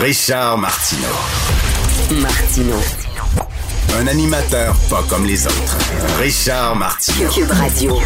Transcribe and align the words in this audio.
Richard 0.00 0.58
Martineau. 0.58 1.08
Martino. 2.22 2.76
Un 3.98 4.06
animateur 4.06 4.76
pas 4.88 5.02
comme 5.08 5.26
les 5.26 5.44
autres. 5.44 5.76
Richard 6.20 6.76
Martineau. 6.76 7.28
Cube 7.28 7.50
Radio. 7.50 7.96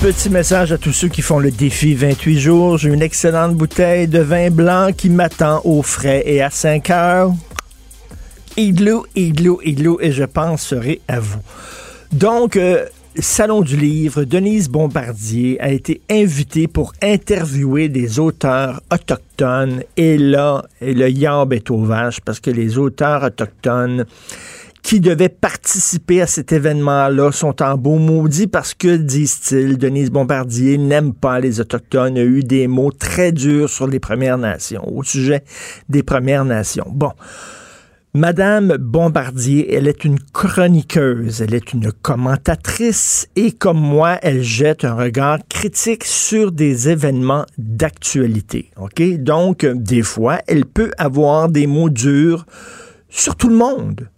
Petit 0.00 0.30
message 0.30 0.70
à 0.70 0.78
tous 0.78 0.92
ceux 0.92 1.08
qui 1.08 1.22
font 1.22 1.40
le 1.40 1.50
défi 1.50 1.94
28 1.94 2.38
jours. 2.38 2.78
J'ai 2.78 2.90
une 2.90 3.02
excellente 3.02 3.56
bouteille 3.56 4.06
de 4.06 4.20
vin 4.20 4.50
blanc 4.50 4.92
qui 4.96 5.10
m'attend 5.10 5.60
au 5.64 5.82
frais 5.82 6.22
et 6.24 6.40
à 6.40 6.50
5 6.50 6.88
heures. 6.90 7.32
Igloo, 8.56 9.06
igloo, 9.16 9.60
igloo, 9.64 9.98
et 10.00 10.12
je 10.12 10.22
penserai 10.22 11.00
à 11.08 11.18
vous. 11.18 11.40
Donc, 12.12 12.54
euh, 12.54 12.86
Salon 13.16 13.62
du 13.62 13.76
Livre, 13.76 14.24
Denise 14.24 14.68
Bombardier 14.68 15.60
a 15.60 15.70
été 15.70 16.00
invitée 16.10 16.68
pour 16.68 16.92
interviewer 17.02 17.88
des 17.88 18.18
auteurs 18.18 18.80
autochtones. 18.92 19.82
Et 19.96 20.18
là, 20.18 20.64
le 20.80 21.08
yamb 21.08 21.52
est 21.52 21.70
au 21.70 21.82
vache 21.82 22.20
parce 22.20 22.38
que 22.38 22.50
les 22.50 22.78
auteurs 22.78 23.24
autochtones 23.24 24.04
qui 24.82 25.00
devaient 25.00 25.28
participer 25.28 26.22
à 26.22 26.26
cet 26.26 26.52
événement-là 26.52 27.32
sont 27.32 27.60
en 27.60 27.76
beau 27.76 27.98
maudit 27.98 28.46
parce 28.46 28.72
que, 28.74 28.96
disent-ils, 28.96 29.78
Denise 29.78 30.10
Bombardier 30.10 30.78
n'aime 30.78 31.12
pas 31.12 31.40
les 31.40 31.60
Autochtones, 31.60 32.16
a 32.16 32.22
eu 32.22 32.42
des 32.42 32.68
mots 32.68 32.92
très 32.92 33.32
durs 33.32 33.68
sur 33.68 33.86
les 33.88 33.98
Premières 33.98 34.38
Nations, 34.38 34.86
au 34.96 35.02
sujet 35.02 35.42
des 35.88 36.02
Premières 36.02 36.44
Nations. 36.44 36.86
Bon. 36.88 37.12
Madame 38.14 38.76
Bombardier, 38.78 39.74
elle 39.74 39.86
est 39.86 40.04
une 40.04 40.18
chroniqueuse, 40.18 41.42
elle 41.42 41.54
est 41.54 41.72
une 41.72 41.92
commentatrice 41.92 43.28
et 43.36 43.52
comme 43.52 43.80
moi, 43.80 44.18
elle 44.22 44.42
jette 44.42 44.84
un 44.84 44.94
regard 44.94 45.38
critique 45.48 46.04
sur 46.04 46.50
des 46.50 46.88
événements 46.88 47.44
d'actualité. 47.58 48.70
OK? 48.76 49.02
Donc, 49.18 49.66
des 49.66 50.02
fois, 50.02 50.40
elle 50.46 50.64
peut 50.64 50.90
avoir 50.96 51.48
des 51.48 51.66
mots 51.66 51.90
durs 51.90 52.46
sur 53.10 53.36
tout 53.36 53.48
le 53.48 53.56
monde 53.56 54.08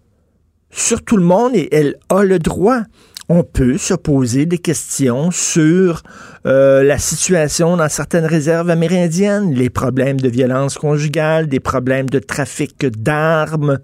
sur 0.71 1.03
tout 1.03 1.17
le 1.17 1.25
monde 1.25 1.55
et 1.55 1.69
elle 1.73 1.97
a 2.09 2.23
le 2.23 2.39
droit. 2.39 2.83
On 3.29 3.45
peut 3.45 3.79
se 3.79 3.95
poser 3.95 4.47
des 4.47 4.59
questions 4.59 5.31
sur 5.31 6.03
euh, 6.47 6.83
la 6.83 6.99
situation 6.99 7.77
dans 7.77 7.89
certaines 7.89 8.25
réserves 8.25 8.71
amérindiennes, 8.71 9.53
les 9.53 9.71
problèmes 9.71 10.21
de 10.21 10.29
violence 10.29 10.77
conjugale, 10.77 11.49
des 11.49 11.61
problèmes 11.61 12.09
de 12.09 12.19
trafic 12.19 12.87
d'armes, 12.87 13.79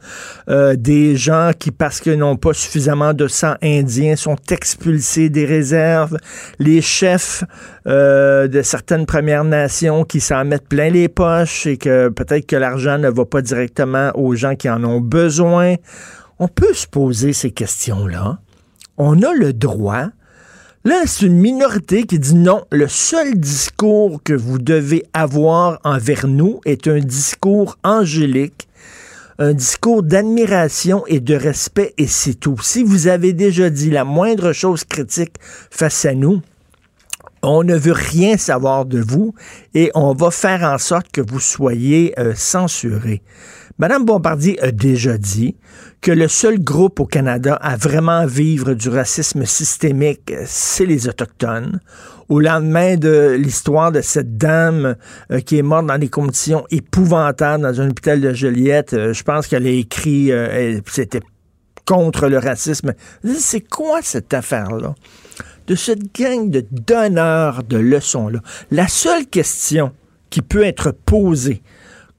euh, 0.49 0.77
des 0.77 1.17
gens 1.17 1.51
qui, 1.59 1.71
parce 1.71 2.01
qu'ils 2.01 2.19
n'ont 2.19 2.37
pas 2.37 2.53
suffisamment 2.53 3.15
de 3.15 3.29
sang 3.29 3.55
indien, 3.63 4.17
sont 4.17 4.37
expulsés 4.51 5.29
des 5.29 5.45
réserves, 5.45 6.17
les 6.59 6.81
chefs 6.81 7.45
euh, 7.87 8.49
de 8.49 8.63
certaines 8.63 9.07
Premières 9.07 9.45
Nations 9.45 10.05
qui 10.05 10.21
s'en 10.21 10.45
mettent 10.45 10.69
plein 10.69 10.91
les 10.91 11.09
poches 11.09 11.67
et 11.67 11.77
que 11.77 12.09
peut-être 12.09 12.47
que 12.47 12.57
l'argent 12.57 12.99
ne 12.99 13.09
va 13.09 13.25
pas 13.25 13.43
directement 13.43 14.11
aux 14.15 14.35
gens 14.35 14.57
qui 14.57 14.69
en 14.71 14.83
ont 14.85 15.01
besoin 15.01 15.77
on 16.39 16.49
peut 16.49 16.75
se 16.75 16.87
poser 16.87 17.33
ces 17.33 17.51
questions-là. 17.51 18.39
On 18.99 19.23
a 19.23 19.33
le 19.33 19.53
droit. 19.53 20.09
Là, 20.87 21.03
c'est 21.05 21.27
une 21.27 21.41
minorité 21.41 22.05
qui 22.05 22.17
dit 22.17 22.37
non, 22.37 22.65
le 22.71 22.87
seul 22.87 23.35
discours 23.35 24.23
que 24.23 24.33
vous 24.33 24.61
devez 24.61 25.05
avoir 25.13 25.81
envers 25.83 26.29
nous 26.29 26.61
est 26.65 26.87
un 26.87 27.01
discours 27.01 27.77
angélique, 27.83 28.69
un 29.41 29.53
discours 29.53 30.05
d'admiration 30.05 31.05
et 31.09 31.19
de 31.19 31.35
respect, 31.35 31.93
et 31.99 32.07
c'est 32.07 32.35
tout. 32.35 32.61
Si 32.63 32.85
vous 32.85 33.09
avez 33.09 33.33
déjà 33.33 33.69
dit 33.69 33.91
la 33.91 34.05
moindre 34.05 34.53
chose 34.53 34.85
critique 34.85 35.35
face 35.73 36.05
à 36.05 36.15
nous, 36.15 36.41
on 37.43 37.65
ne 37.65 37.75
veut 37.75 37.91
rien 37.91 38.37
savoir 38.37 38.85
de 38.85 39.01
vous 39.01 39.35
et 39.75 39.91
on 39.97 40.15
va 40.15 40.31
faire 40.31 40.63
en 40.63 40.79
sorte 40.79 41.11
que 41.11 41.21
vous 41.21 41.41
soyez 41.41 42.15
euh, 42.17 42.33
censuré. 42.37 43.23
Madame 43.79 44.07
Bombardier 44.07 44.59
a 44.63 44.73
déjà 44.73 45.19
dit 45.19 45.55
que 46.01 46.11
le 46.11 46.29
seul 46.29 46.59
groupe 46.59 46.99
au 46.99 47.05
Canada 47.05 47.57
à 47.57 47.77
vraiment 47.77 48.25
vivre 48.25 48.73
du 48.73 48.89
racisme 48.89 49.45
systémique, 49.45 50.33
c'est 50.47 50.87
les 50.87 51.09
Autochtones. 51.09 51.81
Au 52.31 52.41
lendemain 52.41 52.97
de 52.97 53.37
l'histoire 53.39 53.93
de 53.93 54.01
cette 54.01 54.39
dame 54.39 54.97
euh, 55.31 55.41
qui 55.41 55.59
est 55.59 55.63
morte 55.63 55.87
dans 55.87 55.99
des 55.99 56.09
conditions 56.09 56.65
épouvantables 56.71 57.63
dans 57.63 57.81
un 57.83 57.91
hôpital 57.91 58.23
de 58.23 58.33
Joliette, 58.33 58.95
euh, 58.95 59.13
je 59.13 59.23
pense 59.23 59.47
qu'elle 59.47 59.67
a 59.67 59.71
écrit, 59.71 60.33
euh, 60.33 60.81
c'était 60.87 61.21
contre 61.85 62.29
le 62.29 62.39
racisme. 62.39 62.95
C'est 63.39 63.61
quoi 63.61 64.01
cette 64.03 64.33
affaire-là? 64.33 64.95
De 65.67 65.75
cette 65.75 66.15
gang 66.19 66.49
de 66.49 66.65
donneurs 66.71 67.63
de 67.63 67.77
leçons-là. 67.77 68.41
La 68.71 68.89
seule 68.89 69.27
question 69.27 69.93
qui 70.31 70.41
peut 70.41 70.65
être 70.65 70.93
posée 70.93 71.63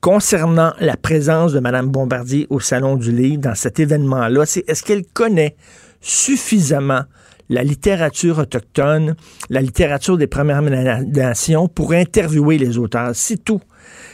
concernant 0.01 0.73
la 0.79 0.97
présence 0.97 1.53
de 1.53 1.59
Mme 1.59 1.87
Bombardier 1.87 2.47
au 2.49 2.59
Salon 2.59 2.95
du 2.95 3.11
Livre 3.11 3.41
dans 3.41 3.55
cet 3.55 3.79
événement-là, 3.79 4.45
c'est 4.45 4.67
est-ce 4.69 4.83
qu'elle 4.83 5.05
connaît 5.05 5.55
suffisamment 6.01 7.01
la 7.49 7.63
littérature 7.63 8.39
autochtone, 8.39 9.15
la 9.49 9.61
littérature 9.61 10.17
des 10.17 10.27
Premières 10.27 10.61
Nations 10.61 11.67
pour 11.67 11.93
interviewer 11.93 12.57
les 12.57 12.77
auteurs? 12.77 13.11
C'est 13.13 13.43
tout. 13.43 13.61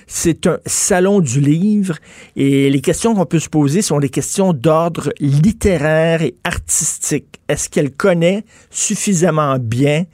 C'est 0.05 0.45
un 0.45 0.59
salon 0.65 1.19
du 1.19 1.39
livre 1.39 1.97
et 2.35 2.69
les 2.69 2.81
questions 2.81 3.15
qu'on 3.15 3.25
peut 3.25 3.39
se 3.39 3.49
poser 3.49 3.81
sont 3.81 3.99
des 3.99 4.09
questions 4.09 4.53
d'ordre 4.53 5.11
littéraire 5.19 6.21
et 6.21 6.35
artistique. 6.43 7.39
Est-ce 7.47 7.69
qu'elle 7.69 7.91
connaît 7.91 8.45
suffisamment 8.69 9.57
bien 9.59 10.05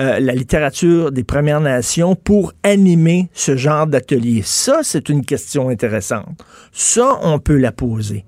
euh, 0.00 0.18
la 0.20 0.34
littérature 0.34 1.12
des 1.12 1.24
Premières 1.24 1.60
Nations 1.60 2.14
pour 2.16 2.52
animer 2.62 3.28
ce 3.32 3.56
genre 3.56 3.86
d'atelier? 3.86 4.42
Ça, 4.44 4.80
c'est 4.82 5.08
une 5.08 5.24
question 5.24 5.68
intéressante. 5.68 6.42
Ça, 6.72 7.18
on 7.22 7.38
peut 7.38 7.58
la 7.58 7.72
poser. 7.72 8.24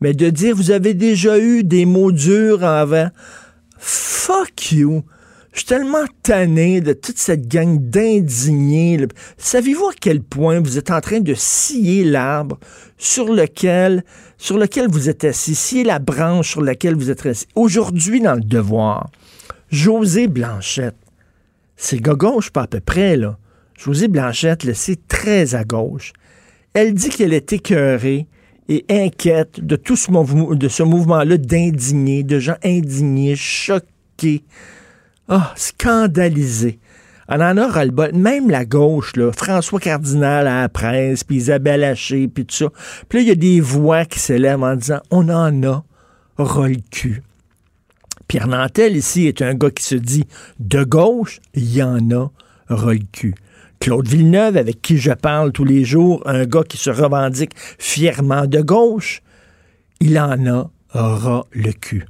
Mais 0.00 0.14
de 0.14 0.30
dire, 0.30 0.56
vous 0.56 0.70
avez 0.70 0.94
déjà 0.94 1.38
eu 1.38 1.62
des 1.62 1.84
mots 1.84 2.12
durs 2.12 2.64
envers, 2.64 3.10
fuck 3.78 4.72
you. 4.72 5.02
Je 5.52 5.58
suis 5.58 5.66
tellement 5.66 6.04
tanné 6.22 6.80
de 6.80 6.92
toute 6.92 7.18
cette 7.18 7.48
gang 7.48 7.78
d'indignés. 7.78 9.06
Savez-vous 9.36 9.88
à 9.88 9.92
quel 10.00 10.22
point 10.22 10.60
vous 10.60 10.78
êtes 10.78 10.92
en 10.92 11.00
train 11.00 11.20
de 11.20 11.34
scier 11.34 12.04
l'arbre 12.04 12.58
sur 12.98 13.32
lequel, 13.32 14.04
sur 14.38 14.58
lequel 14.58 14.88
vous 14.88 15.08
êtes 15.08 15.24
assis, 15.24 15.56
scier 15.56 15.82
la 15.82 15.98
branche 15.98 16.50
sur 16.50 16.62
laquelle 16.62 16.94
vous 16.94 17.10
êtes 17.10 17.26
assis? 17.26 17.46
Aujourd'hui, 17.56 18.20
dans 18.20 18.34
le 18.34 18.42
devoir, 18.42 19.10
José 19.70 20.28
Blanchette, 20.28 20.96
c'est 21.80 22.00
gauche, 22.00 22.50
pas 22.50 22.62
à 22.62 22.66
peu 22.66 22.80
près, 22.80 23.16
là. 23.16 23.38
José 23.78 24.08
Blanchette, 24.08 24.70
c'est 24.74 25.08
très 25.08 25.54
à 25.54 25.64
gauche. 25.64 26.12
Elle 26.74 26.92
dit 26.92 27.08
qu'elle 27.08 27.32
est 27.32 27.54
écœurée 27.54 28.26
et 28.68 28.84
inquiète 28.90 29.64
de 29.64 29.76
tout 29.76 29.96
ce, 29.96 30.10
mouvement-là 30.10 31.38
d'indignés, 31.38 32.22
de 32.22 32.38
gens 32.38 32.56
indignés, 32.62 33.34
choqués, 33.34 34.44
ah, 35.28 35.54
scandalisés. 35.56 36.78
On 37.28 37.40
en 37.40 37.56
a 37.56 37.84
le 37.84 37.90
bol. 37.90 38.12
Même 38.12 38.50
la 38.50 38.66
gauche, 38.66 39.16
là, 39.16 39.32
François 39.32 39.80
Cardinal 39.80 40.46
à 40.46 40.60
la 40.60 40.68
presse, 40.68 41.24
puis 41.24 41.36
Isabelle 41.36 41.82
Haché, 41.82 42.28
puis 42.28 42.44
tout 42.44 42.54
ça. 42.54 42.66
Puis 43.08 43.20
là, 43.20 43.22
il 43.22 43.28
y 43.28 43.32
a 43.32 43.36
des 43.36 43.60
voix 43.60 44.04
qui 44.04 44.18
s'élèvent 44.18 44.62
en 44.62 44.76
disant 44.76 45.00
on 45.10 45.30
en 45.30 45.62
a 45.62 45.82
ras 46.36 46.68
le 46.68 46.76
cul. 46.90 47.22
Pierre 48.30 48.46
Nantel, 48.46 48.96
ici, 48.96 49.26
est 49.26 49.42
un 49.42 49.54
gars 49.54 49.72
qui 49.72 49.82
se 49.82 49.96
dit 49.96 50.22
de 50.60 50.84
gauche, 50.84 51.40
il 51.54 51.74
y 51.74 51.82
en 51.82 52.12
a 52.12 52.30
le 52.68 52.98
cul. 53.10 53.34
Claude 53.80 54.06
Villeneuve, 54.06 54.56
avec 54.56 54.80
qui 54.80 54.98
je 54.98 55.10
parle 55.10 55.50
tous 55.50 55.64
les 55.64 55.84
jours, 55.84 56.22
un 56.26 56.46
gars 56.46 56.62
qui 56.62 56.76
se 56.76 56.90
revendique 56.90 57.50
fièrement 57.56 58.46
de 58.46 58.60
gauche, 58.60 59.22
il 59.98 60.16
en 60.16 60.46
a 60.46 60.70
ras 60.90 61.42
le 61.50 61.72
cul. 61.72 62.06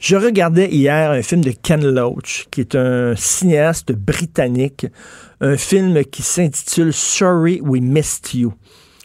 Je 0.00 0.16
regardais 0.16 0.70
hier 0.70 1.10
un 1.10 1.20
film 1.20 1.42
de 1.42 1.50
Ken 1.50 1.84
Loach, 1.84 2.46
qui 2.50 2.62
est 2.62 2.74
un 2.74 3.14
cinéaste 3.14 3.92
britannique, 3.92 4.86
un 5.42 5.58
film 5.58 6.02
qui 6.06 6.22
s'intitule 6.22 6.94
Sorry 6.94 7.60
We 7.60 7.82
Missed 7.82 8.32
You. 8.32 8.54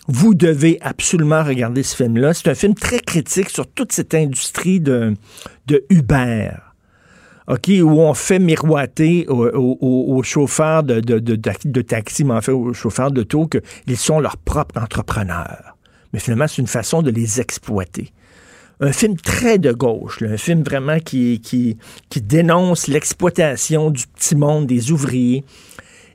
Vous 0.07 0.33
devez 0.33 0.77
absolument 0.81 1.43
regarder 1.43 1.83
ce 1.83 1.95
film-là. 1.95 2.33
C'est 2.33 2.49
un 2.49 2.55
film 2.55 2.75
très 2.75 2.99
critique 2.99 3.49
sur 3.49 3.67
toute 3.67 3.91
cette 3.91 4.13
industrie 4.13 4.79
de, 4.79 5.13
de 5.67 5.83
Uber. 5.89 6.51
OK, 7.47 7.69
où 7.69 8.01
on 8.01 8.13
fait 8.13 8.39
miroiter 8.39 9.25
aux, 9.29 10.23
chauffeurs 10.23 10.83
de, 10.83 10.99
de, 10.99 11.19
de, 11.19 11.81
taxi, 11.81 12.25
mais 12.25 12.33
en 12.33 12.41
fait 12.41 12.51
aux 12.51 12.73
chauffeurs 12.73 13.11
d'auto, 13.11 13.47
qu'ils 13.47 13.97
sont 13.97 14.19
leurs 14.19 14.37
propres 14.37 14.81
entrepreneurs. 14.81 15.77
Mais 16.11 16.19
finalement, 16.19 16.47
c'est 16.47 16.61
une 16.61 16.67
façon 16.67 17.01
de 17.01 17.09
les 17.09 17.39
exploiter 17.39 18.11
un 18.79 18.91
film 18.91 19.15
très 19.17 19.57
de 19.57 19.71
gauche, 19.71 20.21
un 20.21 20.37
film 20.37 20.63
vraiment 20.63 20.99
qui, 20.99 21.41
qui, 21.41 21.77
qui 22.09 22.21
dénonce 22.21 22.87
l'exploitation 22.87 23.89
du 23.89 24.05
petit 24.07 24.35
monde 24.35 24.67
des 24.67 24.91
ouvriers. 24.91 25.43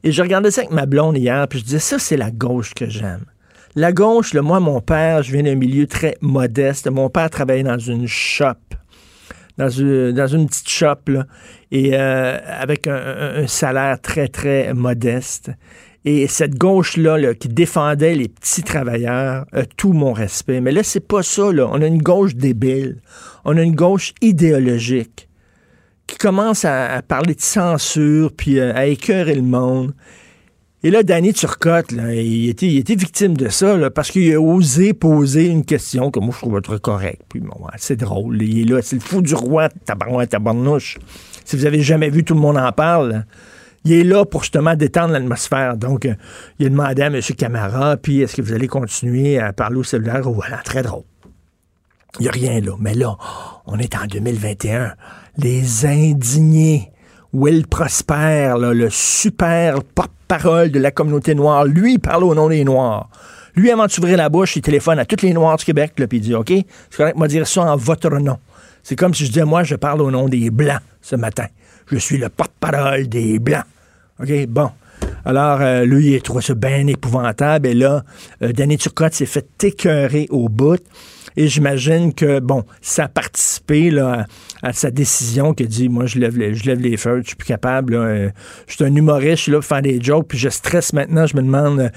Et 0.04 0.12
je 0.12 0.22
regardais 0.22 0.50
ça 0.50 0.62
avec 0.62 0.72
ma 0.72 0.86
blonde 0.86 1.16
hier, 1.16 1.46
puis 1.48 1.60
je 1.60 1.64
disais, 1.64 1.78
ça, 1.78 1.98
c'est 1.98 2.16
la 2.16 2.30
gauche 2.30 2.74
que 2.74 2.88
j'aime. 2.88 3.24
La 3.74 3.92
gauche, 3.92 4.34
le, 4.34 4.42
moi, 4.42 4.60
mon 4.60 4.82
père, 4.82 5.22
je 5.22 5.32
viens 5.32 5.42
d'un 5.42 5.54
milieu 5.54 5.86
très 5.86 6.16
modeste. 6.20 6.90
Mon 6.90 7.08
père 7.08 7.30
travaillait 7.30 7.62
dans 7.62 7.78
une 7.78 8.06
shop, 8.06 8.54
dans 9.56 9.70
une, 9.70 10.46
petite 10.46 10.68
shop, 10.68 10.98
là, 11.06 11.26
et 11.70 11.92
euh, 11.94 12.38
avec 12.46 12.86
un, 12.86 13.46
salaire 13.46 13.98
très, 14.00 14.28
très 14.28 14.74
modeste. 14.74 15.50
Et 16.04 16.26
cette 16.26 16.58
gauche-là, 16.58 17.34
qui 17.34 17.48
défendait 17.48 18.14
les 18.14 18.28
petits 18.28 18.62
travailleurs, 18.62 19.46
a 19.52 19.64
tout 19.64 19.92
mon 19.92 20.12
respect. 20.12 20.60
Mais 20.60 20.72
là, 20.72 20.82
c'est 20.82 21.06
pas 21.06 21.22
ça. 21.22 21.50
Là. 21.50 21.68
On 21.70 21.80
a 21.80 21.86
une 21.86 22.02
gauche 22.02 22.34
débile. 22.34 23.00
On 23.44 23.56
a 23.56 23.62
une 23.62 23.76
gauche 23.76 24.12
idéologique 24.20 25.28
qui 26.06 26.18
commence 26.18 26.66
à, 26.66 27.00
parler 27.06 27.34
de 27.34 27.40
censure 27.40 28.32
puis 28.36 28.58
euh, 28.58 28.74
à 28.74 28.86
écœurer 28.86 29.34
le 29.34 29.42
monde. 29.42 29.94
Et 30.84 30.90
là, 30.90 31.02
Danny 31.02 31.32
Turcotte, 31.32 31.92
là, 31.92 32.12
il, 32.12 32.48
était, 32.48 32.94
victime 32.94 33.36
de 33.36 33.48
ça 33.48 33.76
là, 33.76 33.90
parce 33.90 34.10
qu'il 34.10 34.32
a 34.34 34.40
osé 34.40 34.94
poser 34.94 35.46
une 35.46 35.64
question 35.64 36.10
que 36.10 36.18
moi, 36.18 36.30
je 36.34 36.38
trouve 36.38 36.60
très 36.60 36.80
correcte. 36.80 37.22
Puis 37.28 37.40
bon, 37.40 37.56
c'est 37.76 37.96
drôle. 37.96 38.42
Il 38.42 38.60
est 38.60 38.64
là, 38.64 38.82
c'est 38.82 38.96
le 38.96 39.02
fou 39.02 39.22
du 39.22 39.34
roi, 39.34 39.68
tabarnouche, 39.68 40.28
tabarnouche. 40.28 40.98
Si 41.44 41.56
vous 41.56 41.66
avez 41.66 41.82
jamais 41.82 42.10
vu, 42.10 42.24
tout 42.24 42.34
le 42.34 42.40
monde 42.40 42.56
en 42.56 42.72
parle 42.72 43.24
il 43.84 43.92
est 43.92 44.04
là 44.04 44.24
pour 44.24 44.42
justement 44.42 44.76
détendre 44.76 45.12
l'atmosphère. 45.12 45.76
Donc, 45.76 46.06
euh, 46.06 46.14
il 46.58 46.66
a 46.66 46.70
demandé 46.70 47.02
à 47.02 47.06
M. 47.06 47.20
Camara, 47.36 47.96
puis 47.96 48.20
est-ce 48.20 48.36
que 48.36 48.42
vous 48.42 48.52
allez 48.52 48.68
continuer 48.68 49.38
à 49.38 49.52
parler 49.52 49.76
au 49.76 49.82
cellulaire? 49.82 50.22
Oh, 50.24 50.32
voilà, 50.32 50.58
très 50.58 50.82
drôle. 50.82 51.04
Il 52.18 52.22
n'y 52.22 52.28
a 52.28 52.32
rien 52.32 52.60
là. 52.60 52.72
Mais 52.78 52.94
là, 52.94 53.16
on 53.66 53.78
est 53.78 53.96
en 53.96 54.06
2021. 54.06 54.94
Les 55.38 55.86
indignés. 55.86 56.92
Will 57.32 57.66
Prosper, 57.66 58.54
le 58.58 58.90
super 58.90 59.82
porte-parole 59.82 60.70
de 60.70 60.78
la 60.78 60.90
communauté 60.90 61.34
noire, 61.34 61.64
lui, 61.64 61.98
parle 61.98 62.24
au 62.24 62.34
nom 62.34 62.50
des 62.50 62.62
Noirs. 62.62 63.08
Lui, 63.54 63.70
avant 63.70 63.86
de 63.86 63.90
s'ouvrir 63.90 64.18
la 64.18 64.28
bouche, 64.28 64.56
il 64.56 64.62
téléphone 64.62 64.98
à 64.98 65.06
tous 65.06 65.22
les 65.22 65.32
Noirs 65.32 65.56
du 65.56 65.64
Québec, 65.64 65.92
puis 65.96 66.18
il 66.18 66.20
dit, 66.20 66.34
OK, 66.34 66.48
c'est 66.48 66.96
correct, 66.96 67.16
moi 67.16 67.28
dire 67.28 67.46
ça 67.46 67.62
en 67.62 67.76
votre 67.76 68.10
nom. 68.10 68.38
C'est 68.82 68.96
comme 68.96 69.14
si 69.14 69.24
je 69.24 69.30
disais, 69.30 69.44
moi, 69.46 69.62
je 69.62 69.76
parle 69.76 70.02
au 70.02 70.10
nom 70.10 70.28
des 70.28 70.50
Blancs 70.50 70.80
ce 71.00 71.16
matin. 71.16 71.46
Je 71.90 71.96
suis 71.96 72.18
le 72.18 72.28
porte-parole 72.28 73.08
des 73.08 73.38
Blancs. 73.38 73.64
OK, 74.20 74.46
bon. 74.46 74.70
Alors, 75.24 75.60
euh, 75.60 75.84
lui, 75.84 76.14
il 76.14 76.22
trouvé 76.22 76.42
ça 76.42 76.54
bien 76.54 76.86
épouvantable. 76.86 77.68
Et 77.68 77.74
là, 77.74 78.04
euh, 78.42 78.52
Danny 78.52 78.76
Turcotte 78.76 79.14
s'est 79.14 79.26
fait 79.26 79.46
écœurer 79.64 80.26
au 80.30 80.48
bout. 80.48 80.82
Et 81.36 81.48
j'imagine 81.48 82.12
que, 82.12 82.40
bon, 82.40 82.64
ça 82.80 83.04
a 83.04 83.08
participé 83.08 83.90
là, 83.90 84.26
à, 84.62 84.72
sa 84.72 84.90
décision 84.90 85.54
qui 85.54 85.66
dit, 85.66 85.88
moi, 85.88 86.06
je 86.06 86.18
lève 86.18 86.38
les, 86.38 86.54
je 86.54 86.64
lève 86.66 86.80
les 86.80 86.96
feux, 86.96 87.20
je 87.22 87.28
suis 87.28 87.36
plus 87.36 87.46
capable. 87.46 87.94
Euh, 87.94 88.30
je 88.66 88.74
suis 88.74 88.84
un 88.84 88.94
humoriste, 88.94 89.36
je 89.36 89.42
suis 89.42 89.52
là 89.52 89.58
pour 89.58 89.66
faire 89.66 89.82
des 89.82 90.00
jokes, 90.00 90.28
puis 90.28 90.38
je 90.38 90.48
stresse 90.48 90.92
maintenant. 90.92 91.26
Je 91.26 91.36
me 91.36 91.42
demande, 91.42 91.90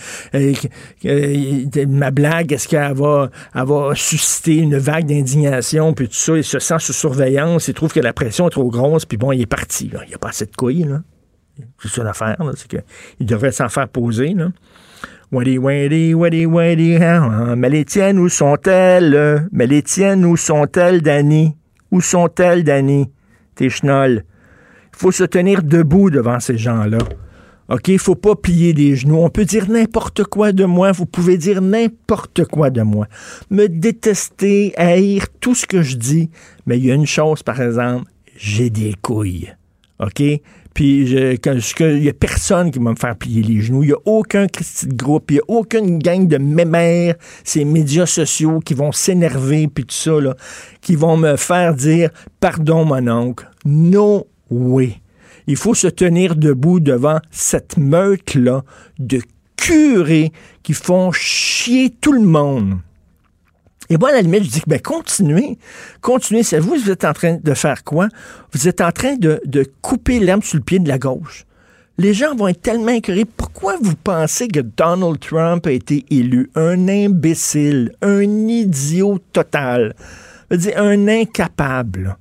ma 1.88 2.12
blague, 2.12 2.52
est-ce 2.52 2.68
qu'elle 2.68 2.94
va, 2.94 3.30
va 3.54 3.96
susciter 3.96 4.58
une 4.58 4.78
vague 4.78 5.06
d'indignation, 5.06 5.94
puis 5.94 6.08
tout 6.08 6.16
ça. 6.16 6.36
Il 6.38 6.44
se 6.44 6.60
sent 6.60 6.80
sous 6.80 6.94
surveillance, 6.94 7.68
il 7.68 7.74
trouve 7.74 7.94
que 7.94 8.00
la 8.00 8.14
pression 8.14 8.48
est 8.48 8.52
trop 8.52 8.70
grosse, 8.70 9.06
puis 9.06 9.18
bon, 9.18 9.32
il 9.32 9.42
est 9.42 9.46
parti. 9.46 9.92
Il 9.92 10.08
n'y 10.08 10.16
a 10.16 10.18
pas 10.18 10.30
assez 10.30 10.46
de 10.46 10.56
couilles, 10.56 10.84
là. 10.84 11.02
C'est 11.82 11.88
ça 11.88 12.04
l'affaire, 12.04 12.36
c'est 12.58 12.68
qu'il 12.68 13.26
devrait 13.26 13.54
s'en 13.54 13.70
faire 13.70 13.88
poser. 13.88 14.34
Là. 14.34 14.50
Waddy, 15.32 15.58
waddy, 15.58 16.14
waddy, 16.46 16.96
hein. 16.98 17.56
mais 17.56 17.70
les 17.70 17.86
tiennes, 17.86 18.20
où 18.20 18.30
sont-elles? 18.30 19.48
Mais 19.52 19.66
les 19.66 19.82
tiennes, 19.82 20.26
où 20.26 20.38
sont-elles, 20.38 21.02
Danny? 21.02 21.56
Où 21.96 22.02
sont-elles, 22.02 22.66
Danny? 22.66 23.10
Tes 23.56 23.70
chenolles. 23.70 24.26
Il 24.92 24.98
faut 24.98 25.14
se 25.14 25.24
tenir 25.24 25.64
debout 25.64 26.10
devant 26.10 26.42
ces 26.42 26.58
gens-là. 26.58 26.98
OK? 27.70 27.88
Il 27.88 28.00
faut 28.00 28.16
pas 28.16 28.36
plier 28.36 28.74
les 28.74 28.98
genoux. 28.98 29.20
On 29.20 29.30
peut 29.30 29.46
dire 29.46 29.70
n'importe 29.70 30.26
quoi 30.26 30.52
de 30.52 30.66
moi. 30.66 30.92
Vous 30.92 31.06
pouvez 31.06 31.38
dire 31.38 31.62
n'importe 31.62 32.44
quoi 32.44 32.70
de 32.70 32.82
moi. 32.82 33.08
Me 33.50 33.68
détester, 33.68 34.74
haïr 34.76 35.28
tout 35.40 35.56
ce 35.56 35.66
que 35.66 35.84
je 35.84 35.96
dis. 35.96 36.30
Mais 36.66 36.78
il 36.78 36.86
y 36.86 36.92
a 36.92 36.96
une 36.96 37.06
chose, 37.06 37.44
par 37.44 37.62
exemple. 37.62 38.12
J'ai 38.36 38.70
des 38.70 38.94
couilles. 39.02 39.54
OK? 40.02 40.22
Puis 40.76 41.10
il 41.10 42.02
n'y 42.02 42.10
a 42.10 42.14
personne 42.14 42.70
qui 42.70 42.80
va 42.80 42.92
me 42.92 42.96
faire 42.98 43.16
plier 43.16 43.42
les 43.42 43.62
genoux. 43.62 43.82
Il 43.84 43.88
n'y 43.88 43.94
a 43.94 44.00
aucun 44.04 44.48
Christy 44.48 44.88
de 44.88 44.96
groupe. 44.96 45.32
Il 45.32 45.36
n'y 45.36 45.40
a 45.40 45.44
aucune 45.48 46.00
gang 46.00 46.28
de 46.28 46.38
mémères, 46.38 47.16
ces 47.46 47.64
médias 47.64 48.06
sociaux 48.06 48.60
qui 48.60 48.74
vont 48.74 48.92
s'énerver, 48.92 49.70
puis 49.70 49.86
tout 49.86 49.96
ça, 49.96 50.20
là, 50.20 50.36
qui 50.82 50.98
vont 50.98 51.16
me 51.16 51.38
faire 51.38 51.74
dire 51.74 52.10
Pardon, 52.42 52.84
mon 52.84 53.08
oncle. 53.08 53.50
No 53.64 54.28
way. 54.52 54.98
Il 55.48 55.56
faut 55.56 55.76
se 55.76 55.88
tenir 55.88 56.36
debout 56.36 56.82
devant 56.82 57.20
cette 57.32 57.78
meute-là 57.78 58.66
de 59.00 59.22
curés 59.56 60.34
qui 60.62 60.74
font 60.74 61.14
chier 61.14 61.90
tout 61.90 62.12
le 62.12 62.28
monde. 62.28 62.80
Et 63.90 63.98
moi, 63.98 64.10
à 64.10 64.14
la 64.14 64.22
limite, 64.22 64.44
je 64.44 64.50
dis 64.50 64.62
que 64.62 64.70
ben, 64.70 64.80
continuez. 64.80 65.58
Continuez. 66.02 66.44
C'est 66.44 66.60
vous, 66.60 66.76
vous 66.76 66.92
êtes 66.92 67.06
en 67.06 67.14
train 67.14 67.38
de 67.42 67.54
faire 67.54 67.84
quoi? 67.84 68.08
Vous 68.52 68.68
êtes 68.68 68.82
en 68.82 68.92
train 68.92 69.16
de, 69.16 69.40
couper 69.82 70.20
l'herbe 70.20 70.44
sur 70.44 70.58
le 70.58 70.64
pied 70.64 70.80
de 70.80 70.88
la 70.88 70.98
gauche. 70.98 71.46
Les 71.98 72.14
gens 72.14 72.36
vont 72.36 72.48
être 72.48 72.62
tellement 72.62 72.88
incurés. 72.88 73.26
Pourquoi 73.26 73.78
vous 73.82 73.96
pensez 73.96 74.48
que 74.48 74.60
Donald 74.60 75.20
Trump 75.20 75.66
a 75.66 75.72
été 75.72 76.06
élu? 76.10 76.50
Un 76.56 76.90
imbécile, 76.90 77.94
un 78.02 78.22
idiot 78.22 79.20
total. 79.32 79.96
Un 80.76 81.08
incapable. 81.08 82.18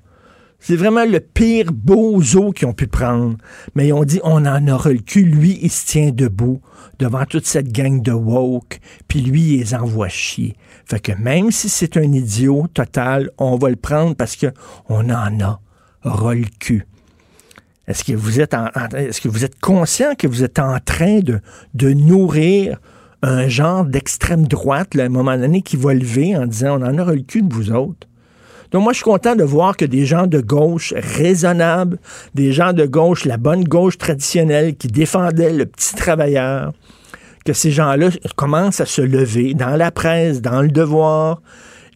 C'est 0.67 0.77
vraiment 0.77 1.05
le 1.05 1.21
pire 1.21 1.73
bozo 1.75 2.53
qu'ils 2.53 2.67
ont 2.67 2.73
pu 2.73 2.87
prendre. 2.87 3.37
Mais 3.75 3.89
ils 3.89 3.93
ont 3.93 4.05
dit, 4.05 4.19
on 4.25 4.47
en 4.47 4.67
aura 4.67 4.93
le 4.93 5.01
cul. 5.01 5.25
Lui, 5.25 5.59
il 5.61 5.71
se 5.71 5.87
tient 5.87 6.11
debout 6.11 6.63
devant 6.99 7.27
toute 7.27 7.45
cette 7.45 7.71
gang 7.71 8.01
de 8.01 8.13
woke. 8.13 8.81
Puis 9.07 9.21
lui, 9.21 9.43
il 9.43 9.59
les 9.59 9.75
envoie 9.75 10.09
chier. 10.09 10.57
Fait 10.87 11.01
que 11.01 11.13
même 11.13 11.51
si 11.51 11.69
c'est 11.69 11.99
un 11.99 12.11
idiot 12.11 12.67
total, 12.73 13.31
on 13.37 13.59
va 13.59 13.69
le 13.69 13.77
prendre 13.77 14.17
parce 14.17 14.37
que 14.37 14.47
on 14.89 15.11
en 15.11 15.39
a 15.41 15.61
ras 16.01 16.35
le 16.35 16.47
cul. 16.59 16.87
Est-ce 17.87 18.03
que 18.03 18.15
vous 18.15 18.41
êtes 18.41 18.55
est-ce 18.97 19.21
que 19.21 19.29
vous 19.29 19.45
êtes 19.45 19.61
conscient 19.61 20.15
que 20.15 20.27
vous 20.27 20.45
êtes 20.45 20.59
en 20.59 20.79
train 20.81 21.19
de, 21.19 21.41
de 21.75 21.93
nourrir 21.93 22.81
un 23.21 23.49
genre 23.49 23.85
d'extrême 23.85 24.47
droite, 24.47 24.97
à 24.97 25.03
un 25.03 25.11
moment 25.11 25.37
donné, 25.37 25.61
qui 25.61 25.77
va 25.77 25.93
lever 25.93 26.35
en 26.35 26.47
disant 26.47 26.81
on 26.81 26.87
en 26.87 26.99
aura 26.99 27.13
le 27.13 27.21
cul 27.21 27.43
de 27.43 27.53
vous 27.53 27.71
autres? 27.71 28.07
Donc 28.71 28.83
moi, 28.83 28.93
je 28.93 28.97
suis 28.99 29.05
content 29.05 29.37
de 29.37 29.45
voir 29.45 29.77
que 29.77 29.85
des 29.85 30.07
gens 30.07 30.27
de 30.27 30.41
gauche 30.41 30.95
raisonnables, 30.97 31.99
des 32.35 32.53
gens 32.53 32.73
de 32.73 32.87
gauche, 32.87 33.25
la 33.25 33.37
bonne 33.37 33.65
gauche 33.65 33.99
traditionnelle 33.99 34.77
qui 34.77 34.89
défendaient 34.89 35.53
le 35.53 35.67
petit 35.67 35.95
travailleur, 35.95 36.73
que 37.45 37.53
ces 37.53 37.71
gens-là 37.71 38.09
commencent 38.37 38.81
à 38.81 38.87
se 38.87 39.03
lever 39.03 39.55
dans 39.55 39.77
la 39.77 39.91
presse, 39.91 40.41
dans 40.41 40.63
le 40.63 40.69
devoir, 40.69 41.43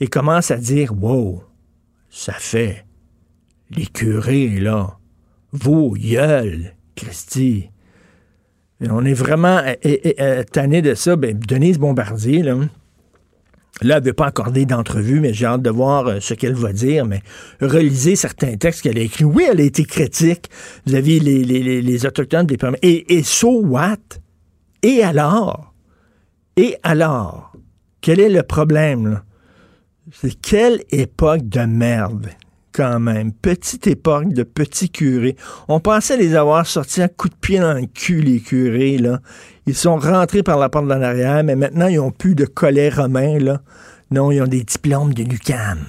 et 0.00 0.06
commencent 0.06 0.50
à 0.50 0.56
dire 0.56 0.92
Wow, 1.00 1.42
ça 2.10 2.34
fait 2.34 2.84
les 3.70 3.86
curés, 3.86 4.60
là, 4.60 4.98
vos 5.52 5.90
gueules, 5.90 6.74
Christy. 6.94 7.70
on 8.80 9.04
est 9.04 9.14
vraiment 9.14 9.60
tanné 10.52 10.82
de 10.82 10.94
ça. 10.94 11.16
Ben, 11.16 11.38
Denise 11.38 11.78
Bombardier, 11.78 12.42
là, 12.42 12.56
Là, 13.82 13.98
elle 13.98 14.04
veut 14.04 14.12
pas 14.12 14.26
accorder 14.26 14.66
d'entrevue, 14.66 15.20
mais 15.20 15.32
j'ai 15.32 15.46
hâte 15.46 15.62
de 15.62 15.70
voir 15.70 16.06
euh, 16.06 16.20
ce 16.20 16.34
qu'elle 16.34 16.54
va 16.54 16.72
dire. 16.72 17.06
Mais 17.06 17.22
relisez 17.60 18.16
certains 18.16 18.56
textes 18.56 18.82
qu'elle 18.82 18.98
a 18.98 19.02
écrits. 19.02 19.24
Oui, 19.24 19.46
elle 19.50 19.60
a 19.60 19.64
été 19.64 19.84
critique 19.84 20.50
vis-à-vis 20.86 21.20
les, 21.20 21.44
les, 21.44 21.82
les, 21.82 22.06
Autochtones 22.06 22.46
des 22.46 22.58
Et, 22.82 23.16
et 23.16 23.22
so 23.22 23.60
what? 23.60 23.96
Et 24.82 25.02
alors? 25.02 25.74
Et 26.56 26.76
alors? 26.82 27.52
Quel 28.00 28.20
est 28.20 28.28
le 28.28 28.42
problème? 28.42 29.22
C'est 30.12 30.40
quelle 30.40 30.82
époque 30.90 31.48
de 31.48 31.60
merde? 31.60 32.28
Quand 32.78 33.00
même. 33.00 33.32
Petite 33.32 33.88
époque 33.88 34.32
de 34.32 34.44
petits 34.44 34.88
curés. 34.88 35.34
On 35.66 35.80
pensait 35.80 36.16
les 36.16 36.36
avoir 36.36 36.64
sortis 36.64 37.02
à 37.02 37.08
coups 37.08 37.34
de 37.34 37.40
pied 37.40 37.58
dans 37.58 37.72
le 37.74 37.86
cul, 37.86 38.20
les 38.20 38.38
curés, 38.38 38.98
là. 38.98 39.18
Ils 39.66 39.74
sont 39.74 39.98
rentrés 39.98 40.44
par 40.44 40.58
la 40.58 40.68
porte 40.68 40.86
d'en 40.86 41.02
arrière, 41.02 41.42
mais 41.42 41.56
maintenant, 41.56 41.88
ils 41.88 41.98
ont 41.98 42.12
plus 42.12 42.36
de 42.36 42.44
collet 42.44 42.88
romain, 42.88 43.40
là. 43.40 43.62
Non, 44.12 44.30
ils 44.30 44.40
ont 44.40 44.46
des 44.46 44.62
diplômes 44.62 45.12
de 45.12 45.24
l'UCAM. 45.24 45.80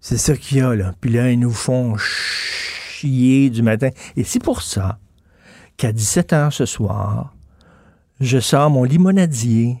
C'est 0.00 0.18
ça 0.18 0.36
qu'il 0.36 0.58
y 0.58 0.60
a, 0.60 0.74
là. 0.74 0.94
Puis 1.00 1.12
là, 1.12 1.30
ils 1.30 1.38
nous 1.38 1.52
font 1.52 1.96
chier 1.96 3.48
du 3.48 3.62
matin. 3.62 3.90
Et 4.16 4.24
c'est 4.24 4.42
pour 4.42 4.62
ça 4.62 4.98
qu'à 5.76 5.92
17 5.92 6.32
h 6.32 6.50
ce 6.50 6.66
soir, 6.66 7.36
je 8.18 8.40
sors 8.40 8.68
mon 8.68 8.82
limonadier 8.82 9.78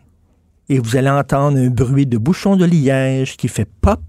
et 0.68 0.78
vous 0.78 0.96
allez 0.96 1.10
entendre 1.10 1.58
un 1.58 1.70
bruit 1.70 2.06
de 2.06 2.18
bouchon 2.18 2.54
de 2.54 2.64
liège 2.64 3.36
qui 3.36 3.48
fait 3.48 3.68
pop 3.80 4.00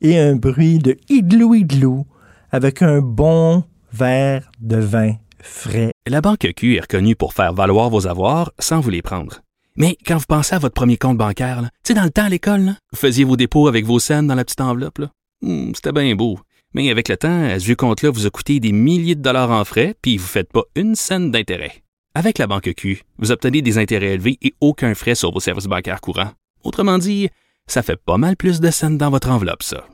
et 0.00 0.18
un 0.18 0.36
bruit 0.36 0.78
de 0.78 0.96
igloo 1.08 2.06
avec 2.50 2.82
un 2.82 3.00
bon 3.00 3.64
verre 3.92 4.50
de 4.60 4.76
vin 4.76 5.14
frais. 5.40 5.92
La 6.06 6.20
Banque 6.20 6.52
Q 6.56 6.76
est 6.76 6.80
reconnue 6.80 7.16
pour 7.16 7.32
faire 7.34 7.52
valoir 7.52 7.90
vos 7.90 8.06
avoirs 8.06 8.52
sans 8.58 8.80
vous 8.80 8.90
les 8.90 9.02
prendre. 9.02 9.40
Mais 9.76 9.96
quand 10.06 10.16
vous 10.16 10.24
pensez 10.26 10.54
à 10.54 10.58
votre 10.58 10.74
premier 10.74 10.96
compte 10.96 11.18
bancaire, 11.18 11.62
tu 11.62 11.68
sais, 11.88 11.94
dans 11.94 12.02
le 12.04 12.10
temps 12.10 12.24
à 12.24 12.28
l'école, 12.28 12.74
vous 12.92 12.98
faisiez 12.98 13.24
vos 13.24 13.36
dépôts 13.36 13.68
avec 13.68 13.84
vos 13.84 13.98
scènes 14.00 14.26
dans 14.26 14.34
la 14.34 14.44
petite 14.44 14.60
enveloppe. 14.60 15.02
Hmm, 15.40 15.72
C'était 15.74 15.92
bien 15.92 16.14
beau. 16.16 16.38
Mais 16.74 16.90
avec 16.90 17.08
le 17.08 17.16
temps, 17.16 17.48
ce 17.58 17.64
vieux 17.64 17.76
compte-là 17.76 18.10
vous 18.10 18.26
a 18.26 18.30
coûté 18.30 18.60
des 18.60 18.72
milliers 18.72 19.14
de 19.14 19.22
dollars 19.22 19.50
en 19.50 19.64
frais, 19.64 19.94
puis 20.02 20.16
vous 20.16 20.24
ne 20.24 20.28
faites 20.28 20.52
pas 20.52 20.64
une 20.74 20.94
scène 20.96 21.30
d'intérêt. 21.30 21.82
Avec 22.14 22.38
la 22.38 22.46
Banque 22.46 22.72
Q, 22.76 23.02
vous 23.18 23.30
obtenez 23.30 23.62
des 23.62 23.78
intérêts 23.78 24.14
élevés 24.14 24.38
et 24.42 24.54
aucun 24.60 24.94
frais 24.94 25.14
sur 25.14 25.32
vos 25.32 25.40
services 25.40 25.66
bancaires 25.66 26.00
courants. 26.00 26.32
Autrement 26.64 26.98
dit, 26.98 27.28
ça 27.68 27.82
fait 27.82 27.96
pas 27.96 28.16
mal 28.16 28.36
plus 28.36 28.60
de 28.60 28.70
scènes 28.70 28.98
dans 28.98 29.10
votre 29.10 29.30
enveloppe, 29.30 29.62
ça. 29.62 29.86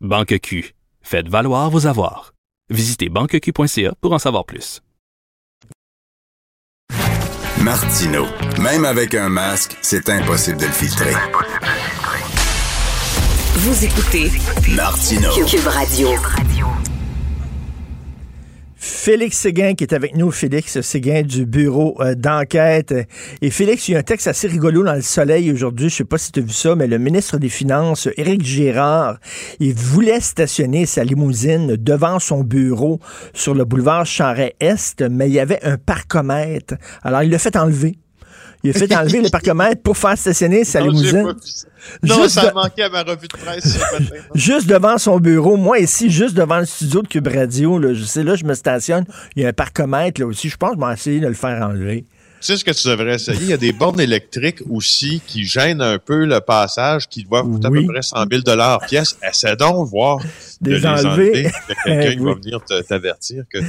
Banque 0.00 0.38
Q, 0.42 0.74
faites 1.00 1.28
valoir 1.28 1.70
vos 1.70 1.86
avoirs. 1.86 2.34
Visitez 2.70 3.08
banqueq.ca 3.08 3.94
pour 4.00 4.12
en 4.12 4.18
savoir 4.18 4.44
plus. 4.44 4.82
Martino, 7.62 8.26
même 8.60 8.84
avec 8.84 9.14
un 9.14 9.28
masque, 9.28 9.76
c'est 9.82 10.08
impossible 10.08 10.58
de 10.58 10.66
le 10.66 10.72
filtrer. 10.72 11.12
Vous 13.56 13.84
écoutez 13.84 14.30
Martino. 14.74 15.28
Cube 15.44 15.66
Radio. 15.66 16.08
Félix 18.78 19.36
Séguin 19.38 19.74
qui 19.74 19.84
est 19.84 19.92
avec 19.92 20.16
nous, 20.16 20.30
Félix 20.30 20.80
Séguin 20.80 21.22
du 21.22 21.46
bureau 21.46 22.00
euh, 22.00 22.14
d'enquête. 22.14 22.94
Et 23.42 23.50
Félix, 23.50 23.88
il 23.88 23.92
y 23.92 23.96
a 23.96 23.98
un 23.98 24.02
texte 24.02 24.28
assez 24.28 24.46
rigolo 24.46 24.84
dans 24.84 24.94
le 24.94 25.02
Soleil 25.02 25.50
aujourd'hui, 25.50 25.88
je 25.88 25.96
sais 25.96 26.04
pas 26.04 26.18
si 26.18 26.30
tu 26.30 26.40
as 26.40 26.42
vu 26.42 26.52
ça, 26.52 26.76
mais 26.76 26.86
le 26.86 26.98
ministre 26.98 27.38
des 27.38 27.48
Finances, 27.48 28.08
Éric 28.16 28.44
Girard, 28.44 29.18
il 29.58 29.74
voulait 29.74 30.20
stationner 30.20 30.86
sa 30.86 31.04
limousine 31.04 31.76
devant 31.76 32.18
son 32.18 32.44
bureau 32.44 33.00
sur 33.34 33.54
le 33.54 33.64
boulevard 33.64 34.06
Charret-Est, 34.06 35.02
mais 35.10 35.28
il 35.28 35.34
y 35.34 35.40
avait 35.40 35.62
un 35.64 35.76
parcomètre. 35.76 36.74
Alors, 37.02 37.22
il 37.22 37.30
l'a 37.30 37.38
fait 37.38 37.56
enlever. 37.56 37.98
Il 38.64 38.70
a 38.70 38.72
fait 38.72 38.92
enlever 38.96 39.22
le 39.22 39.28
parcomètre 39.30 39.82
pour 39.82 39.96
faire 39.96 40.18
stationner 40.18 40.64
sa 40.64 40.80
Non, 40.80 40.86
limousine. 40.86 41.34
Non, 42.02 42.22
Juste 42.22 42.30
ça 42.30 42.42
de- 42.42 42.48
a 42.48 42.52
manqué 42.52 42.82
à 42.82 42.88
ma 42.88 43.02
revue 43.04 43.28
de 43.28 43.36
presse 43.36 43.64
ce 43.74 43.78
matin. 43.78 44.16
Juste 44.34 44.66
devant 44.66 44.98
son 44.98 45.18
bureau, 45.20 45.56
moi 45.56 45.78
ici, 45.78 46.10
juste 46.10 46.34
devant 46.34 46.58
le 46.58 46.66
studio 46.66 47.02
de 47.02 47.08
Cube 47.08 47.28
Radio, 47.28 47.78
là, 47.78 47.94
je 47.94 48.02
sais, 48.02 48.24
là, 48.24 48.34
je 48.34 48.44
me 48.44 48.54
stationne, 48.54 49.04
il 49.36 49.42
y 49.42 49.46
a 49.46 49.48
un 49.48 49.52
parcomètre 49.52 50.20
là 50.20 50.26
aussi, 50.26 50.48
je 50.48 50.56
pense 50.56 50.74
que 50.74 50.80
je 50.80 50.86
vais 50.86 50.92
essayer 50.92 51.20
de 51.20 51.28
le 51.28 51.34
faire 51.34 51.62
enlever. 51.66 52.04
Tu 52.40 52.46
sais 52.46 52.56
ce 52.56 52.64
que 52.64 52.70
tu 52.70 52.86
devrais 52.88 53.16
essayer? 53.16 53.38
Il 53.42 53.48
y 53.48 53.52
a 53.52 53.56
des 53.56 53.72
bornes 53.72 54.00
électriques 54.00 54.62
aussi 54.70 55.20
qui 55.26 55.44
gênent 55.44 55.82
un 55.82 55.98
peu 55.98 56.24
le 56.24 56.40
passage, 56.40 57.08
qui 57.08 57.24
doivent 57.24 57.44
coûter 57.46 57.68
Oui. 57.68 57.78
à 57.80 57.86
peu 57.86 57.92
près 57.94 58.02
100 58.02 58.16
000 58.30 58.78
pièce. 58.88 59.16
Essaie 59.28 59.56
donc 59.56 59.88
voir 59.88 60.18
de 60.60 60.70
Des 60.70 60.78
les 60.78 60.86
enlever. 60.86 61.50
quelqu'un 61.84 62.12
qui 62.12 62.18
Oui. 62.20 62.24
va 62.24 62.34
venir 62.34 62.60
t'avertir 62.88 63.44
que 63.52 63.58
tu, 63.58 63.64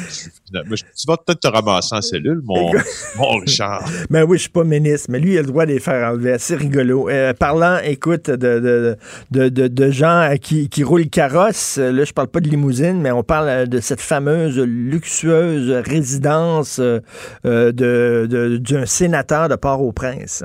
tu 0.51 1.07
vas 1.07 1.17
peut-être 1.17 1.39
te 1.39 1.47
ramasser 1.47 1.95
en 1.95 2.01
cellule, 2.01 2.41
mon, 2.43 2.71
mon 3.17 3.37
Richard. 3.39 3.87
Ben 4.09 4.23
oui, 4.23 4.37
je 4.37 4.41
suis 4.43 4.49
pas 4.51 4.63
ministre, 4.63 5.07
mais 5.09 5.19
lui, 5.19 5.33
il 5.33 5.37
a 5.39 5.41
le 5.41 5.47
droit 5.47 5.65
de 5.65 5.71
les 5.71 5.79
faire 5.79 6.11
enlever. 6.11 6.35
C'est 6.39 6.55
rigolo. 6.55 7.09
Euh, 7.09 7.33
parlant, 7.33 7.79
écoute, 7.83 8.29
de, 8.29 8.35
de, 8.59 8.97
de, 9.31 9.49
de, 9.49 9.67
de 9.67 9.91
gens 9.91 10.33
qui, 10.41 10.69
qui 10.69 10.83
roulent 10.83 11.09
carrosse, 11.09 11.77
euh, 11.79 11.91
là, 11.91 12.03
je 12.03 12.13
parle 12.13 12.27
pas 12.27 12.39
de 12.39 12.49
limousine, 12.49 13.01
mais 13.01 13.11
on 13.11 13.23
parle 13.23 13.49
euh, 13.49 13.65
de 13.65 13.79
cette 13.79 14.01
fameuse 14.01 14.57
luxueuse 14.59 15.71
résidence 15.85 16.79
euh, 16.79 16.99
de, 17.43 18.27
de- 18.29 18.58
d'un 18.59 18.85
sénateur 18.85 19.49
de 19.49 19.55
Port-au-Prince. 19.55 20.43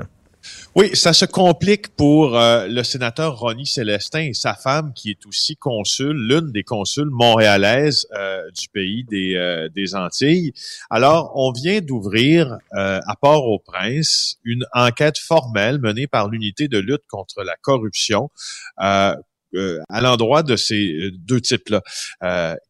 Oui, 0.75 0.95
ça 0.95 1.13
se 1.13 1.25
complique 1.25 1.95
pour 1.95 2.37
euh, 2.37 2.67
le 2.67 2.83
sénateur 2.83 3.39
Ronnie 3.39 3.65
Célestin 3.65 4.19
et 4.19 4.33
sa 4.33 4.53
femme, 4.53 4.93
qui 4.93 5.09
est 5.09 5.25
aussi 5.25 5.55
consul, 5.55 6.15
l'une 6.15 6.51
des 6.51 6.63
consuls 6.63 7.09
montréalaises 7.09 8.05
euh, 8.13 8.49
du 8.51 8.67
pays 8.69 9.03
des, 9.05 9.35
euh, 9.35 9.69
des 9.69 9.95
Antilles. 9.95 10.53
Alors, 10.89 11.31
on 11.35 11.51
vient 11.51 11.79
d'ouvrir 11.81 12.57
à 12.73 13.15
Port-au-Prince 13.21 14.37
une 14.43 14.65
enquête 14.73 15.17
formelle 15.17 15.79
menée 15.79 16.07
par 16.07 16.29
l'unité 16.29 16.67
de 16.67 16.77
lutte 16.77 17.03
contre 17.09 17.43
la 17.43 17.55
corruption. 17.61 18.29
à 18.77 20.01
l'endroit 20.01 20.43
de 20.43 20.57
ces 20.57 21.11
deux 21.13 21.39
types-là. 21.39 21.81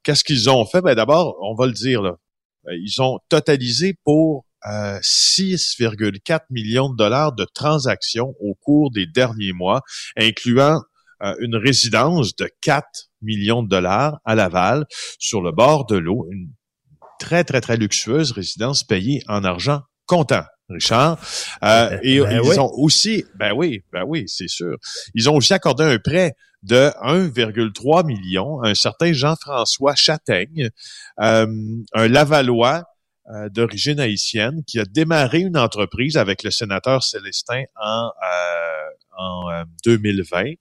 Qu'est-ce 0.04 0.24
qu'ils 0.24 0.50
ont 0.50 0.66
fait? 0.66 0.82
Ben 0.82 0.94
d'abord, 0.94 1.38
on 1.42 1.56
va 1.56 1.66
le 1.66 1.74
dire, 1.74 2.02
là, 2.02 2.18
ils 2.70 3.02
ont 3.02 3.20
totalisé 3.30 3.98
pour 4.04 4.46
euh, 4.70 5.00
6,4 5.00 6.42
millions 6.50 6.90
de 6.90 6.96
dollars 6.96 7.34
de 7.34 7.46
transactions 7.54 8.34
au 8.40 8.56
cours 8.56 8.92
des 8.92 9.06
derniers 9.06 9.54
mois, 9.54 9.82
incluant 10.18 10.82
euh, 11.24 11.36
une 11.40 11.56
résidence 11.56 12.36
de 12.36 12.50
4 12.62 12.86
millions 13.22 13.64
de 13.64 13.70
dollars 13.70 14.20
à 14.26 14.36
Laval, 14.36 14.86
sur 15.20 15.42
le 15.42 15.52
bord 15.52 15.86
de 15.86 15.96
l'eau, 15.96 16.28
une 16.32 16.50
très, 17.20 17.44
très, 17.44 17.62
très 17.62 17.78
luxueuse 17.78 18.32
résidence 18.32 18.84
payée 18.84 19.22
en 19.28 19.44
argent 19.44 19.82
comptant. 20.06 20.44
Richard. 20.70 21.20
Euh, 21.64 21.90
Ben, 21.90 22.00
et 22.02 22.20
ben 22.20 22.32
ils 22.32 22.42
oui. 22.42 22.60
ont 22.60 22.72
aussi, 22.74 23.24
ben 23.36 23.54
oui, 23.56 23.84
ben 23.94 24.04
oui, 24.08 24.24
c'est 24.28 24.48
sûr. 24.48 24.78
Ils 25.14 25.30
ont 25.30 25.36
aussi 25.36 25.54
accordé 25.54 25.84
un 25.84 26.00
prêt 26.00 26.34
de 26.64 26.90
1,3 27.04 28.06
million 28.06 28.62
à 28.62 28.70
un 28.70 28.76
certain 28.76 29.14
Jean-François 29.14 29.94
Châtaigne, 29.94 30.70
euh, 31.22 31.48
un 31.94 32.08
Lavallois 32.08 32.84
euh, 33.34 33.50
d'origine 33.50 34.00
haïtienne 34.00 34.64
qui 34.66 34.80
a 34.80 34.86
démarré 34.86 35.40
une 35.40 35.58
entreprise 35.58 36.18
avec 36.18 36.44
le 36.44 36.52
sénateur 36.52 37.04
Célestin 37.04 37.64
en, 37.82 38.10
euh, 38.10 38.90
en 39.18 39.50
euh, 39.50 39.64
2020. 39.86 40.54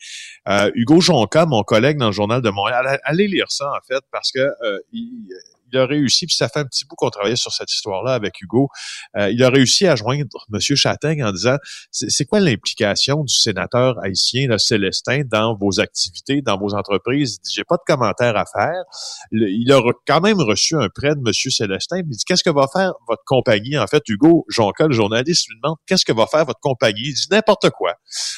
Euh, 0.48 0.70
Hugo 0.74 1.00
Jonca, 1.00 1.46
mon 1.46 1.62
collègue 1.62 1.98
dans 1.98 2.06
le 2.06 2.12
journal 2.12 2.40
de 2.42 2.50
Montréal, 2.50 2.98
allez 3.04 3.28
lire 3.28 3.50
ça 3.50 3.70
en 3.70 3.80
fait 3.86 4.02
parce 4.10 4.30
que 4.32 4.40
euh, 4.40 4.78
il, 4.92 5.28
il 5.74 5.78
a 5.78 5.86
réussi, 5.86 6.26
puis 6.26 6.36
ça 6.36 6.48
fait 6.48 6.60
un 6.60 6.64
petit 6.64 6.84
bout 6.84 6.94
qu'on 6.96 7.10
travaillait 7.10 7.36
sur 7.36 7.52
cette 7.52 7.72
histoire-là 7.72 8.14
avec 8.14 8.40
Hugo, 8.40 8.68
euh, 9.16 9.30
il 9.30 9.42
a 9.42 9.50
réussi 9.50 9.86
à 9.86 9.96
joindre 9.96 10.46
M. 10.52 10.60
Châtaigne 10.60 11.24
en 11.24 11.32
disant 11.32 11.56
c'est 11.90 12.24
quoi 12.24 12.40
l'implication 12.40 13.24
du 13.24 13.34
sénateur 13.34 13.96
haïtien 14.02 14.48
là, 14.48 14.58
Célestin 14.58 15.22
dans 15.24 15.56
vos 15.56 15.80
activités, 15.80 16.42
dans 16.42 16.58
vos 16.58 16.74
entreprises? 16.74 17.38
Il 17.40 17.46
dit 17.46 17.52
J'ai 17.54 17.64
pas 17.64 17.76
de 17.76 17.82
commentaire 17.86 18.36
à 18.36 18.44
faire. 18.46 18.82
Le- 19.30 19.50
il 19.50 19.70
a 19.72 19.80
quand 20.06 20.20
même 20.20 20.40
reçu 20.40 20.76
un 20.76 20.88
prêt 20.88 21.14
de 21.14 21.20
M. 21.26 21.32
Célestin. 21.32 21.96
puis 22.02 22.10
Il 22.12 22.16
dit 22.16 22.24
Qu'est-ce 22.24 22.44
que 22.44 22.50
va 22.50 22.66
faire 22.72 22.92
votre 23.08 23.22
compagnie? 23.24 23.76
En 23.78 23.86
fait, 23.86 24.02
Hugo 24.08 24.44
Jonca, 24.48 24.86
le 24.86 24.92
journaliste, 24.94 25.48
lui 25.48 25.56
demande 25.62 25.76
Qu'est-ce 25.86 26.04
que 26.04 26.12
va 26.12 26.26
faire 26.26 26.44
votre 26.44 26.60
compagnie? 26.60 27.02
Il 27.08 27.14
dit 27.14 27.26
n'importe 27.30 27.70
quoi. 27.70 27.94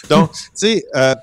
Donc, 0.09 0.33
tu 0.33 0.39
sais, 0.55 0.85
euh, 0.95 1.15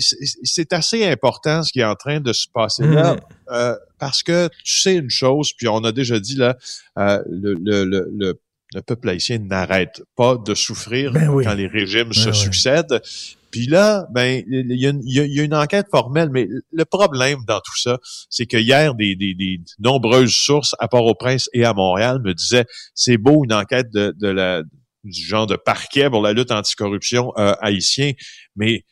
c'est 0.00 0.72
assez 0.72 1.04
important 1.06 1.62
ce 1.62 1.72
qui 1.72 1.80
est 1.80 1.84
en 1.84 1.94
train 1.96 2.20
de 2.20 2.32
se 2.32 2.46
passer 2.52 2.86
là. 2.86 3.14
Mhm. 3.14 3.20
Euh, 3.52 3.76
parce 3.98 4.22
que 4.22 4.48
tu 4.64 4.80
sais 4.80 4.94
une 4.94 5.10
chose, 5.10 5.52
puis 5.52 5.68
on 5.68 5.78
a 5.84 5.92
déjà 5.92 6.18
dit 6.20 6.36
là, 6.36 6.56
euh, 6.98 7.22
le, 7.28 7.54
le, 7.54 7.84
le, 7.84 8.08
le, 8.16 8.40
le 8.74 8.82
peuple 8.82 9.08
haïtien 9.08 9.38
n'arrête 9.38 10.02
pas 10.16 10.36
de 10.36 10.54
souffrir 10.54 11.12
Ben 11.12 11.28
oui. 11.28 11.44
quand 11.44 11.54
les 11.54 11.66
régimes 11.66 12.12
se 12.12 12.26
Ben 12.26 12.30
oui. 12.30 12.36
succèdent. 12.36 13.02
Puis 13.50 13.66
là, 13.66 14.06
ben, 14.12 14.44
il 14.46 14.76
y, 14.80 14.86
a 14.86 14.90
une- 14.90 15.02
il 15.04 15.12
y 15.12 15.18
a- 15.18 15.24
il 15.24 15.34
y 15.34 15.40
a 15.40 15.42
une 15.42 15.54
enquête 15.56 15.86
formelle, 15.90 16.30
mais 16.30 16.46
le 16.70 16.84
problème 16.84 17.40
dans 17.48 17.58
tout 17.58 17.76
ça, 17.76 17.98
c'est 18.28 18.46
que 18.46 18.56
hier, 18.56 18.94
des, 18.94 19.16
des, 19.16 19.34
des 19.34 19.60
nombreuses 19.80 20.32
sources 20.32 20.76
à 20.78 20.86
Port-au-Prince 20.86 21.48
et 21.52 21.64
à 21.64 21.74
Montréal 21.74 22.20
me 22.22 22.32
disaient, 22.32 22.64
c'est 22.94 23.16
beau 23.16 23.42
une 23.44 23.52
enquête 23.52 23.90
de, 23.92 24.14
de 24.16 24.28
la 24.28 24.62
du 25.02 25.24
genre 25.26 25.46
de 25.48 25.56
parquet 25.56 26.08
pour 26.10 26.20
la 26.22 26.32
lutte 26.34 26.52
anticorruption 26.52 27.32
euh, 27.38 27.54
haïtien, 27.60 28.12
mais 28.54 28.84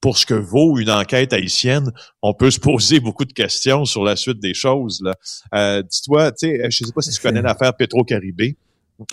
pour 0.00 0.18
ce 0.18 0.26
que 0.26 0.34
vaut 0.34 0.78
une 0.78 0.90
enquête 0.90 1.32
haïtienne, 1.32 1.90
on 2.22 2.34
peut 2.34 2.50
se 2.50 2.60
poser 2.60 3.00
beaucoup 3.00 3.24
de 3.24 3.32
questions 3.32 3.84
sur 3.84 4.04
la 4.04 4.16
suite 4.16 4.38
des 4.40 4.54
choses. 4.54 5.00
Là. 5.02 5.14
Euh, 5.54 5.82
Dis-toi, 5.82 6.32
tu 6.32 6.48
sais, 6.48 6.70
je 6.70 6.84
sais 6.84 6.92
pas 6.92 7.02
si 7.02 7.10
tu 7.10 7.20
connais 7.20 7.42
l'affaire 7.42 7.74
Petro-Caribé 7.74 8.56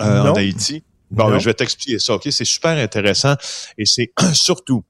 euh, 0.01 0.21
en 0.21 0.33
Haïti. 0.33 0.83
Bon, 1.11 1.23
Non. 1.25 1.29
ben, 1.31 1.39
je 1.39 1.45
vais 1.45 1.53
t'expliquer 1.55 1.97
ça, 1.97 2.13
OK? 2.13 2.27
C'est 2.29 2.45
super 2.45 2.77
intéressant 2.77 3.33
et 3.77 3.85
c'est 3.85 4.11
surtout 4.33 4.83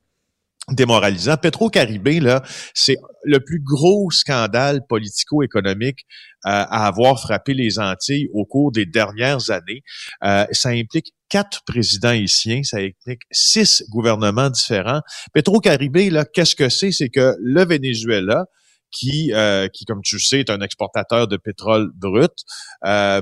démoralisant. 0.69 1.37
Petro-Caribé, 1.37 2.19
là, 2.19 2.43
c'est 2.73 2.97
le 3.23 3.39
plus 3.39 3.59
gros 3.59 4.11
scandale 4.11 4.85
politico-économique 4.87 5.99
euh, 6.01 6.28
à 6.43 6.87
avoir 6.87 7.19
frappé 7.19 7.53
les 7.53 7.79
Antilles 7.79 8.29
au 8.33 8.45
cours 8.45 8.71
des 8.71 8.85
dernières 8.85 9.49
années. 9.49 9.83
Euh, 10.23 10.45
ça 10.51 10.69
implique 10.69 11.13
quatre 11.29 11.63
présidents 11.65 12.09
haïtiens, 12.09 12.63
ça 12.63 12.77
implique 12.77 13.21
six 13.31 13.83
gouvernements 13.89 14.49
différents. 14.49 15.01
Petro-Caribé, 15.33 16.09
là, 16.09 16.25
qu'est-ce 16.25 16.55
que 16.55 16.69
c'est? 16.69 16.91
C'est 16.91 17.09
que 17.09 17.35
le 17.39 17.65
Venezuela, 17.65 18.45
qui, 18.91 19.31
qui, 19.73 19.85
comme 19.85 20.01
tu 20.01 20.19
sais, 20.19 20.39
est 20.39 20.49
un 20.49 20.61
exportateur 20.61 21.27
de 21.27 21.37
pétrole 21.37 21.91
brut, 21.93 22.33
a 22.81 23.21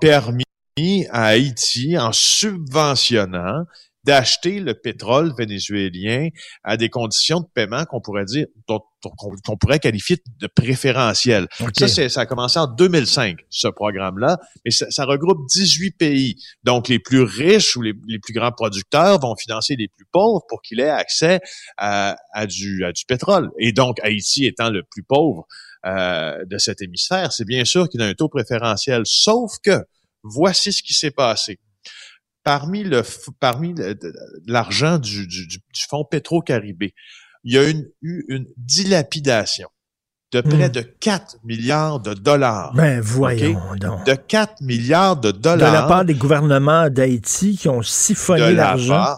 permis 0.00 0.44
à 1.10 1.26
Haïti, 1.26 1.98
en 1.98 2.12
subventionnant 2.12 3.64
d'acheter 4.06 4.60
le 4.60 4.74
pétrole 4.74 5.34
vénézuélien 5.36 6.28
à 6.62 6.76
des 6.76 6.88
conditions 6.88 7.40
de 7.40 7.46
paiement 7.52 7.84
qu'on 7.84 8.00
pourrait 8.00 8.24
dire 8.24 8.46
qu'on 8.64 9.56
pourrait 9.56 9.78
qualifier 9.78 10.18
de 10.40 10.46
préférentielles. 10.46 11.46
Ça, 11.76 12.08
ça 12.08 12.20
a 12.20 12.26
commencé 12.26 12.58
en 12.58 12.66
2005, 12.66 13.38
ce 13.50 13.68
programme-là, 13.68 14.38
et 14.64 14.70
ça, 14.70 15.04
regroupe 15.04 15.46
18 15.48 15.92
pays. 15.92 16.36
Donc, 16.64 16.88
les 16.88 16.98
plus 16.98 17.22
riches 17.22 17.76
ou 17.76 17.82
les, 17.82 17.94
plus 17.94 18.32
grands 18.32 18.52
producteurs 18.52 19.20
vont 19.20 19.34
financer 19.36 19.76
les 19.76 19.88
plus 19.88 20.06
pauvres 20.10 20.44
pour 20.48 20.62
qu'ils 20.62 20.80
aient 20.80 20.88
accès 20.88 21.40
à, 21.76 22.16
du, 22.48 22.84
à 22.84 22.92
du 22.92 23.04
pétrole. 23.04 23.50
Et 23.58 23.72
donc, 23.72 23.98
Haïti 24.02 24.46
étant 24.46 24.70
le 24.70 24.82
plus 24.82 25.02
pauvre 25.02 25.46
euh, 25.84 26.44
de 26.46 26.58
cet 26.58 26.80
hémisphère, 26.80 27.32
c'est 27.32 27.46
bien 27.46 27.64
sûr 27.64 27.88
qu'il 27.88 28.02
a 28.02 28.06
un 28.06 28.14
taux 28.14 28.28
préférentiel. 28.28 29.02
Sauf 29.04 29.52
que, 29.62 29.84
voici 30.22 30.72
ce 30.72 30.82
qui 30.82 30.94
s'est 30.94 31.12
passé 31.12 31.58
parmi 32.46 32.84
le 32.84 33.02
parmi 33.40 33.74
l'argent 34.46 34.98
du, 34.98 35.26
du, 35.26 35.48
du, 35.48 35.58
fonds 35.90 36.04
Petro-Caribé, 36.08 36.94
il 37.42 37.54
y 37.54 37.58
a 37.58 37.68
une, 37.68 37.88
eu 38.02 38.24
une 38.28 38.46
dilapidation 38.56 39.68
de 40.30 40.42
près 40.42 40.68
hmm. 40.68 40.72
de 40.72 40.80
4 40.80 41.38
milliards 41.42 41.98
de 41.98 42.14
dollars. 42.14 42.72
Ben 42.74 43.00
voyons 43.00 43.58
donc. 43.80 44.06
De 44.06 44.14
4 44.14 44.62
milliards 44.62 45.16
de 45.16 45.32
dollars. 45.32 45.72
De 45.72 45.76
la 45.76 45.82
part 45.88 46.04
des 46.04 46.14
gouvernements 46.14 46.88
d'Haïti 46.88 47.56
qui 47.56 47.68
ont 47.68 47.82
siphonné 47.82 48.52
l'argent. 48.52 49.16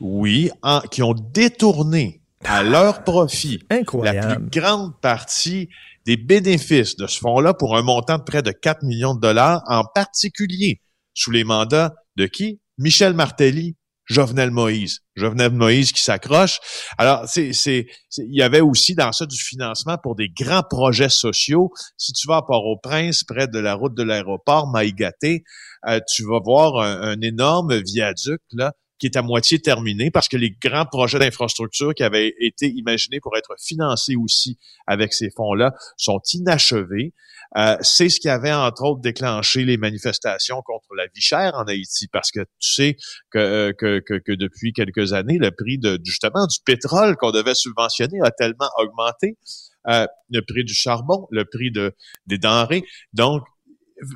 Oui, 0.00 0.50
qui 0.90 1.04
ont 1.04 1.14
détourné 1.14 2.20
à 2.44 2.64
leur 2.64 3.04
profit 3.04 3.64
Incroyable. 3.70 4.28
la 4.28 4.36
plus 4.36 4.60
grande 4.60 5.00
partie 5.00 5.68
des 6.04 6.16
bénéfices 6.16 6.96
de 6.96 7.06
ce 7.06 7.20
fonds-là 7.20 7.54
pour 7.54 7.76
un 7.76 7.82
montant 7.82 8.18
de 8.18 8.24
près 8.24 8.42
de 8.42 8.50
4 8.50 8.82
millions 8.82 9.14
de 9.14 9.20
dollars, 9.20 9.62
en 9.68 9.84
particulier 9.84 10.80
sous 11.14 11.30
les 11.30 11.44
mandats 11.44 11.94
de 12.16 12.26
qui? 12.26 12.60
Michel 12.78 13.14
Martelly, 13.14 13.76
Jovenel 14.06 14.50
Moïse. 14.50 15.00
Jovenel 15.16 15.52
Moïse 15.52 15.92
qui 15.92 16.02
s'accroche. 16.02 16.60
Alors, 16.98 17.24
c'est, 17.26 17.50
il 17.66 18.34
y 18.36 18.42
avait 18.42 18.60
aussi 18.60 18.94
dans 18.94 19.12
ça 19.12 19.26
du 19.26 19.38
financement 19.38 19.98
pour 20.02 20.14
des 20.14 20.28
grands 20.28 20.62
projets 20.62 21.08
sociaux. 21.08 21.70
Si 21.96 22.12
tu 22.12 22.28
vas 22.28 22.36
à 22.36 22.42
Port-au-Prince, 22.42 23.24
près 23.24 23.48
de 23.48 23.58
la 23.58 23.74
route 23.74 23.94
de 23.94 24.02
l'aéroport 24.02 24.68
Maïgaté, 24.68 25.42
euh, 25.88 26.00
tu 26.14 26.24
vas 26.24 26.40
voir 26.44 26.80
un, 26.80 27.20
énorme 27.20 27.76
viaduc 27.76 28.40
là 28.52 28.72
qui 28.98 29.06
est 29.06 29.16
à 29.16 29.22
moitié 29.22 29.60
terminé 29.60 30.10
parce 30.10 30.28
que 30.28 30.36
les 30.36 30.50
grands 30.50 30.86
projets 30.86 31.18
d'infrastructure 31.18 31.94
qui 31.94 32.02
avaient 32.02 32.34
été 32.40 32.68
imaginés 32.68 33.20
pour 33.20 33.36
être 33.36 33.54
financés 33.58 34.16
aussi 34.16 34.58
avec 34.86 35.12
ces 35.12 35.30
fonds-là 35.30 35.74
sont 35.96 36.20
inachevés. 36.32 37.12
Euh, 37.56 37.76
c'est 37.80 38.08
ce 38.08 38.20
qui 38.20 38.28
avait, 38.28 38.52
entre 38.52 38.82
autres, 38.82 39.00
déclenché 39.00 39.64
les 39.64 39.76
manifestations 39.76 40.62
contre 40.62 40.94
la 40.96 41.06
vie 41.06 41.20
chère 41.20 41.54
en 41.54 41.64
Haïti, 41.64 42.08
parce 42.08 42.30
que 42.30 42.40
tu 42.58 42.72
sais 42.74 42.96
que, 43.30 43.38
euh, 43.38 43.72
que, 44.00 44.34
depuis 44.34 44.72
quelques 44.72 45.12
années, 45.12 45.38
le 45.38 45.50
prix 45.50 45.78
de 45.78 45.98
justement 46.04 46.46
du 46.46 46.58
pétrole 46.64 47.16
qu'on 47.16 47.30
devait 47.30 47.54
subventionner 47.54 48.18
a 48.22 48.30
tellement 48.30 48.68
augmenté. 48.78 49.38
Euh, 49.88 50.06
le 50.30 50.40
prix 50.40 50.64
du 50.64 50.74
charbon, 50.74 51.28
le 51.30 51.44
prix 51.44 51.70
de, 51.70 51.94
des 52.26 52.38
denrées. 52.38 52.82
Donc, 53.12 53.44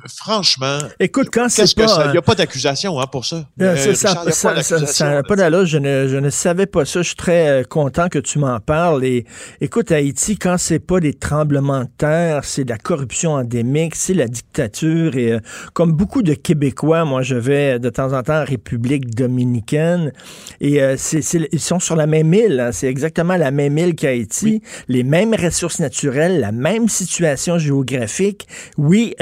franchement, 0.07 0.77
écoute, 0.99 1.29
quand 1.33 1.49
c'est 1.49 1.75
pas, 1.75 2.05
il 2.05 2.11
n'y 2.11 2.17
a 2.17 2.21
pas 2.21 2.35
d'accusation 2.35 2.99
hein, 2.99 3.07
pour 3.07 3.25
ça. 3.25 3.45
Euh, 3.61 3.75
ça 3.95 4.13
n'a 4.13 5.23
pas, 5.23 5.23
pas 5.23 5.35
d'allure. 5.35 5.65
Je 5.65 5.79
ne, 5.79 6.07
je 6.07 6.17
ne 6.17 6.29
savais 6.29 6.67
pas 6.67 6.85
ça. 6.85 7.01
Je 7.01 7.07
suis 7.07 7.15
très 7.15 7.47
euh, 7.47 7.63
content 7.63 8.07
que 8.07 8.19
tu 8.19 8.37
m'en 8.37 8.59
parles. 8.59 9.03
Et 9.03 9.25
écoute, 9.59 9.91
Haïti, 9.91 10.37
quand 10.37 10.57
c'est 10.57 10.79
pas 10.79 10.99
des 10.99 11.13
tremblements 11.13 11.81
de 11.81 11.89
terre, 11.97 12.43
c'est 12.43 12.63
de 12.63 12.69
la 12.69 12.77
corruption 12.77 13.33
endémique, 13.33 13.95
c'est 13.95 14.13
la 14.13 14.27
dictature. 14.27 15.15
Et 15.15 15.33
euh, 15.33 15.39
comme 15.73 15.93
beaucoup 15.93 16.21
de 16.21 16.35
Québécois, 16.35 17.03
moi, 17.05 17.23
je 17.23 17.35
vais 17.35 17.79
de 17.79 17.89
temps 17.89 18.13
en 18.13 18.21
temps 18.21 18.41
en 18.41 18.45
République 18.45 19.15
dominicaine. 19.15 20.11
Et 20.59 20.79
c'est, 20.97 21.21
ils 21.51 21.59
sont 21.59 21.79
sur 21.79 21.95
la 21.95 22.05
même 22.05 22.33
île. 22.33 22.59
Hein. 22.59 22.71
c'est 22.71 22.87
exactement 22.87 23.35
la 23.35 23.51
même 23.51 23.77
île 23.77 23.95
qu'Haïti. 23.95 24.61
Les 24.87 25.03
mêmes 25.03 25.33
ressources 25.33 25.79
naturelles, 25.79 26.39
la 26.39 26.51
même 26.51 26.87
situation 26.87 27.57
géographique. 27.57 28.47
Oui, 28.77 29.15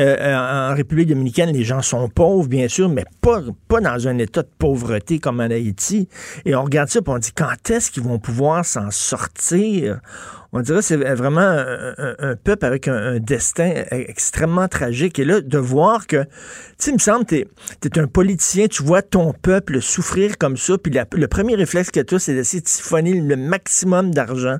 en 0.49 0.75
République 0.75 1.09
dominicaine, 1.09 1.51
les 1.51 1.63
gens 1.63 1.81
sont 1.81 2.09
pauvres, 2.09 2.47
bien 2.47 2.67
sûr, 2.67 2.89
mais 2.89 3.05
pas, 3.21 3.41
pas 3.67 3.79
dans 3.81 4.07
un 4.07 4.17
état 4.17 4.41
de 4.41 4.49
pauvreté 4.57 5.19
comme 5.19 5.39
en 5.39 5.49
Haïti. 5.49 6.07
Et 6.45 6.55
on 6.55 6.63
regarde 6.63 6.89
ça 6.89 6.99
et 6.99 7.09
on 7.09 7.17
dit 7.17 7.31
quand 7.33 7.69
est-ce 7.69 7.91
qu'ils 7.91 8.03
vont 8.03 8.19
pouvoir 8.19 8.65
s'en 8.65 8.91
sortir? 8.91 9.99
On 10.51 10.62
dirait 10.62 10.79
que 10.79 10.85
c'est 10.85 10.97
vraiment 10.97 11.41
un, 11.41 12.35
peuple 12.35 12.65
avec 12.65 12.88
un, 12.88 13.19
destin 13.19 13.71
extrêmement 13.91 14.67
tragique. 14.67 15.19
Et 15.19 15.25
là, 15.25 15.41
de 15.41 15.57
voir 15.59 16.07
que, 16.07 16.23
tu 16.23 16.29
sais, 16.79 16.91
il 16.91 16.95
me 16.95 16.99
semble, 16.99 17.25
tu 17.25 17.38
es, 17.38 17.99
un 17.99 18.07
politicien, 18.07 18.67
tu 18.67 18.81
vois 18.81 19.03
ton 19.03 19.31
peuple 19.33 19.79
souffrir 19.79 20.39
comme 20.39 20.57
ça, 20.57 20.77
puis 20.79 20.91
le 21.12 21.27
premier 21.27 21.55
réflexe 21.55 21.91
que 21.91 21.99
tu 21.99 22.15
as, 22.15 22.19
c'est 22.19 22.33
d'essayer 22.33 22.62
de 22.62 22.67
siphonner 22.67 23.13
le 23.13 23.35
maximum 23.35 24.12
d'argent 24.12 24.57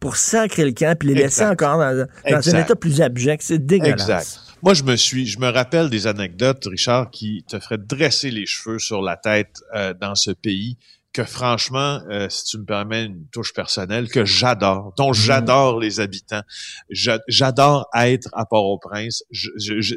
pour 0.00 0.16
sacrer 0.16 0.64
le 0.64 0.72
camp, 0.72 0.96
puis 0.98 1.08
les 1.08 1.14
laisser 1.14 1.44
encore 1.44 1.78
dans, 1.78 2.06
dans 2.28 2.48
un 2.48 2.60
état 2.60 2.76
plus 2.76 3.00
abject. 3.00 3.42
C'est 3.42 3.64
dégueulasse. 3.64 4.00
Exact. 4.00 4.47
Moi, 4.62 4.74
je 4.74 4.82
me 4.82 4.96
suis, 4.96 5.26
je 5.26 5.38
me 5.38 5.48
rappelle 5.48 5.88
des 5.88 6.06
anecdotes, 6.08 6.66
Richard, 6.66 7.10
qui 7.10 7.44
te 7.48 7.60
feraient 7.60 7.78
dresser 7.78 8.30
les 8.30 8.44
cheveux 8.44 8.80
sur 8.80 9.02
la 9.02 9.16
tête 9.16 9.62
euh, 9.74 9.94
dans 9.94 10.16
ce 10.16 10.32
pays 10.32 10.76
que 11.12 11.24
franchement, 11.24 12.00
euh, 12.10 12.28
si 12.28 12.44
tu 12.44 12.58
me 12.58 12.64
permets 12.64 13.04
une 13.06 13.26
touche 13.32 13.52
personnelle, 13.54 14.08
que 14.08 14.24
j'adore, 14.24 14.92
dont 14.96 15.10
mm. 15.10 15.14
j'adore 15.14 15.80
les 15.80 16.00
habitants. 16.00 16.42
J'adore 16.90 17.88
être 17.94 18.28
à 18.32 18.44
Port-au-Prince. 18.44 19.22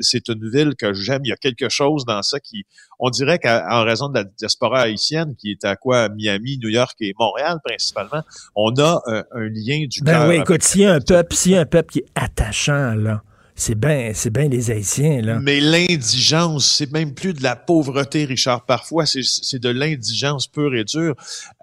c'est 0.02 0.30
une 0.30 0.50
ville 0.50 0.76
que 0.76 0.94
j'aime. 0.94 1.22
Il 1.26 1.30
y 1.30 1.34
a 1.34 1.38
quelque 1.38 1.70
chose 1.70 2.06
dans 2.06 2.22
ça 2.22 2.40
qui, 2.40 2.64
on 3.00 3.10
dirait 3.10 3.40
qu'en 3.40 3.84
raison 3.84 4.10
de 4.10 4.20
la 4.20 4.24
diaspora 4.24 4.82
haïtienne 4.82 5.36
qui 5.36 5.52
est 5.52 5.66
à 5.66 5.76
quoi? 5.76 6.08
Miami, 6.10 6.58
New 6.60 6.70
York 6.70 6.96
et 7.02 7.14
Montréal 7.20 7.58
principalement, 7.64 8.24
on 8.56 8.72
a 8.80 9.02
un, 9.06 9.24
lien 9.50 9.86
du 9.88 10.02
ben 10.02 10.30
oui, 10.30 10.36
écoute, 10.36 10.64
s'il 10.64 10.82
y 10.82 10.86
a 10.86 10.94
un 10.94 11.02
peuple, 11.02 11.36
s'il 11.36 11.52
y 11.52 11.56
a 11.56 11.62
un 11.62 11.66
peuple 11.66 11.92
qui 11.92 12.00
est 12.00 12.08
attachant 12.16 12.94
là 12.96 13.22
c'est 13.62 13.76
bien, 13.76 14.12
c'est 14.16 14.32
bien 14.32 14.48
les 14.48 14.72
Haïtiens, 14.72 15.22
là. 15.22 15.40
Mais 15.40 15.60
l'indigence, 15.60 16.66
c'est 16.66 16.92
même 16.92 17.14
plus 17.14 17.36
de 17.36 17.44
la 17.44 17.56
pauvreté, 17.56 18.26
Richard. 18.26 18.66
Parfois, 18.66 19.06
c'est, 19.06 19.60
de 19.60 19.70
l'indigence 19.70 20.48
pure 20.48 20.74
et 20.74 20.84
dure. 20.84 21.14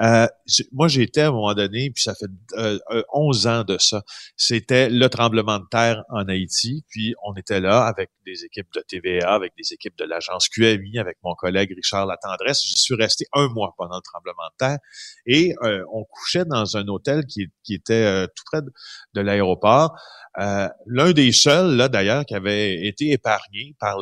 Euh, 0.00 0.28
moi, 0.70 0.86
j'étais 0.86 1.22
à 1.22 1.28
un 1.28 1.32
moment 1.32 1.54
donné, 1.54 1.90
puis 1.90 2.04
ça 2.04 2.14
fait 2.14 2.30
euh, 2.56 3.02
11 3.12 3.46
ans 3.48 3.64
de 3.64 3.78
ça. 3.78 4.04
C'était 4.36 4.88
le 4.90 5.08
tremblement 5.08 5.58
de 5.58 5.64
terre 5.72 6.04
en 6.08 6.28
Haïti. 6.28 6.84
Puis 6.88 7.16
on 7.26 7.34
était 7.34 7.58
là 7.58 7.84
avec 7.86 8.10
des 8.24 8.44
équipes 8.44 8.68
de 8.76 8.84
TVA, 8.86 9.34
avec 9.34 9.54
des 9.58 9.72
équipes 9.72 9.98
de 9.98 10.04
l'agence 10.04 10.48
QMI, 10.48 11.00
avec 11.00 11.16
mon 11.24 11.34
collègue 11.34 11.72
Richard 11.74 12.06
Latendresse. 12.06 12.62
J'y 12.64 12.76
suis 12.78 12.94
resté 12.94 13.24
un 13.32 13.48
mois 13.48 13.74
pendant 13.76 13.96
le 13.96 14.02
tremblement 14.02 14.46
de 14.52 14.56
terre. 14.66 14.78
Et 15.26 15.52
euh, 15.64 15.82
on 15.92 16.04
couchait 16.04 16.44
dans 16.44 16.76
un 16.76 16.86
hôtel 16.86 17.24
qui, 17.26 17.50
était 17.70 17.94
euh, 17.94 18.26
tout 18.26 18.44
près 18.52 18.62
de, 18.62 18.72
de 19.14 19.20
l'aéroport. 19.20 19.96
Euh, 20.40 20.68
l'un 20.86 21.12
des 21.12 21.32
seuls, 21.32 21.74
là, 21.74 21.87
d'ailleurs, 21.88 22.24
qui 22.24 22.34
avait 22.34 22.86
été 22.86 23.10
épargné 23.12 23.74
par 23.78 23.98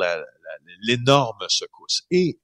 l'énorme 0.81 1.45
secousse. 1.47 2.03
Et 2.11 2.39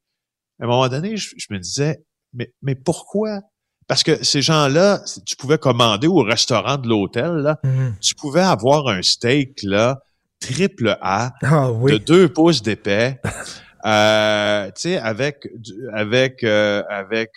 à 0.60 0.65
un 0.65 0.67
moment 0.67 0.88
donné, 0.88 1.17
je, 1.17 1.36
me 1.49 1.60
disais, 1.60 2.03
mais, 2.34 2.53
mais 2.62 2.75
pourquoi? 2.75 3.41
Parce 3.88 4.03
que 4.03 4.23
ces 4.23 4.41
gens-là, 4.41 5.03
tu 5.25 5.36
pouvais 5.36 5.58
commander 5.58 6.08
au 6.08 6.23
restaurant 6.23 6.77
de 6.77 6.88
l'hôtel, 6.88 7.58
mm-hmm. 7.63 7.99
tu 7.99 8.15
pouvais 8.15 8.41
avoir 8.41 8.88
un 8.88 9.01
steak 9.01 9.62
là, 9.63 10.01
triple 10.39 10.97
A 11.01 11.34
ah 11.41 11.69
de 11.71 11.97
deux 11.97 12.32
pouces 12.32 12.62
d'épais, 12.62 13.19
euh, 13.86 14.67
tu 14.67 14.82
sais, 14.82 14.97
avec 14.97 15.47
avec 15.93 16.43
euh, 16.43 16.84
avec 16.89 17.32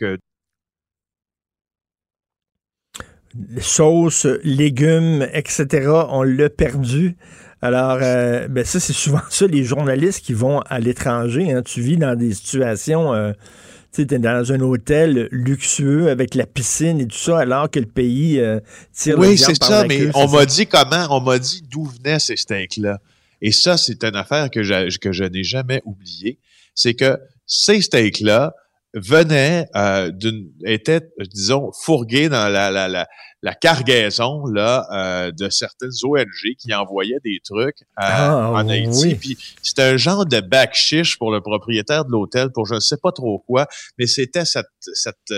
sauce, 3.60 4.26
légumes, 4.42 5.26
etc., 5.32 5.90
on 6.08 6.22
l'a 6.22 6.50
perdu. 6.50 7.16
Alors, 7.66 7.98
euh, 8.00 8.46
ben 8.46 8.64
ça, 8.64 8.78
c'est 8.78 8.92
souvent 8.92 9.22
ça, 9.28 9.48
les 9.48 9.64
journalistes 9.64 10.24
qui 10.24 10.34
vont 10.34 10.60
à 10.60 10.78
l'étranger. 10.78 11.50
Hein. 11.50 11.62
tu 11.62 11.80
vis 11.80 11.96
dans 11.96 12.14
des 12.14 12.32
situations, 12.32 13.12
euh, 13.12 13.32
tu 13.92 14.02
es 14.02 14.04
dans 14.04 14.52
un 14.52 14.60
hôtel 14.60 15.26
luxueux 15.32 16.08
avec 16.08 16.36
la 16.36 16.46
piscine 16.46 17.00
et 17.00 17.08
tout 17.08 17.18
ça, 17.18 17.40
alors 17.40 17.68
que 17.68 17.80
le 17.80 17.86
pays 17.86 18.38
euh, 18.38 18.60
tire 18.92 19.18
Oui, 19.18 19.36
c'est 19.36 19.60
ça, 19.60 19.84
mais 19.84 20.10
on 20.14 20.28
m'a 20.28 20.46
dit 20.46 20.68
comment, 20.68 21.08
on 21.10 21.20
m'a 21.20 21.40
dit 21.40 21.62
d'où 21.68 21.86
venaient 21.86 22.20
ces 22.20 22.36
steaks-là. 22.36 23.00
Et 23.42 23.50
ça, 23.50 23.76
c'est 23.76 24.04
une 24.04 24.14
affaire 24.14 24.48
que, 24.48 24.60
que 24.98 25.10
je 25.10 25.24
n'ai 25.24 25.42
jamais 25.42 25.82
oubliée. 25.84 26.38
C'est 26.72 26.94
que 26.94 27.18
ces 27.46 27.82
steaks-là, 27.82 28.54
venait 28.96 29.66
euh, 29.76 30.10
d'une 30.10 30.50
était 30.64 31.02
disons 31.34 31.70
fourgué 31.72 32.30
dans 32.30 32.48
la 32.48 32.70
la, 32.70 32.88
la, 32.88 33.06
la 33.46 33.54
cargaison 33.54 34.44
là 34.46 34.88
euh, 34.90 35.30
de 35.30 35.48
certaines 35.50 35.92
ONG 36.02 36.56
qui 36.58 36.74
envoyaient 36.74 37.20
des 37.22 37.38
trucs 37.44 37.82
euh, 37.82 38.02
ah, 38.02 38.50
en 38.52 38.68
Haïti. 38.68 39.14
puis 39.14 39.38
c'était 39.62 39.82
un 39.82 39.96
genre 39.96 40.26
de 40.26 40.40
bac 40.40 40.74
chiche 40.74 41.16
pour 41.16 41.30
le 41.30 41.40
propriétaire 41.40 42.04
de 42.04 42.10
l'hôtel 42.10 42.50
pour 42.50 42.66
je 42.66 42.74
ne 42.74 42.80
sais 42.80 42.96
pas 43.00 43.12
trop 43.12 43.38
quoi 43.46 43.68
mais 43.98 44.08
c'était 44.08 44.44
cette 44.44 44.66
cette 44.80 45.32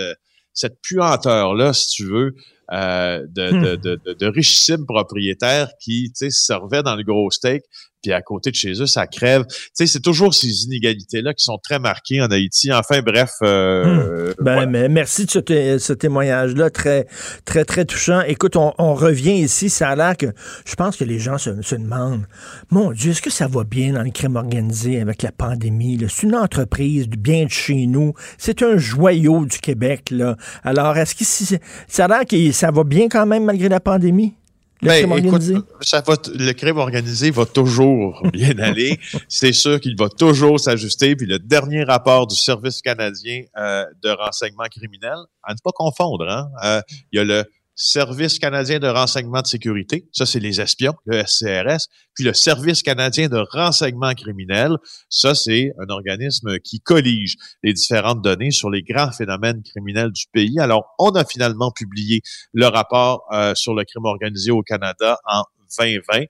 cette 0.53 0.81
puanteur 0.81 1.53
là 1.53 1.71
si 1.71 1.87
tu 1.89 2.05
veux 2.05 2.35
euh, 2.71 3.27
de, 3.29 3.75
de, 3.75 3.75
de, 3.75 4.13
de, 4.13 4.25
richissimes 4.27 4.87
propriétaires 4.87 5.69
qui 5.79 6.11
servaient 6.15 6.83
dans 6.83 6.95
le 6.95 7.03
gros 7.03 7.29
steak 7.29 7.63
puis 8.01 8.13
à 8.13 8.21
côté 8.21 8.51
de 8.51 8.55
chez 8.55 8.71
eux, 8.81 8.87
ça 8.87 9.07
crève. 9.07 9.45
Tu 9.47 9.55
sais, 9.73 9.87
c'est 9.87 9.99
toujours 9.99 10.33
ces 10.33 10.63
inégalités-là 10.63 11.33
qui 11.33 11.43
sont 11.43 11.57
très 11.57 11.79
marquées 11.79 12.21
en 12.21 12.27
Haïti. 12.27 12.71
Enfin, 12.71 13.01
bref. 13.01 13.31
Euh, 13.41 14.33
hmm. 14.39 14.43
ben, 14.43 14.65
mais 14.69 14.89
merci 14.89 15.25
de 15.25 15.77
ce, 15.77 15.93
témoignage-là, 15.93 16.69
très, 16.69 17.07
très, 17.45 17.65
très 17.65 17.85
touchant. 17.85 18.21
Écoute, 18.21 18.55
on, 18.55 18.93
revient 18.93 19.35
ici. 19.35 19.69
Ça 19.69 19.89
a 19.89 19.95
l'air 19.95 20.17
que 20.17 20.27
je 20.65 20.75
pense 20.75 20.97
que 20.97 21.03
les 21.03 21.19
gens 21.19 21.37
se, 21.37 21.75
demandent, 21.75 22.25
mon 22.69 22.91
Dieu, 22.91 23.11
est-ce 23.11 23.21
que 23.21 23.29
ça 23.29 23.47
va 23.47 23.63
bien 23.63 23.93
dans 23.93 24.03
le 24.03 24.11
crime 24.11 24.35
organisé 24.35 24.99
avec 24.99 25.21
la 25.21 25.31
pandémie? 25.31 25.99
C'est 26.09 26.23
une 26.23 26.35
entreprise 26.35 27.07
bien 27.07 27.45
de 27.45 27.49
chez 27.49 27.85
nous. 27.85 28.13
C'est 28.37 28.63
un 28.63 28.77
joyau 28.77 29.45
du 29.45 29.59
Québec. 29.59 30.09
Là. 30.11 30.35
Alors, 30.63 30.97
est-ce 30.97 31.15
que 31.15 31.59
ça 31.87 32.05
a 32.05 32.07
l'air 32.07 32.25
que 32.25 32.51
ça 32.51 32.71
va 32.71 32.83
bien 32.83 33.07
quand 33.09 33.25
même 33.25 33.45
malgré 33.45 33.69
la 33.69 33.79
pandémie? 33.79 34.33
Le 34.81 34.87
ben, 34.87 34.99
crime 34.99 35.11
organisé? 35.11 35.55
ça 35.81 36.01
va 36.01 36.15
le 36.33 36.53
crime 36.53 36.77
organisé 36.77 37.31
va 37.31 37.45
toujours 37.45 38.23
bien 38.33 38.57
aller. 38.59 38.97
C'est 39.27 39.51
sûr 39.51 39.79
qu'il 39.81 39.97
va 39.97 40.07
toujours 40.07 40.59
s'ajuster. 40.59 41.15
Puis 41.17 41.25
le 41.25 41.37
dernier 41.37 41.83
rapport 41.83 42.27
du 42.27 42.35
Service 42.35 42.81
canadien 42.81 43.43
euh, 43.57 43.85
de 44.01 44.09
renseignement 44.09 44.65
criminel, 44.71 45.17
à 45.43 45.53
ne 45.53 45.59
pas 45.61 45.71
confondre, 45.71 46.29
hein, 46.29 46.49
euh, 46.63 46.81
il 47.11 47.17
y 47.17 47.19
a 47.19 47.25
le 47.25 47.43
Service 47.81 48.39
canadien 48.39 48.79
de 48.79 48.87
renseignement 48.87 49.41
de 49.41 49.47
sécurité, 49.47 50.05
ça 50.11 50.25
c'est 50.25 50.41
les 50.41 50.59
espions, 50.59 50.95
le 51.05 51.23
SCRS, 51.25 51.87
puis 52.13 52.25
le 52.25 52.33
Service 52.33 52.83
canadien 52.83 53.29
de 53.29 53.41
renseignement 53.51 54.13
criminel, 54.13 54.75
ça 55.07 55.33
c'est 55.33 55.71
un 55.79 55.89
organisme 55.89 56.59
qui 56.59 56.81
collige 56.81 57.37
les 57.63 57.71
différentes 57.71 58.21
données 58.21 58.51
sur 58.51 58.69
les 58.69 58.83
grands 58.83 59.13
phénomènes 59.13 59.63
criminels 59.63 60.11
du 60.11 60.25
pays. 60.33 60.59
Alors, 60.59 60.93
on 60.99 61.11
a 61.11 61.23
finalement 61.23 61.71
publié 61.71 62.21
le 62.51 62.65
rapport 62.65 63.23
euh, 63.31 63.55
sur 63.55 63.73
le 63.73 63.85
crime 63.85 64.03
organisé 64.03 64.51
au 64.51 64.61
Canada 64.61 65.17
en 65.25 65.43
2020. 65.77 66.25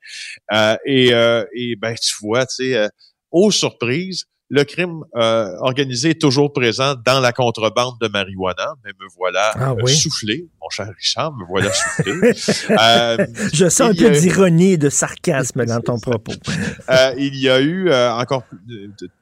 Euh, 0.52 0.78
et, 0.86 1.14
euh, 1.14 1.46
et 1.56 1.76
ben 1.76 1.96
tu 1.96 2.16
vois, 2.22 2.46
tu 2.46 2.56
sais, 2.56 2.76
euh, 2.76 2.88
aux 3.32 3.52
surprises, 3.52 4.26
le 4.50 4.64
crime 4.64 5.04
euh, 5.16 5.56
organisé 5.60 6.12
est 6.12 6.22
toujours 6.22 6.52
présent 6.52 6.96
dans 7.06 7.20
la 7.20 7.32
contrebande 7.32 7.96
de 8.02 8.08
marijuana, 8.08 8.74
mais 8.84 8.92
me 9.00 9.08
voilà 9.16 9.52
ah 9.54 9.74
euh, 9.74 9.86
soufflé, 9.86 10.48
mon 10.60 10.70
cher 10.70 10.92
Richard, 10.98 11.34
me 11.34 11.46
voilà 11.46 11.72
soufflé. 11.72 12.14
euh, 12.72 13.28
Je 13.54 13.70
sens 13.70 13.92
un 13.92 13.94
peu 13.94 14.10
d'ironie 14.10 14.74
et 14.74 14.78
de 14.78 14.90
sarcasme 14.90 15.66
dans 15.66 15.82
ton 15.82 16.00
propos. 16.00 16.34
Euh, 16.90 17.14
il 17.18 17.36
y 17.36 17.48
a 17.48 17.62
eu 17.62 17.94
encore 17.94 18.44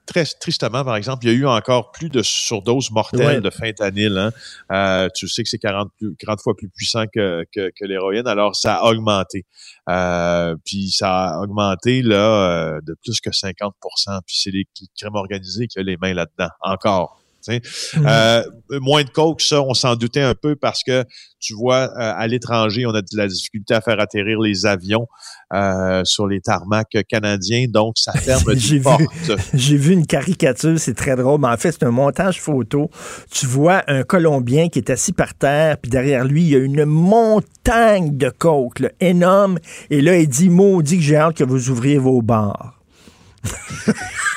très 0.07 0.25
tristement, 0.25 0.83
par 0.83 0.95
exemple, 0.95 1.25
il 1.25 1.31
y 1.31 1.35
a 1.35 1.37
eu 1.37 1.45
encore 1.45 1.91
plus 1.91 2.09
de 2.09 2.23
surdoses 2.23 2.89
mortelles 2.91 3.41
de 3.41 3.49
fentanyl. 3.49 4.31
Hein. 4.69 5.09
tu 5.15 5.27
sais 5.27 5.43
que 5.43 5.49
c'est 5.49 5.59
40, 5.59 5.91
40 6.19 6.41
fois 6.41 6.55
plus 6.55 6.69
puissant 6.69 7.05
que, 7.13 7.45
que, 7.53 7.69
que 7.77 7.85
l'héroïne, 7.85 8.27
alors 8.27 8.55
ça 8.55 8.77
a 8.77 8.89
augmenté. 8.89 9.45
puis 10.65 10.89
ça 10.91 11.27
a 11.27 11.39
augmenté 11.41 12.01
là 12.01 12.79
de 12.81 12.95
plus 13.03 13.21
que 13.21 13.29
50% 13.29 13.71
Puis 14.25 14.37
c'est 14.41 14.51
les 14.51 14.65
crimes 14.97 15.15
organisé 15.15 15.67
qui 15.67 15.79
a 15.79 15.83
les 15.83 15.97
mains 15.97 16.13
là-dedans, 16.13 16.49
encore. 16.61 17.21
Mhm. 17.49 18.05
Euh, 18.05 18.43
moins 18.81 19.03
de 19.03 19.09
coke, 19.09 19.41
ça, 19.41 19.61
on 19.61 19.73
s'en 19.73 19.95
doutait 19.95 20.21
un 20.21 20.35
peu 20.35 20.55
parce 20.55 20.83
que 20.83 21.03
tu 21.39 21.53
vois, 21.53 21.91
euh, 21.97 22.13
à 22.17 22.27
l'étranger, 22.27 22.85
on 22.85 22.93
a 22.95 23.01
de 23.01 23.07
la 23.13 23.27
difficulté 23.27 23.73
à 23.73 23.81
faire 23.81 23.99
atterrir 23.99 24.39
les 24.39 24.65
avions 24.65 25.07
euh, 25.53 26.01
sur 26.03 26.27
les 26.27 26.41
tarmacs 26.41 26.97
canadiens, 27.07 27.65
donc 27.69 27.97
ça 27.97 28.11
ferme 28.17 28.55
des 28.55 28.79
portes. 28.79 29.03
J'ai 29.53 29.77
vu 29.77 29.93
une 29.93 30.07
caricature, 30.07 30.79
c'est 30.79 30.95
très 30.95 31.15
drôle, 31.15 31.39
mais 31.39 31.47
en 31.47 31.57
fait, 31.57 31.73
c'est 31.73 31.83
un 31.83 31.91
montage 31.91 32.41
photo. 32.41 32.89
Tu 33.29 33.45
vois 33.45 33.83
un 33.87 34.03
Colombien 34.03 34.69
qui 34.69 34.79
est 34.79 34.89
assis 34.89 35.13
par 35.13 35.35
terre, 35.35 35.77
puis 35.77 35.91
derrière 35.91 36.25
lui, 36.25 36.43
il 36.43 36.49
y 36.49 36.55
a 36.55 36.59
une 36.59 36.85
montagne 36.85 38.17
de 38.17 38.29
coke, 38.29 38.81
énorme, 38.99 39.59
et 39.89 40.01
là, 40.01 40.17
il 40.17 40.27
dit, 40.27 40.49
maudit 40.49 40.97
que 40.97 41.03
j'ai 41.03 41.17
hâte 41.17 41.37
que 41.37 41.43
vous 41.43 41.69
ouvriez 41.69 41.97
vos 41.97 42.21
bars. 42.21 42.73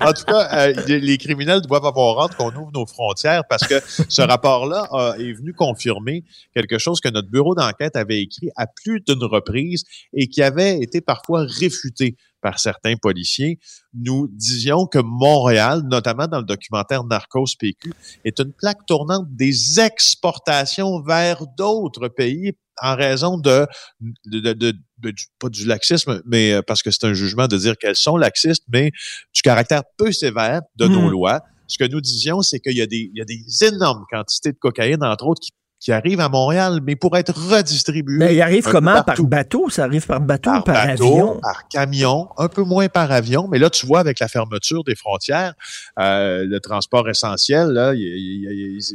en 0.00 0.12
tout 0.12 0.24
cas, 0.24 0.68
euh, 0.68 0.72
les 0.86 1.18
criminels 1.18 1.60
doivent 1.62 1.86
avoir 1.86 2.24
hâte 2.24 2.36
qu'on 2.36 2.54
ouvre 2.54 2.70
nos 2.72 2.86
frontières 2.86 3.44
parce 3.48 3.66
que 3.66 3.80
ce 4.08 4.22
rapport-là 4.22 4.88
est 5.18 5.32
venu 5.32 5.52
confirmer 5.52 6.24
quelque 6.54 6.78
chose 6.78 7.00
que 7.00 7.08
notre 7.08 7.30
bureau 7.30 7.54
d'enquête 7.54 7.96
avait 7.96 8.20
écrit 8.20 8.50
à 8.56 8.66
plus 8.66 9.00
d'une 9.00 9.24
reprise 9.24 9.84
et 10.12 10.28
qui 10.28 10.42
avait 10.42 10.78
été 10.80 11.00
parfois 11.00 11.44
réfuté 11.46 12.16
par 12.44 12.58
certains 12.58 12.96
policiers. 12.96 13.58
Nous 13.94 14.28
disions 14.30 14.86
que 14.86 14.98
Montréal, 14.98 15.80
notamment 15.86 16.26
dans 16.26 16.38
le 16.38 16.44
documentaire 16.44 17.02
Narcos 17.04 17.56
PQ, 17.58 17.94
est 18.24 18.38
une 18.38 18.52
plaque 18.52 18.84
tournante 18.86 19.26
des 19.30 19.80
exportations 19.80 21.00
vers 21.00 21.46
d'autres 21.56 22.08
pays 22.08 22.52
en 22.82 22.96
raison 22.96 23.38
de, 23.38 23.66
de, 24.26 24.52
de, 24.52 24.74
pas 25.38 25.48
du 25.48 25.66
laxisme, 25.66 26.22
mais 26.26 26.52
euh, 26.52 26.62
parce 26.62 26.82
que 26.82 26.90
c'est 26.90 27.04
un 27.04 27.14
jugement 27.14 27.46
de 27.48 27.56
dire 27.56 27.76
qu'elles 27.76 27.96
sont 27.96 28.16
laxistes, 28.16 28.64
mais 28.68 28.90
du 29.32 29.42
caractère 29.42 29.82
peu 29.96 30.12
sévère 30.12 30.62
de 30.76 30.86
nos 30.86 31.08
hmm. 31.08 31.10
lois. 31.10 31.40
Ce 31.66 31.78
que 31.78 31.84
nous 31.84 32.00
disions, 32.00 32.42
c'est 32.42 32.60
qu'il 32.60 32.72
y, 32.72 33.10
y 33.14 33.20
a 33.20 33.24
des 33.24 33.64
énormes 33.64 34.04
quantités 34.10 34.52
de 34.52 34.58
cocaïne, 34.58 35.02
entre 35.02 35.26
autres, 35.26 35.40
qui 35.40 35.52
qui 35.84 35.92
arrive 35.92 36.18
à 36.20 36.30
Montréal, 36.30 36.80
mais 36.82 36.96
pour 36.96 37.14
être 37.14 37.34
redistribué. 37.34 38.16
Mais 38.16 38.34
il 38.34 38.40
arrive 38.40 38.64
comment? 38.64 39.02
Par 39.02 39.22
bateau? 39.22 39.68
Ça 39.68 39.84
arrive 39.84 40.06
par 40.06 40.18
bateau 40.18 40.50
par 40.50 40.60
ou 40.60 40.62
par 40.62 40.76
avion? 40.76 41.38
Par 41.42 41.68
camion, 41.68 42.30
un 42.38 42.48
peu 42.48 42.62
moins 42.62 42.88
par 42.88 43.12
avion. 43.12 43.48
Mais 43.48 43.58
là, 43.58 43.68
tu 43.68 43.86
vois, 43.86 44.00
avec 44.00 44.18
la 44.18 44.28
fermeture 44.28 44.82
des 44.82 44.94
frontières, 44.94 45.52
euh, 45.98 46.46
le 46.46 46.58
transport 46.60 47.06
essentiel, 47.10 47.68
là, 47.68 47.92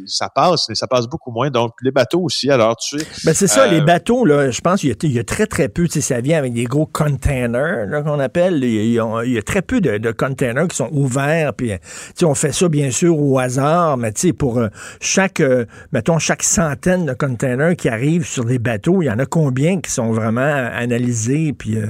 ça 0.07 0.29
passe, 0.29 0.67
mais 0.67 0.73
ça 0.73 0.87
passe 0.87 1.05
beaucoup 1.05 1.29
moins. 1.29 1.51
Donc, 1.51 1.73
les 1.83 1.91
bateaux 1.91 2.21
aussi, 2.21 2.49
alors 2.49 2.75
tu 2.77 2.97
sais. 2.97 3.05
Ben, 3.23 3.35
c'est 3.35 3.45
ça, 3.45 3.67
les 3.67 3.81
euh, 3.81 3.85
bateaux, 3.85 4.25
là, 4.25 4.49
je 4.49 4.61
pense 4.61 4.81
qu'il 4.81 5.13
y, 5.13 5.19
a 5.19 5.23
très, 5.23 5.45
très 5.45 5.69
peu, 5.69 5.85
tu 5.85 5.91
sais, 5.91 6.01
ça 6.01 6.21
vient 6.21 6.39
avec 6.39 6.53
des 6.53 6.63
gros 6.63 6.87
containers, 6.87 8.03
qu'on 8.03 8.19
appelle. 8.19 8.63
Il 8.63 8.93
y, 8.93 8.99
a, 8.99 9.43
très 9.43 9.61
peu 9.61 9.79
de, 9.79 10.11
containers 10.11 10.67
qui 10.67 10.77
sont 10.77 10.89
ouverts, 10.91 11.53
puis, 11.53 11.69
tu 11.69 11.77
sais, 12.15 12.25
on 12.25 12.33
fait 12.33 12.51
ça, 12.51 12.67
bien 12.67 12.89
sûr, 12.89 13.15
au 13.15 13.37
hasard, 13.37 13.95
mais 13.97 14.11
tu 14.11 14.21
sais, 14.21 14.33
pour 14.33 14.57
euh, 14.57 14.69
chaque, 14.99 15.43
mettons, 15.91 16.17
chaque 16.17 16.41
centaine 16.41 16.78
de 16.81 17.13
containers 17.13 17.75
qui 17.75 17.89
arrivent 17.89 18.25
sur 18.25 18.45
des 18.45 18.59
bateaux. 18.59 19.01
Il 19.01 19.05
y 19.05 19.11
en 19.11 19.19
a 19.19 19.25
combien 19.25 19.81
qui 19.81 19.91
sont 19.91 20.11
vraiment 20.11 20.41
analysés? 20.41 21.51
Puis, 21.51 21.77
euh, 21.77 21.87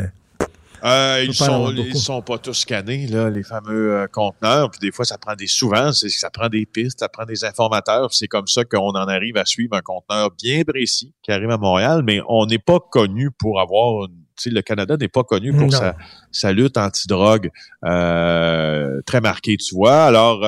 euh, 0.84 1.23
ils 1.25 1.34
sont, 1.34 1.73
sont 1.93 2.21
pas 2.21 2.38
tous 2.39 2.54
scannés, 2.54 3.06
là, 3.08 3.30
les 3.30 3.43
fameux 3.43 3.93
euh, 3.93 4.08
conteneurs. 4.08 4.71
Puis 4.71 4.80
des 4.80 4.91
fois, 4.91 5.06
ça 5.06 5.17
prend 5.17 5.36
des 5.36 5.47
souvent, 5.47 5.91
ça 5.91 6.30
prend 6.32 6.49
des 6.49 6.65
pistes, 6.65 6.99
ça 7.02 7.10
prend 7.10 7.25
des 7.25 7.45
informateurs. 7.45 8.13
C'est 8.13 8.28
comme 8.28 8.47
ça 8.47 8.65
qu'on 8.65 8.89
en 8.89 9.08
arrive 9.08 9.38
à 9.38 9.45
suivre 9.45 9.75
un 9.75 9.82
conteneur 9.82 10.32
bien 10.41 10.63
précis 10.63 11.13
qui 11.21 11.32
arrive 11.32 11.52
à 11.52 11.58
Montréal, 11.58 12.02
mais 12.04 12.21
on 12.28 12.45
n'est 12.45 12.60
pas 12.60 12.80
connu 12.80 13.30
pour 13.32 13.60
avoir 13.60 14.06
une 14.06 14.15
le 14.45 14.62
Canada 14.62 14.95
n'est 14.95 15.10
pas 15.10 15.25
connu 15.25 15.52
pour 15.52 15.69
sa, 15.73 15.97
sa, 16.32 16.54
lutte 16.54 16.78
anti-drogue 16.78 17.52
très 17.82 19.19
marquée, 19.21 19.58
tu 19.58 19.75
vois. 19.75 20.06
Alors, 20.06 20.39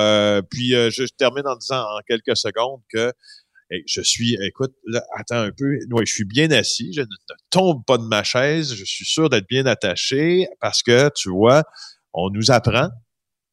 puis 0.50 0.70
je 0.70 1.04
termine 1.18 1.46
en 1.46 1.58
disant 1.58 1.82
en 1.82 2.00
quelques 2.08 2.38
secondes 2.38 2.80
que 2.88 3.12
je 3.86 4.02
suis, 4.02 4.38
écoute, 4.42 4.74
là, 4.86 5.04
attends 5.18 5.42
un 5.42 5.52
peu, 5.52 5.78
ouais, 5.92 6.06
je 6.06 6.14
suis 6.14 6.26
bien 6.26 6.52
assis, 6.52 6.92
je 6.94 7.02
ne, 7.02 7.08
tombe 7.50 7.84
pas 7.86 7.98
de 7.98 8.04
ma 8.04 8.24
chaise, 8.24 8.74
je 8.74 8.84
suis 8.84 9.06
sûr 9.06 9.30
d'être 9.30 9.48
bien 9.48 9.66
attaché 9.66 10.48
parce 10.60 10.84
que, 10.84 11.10
tu 11.16 11.30
vois, 11.30 11.64
on 12.14 12.30
nous 12.30 12.52
apprend 12.52 12.90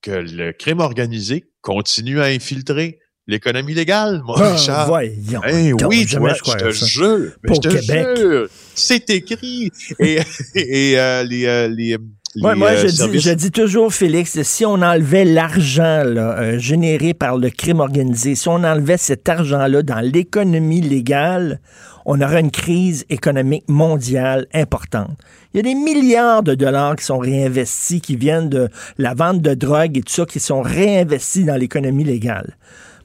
que 0.03 0.11
le 0.11 0.53
crime 0.53 0.81
organisé 0.81 1.45
continue 1.61 2.21
à 2.21 2.27
infiltrer 2.27 2.99
l'économie 3.29 3.75
légale, 3.75 4.23
moi, 4.25 4.37
ah, 4.41 4.55
Richard. 4.55 4.87
Voyons, 4.87 5.41
oui, 5.87 6.07
tu 6.07 6.17
vois, 6.19 6.35
je, 6.35 6.43
te 6.43 6.71
jure, 6.71 7.33
je 7.45 7.61
te 7.61 7.77
jure, 7.77 8.49
c'est 8.75 9.11
écrit. 9.11 9.71
Et, 10.01 10.19
et 10.55 10.99
euh, 10.99 11.23
les, 11.25 11.45
euh, 11.47 11.99
les 12.35 12.43
moi, 12.43 12.71
euh, 12.71 12.89
je, 12.89 13.33
dis, 13.33 13.51
toujours, 13.51 13.93
Félix, 13.93 14.41
si 14.43 14.67
on 14.67 14.75
enlevait 14.75 15.25
l'argent 15.25 16.03
euh, 16.05 16.59
généré 16.59 17.15
par 17.15 17.39
le 17.39 17.51
crime 17.51 17.81
organisé, 17.81 18.35
si 18.35 18.49
on 18.49 18.65
enlevait 18.65 18.99
cet 18.99 19.29
argent-là 19.29 19.83
dans 19.83 20.01
l'économie 20.01 20.83
légale, 20.83 21.61
on 22.05 22.21
aurait 22.21 22.41
une 22.41 22.51
crise 22.51 23.05
économique 23.09 23.65
mondiale 23.69 24.47
importante. 24.55 25.17
Il 25.53 25.59
y 25.59 25.61
a 25.61 25.63
des 25.63 25.75
milliards 25.75 26.43
de 26.43 26.55
dollars 26.55 26.97
qui 26.97 27.05
sont 27.05 27.19
réinvestis, 27.19 28.01
qui 28.01 28.17
viennent 28.17 28.49
de 28.49 28.69
la 28.99 29.15
vente 29.15 29.41
de 29.41 29.55
drogue 29.55 29.97
et 29.97 30.03
tout 30.03 30.13
ça, 30.13 30.27
qui 30.27 30.41
sont 30.41 30.63
réinvestis 30.63 31.45
dans 31.45 31.57
l'économie 31.57 32.05
légale. 32.05 32.57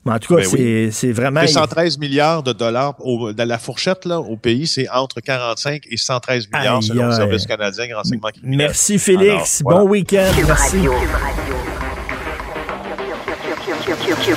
Mais 0.05 0.13
en 0.13 0.19
tout 0.19 0.35
cas, 0.35 0.43
ben 0.51 0.91
c'est 0.91 1.11
vraiment. 1.11 1.47
113 1.47 1.97
milliards 1.97 2.43
de 2.43 2.51
dollars 2.51 2.95
dans 2.97 3.47
la 3.47 3.57
fourchette 3.57 4.05
là, 4.05 4.19
au 4.19 4.35
pays, 4.35 4.67
c'est 4.67 4.89
entre 4.89 5.21
45 5.21 5.83
et 5.89 5.97
113 5.97 6.47
milliards 6.53 6.83
selon 6.83 7.07
le 7.07 7.13
Service 7.13 7.45
canadien 7.45 7.87
de 7.87 7.93
renseignement 7.93 8.29
criminel. 8.29 8.57
Merci 8.57 8.99
Félix. 8.99 9.61
bon 9.63 9.87
week-end. 9.87 10.31
Merci. 10.45 10.77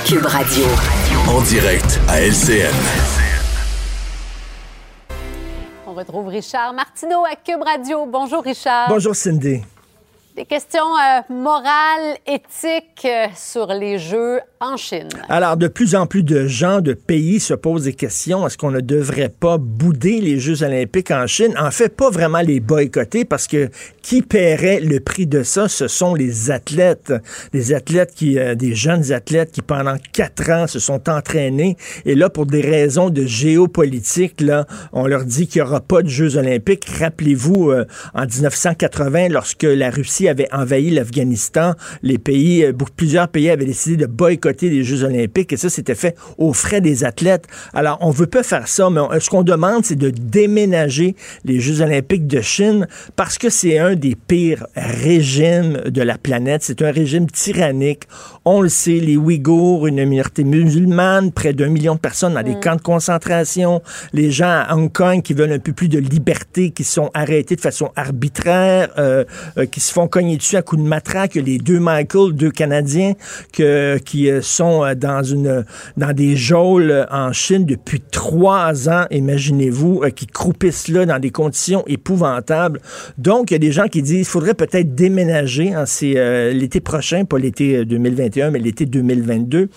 Cube 0.05 0.27
Radio. 0.27 0.65
En 1.29 1.41
direct 1.43 2.01
à 2.09 2.21
LCN. 2.21 2.75
On 5.87 5.95
retrouve 5.95 6.29
Richard 6.29 6.73
Martineau 6.75 7.25
à 7.25 7.35
Cube 7.35 7.63
Radio. 7.63 8.07
Bonjour 8.07 8.43
Richard. 8.43 8.89
Bonjour 8.89 9.15
Cindy. 9.15 9.63
Des 10.37 10.45
questions 10.45 10.85
euh, 10.99 11.33
morales, 11.33 12.19
éthiques 12.27 13.07
euh, 13.07 13.27
sur 13.35 13.69
les 13.69 13.99
jeux 13.99 14.39
Alors, 15.29 15.59
de 15.59 15.69
plus 15.69 15.95
en 15.95 16.07
plus 16.07 16.23
de 16.23 16.47
gens, 16.47 16.81
de 16.81 16.95
pays 16.95 17.41
se 17.41 17.53
posent 17.53 17.85
des 17.85 17.93
questions. 17.93 18.47
Est-ce 18.47 18.57
qu'on 18.57 18.71
ne 18.71 18.81
devrait 18.81 19.29
pas 19.29 19.59
bouder 19.59 20.23
les 20.23 20.39
Jeux 20.39 20.63
olympiques 20.63 21.11
en 21.11 21.27
Chine? 21.27 21.55
En 21.59 21.71
fait, 21.71 21.95
pas 21.95 22.09
vraiment 22.09 22.41
les 22.41 22.61
boycotter 22.61 23.27
parce 23.27 23.49
que 23.49 23.69
qui 24.01 24.23
paierait 24.23 24.81
le 24.81 25.01
prix 25.01 25.27
de 25.27 25.43
ça? 25.43 25.69
Ce 25.69 25.89
sont 25.89 26.15
les 26.15 26.51
athlètes. 26.51 27.13
Les 27.53 27.75
athlètes 27.75 28.15
qui, 28.15 28.39
euh, 28.39 28.55
des 28.55 28.75
jeunes 28.75 29.13
athlètes 29.13 29.53
qui 29.53 29.61
pendant 29.61 29.97
quatre 30.15 30.49
ans 30.51 30.67
se 30.67 30.79
sont 30.79 31.07
entraînés. 31.11 31.77
Et 32.07 32.15
là, 32.15 32.31
pour 32.31 32.47
des 32.47 32.63
raisons 32.63 33.11
de 33.11 33.27
géopolitique, 33.27 34.41
là, 34.41 34.67
on 34.95 35.07
leur 35.07 35.25
dit 35.25 35.49
qu'il 35.49 35.61
n'y 35.61 35.69
aura 35.69 35.81
pas 35.81 36.01
de 36.01 36.09
Jeux 36.09 36.39
olympiques. 36.39 36.89
Rappelez-vous, 36.99 37.73
euh, 37.73 37.85
en 38.15 38.25
1980, 38.25 39.29
lorsque 39.29 39.65
la 39.65 39.91
Russie 39.91 40.29
avait 40.29 40.49
envahi 40.51 40.89
l'Afghanistan, 40.89 41.75
les 42.03 42.17
pays, 42.17 42.65
euh, 42.65 42.73
plusieurs 42.97 43.29
pays 43.29 43.51
avaient 43.51 43.67
décidé 43.67 43.99
de 43.99 44.07
boycotter 44.07 44.46
les 44.63 44.85
Jeux 44.85 45.05
olympiques 45.05 45.53
et 45.53 45.57
ça, 45.57 45.71
c'était 45.71 45.95
fait 45.95 46.17
aux 46.39 46.53
frais 46.53 46.81
des 46.81 47.05
athlètes. 47.05 47.47
Alors, 47.75 47.99
on 48.01 48.11
veut 48.11 48.27
pas 48.27 48.43
faire 48.43 48.69
ça, 48.69 48.89
mais 48.91 49.01
ce 49.21 49.31
qu'on 49.31 49.43
demande, 49.43 49.85
c'est 49.85 49.97
de 49.97 50.11
déménager 50.11 51.17
les 51.45 51.61
Jeux 51.61 51.81
olympiques 51.81 52.27
de 52.27 52.41
Chine 52.41 52.87
parce 53.17 53.39
que 53.39 53.51
c'est 53.51 53.79
un 53.79 53.95
des 53.95 54.15
pires 54.15 54.67
régimes 54.75 55.81
de 55.87 56.03
la 56.03 56.19
planète. 56.19 56.63
C'est 56.63 56.83
un 56.83 56.91
régime 56.91 57.27
tyrannique. 57.31 58.05
On 58.45 58.61
le 58.61 58.69
sait, 58.69 59.01
les 59.01 59.17
Ouïghours, 59.17 59.87
une 59.87 60.05
minorité 60.05 60.45
musulmane, 60.45 61.33
près 61.33 61.53
d'un 61.53 61.69
million 61.69 61.95
de 61.95 62.01
personnes 62.01 62.35
dans 62.35 62.43
des 62.43 62.59
camps 62.61 62.77
de 62.77 62.81
concentration, 62.81 63.83
les 64.13 64.31
gens 64.31 64.47
à 64.47 64.75
Hong 64.75 64.93
Kong 64.93 65.23
qui 65.23 65.35
veulent 65.35 65.53
un 65.53 65.59
peu 65.59 65.73
plus 65.73 65.89
de 65.89 65.99
liberté, 65.99 66.71
qui 66.71 66.85
sont 66.85 67.11
arrêtés 67.15 67.57
de 67.57 67.61
façon 67.61 67.91
arbitraire, 67.97 68.91
euh, 68.99 69.25
euh, 69.59 69.67
qui 69.67 69.81
se 69.81 69.93
font 69.93 70.09
cogner 70.09 70.37
dessus 70.37 70.57
à 70.57 70.63
coups 70.63 70.83
de 70.83 70.87
matraque, 70.87 71.35
les 71.35 71.59
deux 71.59 71.81
Michael, 71.81 72.33
deux 72.33 72.51
Canadiens, 72.51 73.15
que, 73.53 73.99
qui 73.99 74.31
euh, 74.31 74.36
sont 74.43 74.85
dans 74.95 75.23
une 75.23 75.65
dans 75.97 76.13
des 76.13 76.37
geôles 76.37 77.07
en 77.11 77.33
Chine 77.33 77.65
depuis 77.65 78.01
trois 78.01 78.89
ans, 78.89 79.05
imaginez-vous, 79.11 80.05
qui 80.15 80.27
croupissent 80.27 80.89
là 80.89 81.07
dans 81.07 81.19
des 81.19 81.31
conditions 81.31 81.85
épouvantables. 81.87 82.81
Donc, 83.19 83.51
il 83.51 83.55
y 83.55 83.57
a 83.57 83.59
des 83.59 83.73
gens 83.73 83.89
qui 83.89 84.03
disent, 84.03 84.21
il 84.21 84.31
faudrait 84.31 84.55
peut-être 84.55 84.95
déménager, 84.95 85.75
l'été 86.53 86.81
prochain, 86.81 87.25
pas 87.25 87.39
l'été 87.39 87.85
2021, 87.85 88.51
mais 88.51 88.59
l'été 88.59 88.87
2022. 88.87 89.69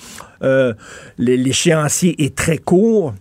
L'échéancier 1.17 2.23
est 2.23 2.35
très 2.35 2.57
court 2.57 3.13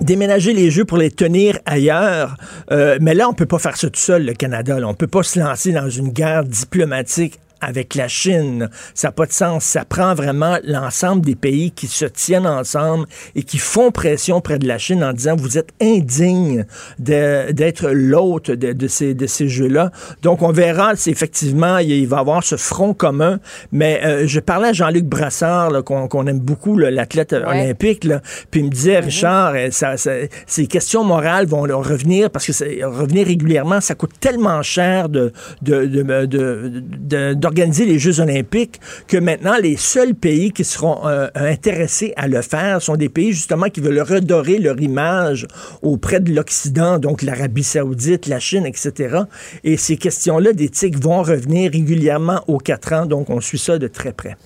déménager 0.00 0.52
les 0.52 0.70
jeux 0.70 0.84
pour 0.84 0.98
les 0.98 1.10
tenir 1.10 1.58
ailleurs. 1.66 2.36
Euh, 2.70 2.98
mais 3.00 3.14
là, 3.14 3.28
on 3.28 3.34
peut 3.34 3.46
pas 3.46 3.58
faire 3.58 3.76
ça 3.76 3.88
tout 3.88 4.00
seul, 4.00 4.24
le 4.24 4.34
Canada. 4.34 4.80
Là. 4.80 4.88
On 4.88 4.94
peut 4.94 5.06
pas 5.06 5.22
se 5.22 5.38
lancer 5.38 5.72
dans 5.72 5.88
une 5.88 6.10
guerre 6.10 6.44
diplomatique 6.44 7.38
avec 7.62 7.94
la 7.94 8.08
Chine. 8.08 8.68
Ça 8.94 9.08
n'a 9.08 9.12
pas 9.12 9.26
de 9.26 9.32
sens. 9.32 9.64
Ça 9.64 9.84
prend 9.84 10.14
vraiment 10.14 10.58
l'ensemble 10.64 11.22
des 11.22 11.36
pays 11.36 11.70
qui 11.70 11.86
se 11.86 12.04
tiennent 12.04 12.46
ensemble 12.46 13.06
et 13.34 13.42
qui 13.42 13.58
font 13.58 13.90
pression 13.90 14.40
près 14.40 14.58
de 14.58 14.66
la 14.66 14.78
Chine 14.78 15.02
en 15.02 15.12
disant 15.12 15.36
vous 15.36 15.56
êtes 15.56 15.72
indigne 15.80 16.66
d'être 16.98 17.90
l'hôte 17.90 18.50
de, 18.50 18.86
ces, 18.88 19.14
de 19.14 19.26
ces 19.26 19.48
jeux-là. 19.48 19.90
Donc, 20.22 20.42
on 20.42 20.52
verra 20.52 20.96
si 20.96 21.10
effectivement 21.10 21.78
il 21.78 22.06
va 22.06 22.16
y 22.18 22.20
avoir 22.20 22.42
ce 22.44 22.56
front 22.56 22.94
commun. 22.94 23.38
Mais 23.70 24.00
euh, 24.04 24.26
je 24.26 24.40
parlais 24.40 24.68
à 24.68 24.72
Jean-Luc 24.72 25.04
Brassard, 25.04 25.84
qu'on 25.84 26.26
aime 26.26 26.40
beaucoup, 26.40 26.76
l'athlète 26.76 27.32
olympique, 27.32 28.04
là, 28.04 28.20
puis 28.50 28.60
il 28.60 28.66
me 28.66 28.70
disait, 28.70 29.00
mm-hmm. 29.00 29.04
Richard, 29.04 29.52
euh, 29.54 29.70
ça, 29.70 29.94
ces 29.96 30.66
questions 30.66 31.04
morales 31.04 31.46
vont 31.46 31.62
revenir 31.62 32.30
parce 32.30 32.46
que 32.46 32.84
revenir 32.84 33.26
régulièrement, 33.26 33.80
ça 33.80 33.94
coûte 33.94 34.12
tellement 34.20 34.62
cher 34.62 35.08
de, 35.08 35.32
de, 35.62 35.86
de, 35.86 36.66
de 36.66 37.34
organiser 37.52 37.84
les 37.84 37.98
Jeux 37.98 38.20
olympiques 38.20 38.80
que 39.06 39.18
maintenant, 39.18 39.56
les 39.60 39.76
seuls 39.76 40.14
pays 40.14 40.52
qui 40.52 40.64
seront 40.64 41.06
euh, 41.06 41.28
intéressés 41.34 42.14
à 42.16 42.26
le 42.26 42.40
faire 42.40 42.80
sont 42.80 42.96
des 42.96 43.10
pays 43.10 43.32
justement 43.32 43.66
qui 43.66 43.80
veulent 43.80 44.00
redorer 44.00 44.56
leur 44.56 44.80
image 44.80 45.46
auprès 45.82 46.20
de 46.20 46.34
l'Occident, 46.34 46.98
donc 46.98 47.20
l'Arabie 47.20 47.62
saoudite, 47.62 48.26
la 48.26 48.40
Chine, 48.40 48.64
etc. 48.64 49.24
Et 49.64 49.76
ces 49.76 49.98
questions-là 49.98 50.54
d'éthique 50.54 50.98
vont 50.98 51.22
revenir 51.22 51.72
régulièrement 51.72 52.40
aux 52.46 52.58
quatre 52.58 52.94
ans, 52.94 53.04
donc 53.04 53.28
on 53.28 53.42
suit 53.42 53.58
ça 53.58 53.76
de 53.76 53.86
très 53.86 54.12
près. 54.12 54.36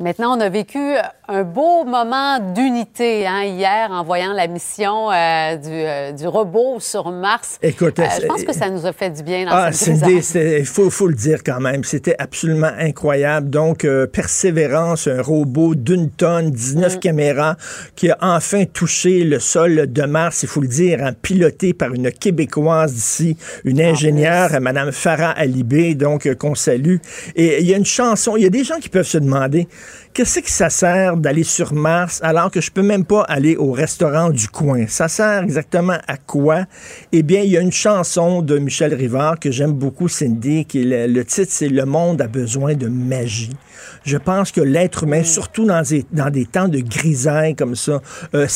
Maintenant, 0.00 0.36
on 0.36 0.40
a 0.40 0.48
vécu 0.48 0.96
un 1.28 1.44
beau 1.44 1.84
moment 1.84 2.40
d'unité 2.40 3.28
hein, 3.28 3.44
hier 3.44 3.88
en 3.92 4.02
voyant 4.02 4.32
la 4.32 4.48
mission 4.48 5.12
euh, 5.12 5.56
du, 5.56 5.68
euh, 5.70 6.10
du, 6.10 6.26
robot 6.26 6.80
sur 6.80 7.12
Mars. 7.12 7.58
Écoute, 7.62 8.00
euh, 8.00 8.06
je 8.20 8.26
pense 8.26 8.42
que 8.42 8.52
ça 8.52 8.68
nous 8.68 8.86
a 8.86 8.92
fait 8.92 9.10
du 9.10 9.22
bien 9.22 9.44
dans 9.44 9.52
ah, 9.52 9.70
Il 9.70 10.66
faut, 10.66 10.90
faut, 10.90 11.06
le 11.06 11.14
dire 11.14 11.44
quand 11.44 11.60
même. 11.60 11.84
C'était 11.84 12.16
absolument 12.18 12.72
incroyable. 12.76 13.50
Donc, 13.50 13.86
Persévérance, 14.12 15.06
un 15.06 15.22
robot 15.22 15.76
d'une 15.76 16.10
tonne, 16.10 16.50
19 16.50 16.96
mm. 16.96 16.98
caméras, 16.98 17.56
qui 17.94 18.10
a 18.10 18.18
enfin 18.20 18.64
touché 18.64 19.22
le 19.22 19.38
sol 19.38 19.92
de 19.92 20.02
Mars, 20.02 20.42
il 20.42 20.48
faut 20.48 20.60
le 20.60 20.68
dire, 20.68 21.04
hein, 21.04 21.12
piloté 21.12 21.72
par 21.72 21.94
une 21.94 22.10
Québécoise 22.10 22.94
d'ici, 22.94 23.36
une 23.64 23.80
ingénieure, 23.80 24.60
Mme 24.60 24.90
Farah 24.90 25.30
Alibé, 25.30 25.94
donc 25.94 26.32
qu'on 26.34 26.56
salue. 26.56 26.96
Et 27.36 27.60
il 27.60 27.68
y 27.68 27.74
a 27.74 27.76
une 27.76 27.86
chanson, 27.86 28.36
il 28.36 28.42
y 28.42 28.46
a 28.46 28.50
des 28.50 28.64
gens 28.64 28.80
qui 28.80 28.88
peuvent 28.88 29.06
se 29.06 29.18
demander 29.18 29.68
Qu'est-ce 30.14 30.40
que 30.40 30.50
ça 30.50 30.68
sert 30.68 31.16
d'aller 31.16 31.42
sur 31.42 31.72
Mars 31.72 32.20
alors 32.22 32.50
que 32.50 32.60
je 32.60 32.70
peux 32.70 32.82
même 32.82 33.06
pas 33.06 33.22
aller 33.22 33.56
au 33.56 33.72
restaurant 33.72 34.28
du 34.28 34.46
coin? 34.46 34.84
Ça 34.86 35.08
sert 35.08 35.42
exactement 35.42 35.96
à 36.06 36.18
quoi? 36.18 36.66
Eh 37.12 37.22
bien, 37.22 37.40
il 37.40 37.50
y 37.50 37.56
a 37.56 37.62
une 37.62 37.72
chanson 37.72 38.42
de 38.42 38.58
Michel 38.58 38.92
Rivard 38.92 39.40
que 39.40 39.50
j'aime 39.50 39.72
beaucoup, 39.72 40.08
Cindy, 40.08 40.66
qui 40.66 40.82
est 40.82 41.06
le, 41.08 41.24
titre, 41.24 41.50
c'est 41.50 41.70
Le 41.70 41.86
monde 41.86 42.20
a 42.20 42.26
besoin 42.26 42.74
de 42.74 42.88
magie. 42.88 43.56
Je 44.04 44.18
pense 44.18 44.52
que 44.52 44.60
l'être 44.60 45.04
humain, 45.04 45.24
surtout 45.24 45.64
dans 45.64 45.80
des, 45.80 46.04
dans 46.12 46.28
des 46.28 46.44
temps 46.44 46.68
de 46.68 46.80
grisaille 46.80 47.54
comme 47.54 47.74
ça, 47.74 48.02
euh, 48.34 48.46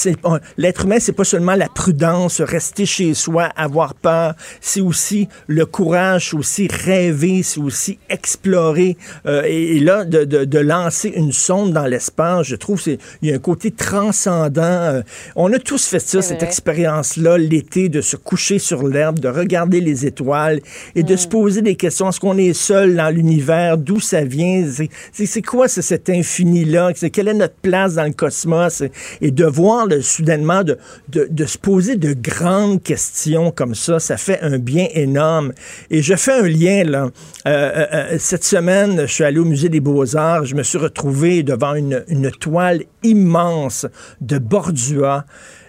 l'être 0.59 0.85
humain, 0.85 0.99
c'est 1.01 1.13
pas 1.13 1.25
seulement 1.25 1.55
la 1.55 1.69
prudence, 1.69 2.43
rester 2.43 2.85
chez 2.85 3.15
soi, 3.15 3.45
avoir 3.57 3.95
peur, 3.95 4.35
c'est 4.61 4.83
aussi 4.83 5.29
le 5.47 5.65
courage, 5.65 6.31
c'est 6.31 6.37
aussi 6.37 6.69
rêver, 6.71 7.43
c'est 7.43 7.61
aussi 7.61 7.99
explorer. 8.11 8.99
Euh, 9.25 9.43
et, 9.47 9.81
là, 9.81 10.05
de, 10.05 10.25
de, 10.25 10.45
de 10.45 10.59
lancer 10.59 11.09
une 11.09 11.33
sonde 11.47 11.73
dans 11.73 11.87
l'espace. 11.87 12.47
Je 12.47 12.57
trouve 12.57 12.83
qu'il 12.83 12.99
y 13.23 13.33
a 13.33 13.35
un 13.35 13.39
côté 13.39 13.71
transcendant. 13.71 14.63
Euh, 14.63 15.03
on 15.37 15.53
a 15.53 15.59
tous 15.59 15.87
fait 15.87 16.01
ça, 16.01 16.23
cette 16.23 16.43
expérience-là, 16.43 17.39
l'été, 17.39 17.89
de 17.89 18.01
se 18.01 18.17
coucher 18.17 18.59
sur 18.59 18.87
l'herbe, 18.87 19.19
de 19.21 19.29
regarder 19.29 19.81
les 19.81 20.07
étoiles 20.07 20.61
et 20.95 21.03
de 21.03 21.17
se 21.17 21.27
mm. 21.27 21.31
poser 21.31 21.63
des 21.63 21.77
questions. 21.77 22.09
Est-ce 22.09 22.21
qu'on 22.21 22.39
est 22.39 22.53
seul 22.53 22.97
dans 22.97 23.11
l'univers? 23.15 23.79
D'où 23.79 24.01
ça 24.01 24.25
vient? 24.25 24.69
C'est 25.13 25.43
quoi 25.43 25.69
cet 25.69 26.11
infini-là? 26.11 26.93
Quelle 27.13 27.29
est 27.29 27.35
notre 27.35 27.55
place 27.55 27.95
dans 27.95 28.05
le 28.05 28.13
cosmos? 28.13 28.83
Et 29.21 29.31
de 29.31 29.45
voir 29.45 29.87
soudainement, 30.01 30.63
de, 30.65 30.79
de, 31.09 31.45
se 31.45 31.59
poser 31.59 31.97
de 31.97 32.13
grandes 32.13 32.83
questions 32.83 33.51
comme 33.51 33.75
ça, 33.75 33.99
ça 34.01 34.17
fait 34.17 34.41
un 34.43 34.59
bien 34.59 34.89
énorme. 34.95 35.53
Et 35.91 36.03
je 36.03 36.15
fais 36.17 36.33
un 36.33 36.49
lien, 36.49 36.85
là. 36.85 37.11
Euh, 37.47 37.87
euh, 37.93 38.17
cette 38.19 38.45
semaine, 38.45 39.03
je 39.03 39.13
suis 39.13 39.25
allé 39.25 39.39
au 39.39 39.45
Musée 39.45 39.69
des 39.69 39.81
Beaux-Arts. 39.81 40.47
Je 40.47 40.55
me 40.55 40.63
suis 40.63 40.79
retrouvé 40.79 41.36
devant 41.43 41.75
une, 41.75 42.31
toile 42.41 42.85
immense 43.03 43.87
de 44.21 44.39
Bordua 44.39 45.27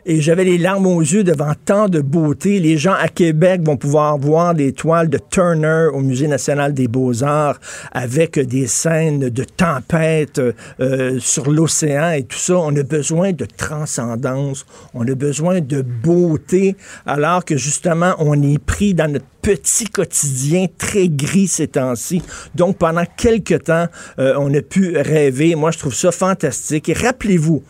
et 0.07 0.21
j'avais 0.21 0.45
les 0.45 0.57
larmes 0.57 0.87
aux 0.87 1.01
yeux 1.01 1.25
devant 1.25 1.51
tant 1.65 1.89
de 1.89 1.99
beauté. 1.99 2.61
Les 2.61 2.77
gens 2.77 2.93
à 2.93 3.09
Québec 3.09 3.61
vont 3.61 3.75
pouvoir 3.75 4.17
voir 4.17 4.53
des 4.53 4.71
toiles 4.71 5.09
de 5.09 5.19
Turner 5.29 5.87
au 5.93 5.99
Musée 5.99 6.29
national 6.29 6.73
des 6.73 6.87
beaux-arts 6.87 7.59
avec 7.91 8.39
des 8.39 8.67
scènes 8.67 9.29
de 9.29 9.43
tempête 9.43 10.41
euh, 10.79 11.19
sur 11.19 11.51
l'océan 11.51 12.11
et 12.11 12.23
tout 12.23 12.37
ça. 12.37 12.57
On 12.57 12.73
a 12.77 12.83
besoin 12.83 13.33
de 13.33 13.45
transcendance, 13.45 14.65
on 14.93 15.05
a 15.05 15.13
besoin 15.13 15.59
de 15.59 15.81
beauté, 15.81 16.77
alors 17.05 17.43
que 17.43 17.57
justement, 17.57 18.15
on 18.19 18.41
est 18.41 18.59
pris 18.59 18.93
dans 18.93 19.11
notre 19.11 19.25
petit 19.41 19.85
quotidien 19.85 20.67
très 20.77 21.09
gris 21.09 21.47
ces 21.47 21.67
temps-ci. 21.67 22.21
Donc, 22.55 22.77
pendant 22.77 23.03
quelques 23.17 23.65
temps, 23.65 23.87
euh, 24.19 24.35
on 24.37 24.53
a 24.53 24.61
pu 24.61 24.97
rêver. 24.97 25.55
Moi, 25.55 25.71
je 25.71 25.79
trouve 25.79 25.95
ça 25.95 26.11
fantastique. 26.11 26.87
Et 26.87 26.93
rappelez-vous, 26.93 27.61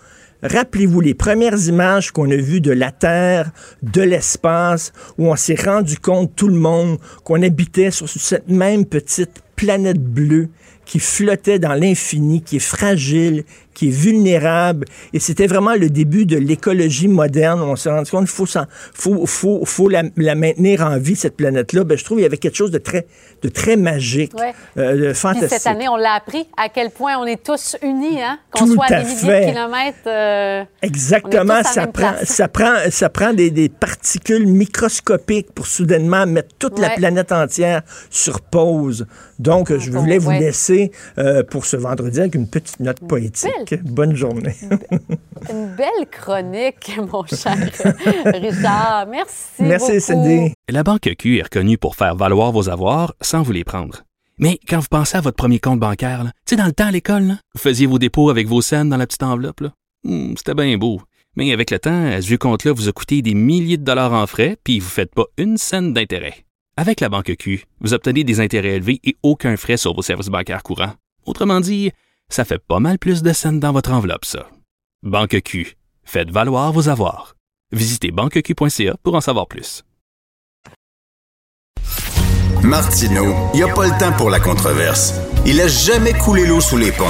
Rappelez-vous 0.43 1.02
les 1.02 1.13
premières 1.13 1.67
images 1.67 2.12
qu'on 2.12 2.30
a 2.30 2.36
vues 2.36 2.62
de 2.62 2.71
la 2.71 2.91
Terre, 2.91 3.52
de 3.82 4.02
l'espace, 4.02 4.93
où 5.17 5.30
on 5.32 5.36
s'est 5.36 5.56
rendu 5.56 5.97
compte, 5.97 6.36
tout 6.36 6.47
le 6.47 6.56
monde, 6.56 7.00
qu'on 7.23 7.41
habitait 7.41 7.91
sur 7.91 8.08
cette 8.08 8.47
même 8.47 8.86
petite 8.86 9.41
planète 9.56 10.02
bleue 10.02 10.50
qui 10.86 11.00
flottait 11.00 11.60
dans 11.60 11.73
l'infini, 11.73 12.41
qui 12.41 12.58
est 12.58 12.60
fragile, 12.60 13.43
qui 13.77 13.89
est 13.89 13.91
vulnérable. 13.91 14.87
Et 15.13 15.19
c'était 15.19 15.45
vraiment 15.45 15.75
le 15.75 15.91
début 15.91 16.25
de 16.25 16.35
l'écologie 16.35 17.07
moderne. 17.07 17.61
On 17.61 17.75
s'est 17.75 17.91
rendu 17.91 18.09
compte 18.09 18.25
qu'il 18.25 18.35
faut, 18.35 18.47
faut, 18.47 19.25
faut, 19.27 19.65
faut 19.65 19.87
la, 19.87 20.01
maintenir 20.33 20.81
en 20.81 20.97
vie, 20.97 21.15
cette 21.15 21.37
planète-là. 21.37 21.83
Ben, 21.83 21.95
je 21.95 22.03
trouve 22.03 22.17
qu'il 22.17 22.23
y 22.23 22.25
avait 22.25 22.37
quelque 22.37 22.55
chose 22.55 22.71
de 22.71 22.79
très, 22.79 23.05
de 23.43 23.49
très 23.49 23.75
magique, 23.75 24.31
euh, 24.79 25.09
de 25.09 25.13
fantastique. 25.13 25.49
cette 25.51 25.67
année, 25.67 25.87
on 25.87 25.95
l'a 25.95 26.13
appris 26.13 26.47
à 26.57 26.69
quel 26.69 26.89
point 26.89 27.19
on 27.19 27.25
est 27.25 27.43
tous 27.43 27.77
unis, 27.83 28.19
hein? 28.19 28.39
qu'on 28.49 28.65
soit 28.65 28.85
à, 28.85 29.03
des 29.03 29.13
milliers 29.13 29.45
de 29.45 29.51
kilomètres. 29.51 29.97
Euh, 30.07 30.63
Exactement. 30.81 31.61
Ça 31.61 31.85
prend, 31.85 32.13
ça 32.23 32.47
prend, 32.47 32.73
ça 32.89 33.09
prend 33.09 33.33
des, 33.33 33.51
des, 33.51 33.69
particules 33.69 34.47
microscopiques 34.47 35.51
pour 35.53 35.67
soudainement 35.67 36.25
mettre 36.25 36.49
toute 36.57 36.79
la 36.79 36.89
planète 36.89 37.31
entière 37.31 37.83
sur 38.09 38.41
pause. 38.41 39.05
Donc, 39.37 39.71
je 39.77 39.91
voulais 39.91 40.17
vous 40.17 40.31
laisser 40.31 40.91
euh, 41.19 41.43
pour 41.43 41.65
ce 41.65 41.77
vendredi 41.77 42.19
avec 42.21 42.33
une 42.33 42.47
petite 42.47 42.79
note 42.79 43.01
poétique. 43.07 43.66
Bonne 43.84 44.15
journée. 44.15 44.56
une 45.49 45.75
belle 45.75 46.08
chronique, 46.12 46.91
mon 47.12 47.25
cher 47.25 47.58
Richard. 48.25 49.08
Merci. 49.08 49.63
Merci, 49.63 50.01
Cindy. 50.01 50.53
La 50.69 50.84
Banque 50.84 51.10
Q 51.17 51.38
est 51.38 51.43
reconnue 51.43 51.77
pour 51.77 51.95
faire 51.95 52.15
valoir 52.15 52.51
vos 52.51 52.69
avoirs 52.69 53.13
sans 53.21 53.41
vous 53.41 53.51
les 53.51 53.63
prendre. 53.63 54.03
Mais 54.39 54.60
quand 54.69 54.80
vous 54.80 54.88
pensez 54.89 55.17
à 55.17 55.21
votre 55.21 55.36
premier 55.36 55.60
compte 55.60 55.80
bancaire, 55.80 56.23
tu 56.23 56.32
sais, 56.51 56.56
dans 56.56 56.65
le 56.65 56.71
temps 56.71 56.88
à 56.88 56.91
l'école, 56.91 57.38
vous 57.56 57.62
faisiez 57.62 57.88
vos 57.88 57.97
dépôts 57.97 58.30
avec 58.30 58.47
vos 58.47 58.62
scènes 58.62 58.89
dans 58.89 58.97
la 58.97 59.08
petite 59.08 59.23
enveloppe. 59.23 59.63
Hmm, 60.03 60.36
c'était 60.38 60.53
bien 60.53 60.77
beau. 60.77 61.01
Mais 61.36 61.51
avec 61.51 61.71
le 61.71 61.80
temps, 61.80 62.21
ce 62.21 62.27
vieux 62.27 62.38
compte-là 62.38 62.71
vous 62.71 62.88
a 62.88 62.91
coûté 62.91 63.21
des 63.21 63.34
milliers 63.34 63.77
de 63.77 63.84
dollars 63.84 64.13
en 64.13 64.25
frais, 64.27 64.58
puis 64.63 64.80
vous 64.80 64.88
ne 64.88 64.91
faites 64.91 65.13
pas 65.13 65.25
une 65.38 65.58
scène 65.58 65.93
d'intérêt. 65.93 66.45
Avec 66.77 66.99
la 66.99 67.10
banque 67.10 67.36
Q, 67.38 67.65
vous 67.82 67.95
obtenez 67.95 68.23
des 68.23 68.39
intérêts 68.39 68.75
élevés 68.75 68.99
et 69.03 69.15
aucun 69.23 69.58
frais 69.58 69.77
sur 69.77 69.95
vos 69.95 70.03
services 70.03 70.30
bancaires 70.30 70.62
courants. 70.62 70.93
Autrement 71.25 71.60
dit, 71.60 71.91
ça 72.29 72.45
fait 72.45 72.59
pas 72.59 72.79
mal 72.79 72.97
plus 72.99 73.21
de 73.21 73.33
scènes 73.33 73.59
dans 73.59 73.73
votre 73.73 73.91
enveloppe, 73.91 74.25
ça. 74.25 74.49
Banque 75.03 75.41
Q, 75.41 75.77
faites 76.03 76.31
valoir 76.31 76.71
vos 76.71 76.89
avoirs. 76.89 77.35
Visitez 77.71 78.11
banqueq.ca 78.11 78.95
pour 79.03 79.15
en 79.15 79.21
savoir 79.21 79.47
plus. 79.47 79.83
Martino, 82.63 83.35
il 83.53 83.57
n'y 83.57 83.63
a 83.63 83.73
pas 83.73 83.85
le 83.85 83.97
temps 83.99 84.13
pour 84.17 84.29
la 84.29 84.39
controverse. 84.39 85.13
Il 85.45 85.61
a 85.61 85.67
jamais 85.67 86.13
coulé 86.13 86.45
l'eau 86.45 86.59
sous 86.59 86.77
les 86.77 86.91
ponts. 86.91 87.05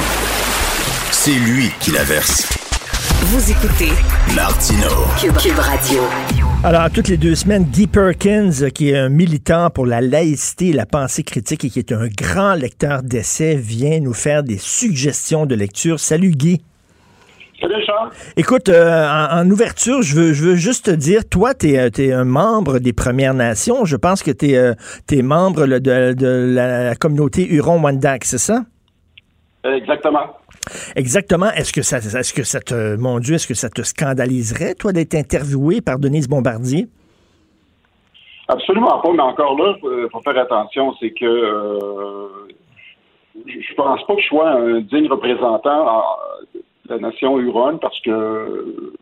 C'est 1.10 1.38
lui 1.38 1.70
qui 1.80 1.90
la 1.90 2.04
verse. 2.04 2.57
Vous 3.30 3.50
écoutez 3.50 3.90
Martino 4.34 4.88
Cube, 5.20 5.58
Radio. 5.58 6.00
Alors, 6.64 6.90
toutes 6.90 7.08
les 7.08 7.18
deux 7.18 7.34
semaines, 7.34 7.64
Guy 7.64 7.86
Perkins, 7.86 8.70
qui 8.74 8.88
est 8.88 8.96
un 8.96 9.10
militant 9.10 9.68
pour 9.68 9.84
la 9.84 10.00
laïcité 10.00 10.68
et 10.68 10.72
la 10.72 10.86
pensée 10.86 11.24
critique 11.24 11.62
et 11.66 11.68
qui 11.68 11.78
est 11.78 11.92
un 11.92 12.08
grand 12.08 12.54
lecteur 12.54 13.02
d'essais, 13.02 13.54
vient 13.54 14.00
nous 14.00 14.14
faire 14.14 14.42
des 14.42 14.56
suggestions 14.56 15.44
de 15.44 15.54
lecture. 15.54 16.00
Salut 16.00 16.30
Guy. 16.30 16.62
Salut 17.60 17.74
Charles. 17.84 18.12
Écoute, 18.38 18.70
euh, 18.70 19.06
en, 19.30 19.50
ouverture, 19.50 20.00
je 20.00 20.14
veux, 20.14 20.32
je 20.32 20.44
veux 20.44 20.56
juste 20.56 20.86
te 20.86 20.90
dire, 20.90 21.28
toi, 21.28 21.52
tu 21.52 21.74
es, 21.74 21.90
es, 21.98 22.12
un 22.12 22.24
membre 22.24 22.78
des 22.78 22.94
Premières 22.94 23.34
Nations. 23.34 23.84
Je 23.84 23.96
pense 23.96 24.22
que 24.22 24.30
tu 24.30 24.52
es, 24.52 24.72
es, 25.12 25.22
membre 25.22 25.66
de, 25.66 26.14
de 26.14 26.52
la, 26.54 26.94
communauté 26.94 27.46
Huron-Wendat, 27.46 28.20
c'est 28.22 28.38
ça? 28.38 28.64
Exactement. 29.76 30.36
Exactement. 30.96 31.50
Est-ce 31.52 31.72
que 31.72 31.82
ça, 31.82 31.98
est-ce 31.98 32.32
que 32.32 32.42
ça 32.42 32.60
te, 32.60 32.96
mon 32.96 33.18
Dieu, 33.18 33.34
est-ce 33.34 33.48
que 33.48 33.54
ça 33.54 33.68
te 33.68 33.82
scandaliserait, 33.82 34.74
toi, 34.74 34.92
d'être 34.92 35.14
interviewé 35.14 35.80
par 35.80 35.98
Denise 35.98 36.28
Bombardier? 36.28 36.86
Absolument 38.48 38.98
pas, 39.00 39.12
mais 39.12 39.22
encore 39.22 39.58
là, 39.58 39.76
il 39.82 40.08
faut 40.10 40.22
faire 40.22 40.38
attention, 40.38 40.94
c'est 40.98 41.10
que 41.10 41.26
euh, 41.26 42.28
je 43.46 43.74
pense 43.74 44.02
pas 44.06 44.14
que 44.14 44.22
je 44.22 44.26
sois 44.26 44.50
un 44.50 44.80
digne 44.80 45.08
représentant 45.08 46.02
de 46.54 46.60
la 46.88 46.98
nation 46.98 47.38
Huron 47.38 47.76
parce 47.76 48.00
que 48.00 48.94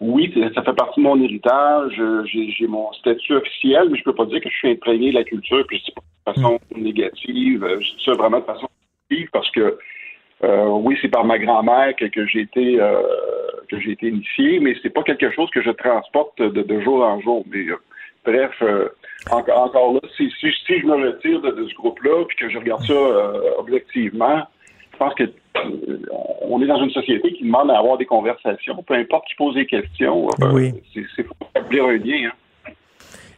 oui, 0.00 0.32
ça 0.54 0.62
fait 0.62 0.74
partie 0.74 1.00
de 1.00 1.04
mon 1.04 1.20
héritage, 1.20 2.00
j'ai 2.26 2.66
mon 2.68 2.92
statut 2.92 3.34
officiel, 3.34 3.88
mais 3.90 3.98
je 3.98 4.04
peux 4.04 4.14
pas 4.14 4.26
dire 4.26 4.40
que 4.40 4.50
je 4.50 4.56
suis 4.56 4.70
imprégné 4.70 5.10
de 5.10 5.16
la 5.16 5.24
culture, 5.24 5.64
puis 5.66 5.78
je 5.78 5.84
dis 5.84 5.92
pas 5.92 6.32
de 6.32 6.40
façon 6.40 6.58
négative, 6.76 7.66
je 7.80 7.96
dis 7.96 8.04
ça 8.04 8.12
vraiment 8.12 8.38
de 8.38 8.44
façon 8.44 8.68
positive 9.08 9.28
parce 9.32 9.50
que 9.50 9.78
euh, 10.44 10.66
oui, 10.66 10.98
c'est 11.00 11.08
par 11.08 11.24
ma 11.24 11.38
grand-mère 11.38 11.94
que, 11.96 12.26
j'ai 12.26 12.40
été 12.40 12.80
euh, 12.80 13.00
que 13.68 13.80
j'ai 13.80 13.92
été 13.92 14.08
initié, 14.08 14.60
mais 14.60 14.74
c'est 14.82 14.90
pas 14.90 15.02
quelque 15.02 15.30
chose 15.30 15.48
que 15.50 15.62
je 15.62 15.70
transporte 15.70 16.40
de, 16.40 16.80
jour 16.80 17.02
en 17.02 17.20
jour. 17.20 17.44
Mais 17.50 17.66
euh, 17.68 17.76
bref, 18.24 18.62
encore, 19.30 19.62
encore, 19.62 19.92
là, 19.94 20.00
si, 20.16 20.30
si, 20.38 20.50
je 20.68 20.86
me 20.86 20.94
retire 20.94 21.40
de, 21.40 21.66
ce 21.66 21.74
groupe-là 21.74 22.24
puis 22.26 22.36
que 22.36 22.50
je 22.50 22.58
regarde 22.58 22.84
ça 22.84 23.32
objectivement, 23.58 24.42
je 24.92 24.96
pense 24.98 25.14
que 25.14 25.24
on 26.42 26.62
est 26.62 26.66
dans 26.66 26.82
une 26.82 26.90
société 26.90 27.32
qui 27.32 27.44
demande 27.44 27.70
à 27.70 27.78
avoir 27.78 27.96
des 27.96 28.04
conversations, 28.04 28.82
peu 28.82 28.94
importe 28.94 29.26
qui 29.28 29.34
pose 29.36 29.54
des 29.54 29.66
questions. 29.66 30.28
oui. 30.52 30.72
C'est 30.92 31.22
faut 31.22 31.34
établir 31.54 31.86
un 31.86 31.96
lien. 31.96 32.28
Hein. 32.28 32.32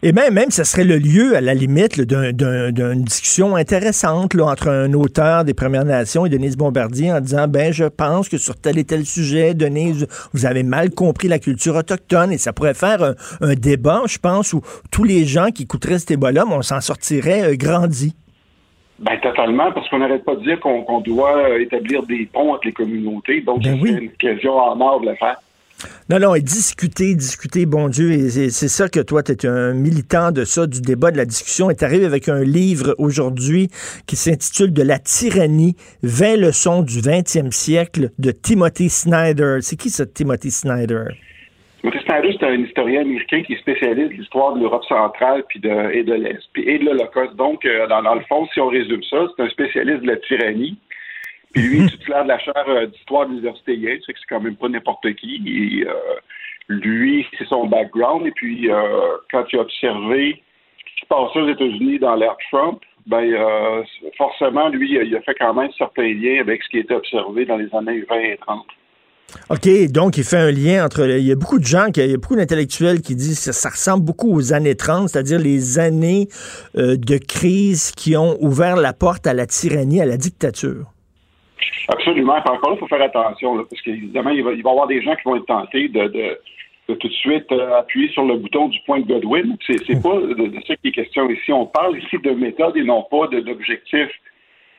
Et 0.00 0.12
même, 0.12 0.32
même, 0.32 0.50
ce 0.50 0.62
serait 0.62 0.84
le 0.84 0.96
lieu, 0.96 1.34
à 1.34 1.40
la 1.40 1.54
limite, 1.54 2.00
d'une 2.00 3.02
discussion 3.02 3.56
intéressante 3.56 4.32
là, 4.34 4.44
entre 4.44 4.68
un 4.68 4.92
auteur 4.92 5.44
des 5.44 5.54
Premières 5.54 5.84
Nations 5.84 6.24
et 6.24 6.28
Denise 6.28 6.56
Bombardier 6.56 7.12
en 7.12 7.20
disant, 7.20 7.48
ben, 7.48 7.72
je 7.72 7.84
pense 7.84 8.28
que 8.28 8.38
sur 8.38 8.54
tel 8.54 8.78
et 8.78 8.84
tel 8.84 9.04
sujet, 9.04 9.54
Denise, 9.54 10.06
vous 10.32 10.46
avez 10.46 10.62
mal 10.62 10.90
compris 10.90 11.26
la 11.26 11.40
culture 11.40 11.74
autochtone 11.74 12.30
et 12.30 12.38
ça 12.38 12.52
pourrait 12.52 12.74
faire 12.74 13.14
un, 13.40 13.54
débat, 13.54 14.02
je 14.06 14.18
pense, 14.18 14.52
où 14.52 14.60
tous 14.92 15.02
les 15.02 15.24
gens 15.24 15.48
qui 15.48 15.64
écouteraient 15.64 15.98
ce 15.98 16.06
débat-là, 16.06 16.44
on 16.48 16.62
s'en 16.62 16.80
sortirait 16.80 17.42
euh, 17.42 17.56
grandi. 17.56 18.14
Ben, 19.00 19.18
totalement, 19.20 19.72
parce 19.72 19.88
qu'on 19.88 19.98
n'arrête 19.98 20.24
pas 20.24 20.36
de 20.36 20.42
dire 20.42 20.60
qu'on 20.60 21.00
doit 21.00 21.38
euh, 21.38 21.60
établir 21.60 22.04
des 22.04 22.28
ponts 22.32 22.52
entre 22.52 22.66
les 22.66 22.72
communautés. 22.72 23.40
Donc, 23.40 23.64
ben 23.64 23.76
c'est 23.82 23.90
une 23.90 24.10
question 24.12 24.58
en 24.58 24.80
or 24.80 25.00
de 25.00 25.08
le 25.08 25.16
faire. 25.16 25.38
Non, 26.10 26.18
non, 26.18 26.34
et 26.34 26.40
discuter, 26.40 27.14
discuter, 27.14 27.66
bon 27.66 27.88
Dieu, 27.88 28.10
et 28.12 28.28
c'est 28.30 28.68
ça 28.68 28.88
que 28.88 29.00
toi, 29.00 29.22
tu 29.22 29.32
es 29.32 29.46
un 29.46 29.74
militant 29.74 30.32
de 30.32 30.44
ça, 30.44 30.66
du 30.66 30.80
débat, 30.80 31.10
de 31.10 31.16
la 31.16 31.24
discussion, 31.24 31.70
et 31.70 31.74
arrivé 31.82 32.04
avec 32.04 32.28
un 32.28 32.42
livre 32.42 32.94
aujourd'hui 32.98 33.68
qui 34.06 34.16
s'intitule 34.16 34.72
De 34.72 34.82
la 34.82 34.98
tyrannie, 34.98 35.76
20 36.02 36.36
leçons 36.36 36.82
du 36.82 36.98
20e 36.98 37.52
siècle 37.52 38.10
de 38.18 38.30
Timothy 38.30 38.88
Snyder. 38.88 39.58
C'est 39.60 39.76
qui 39.76 39.90
ce 39.90 40.02
Timothy 40.02 40.50
Snyder? 40.50 41.04
Timothy 41.80 41.98
Snyder, 42.04 42.36
c'est 42.40 42.46
un 42.46 42.54
historien 42.54 43.02
américain 43.02 43.42
qui 43.42 43.52
est 43.52 43.60
spécialiste 43.60 44.10
de 44.10 44.14
l'histoire 44.14 44.54
de 44.54 44.60
l'Europe 44.60 44.84
centrale 44.84 45.44
puis 45.48 45.60
de, 45.60 45.92
et 45.92 46.02
de 46.02 46.14
l'Est, 46.14 46.42
et 46.56 46.78
de 46.78 46.84
l'Holocauste. 46.86 47.36
Donc, 47.36 47.64
euh, 47.64 47.86
dans, 47.86 48.02
dans 48.02 48.14
le 48.16 48.22
fond, 48.22 48.48
si 48.52 48.60
on 48.60 48.68
résume 48.68 49.02
ça, 49.04 49.28
c'est 49.36 49.44
un 49.44 49.48
spécialiste 49.50 50.02
de 50.02 50.08
la 50.08 50.16
tyrannie 50.16 50.76
puis 51.58 51.68
lui, 51.68 51.86
titulaire 51.90 52.24
de 52.24 52.28
la 52.28 52.38
chaire 52.38 52.64
euh, 52.68 52.86
d'histoire 52.86 53.26
de 53.26 53.30
l'Université 53.30 53.76
Yale, 53.76 53.98
c'est 54.06 54.12
que 54.12 54.18
c'est 54.18 54.34
quand 54.34 54.40
même 54.40 54.56
pas 54.56 54.68
n'importe 54.68 55.12
qui. 55.14 55.42
Et, 55.46 55.86
euh, 55.86 55.92
lui, 56.68 57.26
c'est 57.36 57.46
son 57.46 57.66
background. 57.66 58.26
Et 58.26 58.30
puis, 58.32 58.70
euh, 58.70 59.16
quand 59.30 59.44
il 59.52 59.58
a 59.58 59.62
observé 59.62 60.42
ce 60.78 60.84
qui 60.84 61.00
se 61.00 61.06
passait 61.06 61.38
aux 61.40 61.48
États-Unis 61.48 61.98
dans 61.98 62.14
l'ère 62.14 62.36
Trump, 62.50 62.80
ben, 63.06 63.24
forcément, 64.18 64.68
lui, 64.68 64.92
il 64.92 65.16
a 65.16 65.22
fait 65.22 65.34
quand 65.40 65.54
même 65.54 65.70
certains 65.78 66.12
liens 66.12 66.40
avec 66.40 66.62
ce 66.62 66.68
qui 66.68 66.78
était 66.78 66.94
observé 66.94 67.46
dans 67.46 67.56
les 67.56 67.74
années 67.74 68.04
20 68.06 68.16
et 68.18 68.36
30. 68.36 68.66
OK, 69.48 69.90
donc 69.90 70.18
il 70.18 70.24
fait 70.24 70.36
un 70.36 70.50
lien 70.50 70.84
entre. 70.84 71.08
Il 71.08 71.24
y 71.24 71.32
a 71.32 71.34
beaucoup 71.34 71.58
de 71.58 71.64
gens, 71.64 71.86
il 71.96 72.10
y 72.10 72.12
a 72.12 72.16
beaucoup 72.18 72.36
d'intellectuels 72.36 73.00
qui 73.00 73.14
disent 73.14 73.42
que 73.46 73.52
ça 73.52 73.70
ressemble 73.70 74.04
beaucoup 74.04 74.30
aux 74.30 74.52
années 74.52 74.74
30, 74.74 75.08
c'est-à-dire 75.08 75.38
les 75.38 75.78
années 75.78 76.28
de 76.74 77.16
crise 77.16 77.92
qui 77.92 78.14
ont 78.14 78.36
ouvert 78.42 78.76
la 78.76 78.92
porte 78.92 79.26
à 79.26 79.32
la 79.32 79.46
tyrannie, 79.46 80.02
à 80.02 80.06
la 80.06 80.18
dictature. 80.18 80.92
Absolument. 81.88 82.34
encore 82.34 82.70
là, 82.70 82.76
il 82.76 82.78
faut 82.78 82.86
faire 82.86 83.02
attention, 83.02 83.56
parce 83.56 83.82
qu'évidemment, 83.82 84.30
il 84.30 84.42
va, 84.42 84.52
il 84.52 84.62
va 84.62 84.70
y 84.70 84.72
avoir 84.72 84.86
des 84.86 85.02
gens 85.02 85.14
qui 85.16 85.22
vont 85.24 85.36
être 85.36 85.46
tentés 85.46 85.88
de, 85.88 86.38
tout 86.86 87.08
de 87.08 87.12
suite 87.12 87.50
euh, 87.52 87.78
appuyer 87.78 88.08
sur 88.10 88.24
le 88.24 88.36
bouton 88.36 88.68
du 88.68 88.78
point 88.86 89.00
de 89.00 89.06
Godwin. 89.06 89.56
C'est, 89.66 89.78
c'est 89.86 90.02
pas 90.02 90.16
de, 90.16 90.52
ça 90.66 90.76
qui 90.76 90.88
est 90.88 90.92
question 90.92 91.28
ici. 91.28 91.52
On 91.52 91.66
parle 91.66 91.98
ici 91.98 92.18
de 92.18 92.30
méthode 92.30 92.76
et 92.76 92.84
non 92.84 93.02
pas 93.10 93.26
d'objectif. 93.28 94.08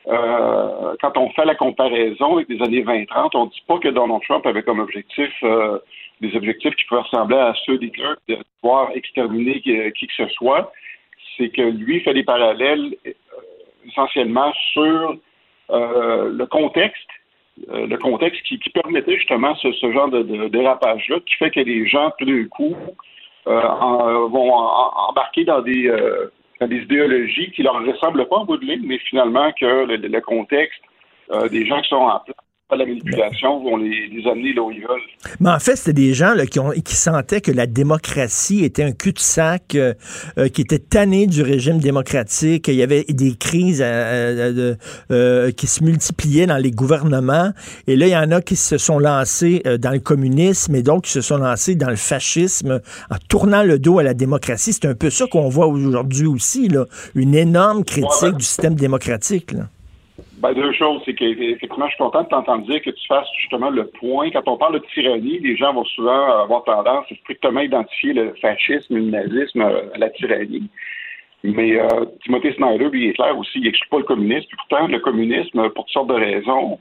Euh, 0.08 0.94
quand 1.00 1.16
on 1.16 1.30
fait 1.30 1.44
la 1.44 1.54
comparaison 1.54 2.36
avec 2.36 2.48
les 2.48 2.62
années 2.62 2.82
20-30, 2.82 3.30
on 3.34 3.44
ne 3.44 3.50
dit 3.50 3.62
pas 3.66 3.78
que 3.78 3.88
Donald 3.88 4.22
Trump 4.22 4.46
avait 4.46 4.62
comme 4.62 4.80
objectif 4.80 5.30
euh, 5.42 5.78
des 6.20 6.34
objectifs 6.36 6.74
qui 6.74 6.84
pouvaient 6.86 7.02
ressembler 7.02 7.36
à 7.36 7.54
ceux 7.64 7.78
d'Hitler, 7.78 8.14
de 8.28 8.38
pouvoir 8.60 8.90
exterminer 8.94 9.60
qui, 9.60 10.06
que 10.06 10.14
ce 10.16 10.26
soit. 10.28 10.72
C'est 11.36 11.50
que 11.50 11.62
lui 11.62 12.00
fait 12.00 12.14
des 12.14 12.24
parallèles 12.24 12.94
essentiellement 13.86 14.52
sur 14.72 15.16
le 15.72 16.44
contexte, 16.46 17.08
euh, 17.70 17.86
le 17.86 17.96
contexte 17.98 18.42
qui, 18.42 18.58
permettait 18.70 19.16
justement 19.16 19.54
ce, 19.56 19.92
genre 19.92 20.08
de, 20.08 20.48
dérapage-là, 20.48 21.18
qui 21.26 21.34
fait 21.34 21.50
que 21.50 21.60
les 21.60 21.86
gens, 21.86 22.12
tout 22.18 22.24
d'un 22.24 22.44
coup, 22.44 22.74
euh, 23.46 23.60
vont 24.28 24.52
embarquer 24.52 25.44
dans 25.44 25.60
des, 25.60 25.90
idéologies 26.62 27.50
qui 27.52 27.62
leur 27.62 27.84
ressemblent 27.84 28.26
pas 28.26 28.36
en 28.36 28.44
bout 28.44 28.56
de 28.56 28.64
ligne, 28.64 28.82
mais 28.84 28.98
finalement 28.98 29.52
que 29.52 29.86
le, 29.86 30.20
contexte 30.20 30.82
des 31.50 31.64
gens 31.66 31.80
qui 31.80 31.88
sont 31.88 31.96
en 31.96 32.20
place 32.20 32.36
pas 32.70 32.76
la 32.76 32.86
manipulation, 32.86 33.62
vont 33.62 33.76
les, 33.76 34.06
les 34.08 34.30
amener 34.30 34.52
là 34.54 34.62
où 34.62 34.70
ils 34.70 34.80
veulent. 34.80 35.00
Mais 35.40 35.50
en 35.50 35.58
fait, 35.58 35.76
c'était 35.76 35.92
des 35.92 36.14
gens 36.14 36.34
là, 36.34 36.46
qui, 36.46 36.60
ont, 36.60 36.70
qui 36.70 36.94
sentaient 36.94 37.40
que 37.40 37.50
la 37.50 37.66
démocratie 37.66 38.64
était 38.64 38.84
un 38.84 38.92
cul-de-sac, 38.92 39.74
euh, 39.74 39.94
euh, 40.38 40.48
qui 40.48 40.62
étaient 40.62 40.78
tannés 40.78 41.26
du 41.26 41.42
régime 41.42 41.78
démocratique, 41.78 42.64
qu'il 42.64 42.74
y 42.76 42.82
avait 42.82 43.04
des 43.08 43.34
crises 43.34 43.82
euh, 43.84 44.74
euh, 45.10 45.50
qui 45.50 45.66
se 45.66 45.82
multipliaient 45.82 46.46
dans 46.46 46.58
les 46.58 46.70
gouvernements. 46.70 47.50
Et 47.86 47.96
là, 47.96 48.06
il 48.06 48.12
y 48.12 48.16
en 48.16 48.30
a 48.30 48.40
qui 48.40 48.56
se 48.56 48.78
sont 48.78 48.98
lancés 49.00 49.62
euh, 49.66 49.76
dans 49.76 49.90
le 49.90 49.98
communisme 49.98 50.74
et 50.76 50.82
d'autres 50.82 51.02
qui 51.02 51.12
se 51.12 51.20
sont 51.20 51.38
lancés 51.38 51.74
dans 51.74 51.90
le 51.90 51.96
fascisme 51.96 52.80
en 53.10 53.16
tournant 53.28 53.62
le 53.64 53.78
dos 53.78 53.98
à 53.98 54.02
la 54.04 54.14
démocratie. 54.14 54.72
C'est 54.72 54.86
un 54.86 54.94
peu 54.94 55.10
ça 55.10 55.26
qu'on 55.26 55.48
voit 55.48 55.66
aujourd'hui 55.66 56.26
aussi, 56.26 56.68
là, 56.68 56.86
une 57.14 57.34
énorme 57.34 57.84
critique 57.84 58.10
Ouais, 58.22 58.30
ben- 58.30 58.36
du 58.38 58.44
système 58.44 58.74
démocratique. 58.74 59.52
Là. 59.52 59.68
Ben, 60.40 60.54
deux 60.54 60.72
choses, 60.72 61.02
c'est 61.04 61.12
qu'effectivement, 61.12 61.86
je 61.86 61.94
suis 61.94 62.02
content 62.02 62.22
de 62.22 62.28
t'entendre 62.28 62.64
dire 62.64 62.80
que 62.80 62.88
tu 62.88 63.06
fasses 63.06 63.28
justement 63.38 63.68
le 63.68 63.86
point. 63.88 64.30
Quand 64.30 64.48
on 64.48 64.56
parle 64.56 64.74
de 64.80 64.84
tyrannie, 64.94 65.38
les 65.38 65.54
gens 65.54 65.74
vont 65.74 65.84
souvent 65.84 66.40
avoir 66.42 66.64
tendance 66.64 67.04
à 67.10 67.14
strictement 67.16 67.60
identifier 67.60 68.14
le 68.14 68.34
fascisme, 68.40 68.96
le 68.96 69.02
nazisme 69.02 69.60
euh, 69.60 69.92
à 69.94 69.98
la 69.98 70.08
tyrannie. 70.08 70.68
Mais 71.44 71.78
euh, 71.78 72.06
Timothy 72.24 72.52
Snyder, 72.54 72.88
lui, 72.88 73.04
il 73.04 73.10
est 73.10 73.12
clair 73.12 73.36
aussi, 73.36 73.58
il 73.58 73.64
n'exclut 73.64 73.88
pas 73.90 73.98
le 73.98 74.04
communisme. 74.04 74.46
Puis 74.48 74.56
pourtant, 74.56 74.86
le 74.86 74.98
communisme, 75.00 75.68
pour 75.70 75.84
toutes 75.84 75.92
sortes 75.92 76.08
de 76.08 76.14
raisons, 76.14 76.78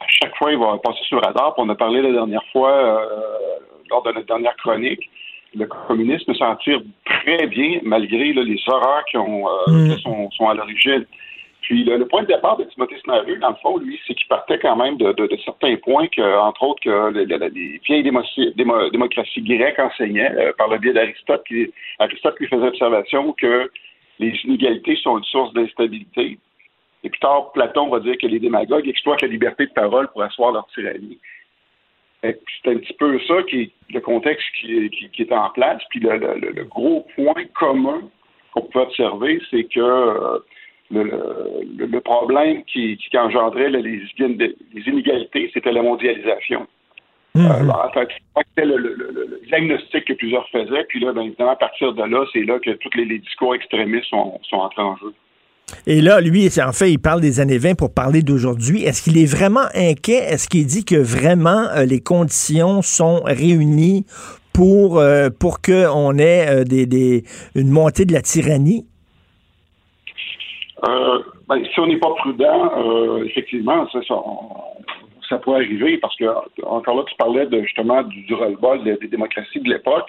à 0.00 0.06
chaque 0.08 0.36
fois, 0.36 0.52
il 0.52 0.58
va 0.58 0.76
passer 0.76 1.02
sur 1.04 1.18
le 1.18 1.26
radar. 1.26 1.54
Puis 1.54 1.64
on 1.66 1.68
a 1.70 1.74
parlé 1.74 2.02
la 2.02 2.12
dernière 2.12 2.44
fois, 2.52 2.72
euh, 2.72 3.06
lors 3.90 4.02
de 4.02 4.12
notre 4.12 4.26
dernière 4.26 4.56
chronique, 4.56 5.08
le 5.54 5.64
communisme 5.64 6.34
s'en 6.34 6.56
tire 6.56 6.82
très 7.06 7.46
bien, 7.46 7.80
malgré 7.82 8.34
là, 8.34 8.42
les 8.42 8.60
horreurs 8.66 9.04
qui, 9.06 9.16
ont, 9.16 9.48
euh, 9.48 9.94
Mm. 9.96 10.28
sont 10.32 10.48
à 10.48 10.54
l'origine. 10.54 11.06
Puis 11.68 11.84
le, 11.84 12.02
point 12.06 12.22
de 12.22 12.28
départ 12.28 12.56
de 12.56 12.64
Timothy 12.64 12.94
Snyder, 13.04 13.36
dans 13.36 13.50
le 13.50 13.54
fond, 13.56 13.76
lui, 13.76 14.00
c'est 14.06 14.14
qu'il 14.14 14.26
partait 14.26 14.58
quand 14.58 14.74
même 14.74 14.96
de, 14.96 15.14
certains 15.44 15.76
points 15.76 16.06
que, 16.08 16.38
entre 16.38 16.62
autres, 16.62 16.80
que 16.82 17.10
le- 17.10 17.24
le- 17.24 17.48
les 17.48 17.78
vieilles 17.84 18.02
démo- 18.02 18.24
démo- 18.56 18.90
démocraties 18.90 19.42
grecques 19.42 19.78
enseignaient 19.78 20.32
euh, 20.32 20.52
par 20.56 20.68
le 20.68 20.78
biais 20.78 20.94
d'Aristote. 20.94 21.44
qui- 21.46 21.70
Aristote 21.98 22.38
lui 22.40 22.46
faisait 22.48 22.68
observation 22.68 23.34
que 23.34 23.70
les 24.18 24.32
inégalités 24.44 24.96
sont 24.96 25.18
une 25.18 25.24
source 25.24 25.52
d'instabilité. 25.52 26.38
Et 27.04 27.10
plus 27.10 27.20
tard, 27.20 27.52
Platon 27.52 27.90
va 27.90 28.00
dire 28.00 28.16
que 28.16 28.26
les 28.26 28.38
démagogues 28.40 28.88
exploitent 28.88 29.20
la 29.20 29.28
liberté 29.28 29.66
de 29.66 29.72
parole 29.72 30.08
pour 30.08 30.22
asseoir 30.22 30.52
leur 30.52 30.66
tyrannie. 30.68 31.18
C'est 32.22 32.38
un 32.66 32.76
petit 32.78 32.94
peu 32.94 33.20
ça 33.28 33.42
qui 33.42 33.60
est 33.60 33.70
le 33.92 34.00
contexte 34.00 34.46
qui, 34.58 34.90
est 35.18 35.32
en 35.32 35.50
place. 35.50 35.82
Puis 35.90 36.00
le 36.00 36.64
gros 36.64 37.06
point 37.14 37.44
commun 37.54 38.00
qu'on 38.54 38.62
peut 38.62 38.80
observer, 38.80 39.38
c'est 39.50 39.64
que 39.64 39.80
euh, 39.80 40.38
le, 40.90 41.02
le- 41.04 41.86
le 41.86 42.00
problème 42.00 42.62
qui, 42.64 42.96
qui 42.96 43.16
engendrait 43.18 43.70
là, 43.70 43.78
les, 43.80 44.00
les 44.18 44.82
inégalités, 44.86 45.50
c'était 45.52 45.72
la 45.72 45.82
mondialisation. 45.82 46.66
Mhm. 47.34 47.44
Euh, 47.46 47.68
en 47.70 47.90
fait, 47.92 48.08
c'était 48.36 48.66
le, 48.66 49.40
diagnostic 49.46 50.04
que 50.06 50.12
plusieurs 50.14 50.48
faisaient. 50.50 50.84
Puis 50.88 51.00
là, 51.00 51.12
bien 51.12 51.22
évidemment, 51.22 51.52
à 51.52 51.56
partir 51.56 51.92
de 51.92 52.02
là, 52.02 52.24
c'est 52.32 52.42
là 52.44 52.58
que 52.58 52.70
tous 52.70 52.90
les, 52.96 53.04
les 53.04 53.18
discours 53.18 53.54
extrémistes 53.54 54.06
sont, 54.10 54.40
sont 54.48 54.56
entrés 54.56 54.82
en 54.82 54.96
jeu. 54.96 55.12
Et 55.86 56.00
là, 56.00 56.20
lui, 56.22 56.48
en 56.66 56.72
fait, 56.72 56.90
il 56.90 56.98
parle 56.98 57.20
des 57.20 57.40
années 57.40 57.58
20 57.58 57.74
pour 57.74 57.92
parler 57.92 58.22
d'aujourd'hui. 58.22 58.84
Est-ce 58.84 59.02
qu'il 59.02 59.18
est 59.18 59.30
vraiment 59.30 59.66
inquiet? 59.74 60.16
Est-ce 60.16 60.48
qu'il 60.48 60.64
dit 60.66 60.84
que 60.84 60.96
vraiment 60.96 61.66
euh, 61.76 61.84
les 61.84 62.00
conditions 62.00 62.80
sont 62.80 63.20
réunies 63.24 64.06
pour, 64.54 64.98
euh, 64.98 65.28
pour 65.28 65.60
qu'on 65.60 66.16
ait 66.18 66.48
euh, 66.48 66.64
des, 66.64 66.86
des- 66.86 67.22
une 67.54 67.68
montée 67.70 68.06
de 68.06 68.14
la 68.14 68.22
tyrannie? 68.22 68.86
Euh, 70.86 71.22
ben, 71.48 71.64
si 71.64 71.80
on 71.80 71.86
n'est 71.86 71.98
pas 71.98 72.14
prudent, 72.14 72.72
euh, 72.76 73.24
effectivement, 73.24 73.88
ça, 73.88 74.00
ça, 74.06 74.14
ça 75.28 75.38
peut 75.38 75.54
arriver 75.54 75.98
parce 75.98 76.16
que, 76.16 76.24
encore 76.64 76.96
là, 76.96 77.04
tu 77.08 77.16
parlais 77.16 77.46
de, 77.46 77.62
justement 77.62 78.02
du, 78.02 78.22
du 78.22 78.34
roll-ball 78.34 78.84
des, 78.84 79.08
démocraties 79.08 79.60
de 79.60 79.68
l'époque. 79.68 80.08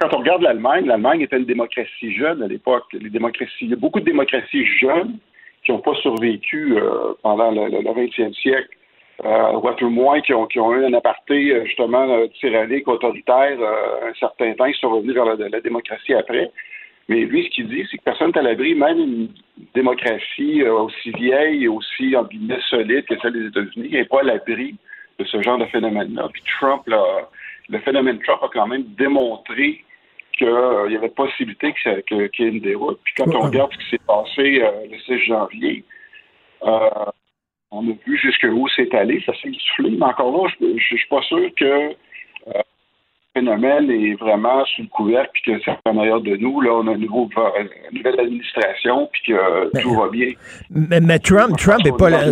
Quand 0.00 0.12
on 0.14 0.18
regarde 0.18 0.42
l'Allemagne, 0.42 0.86
l'Allemagne 0.86 1.22
était 1.22 1.36
une 1.36 1.44
démocratie 1.44 2.12
jeune 2.14 2.42
à 2.42 2.46
l'époque. 2.46 2.84
Les 2.92 3.10
démocraties, 3.10 3.52
il 3.62 3.70
y 3.70 3.72
a 3.72 3.76
beaucoup 3.76 4.00
de 4.00 4.04
démocraties 4.04 4.66
jeunes 4.80 5.18
qui 5.64 5.72
n'ont 5.72 5.80
pas 5.80 5.94
survécu 5.94 6.76
euh, 6.76 7.14
pendant 7.22 7.50
le, 7.50 7.68
le, 7.68 7.82
le 7.82 7.90
20e 7.90 8.34
siècle. 8.34 8.76
Euh, 9.24 9.52
ou 9.52 9.66
à 9.66 9.74
tout 9.74 9.88
moins 9.88 10.20
qui 10.20 10.34
ont, 10.34 10.46
qui 10.46 10.60
ont 10.60 10.74
eu 10.74 10.84
un 10.84 10.92
aparté 10.92 11.50
euh, 11.50 11.64
justement 11.64 12.06
tyrannique, 12.38 12.86
autoritaire 12.86 13.56
euh, 13.58 14.10
un 14.10 14.14
certain 14.20 14.52
temps, 14.52 14.66
ils 14.66 14.74
sont 14.74 14.90
revenus 14.90 15.14
vers 15.14 15.24
la 15.24 15.60
démocratie 15.62 16.12
après. 16.12 16.50
Mais 17.08 17.20
lui, 17.20 17.44
ce 17.44 17.50
qu'il 17.50 17.68
dit, 17.68 17.86
c'est 17.90 17.98
que 17.98 18.02
personne 18.02 18.32
n'est 18.32 18.38
à 18.38 18.42
l'abri, 18.42 18.74
même 18.74 18.98
une 18.98 19.28
démocratie 19.74 20.62
euh, 20.62 20.80
aussi 20.80 21.10
vieille 21.12 21.64
et 21.64 21.68
aussi, 21.68 22.16
en 22.16 22.24
guillemets, 22.24 22.60
solide 22.68 23.04
que 23.06 23.18
celle 23.20 23.32
des 23.32 23.46
États-Unis, 23.46 23.90
n'est 23.90 24.04
pas 24.04 24.20
à 24.20 24.24
l'abri 24.24 24.74
de 25.18 25.24
ce 25.24 25.40
genre 25.42 25.58
de 25.58 25.66
phénomène-là. 25.66 26.28
Puis 26.32 26.42
Trump, 26.58 26.82
là, 26.86 27.28
le 27.68 27.78
phénomène 27.80 28.18
Trump 28.20 28.42
a 28.42 28.48
quand 28.52 28.66
même 28.66 28.84
démontré 28.98 29.84
qu'il 30.36 30.48
y 30.90 30.96
avait 30.96 31.08
possibilité 31.08 31.72
qu'il 31.82 32.18
y 32.18 32.42
ait 32.42 32.48
une 32.48 32.60
déroute. 32.60 33.00
Puis 33.04 33.14
quand 33.16 33.34
on 33.34 33.40
regarde 33.40 33.72
ce 33.72 33.78
qui 33.78 33.90
s'est 33.90 34.06
passé 34.06 34.62
euh, 34.62 34.86
le 34.90 34.98
6 34.98 35.24
janvier, 35.26 35.84
euh, 36.64 36.90
on 37.70 37.88
a 37.88 37.92
vu 38.06 38.18
jusqu'où 38.18 38.66
c'est 38.74 38.92
allé, 38.94 39.22
ça 39.24 39.32
s'est 39.34 39.50
soufflé, 39.52 39.96
mais 39.96 40.04
encore 40.04 40.44
là, 40.44 40.50
je 40.60 40.66
ne 40.66 40.78
suis 40.78 41.08
pas 41.08 41.22
sûr 41.22 41.48
que 41.56 41.94
phénomène 43.36 43.90
est 43.90 44.14
vraiment 44.14 44.64
sous 44.64 44.82
le 44.82 44.88
couvercle 44.88 45.30
puis 45.34 45.52
que 45.52 45.60
c'est 45.64 45.90
en 45.90 45.98
arrière 45.98 46.20
de 46.20 46.36
nous. 46.36 46.60
Là, 46.62 46.70
on 46.72 46.86
a 46.88 46.96
nouveau, 46.96 47.28
une 47.60 47.98
nouvelle 47.98 48.18
administration 48.20 49.08
puis 49.12 49.32
que 49.32 49.72
Ben, 49.72 49.82
tout 49.82 49.94
va 49.94 50.08
bien. 50.08 50.28
Mais, 50.70 51.00
mais 51.00 51.18
Trump, 51.18 51.56
Trump 51.58 51.80
pense 51.80 51.86
est 51.86 51.90
qu'on 51.90 51.96
pas 51.96 52.10
la, 52.10 52.24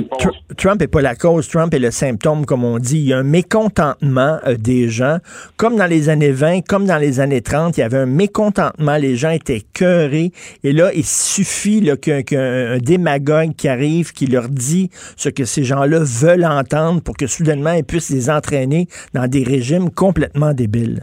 Trump 0.57 0.81
est 0.81 0.89
pas 0.89 1.03
la 1.03 1.15
cause, 1.15 1.49
Trump 1.49 1.75
est 1.75 1.79
le 1.79 1.91
symptôme, 1.91 2.47
comme 2.47 2.65
on 2.65 2.79
dit. 2.79 3.01
Il 3.01 3.09
y 3.09 3.13
a 3.13 3.19
un 3.19 3.23
mécontentement 3.23 4.39
euh, 4.47 4.57
des 4.57 4.89
gens, 4.89 5.19
comme 5.57 5.77
dans 5.77 5.87
les 5.87 6.09
années 6.09 6.31
20, 6.31 6.63
comme 6.67 6.87
dans 6.87 6.99
les 6.99 7.21
années 7.21 7.43
30, 7.43 7.77
il 7.77 7.81
y 7.81 7.83
avait 7.83 7.99
un 7.99 8.07
mécontentement, 8.07 8.97
les 8.97 9.17
gens 9.17 9.31
étaient 9.31 9.63
cœurés, 9.75 10.33
et 10.63 10.73
là, 10.73 10.91
il 10.95 11.05
suffit 11.05 11.91
qu'un, 12.01 12.23
un 12.33 12.79
démagogue 12.79 13.55
qui 13.57 13.69
arrive, 13.69 14.13
qui 14.13 14.27
leur 14.27 14.49
dit 14.49 14.89
ce 15.17 15.29
que 15.29 15.45
ces 15.45 15.65
gens-là 15.65 16.01
veulent 16.03 16.47
entendre 16.47 17.03
pour 17.03 17.17
que 17.17 17.27
soudainement, 17.27 17.73
ils 17.73 17.85
puissent 17.85 18.11
les 18.11 18.31
entraîner 18.31 18.87
dans 19.13 19.27
des 19.27 19.45
régimes 19.45 19.91
complètement 19.91 20.55
débiles. 20.55 20.94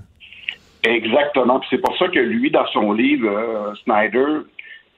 Exactement. 0.83 1.61
C'est 1.69 1.77
pour 1.77 1.95
ça 1.97 2.07
que 2.07 2.19
lui, 2.19 2.49
dans 2.49 2.65
son 2.67 2.93
livre, 2.93 3.29
euh, 3.29 3.75
Snyder 3.83 4.41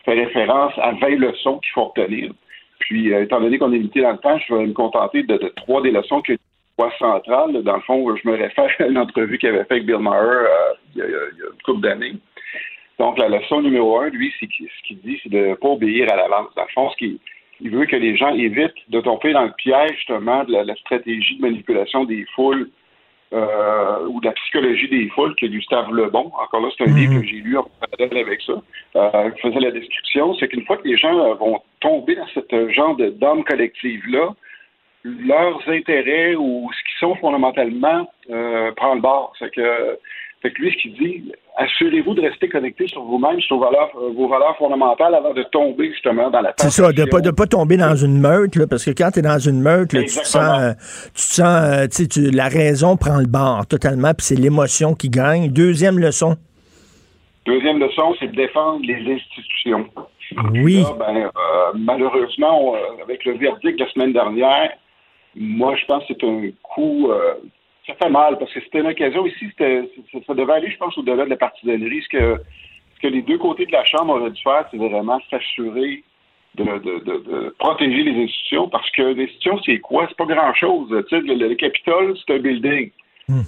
fait 0.05 0.13
référence 0.13 0.73
à 0.77 0.91
20 0.91 1.17
leçons 1.17 1.59
qu'il 1.59 1.71
faut 1.73 1.86
retenir. 1.86 2.31
Puis, 2.79 3.13
euh, 3.13 3.23
étant 3.23 3.41
donné 3.41 3.57
qu'on 3.57 3.71
est 3.71 3.77
limité 3.77 4.01
dans 4.01 4.11
le 4.11 4.17
temps, 4.17 4.38
je 4.38 4.53
vais 4.53 4.65
me 4.65 4.73
contenter 4.73 5.23
de, 5.23 5.38
trois 5.55 5.81
des 5.81 5.91
leçons 5.91 6.21
que 6.21 6.34
voie 6.77 6.91
centrale. 6.97 7.61
Dans 7.63 7.75
le 7.75 7.81
fond, 7.81 8.15
je 8.15 8.27
me 8.27 8.36
réfère 8.36 8.69
à 8.79 8.86
une 8.86 8.97
entrevue 8.97 9.38
qu'il 9.38 9.49
avait 9.49 9.59
faite 9.59 9.71
avec 9.71 9.86
Bill 9.86 9.99
Maher 9.99 10.19
euh, 10.19 10.73
il, 10.95 10.99
y 10.99 11.01
a, 11.01 11.05
il 11.05 11.39
une 11.39 11.61
couple 11.63 11.81
d'années. 11.81 12.13
Donc, 12.99 13.17
la 13.17 13.29
leçon 13.29 13.61
numéro 13.61 13.99
un, 13.99 14.09
lui, 14.09 14.34
c'est 14.39 14.47
ce 14.47 14.88
qu'il 14.88 14.99
dit, 14.99 15.19
c'est 15.23 15.29
de 15.29 15.38
ne 15.38 15.55
pas 15.55 15.69
obéir 15.69 16.11
à 16.11 16.15
l'avance. 16.15 16.53
Dans 16.55 16.63
le 16.63 16.73
fond, 16.73 16.89
ce 16.91 16.97
qu'il 16.97 17.17
il 17.61 17.69
veut 17.69 17.86
que 17.86 17.95
les 17.95 18.15
gens 18.17 18.34
évitent 18.34 18.73
de 18.89 18.99
tomber 19.01 19.31
dans 19.34 19.43
le 19.43 19.53
piège, 19.53 19.95
justement, 19.95 20.43
de 20.43 20.51
la 20.53 20.75
stratégie 20.75 21.38
de 21.38 21.41
manipulation 21.41 22.03
des 22.03 22.25
foules 22.36 22.69
euh, 23.34 24.07
ou 24.07 24.19
de 24.21 24.27
la 24.27 24.34
psychologie 24.34 24.88
des 24.89 25.09
foules 25.09 25.36
que 25.36 25.45
Gustave 25.45 25.91
Lebon, 25.91 26.31
encore 26.41 26.61
là, 26.61 26.69
c'est 26.77 26.88
un 26.88 26.93
livre 26.93 27.19
que 27.19 27.27
j'ai 27.27 27.38
lu 27.38 27.57
en 27.57 27.67
parallèle 27.79 28.17
avec 28.17 28.41
ça, 28.41 28.53
euh, 28.95 29.31
faisait 29.41 29.59
la 29.59 29.71
description, 29.71 30.36
c'est 30.36 30.47
qu'une 30.47 30.65
fois 30.65 30.77
que 30.77 30.88
les 30.88 30.97
gens 30.97 31.17
euh, 31.17 31.34
vont 31.34 31.59
tomber 31.79 32.15
dans 32.15 32.27
ce 32.27 32.69
genre 32.69 32.95
de 32.95 33.09
d'âme 33.09 33.43
collective-là, 33.43 34.34
leurs 35.03 35.67
intérêts 35.67 36.36
ou 36.36 36.69
ce 36.71 36.84
qu'ils 36.84 36.99
sont 36.99 37.15
fondamentalement 37.15 38.09
euh, 38.29 38.71
prend 38.73 38.95
le 38.95 39.01
bord. 39.01 39.34
C'est 39.38 39.53
que, 39.53 39.97
fait 40.43 40.51
que 40.51 40.61
lui, 40.61 40.71
ce 40.71 40.77
qu'il 40.81 40.93
dit, 40.93 41.31
assurez-vous 41.57 42.13
de 42.13 42.21
rester 42.21 42.49
connecté 42.49 42.85
sur 42.87 43.01
vous-même, 43.03 43.39
sur 43.41 43.57
vos 43.57 43.63
valeurs, 43.63 43.89
euh, 43.95 44.09
vos 44.15 44.27
valeurs 44.27 44.55
fondamentales 44.57 45.15
avant 45.15 45.33
de 45.33 45.41
tomber 45.43 45.89
justement 45.91 46.29
dans 46.29 46.41
la 46.41 46.53
C'est 46.57 46.69
ça, 46.69 46.91
de 46.91 47.05
pas, 47.05 47.21
de 47.21 47.31
pas 47.31 47.47
tomber 47.47 47.77
dans 47.77 47.95
une 47.95 48.19
meute, 48.19 48.55
là, 48.57 48.67
parce 48.67 48.83
que 48.85 48.91
quand 48.91 49.09
tu 49.11 49.19
es 49.19 49.21
dans 49.21 49.39
une 49.39 49.61
meute, 49.61 49.93
là, 49.93 50.01
tu 50.01 50.07
te 50.07 50.27
sens, 50.27 50.61
euh, 50.61 50.73
tu 51.07 51.13
te 51.13 51.19
sens 51.41 51.63
euh, 51.63 51.87
tu 51.87 52.03
sais, 52.03 52.07
tu- 52.07 52.29
la 52.31 52.49
raison 52.49 52.97
prend 52.97 53.17
le 53.19 53.25
bord 53.25 53.65
totalement, 53.67 54.13
puis 54.13 54.25
c'est 54.25 54.35
l'émotion 54.35 54.93
qui 54.93 55.09
gagne. 55.09 55.47
Deuxième 55.49 55.97
leçon. 55.97 56.35
Deuxième 57.45 57.79
leçon, 57.79 58.13
c'est 58.19 58.27
de 58.27 58.35
défendre 58.35 58.81
les 58.85 58.99
institutions. 59.15 59.87
Oui. 60.53 60.81
Là, 60.81 60.95
ben, 60.99 61.17
euh, 61.25 61.29
malheureusement, 61.75 62.71
on, 62.73 63.01
avec 63.03 63.23
le 63.25 63.33
verdict 63.37 63.77
de 63.79 63.83
la 63.83 63.91
semaine 63.91 64.13
dernière, 64.13 64.71
moi, 65.35 65.75
je 65.75 65.85
pense 65.85 66.03
que 66.07 66.13
c'est 66.19 66.25
un 66.27 66.49
coup. 66.63 67.09
euh, 67.11 67.33
ça 67.88 67.93
fait 67.95 68.09
mal 68.09 68.38
parce 68.38 68.51
que 68.53 68.59
c'était 68.61 68.79
une 68.79 68.88
occasion 68.88 69.25
ici. 69.25 69.45
c'était- 69.49 69.89
Ça, 70.25 70.34
devait 70.34 70.53
aller, 70.53 70.71
je 70.71 70.77
pense, 70.77 70.97
au-delà 70.97 71.25
de 71.25 71.29
la 71.29 71.36
partisanerie. 71.38 72.01
Ce 72.03 72.09
que, 72.09 72.38
ce 72.95 72.99
que 73.01 73.07
les 73.07 73.21
deux 73.21 73.38
côtés 73.38 73.65
de 73.65 73.71
la 73.71 73.84
Chambre 73.86 74.13
auraient 74.19 74.31
dû 74.31 74.41
faire, 74.41 74.65
c'est 74.71 74.77
vraiment 74.77 75.19
s'assurer 75.29 76.03
de, 76.55 76.63
de, 76.63 76.99
de, 76.99 77.17
de 77.29 77.55
protéger 77.59 78.03
les 78.03 78.23
institutions 78.23 78.69
parce 78.69 78.89
que 78.91 79.01
l'institution, 79.01 79.59
c'est 79.65 79.79
quoi? 79.79 80.05
C'est 80.07 80.17
pas 80.17 80.25
grand-chose. 80.25 80.89
Le, 80.91 81.34
le 81.49 81.55
Capitole, 81.55 82.15
c'est 82.25 82.36
un 82.36 82.39
building. 82.39 82.91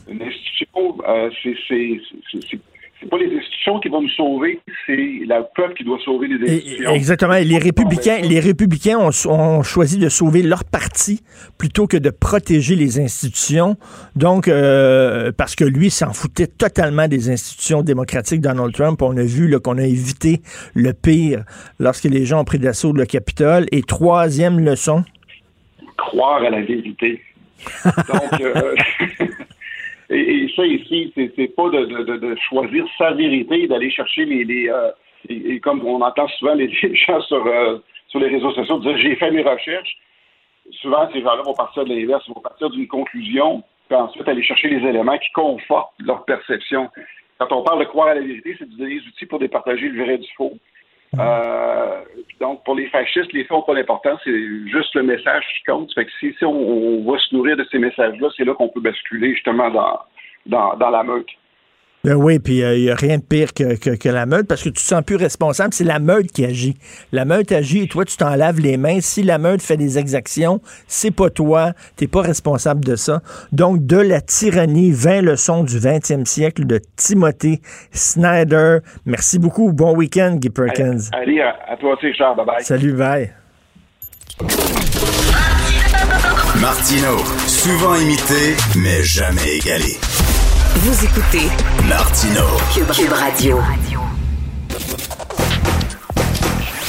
Une 0.09 0.21
institution, 0.21 0.97
euh, 1.07 1.29
c'est- 1.43 2.59
c'est- 2.99 3.09
pas 3.09 3.17
les 3.17 3.35
institutions 3.37 3.79
qui 3.79 3.89
vont 3.89 4.01
nous 4.01 4.09
sauver, 4.09 4.59
c'est 4.85 4.95
le 4.95 5.43
peuple 5.55 5.73
qui 5.75 5.83
doit 5.83 5.99
sauver 6.03 6.27
les 6.27 6.35
institutions. 6.35 6.91
exactement. 6.91 7.33
Les 7.33 7.57
républicains, 7.57 8.19
les 8.21 8.39
républicains 8.39 8.97
ont, 8.97 9.63
choisi 9.63 9.97
de 9.97 10.09
sauver 10.09 10.41
leur 10.41 10.63
parti 10.63 11.21
plutôt 11.57 11.87
que 11.87 11.97
de 11.97 12.09
protéger 12.09 12.75
les 12.75 12.99
institutions. 12.99 13.77
Donc, 14.15 14.47
euh, 14.47 15.31
parce 15.35 15.55
que 15.55 15.63
lui 15.63 15.89
s'en 15.89 16.13
foutait 16.13 16.47
totalement 16.47 17.07
des 17.07 17.29
institutions 17.29 17.81
démocratiques, 17.81 18.41
Donald 18.41 18.73
Trump. 18.73 19.01
On 19.01 19.17
a 19.17 19.23
vu 19.23 19.59
qu'on 19.59 19.77
a 19.77 19.83
évité 19.83 20.41
le 20.73 20.93
pire 20.93 21.43
lorsque 21.79 22.05
les 22.05 22.25
gens 22.25 22.41
ont 22.41 22.45
pris 22.45 22.59
d'assaut 22.59 22.93
le 22.93 23.05
Capitole. 23.05 23.65
Et 23.71 23.81
troisième 23.81 24.59
leçon. 24.59 25.03
Croire 25.97 26.43
à 26.43 26.49
la 26.49 26.61
vérité. 26.61 27.21
Donc, 27.85 28.41
euh, 28.41 28.75
Et, 30.09 30.47
ça 30.55 30.65
ici, 30.65 31.11
c'est 31.15 31.55
pas 31.55 31.69
de, 31.69 32.35
choisir 32.49 32.85
sa 32.97 33.11
vérité, 33.11 33.67
d'aller 33.67 33.89
chercher 33.89 34.25
les, 34.25 34.69
euh, 34.69 34.91
et, 35.29 35.59
comme 35.59 35.85
on 35.85 36.01
entend 36.01 36.27
souvent 36.39 36.53
les, 36.55 36.71
gens 36.71 37.21
sur, 37.21 37.45
euh, 37.45 37.79
sur 38.07 38.19
les 38.19 38.27
réseaux 38.27 38.51
sociaux 38.51 38.79
dire 38.79 38.97
j'ai 38.97 39.15
fait 39.15 39.31
mes 39.31 39.43
recherches. 39.43 39.97
Souvent, 40.81 41.09
ces 41.11 41.21
gens-là 41.21 41.43
vont 41.43 41.53
partir 41.53 41.85
de 41.85 41.93
l'inverse, 41.93 42.27
vont 42.27 42.41
partir 42.41 42.69
d'une 42.71 42.87
conclusion, 42.87 43.63
puis 43.87 43.97
ensuite 43.97 44.27
aller 44.27 44.43
chercher 44.43 44.67
les 44.67 44.87
éléments 44.87 45.17
qui 45.17 45.31
confortent 45.31 45.93
leur 45.99 46.25
perception. 46.25 46.89
Quand 47.37 47.51
on 47.51 47.63
parle 47.63 47.79
de 47.79 47.85
croire 47.85 48.07
à 48.07 48.15
la 48.15 48.21
vérité, 48.21 48.55
c'est 48.57 48.69
donner 48.69 48.95
des 48.95 49.07
outils 49.07 49.25
pour 49.25 49.39
départager 49.39 49.89
le 49.89 50.03
vrai 50.03 50.17
du 50.17 50.27
faux. 50.35 50.53
Euh, 51.19 52.01
donc, 52.39 52.63
pour 52.63 52.75
les 52.75 52.87
fascistes, 52.87 53.31
les 53.33 53.43
faits 53.43 53.51
n'ont 53.51 53.61
pas 53.61 53.75
d'importance, 53.75 54.19
c'est 54.23 54.67
juste 54.67 54.93
le 54.95 55.03
message 55.03 55.43
qui 55.57 55.63
compte. 55.71 55.93
Fait 55.93 56.05
que 56.05 56.11
si, 56.19 56.33
si 56.37 56.45
on, 56.45 57.03
va 57.03 57.17
se 57.19 57.33
nourrir 57.35 57.57
de 57.57 57.65
ces 57.71 57.79
messages-là, 57.79 58.29
c'est 58.35 58.45
là, 58.45 58.53
qu'on 58.53 58.69
peut 58.69 58.81
basculer 58.81 59.33
justement 59.33 59.69
dans, 59.69 59.99
dans, 60.45 60.75
dans 60.75 60.89
la 60.89 61.03
meute. 61.03 61.29
Ben 62.05 62.13
oui, 62.13 62.37
puis 62.37 62.57
il 62.57 62.63
euh, 62.63 62.77
n'y 62.77 62.91
a 62.91 62.95
rien 62.95 63.17
de 63.17 63.23
pire 63.23 63.51
que, 63.51 64.09
la 64.09 64.27
meute 64.27 64.47
parce 64.47 64.61
que 64.61 64.69
tu 64.69 64.75
te 64.75 64.79
sens 64.79 65.03
plus 65.03 65.15
responsable. 65.15 65.73
C'est 65.73 65.83
la 65.83 65.97
meute 65.97 66.31
qui 66.31 66.45
agit. 66.45 66.77
La 67.11 67.25
meute 67.25 67.51
agit 67.51 67.81
et 67.81 67.87
toi, 67.87 68.05
tu 68.05 68.15
t'en 68.15 68.35
laves 68.35 68.59
les 68.59 68.77
mains. 68.77 69.01
Si 69.01 69.23
la 69.23 69.39
meute 69.39 69.63
fait 69.63 69.75
des 69.75 69.97
exactions, 69.97 70.61
c'est 70.85 71.09
pas 71.09 71.31
toi. 71.31 71.71
Tu 71.97 72.07
pas 72.07 72.21
responsable 72.21 72.85
de 72.85 72.95
ça. 72.95 73.21
Donc, 73.51 73.87
de 73.87 73.97
la 73.97 74.21
tyrannie, 74.21 74.91
20 74.91 75.21
leçons 75.21 75.63
du 75.63 75.79
20e 75.79 76.25
siècle 76.25 76.67
de 76.67 76.79
Timothy 76.95 77.59
Snyder. 77.91 78.81
Merci 79.07 79.39
beaucoup. 79.39 79.73
Bon 79.73 79.95
week-end, 79.95 80.35
Guy 80.35 80.51
Perkins. 80.51 81.09
Allez, 81.11 81.41
à, 81.41 81.75
toi 81.77 81.95
aussi, 81.95 82.13
Charles. 82.13 82.37
Bye 82.37 82.45
bye. 82.45 82.63
Salut, 82.63 82.93
bye. 82.93 83.33
Martino, 86.61 87.17
souvent 87.47 87.95
imité, 87.95 88.55
mais 88.75 89.01
jamais 89.01 89.57
égalé. 89.57 89.97
Vous 90.75 91.05
écoutez 91.05 91.47
Martino 91.87 92.41
Cube, 92.73 93.11
Radio. 93.11 93.59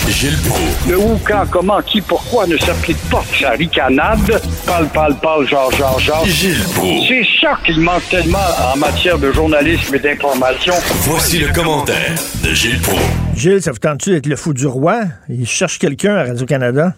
Gilles 0.08 0.36
Proulx. 0.48 0.88
Le 0.88 0.98
où, 0.98 1.18
quand, 1.26 1.44
comment, 1.50 1.80
qui, 1.82 2.00
pourquoi 2.00 2.46
ne 2.46 2.56
s'applique 2.56 2.98
pas 3.10 3.22
sa 3.38 3.50
ricanade? 3.50 4.40
Parle, 4.66 4.88
parle, 4.88 5.14
parle, 5.16 5.48
genre, 5.48 5.70
genre, 5.72 5.98
genre. 6.00 6.26
Gilles 6.26 6.64
Proulx. 6.74 7.06
C'est 7.08 7.26
ça 7.40 7.58
qu'il 7.64 7.80
manque 7.80 8.08
tellement 8.10 8.38
en 8.74 8.76
matière 8.76 9.18
de 9.18 9.30
journalisme 9.32 9.94
et 9.94 9.98
d'information. 9.98 10.74
Voici 11.02 11.38
le 11.38 11.52
commentaire 11.52 12.14
de 12.42 12.52
Gilles 12.52 12.80
Proulx. 12.80 13.02
Gilles, 13.36 13.62
ça 13.62 13.70
vous 13.72 13.78
tente-tu 13.78 14.10
d'être 14.10 14.26
le 14.26 14.36
fou 14.36 14.52
du 14.52 14.66
roi? 14.66 15.02
Il 15.28 15.46
cherche 15.46 15.78
quelqu'un 15.78 16.16
à 16.16 16.24
Radio-Canada? 16.24 16.94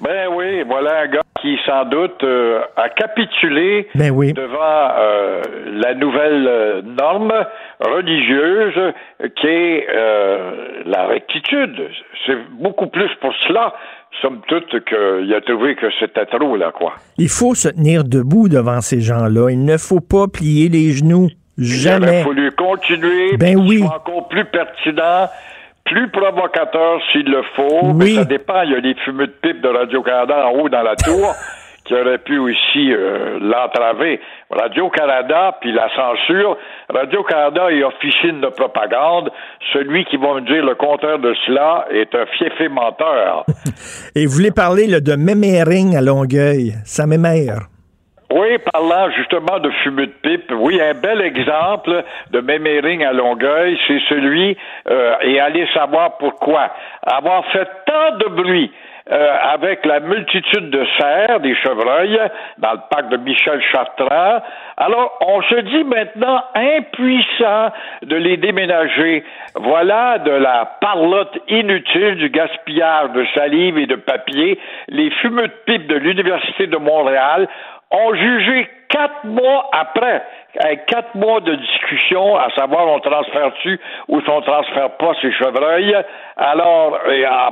Ben 0.00 0.28
oui, 0.34 0.62
voilà 0.66 1.02
un 1.02 1.06
gars 1.08 1.20
qui 1.40 1.58
sans 1.66 1.84
doute 1.84 2.22
euh, 2.22 2.60
a 2.76 2.88
capitulé 2.88 3.88
ben 3.94 4.10
devant 4.10 4.88
euh, 4.98 5.42
la 5.66 5.94
nouvelle 5.94 6.46
euh, 6.46 6.82
norme 6.82 7.32
religieuse 7.80 8.92
qui 9.36 9.46
est 9.46 9.86
la 10.86 11.06
rectitude. 11.06 11.88
C'est 12.26 12.36
beaucoup 12.60 12.88
plus 12.88 13.08
pour 13.20 13.32
cela, 13.46 13.74
somme 14.20 14.40
toute, 14.48 14.84
qu'il 14.84 15.34
a 15.34 15.40
trouvé 15.40 15.76
que 15.76 15.86
c'était 15.98 16.26
trop, 16.26 16.56
là, 16.56 16.72
quoi. 16.72 16.94
Il 17.16 17.28
faut 17.28 17.54
se 17.54 17.68
tenir 17.68 18.04
debout 18.04 18.48
devant 18.48 18.80
ces 18.80 19.00
gens-là. 19.00 19.50
Il 19.50 19.64
ne 19.64 19.78
faut 19.78 20.00
pas 20.00 20.26
plier 20.28 20.68
les 20.68 20.92
genoux. 20.92 21.28
Jamais. 21.58 22.06
Il 22.06 22.10
aurait 22.10 22.22
fallu 22.24 22.52
continuer. 22.52 23.36
Ben 23.36 23.56
oui. 23.56 23.82
Encore 23.82 24.28
plus 24.28 24.44
pertinent 24.44 25.28
plus 25.90 26.08
provocateur 26.08 27.00
s'il 27.10 27.28
le 27.28 27.42
faut, 27.56 27.92
mais 27.94 28.14
ça 28.14 28.24
dépend. 28.24 28.62
Il 28.62 28.70
y 28.70 28.74
a 28.74 28.78
les 28.78 28.94
fumeux 28.94 29.26
de 29.26 29.34
pipe 29.42 29.60
de 29.60 29.68
Radio-Canada 29.68 30.46
en 30.46 30.52
haut 30.52 30.68
dans 30.68 30.82
la 30.82 30.94
tour 30.94 31.34
qui 31.84 31.94
auraient 31.94 32.18
pu 32.18 32.38
aussi 32.38 32.92
euh, 32.92 33.38
l'entraver. 33.40 34.20
Radio-Canada, 34.50 35.56
puis 35.60 35.72
la 35.72 35.88
censure, 35.96 36.56
Radio-Canada 36.88 37.72
est 37.72 37.82
officine 37.82 38.40
de 38.40 38.46
propagande. 38.48 39.30
Celui 39.72 40.04
qui 40.04 40.16
va 40.16 40.34
me 40.34 40.42
dire 40.42 40.64
le 40.64 40.76
contraire 40.76 41.18
de 41.18 41.34
cela 41.46 41.86
est 41.90 42.14
un 42.14 42.26
fiefé 42.38 42.68
menteur. 42.68 43.44
Et 44.14 44.26
vous 44.26 44.32
voulez 44.32 44.52
parler 44.52 44.86
de 44.86 45.16
mémering 45.16 45.96
à 45.96 46.00
Longueuil. 46.00 46.74
Ça 46.84 47.06
m'émère. 47.06 47.66
Oui, 48.32 48.58
parlant 48.72 49.10
justement 49.10 49.58
de 49.58 49.70
fumée 49.82 50.06
de 50.06 50.12
pipe, 50.22 50.52
oui, 50.52 50.80
un 50.80 50.94
bel 50.94 51.20
exemple 51.20 52.04
de 52.30 52.40
mémering 52.40 53.04
à 53.04 53.12
Longueuil, 53.12 53.76
c'est 53.88 54.00
celui, 54.08 54.56
euh, 54.88 55.14
et 55.22 55.40
allez 55.40 55.66
savoir 55.74 56.16
pourquoi, 56.16 56.70
avoir 57.02 57.44
fait 57.46 57.68
tant 57.86 58.16
de 58.18 58.28
bruit 58.28 58.70
euh, 59.10 59.36
avec 59.52 59.84
la 59.84 59.98
multitude 59.98 60.70
de 60.70 60.86
cerfs, 60.96 61.40
des 61.40 61.56
chevreuils, 61.56 62.20
dans 62.58 62.72
le 62.72 62.80
parc 62.88 63.08
de 63.08 63.16
Michel 63.16 63.60
Chartrand. 63.72 64.40
Alors, 64.76 65.18
on 65.26 65.42
se 65.42 65.60
dit 65.62 65.82
maintenant 65.82 66.44
impuissant 66.54 67.72
de 68.02 68.14
les 68.14 68.36
déménager. 68.36 69.24
Voilà 69.56 70.18
de 70.18 70.30
la 70.30 70.76
parlotte 70.80 71.36
inutile, 71.48 72.14
du 72.14 72.30
gaspillage 72.30 73.10
de 73.10 73.26
salive 73.34 73.78
et 73.78 73.86
de 73.86 73.96
papier. 73.96 74.60
Les 74.86 75.10
fumeux 75.10 75.48
de 75.48 75.54
pipe 75.66 75.88
de 75.88 75.96
l'Université 75.96 76.68
de 76.68 76.76
Montréal 76.76 77.48
ont 77.90 78.14
jugé 78.14 78.68
quatre 78.88 79.24
mois 79.24 79.70
après, 79.72 80.22
avec 80.58 80.86
quatre 80.86 81.14
mois 81.14 81.40
de 81.40 81.54
discussion, 81.54 82.36
à 82.36 82.50
savoir 82.50 82.88
on 82.88 82.98
transfère-tu 82.98 83.78
ou 84.08 84.20
si 84.20 84.28
on 84.28 84.40
transfère 84.40 84.90
pas 84.96 85.12
ces 85.22 85.32
chevreuils, 85.32 85.94
alors, 86.36 86.98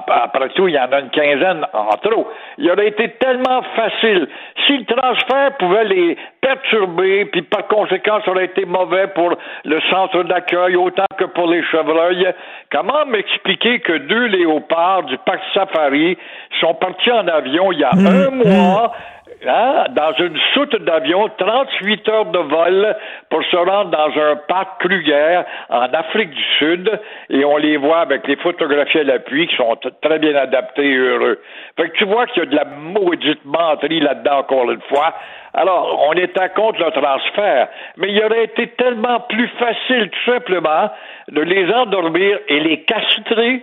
après 0.08 0.48
tout, 0.50 0.66
il 0.66 0.74
y 0.74 0.78
en 0.78 0.90
a 0.90 1.00
une 1.00 1.10
quinzaine 1.10 1.64
en 1.72 1.90
trop. 2.02 2.26
Il 2.58 2.70
aurait 2.70 2.88
été 2.88 3.10
tellement 3.20 3.62
facile. 3.76 4.28
Si 4.66 4.78
le 4.78 4.84
transfert 4.84 5.56
pouvait 5.58 5.84
les 5.84 6.16
perturber, 6.40 7.26
puis 7.26 7.42
par 7.42 7.68
conséquent, 7.68 8.18
ça 8.24 8.30
aurait 8.30 8.46
été 8.46 8.64
mauvais 8.64 9.06
pour 9.08 9.34
le 9.64 9.80
centre 9.90 10.22
d'accueil 10.24 10.74
autant 10.76 11.04
que 11.18 11.24
pour 11.24 11.48
les 11.48 11.62
chevreuils, 11.64 12.26
comment 12.72 13.04
m'expliquer 13.06 13.80
que 13.80 13.92
deux 13.92 14.26
léopards 14.26 15.04
du 15.04 15.18
parc 15.18 15.40
Safari 15.54 16.16
sont 16.60 16.74
partis 16.74 17.12
en 17.12 17.28
avion 17.28 17.70
il 17.72 17.80
y 17.80 17.84
a 17.84 17.94
mmh, 17.94 18.06
un 18.06 18.30
mois, 18.30 18.86
mmh. 18.88 19.17
Hein, 19.46 19.84
dans 19.90 20.12
une 20.14 20.36
soute 20.52 20.74
d'avion, 20.82 21.28
38 21.38 22.08
heures 22.08 22.26
de 22.26 22.38
vol 22.40 22.96
pour 23.30 23.44
se 23.44 23.56
rendre 23.56 23.90
dans 23.90 24.20
un 24.20 24.34
parc 24.48 24.80
Kruger 24.80 25.42
en 25.68 25.92
Afrique 25.92 26.30
du 26.30 26.42
Sud 26.58 27.00
et 27.30 27.44
on 27.44 27.56
les 27.56 27.76
voit 27.76 28.00
avec 28.00 28.26
les 28.26 28.34
photographies 28.36 28.98
à 28.98 29.04
l'appui 29.04 29.46
qui 29.46 29.54
sont 29.54 29.78
très 30.02 30.18
bien 30.18 30.34
adaptés 30.34 30.90
et 30.90 30.96
heureux. 30.96 31.40
Fait 31.76 31.88
que 31.88 31.96
tu 31.98 32.04
vois 32.04 32.26
qu'il 32.26 32.42
y 32.42 32.46
a 32.46 32.50
de 32.50 32.56
la 32.56 32.64
maudite 32.64 33.44
menterie 33.44 34.00
là-dedans 34.00 34.38
encore 34.38 34.72
une 34.72 34.82
fois. 34.88 35.14
Alors, 35.54 36.04
on 36.08 36.12
était 36.14 36.48
contre 36.56 36.84
le 36.84 36.90
transfert, 36.90 37.68
mais 37.96 38.10
il 38.10 38.24
aurait 38.24 38.44
été 38.44 38.66
tellement 38.70 39.20
plus 39.20 39.48
facile 39.58 40.10
tout 40.10 40.32
simplement 40.32 40.90
de 41.28 41.40
les 41.40 41.72
endormir 41.72 42.40
et 42.48 42.58
les 42.58 42.82
castrer 42.82 43.62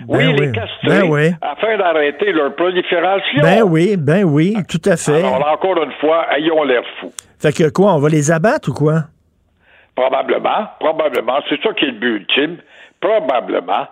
ben 0.00 0.06
oui, 0.08 0.36
les 0.38 0.52
castrer 0.52 1.08
ben 1.08 1.36
afin 1.40 1.76
d'arrêter 1.78 2.32
leur 2.32 2.54
prolifération. 2.54 3.42
Ben 3.42 3.62
oui, 3.62 3.96
ben 3.96 4.24
oui, 4.24 4.54
tout 4.68 4.82
à 4.84 4.96
fait. 4.96 5.18
Alors, 5.18 5.46
encore 5.52 5.82
une 5.82 5.92
fois, 6.00 6.26
ayons 6.36 6.62
l'air 6.64 6.82
fous. 7.00 7.12
Fait 7.38 7.52
que 7.52 7.70
quoi, 7.70 7.94
on 7.94 7.98
va 7.98 8.08
les 8.08 8.30
abattre 8.30 8.70
ou 8.70 8.74
quoi? 8.74 9.04
Probablement, 9.94 10.66
probablement. 10.80 11.40
C'est 11.48 11.60
ça 11.62 11.72
qui 11.74 11.84
est 11.84 11.92
le 11.92 11.98
but 11.98 12.16
ultime. 12.16 12.56
Probablement. 13.00 13.86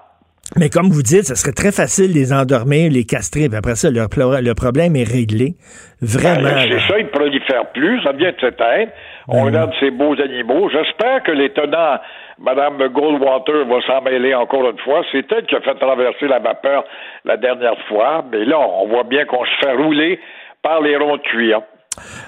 Mais 0.57 0.69
comme 0.69 0.89
vous 0.91 1.03
dites, 1.03 1.25
ce 1.25 1.35
serait 1.35 1.53
très 1.53 1.73
facile 1.73 2.13
de 2.13 2.19
les 2.19 2.33
endormir, 2.33 2.91
les 2.91 3.05
castrer, 3.05 3.49
puis 3.49 3.57
après 3.57 3.75
ça, 3.75 3.91
leur, 3.91 4.09
le 4.09 4.53
problème 4.55 4.97
est 4.97 5.09
réglé. 5.09 5.55
Vraiment. 6.03 6.43
Ben, 6.43 6.69
c'est 6.69 6.93
ça, 6.93 6.99
ils 6.99 7.07
ne 7.07 7.11
prolifèrent 7.11 7.71
plus, 7.73 8.03
ça 8.03 8.13
vient 8.13 8.33
de 8.33 8.41
s'éteindre. 8.41 8.91
On 9.29 9.45
regarde 9.45 9.73
ces 9.81 9.91
beaux 9.91 10.15
animaux. 10.21 10.69
J'espère 10.69 11.23
que 11.23 11.33
les 11.33 11.51
tenants 11.51 11.99
Mme 12.39 12.89
Goldwater 12.89 13.67
va 13.67 13.81
s'en 13.87 14.03
mêler 14.03 14.35
encore 14.35 14.69
une 14.69 14.79
fois. 14.79 15.03
C'est 15.13 15.31
elle 15.33 15.47
qui 15.47 15.55
a 15.55 15.61
fait 15.61 15.75
traverser 15.75 16.27
la 16.29 16.39
vapeur 16.39 16.85
la 17.25 17.37
dernière 17.37 17.79
fois, 17.89 18.25
mais 18.31 18.45
là, 18.45 18.59
on 18.59 18.89
voit 18.89 19.05
bien 19.05 19.25
qu'on 19.25 19.45
se 19.45 19.51
fait 19.61 19.73
rouler 19.73 20.19
par 20.63 20.81
les 20.81 20.97
ronds 20.97 21.17
de 21.17 21.23
cuir. 21.23 21.61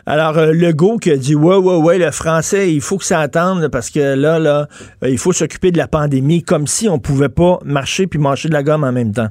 Alors, 0.06 0.36
euh, 0.36 0.52
Legault 0.52 0.98
qui 0.98 1.10
a 1.10 1.16
dit 1.16 1.34
Ouais, 1.34 1.56
ouais, 1.56 1.76
ouais, 1.76 1.98
le 1.98 2.10
français, 2.10 2.70
il 2.70 2.80
faut 2.80 2.98
que 2.98 3.04
ça 3.04 3.20
attende 3.20 3.68
parce 3.72 3.90
que 3.90 4.14
là, 4.14 4.38
là, 4.38 4.66
euh, 5.02 5.08
il 5.08 5.18
faut 5.18 5.32
s'occuper 5.32 5.70
de 5.70 5.78
la 5.78 5.88
pandémie 5.88 6.42
comme 6.42 6.66
si 6.66 6.88
on 6.88 6.98
pouvait 6.98 7.30
pas 7.30 7.58
marcher 7.64 8.06
puis 8.06 8.18
manger 8.18 8.48
de 8.48 8.54
la 8.54 8.62
gomme 8.62 8.84
en 8.84 8.92
même 8.92 9.12
temps. 9.12 9.28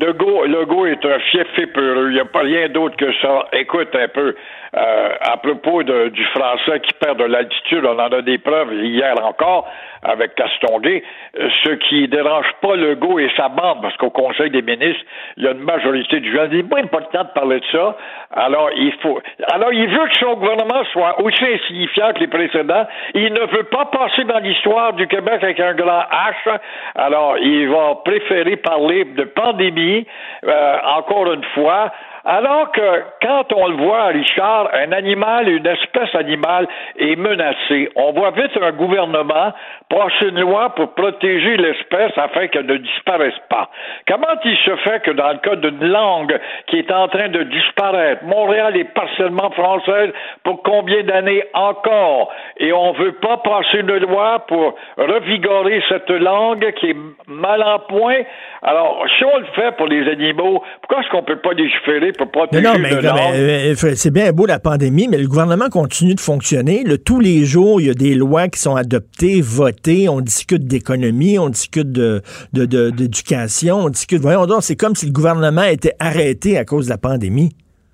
Legault, 0.00 0.46
Legault 0.46 0.86
est 0.86 1.04
un 1.04 1.18
fief 1.30 1.46
peureux. 1.74 2.08
Il 2.10 2.14
n'y 2.14 2.20
a 2.20 2.24
pas 2.24 2.40
rien 2.40 2.68
d'autre 2.68 2.96
que 2.96 3.12
ça. 3.20 3.46
Écoute 3.52 3.88
un 3.94 4.08
peu. 4.08 4.34
Euh, 4.74 5.14
à 5.20 5.36
propos 5.36 5.82
de, 5.82 6.08
du 6.08 6.24
français 6.26 6.80
qui 6.80 6.92
perd 6.94 7.18
de 7.18 7.24
l'altitude, 7.24 7.84
on 7.84 7.98
en 7.98 8.10
a 8.10 8.22
des 8.22 8.38
preuves 8.38 8.72
hier 8.72 9.14
encore 9.22 9.68
avec 10.02 10.34
Castonguay, 10.34 11.02
euh, 11.38 11.48
ce 11.62 11.70
qui 11.70 12.08
dérange 12.08 12.46
pas 12.60 12.74
Legault 12.74 13.18
et 13.18 13.30
sa 13.36 13.48
bande, 13.48 13.82
parce 13.82 13.96
qu'au 13.98 14.10
Conseil 14.10 14.50
des 14.50 14.62
ministres, 14.62 15.04
il 15.36 15.44
y 15.44 15.46
a 15.46 15.52
une 15.52 15.62
majorité 15.62 16.20
du 16.20 16.32
gens. 16.34 16.46
Il 16.50 16.56
n'est 16.56 16.62
pas 16.62 16.80
important 16.80 17.24
de 17.24 17.28
parler 17.34 17.60
de 17.60 17.64
ça. 17.70 17.96
Alors, 18.32 18.70
il 18.74 18.92
faut, 19.02 19.20
alors, 19.52 19.72
il 19.72 19.88
veut 19.88 20.08
que 20.08 20.16
son 20.18 20.34
gouvernement 20.34 20.84
soit 20.92 21.20
aussi 21.20 21.44
insignifiant 21.44 22.12
que 22.14 22.20
les 22.20 22.28
précédents. 22.28 22.86
Il 23.14 23.32
ne 23.32 23.46
veut 23.46 23.64
pas 23.64 23.84
passer 23.86 24.24
dans 24.24 24.38
l'histoire 24.38 24.94
du 24.94 25.06
Québec 25.06 25.42
avec 25.42 25.60
un 25.60 25.74
grand 25.74 26.02
H. 26.10 26.58
Alors, 26.94 27.38
il 27.38 27.68
va 27.68 27.96
préférer 28.04 28.56
parler 28.56 29.04
de 29.04 29.24
pandémie, 29.24 30.06
euh, 30.44 30.78
encore 30.96 31.32
une 31.32 31.44
fois, 31.54 31.92
alors 32.24 32.70
que 32.70 33.02
quand 33.20 33.52
on 33.52 33.66
le 33.66 33.76
voit, 33.76 34.06
Richard, 34.06 34.70
un 34.72 34.92
animal, 34.92 35.48
une 35.48 35.66
espèce 35.66 36.14
animale 36.14 36.68
est 36.98 37.16
menacée, 37.16 37.90
on 37.96 38.12
voit 38.12 38.30
vite 38.30 38.56
un 38.60 38.72
gouvernement 38.72 39.52
passer 39.88 40.28
une 40.28 40.40
loi 40.40 40.70
pour 40.70 40.94
protéger 40.94 41.56
l'espèce 41.56 42.12
afin 42.16 42.46
qu'elle 42.48 42.66
ne 42.66 42.76
disparaisse 42.76 43.38
pas. 43.48 43.68
Comment 44.08 44.38
il 44.44 44.56
se 44.56 44.76
fait 44.76 45.02
que 45.02 45.10
dans 45.10 45.32
le 45.32 45.38
cas 45.38 45.56
d'une 45.56 45.84
langue 45.84 46.38
qui 46.66 46.78
est 46.78 46.90
en 46.92 47.08
train 47.08 47.28
de 47.28 47.42
disparaître, 47.42 48.24
Montréal 48.24 48.76
est 48.76 48.92
partiellement 48.94 49.50
française 49.50 50.12
pour 50.44 50.62
combien 50.62 51.02
d'années 51.02 51.44
encore? 51.54 52.32
Et 52.58 52.72
on 52.72 52.92
ne 52.92 52.98
veut 52.98 53.12
pas 53.12 53.38
passer 53.38 53.80
une 53.80 53.96
loi 53.98 54.44
pour 54.46 54.76
revigorer 54.96 55.82
cette 55.88 56.10
langue 56.10 56.72
qui 56.74 56.90
est 56.90 56.96
mal 57.26 57.62
en 57.62 57.80
point? 57.80 58.22
Alors, 58.62 59.04
si 59.18 59.24
on 59.24 59.38
le 59.38 59.46
fait 59.54 59.76
pour 59.76 59.88
les 59.88 60.08
animaux, 60.08 60.62
pourquoi 60.80 61.00
est-ce 61.00 61.10
qu'on 61.10 61.22
ne 61.22 61.26
peut 61.26 61.40
pas 61.40 61.52
légiférer 61.52 62.11
pour 62.16 62.30
protéger 62.30 62.62
non, 62.62 62.78
mais, 62.78 62.92
euh, 62.92 63.74
c'est 63.74 64.12
bien 64.12 64.32
beau 64.32 64.46
la 64.46 64.58
pandémie, 64.58 65.08
mais 65.08 65.18
le 65.18 65.28
gouvernement 65.28 65.68
continue 65.68 66.14
de 66.14 66.20
fonctionner. 66.20 66.84
tous 67.04 67.20
les 67.20 67.44
jours, 67.44 67.80
il 67.80 67.86
y 67.86 67.90
a 67.90 67.94
des 67.94 68.14
lois 68.14 68.48
qui 68.48 68.60
sont 68.60 68.76
adoptées, 68.76 69.40
votées. 69.40 70.08
On 70.08 70.20
discute 70.20 70.66
d'économie, 70.66 71.38
on 71.38 71.48
discute 71.48 71.90
de, 71.90 72.22
d'éducation, 72.52 73.78
on 73.78 73.88
discute. 73.88 74.20
Voyons 74.20 74.46
donc, 74.46 74.62
c'est 74.62 74.76
comme 74.76 74.94
si 74.94 75.06
le 75.06 75.12
gouvernement 75.12 75.64
était 75.64 75.94
arrêté 75.98 76.58
à 76.58 76.64
cause 76.64 76.86
de 76.86 76.90
la 76.90 76.98
pandémie. 76.98 77.50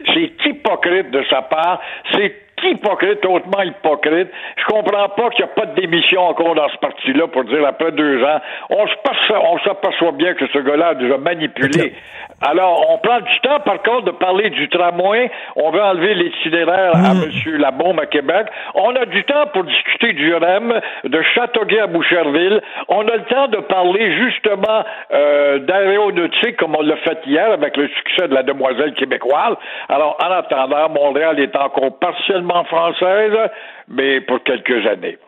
C'est 0.07 0.31
hypocrite 0.47 1.11
de 1.11 1.23
sa 1.31 1.43
part. 1.43 1.81
C'est 2.13 2.48
hypocrite, 2.65 3.25
hautement 3.25 3.63
hypocrite. 3.63 4.29
Je 4.57 4.65
comprends 4.65 5.09
pas 5.09 5.31
qu'il 5.31 5.45
n'y 5.45 5.51
a 5.51 5.55
pas 5.55 5.67
de 5.67 5.81
démission 5.81 6.23
encore 6.23 6.55
dans 6.55 6.69
ce 6.69 6.79
parti-là 6.79 7.27
pour 7.29 7.45
dire 7.45 7.67
après 7.67 7.93
deux 7.93 8.23
ans. 8.23 8.41
On 8.71 9.59
s'aperçoit 9.59 10.13
bien 10.13 10.35
que 10.35 10.47
ce 10.49 10.59
gars-là 10.59 10.89
a 10.89 10.95
déjà 10.95 11.19
manipulé. 11.19 11.95
Alors, 12.41 12.87
on 12.91 12.99
prend 12.99 13.21
du 13.21 13.41
temps, 13.41 13.59
par 13.61 13.83
contre, 13.83 14.05
de 14.05 14.11
parler 14.13 14.51
du 14.51 14.69
tramway. 14.69 15.31
On 15.57 15.71
veut 15.71 15.83
enlever 15.83 16.15
l'itinéraire 16.15 16.93
à 16.95 17.11
M. 17.13 17.57
Labaume 17.59 17.99
à 17.99 18.07
Québec. 18.07 18.47
On 18.75 18.95
a 18.95 19.07
du 19.07 19.25
temps 19.25 19.47
pour 19.53 19.65
discuter 19.65 20.13
du 20.13 20.33
REM, 20.35 20.73
de 21.05 21.23
Châteauguay 21.35 21.81
à 21.81 21.87
Boucherville. 21.89 22.63
On 22.89 23.07
a 23.09 23.17
le 23.17 23.25
temps 23.25 23.49
de 23.49 23.59
parler 23.59 24.13
justement 24.19 24.85
euh, 25.13 25.59
d'aéronautique, 25.61 26.57
comme 26.59 26.77
on 26.77 26.83
l'a 26.83 26.97
fait 26.99 27.19
hier 27.27 27.51
avec 27.51 27.77
le 27.77 27.89
succès 27.89 28.29
de 28.29 28.35
la 28.35 28.45
demoiselle 28.45 28.95
québécoise. 28.95 29.57
Alors, 29.89 30.17
en 30.25 30.31
attendant, 30.31 30.89
Montréal 30.91 31.41
est 31.41 31.57
encore 31.57 31.99
partiellement 31.99 32.48
française, 32.65 33.33
mais 33.89 34.21
pour 34.21 34.43
quelques 34.43 34.87
années. 34.87 35.19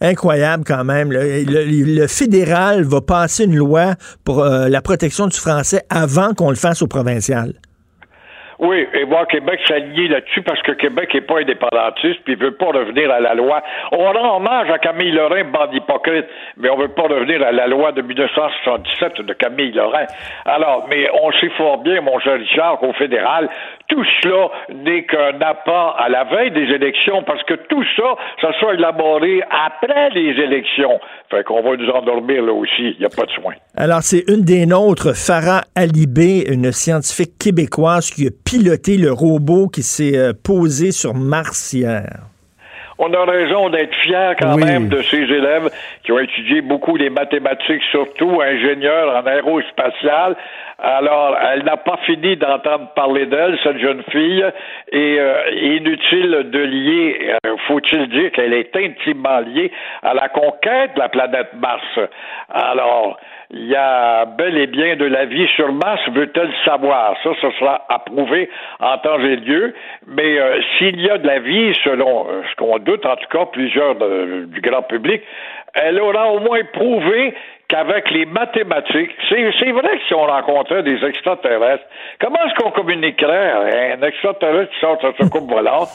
Incroyable 0.00 0.64
quand 0.66 0.84
même. 0.84 1.10
Le, 1.12 2.06
fédéral 2.06 2.82
va 2.82 3.00
passer 3.00 3.44
une 3.44 3.56
loi 3.56 3.94
pour 4.24 4.42
euh, 4.42 4.68
la 4.68 4.80
protection 4.80 5.26
du 5.26 5.38
français 5.38 5.82
avant 5.90 6.34
qu'on 6.34 6.50
le 6.50 6.56
fasse 6.56 6.82
au 6.82 6.86
provincial. 6.86 7.52
Oui, 8.58 8.88
et 8.92 9.04
voir 9.04 9.28
Québec 9.28 9.60
s'aligner 9.68 10.08
là-dessus 10.08 10.42
parce 10.42 10.60
que 10.62 10.72
Québec 10.72 11.14
n'est 11.14 11.20
pas 11.20 11.38
indépendantiste 11.38 12.20
puis 12.24 12.34
veut 12.34 12.56
pas 12.56 12.66
revenir 12.66 13.08
à 13.08 13.20
la 13.20 13.34
loi. 13.34 13.62
On 13.92 14.12
rend 14.12 14.36
hommage 14.36 14.68
à 14.70 14.78
Camille 14.78 15.12
Lorrain, 15.12 15.44
bande 15.44 15.72
hypocrite, 15.74 16.26
mais 16.56 16.68
on 16.68 16.76
veut 16.76 16.88
pas 16.88 17.04
revenir 17.04 17.40
à 17.46 17.52
la 17.52 17.68
loi 17.68 17.92
de 17.92 18.02
1977 18.02 19.20
de 19.20 19.32
Camille 19.34 19.70
Lorrain. 19.70 20.06
Alors, 20.44 20.86
mais 20.88 21.08
on 21.22 21.30
sait 21.32 21.50
fort 21.50 21.78
bien, 21.78 22.00
mon 22.00 22.18
cher 22.18 22.34
Richard, 22.34 22.78
qu'au 22.78 22.92
fédéral, 22.94 23.48
tout 23.88 24.04
cela 24.22 24.48
n'est 24.84 25.04
qu'un 25.04 25.40
appât 25.40 25.94
à 25.98 26.08
la 26.08 26.24
veille 26.24 26.50
des 26.50 26.72
élections 26.74 27.22
parce 27.24 27.42
que 27.44 27.54
tout 27.54 27.84
ça, 27.96 28.14
ça 28.40 28.52
sera 28.60 28.74
élaboré 28.74 29.40
après 29.50 30.10
les 30.10 30.30
élections. 30.42 31.00
Fait 31.30 31.42
qu'on 31.44 31.62
va 31.62 31.76
nous 31.76 31.88
endormir 31.90 32.42
là 32.42 32.52
aussi, 32.52 32.90
il 32.92 32.96
n'y 32.98 33.06
a 33.06 33.08
pas 33.08 33.24
de 33.24 33.30
soin. 33.30 33.54
Alors, 33.76 34.02
c'est 34.02 34.24
une 34.28 34.42
des 34.42 34.66
nôtres, 34.66 35.16
Farah 35.16 35.62
Alibé, 35.74 36.44
une 36.48 36.70
scientifique 36.70 37.38
québécoise 37.38 38.10
qui 38.10 38.26
a 38.26 38.30
piloté 38.44 38.98
le 38.98 39.12
robot 39.12 39.68
qui 39.68 39.82
s'est 39.82 40.16
euh, 40.16 40.32
posé 40.44 40.92
sur 40.92 41.14
Mars 41.14 41.72
hier 41.72 42.04
on 42.98 43.12
a 43.14 43.24
raison 43.24 43.70
d'être 43.70 43.94
fiers 44.02 44.32
quand 44.38 44.56
même 44.56 44.88
de 44.88 45.02
ces 45.02 45.18
élèves 45.18 45.70
qui 46.08 46.12
ont 46.12 46.20
étudié 46.20 46.62
beaucoup 46.62 46.96
les 46.96 47.10
mathématiques, 47.10 47.82
surtout 47.90 48.40
ingénieurs 48.40 49.14
en 49.14 49.26
aérospatial. 49.26 50.36
Alors, 50.78 51.36
elle 51.52 51.64
n'a 51.64 51.76
pas 51.76 51.98
fini 52.06 52.34
d'entendre 52.34 52.88
parler 52.94 53.26
d'elle, 53.26 53.58
cette 53.62 53.76
jeune 53.76 54.02
fille, 54.10 54.42
et 54.90 55.16
euh, 55.20 55.50
inutile 55.50 56.48
de 56.50 56.60
lier, 56.60 57.32
euh, 57.44 57.56
faut-il 57.66 58.08
dire 58.08 58.32
qu'elle 58.32 58.54
est 58.54 58.74
intimement 58.74 59.40
liée 59.40 59.70
à 60.02 60.14
la 60.14 60.30
conquête 60.30 60.94
de 60.94 61.00
la 61.00 61.10
planète 61.10 61.48
Mars. 61.60 62.08
Alors, 62.48 63.18
il 63.50 63.66
y 63.66 63.76
a 63.76 64.24
bel 64.24 64.56
et 64.56 64.66
bien 64.66 64.96
de 64.96 65.04
la 65.04 65.26
vie 65.26 65.48
sur 65.56 65.70
Mars, 65.72 66.00
veut-elle 66.12 66.52
savoir? 66.64 67.16
Ça, 67.22 67.30
ce 67.42 67.50
sera 67.58 67.84
approuvé 67.90 68.48
en 68.80 68.96
temps 68.98 69.20
et 69.20 69.36
lieu. 69.36 69.74
Mais 70.06 70.38
euh, 70.38 70.58
s'il 70.78 71.00
y 71.02 71.10
a 71.10 71.18
de 71.18 71.26
la 71.26 71.40
vie, 71.40 71.74
selon 71.84 72.26
ce 72.50 72.56
qu'on 72.56 72.78
doute, 72.78 73.04
en 73.04 73.16
tout 73.16 73.28
cas 73.30 73.44
plusieurs 73.46 73.94
du 73.96 74.60
grand 74.60 74.82
public, 74.82 75.22
elle 75.74 76.00
aura 76.00 76.30
au 76.32 76.40
moins 76.40 76.64
prouvé 76.72 77.34
qu'avec 77.68 78.10
les 78.10 78.24
mathématiques, 78.24 79.10
c'est 79.28 79.70
vrai 79.72 79.98
que 79.98 80.04
si 80.06 80.14
on 80.14 80.24
rencontrait 80.24 80.82
des 80.82 81.04
extraterrestres, 81.04 81.84
comment 82.18 82.38
est-ce 82.46 82.54
qu'on 82.54 82.70
communiquerait 82.70 83.92
un 83.92 84.02
extraterrestre 84.02 84.72
qui 84.72 84.80
sort 84.80 84.96
de 84.96 85.12
sa 85.18 85.28
coupe 85.28 85.50
volante? 85.50 85.88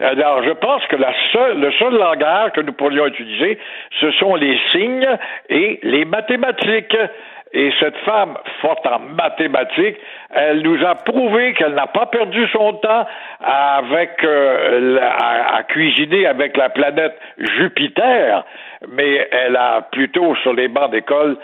Alors, 0.00 0.42
je 0.42 0.52
pense 0.52 0.86
que 0.86 0.96
la 0.96 1.12
seule, 1.32 1.60
le 1.60 1.70
seul 1.72 1.94
langage 1.94 2.52
que 2.52 2.62
nous 2.62 2.72
pourrions 2.72 3.06
utiliser, 3.06 3.58
ce 4.00 4.10
sont 4.12 4.36
les 4.36 4.58
signes 4.70 5.08
et 5.50 5.80
les 5.82 6.04
mathématiques. 6.06 6.96
Et 7.52 7.72
cette 7.80 7.96
femme 7.98 8.36
forte 8.60 8.86
en 8.86 8.98
mathématiques, 8.98 9.96
elle 10.30 10.60
nous 10.60 10.84
a 10.84 10.94
prouvé 10.96 11.54
qu'elle 11.54 11.74
n'a 11.74 11.86
pas 11.86 12.06
perdu 12.06 12.46
son 12.48 12.74
temps 12.74 13.06
avec 13.40 14.22
euh, 14.22 14.98
à, 15.00 15.62
cuisiner 15.62 16.26
avec 16.26 16.56
la 16.56 16.68
planète 16.68 17.18
Jupiter, 17.38 18.44
mais 18.88 19.28
elle 19.32 19.56
a 19.56 19.82
plutôt 19.90 20.34
sur 20.36 20.52
les 20.52 20.68
bancs 20.68 20.90
d'école 20.90 21.38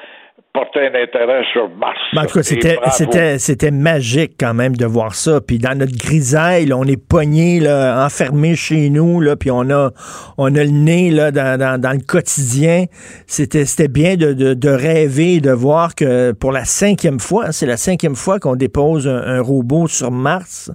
porté 0.55 0.87
un 0.87 1.03
intérêt 1.03 1.43
sur 1.53 1.69
Mars. 1.69 1.99
Ben, 2.15 2.27
c'était, 2.43 2.79
c'était, 2.93 3.39
c'était 3.39 3.73
magique 3.73 4.35
quand 4.39 4.55
même 4.55 4.77
de 4.77 4.87
voir 4.87 5.17
ça. 5.17 5.41
Puis 5.41 5.59
dans 5.59 5.77
notre 5.77 5.97
grisaille, 5.97 6.73
on 6.73 6.85
est 6.85 6.97
pogné, 6.97 7.59
là, 7.59 8.07
enfermé 8.07 8.55
chez 8.55 8.89
nous, 8.89 9.21
là, 9.21 9.35
puis 9.35 9.51
on 9.51 9.69
a, 9.71 9.91
on 10.39 10.55
a 10.55 10.63
le 10.63 10.71
nez 10.71 11.11
là, 11.11 11.33
dans, 11.33 11.59
dans, 11.59 11.81
dans 11.81 11.91
le 11.91 12.07
quotidien. 12.07 12.85
C'était, 13.27 13.65
c'était 13.65 13.89
bien 13.89 14.15
de, 14.15 14.33
de, 14.33 14.55
de, 14.55 14.69
rêver, 14.69 15.41
de 15.41 15.51
voir 15.51 15.97
que 15.97 16.31
pour 16.31 16.53
la 16.53 16.65
cinquième 16.65 17.19
fois, 17.19 17.51
c'est 17.51 17.67
la 17.67 17.77
cinquième 17.77 18.15
fois 18.15 18.39
qu'on 18.39 18.55
dépose 18.55 19.09
un 19.09 19.41
robot 19.41 19.89
sur 19.89 20.13
Mars. 20.13 20.71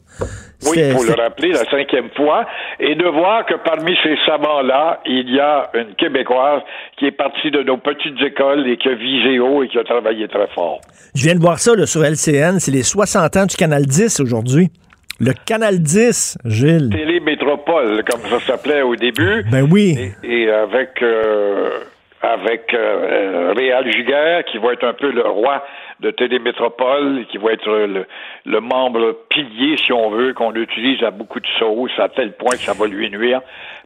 Oui, 0.67 0.91
faut 0.91 1.03
le 1.03 1.13
rappeler 1.13 1.51
la 1.51 1.63
cinquième 1.69 2.09
fois, 2.15 2.45
et 2.79 2.95
de 2.95 3.05
voir 3.05 3.45
que 3.45 3.53
parmi 3.63 3.95
ces 4.03 4.17
savants-là, 4.25 4.99
il 5.05 5.33
y 5.33 5.39
a 5.39 5.69
une 5.73 5.95
Québécoise 5.95 6.61
qui 6.97 7.05
est 7.05 7.11
partie 7.11 7.49
de 7.49 7.63
nos 7.63 7.77
petites 7.77 8.21
écoles 8.21 8.67
et 8.67 8.77
qui 8.77 8.89
a 8.89 8.95
visé 8.95 9.39
haut 9.39 9.63
et 9.63 9.69
qui 9.69 9.77
a 9.77 9.83
travaillé 9.83 10.27
très 10.27 10.47
fort. 10.47 10.81
Je 11.15 11.23
viens 11.23 11.35
de 11.35 11.39
voir 11.39 11.59
ça 11.59 11.71
sur 11.85 12.03
LCN, 12.03 12.59
c'est 12.59 12.71
les 12.71 12.83
60 12.83 13.37
ans 13.37 13.45
du 13.45 13.55
Canal 13.55 13.85
10 13.85 14.19
aujourd'hui. 14.19 14.69
Le 15.21 15.33
Canal 15.33 15.79
10, 15.79 16.37
Gilles. 16.45 16.89
Télémétropole, 16.91 18.03
comme 18.03 18.21
ça 18.29 18.39
s'appelait 18.39 18.81
au 18.81 18.95
début. 18.95 19.43
Ben 19.51 19.67
oui. 19.69 20.13
Et, 20.23 20.49
avec... 20.49 21.01
Euh, 21.01 21.79
avec 22.21 22.73
euh, 22.73 23.53
Réal 23.55 23.89
Giguère, 23.93 24.43
qui 24.43 24.57
va 24.57 24.73
être 24.73 24.83
un 24.83 24.93
peu 24.93 25.09
le 25.09 25.21
roi 25.21 25.63
de 26.01 26.11
Télémétropole, 26.11 27.25
qui 27.29 27.37
va 27.37 27.51
être 27.51 27.69
le, 28.45 28.61
membre 28.61 29.17
pilier, 29.29 29.75
si 29.77 29.91
on 29.91 30.09
veut, 30.09 30.33
qu'on 30.33 30.53
utilise 30.53 31.03
à 31.03 31.11
beaucoup 31.11 31.39
de 31.39 31.47
sauces, 31.59 31.97
à 31.99 32.07
tel 32.09 32.33
point 32.33 32.51
que 32.51 32.61
ça 32.61 32.73
va 32.73 32.87
lui 32.87 33.09
nuire, 33.09 33.41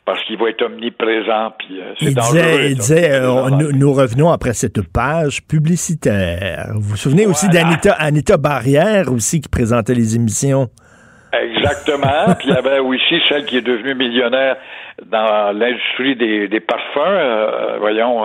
parce 0.06 0.24
qu'il 0.26 0.38
va 0.38 0.50
être 0.50 0.62
omniprésent, 0.64 1.54
puis 1.58 1.80
euh, 1.80 1.94
c'est 1.98 2.14
dangereux. 2.14 2.70
il 2.70 2.76
disait, 2.76 3.14
euh, 3.14 3.50
nous, 3.50 3.94
revenons 3.94 4.30
après 4.30 4.54
cette 4.54 4.82
page 4.92 5.42
publicitaire. 5.48 6.72
Vous 6.76 6.90
vous 6.90 6.98
souvenez 6.98 7.26
aussi 7.26 7.48
d'Anita 7.50 7.94
Anita 7.94 8.38
Barrière, 8.38 9.12
aussi, 9.12 9.42
qui 9.42 9.50
présentait 9.50 9.96
les 9.96 10.16
émissions? 10.16 10.68
Exactement. 11.32 12.36
puis 12.38 12.50
il 12.50 12.54
y 12.54 12.58
avait 12.58 12.80
aussi 12.80 13.22
celle 13.28 13.46
qui 13.46 13.58
est 13.58 13.62
devenue 13.62 13.96
millionnaire 13.96 14.58
dans 15.10 15.58
l'industrie 15.58 16.16
des, 16.16 16.60
parfums, 16.60 17.00
euh, 17.00 17.78
voyons, 17.80 18.24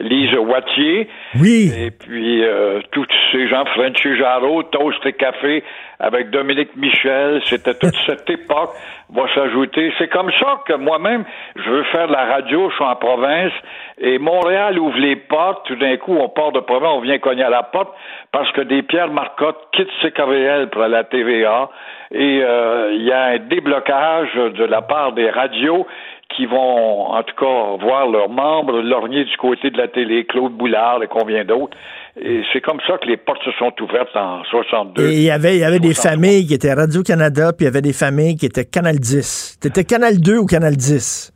Lise 0.00 0.34
Wattier. 0.34 1.08
Oui. 1.40 1.72
Et 1.76 1.90
puis, 1.90 2.44
euh, 2.44 2.80
tous 2.92 3.06
ces 3.32 3.48
gens, 3.48 3.64
Frenchy 3.74 4.16
Jarreau, 4.16 4.62
Toast 4.64 5.04
et 5.04 5.12
Café, 5.12 5.64
avec 5.98 6.30
Dominique 6.30 6.76
Michel, 6.76 7.40
c'était 7.44 7.74
toute 7.74 7.96
cette 8.06 8.28
époque 8.30 8.70
va 9.10 9.22
s'ajouter. 9.34 9.92
C'est 9.98 10.08
comme 10.08 10.30
ça 10.38 10.62
que 10.66 10.74
moi-même, 10.74 11.24
je 11.56 11.70
veux 11.70 11.84
faire 11.84 12.06
de 12.06 12.12
la 12.12 12.26
radio, 12.26 12.70
je 12.70 12.74
suis 12.74 12.84
en 12.84 12.96
province, 12.96 13.52
et 13.98 14.18
Montréal 14.18 14.78
ouvre 14.78 14.98
les 14.98 15.16
portes, 15.16 15.66
tout 15.66 15.76
d'un 15.76 15.96
coup, 15.96 16.14
on 16.14 16.28
part 16.28 16.52
de 16.52 16.60
province, 16.60 16.90
on 16.94 17.00
vient 17.00 17.18
cogner 17.18 17.42
à 17.42 17.50
la 17.50 17.62
porte, 17.62 17.92
parce 18.32 18.50
que 18.52 18.60
des 18.60 18.82
Pierre 18.82 19.10
Marcotte 19.10 19.58
quittent 19.72 19.90
CKVL 20.02 20.68
pour 20.70 20.82
la 20.82 21.04
TVA, 21.04 21.70
et 22.12 22.40
euh, 22.42 22.92
il 22.94 23.02
y 23.02 23.12
a 23.12 23.24
un 23.24 23.38
déblocage 23.38 24.34
de 24.34 24.64
la 24.64 24.82
part 24.82 25.12
des 25.12 25.30
radios 25.30 25.86
qui 26.34 26.46
vont, 26.46 27.06
en 27.06 27.22
tout 27.22 27.34
cas, 27.34 27.76
voir 27.80 28.06
leurs 28.08 28.28
membres 28.28 28.80
lorgner 28.80 29.24
du 29.24 29.36
côté 29.38 29.70
de 29.70 29.78
la 29.78 29.88
télé, 29.88 30.24
Claude 30.26 30.52
Boulard 30.52 31.02
et 31.02 31.06
combien 31.06 31.44
d'autres. 31.44 31.76
Et 32.20 32.42
c'est 32.52 32.60
comme 32.60 32.80
ça 32.86 32.98
que 32.98 33.06
les 33.06 33.16
portes 33.16 33.42
se 33.44 33.52
sont 33.52 33.72
ouvertes 33.80 34.14
en 34.14 34.44
62. 34.44 35.08
Et 35.08 35.14
il 35.14 35.22
y 35.22 35.30
avait, 35.30 35.56
il 35.56 35.60
y 35.60 35.64
avait 35.64 35.78
des 35.78 35.94
familles 35.94 36.46
qui 36.46 36.54
étaient 36.54 36.74
Radio-Canada, 36.74 37.52
puis 37.52 37.64
il 37.64 37.68
y 37.68 37.68
avait 37.68 37.82
des 37.82 37.92
familles 37.92 38.36
qui 38.36 38.46
étaient 38.46 38.64
Canal 38.64 38.98
10. 38.98 39.58
T'étais 39.60 39.84
Canal 39.84 40.20
2 40.20 40.38
ou 40.38 40.46
Canal 40.46 40.76
10? 40.76 41.32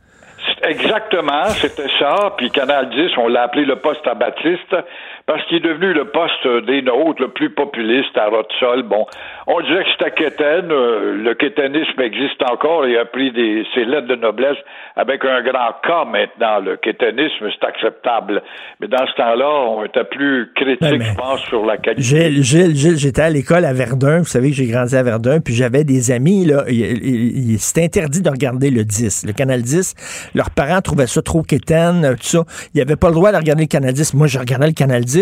Exactement, 0.65 1.47
c'était 1.49 1.89
ça. 1.99 2.33
Puis 2.37 2.49
Canal 2.49 2.89
10, 2.89 3.17
on 3.17 3.27
l'a 3.27 3.43
appelé 3.43 3.65
le 3.65 3.77
poste 3.77 4.05
à 4.07 4.13
Baptiste 4.13 4.75
parce 5.25 5.43
qu'il 5.47 5.57
est 5.57 5.59
devenu 5.61 5.93
le 5.93 6.05
poste 6.05 6.65
des 6.67 6.81
nôtres, 6.81 7.21
le 7.21 7.29
plus 7.29 7.49
populiste 7.49 8.17
à 8.17 8.27
Rotsol. 8.27 8.83
Bon, 8.83 9.05
on 9.47 9.61
disait 9.61 9.83
que 9.83 9.89
c'était 9.97 10.11
Quétaine. 10.11 10.71
Euh, 10.71 11.15
le 11.23 11.33
quétainisme 11.33 11.99
existe 12.01 12.41
encore 12.43 12.85
et 12.85 12.97
a 12.97 13.05
pris 13.05 13.31
des, 13.31 13.63
ses 13.73 13.85
lettres 13.85 14.07
de 14.07 14.15
noblesse 14.15 14.57
avec 14.95 15.23
un 15.25 15.41
grand 15.41 15.71
K 15.83 16.07
maintenant. 16.11 16.59
Le 16.59 16.75
quétainisme, 16.77 17.47
c'est 17.51 17.65
acceptable. 17.67 18.41
Mais 18.81 18.87
dans 18.87 19.05
ce 19.07 19.13
temps-là, 19.15 19.49
on 19.69 19.85
était 19.85 20.03
plus 20.03 20.51
critique, 20.55 20.81
mais- 20.99 21.05
je 21.05 21.15
pense, 21.15 21.39
sur 21.45 21.65
la 21.65 21.77
qualité. 21.77 22.01
Gilles, 22.03 22.43
Gilles, 22.43 22.75
Gilles, 22.75 22.97
j'étais 22.97 23.21
à 23.21 23.29
l'école 23.29 23.63
à 23.65 23.73
Verdun. 23.73 24.19
Vous 24.19 24.25
savez 24.25 24.49
que 24.49 24.55
j'ai 24.55 24.67
grandi 24.67 24.95
à 24.95 25.03
Verdun. 25.03 25.39
Puis 25.39 25.53
j'avais 25.53 25.83
des 25.85 26.11
amis, 26.11 26.45
là. 26.45 26.63
il- 26.67 26.79
il- 26.79 27.51
il- 27.53 27.59
C'était 27.59 27.85
interdit 27.85 28.21
de 28.21 28.29
regarder 28.29 28.69
le 28.71 28.83
10, 28.83 29.25
le 29.25 29.31
canal 29.33 29.61
10. 29.61 29.95
Leurs 30.35 30.49
parents 30.51 30.81
trouvaient 30.81 31.07
ça 31.07 31.21
trop 31.21 31.43
quétaine, 31.43 32.03
euh, 32.03 32.13
tout 32.15 32.23
ça. 32.23 32.43
Ils 32.73 32.79
n'avaient 32.79 32.95
pas 32.97 33.07
le 33.07 33.13
droit 33.15 33.31
de 33.31 33.37
regarder 33.37 33.63
le 33.63 33.67
canal 33.67 33.93
10. 33.93 34.13
Moi, 34.13 34.27
je 34.27 34.37
regardais 34.37 34.67
le 34.67 34.73
canal 34.73 35.03
10. 35.05 35.12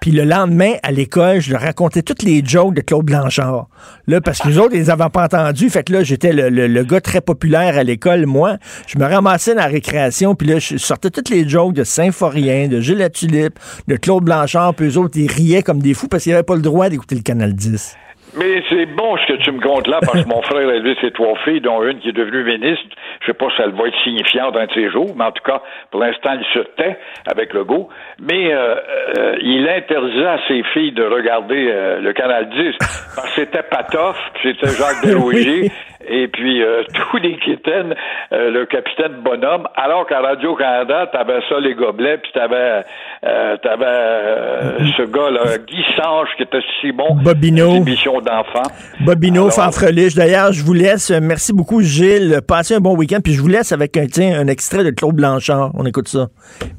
Puis 0.00 0.10
le 0.10 0.24
lendemain, 0.24 0.72
à 0.82 0.92
l'école, 0.92 1.40
je 1.40 1.52
leur 1.52 1.60
racontais 1.62 2.02
toutes 2.02 2.22
les 2.22 2.42
jokes 2.44 2.74
de 2.74 2.80
Claude 2.80 3.04
Blanchard. 3.06 3.68
Là, 4.06 4.20
parce 4.20 4.38
que 4.40 4.48
les 4.48 4.58
autres, 4.58 4.74
ils 4.74 4.78
les 4.80 4.90
avaient 4.90 5.08
pas 5.12 5.24
entendus. 5.24 5.70
Fait 5.70 5.82
que 5.82 5.92
là, 5.92 6.02
j'étais 6.02 6.32
le, 6.32 6.48
le- 6.48 6.84
gars 6.84 7.00
très 7.00 7.20
populaire 7.20 7.76
à 7.78 7.82
l'école. 7.82 8.26
Moi, 8.26 8.58
je 8.86 8.98
me 8.98 9.04
ramassais 9.04 9.54
dans 9.54 9.62
la 9.62 9.66
récréation. 9.68 10.34
Puis 10.34 10.46
là, 10.48 10.58
je 10.58 10.76
sortais 10.76 11.10
toutes 11.10 11.30
les 11.30 11.48
jokes 11.48 11.74
de 11.74 11.84
Saint-Forien, 11.84 12.68
de 12.68 12.80
Gilles 12.80 13.08
Tulipe, 13.12 13.58
de 13.88 13.96
Claude 13.96 14.24
Blanchard. 14.24 14.74
Puis 14.74 14.86
eux 14.88 14.98
autres, 14.98 15.18
ils 15.18 15.30
riaient 15.30 15.62
comme 15.62 15.80
des 15.80 15.94
fous 15.94 16.08
parce 16.08 16.22
qu'ils 16.24 16.32
n'avaient 16.32 16.42
pas 16.44 16.56
le 16.56 16.62
droit 16.62 16.88
d'écouter 16.88 17.14
le 17.14 17.22
canal 17.22 17.54
10. 17.54 17.96
Mais 18.36 18.62
c'est 18.68 18.86
bon 18.86 19.16
ce 19.16 19.32
que 19.32 19.38
tu 19.42 19.52
me 19.52 19.60
comptes 19.60 19.86
là, 19.86 20.00
parce 20.00 20.24
que 20.24 20.28
mon 20.28 20.42
frère 20.42 20.68
a 20.68 20.74
élevé 20.74 20.96
ses 21.00 21.12
trois 21.12 21.36
filles, 21.44 21.60
dont 21.60 21.82
une 21.84 22.00
qui 22.00 22.08
est 22.08 22.12
devenue 22.12 22.42
ministre. 22.42 22.84
Je 23.20 23.26
sais 23.26 23.34
pas 23.34 23.46
si 23.54 23.62
elle 23.62 23.72
va 23.72 23.86
être 23.86 23.98
signifiante 24.02 24.56
un 24.56 24.66
de 24.66 24.72
ces 24.72 24.90
jours, 24.90 25.14
mais 25.16 25.24
en 25.24 25.32
tout 25.32 25.42
cas, 25.44 25.62
pour 25.90 26.00
l'instant, 26.00 26.32
il 26.32 26.44
se 26.52 26.66
tait 26.76 26.98
avec 27.26 27.52
le 27.52 27.64
go. 27.64 27.88
Mais 28.20 28.52
euh, 28.52 28.74
euh, 29.18 29.36
il 29.40 29.68
interdisait 29.68 30.26
à 30.26 30.38
ses 30.48 30.62
filles 30.72 30.92
de 30.92 31.04
regarder 31.04 31.68
euh, 31.70 32.00
le 32.00 32.12
Canal 32.12 32.48
10, 32.50 32.76
parce 33.14 33.28
que 33.28 33.34
c'était 33.42 33.62
Patoff, 33.62 34.16
puis 34.34 34.56
c'était 34.60 34.74
Jacques 34.74 35.02
Desrosiers, 35.04 35.70
et 36.08 36.28
puis 36.28 36.62
euh, 36.62 36.82
tous 37.10 37.16
les 37.18 37.36
quétaines, 37.38 37.94
euh, 38.32 38.50
le 38.50 38.66
capitaine 38.66 39.14
Bonhomme, 39.24 39.66
alors 39.76 40.06
qu'à 40.06 40.20
Radio-Canada, 40.20 41.08
t'avais 41.12 41.40
ça, 41.48 41.58
les 41.60 41.74
gobelets, 41.74 42.18
puis 42.18 42.30
t'avais, 42.34 42.82
euh, 43.24 43.56
t'avais 43.62 43.84
euh, 43.86 44.78
ce 44.96 45.02
gars-là, 45.02 45.58
Guy 45.66 45.84
Sange, 45.96 46.28
qui 46.36 46.42
était 46.44 46.60
si 46.80 46.92
bon. 46.92 47.14
Bobino. 47.22 47.70
des 47.72 47.76
émissions 47.76 48.20
d'enfants. 48.20 48.70
Bobino, 49.00 49.42
Alors- 49.42 49.52
Fanfreliche. 49.54 50.14
D'ailleurs, 50.14 50.52
je 50.52 50.62
vous 50.64 50.74
laisse. 50.74 51.10
Merci 51.10 51.52
beaucoup, 51.52 51.80
Gilles. 51.82 52.40
Passez 52.46 52.74
un 52.74 52.80
bon 52.80 52.96
week-end. 52.96 53.18
Puis 53.22 53.32
je 53.34 53.40
vous 53.42 53.48
laisse 53.48 53.72
avec 53.72 53.96
un, 53.96 54.06
tiens, 54.06 54.38
un 54.40 54.46
extrait 54.48 54.84
de 54.84 54.90
Claude 54.90 55.14
Blanchard. 55.16 55.70
On 55.74 55.84
écoute 55.86 56.08
ça. 56.08 56.26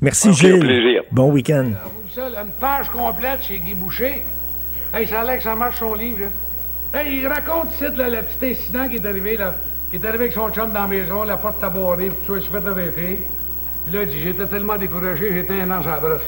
Merci, 0.02 0.34
Gilles. 0.34 0.60
plaisir. 0.60 1.04
Bon 1.12 1.32
week-end. 1.32 1.66
Une 2.18 2.52
page 2.62 2.88
complète 2.90 3.44
chez 3.44 3.60
Guy 3.60 3.74
Boucher. 3.76 4.24
Hey, 4.94 5.06
ça 5.06 5.22
a 5.22 5.26
l'air 5.26 5.38
que 5.38 5.44
ça 5.44 5.56
marche 5.56 5.76
son 5.80 5.94
livre, 5.96 6.22
là. 6.22 6.28
Hey, 6.96 7.20
il 7.20 7.28
raconte 7.28 7.74
ici, 7.74 7.84
là, 7.98 8.08
le 8.10 8.22
petit 8.22 8.52
incident 8.52 8.88
qui 8.88 8.96
est 8.96 9.06
arrivé, 9.06 9.36
là. 9.36 9.54
Qui 9.90 9.98
est 9.98 10.06
arrivé 10.06 10.24
avec 10.24 10.34
son 10.34 10.50
chum 10.50 10.72
dans 10.72 10.84
la 10.84 10.88
maison, 10.88 11.24
la 11.26 11.36
porte 11.36 11.60
tabarrée, 11.60 12.08
puis 12.10 12.18
tout 12.26 12.34
ça, 12.36 12.40
il 12.40 12.44
s'est 12.46 12.62
fait 12.62 12.70
arrêter. 12.70 13.28
Puis 13.86 13.94
là, 13.94 14.04
il 14.04 14.10
dit, 14.10 14.20
j'étais 14.22 14.46
tellement 14.46 14.78
découragé, 14.78 15.34
j'étais 15.34 15.60
un 15.60 15.72
an 15.72 15.82
la 15.86 16.00
brosse. 16.00 16.22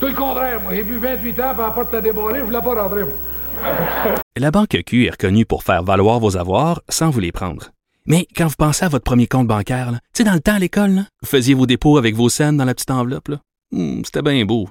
Tout 0.00 0.06
le 0.06 0.14
contraire, 0.14 0.62
moi. 0.62 0.72
J'ai 0.74 0.82
bu 0.82 0.96
28 0.96 1.40
ans, 1.40 1.52
puis 1.52 1.62
la 1.62 1.70
porte 1.72 1.90
t'a 1.90 2.00
débarré, 2.00 2.38
je 2.38 2.44
voulais 2.44 2.60
pas 2.60 2.82
rentrer. 2.82 3.02
La 4.38 4.50
Banque 4.50 4.78
Q 4.86 5.06
est 5.06 5.10
reconnue 5.10 5.44
pour 5.44 5.62
faire 5.62 5.82
valoir 5.82 6.18
vos 6.18 6.38
avoirs 6.38 6.80
sans 6.88 7.10
vous 7.10 7.20
les 7.20 7.32
prendre. 7.32 7.68
Mais 8.06 8.26
quand 8.34 8.46
vous 8.46 8.54
pensez 8.58 8.86
à 8.86 8.88
votre 8.88 9.04
premier 9.04 9.26
compte 9.26 9.46
bancaire, 9.46 9.90
tu 9.92 9.98
sais, 10.14 10.24
dans 10.24 10.32
le 10.32 10.40
temps 10.40 10.54
à 10.54 10.58
l'école, 10.58 11.02
vous 11.20 11.28
faisiez 11.28 11.52
vos 11.52 11.66
dépôts 11.66 11.98
avec 11.98 12.16
vos 12.16 12.30
scènes 12.30 12.56
dans 12.56 12.64
la 12.64 12.72
petite 12.74 12.90
enveloppe. 12.90 13.30
Hmm, 13.72 14.00
C'était 14.04 14.22
bien 14.22 14.42
beau. 14.46 14.70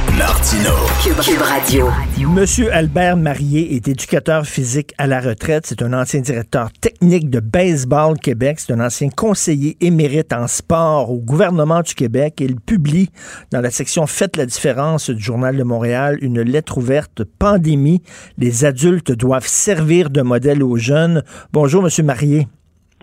Martino, 0.17 0.71
Cube, 1.03 1.19
Cube 1.21 1.41
Radio. 1.41 1.87
Monsieur 2.33 2.73
Albert 2.73 3.17
Marié 3.17 3.75
est 3.75 3.87
éducateur 3.87 4.45
physique 4.45 4.93
à 4.97 5.07
la 5.07 5.21
retraite. 5.21 5.65
C'est 5.65 5.81
un 5.81 5.93
ancien 5.93 6.19
directeur 6.19 6.71
technique 6.71 7.29
de 7.29 7.39
Baseball 7.39 8.17
Québec. 8.19 8.59
C'est 8.59 8.73
un 8.73 8.79
ancien 8.79 9.09
conseiller 9.09 9.77
émérite 9.79 10.33
en 10.33 10.47
sport 10.47 11.11
au 11.11 11.19
gouvernement 11.19 11.81
du 11.81 11.93
Québec. 11.93 12.35
Il 12.39 12.59
publie 12.59 13.09
dans 13.51 13.61
la 13.61 13.71
section 13.71 14.05
Faites 14.05 14.37
la 14.37 14.45
différence 14.45 15.09
du 15.09 15.21
Journal 15.21 15.55
de 15.55 15.63
Montréal 15.63 16.17
une 16.21 16.41
lettre 16.41 16.77
ouverte 16.77 17.23
Pandémie. 17.23 18.01
Les 18.37 18.65
adultes 18.65 19.11
doivent 19.11 19.47
servir 19.47 20.09
de 20.09 20.21
modèle 20.21 20.63
aux 20.63 20.77
jeunes. 20.77 21.23
Bonjour, 21.53 21.83
Monsieur 21.83 22.03
Marié. 22.03 22.47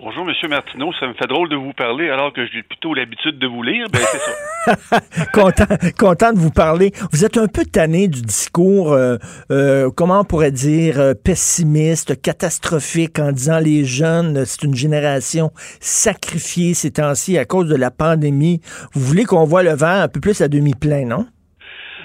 Bonjour, 0.00 0.24
Monsieur 0.24 0.46
Martineau. 0.48 0.92
Ça 1.00 1.08
me 1.08 1.14
fait 1.14 1.26
drôle 1.26 1.48
de 1.48 1.56
vous 1.56 1.72
parler 1.72 2.08
alors 2.08 2.32
que 2.32 2.46
j'ai 2.46 2.62
plutôt 2.62 2.94
l'habitude 2.94 3.36
de 3.38 3.46
vous 3.48 3.62
lire. 3.64 3.86
Ben, 3.92 3.98
c'est 4.00 4.18
ça. 4.18 5.00
content, 5.32 5.64
content 5.98 6.32
de 6.32 6.38
vous 6.38 6.52
parler. 6.52 6.92
Vous 7.10 7.24
êtes 7.24 7.36
un 7.36 7.48
peu 7.48 7.64
tanné 7.64 8.06
du 8.06 8.22
discours, 8.22 8.92
euh, 8.92 9.16
euh, 9.50 9.90
comment 9.90 10.20
on 10.20 10.24
pourrait 10.24 10.52
dire, 10.52 11.00
euh, 11.00 11.14
pessimiste, 11.14 12.20
catastrophique, 12.22 13.18
en 13.18 13.32
disant 13.32 13.58
les 13.58 13.84
jeunes, 13.84 14.44
c'est 14.44 14.62
une 14.62 14.74
génération 14.76 15.50
sacrifiée 15.80 16.74
ces 16.74 16.92
temps-ci 16.92 17.36
à 17.36 17.44
cause 17.44 17.68
de 17.68 17.76
la 17.76 17.90
pandémie. 17.90 18.60
Vous 18.92 19.00
voulez 19.00 19.24
qu'on 19.24 19.44
voit 19.44 19.64
le 19.64 19.74
verre 19.74 20.02
un 20.02 20.08
peu 20.08 20.20
plus 20.20 20.40
à 20.42 20.48
demi-plein, 20.48 21.06
non? 21.06 21.26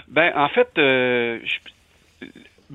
Ben, 0.08 0.32
en 0.36 0.50
fait, 0.50 0.70
euh, 0.80 1.38
je- 1.44 1.73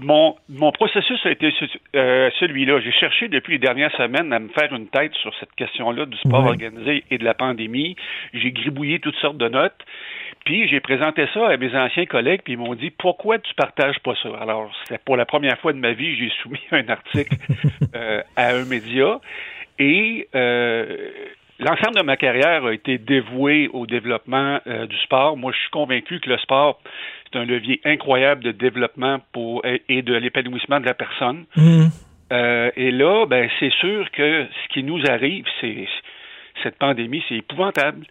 mon, 0.01 0.37
mon 0.49 0.71
processus 0.73 1.19
a 1.27 1.31
été 1.31 1.53
euh, 1.97 2.31
celui-là. 2.39 2.81
J'ai 2.81 2.93
cherché 2.93 3.29
depuis 3.29 3.55
les 3.55 3.59
dernières 3.59 3.95
semaines 3.97 4.33
à 4.33 4.39
me 4.39 4.49
faire 4.49 4.73
une 4.73 4.89
tête 4.89 5.15
sur 5.15 5.35
cette 5.41 5.53
question-là 5.57 6.07
du 6.07 6.17
sport 6.19 6.45
Ouais. 6.45 6.51
organisé 6.51 7.05
et 7.11 7.19
de 7.19 7.25
la 7.25 7.35
pandémie. 7.35 7.97
J'ai 8.33 8.53
gribouillé 8.53 9.01
toutes 9.01 9.17
sortes 9.17 9.39
de 9.39 9.49
notes. 9.49 9.85
Puis 10.45 10.69
j'ai 10.69 10.81
présenté 10.81 11.27
ça 11.35 11.49
à 11.49 11.57
mes 11.57 11.75
anciens 11.75 12.07
collègues, 12.07 12.43
puis 12.45 12.53
ils 12.55 12.59
m'ont 12.59 12.75
dit 12.75 12.91
pourquoi 12.91 13.39
tu 13.39 13.53
partages 13.55 13.99
pas 14.01 14.15
ça? 14.23 14.31
Alors 14.41 14.71
c'était 14.85 15.01
pour 15.05 15.17
la 15.17 15.27
première 15.27 15.59
fois 15.59 15.73
de 15.73 15.79
ma 15.79 15.93
vie, 15.93 16.17
j'ai 16.17 16.31
soumis 16.43 16.61
un 16.71 16.89
article 16.89 17.35
euh, 17.95 18.23
à 18.37 18.55
un 18.55 18.65
média 18.65 19.21
et 19.79 20.29
euh, 20.35 21.11
l'ensemble 21.59 21.97
de 21.97 22.03
ma 22.03 22.17
carrière 22.17 22.65
a 22.65 22.73
été 22.73 22.99
dévoué 22.99 23.69
au 23.73 23.87
développement 23.87 24.61
euh, 24.67 24.87
du 24.87 24.97
sport. 24.99 25.37
Moi, 25.37 25.53
je 25.53 25.59
suis 25.59 25.71
convaincu 25.71 26.21
que 26.21 26.31
le 26.31 26.39
sport 26.39 26.81
c'est 27.31 27.39
un 27.39 27.45
levier 27.45 27.81
incroyable 27.85 28.43
de 28.45 28.53
développement 28.53 29.19
pour 29.33 29.63
et 29.65 30.03
de 30.03 30.15
l'épanouissement 30.15 30.81
de 30.81 30.87
la 30.87 30.95
personne. 30.95 31.47
Euh, 32.31 32.71
et 32.77 32.91
là, 32.91 33.27
ben 33.27 33.49
c'est 33.59 33.73
sûr 33.73 34.11
que 34.11 34.47
ce 34.47 34.69
qui 34.73 34.83
nous 34.83 35.01
arrive, 35.07 35.47
c'est 35.61 35.87
cette 36.63 36.79
pandémie, 36.79 37.23
c'est 37.29 37.37
épouvantable. 37.37 38.07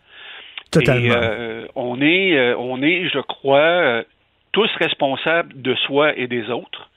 Totalement. 0.71 1.05
Et 1.05 1.11
euh, 1.11 1.67
on 1.75 2.01
est, 2.01 2.37
euh, 2.37 2.55
on 2.57 2.81
est, 2.81 3.09
je 3.09 3.19
crois, 3.19 4.03
tous 4.51 4.69
responsables 4.79 5.61
de 5.61 5.75
soi 5.75 6.17
et 6.17 6.27
des 6.27 6.49
autres. 6.49 6.89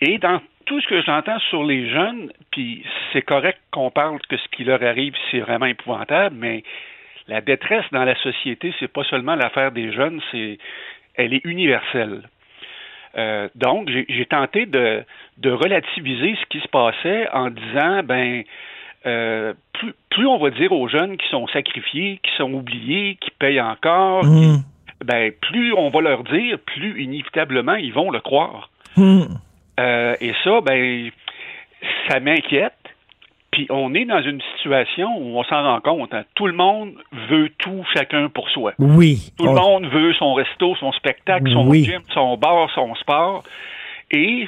Et 0.00 0.18
dans 0.18 0.40
tout 0.66 0.80
ce 0.80 0.86
que 0.88 1.00
j'entends 1.02 1.38
sur 1.48 1.64
les 1.64 1.88
jeunes, 1.88 2.32
puis 2.50 2.84
c'est 3.12 3.22
correct 3.22 3.58
qu'on 3.70 3.90
parle 3.90 4.18
que 4.28 4.36
ce 4.36 4.48
qui 4.48 4.64
leur 4.64 4.82
arrive, 4.82 5.14
c'est 5.30 5.40
vraiment 5.40 5.66
épouvantable, 5.66 6.36
mais 6.38 6.64
la 7.28 7.40
détresse 7.40 7.84
dans 7.92 8.04
la 8.04 8.14
société, 8.16 8.74
c'est 8.78 8.92
pas 8.92 9.04
seulement 9.04 9.34
l'affaire 9.34 9.72
des 9.72 9.92
jeunes, 9.92 10.20
c'est 10.30 10.58
elle 11.16 11.34
est 11.34 11.44
universelle. 11.44 12.22
Euh, 13.16 13.48
donc, 13.54 13.88
j'ai 13.88 14.26
tenté 14.26 14.66
de, 14.66 15.02
de, 15.38 15.50
relativiser 15.50 16.36
ce 16.40 16.46
qui 16.50 16.60
se 16.60 16.68
passait 16.68 17.28
en 17.32 17.48
disant, 17.48 18.02
ben, 18.04 18.42
euh, 19.06 19.54
plus, 19.72 19.94
plus, 20.10 20.26
on 20.26 20.38
va 20.38 20.50
dire 20.50 20.72
aux 20.72 20.88
jeunes 20.88 21.16
qui 21.16 21.26
sont 21.28 21.46
sacrifiés, 21.48 22.20
qui 22.22 22.30
sont 22.36 22.52
oubliés, 22.52 23.16
qui 23.20 23.30
payent 23.30 23.60
encore, 23.60 24.24
Mmh. 24.24 24.62
ben, 25.04 25.32
plus 25.32 25.72
on 25.72 25.88
va 25.88 26.00
leur 26.00 26.24
dire, 26.24 26.58
plus 26.58 27.02
inévitablement 27.02 27.74
ils 27.74 27.92
vont 27.92 28.10
le 28.10 28.20
croire. 28.20 28.70
Mmh. 28.96 29.22
Euh, 29.80 30.16
et 30.20 30.32
ça, 30.44 30.60
ben, 30.60 31.10
ça 32.08 32.20
m'inquiète. 32.20 32.72
Puis 33.56 33.66
on 33.70 33.94
est 33.94 34.04
dans 34.04 34.20
une 34.20 34.42
situation 34.54 35.16
où 35.16 35.38
on 35.38 35.42
s'en 35.44 35.62
rend 35.62 35.80
compte. 35.80 36.12
hein. 36.12 36.24
Tout 36.34 36.46
le 36.46 36.52
monde 36.52 36.92
veut 37.30 37.48
tout, 37.56 37.86
chacun 37.94 38.28
pour 38.28 38.50
soi. 38.50 38.74
Oui. 38.78 39.32
Tout 39.38 39.44
le 39.44 39.50
On- 39.52 39.54
monde 39.54 39.86
veut 39.86 40.12
son 40.12 40.34
resto, 40.34 40.76
son 40.76 40.92
spectacle, 40.92 41.50
son 41.50 41.66
Oui. 41.66 41.84
gym, 41.84 42.02
son 42.12 42.36
bar, 42.36 42.68
son 42.74 42.94
sport. 42.96 43.44
Et 44.10 44.46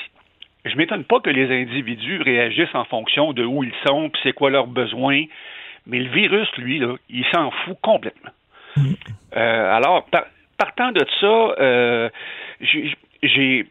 je 0.66 0.76
m'étonne 0.76 1.04
pas 1.04 1.20
que 1.20 1.30
les 1.30 1.50
individus 1.62 2.20
réagissent 2.20 2.74
en 2.74 2.84
fonction 2.84 3.32
de 3.32 3.46
où 3.46 3.64
ils 3.64 3.72
sont, 3.86 4.11
puis 4.11 4.20
c'est 4.24 4.34
quoi 4.34 4.50
leurs 4.50 4.66
besoins. 4.66 5.24
Mais 5.86 6.00
le 6.00 6.11
virus, 6.11 6.48
lui, 6.59 6.78
là, 6.78 6.94
il 7.09 7.24
s'en 7.32 7.50
fout 7.50 7.78
complètement. 7.80 8.30
Euh, 8.76 9.74
alors, 9.74 10.04
par- 10.11 10.26
partant 10.59 10.92
de 10.92 11.02
ça, 11.18 11.26
euh, 11.26 12.11
j'ai- 12.61 13.64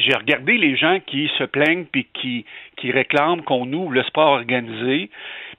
j'ai 0.00 0.14
regardé 0.14 0.56
les 0.56 0.76
gens 0.76 0.98
qui 1.06 1.30
se 1.38 1.44
plaignent 1.44 1.84
puis 1.84 2.06
qui, 2.14 2.44
qui 2.76 2.90
réclament 2.90 3.42
qu'on 3.42 3.72
ouvre 3.72 3.92
le 3.92 4.02
sport 4.04 4.32
organisé. 4.32 5.10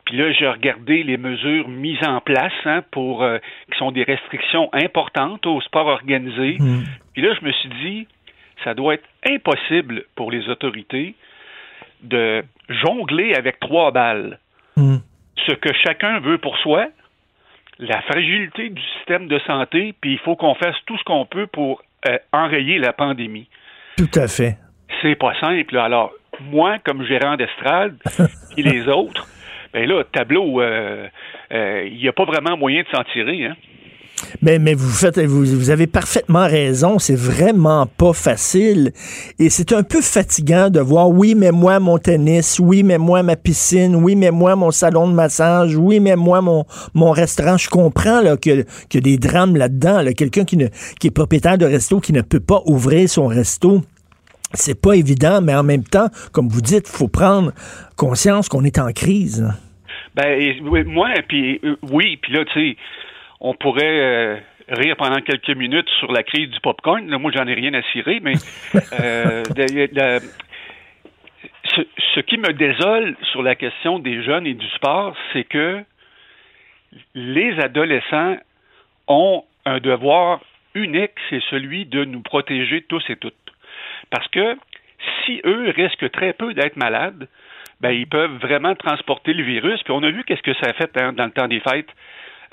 Puis 0.06 0.18
là, 0.18 0.32
j'ai 0.32 0.48
regardé 0.48 1.04
les 1.04 1.18
mesures 1.18 1.68
mises 1.68 2.04
en 2.06 2.22
place 2.22 2.54
hein, 2.66 2.84
pour 2.92 3.24
euh, 3.24 3.38
qui 3.72 3.78
sont 3.78 3.92
des 3.92 4.04
restrictions 4.04 4.70
importantes 4.74 5.46
au 5.46 5.62
sport 5.62 5.88
organisé. 5.88 6.58
Mmh. 6.60 6.84
Puis 7.14 7.22
là, 7.22 7.34
je 7.40 7.46
me 7.46 7.52
suis 7.52 7.70
dit, 7.84 8.08
ça 8.64 8.74
doit 8.74 8.96
être 8.96 9.08
impossible 9.28 10.04
pour 10.16 10.32
les 10.32 10.50
autorités 10.50 11.16
de 12.02 12.44
jongler 12.70 13.34
avec 13.36 13.60
trois 13.60 13.92
balles. 13.92 14.40
Mmh. 14.76 14.98
Ce 15.48 15.54
que 15.54 15.74
chacun 15.86 16.20
veut 16.20 16.38
pour 16.38 16.58
soi, 16.58 16.88
la 17.80 18.02
fragilité 18.04 18.70
du 18.70 18.82
système 18.98 19.28
de 19.28 19.40
santé, 19.40 19.94
puis 20.02 20.14
il 20.14 20.20
faut 20.20 20.36
qu'on 20.36 20.56
fasse 20.56 20.76
tout 20.86 20.98
ce 20.98 21.04
qu'on 21.04 21.26
peut 21.26 21.48
pour 21.48 21.82
euh, 22.08 22.18
enrayer 22.32 22.80
la 22.80 22.94
pandémie. 22.94 23.48
Tout 23.98 24.10
à 24.16 24.28
fait. 24.28 24.58
C'est 25.02 25.16
pas 25.16 25.34
simple. 25.40 25.78
Alors, 25.78 26.12
moi, 26.40 26.78
comme 26.84 27.04
gérant 27.06 27.36
d'estrade, 27.36 27.98
et 28.58 28.64
les 28.64 28.88
autres, 28.88 29.28
ben 29.74 29.88
là, 29.88 30.04
tableau, 30.12 30.62
euh, 30.62 31.08
euh, 31.52 31.88
il 31.90 31.98
n'y 31.98 32.08
a 32.08 32.14
pas 32.14 32.26
vraiment 32.26 32.58
moyen 32.58 32.84
de 32.84 32.88
s'en 32.96 33.04
tirer. 33.06 33.46
Hein? 33.46 33.56
Mais, 34.42 34.60
mais 34.60 34.74
vous 34.74 34.90
faites, 34.90 35.20
vous, 35.20 35.46
vous 35.46 35.70
avez 35.70 35.88
parfaitement 35.88 36.46
raison. 36.46 37.00
C'est 37.00 37.16
vraiment 37.16 37.86
pas 37.86 38.14
facile. 38.14 38.92
Et 39.40 39.50
c'est 39.50 39.74
un 39.74 39.84
peu 39.84 40.02
fatigant 40.02 40.70
de 40.70 40.80
voir, 40.80 41.10
oui, 41.10 41.36
mais 41.36 41.52
moi, 41.52 41.80
mon 41.80 41.98
tennis, 41.98 42.60
oui, 42.60 42.84
mais 42.84 42.98
moi, 42.98 43.24
ma 43.24 43.36
piscine, 43.36 43.96
oui, 43.96 44.16
mais 44.16 44.32
moi, 44.32 44.56
mon 44.56 44.72
salon 44.72 45.08
de 45.08 45.14
massage, 45.14 45.76
oui, 45.76 46.00
mais 46.00 46.16
moi, 46.16 46.42
mon, 46.42 46.66
mon 46.94 47.12
restaurant. 47.12 47.58
Je 47.58 47.70
comprends 47.70 48.22
là, 48.22 48.38
qu'il 48.38 48.66
y 48.94 48.98
a 48.98 49.02
des 49.02 49.18
drames 49.18 49.56
là-dedans. 49.56 50.02
là. 50.02 50.14
Quelqu'un 50.14 50.46
qui, 50.46 50.58
ne, 50.58 50.68
qui 51.00 51.08
est 51.08 51.12
propriétaire 51.12 51.58
de 51.58 51.66
resto, 51.66 52.00
qui 52.00 52.14
ne 52.14 52.22
peut 52.22 52.40
pas 52.40 52.62
ouvrir 52.66 53.10
son 53.10 53.28
resto. 53.28 53.82
C'est 54.54 54.80
pas 54.80 54.94
évident, 54.94 55.42
mais 55.42 55.56
en 55.56 55.64
même 55.64 55.84
temps, 55.84 56.10
comme 56.34 56.50
vous 56.50 56.62
dites, 56.62 56.90
il 56.90 56.98
faut 56.98 57.08
prendre 57.08 57.54
conscience 57.96 58.50
qu'on 58.50 58.66
est 58.66 58.80
en 58.80 58.92
crise. 58.92 59.48
Ben, 60.16 60.56
oui, 60.64 60.84
moi, 60.84 61.10
puis 61.28 61.60
euh, 61.64 61.78
oui, 61.90 62.18
puis 62.22 62.34
là, 62.34 62.44
tu 62.52 62.72
sais, 62.72 62.78
on 63.42 63.56
pourrait 63.56 64.00
euh, 64.00 64.38
rire 64.70 64.96
pendant 64.96 65.20
quelques 65.20 65.56
minutes 65.56 65.90
sur 66.00 66.12
la 66.12 66.24
crise 66.24 66.50
du 66.50 66.60
popcorn. 66.62 67.10
Là, 67.10 67.18
moi, 67.18 67.32
j'en 67.36 67.48
ai 67.48 67.56
rien 67.56 67.74
à 67.74 67.82
cirer, 67.92 68.20
mais 68.22 68.36
euh, 69.00 69.44
ce 72.16 72.20
qui 72.20 72.38
me 72.38 72.54
désole 72.54 73.18
sur 73.32 73.42
la 73.42 73.56
question 73.56 74.00
des 74.00 74.24
jeunes 74.24 74.46
et 74.46 74.54
du 74.54 74.68
sport, 74.70 75.16
c'est 75.34 75.44
que 75.44 75.84
les 77.16 77.60
adolescents 77.60 78.38
ont 79.08 79.44
un 79.66 79.80
devoir 79.80 80.42
unique, 80.76 81.12
c'est 81.30 81.42
celui 81.50 81.86
de 81.86 82.06
nous 82.06 82.22
protéger 82.22 82.84
tous 82.84 83.04
et 83.10 83.16
toutes. 83.16 83.34
Parce 84.12 84.28
que 84.28 84.56
si 85.26 85.42
eux 85.46 85.74
risquent 85.76 86.12
très 86.12 86.34
peu 86.34 86.54
d'être 86.54 86.76
malades, 86.76 87.28
ben, 87.80 87.92
ils 87.92 88.08
peuvent 88.08 88.38
vraiment 88.38 88.76
transporter 88.76 89.34
le 89.34 89.44
virus. 89.44 89.82
Puis 89.84 89.94
on 89.94 90.04
a 90.04 90.12
vu 90.12 90.24
qu'est-ce 90.24 90.44
que 90.44 90.54
ça 90.56 90.70
a 90.70 90.74
fait 90.74 90.96
hein, 90.98 91.14
dans 91.14 91.26
le 91.26 91.32
temps 91.32 91.48
des 91.48 91.60
fêtes. 91.62 91.90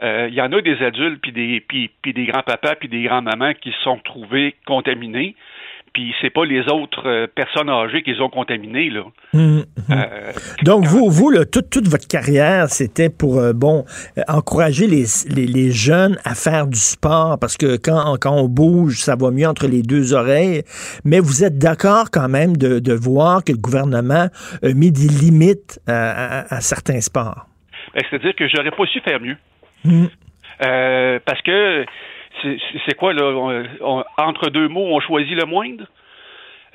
Euh, 0.03 0.29
Il 0.31 0.35
y 0.35 0.41
en 0.41 0.53
a 0.53 0.61
des 0.61 0.77
adultes, 0.85 1.21
puis 1.23 1.33
des, 1.33 1.61
puis, 1.67 1.91
puis 2.03 2.13
des 2.13 2.27
grands-papas, 2.27 2.77
puis 2.77 2.89
des 2.89 3.03
grands-mamans 3.03 3.55
qui 3.55 3.71
se 3.73 3.81
sont 3.83 3.99
trouvés 4.05 4.55
contaminés. 4.67 5.35
Puis 5.95 6.15
c'est 6.21 6.31
pas 6.31 6.45
les 6.45 6.61
autres 6.69 7.09
euh, 7.09 7.27
personnes 7.35 7.71
âgées 7.71 8.03
qui 8.03 8.13
les 8.13 8.21
ont 8.21 8.29
contaminés, 8.29 8.91
là. 8.91 9.05
Hum, 9.35 9.41
hum. 9.59 9.65
Euh, 9.91 10.33
Donc, 10.63 10.85
vous, 10.85 11.11
vous 11.11 11.31
là, 11.31 11.45
toute, 11.47 11.71
toute 11.71 11.89
votre 11.89 12.07
carrière, 12.07 12.69
c'était 12.69 13.09
pour, 13.09 13.39
euh, 13.41 13.53
bon, 13.55 13.85
euh, 14.19 14.23
encourager 14.29 14.87
les, 14.87 15.05
les, 15.35 15.47
les 15.47 15.71
jeunes 15.73 16.19
à 16.25 16.35
faire 16.35 16.67
du 16.67 16.79
sport, 16.79 17.39
parce 17.41 17.57
que 17.57 17.77
quand, 17.79 18.17
quand 18.21 18.37
on 18.37 18.49
bouge, 18.49 18.99
ça 19.01 19.17
va 19.17 19.31
mieux 19.31 19.49
entre 19.49 19.67
les 19.67 19.83
deux 19.83 20.13
oreilles. 20.13 20.63
Mais 21.05 21.21
vous 21.21 21.43
êtes 21.43 21.59
d'accord 21.59 22.11
quand 22.13 22.29
même 22.29 22.57
de, 22.57 22.79
de 22.81 22.93
voir 22.93 23.43
que 23.43 23.53
le 23.53 23.59
gouvernement 23.59 24.29
a 24.63 24.73
mis 24.75 24.93
des 24.93 25.09
limites 25.09 25.81
à, 25.89 26.41
à- 26.41 26.55
à 26.57 26.61
certains 26.61 27.01
sports? 27.01 27.47
Ben, 27.95 28.03
C'est-à-dire 28.11 28.35
que 28.37 28.47
j'aurais 28.47 28.71
pas 28.71 28.85
su 28.87 29.01
faire 29.01 29.21
mieux. 29.21 29.37
Hum. 29.85 30.09
Euh, 30.65 31.19
parce 31.25 31.41
que 31.43 31.87
c'est 32.87 32.95
quoi, 32.97 33.13
là? 33.13 33.65
entre 34.17 34.51
deux 34.51 34.69
mots, 34.69 34.87
on 34.87 35.01
choisit 35.01 35.37
le 35.37 35.45
moindre? 35.45 35.85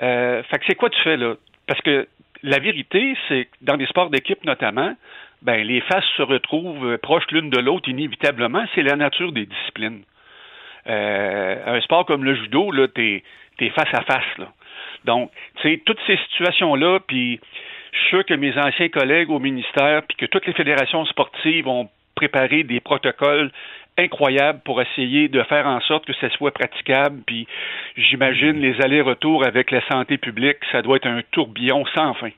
Euh, 0.01 0.43
fait 0.43 0.60
que 0.60 0.66
c'est 0.68 0.76
quoi 0.76 0.89
tu 0.89 1.01
fais, 1.01 1.18
là? 1.18 1.36
Parce 1.68 1.82
que 1.82 2.08
la 2.41 2.60
vérité, 2.60 3.16
c'est 3.28 3.45
que 3.45 3.51
dans 3.62 3.76
les 3.76 3.86
sports 3.86 4.10
d'équipe 4.10 4.43
notamment, 4.43 4.95
ben, 5.41 5.66
les 5.66 5.82
faces 5.82 6.06
se 6.18 6.22
retrouvent 6.22 6.97
proches 6.97 7.28
l'une 7.32 7.49
de 7.49 7.60
l'autre 7.60 7.89
inévitablement. 7.89 8.66
C'est 8.76 8.82
la 8.82 8.95
nature 8.95 9.32
des 9.32 9.45
disciplines. 9.45 10.04
Euh, 10.88 11.78
un 11.78 11.82
sport 11.82 12.06
comme 12.06 12.24
le 12.24 12.36
judo, 12.36 12.72
là, 12.72 12.88
t'es 12.88 13.24
es 13.60 13.70
face 13.70 13.93
à 13.93 14.01
face, 14.01 14.38
là. 14.38 14.51
Donc, 15.06 15.32
tu 15.62 15.70
sais, 15.70 15.82
toutes 15.86 15.99
ces 16.08 16.18
situations-là, 16.30 16.99
puis 17.08 17.39
je 17.91 17.99
suis 17.99 18.10
sûr 18.10 18.26
que 18.26 18.34
mes 18.34 18.58
anciens 18.58 18.89
collègues 18.89 19.30
au 19.30 19.39
ministère, 19.39 20.04
puis 20.08 20.18
que 20.18 20.26
toutes 20.26 20.45
les 20.45 20.54
fédérations 20.54 21.06
sportives 21.06 21.68
ont 21.68 21.89
préparé 22.16 22.64
des 22.64 22.80
protocoles 22.80 23.51
incroyables 23.97 24.61
pour 24.66 24.82
essayer 24.82 25.28
de 25.28 25.43
faire 25.43 25.68
en 25.68 25.80
sorte 25.82 26.05
que 26.05 26.14
ça 26.14 26.30
soit 26.32 26.51
praticable. 26.51 27.22
Puis 27.26 27.47
j'imagine 27.95 28.59
les 28.59 28.82
allers-retours 28.82 29.45
avec 29.45 29.72
la 29.72 29.86
santé 29.88 30.18
publique, 30.18 30.57
ça 30.72 30.82
doit 30.82 30.97
être 30.97 31.07
un 31.07 31.22
tourbillon 31.32 31.86
sans 31.93 32.14
fin. 32.16 32.32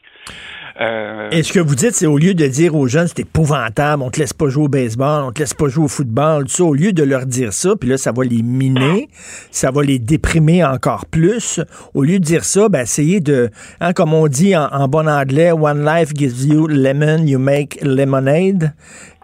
Euh, 0.81 1.29
Et 1.31 1.41
ce 1.43 1.53
que 1.53 1.59
vous 1.61 1.75
dites, 1.75 1.93
c'est 1.95 2.05
au 2.05 2.17
lieu 2.17 2.33
de 2.33 2.45
dire 2.47 2.75
aux 2.75 2.85
jeunes, 2.87 3.07
c'est 3.07 3.21
épouvantable, 3.21 4.03
on 4.03 4.09
te 4.09 4.19
laisse 4.19 4.33
pas 4.33 4.49
jouer 4.49 4.65
au 4.65 4.67
baseball, 4.67 5.23
on 5.23 5.31
te 5.31 5.39
laisse 5.39 5.53
pas 5.53 5.69
jouer 5.69 5.85
au 5.85 5.87
football, 5.87 6.43
tout 6.43 6.51
ça, 6.51 6.63
au 6.65 6.73
lieu 6.73 6.91
de 6.91 7.01
leur 7.01 7.25
dire 7.25 7.53
ça, 7.53 7.75
puis 7.79 7.87
là, 7.87 7.97
ça 7.97 8.11
va 8.11 8.25
les 8.25 8.41
miner, 8.41 9.07
ça 9.51 9.71
va 9.71 9.83
les 9.83 9.99
déprimer 9.99 10.65
encore 10.65 11.05
plus, 11.05 11.61
au 11.93 12.03
lieu 12.03 12.19
de 12.19 12.25
dire 12.25 12.43
ça, 12.43 12.67
ben, 12.67 12.81
essayez 12.81 13.21
de, 13.21 13.49
hein, 13.79 13.93
comme 13.93 14.13
on 14.13 14.27
dit 14.27 14.53
en, 14.53 14.65
en 14.65 14.89
bon 14.89 15.07
anglais, 15.07 15.53
one 15.53 15.85
life 15.85 16.09
gives 16.13 16.43
you 16.45 16.67
lemon, 16.67 17.25
you 17.25 17.39
make 17.39 17.79
lemonade. 17.81 18.73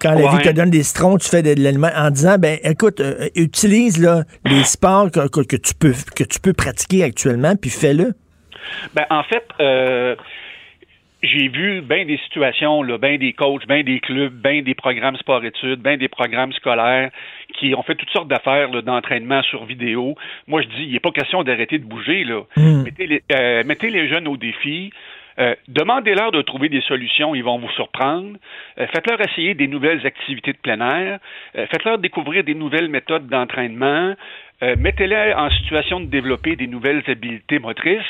Quand 0.02 0.14
la 0.14 0.32
vie 0.32 0.44
te 0.44 0.50
donne 0.54 0.70
des 0.70 0.84
citrons, 0.84 1.18
tu 1.18 1.28
fais 1.28 1.44
de, 1.44 1.54
de 1.54 1.62
l'aliment, 1.62 1.92
en 1.94 2.12
disant, 2.12 2.38
ben, 2.40 2.60
écoute, 2.64 3.02
euh, 3.02 3.28
utilise, 3.36 3.98
là, 4.00 4.24
les 4.46 4.64
sports 4.64 5.12
que, 5.12 5.28
que- 5.28 5.42
que 5.42 5.58
tu 5.58 5.74
peux, 5.76 5.94
que 6.16 6.24
tu 6.24 6.40
peux 6.40 6.54
pratiquer 6.54 7.04
actuellement, 7.04 7.58
puis 7.58 7.70
fais-le. 7.70 8.14
Ben, 8.96 9.04
en 9.10 9.24
fait, 9.24 9.44
euh, 9.60 10.16
j'ai 11.24 11.48
vu 11.48 11.82
bien 11.82 12.06
des 12.06 12.18
situations, 12.18 12.84
bien 12.98 13.18
des 13.18 13.34
coachs, 13.34 13.68
bien 13.68 13.84
des 13.84 14.00
clubs, 14.00 14.34
bien 14.34 14.62
des 14.62 14.74
programmes 14.74 15.16
sport-études, 15.18 15.82
bien 15.82 15.98
des 15.98 16.08
programmes 16.08 16.54
scolaires 16.54 17.12
qui 17.58 17.76
ont 17.76 17.84
fait 17.84 17.96
toutes 17.96 18.10
sortes 18.10 18.28
d'affaires 18.28 18.70
d'entraînement 18.82 19.44
sur 19.44 19.66
vidéo. 19.66 20.16
Moi, 20.48 20.62
je 20.62 20.68
dis, 20.68 20.84
il 20.86 20.94
n'est 20.94 21.00
pas 21.00 21.12
question 21.12 21.44
d'arrêter 21.44 21.78
de 21.78 21.86
bouger. 21.86 22.24
Là. 22.24 22.42
Mm. 22.58 22.84
Mettez, 22.84 23.08
les, 23.08 23.24
euh, 23.32 23.64
mettez 23.66 23.90
les 23.90 24.08
jeunes 24.08 24.28
au 24.28 24.38
défi. 24.38 24.92
Euh, 25.40 25.56
Demandez-leur 25.68 26.32
de 26.32 26.42
trouver 26.42 26.70
des 26.70 26.82
solutions, 26.82 27.36
ils 27.36 27.44
vont 27.44 27.58
vous 27.58 27.70
surprendre. 27.72 28.38
Euh, 28.80 28.88
Faites-leur 28.88 29.22
essayer 29.22 29.54
des 29.54 29.68
nouvelles 29.68 30.06
activités 30.06 30.54
de 30.54 30.58
plein 30.58 30.82
air. 30.82 31.20
Euh, 31.56 31.66
Faites-leur 31.68 31.98
découvrir 32.00 32.44
des 32.44 32.56
nouvelles 32.56 32.90
méthodes 32.90 33.28
d'entraînement. 33.28 34.16
Mettez-les 34.78 35.34
en 35.36 35.50
situation 35.50 36.02
de 36.02 36.06
développer 36.06 36.56
des 36.56 36.68
nouvelles 36.68 37.02
habiletés 37.08 37.58
motrices 37.58 38.06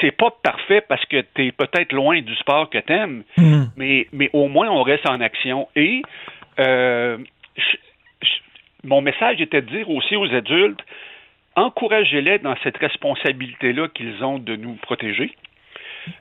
c'est 0.00 0.10
pas 0.10 0.30
parfait 0.42 0.80
parce 0.88 1.04
que 1.06 1.22
tu 1.34 1.46
es 1.46 1.52
peut-être 1.52 1.92
loin 1.92 2.20
du 2.20 2.34
sport 2.36 2.68
que 2.70 2.78
tu 2.78 2.92
aimes, 2.92 3.22
Mm. 3.36 3.64
mais, 3.76 4.06
mais 4.12 4.30
au 4.32 4.48
moins 4.48 4.68
on 4.68 4.82
reste 4.82 5.08
en 5.08 5.20
action. 5.20 5.68
Et 5.76 6.02
euh, 6.58 7.18
je- 7.56 7.76
je- 8.22 8.28
mon 8.88 9.00
message 9.00 9.40
était 9.40 9.62
de 9.62 9.68
dire 9.68 9.90
aussi 9.90 10.16
aux 10.16 10.32
adultes, 10.34 10.80
encouragez-les 11.54 12.38
dans 12.40 12.54
cette 12.62 12.76
responsabilité-là 12.78 13.88
qu'ils 13.88 14.22
ont 14.24 14.38
de 14.38 14.56
nous 14.56 14.74
protéger. 14.74 15.34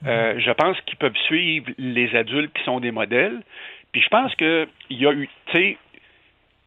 Euh, 0.07 0.39
je 0.39 0.51
pense 0.51 0.79
qu'ils 0.81 0.97
peuvent 0.97 1.17
suivre 1.25 1.67
les 1.77 2.15
adultes 2.15 2.51
qui 2.57 2.63
sont 2.63 2.79
des 2.79 2.91
modèles. 2.91 3.39
Puis 3.91 4.01
je 4.01 4.07
pense 4.09 4.33
qu'il 4.35 4.67
y 4.89 5.05
a 5.05 5.11
eu, 5.13 5.29
tu 5.47 5.57
sais, 5.57 5.77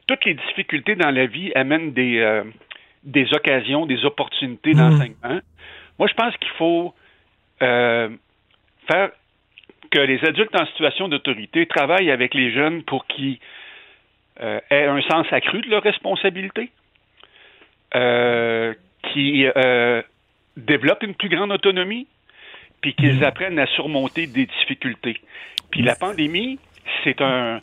toutes 0.06 0.24
les 0.24 0.34
difficultés 0.34 0.94
dans 0.94 1.10
la 1.10 1.26
vie 1.26 1.50
amènent 1.54 1.92
des, 1.92 2.18
euh, 2.20 2.44
des 3.04 3.26
occasions, 3.34 3.86
des 3.86 4.04
opportunités 4.04 4.72
Mhm. 4.74 4.78
d'enseignement. 4.78 5.40
Moi, 5.98 6.08
je 6.08 6.14
pense 6.14 6.36
qu'il 6.36 6.50
faut 6.50 6.94
euh, 7.62 8.08
faire 8.90 9.10
que 9.90 9.98
les 9.98 10.24
adultes 10.24 10.54
en 10.54 10.66
situation 10.66 11.08
d'autorité 11.08 11.66
travaillent 11.66 12.10
avec 12.10 12.34
les 12.34 12.52
jeunes 12.52 12.82
pour 12.82 13.06
qu'ils 13.06 13.38
euh, 14.40 14.60
aient 14.70 14.84
un 14.84 15.00
sens 15.02 15.26
accru 15.32 15.60
de 15.62 15.70
leurs 15.70 15.82
responsabilités, 15.82 16.70
euh, 17.94 18.74
qui 19.12 19.46
euh, 19.46 20.02
développent 20.56 21.02
une 21.02 21.14
plus 21.14 21.28
grande 21.28 21.52
autonomie, 21.52 22.06
puis 22.80 22.94
qu'ils 22.94 23.24
apprennent 23.24 23.58
à 23.58 23.66
surmonter 23.66 24.26
des 24.26 24.46
difficultés. 24.46 25.20
Puis 25.70 25.82
la 25.82 25.96
pandémie, 25.96 26.58
c'est 27.02 27.20
un, 27.20 27.60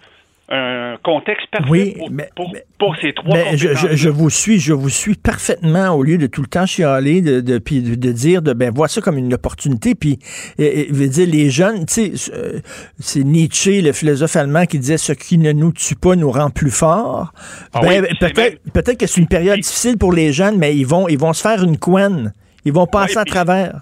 un 0.48 0.98
contexte 1.04 1.48
parfait 1.52 1.70
Oui, 1.72 1.96
pour, 1.98 2.12
mais- 2.12 2.30
pour, 2.36 2.54
pour 2.78 2.96
ces 3.02 3.14
trois 3.14 3.34
Mais 3.36 3.58
je, 3.58 3.70
je, 3.70 3.74
compétences. 3.74 3.96
je 3.98 4.10
vous 4.10 4.30
suis, 4.30 4.60
je 4.60 4.74
vous 4.74 4.90
suis 4.90 5.16
parfaitement 5.16 5.90
au 5.96 6.04
lieu 6.04 6.18
de 6.20 6.28
tout 6.28 6.42
le 6.42 6.48
temps 6.48 6.66
chialer, 6.68 7.22
de, 7.22 7.42
de, 7.42 7.58
puis 7.58 7.82
de, 7.82 7.96
de 7.96 8.12
dire, 8.12 8.42
de, 8.44 8.54
ben, 8.54 8.72
vois 8.74 8.88
ça 8.88 9.02
comme 9.02 9.18
une 9.18 9.34
opportunité. 9.34 9.96
Puis, 9.96 10.20
euh, 10.60 10.86
veut 10.92 11.08
dire, 11.08 11.28
les 11.28 11.50
jeunes, 11.50 11.86
tu 11.88 12.16
sais, 12.16 12.62
c'est 13.00 13.24
Nietzsche, 13.24 13.82
le 13.82 13.92
philosophe 13.92 14.36
allemand, 14.36 14.66
qui 14.66 14.78
disait 14.78 14.98
ce 14.98 15.14
qui 15.14 15.38
ne 15.40 15.52
nous 15.52 15.72
tue 15.72 15.96
pas 15.96 16.16
nous 16.16 16.32
rend 16.32 16.52
plus 16.52 16.72
forts. 16.72 17.34
Ah 17.74 17.80
Ben, 17.82 18.04
oui, 18.04 18.08
c'est 18.20 18.34
peut-être, 18.34 18.60
peut-être 18.72 18.98
que 19.00 19.08
c'est 19.08 19.22
une 19.22 19.28
période 19.28 19.60
difficile 19.60 19.98
pour 19.98 20.14
les 20.14 20.32
jeunes, 20.32 20.58
mais 20.58 20.76
ils 20.76 20.86
vont, 20.86 21.08
ils 21.08 21.18
vont 21.18 21.34
se 21.34 21.42
faire 21.42 21.64
une 21.64 21.78
couenne. 21.78 22.34
Ils 22.66 22.74
vont 22.74 22.86
passer 22.88 23.16
Ouais, 23.16 23.22
à 23.22 23.24
puis- 23.26 23.32
travers. 23.34 23.82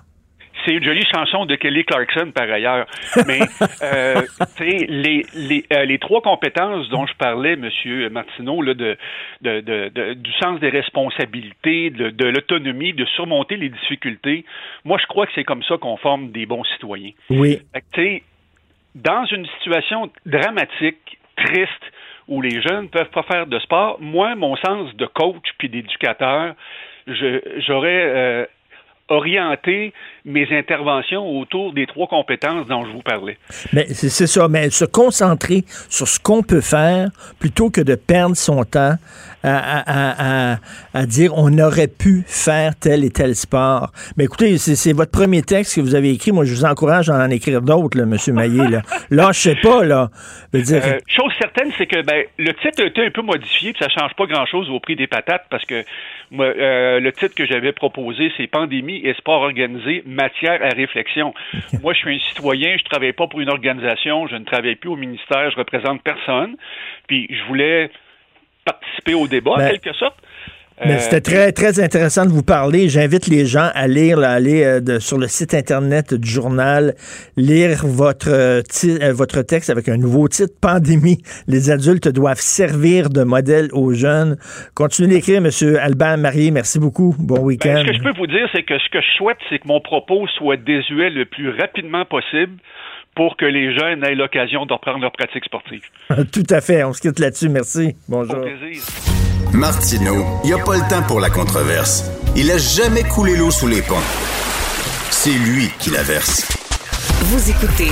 C'est 0.65 0.73
une 0.73 0.83
jolie 0.83 1.05
chanson 1.13 1.45
de 1.45 1.55
Kelly 1.55 1.83
Clarkson 1.83 2.31
par 2.33 2.49
ailleurs. 2.49 2.85
Mais 3.27 3.39
euh, 3.83 4.21
les, 4.59 5.25
les, 5.33 5.65
euh, 5.73 5.85
les 5.85 5.99
trois 5.99 6.21
compétences 6.21 6.87
dont 6.89 7.05
je 7.05 7.13
parlais, 7.15 7.55
Monsieur 7.55 8.09
Martineau, 8.09 8.61
là, 8.61 8.73
de, 8.73 8.97
de, 9.41 9.59
de, 9.61 9.89
de- 9.89 10.13
du 10.13 10.31
sens 10.33 10.59
des 10.59 10.69
responsabilités, 10.69 11.89
de, 11.89 12.25
l'autonomie, 12.27 12.93
de 12.93 13.05
surmonter 13.05 13.57
les 13.57 13.69
difficultés, 13.69 14.45
moi 14.85 14.97
je 15.01 15.07
crois 15.07 15.25
que 15.25 15.31
c'est 15.35 15.43
comme 15.43 15.63
ça 15.63 15.77
qu'on 15.77 15.97
forme 15.97 16.31
des 16.31 16.45
bons 16.45 16.63
citoyens. 16.63 17.11
Oui. 17.29 17.59
Fait 17.93 18.23
dans 18.95 19.25
une 19.25 19.45
situation 19.57 20.11
dramatique, 20.25 21.17
triste, 21.35 21.71
où 22.27 22.41
les 22.41 22.61
jeunes 22.61 22.83
ne 22.83 22.87
peuvent 22.87 23.09
pas 23.09 23.23
faire 23.23 23.47
de 23.47 23.59
sport, 23.59 23.97
moi, 23.99 24.35
mon 24.35 24.55
sens 24.57 24.95
de 24.95 25.05
coach 25.05 25.43
puis 25.57 25.69
d'éducateur, 25.69 26.53
j'aurais 27.07 28.05
euh, 28.05 28.45
orienté 29.09 29.93
mes 30.25 30.47
interventions 30.57 31.25
autour 31.39 31.73
des 31.73 31.85
trois 31.85 32.07
compétences 32.07 32.67
dont 32.67 32.85
je 32.85 32.91
vous 32.91 33.01
parlais. 33.01 33.37
Mais 33.73 33.85
c'est 33.93 34.27
ça, 34.27 34.47
mais 34.47 34.69
se 34.69 34.85
concentrer 34.85 35.63
sur 35.89 36.07
ce 36.07 36.19
qu'on 36.19 36.43
peut 36.43 36.61
faire 36.61 37.09
plutôt 37.39 37.69
que 37.69 37.81
de 37.81 37.95
perdre 37.95 38.35
son 38.37 38.63
temps 38.63 38.95
à, 39.45 39.57
à- 39.57 39.83
à- 39.85 40.53
à- 40.53 40.57
à 40.93 41.05
dire 41.05 41.33
on 41.35 41.57
aurait 41.57 41.89
pu 41.89 42.23
faire 42.25 42.73
tel 42.79 43.03
et 43.03 43.09
tel 43.09 43.35
sport. 43.35 43.91
Mais 44.15 44.23
écoutez, 44.23 44.57
c'est 44.57 44.93
votre 44.93 45.11
premier 45.11 45.41
texte 45.41 45.75
que 45.75 45.81
vous 45.81 45.95
avez 45.95 46.11
écrit. 46.11 46.31
Moi, 46.31 46.45
je 46.45 46.53
vous 46.53 46.63
encourage 46.65 47.09
à 47.09 47.15
en 47.15 47.29
écrire 47.29 47.61
d'autres, 47.61 47.99
M. 47.99 48.15
Maillé. 48.33 48.67
Là, 48.69 48.81
là 49.09 49.29
je 49.33 49.39
sais 49.39 49.55
pas, 49.61 49.83
là. 49.83 50.09
Dire, 50.53 50.81
Euh, 50.85 50.99
chose 51.07 51.31
certaine, 51.39 51.71
c'est 51.77 51.87
que 51.87 52.01
ben, 52.03 52.23
le 52.37 52.53
titre 52.53 52.83
a 52.83 52.85
été 52.85 53.05
un 53.05 53.09
peu 53.11 53.21
modifié, 53.21 53.73
puis 53.73 53.83
ça 53.83 53.89
change 53.89 54.13
pas 54.15 54.25
grand-chose 54.27 54.69
au 54.69 54.79
prix 54.79 54.95
des 54.95 55.07
patates, 55.07 55.45
parce 55.49 55.65
que 55.65 55.83
moi, 56.31 56.45
euh, 56.45 56.99
le 57.01 57.11
titre 57.11 57.35
que 57.35 57.45
j'avais 57.45 57.73
proposé, 57.73 58.31
c'est 58.37 58.47
Pandémie 58.47 59.01
et 59.03 59.13
sport 59.15 59.41
organisé, 59.41 60.03
matière 60.13 60.61
à 60.63 60.69
réflexion. 60.69 61.33
Moi, 61.81 61.93
je 61.93 61.99
suis 61.99 62.15
un 62.15 62.19
citoyen, 62.29 62.77
je 62.77 62.83
travaille 62.83 63.13
pas 63.13 63.27
pour 63.27 63.41
une 63.41 63.49
organisation, 63.49 64.27
je 64.27 64.35
ne 64.35 64.45
travaille 64.45 64.75
plus 64.75 64.89
au 64.89 64.95
ministère, 64.95 65.51
je 65.51 65.57
représente 65.57 66.01
personne, 66.03 66.55
puis 67.07 67.27
je 67.29 67.43
voulais 67.45 67.91
participer 68.65 69.13
au 69.13 69.27
débat, 69.27 69.55
Ben, 69.57 69.67
en 69.67 69.69
quelque 69.71 69.93
sorte. 69.93 70.17
Mais 70.85 70.95
Euh, 70.95 70.99
c'était 70.99 71.21
très, 71.21 71.51
très 71.51 71.79
intéressant 71.79 72.25
de 72.25 72.31
vous 72.31 72.43
parler. 72.43 72.89
J'invite 72.89 73.27
les 73.27 73.45
gens 73.45 73.69
à 73.73 73.87
lire, 73.87 74.17
là, 74.17 74.31
aller 74.31 74.63
euh, 74.63 74.79
de- 74.81 74.99
sur 74.99 75.17
le 75.17 75.27
site 75.27 75.53
Internet 75.53 76.13
du 76.13 76.29
journal, 76.29 76.95
lire 77.37 77.85
votre, 77.85 78.29
euh, 78.29 78.61
euh, 78.85 79.13
votre 79.13 79.41
texte 79.43 79.69
avec 79.69 79.87
un 79.89 79.97
nouveau 79.97 80.27
titre, 80.27 80.53
Pandémie. 80.61 81.21
Les 81.47 81.71
adultes 81.71 82.07
doivent 82.09 82.39
servir 82.41 83.09
de 83.09 83.23
modèle 83.23 83.69
aux 83.73 83.93
jeunes. 83.93 84.37
Continuez 84.75 85.09
d'écrire, 85.15 85.37
M. 85.45 85.49
Albert 85.81 86.17
Marié. 86.17 86.51
Merci 86.51 86.79
beaucoup. 86.79 87.15
Bon 87.19 87.35
Ben, 87.35 87.41
week-end. 87.43 87.81
ce 87.85 87.91
que 87.91 87.97
je 87.97 88.03
peux 88.03 88.17
vous 88.17 88.27
dire, 88.27 88.47
c'est 88.53 88.63
que 88.63 88.77
ce 88.77 88.89
que 88.89 88.99
je 89.01 89.17
souhaite, 89.17 89.37
c'est 89.49 89.59
que 89.59 89.67
mon 89.67 89.79
propos 89.81 90.27
soit 90.37 90.57
désuet 90.57 91.09
le 91.09 91.25
plus 91.25 91.49
rapidement 91.49 92.05
possible 92.05 92.53
pour 93.15 93.37
que 93.37 93.45
les 93.45 93.77
jeunes 93.77 94.03
aient 94.03 94.15
l'occasion 94.15 94.65
de 94.65 94.73
reprendre 94.73 94.99
leur 94.99 95.11
pratique 95.11 95.45
sportive. 95.45 95.83
Tout 96.31 96.47
à 96.49 96.61
fait. 96.61 96.83
On 96.83 96.93
se 96.93 97.01
quitte 97.01 97.19
là-dessus. 97.19 97.49
Merci. 97.49 97.95
Bonjour. 98.07 98.37
Au 98.37 98.41
plaisir. 98.41 98.81
Martineau, 99.53 100.25
il 100.43 100.47
n'y 100.47 100.53
a 100.53 100.63
pas 100.63 100.75
le 100.75 100.89
temps 100.89 101.03
pour 101.07 101.19
la 101.19 101.29
controverse. 101.29 102.09
Il 102.35 102.49
a 102.49 102.57
jamais 102.57 103.03
coulé 103.03 103.35
l'eau 103.35 103.51
sous 103.51 103.67
les 103.67 103.81
ponts. 103.81 103.95
C'est 105.11 105.29
lui 105.29 105.69
qui 105.79 105.91
la 105.91 106.01
verse. 106.01 106.49
Vous 107.25 107.49
écoutez. 107.49 107.91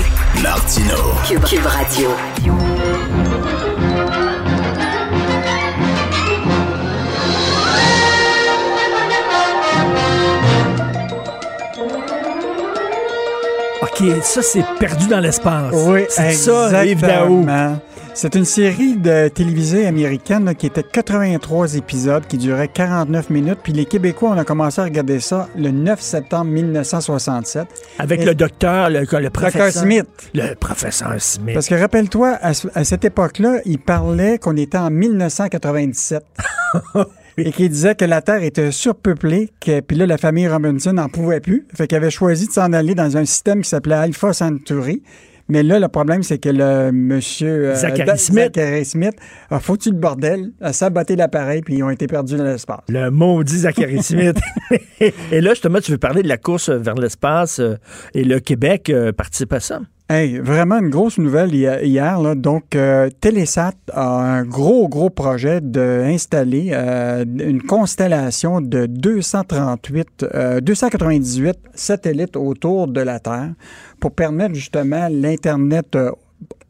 Cube, 1.28 1.44
Cube 1.46 1.66
Radio. 1.66 2.10
Ça, 14.24 14.42
c'est 14.42 14.64
perdu 14.80 15.08
dans 15.08 15.20
l'espace. 15.20 15.74
Oui, 15.88 16.06
c'est 16.10 16.32
ça, 16.34 16.86
Yves 16.86 17.02
Daou. 17.02 17.46
C'est 18.14 18.36
une 18.36 18.44
série 18.46 18.98
de 18.98 19.30
télévisée 19.30 19.88
américaine 19.88 20.44
là, 20.44 20.54
qui 20.54 20.66
était 20.66 20.84
83 20.84 21.76
épisodes, 21.76 22.24
qui 22.28 22.38
durait 22.38 22.68
49 22.68 23.30
minutes. 23.30 23.60
Puis 23.64 23.72
les 23.72 23.86
Québécois, 23.86 24.32
on 24.36 24.38
a 24.38 24.44
commencé 24.44 24.82
à 24.82 24.84
regarder 24.84 25.22
ça 25.22 25.48
le 25.58 25.72
9 25.72 26.02
septembre 26.02 26.52
1967. 26.52 27.68
Avec 28.00 28.20
Et- 28.22 28.26
le 28.26 28.36
docteur, 28.36 28.90
le, 28.90 29.06
le 29.10 29.30
professeur. 29.30 29.72
Smith. 29.72 30.06
Le 30.34 30.56
professeur 30.56 31.14
Smith. 31.20 31.54
Parce 31.54 31.68
que 31.68 31.76
rappelle-toi, 31.76 32.38
à, 32.42 32.52
à 32.76 32.84
cette 32.84 33.06
époque-là, 33.06 33.60
il 33.66 33.80
parlait 33.80 34.40
qu'on 34.40 34.58
était 34.58 34.78
en 34.78 34.90
1997. 34.90 36.24
Et 37.38 37.52
qu'il 37.52 37.70
disait 37.70 37.96
que 37.96 38.06
la 38.06 38.22
Terre 38.22 38.44
était 38.44 38.72
surpeuplée, 38.72 39.52
que, 39.60 39.80
puis 39.80 39.96
là, 39.98 40.06
la 40.06 40.18
famille 40.18 40.48
Robinson 40.48 40.94
n'en 40.94 41.10
pouvait 41.10 41.40
plus. 41.40 41.66
Fait 41.76 41.88
qu'il 41.88 41.98
avait 41.98 42.10
choisi 42.12 42.48
de 42.48 42.52
s'en 42.52 42.74
aller 42.74 42.96
dans 42.96 43.18
un 43.18 43.26
système 43.26 43.62
qui 43.62 43.70
s'appelait 43.70 43.96
Alpha 43.96 44.34
Centauri. 44.34 45.02
Mais 45.50 45.64
là, 45.64 45.80
le 45.80 45.88
problème, 45.90 46.24
c'est 46.24 46.38
que 46.38 46.48
le 46.48 46.92
monsieur 46.94 47.72
euh, 47.72 47.76
Zachary 47.76 48.06
Da- 48.06 48.16
Smith. 48.16 48.52
Zachary 48.56 48.86
Smith 48.86 49.16
a 49.50 49.60
foutu 49.60 49.90
le 49.90 49.98
bordel, 49.98 50.52
a 50.62 50.72
saboté 50.72 51.18
l'appareil, 51.18 51.62
puis 51.62 51.76
ils 51.76 51.84
ont 51.84 51.90
été 51.90 52.08
perdus 52.08 52.38
dans 52.38 52.46
l'espace. 52.46 52.80
Le 52.88 53.10
maudit 53.10 53.60
Zachary 53.60 54.02
Smith. 54.04 54.38
et 55.00 55.42
là, 55.42 55.50
justement, 55.50 55.80
tu 55.80 55.92
veux 55.92 55.98
parler 55.98 56.24
de 56.24 56.30
la 56.30 56.38
course 56.38 56.70
vers 56.70 56.96
l'espace 56.96 57.60
euh, 57.60 57.76
et 58.14 58.24
le 58.24 58.40
Québec 58.40 58.90
euh, 58.90 59.12
participe 59.12 59.52
à 59.52 59.60
ça. 59.60 59.82
Hey, 60.14 60.40
vraiment 60.40 60.80
une 60.80 60.90
grosse 60.90 61.18
nouvelle 61.20 61.56
hi- 61.56 61.86
hier. 61.88 62.20
Là. 62.20 62.36
Donc, 62.36 62.76
euh, 62.76 63.10
a 63.94 64.10
un 64.10 64.44
gros, 64.44 64.90
gros 64.90 65.10
projet 65.10 65.62
d'installer 65.62 66.72
euh, 66.74 67.24
une 67.24 67.62
constellation 67.62 68.60
de 68.60 68.88
238, 68.88 70.26
euh, 70.34 70.60
298 70.60 71.58
satellites 71.76 72.36
autour 72.36 72.90
de 72.90 73.00
la 73.00 73.22
Terre 73.22 73.54
pour 74.02 74.12
permettre 74.12 74.54
justement 74.54 75.08
l'Internet 75.10 75.96
euh, 75.96 76.12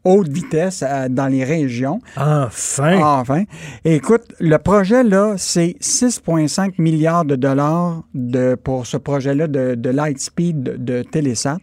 haute 0.04 0.28
vitesse 0.28 0.82
euh, 0.86 1.08
dans 1.08 1.26
les 1.28 1.44
régions. 1.44 2.00
Enfin. 2.16 2.98
Enfin. 3.02 3.44
Écoute, 3.84 4.22
le 4.40 4.56
projet, 4.58 5.02
là, 5.04 5.34
c'est 5.36 5.76
6,5 5.80 6.74
milliards 6.78 7.24
de 7.24 7.36
dollars 7.36 8.02
de, 8.14 8.54
pour 8.54 8.86
ce 8.86 8.96
projet-là 8.96 9.46
de, 9.46 9.74
de 9.74 9.90
Lightspeed 9.90 10.62
de, 10.62 10.76
de 10.76 11.02
Télésat. 11.02 11.58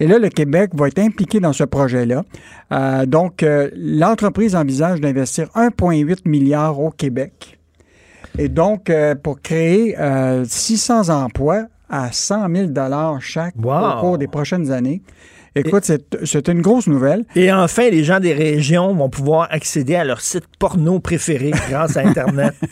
Et 0.00 0.06
là, 0.06 0.18
le 0.18 0.28
Québec 0.28 0.70
va 0.74 0.88
être 0.88 0.98
impliqué 0.98 1.40
dans 1.40 1.52
ce 1.52 1.64
projet-là. 1.64 2.22
Euh, 2.72 3.06
donc, 3.06 3.42
euh, 3.42 3.70
l'entreprise 3.76 4.56
envisage 4.56 5.00
d'investir 5.00 5.48
1,8 5.54 6.28
milliard 6.28 6.80
au 6.80 6.90
Québec. 6.90 7.58
Et 8.38 8.48
donc, 8.48 8.88
euh, 8.88 9.14
pour 9.14 9.40
créer 9.42 9.98
euh, 10.00 10.44
600 10.46 11.10
emplois 11.10 11.66
à 11.90 12.10
100 12.10 12.48
000 12.54 12.66
dollars 12.68 13.20
chaque 13.20 13.54
Wow. 13.62 13.74
au 13.98 14.00
cours 14.00 14.18
des 14.18 14.28
prochaines 14.28 14.70
années. 14.72 15.02
Écoute, 15.54 15.84
c'est 15.84 16.02
c'est 16.24 16.48
une 16.48 16.62
grosse 16.62 16.86
nouvelle. 16.86 17.24
Et 17.36 17.52
enfin, 17.52 17.90
les 17.90 18.04
gens 18.04 18.20
des 18.20 18.32
régions 18.32 18.94
vont 18.94 19.10
pouvoir 19.10 19.48
accéder 19.50 19.94
à 19.96 20.04
leur 20.04 20.20
site 20.20 20.44
porno 20.58 20.98
préféré 21.00 21.50
grâce 21.68 21.96
à 21.96 22.00
Internet. 22.06 22.54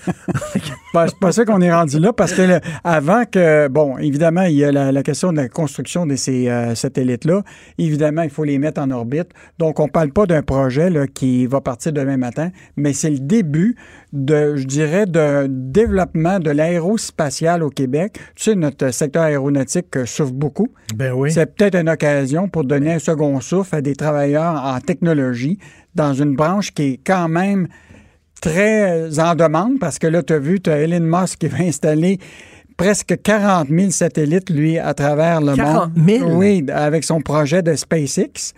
Ben, 0.92 1.06
c'est 1.06 1.18
pas 1.20 1.30
ça 1.30 1.44
qu'on 1.44 1.60
est 1.60 1.72
rendu 1.72 2.00
là 2.00 2.12
parce 2.12 2.32
que 2.32 2.42
le- 2.42 2.60
avant 2.82 3.24
que, 3.24 3.68
bon, 3.68 3.96
évidemment, 3.98 4.42
il 4.42 4.56
y 4.56 4.64
a 4.64 4.72
la, 4.72 4.90
la 4.90 5.02
question 5.04 5.30
de 5.32 5.36
la 5.36 5.48
construction 5.48 6.04
de 6.04 6.16
ces 6.16 6.48
euh, 6.48 6.74
satellites-là. 6.74 7.42
Évidemment, 7.78 8.22
il 8.22 8.30
faut 8.30 8.42
les 8.42 8.58
mettre 8.58 8.80
en 8.80 8.90
orbite. 8.90 9.28
Donc, 9.60 9.78
on 9.78 9.86
parle 9.86 10.10
pas 10.10 10.26
d'un 10.26 10.42
projet 10.42 10.90
là, 10.90 11.06
qui 11.06 11.46
va 11.46 11.60
partir 11.60 11.92
demain 11.92 12.16
matin, 12.16 12.50
mais 12.76 12.92
c'est 12.92 13.10
le 13.10 13.20
début 13.20 13.76
de, 14.12 14.56
je 14.56 14.66
dirais, 14.66 15.06
de 15.06 15.46
développement 15.48 16.40
de 16.40 16.50
l'aérospatial 16.50 17.62
au 17.62 17.70
Québec. 17.70 18.18
Tu 18.34 18.44
sais, 18.44 18.54
notre 18.54 18.90
secteur 18.90 19.22
aéronautique 19.22 19.96
euh, 19.96 20.06
souffre 20.06 20.32
beaucoup. 20.32 20.68
ben 20.94 21.12
oui. 21.12 21.30
C'est 21.30 21.46
peut-être 21.54 21.76
une 21.76 21.88
occasion 21.88 22.48
pour 22.48 22.64
donner 22.64 22.94
un 22.94 22.98
second 22.98 23.40
souffle 23.40 23.76
à 23.76 23.80
des 23.80 23.94
travailleurs 23.94 24.60
en 24.64 24.80
technologie 24.80 25.58
dans 25.94 26.12
une 26.12 26.34
branche 26.34 26.72
qui 26.72 26.82
est 26.82 27.00
quand 27.04 27.28
même 27.28 27.68
très 28.40 29.18
en 29.20 29.34
demande 29.34 29.78
parce 29.78 29.98
que 29.98 30.06
là, 30.06 30.22
tu 30.22 30.32
as 30.32 30.38
vu, 30.38 30.60
tu 30.60 30.70
as 30.70 30.78
Elon 30.78 31.00
Musk 31.00 31.38
qui 31.38 31.48
va 31.48 31.58
installer 31.58 32.18
presque 32.76 33.20
40 33.22 33.68
000 33.68 33.90
satellites, 33.90 34.48
lui, 34.48 34.78
à 34.78 34.94
travers 34.94 35.40
le 35.40 35.54
40 35.54 35.96
monde. 35.96 36.08
000? 36.08 36.30
Oui, 36.32 36.64
avec 36.72 37.04
son 37.04 37.20
projet 37.20 37.62
de 37.62 37.74
SpaceX. 37.74 38.54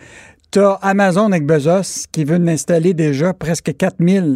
Tu 0.53 0.61
as 0.61 0.79
Amazon 0.83 1.33
avec 1.33 1.45
Bezos 1.45 2.07
qui 2.13 2.25
veut 2.25 2.41
installer 2.49 2.95
déjà 2.95 3.33
presque 3.33 3.77
4 3.77 3.97
000 3.99 4.27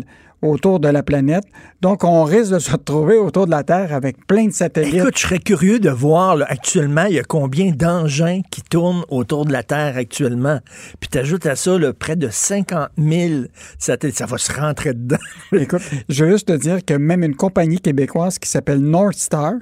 autour 0.47 0.81
de 0.81 0.89
la 0.89 1.03
planète. 1.03 1.45
Donc, 1.81 2.05
on 2.05 2.25
risque 2.25 2.53
de 2.53 2.59
se 2.59 2.71
retrouver 2.73 3.17
autour 3.19 3.47
de 3.47 3.51
la 3.51 3.63
Terre 3.63 3.93
avec 3.93 4.27
plein 4.27 4.47
de 4.47 4.53
satellites. 4.53 4.95
Écoute, 4.95 5.17
je 5.17 5.23
serais 5.23 5.39
curieux 5.39 5.79
de 5.79 5.91
voir 5.91 6.37
là, 6.37 6.47
actuellement, 6.49 7.05
il 7.05 7.15
y 7.15 7.19
a 7.19 7.23
combien 7.23 7.71
d'engins 7.73 8.41
qui 8.51 8.63
tournent 8.63 9.05
autour 9.09 9.45
de 9.45 9.53
la 9.53 9.63
Terre 9.63 9.97
actuellement. 9.97 10.61
Puis 11.01 11.09
tu 11.11 11.19
ajoutes 11.19 11.47
à 11.47 11.57
ça 11.57 11.79
là, 11.79 11.93
près 11.93 12.17
de 12.17 12.29
50 12.31 12.89
000 12.99 13.45
satellites. 13.79 14.17
Ça 14.17 14.27
va 14.27 14.39
se 14.39 14.53
rentrer 14.53 14.95
dedans. 14.95 15.17
Écoute, 15.53 15.83
je 16.09 16.25
veux 16.25 16.31
juste 16.33 16.49
te 16.49 16.53
dire 16.57 16.85
que 16.85 16.95
même 16.95 17.23
une 17.23 17.37
compagnie 17.37 17.81
québécoise 17.81 18.39
qui 18.39 18.49
s'appelle 18.49 18.81
North 18.81 19.17
Star, 19.19 19.53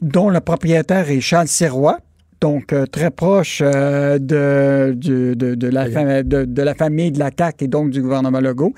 dont 0.00 0.30
le 0.30 0.40
propriétaire 0.40 1.08
est 1.10 1.20
Charles 1.20 1.48
Sirois, 1.48 1.98
donc 2.40 2.72
euh, 2.72 2.86
très 2.86 3.12
proche 3.12 3.60
euh, 3.64 4.18
de, 4.18 4.94
du- 4.94 5.36
de, 5.36 5.54
de 5.54 5.68
la 5.68 6.22
de 6.24 6.62
la 6.62 6.74
famille 6.74 7.12
de 7.12 7.20
la 7.20 7.30
CAQ 7.36 7.64
et 7.64 7.68
donc 7.68 7.90
du 7.90 8.02
gouvernement 8.02 8.40
Legault. 8.40 8.72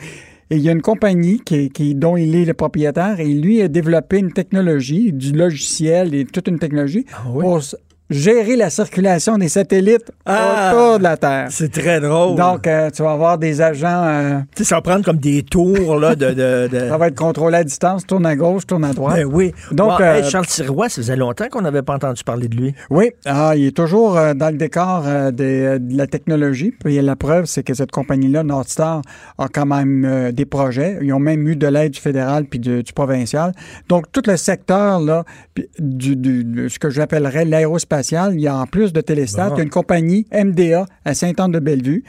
Et 0.50 0.56
il 0.56 0.62
y 0.62 0.68
a 0.68 0.72
une 0.72 0.82
compagnie 0.82 1.40
qui, 1.40 1.70
qui- 1.70 1.94
dont 1.94 2.16
il 2.16 2.34
est 2.36 2.44
le 2.44 2.54
propriétaire 2.54 3.18
et 3.18 3.26
lui 3.32 3.62
a 3.62 3.68
développé 3.68 4.18
une 4.18 4.32
technologie, 4.32 5.12
du 5.12 5.32
logiciel 5.32 6.14
et 6.14 6.24
toute 6.24 6.48
une 6.48 6.58
technologie 6.58 7.04
pour 7.40 7.58
s- 7.58 7.76
gérer 8.10 8.56
la 8.56 8.68
circulation 8.70 9.38
des 9.38 9.48
satellites 9.48 10.10
Ah! 10.26 10.72
autour 10.74 10.98
de 10.98 11.02
la 11.04 11.16
Terre. 11.16 11.46
C'est 11.50 11.72
très 11.72 12.00
drôle. 12.00 12.36
Donc, 12.36 12.66
euh, 12.66 12.90
tu 12.90 13.02
vas 13.02 13.12
avoir 13.12 13.38
des 13.38 13.60
agents... 13.62 14.04
euh, 14.04 14.38
Tu 14.54 14.62
sais, 14.62 14.68
ça 14.68 14.74
va 14.76 14.82
prendre 14.82 15.04
comme 15.04 15.16
des 15.16 15.42
tours 15.42 15.98
là, 15.98 16.14
de. 16.14 16.26
de, 16.32 16.68
de- 16.70 16.78
ça 16.88 16.98
va 16.98 17.08
être 17.08 17.16
contrôlé 17.18 17.56
à 17.56 17.64
distance, 17.64 18.06
tourne 18.06 18.26
à 18.26 18.36
gauche, 18.36 18.66
tourne 18.66 18.84
à 18.84 18.92
droite. 18.92 19.16
Ben 19.16 19.24
oui. 19.24 19.52
Donc, 19.72 20.00
euh, 20.00 20.22
Charles 20.22 20.46
Sirois, 20.46 20.88
ça 20.90 20.96
faisait 20.96 21.16
longtemps 21.16 21.48
qu'on 21.50 21.62
n'avait 21.62 21.82
pas 21.82 21.94
entendu 21.94 22.22
parler 22.24 22.48
de 22.48 22.56
lui. 22.56 22.74
Oui, 22.90 23.10
ah, 23.24 23.52
il 23.56 23.66
est 23.68 23.76
toujours 23.76 24.12
dans 24.34 24.50
le 24.50 24.56
décor 24.58 25.02
de 25.32 25.80
la 25.96 26.06
technologie. 26.06 26.72
Puis 26.72 27.00
la 27.00 27.16
preuve, 27.16 27.46
c'est 27.46 27.62
que 27.62 27.72
cette 27.74 27.90
compagnie-là, 27.90 28.42
Northstar, 28.44 29.00
a 29.38 29.48
quand 29.48 29.66
même 29.66 30.30
des 30.32 30.44
projets. 30.44 30.98
Ils 31.00 31.12
ont 31.12 31.18
même 31.18 31.48
eu 31.48 31.56
de 31.56 31.66
l'aide 31.66 31.92
du 31.92 32.00
fédéral 32.00 32.44
puis 32.44 32.58
du, 32.58 32.82
provincial. 32.94 33.52
Donc, 33.88 34.12
tout 34.12 34.22
le 34.26 34.36
secteur 34.36 35.00
là, 35.00 35.24
puis 35.54 35.68
du, 35.78 36.16
du- 36.16 36.44
de 36.44 36.68
ce 36.68 36.78
que 36.78 36.90
j'appellerais 36.90 37.44
l'aérospatial, 37.44 37.93
il 38.32 38.40
y 38.40 38.48
a 38.48 38.56
en 38.56 38.66
plus 38.66 38.92
de 38.92 39.00
Téléstat, 39.00 39.48
Bon. 39.50 39.54
il 39.54 39.58
y 39.58 39.60
a 39.60 39.64
une 39.64 39.70
compagnie 39.70 40.26
MDA 40.32 40.86
à 41.04 41.14
Saint-Anne-de-Bellevue 41.14 42.04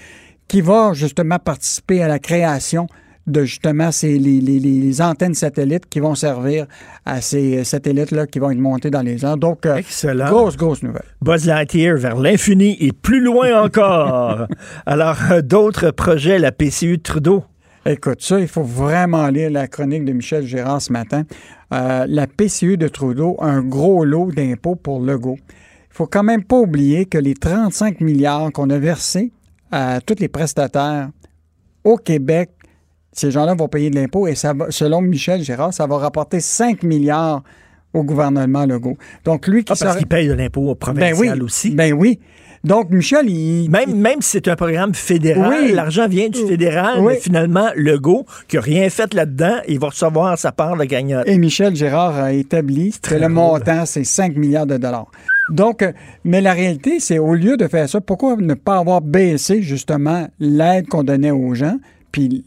qui 0.48 0.62
va 0.62 0.92
justement 0.94 1.40
participer 1.40 2.02
à 2.04 2.08
la 2.08 2.20
création 2.20 2.88
de 3.28 3.44
justement 3.44 3.92
ces, 3.92 4.20
les, 4.20 4.40
les- 4.40 4.60
les 4.60 5.02
antennes 5.02 5.34
satellites 5.34 5.88
qui 5.90 6.00
vont 6.00 6.14
servir 6.14 6.68
à 7.06 7.22
ces 7.22 7.64
satellites-là 7.64 8.28
qui 8.28 8.38
vont 8.38 8.52
être 8.52 8.60
montés 8.60 8.92
dans 8.92 9.02
les 9.02 9.26
airs. 9.26 9.38
Donc, 9.38 9.66
euh, 9.66 9.78
Excellent. 9.78 10.28
grosse, 10.30 10.56
grosse 10.56 10.84
nouvelle. 10.84 11.06
Buzz 11.24 11.48
Lightyear 11.48 11.98
vers 11.98 12.16
l'infini 12.18 12.78
et 12.80 12.92
plus 12.92 13.22
loin 13.22 13.64
encore. 13.64 14.46
Alors, 14.86 15.18
euh, 15.32 15.42
d'autres 15.42 15.90
projets, 15.90 16.38
la 16.38 16.52
PCU 16.52 16.98
de 16.98 17.02
Trudeau? 17.02 17.44
Écoute, 17.88 18.22
ça, 18.22 18.40
il 18.40 18.48
faut 18.48 18.64
vraiment 18.64 19.28
lire 19.30 19.50
la 19.50 19.68
chronique 19.68 20.06
de 20.06 20.12
Michel 20.12 20.46
Gérard 20.46 20.82
ce 20.82 20.92
matin. 20.94 21.24
Euh, 21.74 22.06
la 22.08 22.28
PCU 22.28 22.78
de 22.78 22.88
Trudeau, 22.88 23.38
un 23.42 23.62
gros 23.64 24.06
lot 24.06 24.32
d'impôts 24.32 24.76
pour 24.76 25.00
Legault. 25.02 25.38
Il 25.96 26.00
faut 26.00 26.08
quand 26.08 26.24
même 26.24 26.43
pas 26.43 26.58
oublier 26.58 27.06
que 27.06 27.18
les 27.18 27.36
35 27.36 28.02
milliards 28.02 28.52
qu'on 28.52 28.70
a 28.70 28.78
versés 28.78 29.32
à 29.72 30.02
tous 30.06 30.16
les 30.20 30.28
prestataires 30.28 31.08
au 31.86 31.96
Québec, 31.96 32.50
ces 33.14 33.32
gens-là 33.32 33.54
vont 33.54 33.70
payer 33.70 33.89
de 33.89 33.96
l'impôt 33.96 34.28
et 34.28 34.36
ça 34.36 34.52
va- 34.52 34.66
selon 34.72 35.00
Michel 35.00 35.41
Gérard, 35.41 35.74
ça 35.74 35.88
va 35.88 35.98
rapporter 35.98 36.41
5 36.41 36.84
milliards 36.84 37.43
au 37.93 38.04
gouvernement 38.04 38.66
Legault. 38.66 38.98
Donc, 39.24 39.48
lui 39.48 39.64
qui 39.64 39.72
Ah, 39.72 39.76
parce 39.80 39.96
qu'il 39.96 40.08
paye 40.08 40.28
de 40.28 40.34
l'impôt 40.34 40.66
ben 40.66 40.76
provincial 40.76 41.38
oui, 41.39 41.46
aussi. 41.46 41.72
Ben 41.72 41.93
oui. 41.93 42.20
Donc, 42.66 42.89
Michel, 42.89 43.30
il... 43.30 43.70
Même, 43.70 43.96
même 43.96 44.22
si 44.22 44.32
c'est 44.32 44.50
un 44.50 44.58
programme 44.58 44.93
fédéral, 44.93 45.54
Oui. 45.64 45.72
l'argent 45.72 46.10
vient 46.10 46.28
du 46.28 46.39
fédéral, 46.46 47.00
Oui. 47.00 47.14
mais 47.14 47.20
finalement, 47.22 47.70
Legault, 47.78 48.26
qui 48.50 48.58
n'a 48.58 48.62
rien 48.64 48.89
fait 48.89 49.14
là-dedans, 49.14 49.60
il 49.70 49.80
va 49.80 49.88
recevoir 49.89 50.38
sa 50.38 50.52
part 50.52 50.76
de 50.76 50.84
gagnante. 50.84 51.24
Et 51.26 51.38
Michel 51.38 51.74
Gérard 51.74 52.18
a 52.18 52.34
établi 52.34 52.93
que 53.02 53.16
le 53.16 53.30
montant, 53.30 53.86
c'est 53.86 54.04
5 54.04 54.36
milliards 54.36 54.66
de 54.66 54.76
dollars. 54.76 55.10
Donc, 55.50 55.82
euh, 55.82 55.91
mais 56.24 56.41
la 56.41 56.54
réalité, 56.54 57.00
c'est 57.00 57.20
au 57.20 57.36
lieu 57.36 57.58
de 57.58 57.68
faire 57.68 57.88
ça, 57.89 58.02
pourquoi 58.02 58.36
ne 58.36 58.54
pas 58.54 58.78
avoir 58.78 59.02
baissé 59.02 59.62
justement 59.62 60.28
l'aide 60.39 60.88
qu'on 60.88 61.04
donnait 61.04 61.32
aux 61.32 61.54
gens, 61.54 61.78
puis 62.12 62.46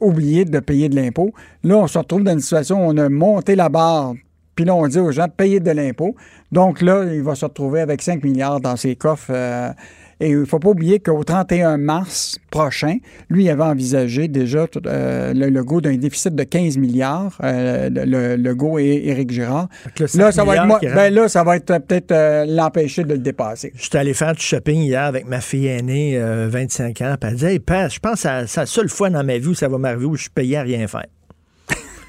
oublier 0.00 0.44
de 0.44 0.60
payer 0.60 0.88
de 0.88 0.96
l'impôt? 0.96 1.32
Là, 1.64 1.78
on 1.78 1.86
se 1.86 1.98
retrouve 1.98 2.22
dans 2.22 2.32
une 2.32 2.40
situation 2.40 2.86
où 2.86 2.90
on 2.90 2.96
a 2.96 3.08
monté 3.08 3.56
la 3.56 3.68
barre, 3.68 4.14
puis 4.54 4.64
là, 4.64 4.74
on 4.74 4.86
dit 4.88 4.98
aux 4.98 5.12
gens, 5.12 5.26
payez 5.28 5.60
de 5.60 5.70
l'impôt. 5.70 6.16
Donc 6.50 6.80
là, 6.80 7.04
il 7.12 7.22
va 7.22 7.34
se 7.34 7.44
retrouver 7.44 7.80
avec 7.80 8.00
5 8.00 8.24
milliards 8.24 8.60
dans 8.60 8.76
ses 8.76 8.96
coffres. 8.96 9.30
euh, 9.30 9.70
et 10.20 10.30
il 10.30 10.40
ne 10.40 10.44
faut 10.44 10.58
pas 10.58 10.70
oublier 10.70 10.98
qu'au 10.98 11.22
31 11.24 11.76
mars 11.76 12.38
prochain, 12.50 12.96
lui 13.28 13.50
avait 13.50 13.62
envisagé 13.62 14.28
déjà 14.28 14.66
euh, 14.86 15.34
le 15.34 15.48
logo 15.50 15.80
d'un 15.80 15.96
déficit 15.96 16.34
de 16.34 16.42
15 16.42 16.78
milliards, 16.78 17.36
euh, 17.42 17.90
le, 17.90 18.36
Legault 18.36 18.78
et 18.78 19.02
Éric 19.06 19.30
Girard. 19.30 19.68
le 19.98 20.06
Là, 20.18 20.32
5 20.32 20.32
ça 20.32 20.44
va 20.44 20.56
être 20.56 20.94
ben 20.94 21.12
là, 21.12 21.28
ça 21.28 21.44
va 21.44 21.56
être 21.56 21.78
peut-être 21.78 22.12
euh, 22.12 22.46
l'empêcher 22.46 23.04
de 23.04 23.12
le 23.12 23.18
dépasser. 23.18 23.72
J'étais 23.76 23.98
allé 23.98 24.14
faire 24.14 24.34
du 24.34 24.42
shopping 24.42 24.80
hier 24.80 25.02
avec 25.02 25.26
ma 25.26 25.40
fille 25.40 25.66
aînée, 25.66 26.16
euh, 26.16 26.48
25 26.50 27.00
ans, 27.02 27.16
puis 27.20 27.30
elle 27.30 27.36
disait, 27.36 27.54
hey, 27.54 27.90
je 27.90 27.98
pense 27.98 28.22
que 28.22 28.46
c'est 28.46 28.60
la 28.60 28.66
seule 28.66 28.88
fois 28.88 29.10
dans 29.10 29.24
ma 29.24 29.38
vie 29.38 29.48
où 29.48 29.54
ça 29.54 29.68
va 29.68 29.76
m'arriver 29.78 30.06
où 30.06 30.16
je 30.16 30.22
suis 30.22 30.30
payé 30.30 30.56
à 30.56 30.62
rien 30.62 30.86
faire. 30.86 31.06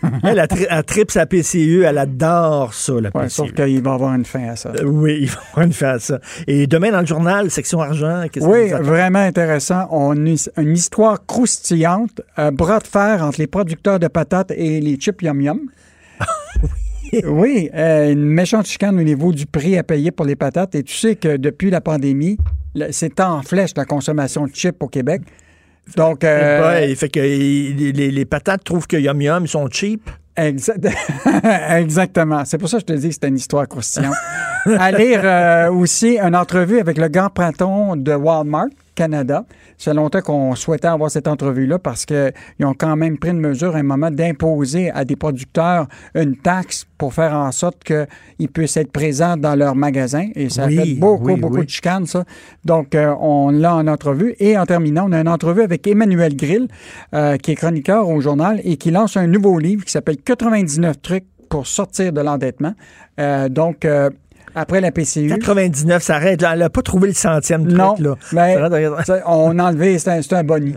elle, 0.23 0.37
elle, 0.39 0.47
tri- 0.47 0.67
elle 0.69 0.83
tripe 0.83 1.09
sa 1.11 1.25
PCU, 1.25 1.83
elle 1.83 1.97
adore 1.97 2.73
ça, 2.73 2.93
la 2.93 3.09
Ouais, 3.15 3.23
PCU. 3.23 3.29
sauf 3.29 3.51
qu'il 3.53 3.81
va 3.81 3.93
avoir 3.93 4.13
une 4.13 4.25
fin 4.25 4.49
à 4.49 4.55
ça. 4.55 4.69
Euh, 4.79 4.83
Oui, 4.85 5.17
il 5.21 5.27
va 5.29 5.39
avoir 5.51 5.65
une 5.65 5.73
fin 5.73 5.89
à 5.95 5.99
ça. 5.99 6.19
Et 6.45 6.67
demain, 6.67 6.91
dans 6.91 6.99
le 7.01 7.05
journal, 7.07 7.49
section 7.49 7.81
argent, 7.81 8.25
qu'est-ce 8.31 8.45
que 8.45 8.49
Oui, 8.51 8.69
vraiment 8.85 9.19
intéressant. 9.19 9.87
On 9.91 10.11
a 10.27 10.35
une 10.61 10.73
histoire 10.75 11.25
croustillante, 11.25 12.21
un 12.37 12.51
bras 12.51 12.79
de 12.79 12.87
fer 12.87 13.23
entre 13.23 13.39
les 13.39 13.47
producteurs 13.47 13.99
de 13.99 14.07
patates 14.07 14.51
et 14.51 14.79
les 14.81 14.95
chips 14.97 15.21
yum 15.23 15.41
yum. 15.41 15.59
oui, 17.25 17.69
euh, 17.73 18.11
une 18.11 18.25
méchante 18.25 18.65
chicane 18.67 18.99
au 18.99 19.03
niveau 19.03 19.31
du 19.31 19.45
prix 19.45 19.77
à 19.77 19.83
payer 19.83 20.11
pour 20.11 20.25
les 20.25 20.35
patates. 20.35 20.75
Et 20.75 20.83
tu 20.83 20.95
sais 20.95 21.15
que 21.15 21.37
depuis 21.37 21.69
la 21.69 21.81
pandémie, 21.81 22.37
c'est 22.91 23.19
en 23.19 23.41
flèche 23.41 23.71
la 23.75 23.85
consommation 23.85 24.45
de 24.45 24.51
chips 24.53 24.81
au 24.81 24.87
Québec. 24.87 25.21
Donc, 25.95 26.23
euh, 26.23 26.95
fait 26.95 27.09
que 27.09 27.19
les, 27.19 28.25
patates 28.25 28.63
trouvent 28.63 28.87
que 28.87 28.97
Yum 28.97 29.21
Yum 29.21 29.45
ils 29.45 29.47
sont 29.47 29.67
cheap. 29.69 30.09
Exact- 30.35 30.87
Exactement. 31.69 32.43
C'est 32.45 32.57
pour 32.57 32.69
ça 32.69 32.77
que 32.77 32.81
je 32.81 32.93
te 32.93 32.93
dis 32.93 33.07
que 33.07 33.13
c'était 33.13 33.29
une 33.29 33.37
histoire 33.37 33.67
croustillante. 33.67 34.15
à 34.77 34.91
lire 34.91 35.21
euh, 35.23 35.71
aussi 35.71 36.19
une 36.19 36.35
entrevue 36.35 36.79
avec 36.79 36.97
le 36.97 37.07
grand 37.07 37.29
patron 37.29 37.95
de 37.95 38.13
Walmart 38.13 38.67
Canada. 38.97 39.45
C'est 39.77 39.93
longtemps 39.93 40.21
qu'on 40.21 40.55
souhaitait 40.55 40.87
avoir 40.87 41.11
cette 41.11 41.27
entrevue-là 41.27 41.77
parce 41.77 42.05
qu'ils 42.05 42.33
ont 42.63 42.73
quand 42.73 42.95
même 42.95 43.19
pris 43.19 43.29
une 43.29 43.39
mesure 43.39 43.75
à 43.75 43.79
un 43.79 43.83
moment 43.83 44.09
d'imposer 44.09 44.89
à 44.89 45.05
des 45.05 45.15
producteurs 45.15 45.87
une 46.15 46.35
taxe 46.35 46.85
pour 46.97 47.13
faire 47.13 47.33
en 47.35 47.51
sorte 47.51 47.83
qu'ils 47.83 48.49
puissent 48.49 48.75
être 48.77 48.91
présents 48.91 49.37
dans 49.37 49.55
leur 49.55 49.75
magasin. 49.75 50.27
Et 50.35 50.49
ça 50.49 50.65
Oui, 50.65 50.79
a 50.79 50.83
fait 50.83 50.93
beaucoup, 50.95 51.25
oui, 51.27 51.35
beaucoup 51.39 51.57
oui. 51.57 51.65
de 51.65 51.69
chicanes, 51.69 52.07
ça. 52.07 52.25
Donc, 52.65 52.95
euh, 52.95 53.13
on 53.19 53.51
l'a 53.51 53.75
en 53.75 53.85
entrevue. 53.87 54.35
Et 54.39 54.57
en 54.57 54.65
terminant, 54.65 55.05
on 55.07 55.11
a 55.11 55.21
une 55.21 55.27
entrevue 55.27 55.61
avec 55.61 55.85
Emmanuel 55.85 56.35
Grill, 56.35 56.67
euh, 57.13 57.37
qui 57.37 57.51
est 57.51 57.55
chroniqueur 57.55 58.09
au 58.09 58.19
journal 58.19 58.59
et 58.63 58.77
qui 58.77 58.89
lance 58.89 59.15
un 59.15 59.27
nouveau 59.27 59.59
livre 59.59 59.85
qui 59.85 59.91
s'appelle 59.91 60.17
99 60.17 60.99
trucs 61.01 61.25
pour 61.49 61.67
sortir 61.67 62.11
de 62.11 62.21
l'endettement. 62.21 62.73
Euh, 63.19 63.47
donc, 63.49 63.85
euh, 63.85 64.09
après 64.57 64.81
la 64.81 64.91
PCU. 64.91 65.27
99, 65.29 66.01
ça 66.01 66.15
arrête. 66.15 66.41
là. 66.41 66.53
Elle 66.53 66.59
n'a 66.59 66.69
pas 66.69 66.81
trouvé 66.81 67.07
le 67.09 67.13
centième 67.13 67.65
truc. 67.65 67.77
Non, 67.77 67.95
là. 67.99 68.15
mais 68.33 68.57
on 69.25 69.59
a 69.59 69.63
enlevé, 69.63 69.99
c'est 69.99 70.33
un, 70.33 70.37
un 70.37 70.43
boni. 70.43 70.75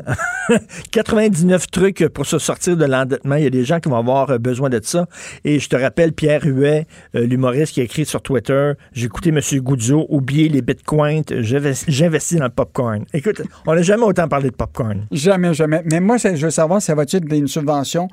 99 0.90 1.66
trucs 1.70 2.06
pour 2.08 2.26
se 2.26 2.38
sortir 2.38 2.76
de 2.76 2.84
l'endettement. 2.84 3.36
Il 3.36 3.44
y 3.44 3.46
a 3.46 3.50
des 3.50 3.64
gens 3.64 3.80
qui 3.80 3.88
vont 3.88 3.96
avoir 3.96 4.30
euh, 4.30 4.38
besoin 4.38 4.68
de 4.68 4.80
ça. 4.82 5.06
Et 5.44 5.58
je 5.58 5.68
te 5.68 5.76
rappelle, 5.76 6.12
Pierre 6.12 6.42
Huet, 6.44 6.86
euh, 7.14 7.26
l'humoriste 7.26 7.72
qui 7.72 7.80
a 7.80 7.84
écrit 7.84 8.04
sur 8.04 8.20
Twitter, 8.20 8.72
j'ai 8.92 9.06
écouté 9.06 9.30
M. 9.30 9.40
Goudzo, 9.60 10.06
oublier 10.08 10.48
les 10.48 10.62
bitcoins, 10.62 11.22
j'investis 11.30 12.38
dans 12.38 12.44
le 12.44 12.50
popcorn. 12.50 13.04
Écoute, 13.14 13.42
on 13.66 13.74
n'a 13.74 13.82
jamais 13.82 14.04
autant 14.04 14.28
parlé 14.28 14.50
de 14.50 14.56
popcorn. 14.56 15.06
Jamais, 15.10 15.54
jamais. 15.54 15.82
Mais 15.90 16.00
moi, 16.00 16.16
je 16.18 16.28
veux 16.44 16.50
savoir, 16.50 16.82
ça 16.82 16.94
va-t-il 16.94 17.24
être 17.24 17.32
une 17.32 17.48
subvention, 17.48 18.08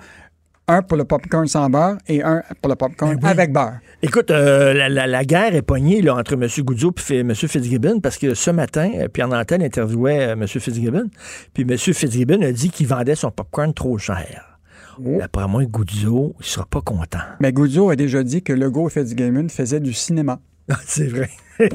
un 0.68 0.82
pour 0.82 0.97
le 0.97 1.05
popcorn 1.05 1.47
sans 1.47 1.70
beurre 1.70 1.97
et 2.07 2.22
un 2.24 2.43
pour 2.61 2.70
le 2.70 2.76
popcorn 2.76 3.15
Ben 3.15 3.20
oui. 3.24 3.30
avec 3.30 3.53
beurre? 3.53 3.76
Écoute, 4.01 4.32
euh, 4.32 4.74
la, 4.74 4.89
la- 4.89 5.07
la 5.07 5.24
guerre 5.24 5.55
est 5.55 5.61
pognée 5.61 6.01
là, 6.01 6.15
entre 6.15 6.34
M. 6.34 6.47
Goudzo 6.65 6.93
et 7.09 7.20
M. 7.20 7.34
Fitzgibbon 7.34 7.99
parce 8.01 8.18
que 8.18 8.34
ce 8.34 8.51
matin, 8.51 8.91
euh, 8.95 9.07
Pierre 9.07 9.28
Nantel 9.30 9.63
interviewait 9.63 10.30
euh, 10.30 10.34
M. 10.34 10.47
Fitzgibbon. 10.47 11.09
Puis 11.53 11.63
M. 11.63 11.78
Fitzgibbon 11.78 12.41
a 12.41 12.51
dit 12.51 12.70
qu'il 12.70 12.88
vendait 12.88 13.15
son 13.15 13.32
popcorn 13.32 13.74
trop 13.74 13.97
cher. 13.97 14.59
Oh. 14.99 15.18
D'après 15.20 15.47
moi, 15.47 15.63
Goudzo, 15.65 16.36
il 16.39 16.45
sera 16.45 16.65
pas 16.65 16.82
content. 16.82 17.20
Mais 17.39 17.53
Goudzo 17.53 17.89
a 17.89 17.95
déjà 17.95 18.24
dit 18.24 18.41
que 18.41 18.51
Legault 18.53 18.88
et 18.89 18.91
Fitzgibbon 18.91 19.48
faisaient 19.49 19.80
du 19.80 19.94
cinéma. 19.94 20.39
C'est 20.85 21.07
vrai. 21.07 21.30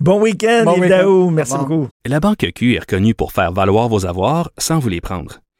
bon 0.00 0.20
week-end, 0.22 0.62
Bon. 0.64 0.80
Au 1.04 1.30
Merci 1.30 1.56
beaucoup. 1.58 1.88
La 2.06 2.18
Banque 2.18 2.46
Q 2.54 2.74
est 2.74 2.78
reconnue 2.80 3.14
pour 3.14 3.32
faire 3.32 3.52
valoir 3.52 3.88
vos 3.88 4.06
avoirs 4.06 4.50
sans 4.58 4.78
vous 4.78 4.88
les 4.88 5.00
prendre. 5.00 5.40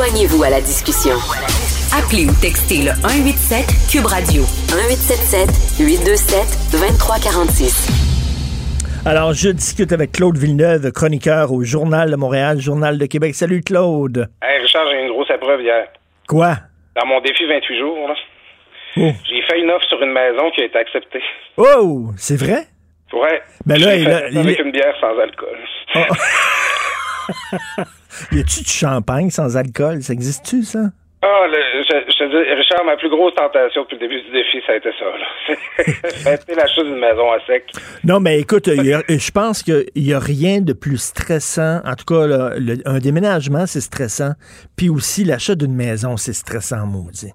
Joignez-vous 0.00 0.42
à 0.44 0.48
la 0.48 0.62
discussion. 0.62 1.12
Appelez 1.92 2.24
ou 2.24 2.32
textez 2.40 2.80
le 2.88 2.96
187 3.04 3.68
Cube 3.92 4.06
Radio 4.08 4.40
1877 4.72 5.76
827 5.76 6.72
2346. 6.72 9.04
Alors, 9.04 9.34
je 9.34 9.50
discute 9.50 9.92
avec 9.92 10.12
Claude 10.12 10.38
Villeneuve, 10.38 10.90
chroniqueur 10.92 11.52
au 11.52 11.64
Journal 11.64 12.10
de 12.10 12.16
Montréal, 12.16 12.58
Journal 12.62 12.96
de 12.96 13.04
Québec. 13.04 13.34
Salut, 13.34 13.60
Claude. 13.60 14.30
Hey 14.40 14.62
Richard, 14.62 14.86
j'ai 14.90 15.02
une 15.04 15.12
grosse 15.12 15.28
épreuve 15.28 15.60
hier. 15.60 15.84
Quoi? 16.26 16.56
Dans 16.96 17.04
mon 17.06 17.20
défi 17.20 17.44
28 17.46 17.78
jours, 17.78 18.08
là, 18.08 18.14
Oh, 18.96 19.12
j'ai 19.28 19.42
fait 19.42 19.60
une 19.60 19.70
offre 19.70 19.84
sur 19.86 20.00
une 20.02 20.14
maison 20.14 20.50
qui 20.54 20.62
a 20.62 20.64
été 20.64 20.78
acceptée. 20.78 21.20
Oh, 21.58 22.06
c'est 22.16 22.40
vrai? 22.40 22.64
Ouais. 23.12 23.42
Ben 23.66 23.78
là, 23.78 23.96
il 23.96 24.10
a- 24.10 24.30
il 24.30 24.38
avec 24.38 24.58
une 24.60 24.72
bière 24.72 24.94
sans 24.98 25.18
alcool. 25.18 25.58
Y 28.32 28.40
a-tu 28.40 28.62
du 28.62 28.70
champagne 28.70 29.30
sans 29.30 29.56
alcool? 29.56 30.02
Ça 30.02 30.12
existe-tu, 30.12 30.62
ça? 30.62 30.78
Ah, 31.22 31.46
le- 31.48 31.82
je, 31.84 32.10
je 32.12 32.18
te 32.18 32.24
dis, 32.30 32.54
Richard, 32.54 32.82
ma 32.86 32.96
plus 32.96 33.10
grosse 33.10 33.34
tentation 33.34 33.82
depuis 33.82 33.96
le 33.96 34.00
début 34.08 34.22
du 34.22 34.30
défi, 34.30 34.62
ça 34.66 34.72
a 34.72 34.76
été 34.76 34.88
ça. 34.98 35.04
là. 35.04 35.54
ça 36.08 36.30
a 36.30 36.34
été 36.34 36.54
l'achat 36.54 36.82
d'une 36.82 36.98
maison 36.98 37.30
à 37.30 37.38
sec. 37.46 37.64
Non, 38.04 38.20
mais 38.20 38.40
écoute, 38.40 38.68
a- 38.68 38.72
je 38.72 39.30
pense 39.30 39.62
qu'il 39.62 39.84
n'y 39.96 40.14
a 40.14 40.18
rien 40.18 40.62
de 40.62 40.72
plus 40.72 40.96
stressant. 40.96 41.80
En 41.84 41.94
tout 41.94 42.06
cas, 42.06 42.26
là, 42.26 42.52
le- 42.56 42.80
un 42.86 43.00
déménagement, 43.00 43.66
c'est 43.66 43.82
stressant. 43.82 44.32
Puis 44.78 44.88
aussi, 44.88 45.24
l'achat 45.24 45.54
d'une 45.54 45.74
maison, 45.76 46.16
c'est 46.16 46.32
stressant, 46.32 46.86
maudit. 46.86 47.32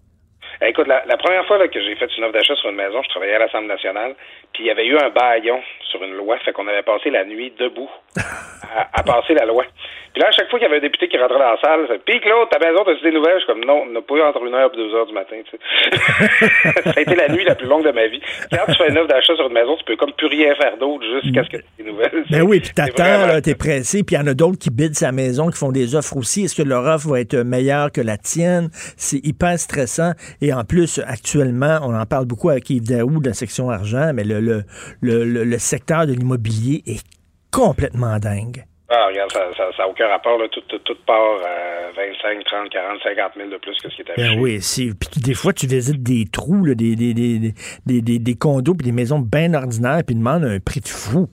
Écoute, 0.62 0.88
la, 0.88 1.04
la 1.06 1.18
première 1.18 1.46
fois 1.46 1.58
là, 1.60 1.68
que 1.68 1.80
j'ai 1.80 1.96
fait 1.96 2.08
une 2.18 2.24
offre 2.24 2.34
d'achat 2.34 2.56
sur 2.56 2.70
une 2.70 2.78
maison, 2.78 3.04
je 3.04 3.10
travaillais 3.10 3.36
à 3.36 3.40
l'Assemblée 3.40 3.68
nationale, 3.68 4.16
puis 4.56 4.64
il 4.64 4.68
y 4.68 4.72
avait 4.72 4.86
eu 4.88 4.98
un 4.98 5.10
baillon 5.10 5.60
sur 5.91 6.02
une 6.03 6.14
loi, 6.14 6.38
fait 6.40 6.53
qu'on 6.53 6.68
avait 6.68 6.82
passé 6.84 7.10
la 7.10 7.26
nuit 7.26 7.52
debout 7.60 7.90
à, 8.18 8.88
à 8.99 9.03
passer 9.03 9.34
la 9.34 9.45
loi. 9.45 9.65
Puis 10.14 10.22
là, 10.22 10.30
à 10.30 10.32
chaque 10.32 10.49
fois 10.49 10.57
qu'il 10.60 10.65
y 10.65 10.72
avait 10.72 10.77
un 10.77 10.82
député 10.82 11.10
qui 11.10 11.18
rentrait 11.18 11.38
dans 11.38 11.52
la 11.52 11.60
salle, 11.60 11.86
ça 11.90 11.95
Puis 12.06 12.22
Claude, 12.22 12.48
ta 12.49 12.57
maison, 12.57 12.86
t'as-tu 12.86 13.03
des 13.03 13.11
nouvelles? 13.11 13.34
Je 13.36 13.44
suis 13.44 13.48
comme, 13.48 13.65
non, 13.65 13.84
on 13.86 13.91
n'a 13.91 14.02
pas 14.02 14.15
eu 14.15 14.22
entre 14.22 14.45
une 14.45 14.53
heure 14.53 14.72
et 14.73 14.77
deux 14.77 14.95
heures 14.95 15.06
du 15.07 15.14
matin, 15.14 15.36
tu 15.44 15.52
sais. 15.52 16.82
ça 16.86 16.94
a 16.95 17.02
été 17.02 17.15
la 17.15 17.27
nuit 17.27 17.44
la 17.44 17.53
plus 17.56 17.68
longue 17.68 17.84
de 17.86 17.91
ma 17.91 18.07
vie. 18.07 18.22
Quand 18.49 18.72
tu 18.72 18.76
fais 18.77 18.88
une 18.90 18.98
offre 18.98 19.10
d'achat 19.10 19.36
sur 19.36 19.45
une 19.48 19.53
maison, 19.53 19.76
tu 19.76 19.84
peux 19.84 19.98
comme 19.98 20.14
plus 20.14 20.27
rien 20.27 20.56
faire 20.56 20.77
d'autre 20.77 21.03
jusqu'à 21.22 21.44
ce 21.44 21.49
que 21.49 21.57
tu 21.57 21.64
aies 21.64 21.84
des 21.84 21.91
nouvelles. 21.91 22.23
Ben 22.30 22.44
oui, 22.44 22.61
puis 22.61 22.72
t'attends, 22.73 23.03
vraiment- 23.03 23.41
t'es 23.41 23.56
pressé, 23.56 24.03
puis 24.03 24.15
il 24.15 24.19
y 24.19 24.22
en 24.22 24.27
a 24.27 24.34
d'autres 24.34 24.57
qui 24.57 24.69
bident 24.69 24.95
sa 24.95 25.11
maison, 25.11 25.49
qui 25.49 25.57
font 25.57 25.73
des 25.73 25.95
offres 25.95 26.15
aussi. 26.15 26.45
Est-ce 26.45 26.56
que 26.56 26.65
leur 26.65 26.86
offre 26.86 27.10
va 27.10 27.19
être 27.19 27.36
meilleure 27.36 27.91
que 27.91 27.99
la 27.99 28.15
tienne? 28.18 28.69
C'est 28.95 29.19
hyper 29.22 29.60
stressant. 29.60 30.14
Et 30.41 30.53
en 30.53 30.64
plus, 30.64 31.02
actuellement, 31.06 31.80
on 31.84 31.94
en 31.94 32.06
parle 32.06 32.23
beaucoup 32.26 32.49
avec 32.49 32.69
Yves 32.69 32.88
Daou 32.88 33.19
de 33.19 33.27
la 33.27 33.34
section 33.34 33.69
argent, 33.69 34.11
mais 34.14 34.23
le, 34.23 34.40
le, 34.46 35.24
le, 35.24 35.44
le- 35.44 35.58
secteur 35.60 36.06
de 36.08 36.14
l'immobilier 36.14 36.84
est 36.86 37.04
complètement 37.52 38.18
dingue. 38.20 38.64
Ah, 38.90 39.08
regarde, 39.08 39.32
ça 39.32 39.40
n'a 39.40 39.52
ça, 39.58 39.64
ça 39.76 39.84
a 39.84 39.88
aucun 39.88 40.08
rapport, 40.08 40.38
là. 40.38 40.48
Tout, 40.52 40.62
tout, 40.68 40.78
tout 40.80 40.96
part 41.08 41.38
à 41.44 41.92
25, 41.96 42.44
30, 42.46 42.70
40, 42.70 43.02
50 43.04 43.32
000 43.36 43.50
de 43.50 43.58
plus 43.58 43.76
que 43.82 43.90
ce 43.90 43.96
qui 43.96 44.02
est 44.04 44.12
affiché. 44.12 44.36
Ben 44.36 44.40
oui, 44.40 44.62
c'est- 44.62 44.92
puis 45.00 45.22
des 45.22 45.34
fois, 45.34 45.54
tu 45.54 45.66
visites 45.66 46.04
des 46.04 46.26
trous, 46.32 46.64
là, 46.66 46.76
des, 46.76 46.96
des, 46.96 47.14
des, 47.16 47.54
des, 47.86 48.20
des, 48.20 48.36
condos 48.36 48.76
puis 48.76 48.86
des 48.86 48.92
maisons 48.92 49.20
bien 49.20 49.54
ordinaires, 49.56 50.02
puis 50.06 50.16
ils 50.16 50.20
demandent 50.20 50.46
un 50.46 50.60
prix 50.60 50.82
de 50.82 50.88
fou. 50.88 51.28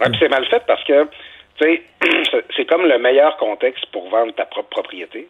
Ouais, 0.00 0.10
puis 0.10 0.16
c'est 0.20 0.28
mal 0.28 0.44
fait 0.50 0.62
parce 0.66 0.84
que, 0.84 1.04
tu 1.04 1.64
sais, 1.64 1.82
c'est- 2.30 2.44
c'est 2.56 2.66
comme 2.68 2.82
le 2.84 2.98
meilleur 2.98 3.36
contexte 3.38 3.86
pour 3.92 4.10
vendre 4.10 4.34
ta 4.34 4.44
propre 4.44 4.68
propriété. 4.68 5.28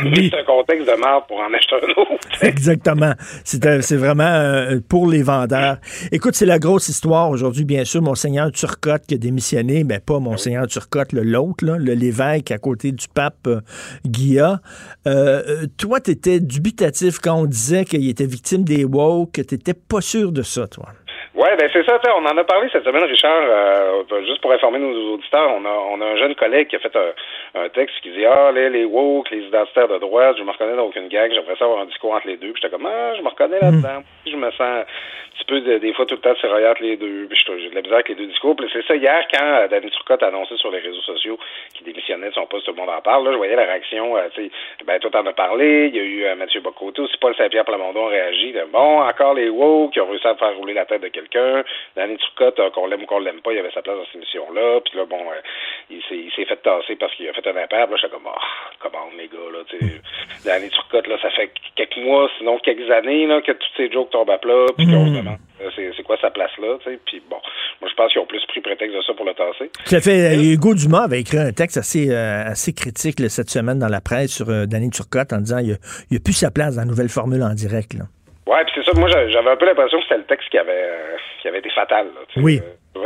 Mais 0.00 0.28
c'est 0.30 0.38
un 0.38 0.44
contexte 0.44 0.86
de 0.86 0.92
merde 1.00 1.24
pour 1.26 1.38
en 1.38 1.52
acheter 1.54 1.74
un 1.76 2.02
autre. 2.02 2.28
Exactement. 2.42 3.12
C'est 3.44 3.82
c'est 3.82 3.96
vraiment 3.96 4.24
euh, 4.24 4.78
pour 4.88 5.08
les 5.08 5.22
vendeurs. 5.22 5.78
Écoute, 6.12 6.34
c'est 6.34 6.46
la 6.46 6.58
grosse 6.58 6.88
histoire 6.88 7.30
aujourd'hui, 7.30 7.64
bien 7.64 7.84
sûr. 7.84 8.02
Monseigneur 8.02 8.52
Turcotte 8.52 9.06
qui 9.06 9.14
a 9.14 9.18
démissionné, 9.18 9.84
mais 9.84 10.00
pas 10.00 10.18
Monseigneur 10.18 10.66
Turcotte, 10.66 11.12
le 11.12 11.22
l'autre, 11.22 11.64
là, 11.64 11.76
le 11.78 11.94
l'évêque 11.94 12.50
à 12.50 12.58
côté 12.58 12.92
du 12.92 13.06
pape 13.08 13.46
euh, 13.46 13.60
Guilla. 14.04 14.60
Euh, 15.06 15.42
euh, 15.48 15.66
toi, 15.78 16.00
tu 16.00 16.10
étais 16.10 16.40
dubitatif 16.40 17.18
quand 17.18 17.34
on 17.34 17.46
disait 17.46 17.84
qu'il 17.84 18.08
était 18.08 18.26
victime 18.26 18.64
des 18.64 18.84
woke, 18.84 19.32
que 19.32 19.42
tu 19.42 19.54
n'étais 19.54 19.74
pas 19.74 20.00
sûr 20.00 20.32
de 20.32 20.42
ça, 20.42 20.66
toi. 20.66 20.88
Ouais, 21.36 21.54
ben 21.58 21.68
c'est 21.70 21.84
ça, 21.84 22.00
on 22.16 22.24
en 22.24 22.36
a 22.38 22.44
parlé 22.44 22.66
cette 22.72 22.84
semaine, 22.84 23.04
Richard, 23.04 23.42
euh, 23.42 24.02
juste 24.24 24.40
pour 24.40 24.52
informer 24.52 24.78
nos 24.78 25.14
auditeurs, 25.14 25.50
on 25.54 25.66
a, 25.66 25.68
on 25.68 26.00
a 26.00 26.06
un 26.06 26.16
jeune 26.16 26.34
collègue 26.34 26.68
qui 26.68 26.76
a 26.76 26.78
fait 26.78 26.96
un, 26.96 27.60
un 27.60 27.68
texte 27.68 28.00
qui 28.00 28.10
dit 28.10 28.24
Ah, 28.24 28.50
les, 28.54 28.70
les 28.70 28.86
woke, 28.86 29.28
les 29.30 29.42
identitaires 29.42 29.88
de 29.88 29.98
droite, 29.98 30.36
je 30.38 30.42
me 30.42 30.50
reconnais 30.50 30.74
dans 30.76 30.84
aucune 30.84 31.08
gang, 31.08 31.30
j'aimerais 31.30 31.56
ça 31.58 31.66
avoir 31.66 31.80
un 31.80 31.84
discours 31.84 32.14
entre 32.14 32.26
les 32.26 32.38
deux. 32.38 32.52
Puis 32.52 32.62
j'étais 32.62 32.74
comme 32.74 32.86
Ah, 32.86 33.14
je 33.14 33.20
me 33.20 33.28
reconnais 33.28 33.60
là-dedans. 33.60 34.02
Je 34.26 34.34
me 34.34 34.50
sens 34.52 34.86
petit 35.36 35.44
peu 35.46 35.60
de- 35.60 35.78
des 35.78 35.92
fois 35.92 36.06
tout 36.06 36.14
le 36.16 36.20
temps 36.20 36.34
tiré 36.34 36.68
entre 36.68 36.82
les 36.82 36.96
deux. 36.96 37.28
J'ai 37.30 37.70
de 37.70 37.74
la 37.74 37.82
misère 37.82 37.94
avec 37.94 38.08
les 38.08 38.14
deux 38.14 38.26
discours. 38.26 38.56
Puis 38.56 38.68
c'est 38.72 38.84
ça 38.86 38.96
hier 38.96 39.26
quand 39.32 39.44
euh, 39.44 39.68
David 39.68 39.90
Turcotte 39.90 40.22
a 40.22 40.28
annoncé 40.28 40.56
sur 40.56 40.70
les 40.70 40.78
réseaux 40.80 41.00
sociaux 41.02 41.38
qu'il 41.74 41.84
démissionnait 41.86 42.28
de 42.28 42.34
son 42.34 42.46
poste, 42.46 42.66
tout 42.66 42.72
le 42.72 42.78
monde 42.78 42.90
en 42.90 43.00
parle. 43.00 43.24
Là, 43.24 43.32
je 43.32 43.36
voyais 43.36 43.56
la 43.56 43.64
réaction, 43.64 44.16
euh, 44.16 44.28
tu 44.34 44.44
sais, 44.46 44.50
ben 44.84 44.98
toi 44.98 45.10
t'en 45.10 45.26
as 45.26 45.32
parlé, 45.32 45.86
il 45.92 45.96
y 45.96 46.00
a 46.00 46.02
eu 46.02 46.24
euh, 46.24 46.34
Mathieu 46.36 46.60
Bocoté, 46.60 47.02
aussi 47.02 47.16
Paul 47.18 47.34
Saint-Pierre 47.36 47.64
Plamondon 47.64 48.06
a 48.06 48.10
réagi. 48.10 48.52
là, 48.52 48.64
bon, 48.70 49.00
encore 49.02 49.34
les 49.34 49.48
woke 49.48 49.92
qui 49.92 50.00
ont 50.00 50.08
réussi 50.10 50.26
à 50.26 50.34
faire 50.36 50.56
rouler 50.56 50.74
la 50.74 50.84
tête 50.86 51.02
de 51.02 51.08
quelqu'un. 51.08 51.64
Danny 51.96 52.16
Turcotte, 52.16 52.58
euh, 52.60 52.70
qu'on 52.70 52.86
l'aime 52.86 53.02
ou 53.02 53.06
qu'on 53.06 53.18
l'aime 53.18 53.40
pas, 53.40 53.52
il 53.52 53.58
avait 53.58 53.70
sa 53.70 53.82
place 53.82 53.96
dans 53.96 54.04
cette 54.06 54.16
émission-là. 54.16 54.80
Puis 54.84 54.96
là, 54.98 55.04
bon, 55.04 55.20
euh, 55.30 55.40
il 55.90 56.02
s'est 56.08 56.16
il 56.16 56.32
s'est 56.32 56.44
fait 56.44 56.56
tasser 56.56 56.96
parce 56.96 57.14
qu'il 57.14 57.28
a 57.28 57.32
fait 57.32 57.46
un 57.46 57.56
impair. 57.56 57.86
Là, 57.88 57.96
j'étais 57.96 58.12
comme, 58.12 58.26
ah, 58.26 58.40
comment 58.80 59.06
les 59.16 59.28
gars, 59.28 59.50
là, 59.52 59.58
tu 59.68 59.78
sais. 59.78 60.00
Danny 60.44 60.70
Turcotte, 60.70 61.06
là, 61.06 61.16
ça 61.20 61.30
fait 61.30 61.50
quelques 61.76 61.96
mois, 61.98 62.28
sinon 62.38 62.58
quelques 62.58 62.90
années, 62.90 63.26
là, 63.26 63.40
que 63.42 63.52
tous 63.52 63.68
ces 63.76 63.90
jokes 63.90 64.10
tombent 64.10 64.30
à 64.30 64.38
plat, 64.38 64.66
puis 64.76 64.86
qu'on 64.86 65.25
euh, 65.32 65.70
c'est 65.96 66.02
quoi 66.02 66.16
sa 66.20 66.30
place 66.30 66.50
là, 66.58 66.76
tu 66.84 66.90
sais? 66.90 66.98
Puis 67.06 67.22
bon, 67.28 67.36
moi, 67.80 67.90
je 67.90 67.94
pense 67.94 68.12
qu'ils 68.12 68.20
ont 68.20 68.26
plus 68.26 68.44
pris 68.46 68.60
prétexte 68.60 68.96
de 68.96 69.02
ça 69.02 69.12
pour 69.14 69.26
le 69.26 69.34
tasser. 69.34 69.70
Tout 69.86 69.94
à 69.94 70.00
fait. 70.00 70.36
Euh, 70.36 70.52
Hugo 70.54 70.74
Dumas 70.74 71.04
avait 71.04 71.20
écrit 71.20 71.38
un 71.38 71.52
texte 71.52 71.76
assez, 71.76 72.10
euh, 72.10 72.44
assez 72.46 72.72
critique 72.72 73.20
là, 73.20 73.28
cette 73.28 73.50
semaine 73.50 73.78
dans 73.78 73.88
la 73.88 74.00
presse 74.00 74.32
sur 74.32 74.48
euh, 74.48 74.66
Danny 74.66 74.90
Turcotte 74.90 75.32
en 75.32 75.38
disant 75.38 75.58
qu'il 75.58 75.76
n'y 76.10 76.16
a, 76.16 76.20
plus 76.20 76.32
sa 76.32 76.50
place 76.50 76.76
dans 76.76 76.82
la 76.82 76.88
nouvelle 76.88 77.08
formule 77.08 77.42
en 77.42 77.54
direct. 77.54 77.94
Là. 77.94 78.04
Ouais, 78.46 78.64
puis 78.64 78.74
c'est 78.76 78.84
ça. 78.84 78.92
Moi, 78.98 79.08
j'a- 79.08 79.28
j'avais 79.28 79.50
un 79.50 79.56
peu 79.56 79.66
l'impression 79.66 79.98
que 79.98 80.04
c'était 80.04 80.18
le 80.18 80.26
texte 80.26 80.48
qui 80.50 80.58
avait 80.58 80.72
euh, 80.72 81.16
qui 81.42 81.48
avait 81.48 81.58
été 81.58 81.70
fatal. 81.70 82.06
Là. 82.06 82.20
Oui. 82.42 82.60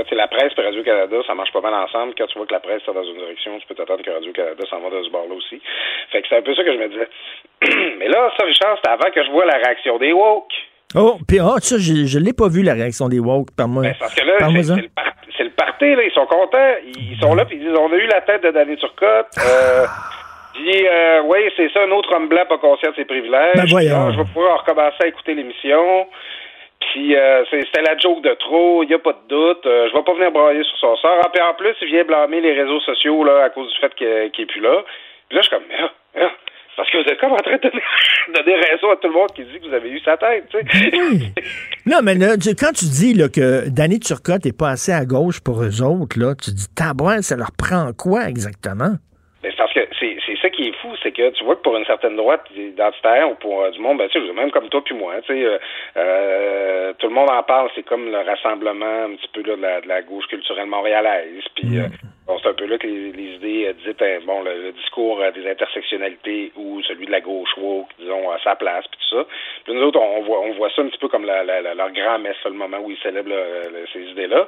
Tu 0.09 0.15
la 0.15 0.29
presse 0.29 0.53
et 0.57 0.63
Radio-Canada, 0.63 1.17
ça 1.27 1.35
marche 1.35 1.53
pas 1.53 1.61
mal 1.61 1.75
ensemble. 1.75 2.15
Quand 2.17 2.27
tu 2.27 2.39
vois 2.39 2.47
que 2.47 2.53
la 2.55 2.61
presse 2.61 2.81
va 2.87 2.93
dans 2.93 3.05
une 3.05 3.19
direction, 3.19 3.59
tu 3.59 3.67
peux 3.67 3.75
t'attendre 3.75 4.03
que 4.03 4.11
Radio-Canada 4.11 4.65
s'en 4.71 4.81
va 4.81 4.89
de 4.91 5.03
ce 5.03 5.11
bord-là 5.11 5.35
aussi. 5.35 5.61
Fait 6.11 6.23
que 6.23 6.29
c'est 6.29 6.37
un 6.39 6.43
peu 6.43 6.55
ça 6.55 6.63
que 6.65 6.73
je 6.73 6.79
me 6.79 6.89
disais. 6.89 7.09
Mais 7.99 8.09
là, 8.09 8.31
ça, 8.39 8.45
Richard, 8.45 8.77
c'était 8.77 8.89
avant 8.91 9.11
que 9.11 9.23
je 9.25 9.31
vois 9.31 9.45
la 9.47 9.57
réaction 9.57 9.99
des 9.99 10.13
woke. 10.13 10.53
Oh, 10.97 11.19
puis 11.27 11.39
oh, 11.41 11.57
ça, 11.61 11.77
je 11.79 12.07
je 12.07 12.19
l'ai 12.19 12.33
pas 12.33 12.49
vu, 12.49 12.63
la 12.63 12.75
réaction 12.75 13.09
des 13.09 13.21
woke. 13.21 13.49
Par 13.57 13.69
moi. 13.69 13.83
Ben, 13.83 13.95
Parce 13.99 14.15
que 14.15 14.25
là, 14.27 14.35
c'est 14.41 14.83
le, 14.83 14.89
par- 14.89 15.05
le 15.39 15.51
party, 15.51 15.95
là. 15.95 16.03
Ils 16.03 16.13
sont 16.13 16.27
contents. 16.27 16.75
Ils 16.85 17.19
sont 17.21 17.35
là, 17.35 17.45
puis 17.45 17.57
ils 17.57 17.63
disent 17.67 17.79
on 17.79 17.93
a 17.93 17.97
eu 17.97 18.07
la 18.07 18.21
tête 18.23 18.43
de 18.43 18.51
Danny 18.51 18.77
Turcotte. 18.77 19.29
Euh, 19.39 19.87
puis, 20.55 20.87
euh, 20.87 21.23
oui, 21.25 21.39
c'est 21.57 21.71
ça, 21.73 21.83
un 21.85 21.91
autre 21.93 22.13
homme 22.15 22.29
blanc 22.29 22.43
pas 22.49 22.59
conscient 22.59 22.91
de 22.91 22.97
ses 22.97 23.05
privilèges. 23.05 23.55
Ben, 23.55 23.67
voyons. 23.71 24.09
Ah, 24.09 24.11
je 24.13 24.19
vais 24.19 24.25
pouvoir 24.35 24.61
recommencer 24.61 24.97
à 25.05 25.07
écouter 25.07 25.35
l'émission. 25.35 26.07
Puis, 26.81 27.15
euh, 27.15 27.45
c'est- 27.51 27.61
c'était 27.67 27.83
la 27.83 27.97
joke 27.97 28.23
de 28.23 28.35
trop, 28.35 28.83
il 28.83 28.89
n'y 28.89 28.95
a 28.95 28.99
pas 28.99 29.13
de 29.13 29.29
doute. 29.29 29.65
Euh, 29.67 29.89
je 29.91 29.97
vais 29.97 30.03
pas 30.03 30.15
venir 30.15 30.33
brailler 30.33 30.65
sur 30.65 30.77
son 30.79 30.97
sort. 30.97 31.21
Ah, 31.23 31.29
puis 31.33 31.41
en 31.43 31.55
plus, 31.55 31.75
il 31.83 31.89
vient 31.89 32.05
blâmer 32.05 32.41
les 32.41 32.53
réseaux 32.53 32.81
sociaux 32.81 33.23
là, 33.23 33.45
à 33.45 33.51
cause 33.51 33.73
du 33.73 33.79
fait 33.79 33.95
qu'il 33.95 34.07
est 34.09 34.47
plus 34.47 34.61
là. 34.61 34.83
Puis 35.29 35.37
là, 35.37 35.43
je 35.43 35.47
suis 35.49 35.57
comme, 35.57 35.65
ah, 35.79 35.91
ah, 36.21 36.31
parce 36.81 36.91
que 36.93 36.97
vous 36.97 37.11
êtes 37.11 37.21
comme 37.21 37.33
en 37.33 37.37
train 37.37 37.57
de 37.57 37.71
donner, 38.35 38.57
raison 38.57 38.91
à 38.91 38.97
tout 38.97 39.09
le 39.09 39.13
monde 39.13 39.31
qui 39.35 39.45
dit 39.45 39.61
que 39.61 39.69
vous 39.69 39.75
avez 39.75 39.91
eu 39.91 40.01
sa 40.01 40.17
tête, 40.17 40.45
tu 40.49 40.59
sais. 40.59 41.33
Non, 41.85 41.99
mais 42.03 42.15
là, 42.15 42.37
quand 42.59 42.73
tu 42.73 42.87
dis 42.87 43.13
là, 43.13 43.29
que 43.29 43.69
Danny 43.69 44.01
Turcotte 44.01 44.47
n'est 44.47 44.53
pas 44.53 44.71
assez 44.71 44.93
à 44.93 45.05
gauche 45.05 45.41
pour 45.41 45.63
eux 45.63 45.83
autres, 45.83 46.19
là, 46.19 46.35
tu 46.35 46.53
dis 46.53 46.69
tabouin, 46.75 47.21
ça 47.21 47.37
leur 47.37 47.53
prend 47.53 47.93
quoi 47.93 48.31
exactement? 48.31 48.95
Mais 49.43 49.51
c'est 49.51 49.57
parce 49.57 49.73
que 49.73 49.81
c'est 49.99 50.19
c'est 50.27 50.37
ça 50.37 50.51
qui 50.51 50.69
est 50.69 50.77
fou, 50.83 50.89
c'est 51.03 51.13
que 51.13 51.31
tu 51.31 51.45
vois 51.45 51.57
que 51.57 51.63
pour 51.63 51.75
une 51.77 51.87
certaine 51.87 52.15
droite 52.17 52.45
identitaire 52.55 53.31
ou 53.31 53.37
pour 53.37 53.63
euh, 53.63 53.71
du 53.71 53.79
monde, 53.81 53.97
ben, 53.97 54.09
tu 54.11 54.21
sais, 54.21 54.33
même 54.35 54.51
comme 54.51 54.69
toi 54.69 54.83
puis 54.85 54.95
moi, 54.95 55.15
tu 55.23 55.33
sais, 55.33 55.45
euh, 55.45 55.59
euh, 55.97 56.93
tout 56.99 57.07
le 57.09 57.15
monde 57.15 57.31
en 57.31 57.43
parle, 57.43 57.71
c'est 57.75 57.83
comme 57.85 58.11
le 58.11 58.19
rassemblement 58.19 59.05
un 59.05 59.15
petit 59.17 59.29
peu 59.33 59.43
là, 59.43 59.57
de, 59.57 59.63
la, 59.63 59.81
de 59.81 59.89
la 59.89 60.03
gauche 60.03 60.27
culturelle 60.27 60.67
montréalaise. 60.67 61.43
Puis 61.55 61.79
euh, 61.79 61.87
bon, 62.27 62.39
c'est 62.43 62.49
un 62.51 62.53
peu 62.55 62.67
là 62.67 62.77
que 62.77 62.87
les, 62.87 63.13
les 63.13 63.35
idées 63.37 63.75
dites, 63.87 64.03
bon, 64.27 64.43
le, 64.43 64.63
le 64.65 64.73
discours 64.73 65.23
des 65.35 65.51
intersectionnalités 65.51 66.53
ou 66.57 66.83
celui 66.83 67.07
de 67.07 67.11
la 67.11 67.21
gauche 67.23 67.57
woke, 67.57 67.89
disons, 67.99 68.31
à 68.31 68.39
sa 68.41 68.57
place, 68.57 68.85
puis 68.89 69.01
tout 69.09 69.17
ça. 69.17 69.27
Puis 69.65 69.73
nous 69.75 69.83
autres, 69.85 70.01
on, 70.01 70.19
on 70.19 70.23
voit, 70.23 70.41
on 70.41 70.53
voit 70.53 70.69
ça 70.77 70.83
un 70.83 70.89
petit 70.89 70.99
peu 70.99 71.09
comme 71.09 71.25
la, 71.25 71.43
la- 71.45 71.63
la- 71.63 71.75
leur 71.75 71.91
grand 71.93 72.19
messe, 72.19 72.37
le 72.45 72.51
moment 72.51 72.79
où 72.79 72.91
ils 72.91 72.99
célèbrent 72.99 73.33
ces 73.93 74.03
idées-là. 74.03 74.47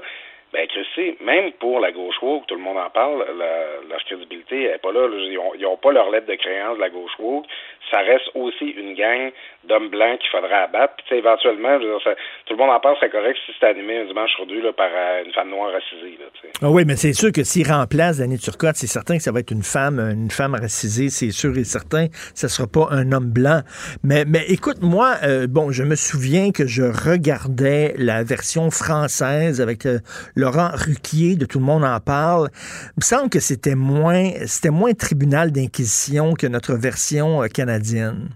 Ben 0.52 0.66
Christy, 0.66 1.16
même 1.20 1.52
pour 1.52 1.80
la 1.80 1.92
gauche 1.92 2.20
woke, 2.20 2.46
tout 2.46 2.54
le 2.54 2.60
monde 2.60 2.76
en 2.76 2.90
parle, 2.90 3.24
la, 3.38 3.88
leur 3.88 4.04
crédibilité 4.04 4.68
n'est 4.68 4.78
pas 4.78 4.92
là. 4.92 5.08
Ils 5.08 5.62
n'ont 5.62 5.76
pas 5.78 5.92
leur 5.92 6.10
lettre 6.10 6.26
de 6.26 6.34
créance 6.34 6.76
de 6.76 6.80
la 6.80 6.90
gauche 6.90 7.18
woke. 7.18 7.46
Ça 7.90 7.98
reste 8.00 8.30
aussi 8.34 8.66
une 8.66 8.94
gang 8.94 9.32
d'hommes 9.68 9.88
blancs 9.88 10.18
qu'il 10.18 10.30
faudrait 10.30 10.64
abattre. 10.64 10.94
Puis 11.06 11.16
éventuellement, 11.16 11.80
je 11.80 11.86
veux 11.86 11.92
dire, 11.92 12.02
ça, 12.04 12.14
tout 12.46 12.54
le 12.54 12.58
monde 12.58 12.70
en 12.70 12.80
parle, 12.80 12.96
c'est 13.00 13.10
correct 13.10 13.38
si 13.46 13.52
c'était 13.52 13.66
animé 13.66 13.98
un 13.98 14.04
dimanche 14.04 14.30
sur 14.34 14.46
deux 14.46 14.60
là, 14.60 14.72
par 14.72 14.90
euh, 14.92 15.24
une 15.24 15.32
femme 15.32 15.50
noire 15.50 15.72
racisée. 15.72 16.18
Là, 16.18 16.26
ah 16.62 16.70
oui, 16.70 16.84
mais 16.86 16.96
c'est 16.96 17.12
sûr 17.12 17.32
que 17.32 17.42
s'il 17.44 17.70
remplace 17.70 18.18
Danny 18.18 18.38
Turcotte, 18.38 18.76
c'est 18.76 18.86
certain 18.86 19.16
que 19.16 19.22
ça 19.22 19.32
va 19.32 19.40
être 19.40 19.50
une 19.50 19.62
femme, 19.62 19.98
une 19.98 20.30
femme 20.30 20.54
racisée, 20.54 21.08
c'est 21.08 21.30
sûr 21.30 21.56
et 21.56 21.64
certain. 21.64 22.06
Ça 22.34 22.48
sera 22.48 22.66
pas 22.66 22.88
un 22.90 23.12
homme 23.12 23.32
blanc. 23.32 23.60
Mais, 24.04 24.24
mais 24.26 24.44
écoute, 24.48 24.82
moi, 24.82 25.14
euh, 25.24 25.46
bon, 25.48 25.70
je 25.70 25.82
me 25.82 25.96
souviens 25.96 26.52
que 26.52 26.66
je 26.66 26.82
regardais 26.82 27.94
la 27.98 28.22
version 28.22 28.70
française 28.70 29.60
avec 29.60 29.86
euh, 29.86 29.98
Laurent 30.36 30.70
Ruquier, 30.74 31.36
de 31.36 31.46
Tout 31.46 31.58
le 31.58 31.64
monde 31.64 31.84
en 31.84 31.98
parle. 32.00 32.48
Il 32.96 33.00
me 33.00 33.02
semble 33.02 33.30
que 33.30 33.40
c'était 33.40 33.74
moins, 33.74 34.30
c'était 34.46 34.70
moins 34.70 34.92
tribunal 34.92 35.52
d'inquisition 35.52 36.34
que 36.34 36.46
notre 36.46 36.74
version 36.74 37.42
euh, 37.42 37.46
canadienne. 37.48 38.28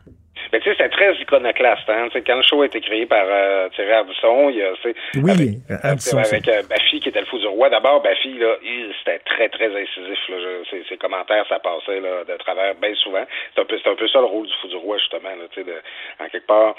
Mais 0.66 0.72
tu 0.72 0.78
sais, 0.78 0.84
c'est 0.84 0.96
très 0.96 1.14
iconoclaste. 1.14 1.88
Hein? 1.88 2.08
quand 2.26 2.36
le 2.36 2.42
show 2.42 2.62
a 2.62 2.66
été 2.66 2.80
créé 2.80 3.06
par 3.06 3.24
euh, 3.24 3.68
Thierry 3.74 3.92
Ardisson, 3.92 4.50
il 4.50 4.56
y 4.56 4.62
a, 4.62 4.72
oui, 5.14 5.30
avec, 5.30 5.84
Ardisson, 5.84 6.18
avec 6.18 6.48
euh, 6.48 6.62
Baffy 6.68 7.00
qui 7.00 7.08
était 7.08 7.20
le 7.20 7.26
fou 7.26 7.38
du 7.38 7.46
roi. 7.46 7.68
D'abord, 7.70 8.02
Baffy, 8.02 8.34
là, 8.38 8.56
c'était 8.98 9.20
très, 9.20 9.48
très 9.48 9.66
incisif. 9.66 10.18
Là, 10.28 10.36
ses, 10.88 10.96
commentaires, 10.96 11.46
ça 11.48 11.60
passait 11.60 12.00
là, 12.00 12.24
de 12.26 12.36
travers 12.38 12.74
bien 12.74 12.94
souvent. 12.96 13.24
C'est 13.54 13.60
un, 13.60 13.64
peu, 13.64 13.76
un 13.84 13.94
peu 13.94 14.08
ça 14.08 14.18
le 14.18 14.26
rôle 14.26 14.46
du 14.46 14.52
fou 14.60 14.68
du 14.68 14.76
roi, 14.76 14.98
justement. 14.98 15.30
Là, 15.30 15.46
de, 15.56 16.24
en 16.24 16.28
quelque 16.28 16.46
part, 16.46 16.74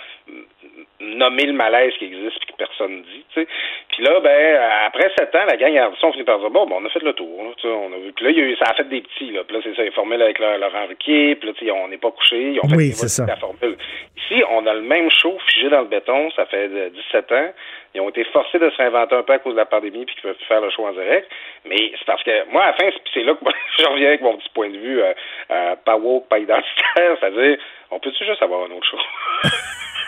nommer 1.00 1.46
le 1.46 1.54
malaise 1.54 1.94
qui 2.00 2.06
existe 2.06 2.38
et 2.44 2.52
que 2.52 2.58
personne 2.58 3.04
dit. 3.04 3.26
sais. 3.34 3.48
Puis 3.90 4.04
là, 4.04 4.20
ben, 4.20 4.60
après 4.88 5.12
sept 5.18 5.34
ans, 5.36 5.46
la 5.48 5.56
gang 5.56 5.76
Ardisson 5.78 6.12
finit 6.12 6.26
par 6.26 6.40
dire 6.40 6.50
bon, 6.50 6.66
ben, 6.66 6.78
on 6.82 6.86
a 6.86 6.90
fait 6.90 7.04
le 7.04 7.14
tour. 7.14 7.44
Là, 7.44 7.70
on 7.70 7.94
a 7.94 7.98
vu. 7.98 8.12
Puis 8.14 8.26
là, 8.26 8.32
il 8.32 8.38
y 8.38 8.42
a 8.42 8.46
eu, 8.46 8.56
ça 8.58 8.72
a 8.72 8.74
fait 8.74 8.90
des 8.90 9.02
petits. 9.02 9.32
Là. 9.32 9.44
Puis 9.48 9.56
là, 9.56 9.62
c'est 9.64 9.76
ça, 9.76 9.84
ils 9.84 9.92
formé 9.92 10.16
avec 10.16 10.40
Laurent 10.40 10.88
Ruquier. 10.88 11.36
Puis 11.36 11.50
là, 11.50 11.74
on 11.74 11.88
n'est 11.88 11.98
pas 11.98 12.12
couché. 12.12 12.54
Ils 12.54 12.60
ont 12.60 12.70
fait 12.70 12.76
oui, 12.76 12.92
c'est 12.92 13.08
ça. 13.08 13.26
Ici, 14.18 14.44
on 14.50 14.66
a 14.66 14.74
le 14.74 14.82
même 14.82 15.10
show 15.10 15.38
figé 15.48 15.70
dans 15.70 15.82
le 15.82 15.88
béton. 15.88 16.30
Ça 16.32 16.46
fait 16.46 16.70
17 16.70 17.32
ans. 17.32 17.54
Ils 17.94 18.02
ont 18.02 18.10
été 18.10 18.24
forcés 18.26 18.60
de 18.60 18.70
se 18.70 18.78
réinventer 18.78 19.16
un 19.16 19.24
peu 19.24 19.34
à 19.34 19.40
cause 19.40 19.54
de 19.54 19.60
la 19.60 19.66
pandémie 19.66 20.06
puis 20.06 20.16
qu'ils 20.16 20.24
peuvent 20.24 20.36
faire 20.48 20.62
le 20.62 20.70
show 20.70 20.86
en 20.86 20.92
direct. 20.92 21.30
Mais 21.66 21.92
c'est 21.98 22.06
parce 22.06 22.24
que 22.24 22.52
moi, 22.52 22.64
à 22.64 22.68
la 22.68 22.74
fin, 22.74 22.90
c'est 23.14 23.24
là 23.24 23.34
que 23.34 23.44
moi, 23.44 23.54
je 23.78 23.86
reviens 23.86 24.08
avec 24.08 24.22
mon 24.22 24.38
petit 24.38 24.50
point 24.50 24.70
de 24.70 24.78
vue 24.78 25.02
euh, 25.02 25.14
euh, 25.52 25.76
pas 25.84 25.98
woke, 25.98 26.28
pas 26.28 26.40
identitaire. 26.40 27.18
C'est-à-dire, 27.20 27.58
on 27.92 28.00
peut-tu 28.00 28.26
juste 28.26 28.42
avoir 28.42 28.66
un 28.66 28.72
autre 28.72 28.88
show? 28.88 28.98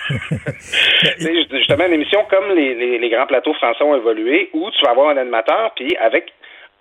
justement, 1.51 1.85
une 1.85 1.93
émission 1.93 2.25
comme 2.29 2.51
les, 2.55 2.73
les, 2.73 2.97
les, 2.97 3.09
grands 3.09 3.27
plateaux 3.27 3.53
français 3.53 3.83
ont 3.83 3.95
évolué, 3.95 4.49
où 4.53 4.69
tu 4.71 4.81
vas 4.83 4.91
avoir 4.91 5.09
un 5.09 5.17
animateur, 5.17 5.71
puis 5.75 5.95
avec 5.97 6.33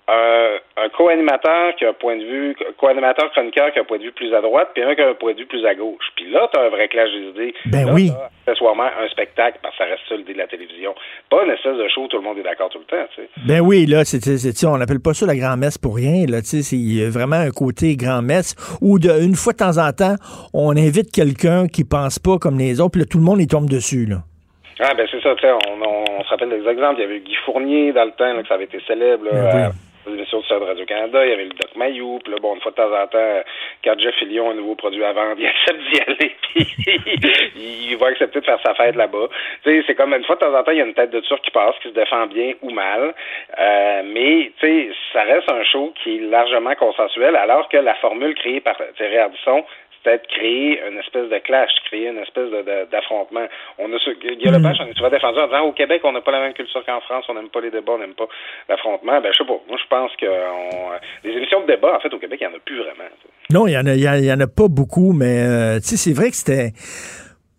un, 0.08 0.56
un 0.84 0.88
co-animateur 0.88 1.74
qui 1.76 1.84
a 1.84 1.90
un 1.90 1.92
point 1.92 2.16
de 2.16 2.24
vue, 2.24 2.56
co-animateur 2.78 3.30
chroniqueur 3.32 3.72
qui 3.72 3.78
a 3.78 3.82
un 3.82 3.84
point 3.84 3.98
de 3.98 4.04
vue 4.04 4.12
plus 4.12 4.32
à 4.34 4.40
droite, 4.40 4.70
puis 4.74 4.82
un 4.82 4.94
qui 4.94 5.02
a 5.02 5.08
un 5.10 5.14
point 5.14 5.32
de 5.34 5.38
vue 5.38 5.46
plus 5.46 5.64
à 5.66 5.74
gauche. 5.74 6.04
Puis 6.16 6.30
là, 6.30 6.48
tu 6.52 6.58
as 6.58 6.62
un 6.64 6.68
vrai 6.70 6.88
clash 6.88 7.10
des 7.10 7.28
idées. 7.28 7.54
Ben 7.66 7.86
là, 7.86 7.92
oui. 7.92 8.10
accessoirement 8.46 8.84
un 8.84 9.08
spectacle, 9.08 9.58
parce 9.62 9.76
que 9.76 9.84
ça 9.84 9.90
reste 9.90 10.02
ça 10.08 10.16
l'idée 10.16 10.32
de 10.32 10.38
la 10.38 10.46
télévision. 10.46 10.94
Pas 11.30 11.44
une 11.44 11.50
espèce 11.50 11.76
de 11.76 11.86
show 11.88 12.04
où 12.04 12.08
tout 12.08 12.16
le 12.16 12.22
monde 12.22 12.38
est 12.38 12.42
d'accord 12.42 12.70
tout 12.70 12.78
le 12.78 12.84
temps, 12.84 13.04
tu 13.14 13.22
sais. 13.22 13.28
Ben 13.46 13.60
oui, 13.60 13.84
là, 13.86 14.04
c'est, 14.04 14.20
c'est, 14.20 14.66
on 14.66 14.78
n'appelle 14.78 15.00
pas 15.00 15.12
ça 15.12 15.26
la 15.26 15.36
grand-messe 15.36 15.76
pour 15.76 15.96
rien, 15.96 16.24
là, 16.26 16.40
tu 16.40 16.62
sais, 16.62 16.62
c'est 16.62 17.08
vraiment 17.10 17.36
un 17.36 17.50
côté 17.50 17.96
grand-messe 17.96 18.54
où 18.80 18.98
de, 18.98 19.10
une 19.22 19.34
fois 19.34 19.52
de 19.52 19.58
temps 19.58 19.76
en 19.78 19.92
temps, 19.92 20.16
on 20.54 20.70
invite 20.76 21.12
quelqu'un 21.12 21.66
qui 21.68 21.84
pense 21.84 22.18
pas 22.18 22.38
comme 22.38 22.58
les 22.58 22.80
autres, 22.80 22.92
puis 22.92 23.00
là, 23.02 23.06
tout 23.10 23.18
le 23.18 23.24
monde 23.24 23.40
y 23.40 23.46
tombe 23.46 23.68
dessus, 23.68 24.06
là. 24.06 24.16
Ah, 24.80 24.94
ben 24.96 25.06
c'est 25.10 25.20
ça, 25.20 25.34
tu 25.34 25.40
sais, 25.42 25.50
on, 25.52 25.82
on, 25.82 26.22
se 26.22 26.28
rappelle 26.28 26.50
des 26.50 26.64
exemples. 26.68 26.96
Il 26.98 27.02
y 27.02 27.04
avait 27.04 27.18
Guy 27.20 27.34
Fournier 27.44 27.92
dans 27.92 28.04
le 28.04 28.12
temps, 28.12 28.32
là, 28.32 28.40
que 28.42 28.46
ça 28.48 28.54
avait 28.54 28.64
été 28.64 28.78
célèbre, 28.86 29.24
là, 29.24 29.30
Ben 29.32 29.56
oui. 29.56 29.62
euh, 29.62 29.70
l'émission 30.08 30.40
de 30.40 30.64
Radio-Canada, 30.64 31.24
il 31.24 31.30
y 31.30 31.32
avait 31.32 31.44
le 31.44 31.50
Doc 31.50 31.76
Mayou, 31.76 32.18
puis 32.22 32.32
là, 32.32 32.38
bon, 32.40 32.54
une 32.54 32.60
fois 32.60 32.72
de 32.72 32.76
temps 32.76 32.92
en 32.92 33.06
temps, 33.06 33.42
quand 33.84 33.98
Jeff 33.98 34.14
Fillion 34.16 34.48
a 34.48 34.52
un 34.52 34.54
nouveau 34.54 34.74
produit 34.74 35.04
à 35.04 35.12
vendre, 35.12 35.36
il 35.38 35.46
accepte 35.46 35.80
d'y 35.80 36.00
aller, 36.00 36.36
puis 36.54 37.88
il 37.90 37.96
va 37.96 38.08
accepter 38.08 38.40
de 38.40 38.44
faire 38.44 38.60
sa 38.64 38.74
fête 38.74 38.96
là-bas. 38.96 39.28
Tu 39.62 39.70
sais, 39.70 39.84
c'est 39.86 39.94
comme 39.94 40.14
une 40.14 40.24
fois 40.24 40.36
de 40.36 40.40
temps 40.40 40.54
en 40.54 40.62
temps, 40.62 40.72
il 40.72 40.78
y 40.78 40.82
a 40.82 40.84
une 40.84 40.94
tête 40.94 41.10
de 41.10 41.20
turc 41.20 41.42
qui 41.42 41.50
passe, 41.50 41.74
qui 41.82 41.88
se 41.88 41.94
défend 41.94 42.26
bien 42.26 42.54
ou 42.62 42.70
mal, 42.70 43.14
euh, 43.58 44.02
mais, 44.04 44.52
tu 44.58 44.66
sais, 44.66 44.90
ça 45.12 45.22
reste 45.22 45.50
un 45.50 45.64
show 45.64 45.92
qui 46.02 46.16
est 46.16 46.20
largement 46.30 46.74
consensuel, 46.74 47.36
alors 47.36 47.68
que 47.68 47.76
la 47.76 47.94
formule 47.96 48.34
créée 48.34 48.60
par 48.60 48.76
Thierry 48.96 49.18
Ardisson, 49.18 49.64
c'était 49.98 50.18
de 50.18 50.26
créer 50.26 50.80
une 50.88 50.98
espèce 50.98 51.28
de 51.28 51.38
clash, 51.38 51.70
créer 51.86 52.08
une 52.08 52.18
espèce 52.18 52.50
d'affrontement. 52.90 53.46
On 53.78 53.92
a 53.92 53.98
ce, 53.98 54.10
Guy 54.10 54.44
Lepage, 54.44 54.78
on 54.80 54.86
est 54.86 54.96
souvent 54.96 55.10
défendu 55.10 55.38
en 55.38 55.46
disant 55.46 55.62
au 55.62 55.72
Québec, 55.72 56.02
on 56.04 56.12
n'a 56.12 56.20
pas 56.20 56.32
la 56.32 56.40
même 56.40 56.54
culture 56.54 56.84
qu'en 56.84 57.00
France, 57.00 57.24
on 57.28 57.34
n'aime 57.34 57.48
pas 57.48 57.60
les 57.60 57.70
débats, 57.70 57.92
on 57.92 57.98
n'aime 57.98 58.14
pas 58.14 58.28
l'affrontement. 58.68 59.20
Ben, 59.20 59.32
je 59.32 59.38
sais 59.38 59.44
pas. 59.44 59.60
Moi, 59.68 59.78
je 59.80 59.88
pense 59.88 60.14
que 60.16 60.26
on, 60.26 60.90
les 61.24 61.36
émissions 61.36 61.60
de 61.62 61.66
débat, 61.66 61.96
en 61.96 62.00
fait, 62.00 62.12
au 62.12 62.18
Québec, 62.18 62.38
il 62.40 62.48
n'y 62.48 62.54
en 62.54 62.56
a 62.56 62.60
plus 62.60 62.78
vraiment. 62.78 63.04
Non, 63.50 63.66
il 63.66 63.72
y 63.72 63.78
en 63.78 63.86
a, 63.86 63.94
y, 63.94 64.32
en 64.32 64.40
a 64.40 64.46
pas 64.46 64.68
beaucoup, 64.68 65.12
mais 65.12 65.42
euh, 65.42 65.80
tu 65.80 65.88
sais, 65.88 65.96
c'est 65.96 66.12
vrai 66.12 66.30
que 66.30 66.36
c'était. 66.36 66.72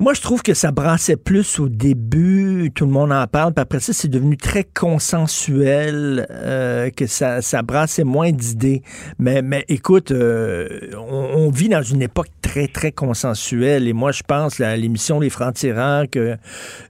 Moi, 0.01 0.13
je 0.13 0.21
trouve 0.21 0.43
que 0.43 0.53
ça 0.53 0.71
brassait 0.71 1.17
plus 1.17 1.59
au 1.59 1.67
début, 1.67 2.71
tout 2.73 2.85
le 2.85 2.91
monde 2.91 3.11
en 3.11 3.27
parle, 3.27 3.53
puis 3.53 3.61
après 3.61 3.81
ça, 3.81 3.91
c'est 3.91 4.07
devenu 4.07 4.37
très 4.37 4.63
consensuel, 4.63 6.25
euh, 6.31 6.89
que 6.89 7.05
ça, 7.05 7.41
ça 7.41 7.63
brassait 7.63 8.05
moins 8.05 8.31
d'idées. 8.31 8.81
Mais, 9.17 9.41
mais 9.41 9.65
écoute, 9.67 10.11
euh, 10.11 10.91
on, 10.93 11.31
on, 11.35 11.49
vit 11.49 11.67
dans 11.67 11.83
une 11.83 12.01
époque 12.01 12.29
très, 12.49 12.67
très 12.67 12.91
consensuelle, 12.91 13.87
et 13.87 13.93
moi, 13.93 14.11
je 14.11 14.23
pense 14.23 14.59
à 14.59 14.75
l'émission 14.75 15.19
Les 15.19 15.29
Francs-Tireurs 15.29 16.05
que, 16.11 16.35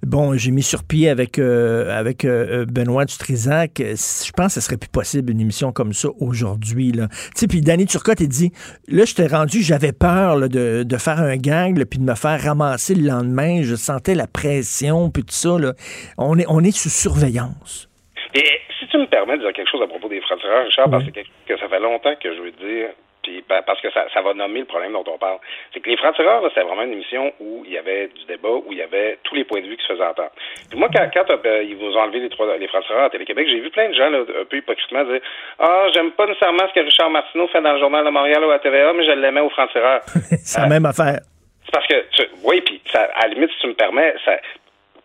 bon, 0.03 0.37
j'ai 0.37 0.51
mis 0.51 0.63
sur 0.63 0.85
pied 0.85 1.09
avec, 1.09 1.37
euh, 1.37 1.91
avec 1.97 2.25
Benoît 2.25 3.03
Dutrisac. 3.03 3.71
Je 3.77 4.31
pense 4.31 4.55
que 4.55 4.61
ce 4.61 4.61
serait 4.61 4.77
plus 4.77 4.89
possible 4.89 5.31
une 5.31 5.41
émission 5.41 5.73
comme 5.73 5.91
ça 5.91 6.07
aujourd'hui, 6.21 6.93
là. 6.93 7.09
Tu 7.09 7.31
sais, 7.35 7.47
puis 7.47 7.59
Danny 7.59 7.85
Turcotte, 7.87 8.21
il 8.21 8.29
dit, 8.29 8.53
là, 8.87 9.03
je 9.03 9.13
t'ai 9.15 9.27
rendu, 9.27 9.61
j'avais 9.61 9.91
peur 9.91 10.37
là, 10.37 10.47
de, 10.47 10.83
de 10.83 10.97
faire 10.97 11.19
un 11.19 11.35
gang, 11.35 11.73
puis 11.85 11.99
de 11.99 12.05
me 12.05 12.15
faire 12.15 12.41
ramasser 12.41 12.95
le 12.95 13.05
lendemain, 13.07 13.61
je 13.61 13.75
sentais 13.75 14.15
la 14.15 14.27
pression, 14.27 15.09
puis 15.09 15.23
tout 15.23 15.35
ça. 15.35 15.59
Là. 15.59 15.73
On, 16.17 16.39
est, 16.39 16.45
on 16.47 16.63
est 16.63 16.71
sous 16.71 16.89
surveillance. 16.89 17.89
Et 18.33 18.45
si 18.79 18.87
tu 18.87 18.97
me 18.97 19.07
permets 19.07 19.37
de 19.37 19.41
dire 19.41 19.51
quelque 19.51 19.69
chose 19.69 19.81
à 19.83 19.87
propos 19.87 20.07
des 20.07 20.21
francs-tireurs, 20.21 20.65
Richard, 20.65 20.85
oui. 20.85 20.91
parce 20.91 21.03
que, 21.03 21.53
que 21.53 21.59
ça 21.59 21.67
fait 21.67 21.81
longtemps 21.81 22.15
que 22.23 22.33
je 22.33 22.41
veux 22.41 22.51
dire, 22.51 22.89
puis 23.29 23.43
parce 23.47 23.81
que 23.81 23.91
ça, 23.91 24.05
ça 24.13 24.21
va 24.21 24.33
nommer 24.33 24.61
le 24.61 24.65
problème 24.65 24.93
dont 24.93 25.03
on 25.07 25.17
parle. 25.17 25.37
C'est 25.73 25.79
que 25.79 25.89
les 25.89 25.97
francs-tireurs, 25.97 26.43
c'était 26.49 26.65
vraiment 26.65 26.83
une 26.83 26.93
émission 26.93 27.31
où 27.39 27.63
il 27.65 27.73
y 27.73 27.77
avait 27.77 28.07
du 28.07 28.25
débat, 28.25 28.49
où 28.49 28.65
il 28.71 28.79
y 28.79 28.81
avait 28.81 29.19
tous 29.23 29.35
les 29.35 29.43
points 29.43 29.61
de 29.61 29.67
vue 29.67 29.77
qui 29.77 29.85
se 29.85 29.93
faisaient 29.93 30.05
entendre. 30.05 30.31
Puis 30.69 30.79
moi, 30.79 30.89
quand, 30.93 31.07
quand 31.13 31.29
euh, 31.29 31.63
ils 31.63 31.75
vous 31.75 31.95
ont 31.95 32.01
enlevé 32.01 32.19
les, 32.19 32.29
trois, 32.29 32.57
les 32.57 32.67
francs-tireurs 32.67 33.05
à 33.05 33.09
Télé-Québec, 33.09 33.47
j'ai 33.47 33.59
vu 33.59 33.69
plein 33.69 33.89
de 33.89 33.93
gens 33.93 34.09
là, 34.09 34.19
un 34.19 34.45
peu 34.45 34.57
hypocritement 34.57 35.03
dire 35.05 35.21
Ah, 35.59 35.87
j'aime 35.93 36.11
pas 36.11 36.25
nécessairement 36.25 36.67
ce 36.67 36.73
que 36.73 36.85
Richard 36.85 37.09
Martineau 37.09 37.47
fait 37.47 37.61
dans 37.61 37.73
le 37.73 37.79
Journal 37.79 38.03
de 38.03 38.09
Montréal 38.09 38.43
ou 38.43 38.51
à 38.51 38.59
TVA, 38.59 38.93
mais 38.93 39.05
je 39.05 39.11
l'aimais 39.11 39.41
aux 39.41 39.49
francs-tireurs. 39.49 40.01
C'est 40.05 40.59
euh, 40.59 40.63
la 40.63 40.69
même 40.69 40.85
affaire. 40.85 41.19
C'est 41.65 41.71
parce 41.71 41.87
que, 41.87 42.05
tu, 42.11 42.23
oui, 42.43 42.61
puis 42.61 42.81
ça, 42.91 43.07
à 43.13 43.27
la 43.27 43.33
limite, 43.33 43.51
si 43.51 43.59
tu 43.59 43.67
me 43.67 43.73
permets, 43.73 44.15
ça, 44.25 44.39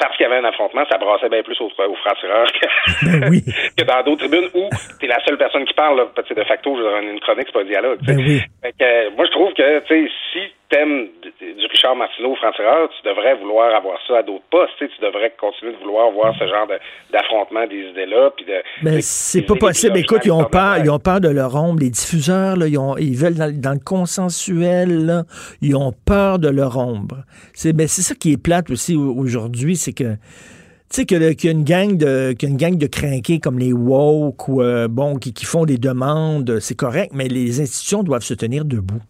parce 0.07 0.17
qu'il 0.17 0.27
y 0.27 0.31
avait 0.31 0.45
un 0.45 0.49
affrontement, 0.49 0.85
ça 0.91 0.99
brassait 0.99 1.29
bien 1.29 1.43
plus 1.43 1.61
aux, 1.61 1.67
aux 1.67 1.95
francs-tireurs 1.97 2.51
que, 2.53 3.07
ben 3.07 3.29
oui. 3.31 3.43
que 3.79 3.85
dans 3.85 4.03
d'autres 4.03 4.29
tribunes 4.29 4.51
où 4.55 4.69
t'es 5.01 5.07
la 5.07 5.23
seule 5.25 5.39
personne 5.39 5.65
qui 5.65 5.75
parle. 5.75 5.97
Là, 5.97 6.07
de 6.15 6.45
facto, 6.45 6.77
je 6.77 6.83
veux 6.83 6.89
dire, 6.89 7.11
une 7.13 7.21
chronique, 7.21 7.47
c'est 7.47 7.53
pas 7.53 7.61
un 7.61 7.65
dialogue. 7.65 7.99
Ben 8.07 8.17
oui. 8.19 8.41
fait 8.63 8.73
que, 8.79 9.11
moi, 9.17 9.25
je 9.27 9.31
trouve 9.31 9.53
que, 9.55 9.83
si 10.33 10.41
thème 10.71 11.09
du 11.41 11.67
Richard 11.67 11.95
Martineau 11.95 12.35
franc-tireur, 12.37 12.89
tu 12.89 13.09
devrais 13.09 13.35
vouloir 13.37 13.75
avoir 13.75 13.99
ça 14.07 14.19
à 14.19 14.23
d'autres 14.23 14.45
postes. 14.51 14.73
Tu, 14.79 14.89
devrais 15.01 15.33
continuer 15.39 15.73
de 15.73 15.79
vouloir 15.79 16.11
voir 16.11 16.35
ce 16.39 16.47
genre 16.47 16.67
de, 16.67 16.79
d'affrontement 17.13 17.67
des 17.67 17.91
idées-là. 17.91 18.31
De, 18.39 18.63
Mais 18.83 19.01
c'est 19.01 19.43
pas 19.43 19.55
possible. 19.55 19.99
Écoute, 19.99 20.23
ils 20.25 20.33
ont, 20.33 20.45
peur, 20.45 20.79
ils 20.79 20.91
ont 20.91 20.99
peur 20.99 21.21
de 21.21 21.29
leur 21.29 21.55
ombre. 21.55 21.81
Les 21.81 21.91
diffuseurs, 21.91 22.57
là, 22.57 22.67
ils, 22.67 22.79
ont, 22.79 22.97
ils 22.97 23.17
veulent 23.17 23.35
dans, 23.37 23.53
dans, 23.53 23.73
le 23.73 23.85
consensuel, 23.85 25.07
là, 25.07 25.23
ils 25.61 25.77
ont 25.77 25.93
peur 26.07 26.39
de 26.39 26.49
leur 26.49 26.77
ombre. 26.79 27.17
C'est, 27.55 27.73
ben, 27.73 27.87
c'est 27.87 28.03
ça 28.03 28.15
qui 28.15 28.33
est 28.33 28.43
plate 28.43 28.69
aussi 28.71 28.97
aujourd'hui, 28.97 29.77
c'est 29.77 29.93
que 29.93 30.15
tu 30.91 31.01
sais, 31.01 31.07
qu'il 31.07 31.23
y 31.23 31.49
a 31.49 31.51
une 31.51 31.65
gang 31.65 31.97
de, 31.97 32.35
une 32.43 32.57
gang 32.57 32.77
de 32.77 32.87
crinqués 32.87 33.41
comme 33.41 33.59
les 33.59 33.73
woke 33.73 34.49
ou, 34.49 34.61
euh, 34.61 34.87
bon, 34.89 35.17
qui, 35.17 35.33
qui 35.33 35.45
font 35.45 35.65
des 35.65 35.79
demandes, 35.79 36.61
c'est 36.61 36.77
correct, 36.77 37.13
mais 37.15 37.27
les 37.27 37.61
institutions 37.61 38.03
doivent 38.03 38.23
se 38.23 38.35
tenir 38.35 38.65
debout. 38.65 39.01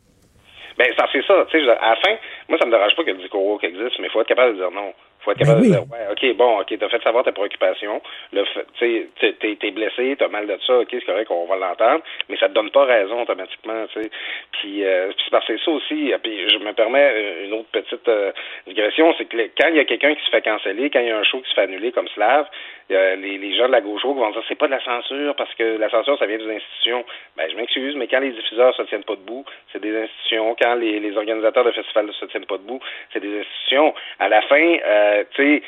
Ben, 0.79 0.89
ça, 0.97 1.07
c'est 1.13 1.25
ça. 1.27 1.47
Tu 1.51 1.59
sais, 1.59 1.69
à 1.69 1.91
la 1.91 1.97
fin, 1.97 2.17
moi, 2.49 2.59
ça 2.59 2.67
me 2.67 2.71
dérange 2.71 2.95
pas 2.97 3.05
que 3.05 3.11
le 3.11 3.19
discours 3.19 3.45
woke 3.45 3.65
existe, 3.65 3.99
mais 3.99 4.07
il 4.07 4.11
faut 4.11 4.21
être 4.21 4.29
capable 4.29 4.55
de 4.55 4.61
dire 4.61 4.71
non. 4.71 4.93
Faut 5.25 5.33
être 5.33 5.39
capable 5.39 5.61
Ben 5.61 5.67
oui. 5.67 5.73
de 5.73 5.77
dire, 5.77 5.85
ouais, 5.91 6.13
OK, 6.13 6.37
bon, 6.37 6.61
OK, 6.61 6.79
t'as 6.79 6.89
fait 6.89 7.03
savoir 7.03 7.25
ta 7.25 7.33
préoccupation. 7.33 8.01
Le 8.33 8.45
tu 8.79 9.09
t'es, 9.21 9.57
t'es 9.57 9.71
blessé, 9.71 10.17
t'as 10.19 10.29
mal 10.29 10.47
de 10.47 10.57
ça, 10.67 10.79
OK, 10.79 10.89
c'est 10.91 11.05
correct, 11.05 11.31
on 11.31 11.47
va 11.47 11.57
l'entendre, 11.57 12.03
mais 12.29 12.37
ça 12.37 12.49
te 12.49 12.55
donne 12.55 12.71
pas 12.71 12.85
raison 12.85 13.23
automatiquement, 13.23 13.87
tu 13.93 14.03
sais. 14.03 14.11
Puis, 14.53 14.85
euh, 14.85 15.09
puis 15.09 15.17
c'est 15.25 15.31
parce 15.31 15.47
que 15.47 15.59
ça 15.59 15.71
aussi, 15.71 16.13
puis 16.23 16.49
je 16.51 16.59
me 16.59 16.73
permets 16.73 17.45
une 17.45 17.53
autre 17.55 17.69
petite 17.73 18.09
euh, 18.09 18.33
digression, 18.67 19.15
c'est 19.19 19.25
que 19.27 19.37
le, 19.37 19.51
quand 19.59 19.69
il 19.69 19.77
y 19.77 19.81
a 19.81 19.85
quelqu'un 19.85 20.15
qui 20.15 20.25
se 20.25 20.31
fait 20.31 20.43
canceller, 20.43 20.91
quand 20.91 21.01
il 21.01 21.09
y 21.09 21.11
a 21.11 21.19
un 21.19 21.25
show 21.25 21.41
qui 21.41 21.49
se 21.49 21.55
fait 21.55 21.63
annuler 21.63 21.93
comme 21.93 22.09
Slav, 22.09 22.47
euh, 22.91 23.17
les, 23.17 23.39
les 23.39 23.57
gens 23.57 23.67
de 23.67 23.73
la 23.73 23.81
gauche 23.81 24.05
woke 24.05 24.19
vont 24.19 24.31
dire 24.31 24.43
c'est 24.47 24.59
pas 24.59 24.67
de 24.67 24.73
la 24.73 24.85
censure 24.85 25.35
parce 25.37 25.53
que 25.55 25.79
la 25.79 25.89
censure 25.89 26.19
ça 26.19 26.27
vient 26.27 26.37
des 26.37 26.55
institutions. 26.55 27.05
Ben 27.37 27.49
je 27.51 27.57
m'excuse, 27.57 27.97
mais 27.97 28.09
quand 28.09 28.21
les 28.21 28.33
diffuseurs 28.33 28.75
se 28.77 28.83
tiennent 28.83 29.05
pas 29.05 29.17
debout, 29.17 29.45
c'est 29.73 29.81
des 29.81 29.97
institutions. 29.97 30.55
Quand 30.61 30.75
les, 30.75 31.01
les 31.01 31.17
organisateurs 31.17 31.65
de 31.65 31.71
festivals 31.71 32.07
ne 32.07 32.13
se 32.13 32.27
tiennent 32.27 32.45
pas 32.45 32.59
debout, 32.59 32.81
c'est 33.13 33.21
des 33.21 33.41
institutions. 33.41 33.95
À 34.19 34.29
la 34.29 34.43
fin, 34.43 34.77
euh, 34.85 35.14
tu 35.35 35.63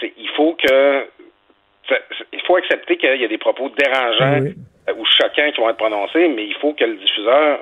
sais, 0.00 0.12
il 0.16 0.28
faut 0.36 0.54
que 0.54 1.06
il 2.32 2.40
faut 2.46 2.56
accepter 2.56 2.96
qu'il 2.96 3.20
y 3.20 3.24
a 3.24 3.28
des 3.28 3.38
propos 3.38 3.68
dérangeants 3.70 4.46
euh, 4.88 4.94
ou 4.96 5.04
choquants 5.04 5.50
qui 5.52 5.60
vont 5.60 5.70
être 5.70 5.76
prononcés, 5.76 6.28
mais 6.28 6.46
il 6.46 6.54
faut 6.54 6.72
que 6.72 6.84
le 6.84 6.96
diffuseur 6.96 7.60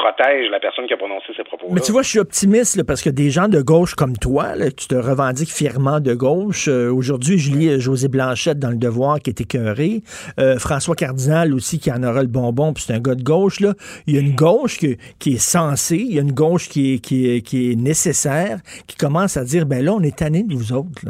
protège 0.00 0.50
la 0.50 0.60
personne 0.60 0.86
qui 0.86 0.94
a 0.94 0.96
prononcé 0.96 1.26
ces 1.36 1.44
propos. 1.44 1.66
Mais 1.70 1.80
tu 1.80 1.92
vois, 1.92 2.02
je 2.02 2.08
suis 2.08 2.18
optimiste 2.18 2.76
là, 2.76 2.84
parce 2.84 3.02
que 3.02 3.10
des 3.10 3.30
gens 3.30 3.48
de 3.48 3.60
gauche 3.60 3.94
comme 3.94 4.16
toi, 4.16 4.56
là, 4.56 4.70
tu 4.70 4.86
te 4.86 4.94
revendiques 4.94 5.50
fièrement 5.50 6.00
de 6.00 6.14
gauche. 6.14 6.68
Euh, 6.68 6.90
Aujourd'hui, 6.90 7.38
je 7.38 7.52
lis 7.52 7.68
euh, 7.68 7.78
José 7.78 8.08
Blanchette 8.08 8.58
dans 8.58 8.70
Le 8.70 8.76
Devoir 8.76 9.20
qui 9.20 9.30
est 9.30 9.40
écœuré. 9.40 10.02
Euh, 10.38 10.58
François 10.58 10.94
Cardinal 10.94 11.52
aussi 11.54 11.78
qui 11.78 11.92
en 11.92 12.02
aura 12.02 12.22
le 12.22 12.28
bonbon, 12.28 12.72
puis 12.72 12.84
c'est 12.86 12.94
un 12.94 13.00
gars 13.00 13.14
de 13.14 13.22
gauche. 13.22 13.60
Là. 13.60 13.74
Il 14.06 14.14
y 14.14 14.18
a 14.18 14.20
une 14.20 14.34
gauche 14.34 14.78
qui, 14.78 15.32
est 15.32 15.38
censée, 15.38 15.96
il 15.96 16.14
y 16.14 16.18
a 16.18 16.22
une 16.22 16.32
gauche 16.32 16.68
qui 16.68 16.94
est, 16.94 16.98
qui, 16.98 17.30
est, 17.30 17.42
qui 17.42 17.72
est 17.72 17.76
nécessaire, 17.76 18.58
qui 18.86 18.96
commence 18.96 19.36
à 19.36 19.44
dire, 19.44 19.66
ben 19.66 19.84
là, 19.84 19.92
on 19.92 20.00
est 20.00 20.16
tanné 20.16 20.42
de 20.42 20.54
vous 20.54 20.72
autres. 20.72 21.02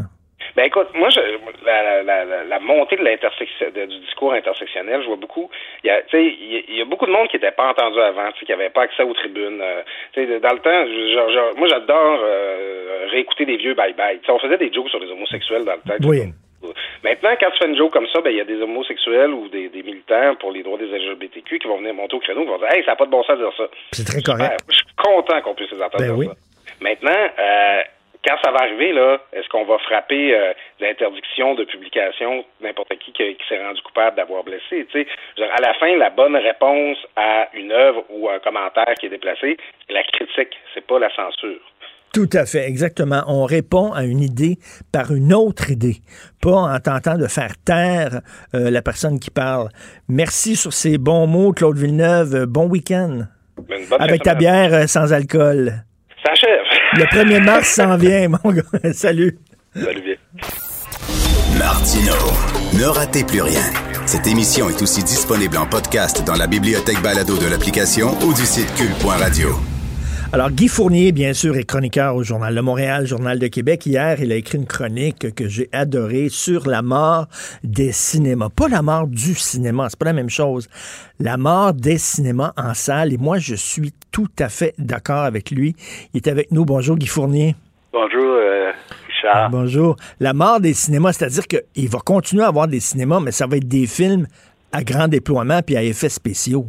Ben 0.60 0.66
écoute, 0.66 0.88
moi, 0.94 1.08
je, 1.08 1.20
la, 1.64 2.02
la, 2.02 2.22
la, 2.26 2.44
la 2.44 2.60
montée 2.60 2.96
de 2.96 3.02
l'intersection 3.02 3.68
du 3.72 3.98
discours 4.00 4.34
intersectionnel, 4.34 5.00
je 5.00 5.06
vois 5.06 5.16
beaucoup. 5.16 5.48
Il 5.82 5.86
y 5.86 5.90
a, 5.90 6.02
tu 6.02 6.10
sais, 6.10 6.22
il 6.22 6.76
y, 6.76 6.82
a 6.82 6.84
beaucoup 6.84 7.06
de 7.06 7.10
monde 7.10 7.28
qui 7.28 7.36
n'était 7.36 7.50
pas 7.50 7.70
entendu 7.70 7.98
avant, 7.98 8.30
qui 8.32 8.44
n'avait 8.46 8.68
pas 8.68 8.82
accès 8.82 9.02
aux 9.02 9.14
tribunes. 9.14 9.58
Euh, 9.62 9.80
tu 10.12 10.26
sais, 10.26 10.38
dans 10.38 10.52
le 10.52 10.58
temps, 10.58 11.32
genre, 11.32 11.56
moi, 11.56 11.66
j'adore 11.66 12.20
euh, 12.22 13.06
réécouter 13.10 13.46
des 13.46 13.56
vieux 13.56 13.72
bye 13.72 13.94
bye. 13.94 14.20
on 14.28 14.38
faisait 14.38 14.58
des 14.58 14.70
jokes 14.70 14.90
sur 14.90 15.00
les 15.00 15.10
homosexuels 15.10 15.64
dans 15.64 15.76
le 15.76 15.98
temps. 15.98 16.06
Oui. 16.06 16.24
Maintenant, 17.02 17.30
quand 17.40 17.50
tu 17.52 17.58
fais 17.58 17.70
une 17.70 17.78
joke 17.78 17.94
comme 17.94 18.08
ça, 18.12 18.20
ben 18.20 18.28
il 18.28 18.36
y 18.36 18.42
a 18.42 18.44
des 18.44 18.60
homosexuels 18.60 19.30
ou 19.30 19.48
des, 19.48 19.70
des, 19.70 19.82
militants 19.82 20.34
pour 20.40 20.52
les 20.52 20.62
droits 20.62 20.76
des 20.76 20.88
LGBTQ 20.88 21.58
qui 21.58 21.68
vont 21.68 21.78
venir 21.78 21.94
monter 21.94 22.16
au 22.16 22.20
créneau, 22.20 22.42
qui 22.42 22.48
vont 22.48 22.58
dire 22.58 22.70
Hey, 22.70 22.84
ça 22.84 22.90
n'a 22.90 22.96
pas 22.96 23.06
de 23.06 23.10
bon 23.10 23.22
sens 23.22 23.38
de 23.38 23.44
dire 23.44 23.56
ça. 23.56 23.64
C'est 23.92 24.04
très 24.04 24.20
correct. 24.20 24.60
je 24.68 24.76
suis 24.76 24.84
content 24.94 25.40
qu'on 25.40 25.54
puisse 25.54 25.70
les 25.70 25.80
entendre 25.80 26.04
ben 26.04 26.14
dire 26.14 26.18
oui. 26.18 26.26
ça. 26.26 26.34
Maintenant, 26.82 27.28
euh, 27.38 27.80
quand 28.24 28.36
ça 28.44 28.50
va 28.50 28.60
arriver, 28.60 28.92
là, 28.92 29.18
est-ce 29.32 29.48
qu'on 29.48 29.64
va 29.64 29.78
frapper 29.78 30.34
euh, 30.34 30.52
l'interdiction 30.78 31.54
de 31.54 31.64
publication 31.64 32.44
n'importe 32.60 32.96
qui 32.98 33.12
qui, 33.12 33.34
qui 33.34 33.48
s'est 33.48 33.62
rendu 33.62 33.80
coupable 33.82 34.16
d'avoir 34.16 34.44
blessé? 34.44 34.86
Tu 34.90 35.04
sais, 35.04 35.06
à 35.42 35.60
la 35.60 35.74
fin, 35.74 35.96
la 35.96 36.10
bonne 36.10 36.36
réponse 36.36 36.98
à 37.16 37.48
une 37.54 37.72
œuvre 37.72 38.04
ou 38.10 38.28
un 38.28 38.38
commentaire 38.38 38.94
qui 38.98 39.06
est 39.06 39.10
déplacé, 39.10 39.56
c'est 39.86 39.94
la 39.94 40.02
critique, 40.02 40.56
c'est 40.74 40.86
pas 40.86 40.98
la 40.98 41.10
censure. 41.14 41.60
Tout 42.12 42.28
à 42.32 42.44
fait, 42.44 42.66
exactement. 42.66 43.22
On 43.28 43.44
répond 43.44 43.92
à 43.92 44.02
une 44.02 44.20
idée 44.20 44.56
par 44.92 45.12
une 45.14 45.32
autre 45.32 45.70
idée, 45.70 45.98
pas 46.42 46.56
en 46.56 46.78
tentant 46.80 47.16
de 47.16 47.28
faire 47.28 47.52
taire 47.64 48.20
euh, 48.54 48.68
la 48.70 48.82
personne 48.82 49.20
qui 49.20 49.30
parle. 49.30 49.68
Merci 50.08 50.56
sur 50.56 50.72
ces 50.72 50.98
bons 50.98 51.28
mots, 51.28 51.52
Claude 51.52 51.78
Villeneuve. 51.78 52.46
Bon 52.46 52.68
week-end. 52.68 53.20
Avec 54.00 54.22
ta 54.22 54.34
bière 54.34 54.74
euh, 54.74 54.86
sans 54.86 55.12
alcool. 55.12 55.72
Ça 56.24 56.32
achève. 56.32 56.69
Le 56.94 57.04
1er 57.04 57.44
mars 57.44 57.74
s'en 57.74 57.96
vient, 57.96 58.28
mon 58.28 58.52
gars. 58.52 58.62
Salut. 58.92 59.38
Salut 59.74 60.02
bien. 60.02 60.16
Martino, 61.58 62.14
ne 62.78 62.84
ratez 62.84 63.24
plus 63.24 63.42
rien. 63.42 63.62
Cette 64.06 64.26
émission 64.26 64.68
est 64.68 64.82
aussi 64.82 65.04
disponible 65.04 65.56
en 65.56 65.66
podcast 65.66 66.24
dans 66.24 66.34
la 66.34 66.48
bibliothèque 66.48 67.00
balado 67.02 67.36
de 67.36 67.46
l'application 67.46 68.18
ou 68.22 68.34
du 68.34 68.44
site 68.44 68.72
cul.radio. 68.74 69.50
Alors, 70.32 70.50
Guy 70.52 70.68
Fournier, 70.68 71.10
bien 71.10 71.32
sûr, 71.32 71.56
est 71.56 71.64
chroniqueur 71.64 72.14
au 72.14 72.22
Journal 72.22 72.54
de 72.54 72.60
Montréal, 72.60 73.04
Journal 73.04 73.40
de 73.40 73.48
Québec. 73.48 73.84
Hier, 73.84 74.20
il 74.20 74.30
a 74.30 74.36
écrit 74.36 74.58
une 74.58 74.66
chronique 74.66 75.34
que 75.34 75.48
j'ai 75.48 75.68
adorée 75.72 76.28
sur 76.28 76.68
la 76.68 76.82
mort 76.82 77.26
des 77.64 77.90
cinémas. 77.90 78.48
Pas 78.48 78.68
la 78.68 78.80
mort 78.80 79.08
du 79.08 79.34
cinéma, 79.34 79.88
c'est 79.90 79.98
pas 79.98 80.04
la 80.04 80.12
même 80.12 80.30
chose. 80.30 80.68
La 81.18 81.36
mort 81.36 81.72
des 81.72 81.98
cinémas 81.98 82.52
en 82.56 82.74
salle. 82.74 83.12
Et 83.12 83.16
moi, 83.16 83.38
je 83.38 83.56
suis 83.56 83.92
tout 84.12 84.28
à 84.38 84.48
fait 84.48 84.72
d'accord 84.78 85.24
avec 85.24 85.50
lui. 85.50 85.74
Il 86.14 86.18
est 86.18 86.28
avec 86.28 86.52
nous. 86.52 86.64
Bonjour, 86.64 86.96
Guy 86.96 87.08
Fournier. 87.08 87.56
Bonjour, 87.92 88.22
euh, 88.22 88.70
Richard. 89.08 89.50
Bonjour. 89.50 89.96
La 90.20 90.32
mort 90.32 90.60
des 90.60 90.74
cinémas, 90.74 91.12
c'est-à-dire 91.12 91.48
qu'il 91.48 91.88
va 91.88 91.98
continuer 91.98 92.44
à 92.44 92.48
avoir 92.48 92.68
des 92.68 92.78
cinémas, 92.78 93.18
mais 93.18 93.32
ça 93.32 93.48
va 93.48 93.56
être 93.56 93.66
des 93.66 93.88
films 93.88 94.28
à 94.70 94.84
grand 94.84 95.08
déploiement 95.08 95.60
puis 95.60 95.76
à 95.76 95.82
effets 95.82 96.08
spéciaux. 96.08 96.68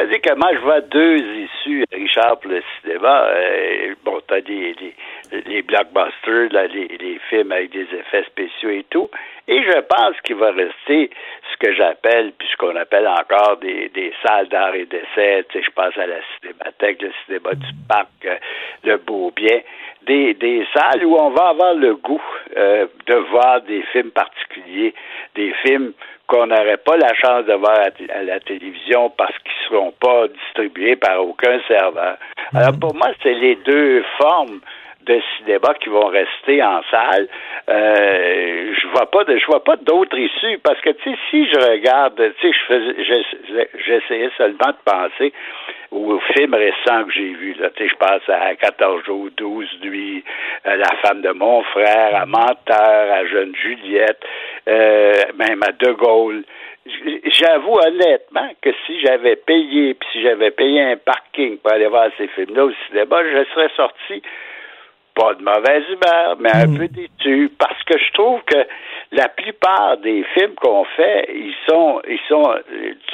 C'est-à-dire 0.00 0.22
que 0.22 0.34
moi, 0.34 0.48
je 0.54 0.60
vois 0.60 0.80
deux 0.80 1.18
issues, 1.18 1.84
Richard, 1.92 2.40
pour 2.40 2.50
le 2.50 2.62
cinéma. 2.80 3.26
Euh, 3.34 3.94
bon, 4.02 4.18
t'as 4.26 4.40
des, 4.40 4.72
des, 4.72 4.94
les 5.42 5.60
blockbusters, 5.60 6.50
là, 6.52 6.66
les, 6.68 7.20
films 7.28 7.52
avec 7.52 7.70
des 7.70 7.82
effets 7.82 8.24
spéciaux 8.24 8.70
et 8.70 8.86
tout. 8.88 9.10
Et 9.46 9.62
je 9.62 9.78
pense 9.80 10.18
qu'il 10.24 10.36
va 10.36 10.52
rester 10.52 11.10
ce 11.52 11.56
que 11.58 11.74
j'appelle, 11.74 12.32
puis 12.38 12.48
ce 12.50 12.56
qu'on 12.56 12.76
appelle 12.76 13.06
encore 13.08 13.58
des, 13.58 13.90
des 13.90 14.10
salles 14.26 14.48
d'art 14.48 14.74
et 14.74 14.86
d'essai. 14.86 15.44
Tu 15.50 15.58
sais, 15.58 15.64
je 15.66 15.70
pense 15.70 15.98
à 15.98 16.06
la 16.06 16.20
Cinémathèque, 16.40 17.02
le 17.02 17.12
cinéma 17.26 17.52
du 17.52 17.70
parc, 17.86 18.08
euh, 18.24 18.36
le 18.84 18.96
Beau-Bien. 18.96 19.60
Des, 20.06 20.34
des 20.34 20.66
salles 20.74 21.04
où 21.04 21.14
on 21.16 21.30
va 21.30 21.48
avoir 21.48 21.74
le 21.74 21.94
goût 21.96 22.22
euh, 22.56 22.86
de 23.06 23.14
voir 23.14 23.60
des 23.62 23.82
films 23.92 24.10
particuliers, 24.10 24.94
des 25.34 25.52
films 25.62 25.92
qu'on 26.26 26.46
n'aurait 26.46 26.78
pas 26.78 26.96
la 26.96 27.12
chance 27.14 27.44
de 27.44 27.52
voir 27.52 27.78
à, 27.78 28.18
à, 28.18 28.22
la 28.22 28.40
télévision 28.40 29.10
parce 29.10 29.36
qu'ils 29.38 29.52
ne 29.72 29.76
seront 29.76 29.92
pas 30.00 30.28
distribués 30.28 30.96
par 30.96 31.22
aucun 31.26 31.60
serveur. 31.68 32.16
Alors 32.54 32.78
pour 32.80 32.94
moi, 32.94 33.08
c'est 33.22 33.34
les 33.34 33.56
deux 33.56 34.02
formes 34.18 34.60
de 35.10 35.20
cinéma 35.36 35.74
qui 35.80 35.88
vont 35.88 36.06
rester 36.06 36.62
en 36.62 36.80
salle. 36.90 37.28
Euh, 37.68 38.74
je 38.80 38.86
vois 38.88 39.10
pas 39.10 39.24
de, 39.24 39.36
je 39.36 39.46
vois 39.46 39.64
pas 39.64 39.76
d'autres 39.76 40.18
issues 40.18 40.58
parce 40.62 40.80
que 40.80 40.90
tu 40.90 41.10
si 41.30 41.48
je 41.48 41.70
regarde, 41.70 42.16
tu 42.40 42.46
sais 42.46 42.52
je 42.52 42.64
faisais, 42.66 43.68
j'essayais 43.84 44.30
seulement 44.36 44.68
de 44.68 44.90
penser 44.90 45.32
aux 45.90 46.20
films 46.34 46.54
récents 46.54 47.04
que 47.04 47.12
j'ai 47.12 47.32
vus. 47.32 47.56
Là. 47.58 47.70
Tu 47.74 47.88
je 47.88 47.94
pense 47.96 48.28
à 48.28 48.54
14 48.54 49.04
jours, 49.04 49.28
12 49.36 49.80
nuits, 49.82 50.24
à 50.64 50.76
La 50.76 50.90
femme 51.02 51.22
de 51.22 51.30
mon 51.30 51.62
frère, 51.62 52.14
à 52.14 52.26
Menteur, 52.26 53.12
à 53.12 53.26
Jeune 53.26 53.54
Juliette, 53.56 54.22
euh, 54.68 55.12
même 55.36 55.62
à 55.62 55.72
De 55.72 55.92
Gaulle. 55.92 56.44
J'avoue 56.86 57.78
honnêtement 57.78 58.48
que 58.62 58.70
si 58.86 59.00
j'avais 59.00 59.36
payé, 59.36 59.94
puis 59.94 60.08
si 60.12 60.22
j'avais 60.22 60.50
payé 60.50 60.80
un 60.80 60.96
parking 60.96 61.58
pour 61.58 61.72
aller 61.72 61.86
voir 61.86 62.08
ces 62.16 62.28
films-là 62.28 62.64
au 62.64 62.72
cinéma, 62.88 63.22
je 63.22 63.44
serais 63.52 63.70
sorti 63.76 64.22
pas 65.14 65.34
de 65.34 65.42
mauvaise 65.42 65.84
humeur, 65.88 66.36
mais 66.38 66.50
un 66.52 66.66
mmh. 66.66 66.78
peu 66.78 66.88
déçu, 66.88 67.52
parce 67.58 67.82
que 67.84 67.98
je 67.98 68.12
trouve 68.12 68.40
que 68.46 68.66
la 69.12 69.28
plupart 69.28 69.96
des 69.98 70.24
films 70.34 70.54
qu'on 70.54 70.84
fait, 70.96 71.28
ils 71.34 71.54
sont, 71.68 72.00
ils 72.08 72.20
sont, 72.28 72.54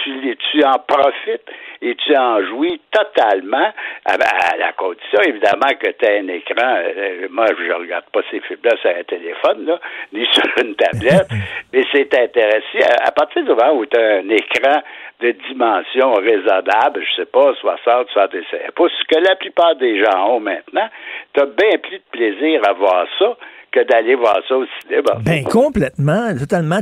tu, 0.05 0.37
tu 0.51 0.65
en 0.65 0.79
profites 0.87 1.49
et 1.83 1.95
tu 1.95 2.17
en 2.17 2.45
jouis 2.45 2.81
totalement, 2.91 3.73
à, 4.05 4.13
à 4.15 4.57
la 4.57 4.73
condition 4.73 5.21
évidemment 5.27 5.73
que 5.81 5.91
tu 5.91 6.07
as 6.07 6.19
un 6.19 6.29
écran. 6.29 6.77
Euh, 6.79 7.29
moi, 7.31 7.47
je 7.59 7.73
regarde 7.73 8.05
pas 8.13 8.21
ces 8.31 8.41
films-là 8.41 8.77
sur 8.81 8.91
un 8.91 9.05
téléphone, 9.05 9.67
là, 9.67 9.81
ni 10.13 10.27
sur 10.33 10.45
une 10.63 10.75
tablette, 10.75 11.29
mais 11.73 11.85
c'est 11.93 12.15
intéressant. 12.19 12.67
À, 13.01 13.09
à, 13.09 13.13
partir 13.13 13.43
du 13.43 13.49
moment 13.49 13.73
où 13.75 13.87
tu 13.87 13.99
as 13.99 14.17
un 14.19 14.29
écran 14.29 14.83
de 15.21 15.31
dimension 15.49 16.13
raisonnable, 16.15 17.03
je 17.03 17.15
sais 17.17 17.27
pas, 17.27 17.55
60, 17.55 18.09
65 18.11 18.73
pouces, 18.75 18.93
ce 18.99 19.15
que 19.15 19.21
la 19.21 19.37
plupart 19.37 19.75
des 19.77 20.03
gens 20.03 20.31
ont 20.31 20.41
maintenant, 20.41 20.89
tu 21.33 21.41
as 21.41 21.47
bien 21.47 21.79
plus 21.83 21.99
de 21.99 22.05
plaisir 22.11 22.61
à 22.69 22.73
voir 22.73 23.07
ça 23.19 23.37
que 23.77 23.87
d'aller 23.87 24.15
voir 24.15 24.39
ça 24.49 24.57
au 24.57 24.65
cinéma. 24.81 25.19
Ben 25.23 25.45
complètement, 25.45 26.35
totalement. 26.39 26.81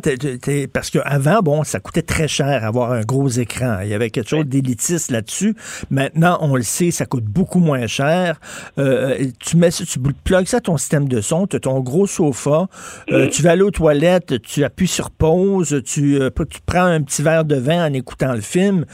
Parce 0.72 0.90
qu'avant, 0.90 1.40
bon, 1.42 1.64
ça 1.64 1.80
coûtait 1.80 2.02
très 2.02 2.28
cher 2.28 2.64
avoir 2.64 2.92
un 2.92 3.00
gros 3.00 3.28
écran. 3.28 3.78
Il 3.82 3.88
y 3.88 3.94
avait 3.94 4.10
quelque 4.10 4.28
chose 4.28 4.46
d'élitiste 4.46 5.10
là-dessus. 5.10 5.54
Maintenant, 5.90 6.38
on 6.40 6.54
le 6.54 6.62
sait, 6.62 6.90
ça 6.90 7.06
coûte 7.06 7.24
beaucoup 7.24 7.58
moins 7.58 7.86
cher. 7.86 8.36
Euh, 8.78 9.26
tu 9.44 9.56
mets, 9.56 9.70
tu 9.70 9.98
plugues 10.24 10.46
ça 10.46 10.58
à 10.58 10.60
ton 10.60 10.76
système 10.76 11.08
de 11.08 11.20
son, 11.20 11.46
tu 11.46 11.56
as 11.56 11.60
ton 11.60 11.80
gros 11.80 12.06
sofa, 12.06 12.66
euh, 13.10 13.26
mm. 13.26 13.30
tu 13.30 13.42
vas 13.42 13.50
aller 13.52 13.62
aux 13.62 13.70
toilettes, 13.70 14.40
tu 14.42 14.62
appuies 14.62 14.86
sur 14.86 15.10
pause, 15.10 15.82
tu, 15.84 16.20
euh, 16.20 16.30
tu 16.30 16.60
prends 16.64 16.84
un 16.84 17.02
petit 17.02 17.22
verre 17.22 17.44
de 17.44 17.56
vin 17.56 17.86
en 17.86 17.92
écoutant 17.92 18.32
le 18.32 18.40
film. 18.40 18.84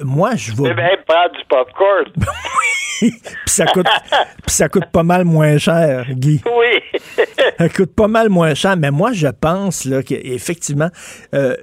Moi, 0.00 0.32
je 0.36 0.52
vais. 0.52 0.68
Tu 0.68 0.74
même 0.74 0.96
prendre 1.06 1.32
du 1.32 1.44
popcorn. 1.48 2.04
puis 3.00 3.12
ça 3.46 3.64
coûte, 3.66 3.86
puis 4.46 4.54
ça 4.54 4.68
coûte 4.68 4.86
pas 4.92 5.02
mal 5.02 5.24
moins 5.24 5.56
cher, 5.58 6.04
Guy. 6.10 6.42
Oui. 6.44 7.00
ça 7.58 7.68
coûte 7.68 7.94
pas 7.94 8.08
mal 8.08 8.28
moins 8.28 8.54
cher, 8.54 8.76
mais 8.76 8.90
moi, 8.90 9.12
je 9.12 9.28
pense 9.28 9.84
là, 9.84 10.02
qu'effectivement, 10.02 10.90
euh, 11.34 11.54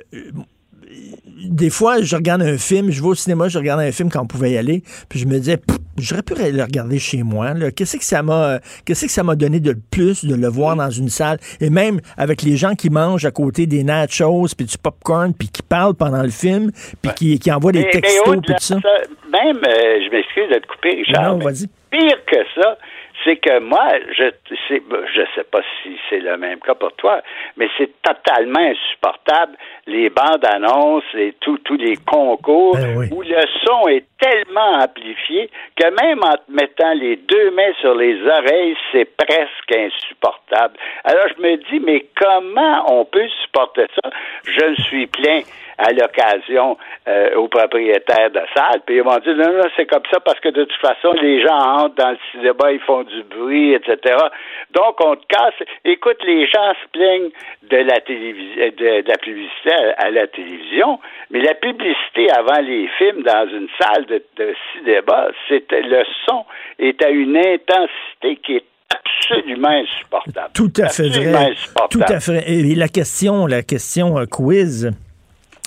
des 1.49 1.69
fois, 1.69 2.02
je 2.02 2.15
regarde 2.15 2.41
un 2.41 2.57
film, 2.57 2.91
je 2.91 3.02
vais 3.02 3.07
au 3.07 3.15
cinéma, 3.15 3.48
je 3.48 3.57
regarde 3.57 3.80
un 3.81 3.91
film 3.91 4.10
quand 4.10 4.22
on 4.22 4.27
pouvait 4.27 4.52
y 4.52 4.57
aller, 4.57 4.81
puis 5.10 5.19
je 5.19 5.26
me 5.26 5.38
disais, 5.38 5.57
j'aurais 5.98 6.23
pu 6.23 6.34
le 6.35 6.64
regarder 6.64 6.99
chez 6.99 7.23
moi. 7.23 7.53
Qu'est-ce 7.76 7.98
que 7.98 8.03
ça 8.03 8.23
m'a, 8.23 8.60
qu'est-ce 8.85 9.06
que 9.06 9.11
ça 9.11 9.23
m'a 9.23 9.35
donné 9.35 9.60
de 9.60 9.76
plus 9.91 10.26
de 10.26 10.35
le 10.35 10.48
voir 10.48 10.76
dans 10.76 10.89
une 10.89 11.10
salle? 11.10 11.38
Et 11.61 11.69
même 11.69 11.99
avec 12.18 12.41
les 12.41 12.57
gens 12.57 12.76
qui 12.76 12.89
mangent 12.89 13.26
à 13.26 13.31
côté 13.31 13.65
des 13.65 13.84
nachos 13.84 14.48
puis 14.56 14.65
du 14.65 14.77
popcorn 14.77 15.34
puis 15.34 15.49
qui 15.49 15.61
parlent 15.61 15.95
pendant 15.95 16.23
le 16.23 16.30
film 16.30 16.72
puis 17.02 17.11
qui, 17.15 17.39
qui 17.39 17.52
envoient 17.52 17.72
des 17.72 17.84
mais, 17.84 17.91
textos 17.91 18.27
mais 18.27 18.41
puis 18.41 18.56
tout 18.56 18.64
ça. 18.64 18.76
Même, 18.76 19.57
euh, 19.57 19.99
je 20.06 20.11
m'excuse 20.11 20.49
de 20.49 20.60
te 20.60 20.68
couper, 20.68 21.03
Richard. 21.06 21.38
Non, 21.38 21.44
vas-y. 21.44 21.68
Pire 21.91 22.18
que 22.26 22.38
ça, 22.56 22.77
c'est 23.28 23.36
que 23.38 23.60
moi, 23.60 23.90
je 24.18 24.32
sais, 24.70 24.82
je 25.14 25.22
sais 25.36 25.44
pas 25.52 25.60
si 25.84 25.98
c'est 26.10 26.20
le 26.20 26.38
même 26.38 26.60
cas 26.60 26.76
pour 26.76 26.94
toi, 26.94 27.22
mais 27.58 27.68
c'est 27.78 27.91
totalement 28.02 28.60
insupportable 28.60 29.58
les 29.86 30.10
bandes 30.10 30.45
annonces 30.45 31.04
et 31.14 31.36
tous 31.41 31.60
les 31.78 31.98
concours 31.98 32.76
ben 32.76 32.98
oui. 32.98 33.08
où 33.12 33.22
le 33.22 33.41
son 33.66 33.88
est 33.90 34.06
tellement 34.20 34.80
amplifié 34.82 35.49
que 35.76 35.90
même 36.02 36.24
en 36.24 36.38
te 36.38 36.52
mettant 36.52 36.94
les 36.94 37.18
deux 37.18 37.52
mains 37.52 37.74
sur 37.82 37.95
les 37.95 38.22
oreilles, 38.22 38.76
c'est 38.91 39.10
presque 39.18 39.76
insupportable. 39.76 40.78
Alors 41.04 41.28
je 41.36 41.41
me 41.41 41.58
dis, 41.70 41.80
mais 41.80 42.06
comment 42.16 42.86
on 42.94 43.06
peut 43.06 43.28
supporter 43.41 43.48
supporter 43.58 43.88
ça? 44.04 44.10
Je 44.45 44.66
me 44.66 44.76
suis 44.76 45.08
plaint 45.08 45.45
à 45.78 45.91
l'occasion 45.91 46.78
euh, 47.08 47.36
aux 47.36 47.48
propriétaires 47.48 48.32
de 48.32 48.41
salles. 48.56 48.82
Puis 48.86 48.98
ils 48.98 49.04
m'ont 49.04 49.18
dit 49.18 49.30
non, 49.30 49.54
non, 49.54 49.70
c'est 49.76 49.86
comme 49.86 50.04
ça 50.12 50.20
parce 50.20 50.40
que 50.40 50.49
de 50.49 50.64
toute 50.64 50.82
façon, 50.82 51.14
les 51.22 51.41
gens 51.41 51.58
entrent 51.58 51.95
dans 51.95 52.12
le 52.12 52.18
cinéma, 52.32 52.72
ils 52.72 52.80
font 52.80 53.04
du 53.04 53.24
bruit, 53.24 53.74
etc. 53.74 54.16
Donc 54.72 54.95
on 55.04 55.16
te 55.16 55.26
casse. 55.28 55.54
Écoute, 55.86 56.18
les 56.26 56.48
gens 56.48 56.74
se 56.84 56.90
plaignent 56.91 57.32
de 57.64 57.78
la 57.78 57.99
télévision 58.02 58.66
de, 58.66 59.02
de 59.02 59.08
la 59.08 59.18
publicité 59.18 59.72
à, 59.72 60.06
à, 60.06 60.10
la 60.10 60.28
télévision, 60.28 60.99
mais 61.30 61.41
la 61.41 61.54
publicité 61.54 62.30
avant 62.32 62.62
les 62.62 62.88
films 62.98 63.24
dans 63.24 63.48
une 63.49 63.68
salle 63.80 64.06
de, 64.06 64.24
de 64.38 64.56
cinéma, 64.74 65.28
c'était 65.48 65.82
le 65.82 66.04
son 66.28 66.45
est 66.80 67.04
à 67.04 67.10
une 67.10 67.38
intensité 67.38 68.36
qui 68.44 68.56
est 68.58 68.66
absolument 68.90 69.70
insupportable. 69.70 70.49
Tout 70.54 70.74
à 70.78 70.90
fait 70.90 71.10
vrai. 71.10 71.54
Tout 71.90 71.99
à 72.08 72.20
fait. 72.20 72.44
Et 72.48 72.76
la 72.76 72.88
question, 72.88 73.45
la 73.45 73.64
question 73.64 74.18
euh, 74.18 74.26
quiz. 74.26 74.91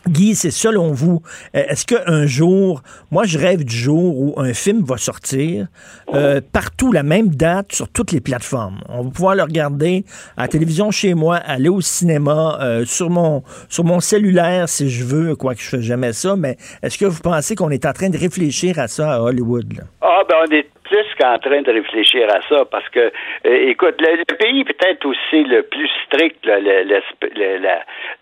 Guy, 0.09 0.35
c'est 0.35 0.51
selon 0.51 0.93
vous, 0.93 1.23
euh, 1.55 1.65
est-ce 1.69 1.85
qu'un 1.85 2.27
jour, 2.27 2.83
moi 3.11 3.25
je 3.25 3.39
rêve 3.39 3.65
du 3.65 3.75
jour 3.75 4.19
où 4.19 4.35
un 4.39 4.55
film 4.55 4.83
va 4.85 4.97
sortir 4.97 5.67
euh, 6.15 6.41
partout 6.53 6.93
la 6.93 7.03
même 7.03 7.29
date 7.29 7.73
sur 7.73 7.91
toutes 7.93 8.13
les 8.13 8.21
plateformes. 8.21 8.81
On 8.89 9.03
va 9.03 9.11
pouvoir 9.11 9.35
le 9.35 9.43
regarder 9.43 10.05
à 10.37 10.43
la 10.43 10.49
télévision 10.49 10.91
chez 10.91 11.15
moi, 11.15 11.37
aller 11.37 11.69
au 11.69 11.81
cinéma, 11.81 12.59
euh, 12.61 12.85
sur 12.85 13.11
mon 13.11 13.43
sur 13.69 13.85
mon 13.85 14.01
cellulaire 14.01 14.69
si 14.69 14.89
je 14.89 15.05
veux, 15.05 15.37
quoi 15.37 15.55
que 15.55 15.61
je 15.61 15.69
fais 15.69 15.83
jamais 15.83 16.13
ça. 16.13 16.37
Mais 16.37 16.57
est-ce 16.83 16.99
que 16.99 17.07
vous 17.07 17.21
pensez 17.23 17.55
qu'on 17.55 17.71
est 17.71 17.87
en 17.87 17.93
train 17.93 18.11
de 18.11 18.19
réfléchir 18.19 18.79
à 18.79 18.89
ça 18.89 19.15
à 19.15 19.21
Hollywood? 19.21 19.81
Ah 20.01 20.23
ben 20.29 20.37
on 20.49 20.53
est 20.53 20.67
plus 20.91 21.07
qu'en 21.19 21.39
train 21.39 21.63
de 21.63 21.73
réfléchir 21.73 22.27
à 22.29 22.41
ça 22.49 22.65
parce 22.65 22.89
que, 22.89 22.99
euh, 23.47 23.71
écoute, 23.71 23.95
le, 24.01 24.25
pays 24.35 24.65
peut-être 24.65 25.07
aussi 25.07 25.45
le 25.45 25.63
plus 25.63 25.89
strict, 26.07 26.45
le, 26.45 26.61
le, 26.61 27.01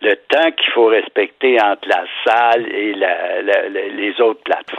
le, 0.02 0.15
temps 0.28 0.51
qu'il 0.52 0.70
faut 0.73 0.86
respecter 0.86 1.59
entre 1.60 1.89
la 1.89 2.05
salle 2.24 2.66
et 2.70 2.93
la, 2.94 3.43
les 3.43 4.20
autres 4.20 4.43
plateformes, 4.43 4.77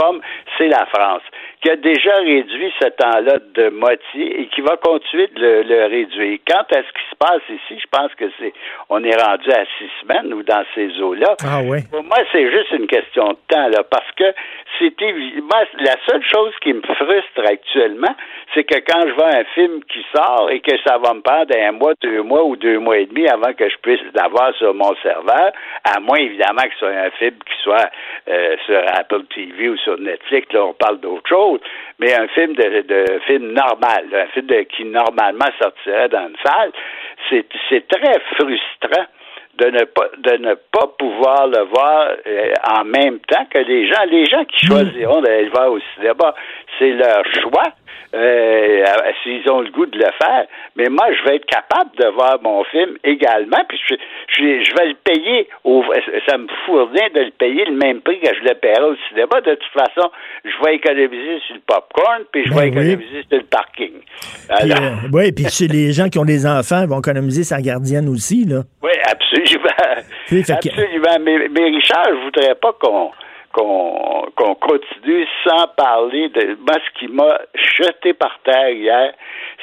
c'est 0.58 0.68
la 0.68 0.86
France, 0.88 1.24
qui 1.62 1.70
a 1.70 1.76
déjà 1.76 2.16
réduit 2.16 2.72
ce 2.82 2.88
temps-là 2.88 3.38
de 3.54 3.70
moitié 3.70 4.42
et 4.42 4.48
qui 4.48 4.62
va 4.62 4.78
continuer 4.78 5.28
de 5.28 5.64
le, 5.68 5.86
réduire. 5.88 6.40
Quant 6.48 6.64
à 6.72 6.82
ce 6.82 6.92
qui 6.94 7.10
se 7.10 7.16
passe 7.20 7.42
ici, 7.50 7.82
je 7.82 7.88
pense 7.92 8.14
que 8.16 8.26
c'est, 8.40 8.54
on 8.90 9.04
est 9.04 9.16
rendu 9.16 9.52
à 9.52 9.66
six 9.78 9.90
semaines 10.02 10.34
ou 10.34 10.44
dans 10.44 10.64
ces 10.74 10.90
eaux-là. 11.02 11.36
Ah 11.44 11.60
oui. 11.64 11.80
Pour 11.92 12.04
moi, 12.04 12.18
c'est 12.32 12.50
juste 12.50 12.72
une 12.72 12.88
question 12.88 13.30
de 13.30 13.38
temps, 13.50 13.68
là, 13.68 13.84
parce 13.84 14.10
que 14.16 14.34
c'était, 14.80 15.14
moi, 15.42 15.64
la 15.80 15.96
seule 16.08 16.24
chose 16.24 16.54
qui 16.62 16.74
me 16.74 16.82
frustre 16.82 17.42
actuellement, 17.46 18.16
c'est 18.54 18.64
que 18.64 18.80
quand 18.80 19.08
je 19.08 19.14
vois 19.14 19.36
un 19.36 19.44
film 19.56 19.84
qui 19.92 20.06
sort 20.16 20.50
et 20.52 20.62
que 20.62 20.76
ça 20.86 20.98
va 20.98 21.14
me 21.14 21.22
prendre 21.22 21.54
un 21.56 21.72
mois, 21.74 21.94
deux 22.02 22.22
mois 22.22 22.44
ou 22.44 22.56
deux 22.56 22.80
mois 22.80 22.98
et 22.98 23.06
demi 23.06 23.28
avant 23.28 23.54
que 23.54 23.70
je 23.70 23.78
puisse 23.82 24.00
l'avoir 24.14 24.54
sur 24.56 24.74
mon 24.74 24.96
serveur, 25.04 25.52
à 25.84 26.00
moins 26.00 26.18
évidemment 26.18 26.62
que 26.64 26.74
ce 26.74 26.80
soit 26.80 26.90
un 26.90 27.12
film 27.12 27.36
qui 27.46 27.64
soit 27.64 27.90
euh, 28.30 28.56
sur 28.66 28.80
Apple 28.98 29.24
TV 29.34 29.70
ou 29.70 29.78
sur 29.78 30.00
Netflix, 30.00 30.52
là 30.54 30.66
on 30.66 30.74
parle 30.74 31.00
d'autre 31.00 31.28
chose, 31.28 31.49
mais 32.00 32.14
un 32.14 32.28
film 32.28 32.54
de, 32.54 32.82
de 32.82 33.20
film 33.26 33.54
normal, 33.54 34.06
un 34.14 34.28
film 34.28 34.48
qui 34.66 34.86
normalement 34.86 35.50
sortirait 35.62 36.10
dans 36.10 36.28
une 36.28 36.36
salle, 36.44 36.72
c'est 37.30 37.88
très 37.88 38.20
frustrant 38.36 39.06
de 39.58 39.66
ne 39.66 39.84
pas 39.84 40.10
de 40.18 40.38
ne 40.38 40.54
pas 40.54 40.88
pouvoir 40.98 41.48
le 41.48 41.64
voir 41.64 42.10
euh, 42.26 42.54
en 42.78 42.86
même 42.86 43.20
temps 43.20 43.46
que 43.50 43.60
les 43.60 43.88
gens. 43.88 44.04
Les 44.10 44.26
gens 44.26 44.46
qui 44.46 44.66
choisiront 44.66 45.22
d'aller 45.22 45.46
le 45.46 45.52
voir 45.52 45.72
au 45.72 45.80
cinéma, 45.96 46.34
c'est 46.78 46.92
leur 46.92 47.24
choix 47.42 47.74
euh, 48.14 48.86
s'ils 49.24 49.50
ont 49.52 49.62
le 49.62 49.70
goût 49.70 49.86
de 49.86 49.98
le 49.98 50.10
faire. 50.22 50.46
Mais 50.76 50.88
moi, 50.90 51.06
je 51.14 51.30
vais 51.30 51.36
être 51.36 51.46
capable 51.46 51.92
de 51.98 52.08
voir 52.08 52.40
mon 52.42 52.64
film 52.66 52.98
également, 53.04 53.64
puis 53.68 53.80
je, 53.88 53.96
je, 54.30 54.64
je 54.64 54.76
vais 54.78 54.90
le 54.90 54.96
payer. 55.04 55.48
Au, 55.64 55.84
ça 56.28 56.38
me 56.38 56.48
fournit 56.66 57.10
de 57.14 57.22
le 57.22 57.32
payer 57.32 57.66
le 57.66 57.76
même 57.76 58.02
prix 58.02 58.20
que 58.20 58.34
je 58.34 58.48
le 58.48 58.56
paierais 58.56 58.82
au 58.82 58.96
cinéma. 59.10 59.42
De 59.42 59.56
toute 59.56 59.74
façon, 59.74 60.10
je 60.44 60.66
vais 60.66 60.76
économiser 60.76 61.40
sur 61.46 61.56
le 61.56 61.62
popcorn, 61.68 62.24
puis 62.32 62.44
je 62.46 62.50
vais 62.50 62.56
Ben 62.56 62.68
économiser 62.68 63.26
sur 63.30 63.38
le 63.38 63.46
parking. 63.46 63.94
Puis, 64.00 64.72
Alors, 64.72 64.84
euh, 64.84 65.10
oui, 65.14 65.32
puis 65.32 65.46
chez 65.50 65.68
les 65.68 65.92
gens 65.92 66.10
qui 66.10 66.18
ont 66.18 66.26
des 66.26 66.48
enfants, 66.48 66.82
ils 66.84 66.90
vont 66.90 67.00
économiser 67.00 67.44
sa 67.44 67.62
gardienne 67.62 68.10
aussi, 68.10 68.46
là. 68.46 68.62
oui, 68.82 68.92
absolument. 69.04 69.39
Absolument. 70.32 71.18
Mais, 71.22 71.48
mais 71.50 71.66
Richard, 71.66 72.06
je 72.08 72.24
voudrais 72.26 72.56
pas 72.56 72.74
qu'on 72.74 73.12
qu'on 73.52 74.26
qu'on 74.36 74.56
continue 74.56 75.26
sans 75.44 75.68
parler 75.76 76.30
de 76.30 76.58
moi 76.60 76.76
ce 76.76 77.00
qui 77.00 77.08
m'a 77.12 77.40
jeté 77.56 78.14
par 78.14 78.40
terre 78.44 78.70
hier, 78.70 79.14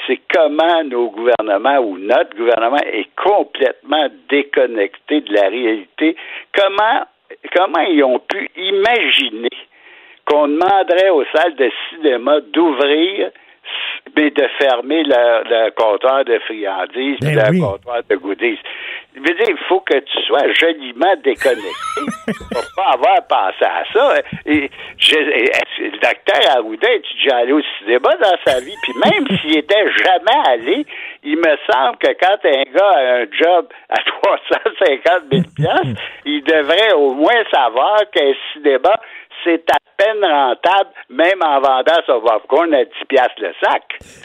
c'est 0.06 0.20
comment 0.32 0.82
nos 0.84 1.10
gouvernements 1.10 1.78
ou 1.78 1.98
notre 1.98 2.36
gouvernement 2.36 2.82
est 2.84 3.08
complètement 3.16 4.08
déconnecté 4.28 5.20
de 5.20 5.32
la 5.32 5.48
réalité. 5.48 6.16
Comment 6.52 7.04
comment 7.54 7.80
ils 7.88 8.02
ont 8.02 8.18
pu 8.18 8.50
imaginer 8.56 9.48
qu'on 10.24 10.48
demanderait 10.48 11.10
aux 11.10 11.24
salles 11.32 11.54
de 11.54 11.70
cinéma 11.90 12.40
d'ouvrir 12.40 13.30
mais 14.16 14.30
de 14.30 14.46
fermer 14.58 15.02
le, 15.04 15.70
comptoir 15.70 16.24
de 16.24 16.38
friandises, 16.40 17.18
Ben 17.20 17.34
le 17.34 17.50
oui. 17.50 17.60
comptoir 17.60 17.98
de 18.08 18.16
goodies. 18.16 18.58
Je 19.14 19.20
veux 19.20 19.34
dire, 19.34 19.46
il 19.48 19.64
faut 19.68 19.80
que 19.80 19.98
tu 19.98 20.22
sois 20.26 20.52
joliment 20.52 21.14
déconnecté 21.24 21.62
pour 22.52 22.62
pas 22.76 22.90
avoir 22.92 23.26
pensé 23.26 23.64
à 23.64 23.82
ça. 23.92 24.14
Et, 24.44 24.70
je- 24.98 25.16
et- 25.16 25.50
le 25.78 25.90
docteur 25.92 26.56
Arruda 26.56 26.88
est 26.90 27.02
déjà 27.14 27.36
allé 27.38 27.52
au 27.52 27.60
cinéma 27.78 28.10
dans 28.20 28.36
sa 28.46 28.60
vie, 28.60 28.74
puis 28.82 28.92
même 29.04 29.26
s'il 29.40 29.56
était 29.58 29.90
jamais 30.04 30.48
allé, 30.48 30.86
il 31.22 31.36
me 31.38 31.56
semble 31.70 31.96
que 31.98 32.08
quand 32.20 32.36
un 32.44 32.62
gars 32.74 32.94
a 32.94 33.14
un 33.22 33.26
job 33.32 33.66
à 33.88 33.96
350 34.22 35.22
000 35.32 35.42
piastres, 35.56 36.02
il 36.26 36.42
devrait 36.44 36.92
au 36.94 37.12
moins 37.14 37.42
savoir 37.52 37.98
qu'un 38.12 38.32
cinéma, 38.52 38.94
c'est 39.46 39.64
à 39.70 39.78
peine 39.96 40.22
rentable, 40.22 40.90
même 41.08 41.40
en 41.42 41.60
vendant 41.60 42.00
son 42.06 42.20
popcorn 42.20 42.74
à 42.74 42.84
10 42.84 42.90
piastres 43.08 43.40
le 43.40 43.52
sac. 43.62 43.82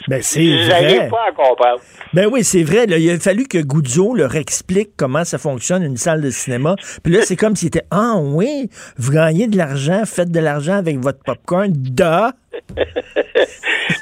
Ben, 0.08 0.20
c'est 0.20 0.40
vrai. 0.66 1.08
pas 1.08 1.28
à 1.28 1.32
comprendre. 1.32 1.80
Ben 2.12 2.26
oui, 2.30 2.44
c'est 2.44 2.62
vrai. 2.62 2.86
là. 2.86 2.98
il 2.98 3.08
a 3.10 3.18
fallu 3.18 3.44
que 3.44 3.58
Goudzo 3.58 4.14
leur 4.14 4.34
explique 4.36 4.90
comment 4.98 5.24
ça 5.24 5.38
fonctionne 5.38 5.82
une 5.82 5.96
salle 5.96 6.20
de 6.20 6.30
cinéma. 6.30 6.74
Puis 7.02 7.12
là, 7.12 7.22
c'est 7.22 7.36
comme 7.36 7.56
s'il 7.56 7.68
était 7.68 7.86
Ah 7.90 8.16
oui, 8.18 8.68
vous 8.98 9.12
gagnez 9.12 9.46
de 9.46 9.56
l'argent, 9.56 10.02
faites 10.04 10.30
de 10.30 10.40
l'argent 10.40 10.74
avec 10.74 10.98
votre 10.98 11.22
popcorn. 11.24 11.72
Da! 11.72 12.32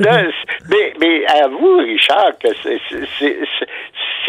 Là, 0.00 0.22
mais, 0.70 0.92
mais 1.00 1.26
avoue, 1.26 1.76
Richard, 1.78 2.32
que 2.42 2.48
c'est- 2.62 3.38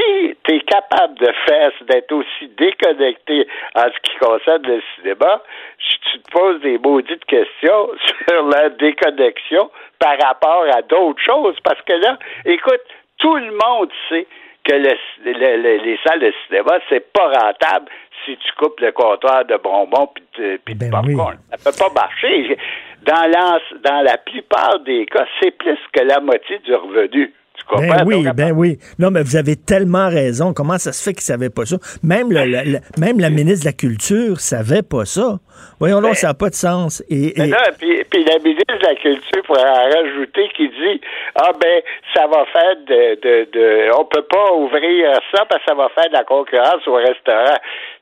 si 0.02 0.36
tu 0.44 0.56
es 0.56 0.60
capable 0.62 1.16
de 1.20 1.32
faire, 1.48 1.72
d'être 1.82 2.12
aussi 2.12 2.48
déconnecté 2.58 3.48
en 3.76 3.84
ce 3.84 4.00
qui 4.04 4.18
concerne 4.18 4.64
le 4.64 4.82
cinéma, 4.96 5.42
je- 5.78 6.12
tu 6.12 6.20
te 6.22 6.32
poses 6.32 6.60
des 6.62 6.78
maudites 6.78 7.26
questions 7.26 7.90
sur 8.28 8.44
la 8.48 8.70
déconnexion 8.70 9.70
par 10.00 10.18
rapport 10.22 10.66
à 10.76 10.82
d'autres 10.82 11.22
choses. 11.22 11.56
Parce 11.64 11.82
que 11.84 11.94
là, 11.94 12.18
écoute, 12.46 12.82
tout 13.20 13.36
le 13.36 13.52
monde 13.52 13.90
sait 14.10 14.28
que 14.64 14.74
le- 14.76 14.98
le- 15.26 15.58
le- 15.58 15.84
les 15.84 16.00
salles 16.06 16.20
de 16.20 16.34
cinéma, 16.48 16.80
c'est 16.90 17.12
pas 17.14 17.28
rentable 17.30 17.90
si 18.26 18.38
tu 18.38 18.52
coupes 18.54 18.80
le 18.80 18.92
comptoir 18.92 19.46
de 19.46 19.58
bonbons 19.58 20.08
puis 20.14 20.24
de, 20.38 20.58
puis 20.64 20.76
de 20.76 20.86
popcorn. 20.92 21.38
Ça 21.58 21.72
peut 21.72 21.78
pas 21.78 22.02
marcher. 22.02 22.58
Dans, 23.04 23.60
dans 23.84 24.02
la 24.04 24.18
plupart 24.18 24.80
des 24.80 25.08
cas, 25.08 25.26
c'est 25.42 25.52
plus 25.58 25.80
que 25.92 26.02
la 26.04 26.20
moitié 26.20 26.60
du 26.60 26.76
revenu. 26.76 27.34
Tu 27.62 27.76
comprends? 27.76 27.88
Ben 27.88 28.04
oui, 28.06 28.24
Donc, 28.24 28.36
ben 28.36 28.52
oui. 28.52 28.78
Non, 29.00 29.12
mais 29.12 29.22
vous 29.24 29.36
avez 29.36 29.56
tellement 29.56 30.10
raison. 30.10 30.54
Comment 30.54 30.78
ça 30.78 30.92
se 30.92 31.02
fait 31.04 31.14
qu'ils 31.14 31.20
ne 31.34 31.38
savaient 31.40 31.50
pas 31.50 31.66
ça? 31.66 31.78
Même, 32.04 32.32
le- 32.32 32.46
le- 32.46 32.72
le- 32.74 32.80
même 33.00 33.20
la 33.20 33.30
ministre 33.30 33.62
de 33.66 33.70
la 33.70 33.74
Culture 33.74 34.40
savait 34.40 34.82
pas 34.84 35.06
ça. 35.06 35.40
Voyons 35.80 36.02
donc, 36.02 36.16
ça 36.16 36.28
n'a 36.28 36.34
pas 36.34 36.50
de 36.50 36.56
sens. 36.56 37.04
Et, 37.10 37.40
et- 37.40 37.48
là, 37.48 37.70
puis, 37.80 38.04
puis 38.10 38.24
la 38.26 38.38
ministre 38.40 38.78
de 38.78 38.86
la 38.86 38.96
Culture 38.96 39.42
pourrait 39.46 39.62
en 39.62 39.90
rajouter 39.90 40.50
qui 40.56 40.68
dit 40.70 41.02
Ah 41.36 41.52
ben 41.60 41.82
ça 42.16 42.26
va 42.28 42.46
faire 42.52 42.76
de, 42.88 43.16
de, 43.22 43.52
de 43.52 43.96
on 43.98 44.06
peut 44.06 44.24
pas 44.24 44.54
ouvrir 44.54 45.12
ça 45.34 45.46
parce 45.50 45.64
que 45.64 45.70
ça 45.70 45.76
va 45.76 45.90
faire 45.96 46.08
de 46.10 46.14
la 46.14 46.24
concurrence 46.24 46.86
au 46.88 46.94
restaurant. 46.96 47.58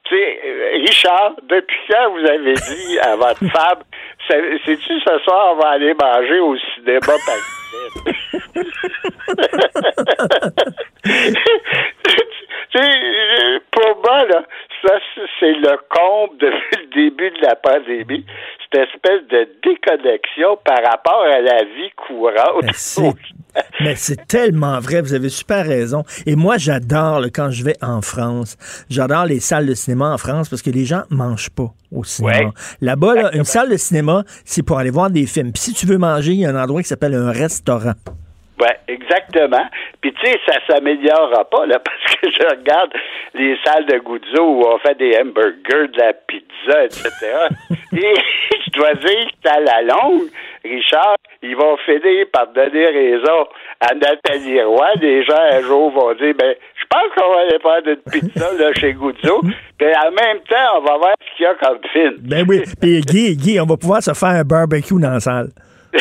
Tu 0.09 0.15
sais, 0.15 0.39
euh, 0.43 0.71
Richard, 0.85 1.35
depuis 1.43 1.77
quand 1.89 2.11
vous 2.11 2.25
avez 2.25 2.53
dit 2.53 2.99
à 2.99 3.15
votre 3.15 3.45
femme 3.51 3.83
sais-tu 4.65 4.99
ce 4.99 5.19
soir 5.19 5.53
on 5.53 5.55
va 5.57 5.69
aller 5.69 5.93
manger 5.93 6.39
au 6.39 6.55
cinéma 6.57 6.99
Tu 12.71 12.77
sais, 12.77 12.83
euh, 12.83 13.59
pour 13.71 14.01
moi, 14.03 14.25
là, 14.25 14.43
ça, 14.85 14.93
c'est 15.39 15.53
le 15.53 15.77
comble 15.89 16.37
depuis 16.39 16.77
le 16.95 17.09
début 17.09 17.29
de 17.31 17.41
la 17.45 17.55
pandémie. 17.55 18.25
Cette 18.71 18.81
espèce 18.87 19.27
de 19.29 19.47
déconnexion 19.63 20.57
par 20.63 20.77
rapport 20.83 21.23
à 21.25 21.39
la 21.41 21.63
vie 21.63 21.89
courante. 21.95 22.61
Ben, 22.63 22.71
c'est- 22.73 23.13
Mais 23.81 23.95
c'est 23.95 24.27
tellement 24.27 24.79
vrai, 24.79 25.01
vous 25.01 25.13
avez 25.13 25.29
super 25.29 25.65
raison. 25.65 26.03
Et 26.25 26.35
moi, 26.35 26.57
j'adore 26.57 27.21
quand 27.33 27.49
je 27.51 27.63
vais 27.63 27.75
en 27.81 28.01
France. 28.01 28.57
J'adore 28.89 29.25
les 29.25 29.39
salles 29.39 29.65
de 29.65 29.73
cinéma 29.73 30.13
en 30.13 30.17
France 30.17 30.49
parce 30.49 30.61
que 30.61 30.69
les 30.69 30.85
gens 30.85 31.01
mangent 31.09 31.49
pas 31.49 31.71
au 31.91 32.03
cinéma. 32.03 32.37
Ouais. 32.37 32.51
Là-bas, 32.81 33.15
là, 33.15 33.35
une 33.35 33.43
salle 33.45 33.69
de 33.69 33.77
cinéma, 33.77 34.23
c'est 34.45 34.63
pour 34.63 34.77
aller 34.77 34.91
voir 34.91 35.09
des 35.09 35.25
films. 35.25 35.51
Puis 35.51 35.61
si 35.63 35.73
tu 35.73 35.87
veux 35.87 35.97
manger, 35.97 36.33
il 36.33 36.39
y 36.41 36.45
a 36.45 36.49
un 36.49 36.61
endroit 36.63 36.81
qui 36.81 36.87
s'appelle 36.87 37.15
un 37.15 37.31
restaurant. 37.31 37.93
Ouais, 38.59 38.77
exactement. 38.89 39.65
Puis 40.01 40.13
tu 40.13 40.25
sais, 40.25 40.37
ça 40.45 40.59
s'améliorera 40.67 41.45
pas 41.45 41.65
là 41.65 41.79
parce 41.83 42.15
que 42.15 42.29
je 42.29 42.55
regarde 42.57 42.91
les 43.33 43.57
salles 43.63 43.85
de 43.85 43.99
Guzzo 43.99 44.43
où 44.43 44.65
on 44.67 44.77
fait 44.79 44.95
des 44.95 45.17
hamburgers, 45.17 45.87
de 45.87 45.97
la 45.97 46.13
pizza, 46.13 46.83
etc. 46.83 47.09
Et 47.93 48.13
je 48.65 48.71
dois 48.71 48.93
dire 48.95 49.27
qu'à 49.41 49.59
la 49.61 49.81
longue, 49.83 50.27
Richard, 50.63 51.15
ils 51.41 51.55
vont 51.55 51.77
finir 51.85 52.25
par 52.33 52.47
donner 52.47 52.85
raison 52.87 53.47
à 53.79 53.93
Nathalie 53.95 54.61
Roy. 54.61 54.87
Les 55.01 55.23
gens, 55.23 55.41
un 55.51 55.61
jour, 55.61 55.91
vont 55.91 56.13
dire, 56.15 56.33
ben, 56.37 56.53
je 56.75 56.85
pense 56.89 57.07
qu'on 57.15 57.33
va 57.33 57.41
aller 57.41 57.59
faire 57.59 57.93
une 57.93 58.11
pizza, 58.11 58.53
là, 58.57 58.73
chez 58.73 58.93
Guzzo. 58.93 59.41
Puis 59.77 59.87
en 59.87 60.11
même 60.11 60.39
temps, 60.49 60.77
on 60.77 60.81
va 60.81 60.97
voir 60.97 61.15
ce 61.21 61.37
qu'il 61.37 61.45
y 61.45 61.47
a 61.47 61.55
comme 61.55 61.79
film. 61.93 62.15
Ben 62.19 62.45
oui. 62.47 62.63
Puis 62.81 63.01
Guy, 63.01 63.37
Guy, 63.37 63.59
on 63.61 63.65
va 63.65 63.77
pouvoir 63.77 64.03
se 64.03 64.13
faire 64.13 64.29
un 64.29 64.43
barbecue 64.43 64.99
dans 64.99 65.11
la 65.11 65.19
salle. 65.21 65.49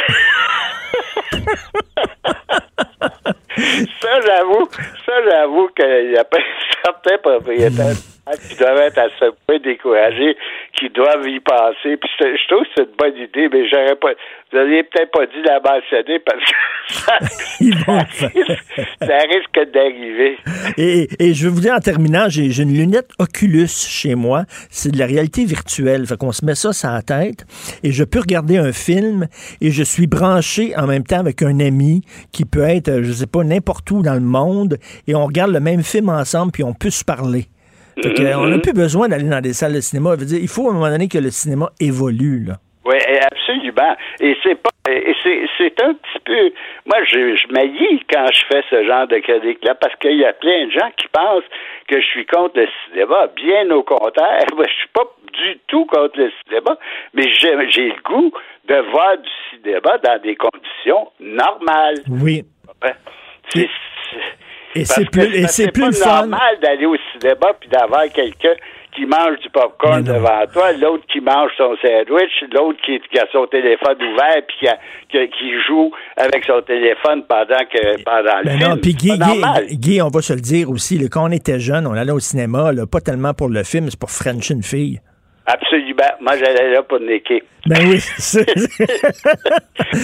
ça, 4.00 4.20
j'avoue, 4.26 4.68
ça, 5.06 5.12
j'avoue 5.28 5.68
qu'il 5.76 6.12
y 6.12 6.16
a 6.16 6.24
certains 6.84 7.18
propriétaires 7.18 7.96
qui 8.36 8.56
doivent 8.56 8.78
être 8.78 8.98
à 8.98 9.08
ce 9.18 9.30
point 9.46 9.58
découragés, 9.58 10.36
qui 10.74 10.88
doivent 10.90 11.26
y 11.26 11.40
passer. 11.40 11.96
Puis 11.96 12.10
je 12.18 12.48
trouve 12.48 12.64
que 12.64 12.68
c'est 12.76 12.82
une 12.84 12.96
bonne 12.98 13.16
idée, 13.16 13.48
mais 13.52 13.68
j'aurais 13.68 13.96
pas. 13.96 14.12
Vous 14.50 14.58
n'auriez 14.58 14.82
peut-être 14.84 15.10
pas 15.10 15.26
dû 15.26 15.42
la 15.42 15.60
mentionner 15.60 16.18
parce 16.20 16.44
que 16.44 16.54
ça, 16.88 17.18
ça 18.10 18.26
risque, 18.28 18.80
ça 19.00 19.18
risque 19.18 19.72
d'arriver. 19.72 20.38
Et, 20.78 21.08
et 21.18 21.34
je 21.34 21.46
vais 21.46 21.54
vous 21.54 21.60
dire 21.60 21.74
en 21.74 21.80
terminant, 21.80 22.28
j'ai 22.28 22.62
une 22.62 22.72
lunette 22.72 23.10
Oculus 23.18 23.68
chez 23.68 24.14
moi. 24.14 24.44
C'est 24.70 24.90
de 24.90 24.98
la 24.98 25.06
réalité 25.06 25.44
virtuelle. 25.44 26.06
Fait 26.06 26.16
qu'on 26.16 26.32
se 26.32 26.44
met 26.44 26.54
ça 26.54 26.72
sur 26.72 26.88
la 26.88 27.02
tête 27.02 27.44
et 27.82 27.92
je 27.92 28.04
peux 28.04 28.20
regarder 28.20 28.58
un 28.58 28.72
film 28.72 29.26
et 29.60 29.70
je 29.70 29.82
suis 29.82 30.06
branché 30.06 30.74
en 30.76 30.86
même 30.86 31.04
temps 31.04 31.20
avec 31.20 31.42
un 31.42 31.60
ami 31.60 32.02
qui 32.32 32.44
peut 32.44 32.62
être, 32.62 33.02
je 33.02 33.12
sais 33.12 33.26
pas, 33.26 33.44
n'importe 33.44 33.90
où 33.90 34.02
dans 34.02 34.14
le 34.14 34.20
monde 34.20 34.78
et 35.06 35.14
on 35.14 35.26
regarde 35.26 35.52
le 35.52 35.60
même 35.60 35.82
film 35.82 36.08
ensemble 36.08 36.52
puis 36.52 36.64
on 36.64 36.74
peut 36.74 36.90
se 36.90 37.04
parler. 37.04 37.46
Fait 38.02 38.14
que, 38.14 38.36
on 38.36 38.46
n'a 38.46 38.58
plus 38.58 38.72
besoin 38.72 39.08
d'aller 39.08 39.28
dans 39.28 39.40
des 39.40 39.52
salles 39.52 39.74
de 39.74 39.80
cinéma. 39.80 40.16
Dire, 40.16 40.38
il 40.40 40.48
faut 40.48 40.68
à 40.68 40.70
un 40.70 40.74
moment 40.74 40.90
donné 40.90 41.08
que 41.08 41.18
le 41.18 41.30
cinéma 41.30 41.70
évolue. 41.80 42.44
Là. 42.44 42.54
Oui, 42.84 42.96
absolument. 43.30 43.96
Et 44.20 44.36
c'est 44.42 44.54
pas 44.54 44.70
et 44.90 45.14
c'est, 45.22 45.46
c'est 45.58 45.82
un 45.82 45.92
petit 45.92 46.18
peu 46.24 46.50
moi 46.86 47.04
je, 47.04 47.36
je 47.36 47.52
m'haïs 47.52 48.00
quand 48.10 48.24
je 48.32 48.42
fais 48.46 48.62
ce 48.70 48.86
genre 48.86 49.06
de 49.06 49.18
critique 49.18 49.62
là 49.62 49.74
parce 49.74 49.94
qu'il 49.96 50.16
y 50.16 50.24
a 50.24 50.32
plein 50.32 50.66
de 50.66 50.70
gens 50.70 50.90
qui 50.96 51.06
pensent 51.08 51.44
que 51.88 52.00
je 52.00 52.06
suis 52.06 52.24
contre 52.24 52.58
le 52.58 52.68
cinéma. 52.86 53.28
Bien 53.36 53.70
au 53.70 53.82
contraire, 53.82 54.46
moi, 54.56 54.64
je 54.66 54.74
suis 54.74 54.88
pas 54.94 55.04
du 55.32 55.58
tout 55.66 55.84
contre 55.86 56.18
le 56.18 56.30
cinéma, 56.44 56.78
mais 57.14 57.24
j'ai, 57.34 57.70
j'ai 57.70 57.88
le 57.88 58.02
goût 58.04 58.32
de 58.68 58.90
voir 58.90 59.18
du 59.18 59.28
cinéma 59.50 59.98
dans 59.98 60.22
des 60.22 60.36
conditions 60.36 61.10
normales. 61.20 62.02
Oui. 62.08 62.44
Ouais. 62.82 62.94
C'est, 63.50 63.68
Et 64.80 64.84
c'est 64.84 65.10
plus, 65.10 65.34
et 65.34 65.46
c'est 65.46 65.70
plus 65.72 65.86
le 65.86 65.92
fun. 65.92 66.20
normal 66.22 66.58
d'aller 66.62 66.86
au 66.86 66.96
cinéma 67.12 67.48
puis 67.58 67.68
d'avoir 67.68 68.04
quelqu'un 68.12 68.54
qui 68.96 69.04
mange 69.06 69.38
du 69.42 69.50
popcorn 69.50 70.02
devant 70.02 70.44
toi, 70.52 70.72
l'autre 70.72 71.04
qui 71.12 71.20
mange 71.20 71.50
son 71.56 71.76
sandwich, 71.80 72.32
l'autre 72.52 72.78
qui, 72.84 72.98
qui 73.12 73.18
a 73.18 73.26
son 73.30 73.46
téléphone 73.46 73.96
ouvert 74.02 74.42
puis 74.48 74.56
qui, 74.60 74.66
a- 74.68 74.78
qui- 75.10 75.30
qui 75.30 75.52
joue 75.68 75.90
avec 76.16 76.44
son 76.44 76.60
téléphone 76.62 77.22
pendant 77.28 77.64
que 77.72 78.02
pendant 78.02 78.38
le 78.38 78.44
Ben 78.44 78.58
film. 78.58 78.70
non, 78.70 78.76
puis 78.78 78.94
Guy, 78.94 79.18
Guy. 79.18 79.76
Guy, 79.76 80.02
on 80.02 80.08
va 80.08 80.20
se 80.22 80.32
le 80.32 80.40
dire 80.40 80.68
aussi, 80.70 80.98
là, 80.98 81.06
quand 81.10 81.28
on 81.28 81.30
était 81.32 81.60
jeune, 81.60 81.86
on 81.86 81.92
allait 81.92 82.10
au 82.12 82.18
cinéma, 82.18 82.72
là, 82.72 82.86
pas 82.86 83.00
tellement 83.00 83.34
pour 83.34 83.48
le 83.48 83.62
film, 83.62 83.88
c'est 83.90 84.00
pour 84.00 84.10
French 84.10 84.50
une 84.50 84.62
fille. 84.64 85.00
Absolument. 85.50 86.12
Moi, 86.20 86.36
j'allais 86.36 86.72
là 86.72 86.82
pour 86.82 87.00
niquer. 87.00 87.42
Ben 87.66 87.88
oui, 87.88 87.98
c'est 88.18 88.46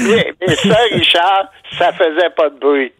mais, 0.06 0.32
mais 0.40 0.54
ça, 0.56 0.76
Richard, 0.90 1.50
ça 1.78 1.92
faisait 1.92 2.30
pas 2.34 2.48
de 2.48 2.58
bruit. 2.58 2.92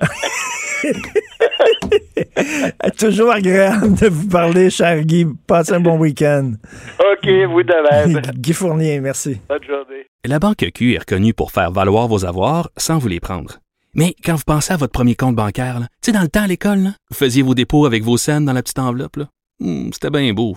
toujours 2.98 3.32
agréable 3.32 3.94
de 3.98 4.08
vous 4.08 4.28
parler, 4.28 4.68
cher 4.68 5.02
Guy. 5.02 5.26
Passez 5.46 5.72
un 5.72 5.80
bon 5.80 5.96
week-end. 5.98 6.52
OK, 7.00 7.26
vous 7.50 7.62
de 7.62 7.90
même. 8.12 8.20
Guy 8.34 8.52
Fournier, 8.52 9.00
merci. 9.00 9.40
Bonne 9.48 9.64
journée. 9.64 10.06
La 10.26 10.38
Banque 10.38 10.70
Q 10.74 10.94
est 10.94 10.98
reconnue 10.98 11.32
pour 11.32 11.50
faire 11.50 11.70
valoir 11.70 12.08
vos 12.08 12.26
avoirs 12.26 12.68
sans 12.76 12.98
vous 12.98 13.08
les 13.08 13.20
prendre. 13.20 13.58
Mais 13.94 14.14
quand 14.24 14.34
vous 14.34 14.44
pensez 14.46 14.72
à 14.72 14.76
votre 14.76 14.92
premier 14.92 15.14
compte 15.14 15.36
bancaire, 15.36 15.78
tu 15.80 15.86
sais, 16.02 16.12
dans 16.12 16.20
le 16.22 16.28
temps 16.28 16.42
à 16.42 16.46
l'école, 16.46 16.78
là, 16.78 16.90
vous 17.10 17.16
faisiez 17.16 17.42
vos 17.42 17.54
dépôts 17.54 17.86
avec 17.86 18.02
vos 18.02 18.16
scènes 18.18 18.44
dans 18.44 18.52
la 18.52 18.62
petite 18.62 18.78
enveloppe. 18.80 19.16
Hmm, 19.60 19.90
C'était 19.92 20.10
bien 20.10 20.32
beau. 20.34 20.56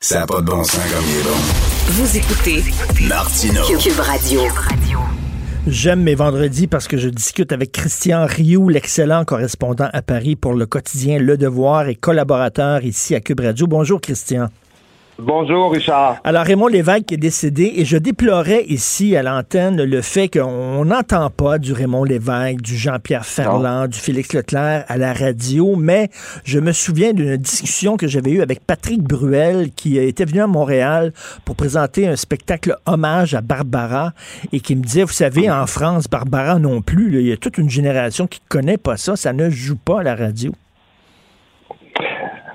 ça 0.00 0.20
n'a 0.20 0.26
pas 0.26 0.40
de 0.40 0.46
bon 0.46 0.62
sens 0.62 0.76
comme 0.92 1.04
il 1.08 1.16
est 1.18 1.22
bon. 1.22 1.36
Vous 1.88 2.16
écoutez 2.16 2.62
Martineau. 3.08 3.62
Cube 3.78 3.98
Radio. 3.98 4.42
J'aime 5.66 6.02
mes 6.02 6.14
vendredis 6.14 6.66
parce 6.66 6.86
que 6.86 6.96
je 6.96 7.08
discute 7.08 7.50
avec 7.50 7.72
Christian 7.72 8.26
Rioux, 8.26 8.68
l'excellent 8.68 9.24
correspondant 9.24 9.88
à 9.92 10.02
Paris 10.02 10.36
pour 10.36 10.52
le 10.52 10.66
quotidien 10.66 11.18
Le 11.18 11.36
Devoir 11.36 11.88
et 11.88 11.94
collaborateur 11.94 12.84
ici 12.84 13.14
à 13.14 13.20
Cube 13.20 13.40
Radio. 13.40 13.66
Bonjour, 13.66 14.00
Christian. 14.00 14.48
Bonjour, 15.18 15.72
Richard. 15.72 16.18
Alors, 16.24 16.44
Raymond 16.44 16.66
Lévesque 16.66 17.10
est 17.10 17.16
décédé 17.16 17.72
et 17.76 17.86
je 17.86 17.96
déplorais 17.96 18.64
ici 18.66 19.16
à 19.16 19.22
l'antenne 19.22 19.82
le 19.82 20.02
fait 20.02 20.28
qu'on 20.28 20.84
n'entend 20.84 21.30
pas 21.30 21.58
du 21.58 21.72
Raymond 21.72 22.04
Lévesque, 22.04 22.60
du 22.60 22.76
Jean-Pierre 22.76 23.24
Ferland, 23.24 23.88
du 23.88 23.98
Félix 23.98 24.34
Leclerc 24.34 24.84
à 24.88 24.98
la 24.98 25.14
radio, 25.14 25.74
mais 25.74 26.10
je 26.44 26.58
me 26.58 26.72
souviens 26.72 27.14
d'une 27.14 27.38
discussion 27.38 27.96
que 27.96 28.06
j'avais 28.06 28.32
eue 28.32 28.42
avec 28.42 28.60
Patrick 28.60 29.02
Bruel 29.02 29.70
qui 29.74 29.96
était 29.96 30.26
venu 30.26 30.42
à 30.42 30.46
Montréal 30.46 31.14
pour 31.46 31.56
présenter 31.56 32.06
un 32.06 32.16
spectacle 32.16 32.76
hommage 32.84 33.32
à 33.32 33.40
Barbara 33.40 34.12
et 34.52 34.60
qui 34.60 34.76
me 34.76 34.82
disait, 34.82 35.04
vous 35.04 35.12
savez, 35.12 35.50
en 35.50 35.66
France, 35.66 36.08
Barbara 36.10 36.58
non 36.58 36.82
plus, 36.82 37.20
il 37.20 37.26
y 37.26 37.32
a 37.32 37.38
toute 37.38 37.56
une 37.56 37.70
génération 37.70 38.26
qui 38.26 38.40
ne 38.44 38.48
connaît 38.50 38.78
pas 38.78 38.98
ça, 38.98 39.16
ça 39.16 39.32
ne 39.32 39.48
joue 39.48 39.76
pas 39.76 40.00
à 40.00 40.02
la 40.02 40.14
radio. 40.14 40.52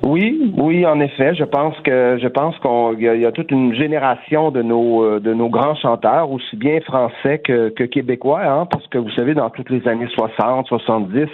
Oui, 0.03 0.51
oui, 0.57 0.83
en 0.87 0.99
effet, 0.99 1.35
je 1.35 1.43
pense 1.43 1.79
que 1.81 2.17
je 2.19 2.27
pense 2.27 2.57
qu'on 2.57 2.93
il 2.93 3.01
y, 3.01 3.19
y 3.21 3.25
a 3.25 3.31
toute 3.31 3.51
une 3.51 3.75
génération 3.75 4.49
de 4.49 4.63
nos 4.63 5.03
euh, 5.03 5.19
de 5.19 5.31
nos 5.31 5.47
grands 5.47 5.75
chanteurs, 5.75 6.31
aussi 6.31 6.55
bien 6.55 6.79
français 6.81 7.37
que, 7.37 7.69
que 7.69 7.83
québécois, 7.83 8.41
hein, 8.43 8.65
parce 8.65 8.87
que 8.87 8.97
vous 8.97 9.11
savez, 9.11 9.35
dans 9.35 9.51
toutes 9.51 9.69
les 9.69 9.87
années 9.87 10.07
60, 10.11 10.65
70, 10.65 11.27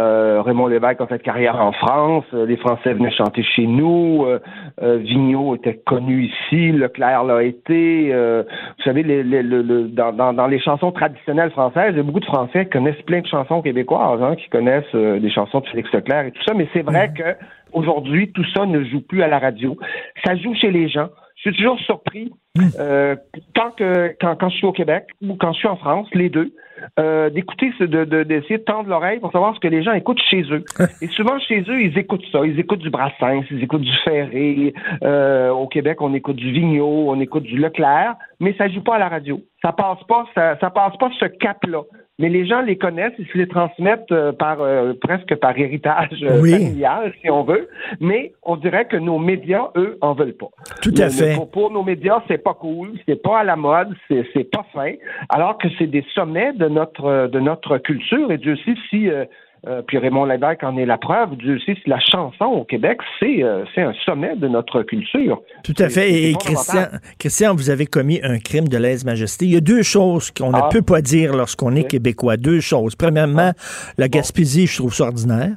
euh, 0.00 0.40
Raymond 0.42 0.68
Lévesque 0.68 1.00
a 1.00 1.06
fait 1.08 1.18
carrière 1.20 1.60
en 1.60 1.72
France, 1.72 2.24
euh, 2.34 2.46
les 2.46 2.56
Français 2.56 2.92
venaient 2.94 3.10
chanter 3.10 3.42
chez 3.42 3.66
nous, 3.66 4.24
euh, 4.26 4.38
euh, 4.80 4.98
Vigneault 4.98 5.56
était 5.56 5.80
connu 5.84 6.26
ici, 6.26 6.70
Leclerc 6.70 7.24
l'a 7.24 7.42
été, 7.42 8.10
euh, 8.12 8.44
vous 8.78 8.84
savez, 8.84 9.02
les, 9.02 9.24
les- 9.24 9.42
le- 9.42 9.62
le- 9.62 9.88
dans, 9.88 10.12
dans, 10.12 10.32
dans 10.32 10.46
les 10.46 10.60
chansons 10.60 10.92
traditionnelles 10.92 11.50
françaises, 11.50 11.90
il 11.90 11.96
y 11.96 12.00
a 12.00 12.04
beaucoup 12.04 12.20
de 12.20 12.24
Français 12.26 12.66
qui 12.66 12.70
connaissent 12.70 13.02
plein 13.06 13.22
de 13.22 13.26
chansons 13.26 13.60
québécoises, 13.60 14.22
hein, 14.22 14.36
qui 14.36 14.48
connaissent 14.50 14.94
des 14.94 15.30
chansons 15.30 15.58
de 15.60 15.66
Félix 15.66 15.92
Leclerc 15.92 16.26
et 16.26 16.30
tout 16.30 16.42
ça, 16.46 16.54
mais 16.54 16.68
c'est 16.72 16.82
vrai 16.82 17.10
que 17.12 17.24
Aujourd'hui, 17.72 18.32
tout 18.32 18.44
ça 18.54 18.66
ne 18.66 18.84
joue 18.84 19.00
plus 19.00 19.22
à 19.22 19.28
la 19.28 19.38
radio. 19.38 19.76
Ça 20.24 20.36
joue 20.36 20.54
chez 20.54 20.70
les 20.70 20.88
gens. 20.88 21.08
Je 21.36 21.50
suis 21.50 21.56
toujours 21.56 21.78
surpris 21.80 22.32
euh, 22.80 23.14
tant 23.54 23.70
que 23.70 24.12
quand, 24.20 24.34
quand 24.34 24.48
je 24.48 24.56
suis 24.56 24.66
au 24.66 24.72
Québec 24.72 25.04
ou 25.22 25.36
quand 25.36 25.52
je 25.52 25.58
suis 25.58 25.68
en 25.68 25.76
France, 25.76 26.08
les 26.12 26.28
deux, 26.28 26.50
euh, 26.98 27.30
d'écouter, 27.30 27.70
de- 27.78 28.24
d'essayer 28.24 28.58
de 28.58 28.64
tendre 28.64 28.88
l'oreille 28.88 29.20
pour 29.20 29.30
savoir 29.30 29.54
ce 29.54 29.60
que 29.60 29.68
les 29.68 29.84
gens 29.84 29.92
écoutent 29.92 30.20
chez 30.28 30.42
eux. 30.50 30.64
Et 31.00 31.06
souvent 31.08 31.38
chez 31.38 31.60
eux, 31.68 31.80
ils 31.80 31.96
écoutent 31.96 32.24
ça. 32.32 32.40
Ils 32.44 32.58
écoutent 32.58 32.80
du 32.80 32.90
Brassens, 32.90 33.42
ils 33.52 33.62
écoutent 33.62 33.82
du 33.82 33.96
Ferré. 34.04 34.74
Euh, 35.04 35.50
au 35.50 35.68
Québec, 35.68 36.00
on 36.00 36.12
écoute 36.14 36.36
du 36.36 36.50
Vigneault, 36.50 37.06
on 37.08 37.20
écoute 37.20 37.44
du 37.44 37.56
Leclerc, 37.56 38.16
mais 38.40 38.54
ça 38.58 38.68
joue 38.68 38.82
pas 38.82 38.96
à 38.96 38.98
la 38.98 39.08
radio. 39.08 39.40
Ça 39.62 39.70
passe 39.72 40.02
pas, 40.08 40.26
ça, 40.34 40.56
ça 40.60 40.70
passe 40.70 40.96
pas 40.96 41.10
ce 41.20 41.26
cap-là. 41.26 41.82
Mais 42.20 42.28
les 42.28 42.46
gens 42.46 42.62
les 42.62 42.76
connaissent, 42.76 43.12
ils 43.18 43.28
se 43.28 43.38
les 43.38 43.46
transmettent 43.46 44.10
euh, 44.10 44.32
par 44.32 44.60
euh, 44.60 44.92
presque 45.00 45.36
par 45.36 45.56
héritage 45.56 46.18
euh, 46.22 46.40
Oui. 46.40 46.50
familial, 46.50 47.12
si 47.22 47.30
on 47.30 47.44
veut. 47.44 47.68
Mais 48.00 48.32
on 48.42 48.56
dirait 48.56 48.86
que 48.86 48.96
nos 48.96 49.18
médias, 49.20 49.68
eux, 49.76 49.96
en 50.00 50.14
veulent 50.14 50.36
pas. 50.36 50.48
Tout 50.82 50.92
à 50.98 51.04
Le- 51.04 51.10
fait. 51.10 51.34
Pour, 51.36 51.48
pour 51.50 51.70
nos 51.70 51.84
médias, 51.84 52.20
c'est 52.26 52.42
pas 52.42 52.54
cool, 52.54 52.90
c'est 53.06 53.22
pas 53.22 53.38
à 53.40 53.44
la 53.44 53.54
mode, 53.54 53.94
c'est 54.08 54.24
c'est 54.32 54.50
pas 54.50 54.66
fin. 54.72 54.92
Alors 55.28 55.58
que 55.58 55.68
c'est 55.78 55.86
des 55.86 56.04
sommets 56.14 56.52
de 56.54 56.66
notre 56.66 57.28
de 57.28 57.38
notre 57.40 57.78
culture. 57.78 58.32
Et 58.32 58.38
Dieu 58.38 58.56
sait 58.64 58.74
si 58.90 59.08
euh, 59.08 59.24
euh, 59.66 59.82
puis 59.86 59.98
Raymond 59.98 60.24
Lévesque 60.26 60.62
en 60.62 60.76
est 60.76 60.86
la 60.86 60.98
preuve. 60.98 61.36
Dieu 61.36 61.58
sait 61.66 61.74
si 61.82 61.88
la 61.88 61.98
chanson 62.00 62.44
au 62.44 62.64
Québec, 62.64 62.98
c'est 63.18 63.42
euh, 63.42 63.64
c'est 63.74 63.82
un 63.82 63.92
sommet 64.04 64.36
de 64.36 64.46
notre 64.48 64.82
culture. 64.82 65.40
Tout 65.64 65.74
à 65.78 65.88
fait. 65.88 66.10
Et, 66.12 66.34
Christian. 66.34 66.86
Christian, 67.18 67.54
vous 67.54 67.70
avez 67.70 67.86
commis 67.86 68.20
un 68.22 68.38
crime 68.38 68.68
de 68.68 68.76
lèse-majesté. 68.78 69.46
Il 69.46 69.52
y 69.52 69.56
a 69.56 69.60
deux 69.60 69.82
choses 69.82 70.30
qu'on 70.30 70.52
Ah. 70.52 70.66
ne 70.66 70.72
peut 70.72 70.82
pas 70.82 71.00
dire 71.02 71.32
lorsqu'on 71.34 71.74
est 71.74 71.84
québécois. 71.84 72.36
Deux 72.36 72.60
choses. 72.60 72.94
Premièrement, 72.94 73.52
la 73.96 74.08
Gaspésie, 74.08 74.66
je 74.66 74.76
trouve 74.76 74.94
ça 74.94 75.04
ordinaire. 75.04 75.52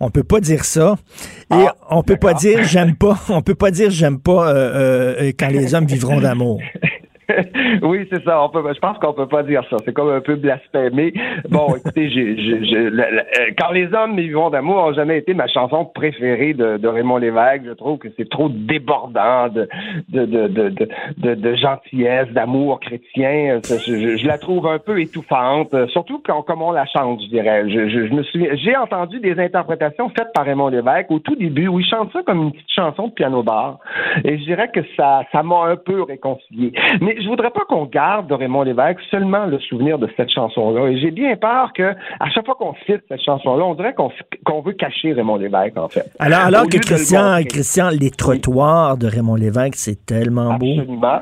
On 0.00 0.10
peut 0.10 0.24
pas 0.24 0.40
dire 0.40 0.64
ça. 0.64 0.96
Et 1.50 1.54
Ah, 1.66 1.74
on 1.90 2.02
peut 2.02 2.16
pas 2.16 2.34
dire 2.34 2.62
j'aime 2.64 2.94
pas. 2.96 3.16
On 3.30 3.42
peut 3.42 3.54
pas 3.54 3.70
dire 3.70 3.90
j'aime 3.90 4.18
pas 4.20 4.48
euh, 4.50 5.14
euh, 5.20 5.32
quand 5.38 5.48
les 5.48 5.74
hommes 5.74 5.86
vivront 5.86 6.20
d'amour. 6.20 6.60
oui, 7.82 8.06
c'est 8.10 8.22
ça. 8.24 8.42
On 8.42 8.48
peut, 8.48 8.62
je 8.74 8.78
pense 8.78 8.98
qu'on 8.98 9.12
peut 9.12 9.26
pas 9.26 9.42
dire 9.42 9.62
ça. 9.70 9.76
C'est 9.84 9.92
comme 9.92 10.10
un 10.10 10.20
peu 10.20 10.36
blasphémé. 10.36 11.12
Bon, 11.48 11.74
écoutez, 11.76 12.08
j'ai, 12.10 13.54
quand 13.58 13.72
les 13.72 13.92
hommes 13.92 14.16
vivons 14.16 14.50
d'amour 14.50 14.76
ont 14.76 14.92
jamais 14.92 15.18
été 15.18 15.34
ma 15.34 15.48
chanson 15.48 15.84
préférée 15.84 16.54
de, 16.54 16.76
de 16.76 16.88
Raymond 16.88 17.18
Lévesque. 17.18 17.64
Je 17.66 17.72
trouve 17.72 17.98
que 17.98 18.08
c'est 18.16 18.28
trop 18.28 18.48
débordant 18.48 19.48
de, 19.48 19.68
de, 20.08 20.24
de, 20.24 20.48
de, 20.48 20.88
de, 21.18 21.34
de 21.34 21.54
gentillesse, 21.54 22.28
d'amour 22.30 22.80
chrétien. 22.80 23.60
Je, 23.64 24.16
je, 24.16 24.26
la 24.26 24.38
trouve 24.38 24.66
un 24.66 24.78
peu 24.78 25.00
étouffante, 25.00 25.74
surtout 25.90 26.22
quand, 26.24 26.42
comme 26.42 26.62
on 26.62 26.72
la 26.72 26.86
chante, 26.86 27.20
je 27.22 27.28
dirais. 27.28 27.68
Je, 27.68 27.88
je, 27.88 28.14
me 28.14 28.22
suis, 28.24 28.48
j'ai 28.58 28.76
entendu 28.76 29.20
des 29.20 29.38
interprétations 29.38 30.10
faites 30.10 30.32
par 30.34 30.44
Raymond 30.44 30.68
Lévesque 30.68 31.10
au 31.10 31.18
tout 31.18 31.36
début 31.36 31.68
où 31.68 31.80
il 31.80 31.86
chante 31.86 32.12
ça 32.12 32.22
comme 32.24 32.42
une 32.42 32.52
petite 32.52 32.70
chanson 32.74 33.08
de 33.08 33.12
piano 33.12 33.42
bar. 33.42 33.78
Et 34.24 34.38
je 34.38 34.44
dirais 34.44 34.70
que 34.72 34.80
ça, 34.96 35.22
ça 35.32 35.42
m'a 35.42 35.66
un 35.66 35.76
peu 35.76 36.02
réconcilié. 36.02 36.72
Mais 37.00 37.16
je 37.26 37.30
voudrais 37.30 37.50
pas 37.50 37.64
qu'on 37.68 37.86
garde 37.86 38.28
de 38.28 38.34
Raymond 38.34 38.62
Lévesque 38.62 39.00
seulement 39.10 39.46
le 39.46 39.58
souvenir 39.58 39.98
de 39.98 40.08
cette 40.16 40.30
chanson-là. 40.30 40.88
Et 40.90 40.98
j'ai 41.00 41.10
bien 41.10 41.34
peur 41.34 41.72
que 41.74 41.94
à 42.20 42.30
chaque 42.30 42.46
fois 42.46 42.54
qu'on 42.54 42.74
cite 42.86 43.02
cette 43.08 43.20
chanson-là, 43.22 43.64
on 43.64 43.74
dirait 43.74 43.94
qu'on 43.94 44.60
veut 44.60 44.74
cacher 44.74 45.12
Raymond 45.12 45.36
Lévesque, 45.36 45.76
en 45.76 45.88
fait. 45.88 46.08
Alors, 46.20 46.40
alors 46.40 46.68
que 46.68 46.78
Christian, 46.78 47.42
Christian, 47.48 47.88
les 47.88 48.10
trottoirs 48.10 48.96
de 48.96 49.08
Raymond 49.08 49.34
Lévesque, 49.34 49.74
c'est 49.74 50.06
tellement 50.06 50.54
beau. 50.54 50.78
Absolument. 50.78 51.20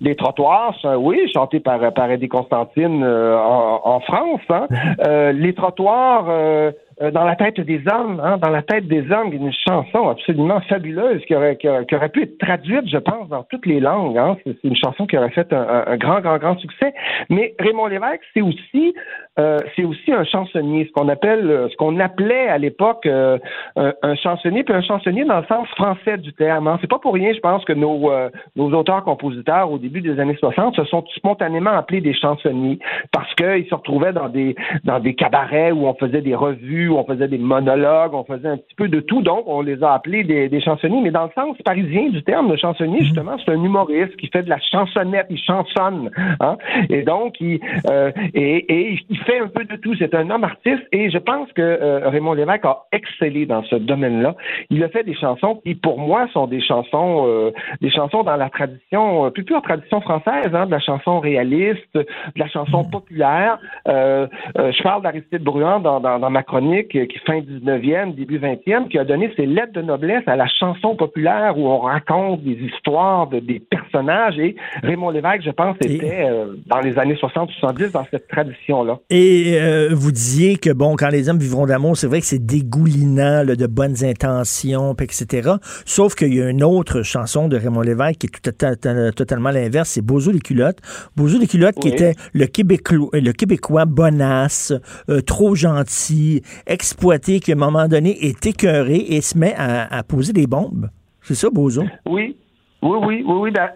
Les 0.00 0.16
trottoirs, 0.16 0.76
oui, 0.98 1.20
chanté 1.32 1.60
par, 1.60 1.92
par 1.94 2.10
Eddie 2.10 2.28
Constantine 2.28 3.02
euh, 3.04 3.38
en, 3.38 4.00
France. 4.00 4.40
Hein. 4.50 4.66
Euh, 5.06 5.32
les 5.32 5.54
trottoirs, 5.54 6.26
euh, 6.28 6.34
euh, 6.64 6.72
dans 7.00 7.24
la 7.24 7.36
tête 7.36 7.60
des 7.60 7.82
hommes, 7.90 8.20
hein, 8.22 8.38
dans 8.38 8.50
la 8.50 8.62
tête 8.62 8.86
des 8.86 9.10
hommes, 9.10 9.32
une 9.32 9.52
chanson 9.52 10.08
absolument 10.08 10.60
fabuleuse 10.62 11.22
qui 11.26 11.34
aurait, 11.34 11.56
qui 11.56 11.68
aurait, 11.68 12.08
pu 12.08 12.22
être 12.22 12.38
traduite, 12.38 12.88
je 12.88 12.98
pense, 12.98 13.28
dans 13.28 13.42
toutes 13.44 13.66
les 13.66 13.80
langues. 13.80 14.16
Hein. 14.18 14.36
C'est 14.44 14.64
une 14.64 14.76
chanson 14.76 15.06
qui 15.06 15.16
aurait 15.16 15.30
fait 15.30 15.52
un, 15.52 15.84
un, 15.86 15.96
grand, 15.96 16.20
grand, 16.20 16.38
grand 16.38 16.58
succès. 16.58 16.94
Mais 17.30 17.54
Raymond 17.58 17.86
Lévesque, 17.86 18.22
c'est 18.32 18.42
aussi, 18.42 18.94
euh, 19.38 19.58
c'est 19.74 19.84
aussi 19.84 20.12
un 20.12 20.24
chansonnier, 20.24 20.86
ce 20.86 20.92
qu'on 20.92 21.08
appelle, 21.08 21.50
euh, 21.50 21.68
ce 21.68 21.76
qu'on 21.76 21.98
appelait 21.98 22.48
à 22.48 22.58
l'époque 22.58 23.06
euh, 23.06 23.38
un, 23.76 24.14
chansonnier, 24.16 24.62
puis 24.64 24.74
un 24.74 24.82
chansonnier 24.82 25.24
dans 25.24 25.40
le 25.40 25.46
sens 25.46 25.68
français 25.70 26.18
du 26.18 26.32
terme. 26.34 26.68
Hein. 26.68 26.78
C'est 26.80 26.90
pas 26.90 26.98
pour 26.98 27.14
rien, 27.14 27.32
je 27.32 27.40
pense, 27.40 27.64
que 27.64 27.72
nos, 27.72 28.10
nos 28.56 28.72
auteurs-compositeurs 28.72 29.70
au 29.70 29.78
début 29.78 30.00
des 30.00 30.18
années 30.20 30.36
60 30.38 30.76
se 30.76 30.84
sont 30.84 31.04
spontanément 31.16 31.70
appelés 31.70 32.00
des 32.00 32.14
chansonniers 32.14 32.78
parce 33.12 33.32
qu'ils 33.34 33.66
se 33.68 33.74
retrouvaient 33.74 34.12
dans 34.12 34.28
des, 34.28 34.54
dans 34.84 35.00
des 35.00 35.14
cabarets 35.14 35.72
où 35.72 35.86
on 35.86 35.94
faisait 35.94 36.22
des 36.22 36.34
revues 36.34 36.83
on 36.90 37.04
faisait 37.04 37.28
des 37.28 37.38
monologues, 37.38 38.14
on 38.14 38.24
faisait 38.24 38.48
un 38.48 38.56
petit 38.56 38.74
peu 38.76 38.88
de 38.88 39.00
tout. 39.00 39.22
Donc, 39.22 39.44
on 39.46 39.62
les 39.62 39.82
a 39.82 39.94
appelés 39.94 40.24
des, 40.24 40.60
chansonniers. 40.60 41.00
Mais 41.02 41.10
dans 41.10 41.24
le 41.24 41.30
sens 41.34 41.56
parisien 41.64 42.08
du 42.10 42.22
terme, 42.22 42.50
le 42.50 42.56
chansonnier, 42.56 43.00
mhm. 43.00 43.04
justement, 43.04 43.36
c'est 43.38 43.52
un 43.52 43.62
humoriste 43.62 44.16
qui 44.16 44.28
fait 44.28 44.42
de 44.42 44.50
la 44.50 44.58
chansonnette, 44.60 45.26
il 45.30 45.38
chansonne. 45.38 46.10
Hein? 46.40 46.56
Et 46.90 47.02
donc, 47.02 47.40
il, 47.40 47.60
euh, 47.90 48.10
et, 48.34 48.98
il 49.08 49.18
fait 49.20 49.38
un 49.38 49.48
peu 49.48 49.64
de 49.64 49.76
tout. 49.76 49.94
C'est 49.98 50.14
un 50.14 50.28
homme 50.30 50.44
artiste. 50.44 50.82
Et 50.92 51.10
je 51.10 51.18
pense 51.18 51.50
que 51.52 51.62
euh, 51.62 52.08
Raymond 52.08 52.34
Lévesque 52.34 52.64
a 52.64 52.84
excellé 52.92 53.46
dans 53.46 53.62
ce 53.64 53.76
domaine-là. 53.76 54.34
Il 54.70 54.82
a 54.82 54.88
fait 54.88 55.04
des 55.04 55.14
chansons 55.14 55.60
qui, 55.64 55.74
pour 55.74 55.98
moi, 55.98 56.28
sont 56.32 56.46
des 56.46 56.60
chansons, 56.60 57.26
euh, 57.26 57.52
des 57.80 57.90
chansons 57.90 58.22
dans 58.22 58.36
la 58.36 58.50
tradition, 58.50 59.30
plus 59.30 59.44
pure 59.44 59.62
tradition 59.62 60.00
française, 60.00 60.50
hein, 60.52 60.66
de 60.66 60.70
la 60.70 60.80
chanson 60.80 61.20
réaliste, 61.20 61.94
de 61.94 62.06
la 62.36 62.48
chanson 62.48 62.84
mhm. 62.84 62.90
populaire. 62.90 63.58
je 63.86 64.82
parle 64.82 65.02
d'Aristide 65.02 65.42
Bruand 65.42 65.80
dans, 65.80 66.00
dans 66.00 66.30
ma 66.30 66.42
chronique 66.42 66.73
qui, 66.82 67.06
qui 67.06 67.18
fin 67.20 67.40
19e, 67.40 68.14
début 68.14 68.38
20e, 68.38 68.88
qui 68.88 68.98
a 68.98 69.04
donné 69.04 69.32
ses 69.36 69.46
lettres 69.46 69.72
de 69.72 69.82
noblesse 69.82 70.24
à 70.26 70.36
la 70.36 70.46
chanson 70.48 70.96
populaire 70.96 71.56
où 71.56 71.66
on 71.68 71.80
raconte 71.80 72.42
des 72.42 72.52
histoires 72.52 73.28
de, 73.28 73.38
des 73.38 73.60
personnages. 73.60 74.38
Et 74.38 74.56
Raymond 74.82 75.10
Lévesque, 75.10 75.44
je 75.44 75.50
pense, 75.50 75.76
était 75.80 76.24
euh, 76.24 76.54
dans 76.66 76.80
les 76.80 76.98
années 76.98 77.14
60-70 77.14 77.92
dans 77.92 78.04
cette 78.10 78.28
tradition-là. 78.28 78.98
Et 79.10 79.56
euh, 79.60 79.90
vous 79.92 80.12
disiez 80.12 80.56
que, 80.56 80.70
bon, 80.70 80.96
quand 80.96 81.08
les 81.08 81.28
hommes 81.28 81.38
vivront 81.38 81.66
d'amour, 81.66 81.96
c'est 81.96 82.06
vrai 82.06 82.20
que 82.20 82.26
c'est 82.26 82.44
dégoulinant 82.44 83.44
de 83.44 83.66
bonnes 83.66 84.04
intentions, 84.04 84.94
etc. 84.94 85.52
Sauf 85.84 86.14
qu'il 86.14 86.34
y 86.34 86.42
a 86.42 86.48
une 86.48 86.64
autre 86.64 87.02
chanson 87.02 87.48
de 87.48 87.56
Raymond 87.56 87.82
Lévesque 87.82 88.20
qui 88.20 88.26
est 88.26 88.52
tout, 88.52 89.12
totalement 89.16 89.50
l'inverse, 89.50 89.90
c'est 89.90 90.02
Bozo 90.02 90.30
les 90.30 90.40
culottes. 90.40 90.78
Bozo 91.16 91.38
les 91.38 91.46
culottes 91.46 91.76
qui 91.76 91.88
était 91.88 92.14
le 92.32 92.46
Québécois, 92.46 93.08
le 93.12 93.32
Québécois 93.32 93.84
bonasse, 93.84 94.72
euh, 95.08 95.20
trop 95.20 95.54
gentil, 95.54 96.42
exploité 96.66 97.40
qui, 97.40 97.52
à 97.52 97.54
un 97.54 97.58
moment 97.58 97.88
donné, 97.88 98.26
est 98.26 98.44
écœuré 98.46 98.96
et 98.96 99.20
se 99.20 99.36
met 99.38 99.54
à, 99.56 100.02
poser 100.02 100.32
des 100.32 100.46
bombes. 100.46 100.90
C'est 101.22 101.34
ça, 101.34 101.48
Bozo? 101.50 101.84
Oui, 102.06 102.36
oui, 102.84 102.98
oui, 103.02 103.24
oui, 103.26 103.34
oui, 103.44 103.50
ben, 103.50 103.70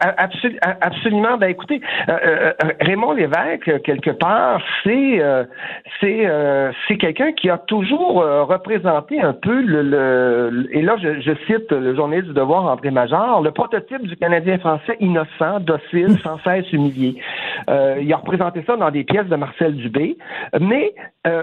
absolument. 0.80 1.38
Ben, 1.38 1.48
écoutez, 1.48 1.80
euh, 2.08 2.12
euh, 2.12 2.52
euh, 2.62 2.72
Raymond 2.82 3.12
Lévesque, 3.12 3.80
quelque 3.82 4.10
part, 4.10 4.60
c'est 4.84 5.22
c'est 6.00 6.96
quelqu'un 6.98 7.32
qui 7.32 7.48
a 7.48 7.56
toujours 7.56 8.16
représenté 8.16 9.20
un 9.20 9.32
peu 9.32 9.62
le, 9.62 10.68
et 10.72 10.82
là 10.82 10.96
je, 10.98 11.34
cite 11.46 11.72
le 11.72 11.94
journaliste 11.94 12.28
du 12.28 12.34
Devoir 12.34 12.66
André 12.66 12.90
Major, 12.90 13.40
le 13.40 13.50
prototype 13.50 14.02
du 14.02 14.16
Canadien 14.16 14.58
français 14.58 14.96
innocent, 15.00 15.60
docile, 15.60 16.18
sans 16.22 16.38
cesse 16.40 16.70
humilié. 16.72 17.16
il 17.68 18.12
a 18.12 18.16
représenté 18.16 18.62
ça 18.66 18.76
dans 18.76 18.90
des 18.90 19.04
pièces 19.04 19.26
de 19.26 19.36
Marcel 19.36 19.74
Dubé, 19.76 20.18
mais 20.60 20.92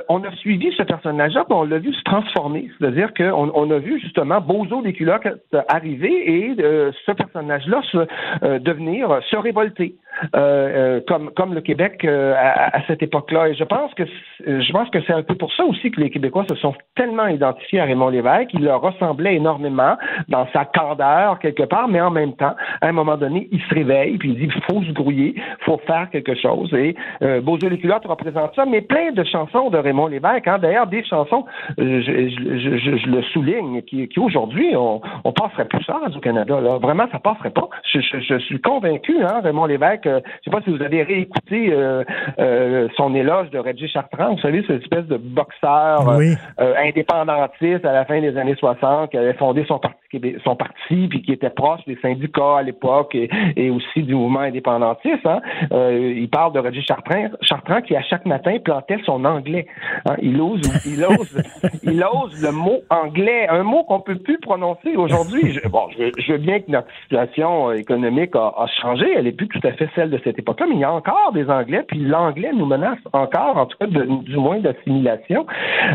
on 0.10 0.24
a 0.24 0.32
suivi 0.38 0.72
ce 0.78 0.84
personnage-là, 0.84 1.46
on 1.50 1.64
l'a 1.64 1.80
vu 1.80 1.94
se 1.94 2.04
transformer, 2.04 2.70
c'est-à-dire 2.78 3.14
qu'on 3.14 3.52
on 3.54 3.72
a 3.72 3.78
vu 3.80 4.00
justement 4.00 4.40
Bozo 4.42 4.82
des 4.82 4.94
culottes 4.94 5.28
arriver 5.70 6.50
et 6.50 6.56
ce 6.58 7.12
personnage 7.12 7.55
là 7.68 7.82
se 7.92 8.08
euh, 8.44 8.60
devenir, 8.60 9.20
se 9.30 9.38
révolter. 9.38 9.96
Euh, 10.36 10.40
euh, 10.40 11.02
comme 11.08 11.32
comme 11.32 11.54
le 11.54 11.62
Québec 11.62 12.04
euh, 12.06 12.34
à, 12.36 12.82
cette 12.88 13.04
époque-là. 13.04 13.50
Et 13.50 13.56
je 13.56 13.64
pense 13.64 13.94
que 13.94 14.04
je 14.46 14.72
pense 14.72 14.90
que 14.90 15.00
c'est 15.06 15.14
un 15.14 15.24
peu 15.24 15.36
pour 15.36 15.54
ça 15.54 15.66
aussi 15.66 15.92
que 15.92 16.00
les 16.00 16.10
Québécois 16.10 16.46
se 16.48 16.56
sont 16.56 16.74
tellement 16.96 17.28
identifiés 17.28 17.80
à 17.80 17.86
Raymond 17.86 18.10
Lévesque. 18.10 18.52
Il 18.54 18.64
leur 18.64 18.82
ressemblait 18.82 19.36
énormément 19.36 19.98
dans 20.30 20.48
sa 20.54 20.66
candeur 20.66 21.40
quelque 21.40 21.64
part, 21.64 21.88
mais 21.88 22.02
en 22.02 22.12
même 22.12 22.34
temps, 22.34 22.56
à 22.82 22.88
un 22.88 22.92
moment 22.92 23.18
donné, 23.18 23.48
il 23.52 23.62
se 23.62 23.74
réveille 23.74 24.18
puis 24.18 24.30
il 24.30 24.36
dit 24.36 24.62
faut 24.70 24.82
se 24.84 24.92
grouiller, 24.92 25.34
il 25.36 25.64
faut 25.64 25.80
faire 25.86 26.10
quelque 26.12 26.36
chose. 26.36 26.74
Et 26.74 26.96
euh, 27.22 27.42
Beaujeu 27.42 27.70
les 27.70 27.80
culottes 27.80 28.06
représente 28.06 28.56
ça, 28.56 28.66
mais 28.66 28.82
plein 28.82 29.12
de 29.12 29.24
chansons 29.24 29.70
de 29.70 29.78
Raymond 29.78 30.08
Lévesque. 30.08 30.48
Hein, 30.48 30.60
D'ailleurs, 30.60 30.88
des 30.88 31.04
chansons, 31.04 31.46
je, 31.78 32.02
je, 32.02 32.78
je, 32.78 33.08
le 33.08 33.22
souligne, 33.34 33.82
qui, 33.84 34.08
qui 34.08 34.20
aujourd'hui 34.20 34.76
on, 34.76 35.02
on 35.24 35.32
passerait 35.32 35.66
plus 35.66 35.84
ça 35.84 36.00
au 36.16 36.20
Canada. 36.20 36.60
Là. 36.62 36.78
Vraiment, 36.78 37.06
ça 37.12 37.20
passerait 37.20 37.52
pas. 37.52 37.70
Je, 37.94 38.40
suis 38.40 38.62
convaincu, 38.62 39.24
hein, 39.24 39.42
Raymond 39.44 39.66
Lévesque 39.66 40.05
je 40.06 40.20
je 40.46 40.52
sais 40.52 40.56
pas 40.56 40.62
si 40.64 40.70
vous 40.70 40.82
avez 40.82 41.04
réécouté 41.04 41.72
euh, 41.72 42.04
euh, 42.40 42.88
son 42.96 43.16
éloge 43.16 43.50
de 43.50 43.60
Reggie 43.60 43.88
Chartrand. 43.88 44.36
Vous 44.36 44.42
savez, 44.42 44.64
cette 44.68 44.84
espèce 44.84 45.06
de 45.06 45.18
boxeur 45.18 46.08
euh, 46.10 46.74
indépendantiste 46.78 47.86
à 47.86 47.94
la 47.94 48.06
fin 48.06 48.22
des 48.22 48.38
années 48.38 48.56
60 48.56 49.12
qui 49.12 49.18
avait 49.18 49.34
fondé 49.34 49.66
son 49.68 49.80
parti, 49.80 50.36
son 50.44 50.56
parti 50.56 51.08
puis 51.10 51.22
qui 51.24 51.32
était 51.32 51.50
proche 51.50 51.82
des 51.88 51.98
syndicats 52.02 52.58
à 52.58 52.64
l'époque 52.64 53.16
et, 53.16 53.70
aussi 53.70 54.04
du 54.04 54.14
mouvement 54.14 54.42
indépendantiste. 54.42 55.26
Hein. 55.26 55.42
il 55.72 56.30
parle 56.30 56.54
de 56.54 56.60
Reggie 56.60 56.84
Chartrand, 56.84 57.30
Chartrand 57.42 57.82
qui 57.82 57.96
à 57.96 58.02
chaque 58.04 58.26
matin 58.26 58.58
plantait 58.64 59.00
son 59.06 59.26
anglais. 59.26 59.66
Hein. 60.06 60.16
Il 60.22 60.40
ose, 60.40 60.62
il 60.86 61.04
ose, 61.04 61.42
il 61.84 62.04
ose 62.04 62.42
le 62.44 62.52
mot 62.52 62.82
anglais, 62.90 63.48
un 63.50 63.64
mot 63.64 63.84
qu'on 63.84 64.00
peut 64.00 64.16
plus 64.16 64.40
prononcer 64.40 64.96
aujourd'hui. 64.96 65.60
bon, 65.70 65.88
je, 65.98 66.32
veux 66.32 66.38
bien 66.38 66.60
que 66.60 66.72
notre 66.72 66.88
situation 67.04 67.72
économique 67.72 68.36
a, 68.36 68.54
a 68.58 68.68
changé, 68.82 69.06
elle 69.16 69.28
est 69.28 69.32
plus 69.32 69.48
tout 69.48 69.66
à 69.68 69.72
fait 69.72 69.90
celle 69.96 70.10
de 70.10 70.20
cette 70.24 70.40
époque-là, 70.40 70.66
mais 70.70 70.76
il 70.76 70.82
y 70.82 70.84
a 70.84 70.92
encore 70.92 71.32
des 71.34 71.50
Anglais, 71.50 71.84
puis 71.88 72.00
l'anglais 72.00 72.52
nous 72.54 72.66
menace 72.66 73.00
encore, 73.14 73.58
en 73.58 73.66
tout 73.66 73.78
cas, 73.78 73.88
du 73.88 74.38
moins 74.38 74.60
d'assimilation. 74.60 75.46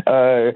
Euh, 0.09 0.51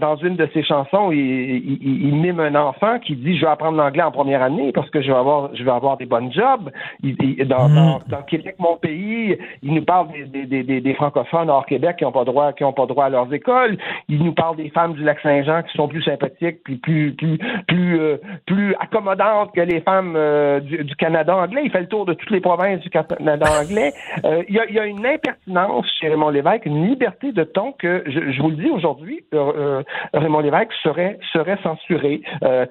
dans, 0.00 0.16
une 0.16 0.36
de 0.36 0.48
ses 0.52 0.62
chansons, 0.62 1.10
il, 1.12 1.18
il, 1.18 2.08
il, 2.08 2.14
mime 2.16 2.40
un 2.40 2.54
enfant 2.54 2.98
qui 2.98 3.16
dit 3.16 3.36
«Je 3.38 3.44
vais 3.44 3.50
apprendre 3.50 3.76
l'anglais 3.76 4.02
en 4.02 4.10
première 4.10 4.42
année 4.42 4.72
parce 4.72 4.88
que 4.90 5.02
je 5.02 5.08
vais 5.08 5.18
avoir, 5.18 5.54
je 5.54 5.62
vais 5.62 5.70
avoir 5.70 5.96
des 5.96 6.06
bonnes 6.06 6.32
jobs. 6.32 6.70
dans, 7.02 7.68
mm. 7.68 8.00
dans, 8.08 8.22
Québec, 8.26 8.56
mon 8.58 8.76
pays, 8.76 9.38
il 9.62 9.74
nous 9.74 9.84
parle 9.84 10.08
des, 10.12 10.46
des, 10.46 10.62
des, 10.62 10.80
des 10.80 10.94
francophones 10.94 11.50
hors 11.50 11.66
Québec 11.66 11.96
qui 11.98 12.04
n'ont 12.04 12.12
pas 12.12 12.24
droit, 12.24 12.52
qui 12.52 12.64
ont 12.64 12.72
pas 12.72 12.86
droit 12.86 13.06
à 13.06 13.08
leurs 13.08 13.32
écoles. 13.32 13.76
Il 14.08 14.22
nous 14.22 14.32
parle 14.32 14.56
des 14.56 14.70
femmes 14.70 14.94
du 14.94 15.02
lac 15.02 15.18
Saint-Jean 15.20 15.62
qui 15.62 15.76
sont 15.76 15.88
plus 15.88 16.02
sympathiques, 16.02 16.62
puis 16.64 16.76
plus 16.76 17.14
plus 17.14 17.38
plus 17.68 18.00
euh, 18.00 18.16
plus 18.46 18.74
accommodantes 18.80 19.52
que 19.54 19.60
les 19.60 19.80
femmes 19.80 20.14
euh, 20.16 20.60
du, 20.60 20.84
du 20.84 20.96
Canada 20.96 21.36
anglais. 21.36 21.62
Il 21.64 21.70
fait 21.70 21.80
le 21.80 21.88
tour 21.88 22.06
de 22.06 22.14
toutes 22.14 22.30
les 22.30 22.40
province 22.46 22.80
du 22.80 22.90
Canada 22.90 23.46
anglais. 23.60 23.92
Euh, 24.24 24.44
il 24.48 24.54
y, 24.54 24.78
a, 24.78 24.86
une 24.86 25.04
impertinence 25.04 25.84
chez 25.98 26.08
Raymond 26.08 26.30
Lévesque, 26.30 26.64
une 26.66 26.86
liberté 26.86 27.32
de 27.32 27.42
ton 27.42 27.72
que, 27.72 28.04
je, 28.06 28.40
vous 28.40 28.50
le 28.50 28.56
dis 28.56 28.70
aujourd'hui, 28.70 29.24
euh, 29.34 29.52
euh, 29.56 29.82
Raymond 30.14 30.40
Lévesque 30.40 30.72
serait, 30.84 31.18
serait 31.32 31.58
censuré. 31.64 32.22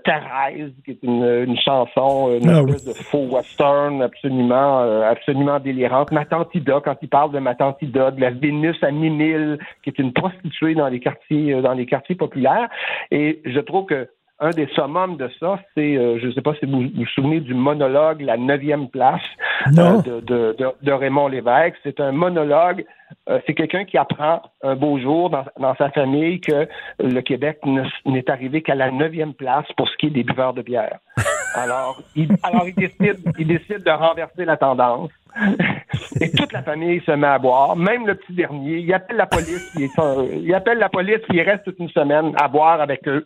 Thérèse, 0.06 0.72
qui 0.86 0.92
est 0.92 1.04
une, 1.04 1.58
chanson, 1.58 2.40
une 2.42 2.50
ah 2.50 2.62
de 2.64 2.94
faux 2.94 3.28
western 3.30 4.02
absolument, 4.02 4.80
absolument 5.04 5.60
délirante. 5.60 6.12
Ma 6.12 6.24
tante 6.24 6.56
Ida, 6.56 6.80
quand 6.84 6.96
il 7.02 7.10
parle 7.10 7.32
de 7.34 7.40
ma 7.40 7.56
tante 7.56 7.82
Ida, 7.82 8.12
de 8.12 8.22
la 8.22 8.30
Vénus 8.30 8.82
à 8.82 8.92
Mimille, 8.92 9.58
qui 9.84 9.90
est 9.90 10.00
une 10.00 10.14
prostituée 10.14 10.76
dans 10.76 10.88
les 10.88 11.02
quartiers, 11.02 11.62
dans 11.62 11.74
les 11.74 11.86
quartiers 11.86 12.16
populaires. 12.16 12.70
Et 13.12 13.42
je 13.46 13.60
trouve 13.60 13.86
que 13.86 14.08
un 14.40 14.50
des 14.50 14.68
summums 14.76 15.18
de 15.18 15.30
ça, 15.40 15.60
c'est, 15.76 15.98
euh, 15.98 16.20
je 16.20 16.28
ne 16.28 16.32
sais 16.34 16.42
pas 16.42 16.54
si 16.56 16.66
vous 16.66 16.90
vous 16.94 17.06
souvenez 17.08 17.40
du 17.40 17.54
monologue 17.54 18.22
La 18.22 18.38
neuvième 18.38 18.90
place 18.90 19.22
euh, 19.78 20.02
de, 20.02 20.20
de, 20.22 20.56
de, 20.58 20.68
de 20.82 20.92
Raymond 20.92 21.30
Lévesque. 21.30 21.78
C'est 21.84 22.00
un 22.00 22.12
monologue, 22.12 22.86
euh, 23.30 23.40
c'est 23.46 23.54
quelqu'un 23.54 23.86
qui 23.86 23.98
apprend 23.98 24.42
un 24.64 24.76
beau 24.76 24.98
jour 25.00 25.30
dans, 25.30 25.46
dans 25.60 25.76
sa 25.76 25.90
famille 25.90 26.40
que 26.42 26.68
le 27.00 27.22
Québec 27.22 27.60
ne- 27.66 27.84
n'est 28.06 28.30
arrivé 28.30 28.62
qu'à 28.62 28.76
la 28.76 28.92
neuvième 28.92 29.34
place 29.34 29.66
pour 29.78 29.88
ce 29.90 29.96
qui 29.98 30.08
est 30.08 30.12
des 30.12 30.24
buveurs 30.24 30.54
de 30.54 30.62
bière. 30.62 31.00
Alors, 31.56 32.02
il, 32.18 32.28
alors 32.44 32.68
il, 32.68 32.76
décide, 32.76 33.16
il 33.40 33.48
décide 33.48 33.82
de 33.86 33.90
renverser 33.90 34.44
la 34.44 34.58
tendance. 34.58 35.10
Et 36.22 36.30
toute 36.32 36.52
la 36.52 36.62
famille 36.64 37.02
se 37.06 37.12
met 37.12 37.28
à 37.28 37.40
boire, 37.40 37.76
même 37.78 38.06
le 38.08 38.16
petit 38.16 38.34
dernier. 38.34 38.80
Il 38.80 38.94
appelle 38.94 39.16
la 39.18 39.26
police, 39.26 39.72
il, 39.76 39.84
est, 39.84 40.00
euh, 40.00 40.28
il 40.34 40.54
appelle 40.54 40.80
la 40.80 40.90
police, 40.90 41.20
il 41.32 41.42
reste 41.42 41.64
toute 41.64 41.80
une 41.80 41.90
semaine 41.90 42.34
à 42.38 42.48
boire 42.50 42.82
avec 42.82 43.08
eux. 43.08 43.24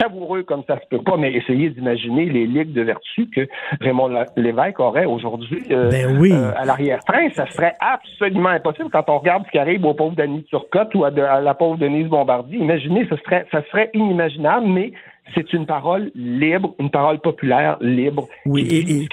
savoureux 0.00 0.42
comme 0.42 0.62
ça 0.66 0.78
se 0.80 0.86
peut 0.90 1.02
pas, 1.02 1.16
mais 1.16 1.32
essayez 1.32 1.70
d'imaginer 1.70 2.26
les 2.26 2.46
ligues 2.46 2.72
de 2.72 2.82
vertu 2.82 3.28
que 3.30 3.46
Raymond 3.80 4.10
Lévesque 4.36 4.80
aurait 4.80 5.06
aujourd'hui 5.06 5.62
euh, 5.70 5.83
Ben 5.90 6.18
oui. 6.18 6.32
euh, 6.32 6.52
à 6.56 6.64
l'arrière-train. 6.64 7.28
Ça 7.34 7.46
serait 7.50 7.74
absolument 7.80 8.50
impossible 8.50 8.88
quand 8.92 9.04
on 9.08 9.18
regarde 9.18 9.44
ce 9.46 9.50
qui 9.50 9.58
arrive 9.58 9.84
au 9.84 9.94
pauvre 9.94 10.14
Danny 10.16 10.42
Turcotte 10.44 10.94
ou 10.94 11.04
à, 11.04 11.10
de- 11.10 11.22
à 11.22 11.40
la 11.40 11.54
pauvre 11.54 11.76
Denise 11.78 12.08
Bombardier. 12.08 12.58
Imaginez, 12.58 13.06
ce 13.10 13.16
serait, 13.24 13.46
ça 13.52 13.62
serait 13.70 13.90
inimaginable, 13.94 14.66
mais 14.66 14.92
c'est 15.34 15.52
une 15.54 15.64
parole 15.66 16.10
libre, 16.14 16.74
une 16.78 16.90
parole 16.90 17.18
populaire 17.18 17.78
libre. 17.80 18.28
Oui, 18.46 18.62
et- 18.70 19.02
et-. 19.02 19.08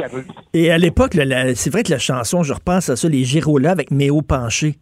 Et 0.66 0.72
à 0.72 0.78
l'époque, 0.78 1.14
c'est 1.56 1.72
vrai 1.72 1.84
que 1.84 1.92
la 1.92 2.00
chanson, 2.00 2.44
je 2.44 2.54
repense 2.54 2.90
à 2.90 2.96
ça, 2.96 3.08
les 3.08 3.24
Girola 3.24 3.72
avec 3.72 3.92
Méo 3.92 4.22
Penché 4.22 4.76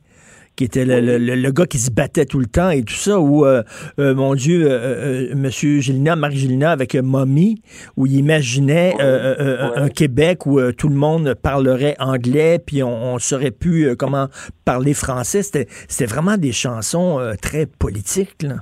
qui 0.59 0.65
était 0.65 0.83
le, 0.83 0.99
le- 0.99 1.17
le- 1.17 1.35
le 1.35 1.51
gars 1.53 1.65
qui 1.65 1.79
se 1.79 1.89
battait 1.89 2.25
tout 2.25 2.37
le 2.37 2.45
temps 2.45 2.69
et 2.69 2.83
tout 2.83 2.93
ça, 2.93 3.17
ou 3.17 3.45
euh, 3.45 3.63
euh, 3.97 4.13
mon 4.13 4.35
Dieu, 4.35 4.69
euh, 4.69 5.29
euh, 5.31 5.33
Monsieur 5.33 5.79
Gélina, 5.79 6.17
Marc 6.17 6.33
Gélina 6.33 6.71
avec 6.71 6.95
euh, 6.95 7.01
Mommy, 7.01 7.61
où 7.95 8.05
il 8.07 8.15
imaginait 8.17 8.93
euh, 8.99 9.03
euh, 9.03 9.35
euh, 9.39 9.83
un 9.85 9.87
Québec 9.87 10.45
où 10.45 10.59
euh, 10.59 10.73
tout 10.73 10.89
le 10.89 10.95
monde 10.95 11.33
parlerait 11.41 11.95
anglais, 11.99 12.59
puis 12.59 12.83
on, 12.83 13.13
on 13.13 13.19
saurait 13.19 13.51
plus 13.51 13.87
euh, 13.87 13.95
comment 13.95 14.27
parler 14.65 14.93
français. 14.93 15.43
C'était, 15.43 15.67
c'était 15.87 16.07
vraiment 16.07 16.35
des 16.35 16.51
chansons 16.51 17.21
euh, 17.21 17.35
très 17.41 17.65
politiques. 17.65 18.43
Là. 18.43 18.57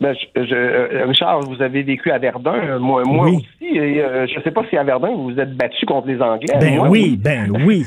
Ben, 0.00 0.14
je, 0.36 0.44
je- 0.44 0.54
euh, 0.54 1.04
Richard, 1.06 1.40
vous 1.40 1.60
avez 1.60 1.82
vécu 1.82 2.10
à 2.12 2.18
Verdun, 2.18 2.78
moi, 2.78 3.02
moi 3.04 3.26
Oui. 3.26 3.36
aussi, 3.60 3.76
et 3.76 4.00
euh, 4.00 4.26
je 4.28 4.38
ne 4.38 4.42
sais 4.44 4.52
pas 4.52 4.62
si 4.70 4.76
à 4.76 4.84
Verdun 4.84 5.08
vous 5.08 5.32
vous 5.32 5.40
êtes 5.40 5.56
battu 5.56 5.84
contre 5.86 6.06
les 6.06 6.20
Anglais. 6.22 6.54
Ben 6.60 6.76
Moi, 6.76 6.88
oui, 6.88 7.16
ben 7.20 7.50
oui. 7.66 7.84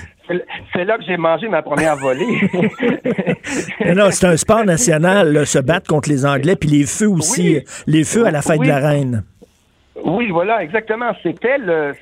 C'est- 0.74 0.84
là 0.86 0.98
que 0.98 1.04
j'ai 1.06 1.16
mangé 1.18 1.48
ma 1.48 1.62
première 1.62 1.96
volée. 1.96 2.26
Non, 3.96 4.08
c'est 4.12 4.28
un 4.28 4.38
sport 4.38 4.64
national, 4.66 5.32
là, 5.34 5.46
se 5.46 5.60
battre 5.60 5.88
contre 5.88 6.10
les 6.10 6.26
Anglais, 6.26 6.56
puis 6.56 6.70
les 6.70 6.86
feux 6.86 7.08
aussi, 7.10 7.56
Oui. 7.58 7.64
les 7.88 8.04
feux 8.04 8.26
à 8.26 8.32
la 8.32 8.42
fête 8.42 8.60
Oui. 8.60 8.68
de 8.68 8.72
la 8.72 8.80
reine. 8.90 9.24
Oui, 10.06 10.30
voilà, 10.30 10.64
exactement. 10.64 11.12
C'était 11.22 11.58
le, 11.58 11.94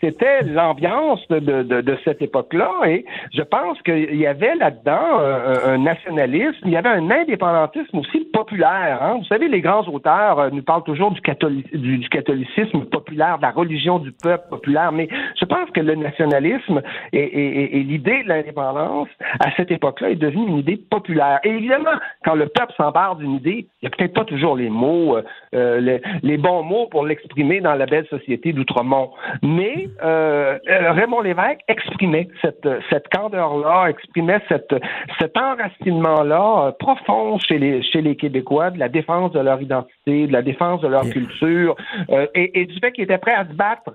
c'était 0.00 0.42
l'ambiance 0.42 1.26
de, 1.28 1.40
de, 1.40 1.80
de 1.80 1.98
cette 2.04 2.22
époque-là, 2.22 2.70
et 2.86 3.04
je 3.34 3.42
pense 3.42 3.82
qu'il 3.82 4.14
y 4.14 4.26
avait 4.28 4.54
là-dedans 4.54 5.18
euh, 5.20 5.74
un 5.74 5.78
nationalisme, 5.78 6.60
il 6.64 6.70
y 6.70 6.76
avait 6.76 6.88
un 6.90 7.10
indépendantisme 7.10 7.98
aussi 7.98 8.20
populaire. 8.32 9.02
Hein. 9.02 9.16
Vous 9.18 9.24
savez, 9.24 9.48
les 9.48 9.60
grands 9.60 9.86
auteurs 9.88 10.38
euh, 10.38 10.50
nous 10.50 10.62
parlent 10.62 10.84
toujours 10.84 11.10
du, 11.10 11.20
catholi- 11.20 11.68
du, 11.76 12.08
catholicisme 12.08 12.84
populaire, 12.84 13.38
de 13.38 13.42
la 13.42 13.50
religion 13.50 13.98
du 13.98 14.12
peuple 14.12 14.48
populaire, 14.48 14.92
mais 14.92 15.08
je 15.40 15.44
pense 15.44 15.68
que 15.70 15.80
le 15.80 15.96
nationalisme 15.96 16.80
et 17.12 17.82
l'idée 17.84 18.22
de 18.22 18.28
l'indépendance 18.28 19.08
à 19.40 19.50
cette 19.56 19.70
époque-là 19.70 20.10
est 20.10 20.16
devenue 20.16 20.46
une 20.46 20.58
idée 20.58 20.76
populaire. 20.76 21.40
Et 21.42 21.50
évidemment, 21.50 21.90
quand 22.24 22.34
le 22.34 22.46
peuple 22.46 22.72
s'empare 22.76 23.16
d'une 23.16 23.32
idée, 23.32 23.66
il 23.82 23.88
n'y 23.88 23.88
a 23.88 23.90
peut-être 23.90 24.14
pas 24.14 24.24
toujours 24.24 24.56
les 24.56 24.70
mots, 24.70 25.16
euh, 25.16 25.22
euh, 25.54 25.80
les, 25.80 26.00
les 26.22 26.36
bons 26.36 26.62
mots 26.62 26.86
pour 26.86 27.04
l'exprimer 27.04 27.31
dans 27.36 27.74
la 27.74 27.86
belle 27.86 28.06
société 28.06 28.52
d'Outremont. 28.52 29.10
Mais 29.42 29.88
euh, 30.02 30.58
euh, 30.68 30.92
Raymond 30.92 31.22
Lévesque 31.22 31.60
exprimait 31.68 32.28
cette, 32.40 32.68
cette 32.90 33.08
candeur-là, 33.08 33.88
exprimait 33.88 34.40
cette, 34.48 34.74
cet 35.18 35.36
enracinement-là 35.36 36.66
euh, 36.66 36.72
profond 36.72 37.38
chez 37.38 37.58
les, 37.58 37.82
chez 37.82 38.02
les 38.02 38.16
Québécois 38.16 38.70
de 38.70 38.78
la 38.78 38.88
défense 38.88 39.32
de 39.32 39.40
leur 39.40 39.60
identité, 39.60 40.26
de 40.26 40.32
la 40.32 40.42
défense 40.42 40.80
de 40.80 40.88
leur 40.88 41.08
culture 41.08 41.76
euh, 42.10 42.26
et, 42.34 42.60
et 42.60 42.66
du 42.66 42.78
fait 42.78 42.92
qu'ils 42.92 43.04
étaient 43.04 43.18
prêts 43.18 43.34
à 43.34 43.46
se 43.46 43.52
battre. 43.52 43.92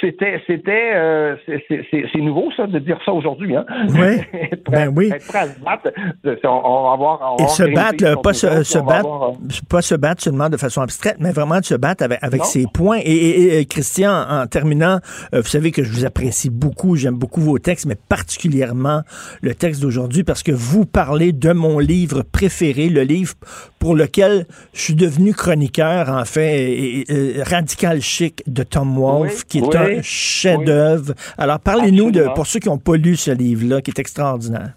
C'était, 0.00 0.40
c'était, 0.46 0.92
euh, 0.94 1.36
c'est- 1.46 2.18
nouveau 2.18 2.50
ça 2.56 2.66
de 2.66 2.78
dire 2.78 2.98
ça 3.04 3.12
aujourd'hui, 3.12 3.56
hein. 3.56 3.64
Oui. 3.88 4.20
être, 4.52 4.70
Ben 4.70 4.92
oui. 4.94 5.10
être 5.14 5.26
prêt 5.26 5.38
à 5.38 5.46
se 5.48 5.60
battre, 5.60 5.90
euh, 6.26 6.36
on, 6.44 6.48
on 6.48 6.84
va 6.88 6.92
avoir, 6.92 7.34
on 7.34 7.36
va 7.36 7.44
Et 7.44 7.48
se 7.48 7.74
battre, 7.74 8.22
pas 8.22 8.32
se, 8.34 8.62
se 8.62 8.78
battre, 8.78 9.06
avoir, 9.06 9.30
euh, 9.30 9.34
pas 9.68 9.82
se 9.82 9.94
battre 9.94 10.22
seulement 10.22 10.48
de 10.48 10.56
façon 10.56 10.82
abstraite, 10.82 11.16
mais 11.18 11.32
vraiment 11.32 11.60
de 11.60 11.64
se 11.64 11.74
battre 11.74 12.04
avec, 12.04 12.18
avec 12.22 12.40
Non. 12.40 12.46
ses 12.46 12.66
points. 12.72 12.98
Et, 13.02 13.10
et- 13.12 13.58
et, 13.58 13.64
Christian, 13.66 14.12
en 14.28 14.46
terminant, 14.46 14.98
euh, 15.34 15.40
vous 15.40 15.46
savez 15.48 15.70
que 15.70 15.82
je 15.82 15.90
vous 15.92 16.04
apprécie 16.04 16.50
beaucoup, 16.50 16.96
j'aime 16.96 17.16
beaucoup 17.16 17.40
vos 17.40 17.58
textes, 17.58 17.86
mais 17.86 17.96
particulièrement 18.08 19.02
le 19.42 19.54
texte 19.54 19.80
d'aujourd'hui 19.82 20.24
parce 20.24 20.42
que 20.42 20.52
vous 20.52 20.84
parlez 20.86 21.32
de 21.32 21.52
mon 21.52 21.78
livre 21.78 22.22
préféré, 22.22 22.88
le 22.88 23.02
livre 23.02 23.34
pour 23.78 23.94
lequel 23.94 24.46
je 24.72 24.80
suis 24.80 24.94
devenu 24.94 25.32
chroniqueur, 25.34 26.08
en 26.08 26.24
fait, 26.24 26.72
et 26.72 27.42
Radical 27.42 28.00
Chic 28.00 28.42
de 28.46 28.62
Tom 28.62 28.96
Wolfe, 28.98 29.44
Oui, 29.52 29.53
qui 29.54 29.58
est 29.58 29.76
oui, 29.76 29.98
un 29.98 30.02
chef-d'œuvre. 30.02 31.14
Alors, 31.38 31.60
parlez-nous 31.60 32.10
de, 32.10 32.26
pour 32.34 32.46
ceux 32.46 32.58
qui 32.58 32.68
n'ont 32.68 32.78
pas 32.78 32.96
lu 32.96 33.16
ce 33.16 33.30
livre-là, 33.30 33.80
qui 33.80 33.90
est 33.90 33.98
extraordinaire. 33.98 34.72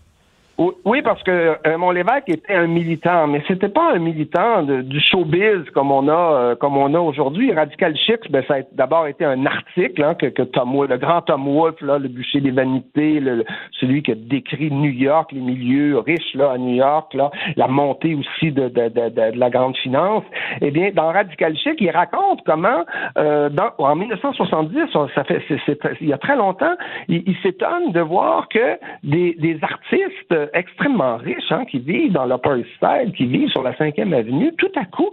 Oui, 0.86 1.04
parce 1.04 1.22
que 1.22 1.56
Raymond 1.64 1.92
Lévesque 1.92 2.30
était 2.30 2.56
un 2.56 2.66
militant, 2.66 3.28
mais 3.28 3.44
c'était 3.48 3.70
pas 3.70 3.92
un 3.94 4.00
militant 4.00 4.64
de- 4.64 4.82
du 4.82 5.00
showbiz 5.00 5.70
comme 5.76 5.92
on 5.92 6.08
a 6.08 6.14
euh, 6.34 6.56
comme 6.56 6.78
on 6.78 6.92
a 6.96 7.00
aujourd'hui. 7.00 7.54
Radical 7.54 7.96
Chic, 7.96 8.32
ben, 8.32 8.44
ça 8.48 8.56
a 8.56 8.58
d'abord 8.72 9.06
été 9.06 9.24
un 9.24 9.46
article 9.46 10.04
hein, 10.04 10.16
que, 10.16 10.26
que 10.26 10.42
Tom 10.42 10.74
Wolfe, 10.76 10.90
le 10.90 10.98
grand 10.98 11.22
Tom 11.22 11.48
Wolfe, 11.48 11.80
là, 11.82 12.00
le 12.00 12.08
bûcher 12.08 12.42
des 12.42 12.50
vanités, 12.50 13.20
le- 13.20 13.46
celui 13.80 14.02
qui 14.02 14.14
a 14.14 14.16
décrit 14.16 14.72
New 14.72 14.90
York, 14.90 15.32
les 15.32 15.42
milieux 15.42 16.00
riches 16.00 16.34
là 16.34 16.52
à 16.54 16.58
New 16.58 16.74
York, 16.76 17.14
là, 17.14 17.30
la 17.56 17.68
montée 17.68 18.16
aussi 18.16 18.52
de, 18.52 18.68
de, 18.70 18.90
de, 18.90 19.10
de- 19.10 19.38
la 19.40 19.50
grande 19.52 19.78
finance. 19.78 20.24
Eh 20.62 20.72
bien, 20.72 20.90
dans 20.92 21.12
Radical 21.12 21.56
Chic, 21.56 21.76
il 21.80 21.92
raconte 21.92 22.42
comment 22.48 22.84
euh, 23.20 23.50
dans, 23.50 23.70
en 23.78 23.96
1970, 23.96 24.80
ça 25.14 25.24
fait 25.24 25.40
c'est- 25.48 25.60
c'est- 25.68 25.78
il 26.02 26.08
y 26.08 26.14
a 26.14 26.18
très 26.18 26.36
longtemps, 26.36 26.76
il, 27.10 27.22
il 27.28 27.36
s'étonne 27.44 27.92
de 27.92 28.02
voir 28.02 28.48
que 28.50 28.80
des, 29.04 29.36
des 29.38 29.60
artistes 29.62 30.32
euh, 30.32 30.47
extrêmement 30.54 31.18
riches 31.18 31.52
hein, 31.52 31.66
qui 31.66 31.80
vivent 31.80 32.14
dans 32.14 32.26
l'Upper 32.26 32.60
East 32.60 32.70
Side, 32.80 33.14
qui 33.16 33.26
vivent 33.26 33.50
sur 33.50 33.64
la 33.64 33.72
5e 33.74 34.14
avenue, 34.14 34.52
tout 34.58 34.72
à 34.76 34.86
coup 34.86 35.10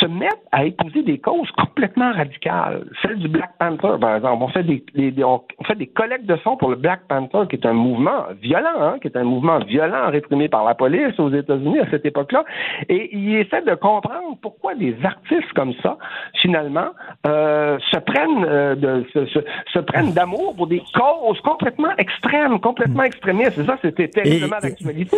se 0.00 0.06
mettent 0.06 0.42
à 0.52 0.64
épouser 0.64 1.02
des 1.02 1.18
causes 1.18 1.50
complètement 1.52 2.12
radicales. 2.12 2.84
Celle 3.02 3.18
du 3.18 3.28
Black 3.28 3.50
Panther, 3.58 3.96
par 4.00 4.16
exemple. 4.16 4.42
On 4.42 4.48
fait 4.48 4.62
des, 4.64 4.84
des- 4.94 5.24
on 5.24 5.40
fait 5.66 5.76
des 5.76 5.86
collectes 5.86 6.26
de 6.26 6.36
fonds 6.36 6.56
pour 6.56 6.70
le 6.70 6.76
Black 6.76 7.00
Panther, 7.08 7.42
qui 7.48 7.56
est 7.56 7.66
un 7.66 7.72
mouvement 7.72 8.24
violent, 8.42 8.80
hein, 8.80 8.96
qui 9.00 9.08
est 9.08 9.16
un 9.16 9.24
mouvement 9.24 9.58
violent 9.60 10.10
réprimé 10.10 10.48
par 10.48 10.64
la 10.64 10.74
police 10.74 11.18
aux 11.18 11.30
États-Unis 11.30 11.80
à 11.80 11.90
cette 11.90 12.04
époque-là. 12.06 12.44
Et 12.88 13.10
il 13.16 13.36
essaie 13.36 13.62
de 13.62 13.74
comprendre 13.74 14.36
pourquoi 14.42 14.74
des 14.74 14.96
artistes 15.04 15.52
comme 15.54 15.72
ça, 15.82 15.96
finalement, 16.42 16.88
euh, 17.26 17.78
se 17.92 17.98
prennent 17.98 18.44
euh, 18.44 18.74
de, 18.74 19.04
se, 19.12 19.26
se- 19.26 19.38
se 19.72 19.78
prennent 19.78 20.12
d'amour 20.12 20.54
pour 20.56 20.66
des 20.66 20.82
causes 20.94 21.40
complètement 21.40 21.90
extrêmes, 21.98 22.58
complètement 22.60 23.02
extrémistes. 23.04 23.58
Et 23.58 23.64
ça, 23.64 23.78
c'était 23.82 24.08
terriblement 24.08 24.56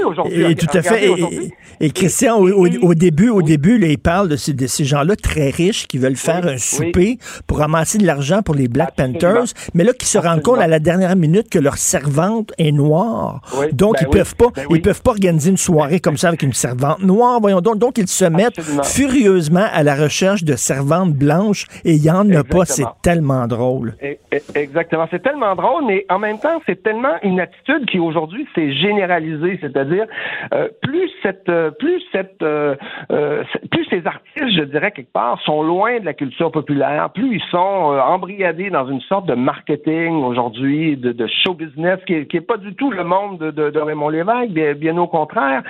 aujourd'hui. 0.05 0.43
Et, 0.51 0.55
tout 0.55 0.67
à 0.77 0.83
fait. 0.83 1.11
Et, 1.81 1.91
Christian, 1.91 2.37
au, 2.39 2.49
au- 2.67 2.69
au 2.83 2.95
début, 2.95 3.29
au 3.29 3.43
début, 3.43 3.79
là, 3.79 3.89
il 3.89 3.99
parle 3.99 4.29
de 4.29 4.37
ces, 4.37 4.53
de 4.53 4.67
ces 4.67 4.85
gens-là 4.85 5.17
très 5.17 5.51
riches 5.51 5.87
qui 5.87 5.99
veulent 5.99 6.17
faire 6.17 6.47
un 6.47 6.59
souper 6.59 7.19
pour 7.47 7.63
amasser 7.63 7.99
de 7.99 8.07
l'argent 8.07 8.43
pour 8.43 8.55
les 8.55 8.69
Black 8.69 8.95
Panthers, 8.97 9.45
mais 9.75 9.85
là, 9.85 9.93
qui 9.93 10.07
se 10.07 10.19
rendent 10.19 10.43
compte 10.43 10.59
à 10.59 10.67
la 10.67 10.79
dernière 10.79 11.17
minute 11.17 11.49
que 11.51 11.59
leur 11.59 11.77
servante 11.79 12.53
est 12.59 12.73
noire. 12.73 13.41
Donc, 13.73 13.95
ben 13.95 14.07
ils 14.07 14.11
peuvent 14.11 14.37
pas, 14.37 14.47
ben 14.55 14.65
ils 14.71 14.83
peuvent 14.83 15.03
pas 15.03 15.11
organiser 15.13 15.51
une 15.51 15.57
soirée 15.57 16.01
comme 16.01 16.17
ça 16.17 16.29
avec 16.29 16.43
une 16.43 16.53
servante 16.53 17.03
noire. 17.03 17.39
Voyons 17.41 17.61
donc. 17.61 17.79
Donc, 17.79 17.99
ils 17.99 18.09
se 18.09 18.25
mettent 18.25 18.59
Absolument. 18.59 18.83
furieusement 18.83 19.67
à 19.73 19.83
la 19.83 19.95
recherche 19.95 20.45
de 20.45 20.57
servantes 20.57 21.13
blanches 21.13 21.67
et 21.85 21.93
il 21.93 22.03
y 22.03 22.11
en 22.11 22.29
a 22.33 22.45
pas. 22.45 22.65
C'est 22.65 22.85
tellement 23.03 23.47
drôle. 23.47 23.95
Exactement. 24.55 25.07
C'est 25.11 25.23
tellement 25.23 25.55
drôle, 25.55 25.85
mais 25.87 26.05
en 26.09 26.19
même 26.19 26.39
temps, 26.39 26.61
c'est 26.67 26.83
tellement 26.83 27.15
une 27.23 27.41
attitude 27.41 27.87
qui 27.91 27.99
aujourd'hui 27.99 28.47
s'est 28.55 28.73
généralisée. 28.75 29.46
C'est-à-dire, 29.61 30.07
euh, 30.55 30.69
plus 30.83 31.11
cette, 31.23 31.49
euh, 31.49 31.71
plus 31.71 32.03
cette, 32.13 32.43
euh, 32.43 32.75
plus 33.71 33.85
ces 33.91 34.07
artistes, 34.07 34.57
je 34.57 34.63
dirais 34.65 34.91
quelque 34.91 35.13
part, 35.13 35.41
sont 35.43 35.63
loin 35.63 36.01
de 36.01 36.05
la 36.05 36.15
culture 36.15 36.51
populaire, 36.51 37.11
plus 37.11 37.37
ils 37.37 37.51
sont 37.51 37.59
embrigadés 37.59 38.71
dans 38.71 38.87
une 38.87 39.01
sorte 39.03 39.27
de 39.27 39.35
marketing 39.35 40.23
aujourd'hui, 40.25 40.97
de, 40.97 41.27
show 41.45 41.55
business, 41.55 41.99
qui 42.07 42.15
est, 42.15 42.27
qui 42.27 42.39
est 42.39 42.41
pas 42.41 42.57
du 42.57 42.75
tout 42.75 42.91
le 42.91 43.05
monde 43.05 43.39
de, 43.39 43.79
Raymond 43.79 44.09
Lévesque, 44.09 44.51
bien, 44.51 44.97
au 44.97 45.07
contraire. 45.07 45.63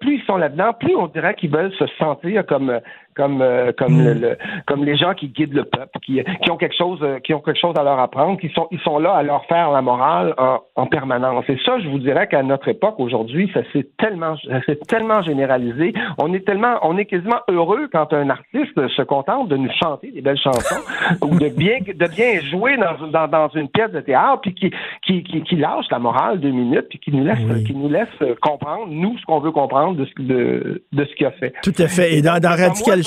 Plus 0.00 0.16
ils 0.16 0.24
sont 0.26 0.36
là-dedans, 0.36 0.72
plus 0.78 0.94
on 0.96 1.06
dirait 1.06 1.34
qu'ils 1.34 1.50
veulent 1.50 1.72
se 1.72 1.86
sentir 1.98 2.44
comme 2.46 2.80
comme 3.18 3.42
euh, 3.42 3.72
comme 3.76 3.98
le, 4.02 4.14
le- 4.14 4.38
comme 4.66 4.84
les 4.84 4.96
gens 4.96 5.12
qui 5.12 5.28
guident 5.28 5.52
le 5.54 5.64
peuple, 5.64 5.98
qui, 6.06 6.22
qui 6.42 6.50
ont 6.50 6.56
quelque 6.56 6.76
chose 6.76 7.00
euh, 7.02 7.18
qui 7.18 7.34
ont 7.34 7.40
quelque 7.40 7.58
chose 7.60 7.74
à 7.76 7.82
leur 7.82 7.98
apprendre, 7.98 8.38
qui 8.40 8.48
sont 8.50 8.68
ils 8.70 8.80
sont 8.80 8.98
là 8.98 9.12
à 9.12 9.22
leur 9.22 9.44
faire 9.46 9.70
la 9.72 9.82
morale 9.82 10.32
en, 10.38 10.60
en 10.76 10.86
permanence. 10.86 11.44
Et 11.48 11.58
ça, 11.66 11.78
je 11.80 11.88
vous 11.88 11.98
dirais 11.98 12.28
qu'à 12.28 12.42
notre 12.42 12.68
époque 12.68 12.94
aujourd'hui, 12.98 13.50
ça 13.52 13.60
s'est 13.72 13.88
tellement 13.98 14.36
ça 14.48 14.62
s'est 14.64 14.78
tellement 14.88 15.20
généralisé. 15.22 15.92
On 16.18 16.32
est 16.32 16.46
tellement 16.46 16.76
on 16.82 16.96
est 16.96 17.06
quasiment 17.06 17.40
heureux 17.48 17.88
quand 17.92 18.12
un 18.12 18.30
artiste 18.30 18.88
se 18.96 19.02
contente 19.02 19.48
de 19.48 19.56
nous 19.56 19.70
chanter 19.82 20.10
des 20.12 20.20
belles 20.22 20.38
chansons 20.38 20.76
ou 21.22 21.38
de 21.38 21.48
bien 21.48 21.78
de 21.86 22.06
bien 22.14 22.40
jouer 22.50 22.76
dans, 22.76 23.08
dans, 23.08 23.26
dans 23.28 23.48
une 23.48 23.68
pièce 23.68 23.90
de 23.90 24.00
théâtre 24.00 24.40
puis 24.42 24.54
qui 24.54 24.70
qui, 25.04 25.24
qui, 25.24 25.42
qui 25.42 25.56
lâche 25.56 25.86
la 25.90 25.98
morale 25.98 26.38
deux 26.40 26.50
minutes 26.50 26.86
puis 26.88 27.00
qui 27.00 27.10
nous 27.12 27.24
laisse 27.24 27.38
qui 27.66 27.74
nous 27.74 27.88
laisse 27.88 28.08
euh, 28.22 28.34
comprendre 28.40 28.86
nous 28.88 29.18
ce 29.18 29.24
qu'on 29.26 29.40
veut 29.40 29.50
comprendre 29.50 29.96
de 29.96 30.04
ce 30.06 30.22
de, 30.22 30.82
de 30.92 31.04
ce 31.04 31.14
qu'il 31.16 31.26
a 31.26 31.32
fait. 31.32 31.52
Tout 31.62 31.72
à 31.78 31.88
fait. 31.88 32.14
Et 32.14 32.22
dans, 32.22 32.38
dans 32.40 32.50
Radical 32.56 33.02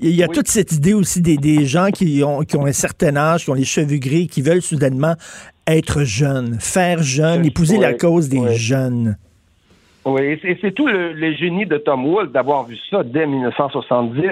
il 0.00 0.10
y 0.10 0.22
a 0.22 0.28
toute 0.28 0.48
cette 0.48 0.72
idée 0.72 0.94
aussi 0.94 1.20
des, 1.20 1.36
des 1.36 1.66
gens 1.66 1.90
qui 1.90 2.22
ont, 2.24 2.42
qui 2.42 2.56
ont 2.56 2.66
un 2.66 2.72
certain 2.72 3.16
âge, 3.16 3.44
qui 3.44 3.50
ont 3.50 3.54
les 3.54 3.64
cheveux 3.64 3.98
gris, 3.98 4.26
qui 4.26 4.42
veulent 4.42 4.62
soudainement 4.62 5.14
être 5.66 6.02
jeunes, 6.04 6.58
faire 6.60 7.02
jeune, 7.02 7.44
épouser 7.44 7.78
la 7.78 7.94
cause 7.94 8.28
des 8.28 8.56
jeunes. 8.56 9.16
Oui, 10.04 10.20
et 10.42 10.58
c'est- 10.60 10.72
tout 10.72 10.86
le, 10.88 11.12
le 11.12 11.32
génie 11.32 11.64
de 11.64 11.76
Tom 11.76 12.04
Wolfe 12.06 12.32
d'avoir 12.32 12.64
vu 12.66 12.76
ça 12.90 13.04
dès 13.04 13.24
1970. 13.26 14.22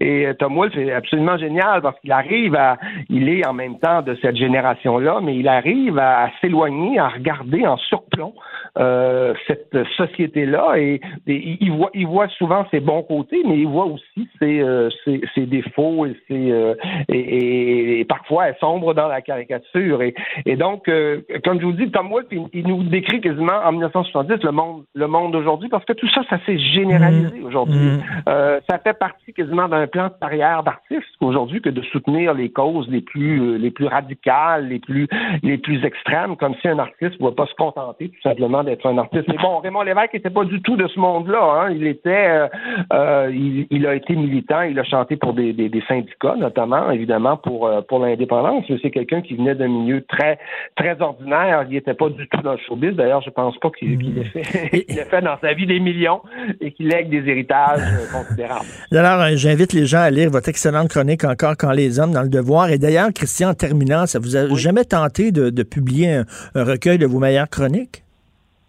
Et, 0.00 0.04
et 0.04 0.26
euh, 0.26 0.34
Tom 0.34 0.56
Wolfe 0.56 0.76
est 0.76 0.90
absolument 0.92 1.36
génial 1.38 1.82
parce 1.82 1.98
qu'il 2.00 2.10
arrive 2.10 2.56
à, 2.56 2.76
il 3.08 3.28
est 3.28 3.46
en 3.46 3.52
même 3.52 3.78
temps 3.78 4.02
de 4.02 4.16
cette 4.20 4.34
génération-là, 4.36 5.20
mais 5.22 5.36
il 5.36 5.46
arrive 5.46 5.98
à, 6.00 6.30
s'éloigner, 6.40 6.98
à 6.98 7.08
regarder 7.08 7.64
en 7.66 7.76
surplomb 7.76 8.34
euh, 8.78 9.34
cette 9.46 9.76
société-là 9.96 10.74
et, 10.78 11.00
il- 11.26 11.70
voit, 11.72 11.90
il 11.94 12.06
voit 12.06 12.28
souvent 12.28 12.66
ses 12.72 12.80
bons 12.80 13.02
côtés, 13.02 13.42
mais 13.46 13.56
il 13.58 13.68
voit 13.68 13.86
aussi 13.86 14.28
ses, 14.40 14.60
euh, 14.60 14.88
ses, 15.04 15.20
ses 15.34 15.46
défauts 15.46 16.06
et, 16.06 16.16
ses, 16.26 16.50
euh, 16.50 16.74
et, 17.08 18.00
et- 18.00 18.04
parfois 18.04 18.48
elle 18.48 18.56
sombre 18.60 18.94
dans 18.94 19.06
la 19.08 19.20
caricature. 19.20 20.02
Et, 20.02 20.56
donc, 20.56 20.88
euh, 20.88 21.20
comme 21.44 21.60
je 21.60 21.66
vous 21.66 21.72
dis, 21.72 21.88
Tom 21.92 22.08
Wolfe, 22.10 22.26
il 22.52 22.66
nous 22.66 22.82
décrit 22.82 23.20
quasiment 23.20 23.60
en 23.64 23.70
1970 23.72 24.42
le 24.42 24.50
monde, 24.52 24.84
le 24.94 25.06
monde 25.06 25.32
d'aujourd'hui 25.32 25.68
parce 25.68 25.84
que 25.84 25.92
tout 25.92 26.08
ça, 26.08 26.22
ça 26.28 26.38
s'est 26.44 26.58
généralisé 26.58 27.40
aujourd'hui. 27.42 28.00
Euh, 28.28 28.60
ça 28.68 28.78
fait 28.78 28.98
partie 28.98 29.32
quasiment 29.32 29.68
d'un 29.68 29.86
plan 29.86 30.08
de 30.08 30.14
carrière 30.20 30.62
d'artiste 30.62 31.06
aujourd'hui 31.20 31.60
que 31.60 31.68
de 31.70 31.82
soutenir 31.82 32.34
les 32.34 32.50
causes 32.50 32.88
les 32.88 33.00
plus 33.00 33.40
euh, 33.40 33.58
les 33.58 33.70
plus 33.70 33.86
radicales, 33.86 34.68
les 34.68 34.78
plus 34.78 35.06
les 35.42 35.58
plus 35.58 35.84
extrêmes, 35.84 36.36
comme 36.36 36.54
si 36.60 36.68
un 36.68 36.78
artiste 36.78 37.20
ne 37.20 37.26
va 37.26 37.32
pas 37.32 37.46
se 37.46 37.54
contenter 37.54 38.08
tout 38.08 38.22
simplement 38.22 38.64
d'être 38.64 38.86
un 38.86 38.98
artiste. 38.98 39.28
Mais 39.28 39.36
bon, 39.36 39.58
Raymond 39.58 39.82
Lévesque 39.82 40.14
n'était 40.14 40.30
pas 40.30 40.44
du 40.44 40.60
tout 40.62 40.76
de 40.76 40.86
ce 40.88 40.98
monde-là. 40.98 41.42
Hein. 41.42 41.70
Il 41.70 41.86
était 41.86 42.28
euh, 42.28 42.48
euh, 42.92 43.30
il, 43.32 43.66
il 43.70 43.86
a 43.86 43.94
été 43.94 44.16
militant, 44.16 44.62
il 44.62 44.78
a 44.78 44.84
chanté 44.84 45.16
pour 45.16 45.34
des, 45.34 45.52
des, 45.52 45.68
des 45.68 45.82
syndicats, 45.82 46.36
notamment, 46.36 46.90
évidemment, 46.90 47.36
pour 47.36 47.66
euh, 47.66 47.82
pour 47.82 48.00
l'indépendance. 48.00 48.64
Mais 48.68 48.78
C'est 48.82 48.90
quelqu'un 48.90 49.20
qui 49.20 49.34
venait 49.34 49.54
d'un 49.54 49.68
milieu 49.68 50.02
très 50.06 50.38
très 50.76 51.00
ordinaire. 51.00 51.66
Il 51.68 51.74
n'était 51.74 51.94
pas 51.94 52.08
du 52.08 52.26
tout 52.28 52.40
dans 52.42 52.52
le 52.52 52.58
showbiz. 52.58 52.94
D'ailleurs, 52.94 53.22
je 53.22 53.30
pense 53.30 53.56
pas 53.58 53.70
qu'il 53.70 53.98
qu'il 53.98 54.18
ait 54.18 54.24
fait 54.24 54.77
qu'il 54.84 54.98
ait 54.98 55.04
fait 55.04 55.22
dans 55.22 55.38
sa 55.40 55.52
vie 55.54 55.66
des 55.66 55.80
millions 55.80 56.20
et 56.60 56.72
qu'il 56.72 56.88
lègue 56.88 57.10
des 57.10 57.28
héritages 57.30 57.80
euh, 57.80 58.06
considérables. 58.12 58.66
Alors, 58.92 59.20
euh, 59.22 59.30
j'invite 59.34 59.72
les 59.72 59.86
gens 59.86 60.00
à 60.00 60.10
lire 60.10 60.30
votre 60.30 60.48
excellente 60.48 60.88
chronique 60.88 61.24
Encore 61.24 61.56
quand 61.56 61.72
les 61.72 61.98
hommes 62.00 62.12
dans 62.12 62.22
le 62.22 62.28
devoir. 62.28 62.70
Et 62.70 62.78
d'ailleurs, 62.78 63.08
Christian, 63.14 63.50
en 63.50 63.54
terminant, 63.54 64.06
ça 64.06 64.18
vous 64.18 64.36
a 64.36 64.54
jamais 64.54 64.84
tenté 64.84 65.32
de, 65.32 65.50
de 65.50 65.62
publier 65.62 66.12
un, 66.14 66.24
un 66.54 66.64
recueil 66.64 66.98
de 66.98 67.06
vos 67.06 67.18
meilleures 67.18 67.48
chroniques? 67.50 68.04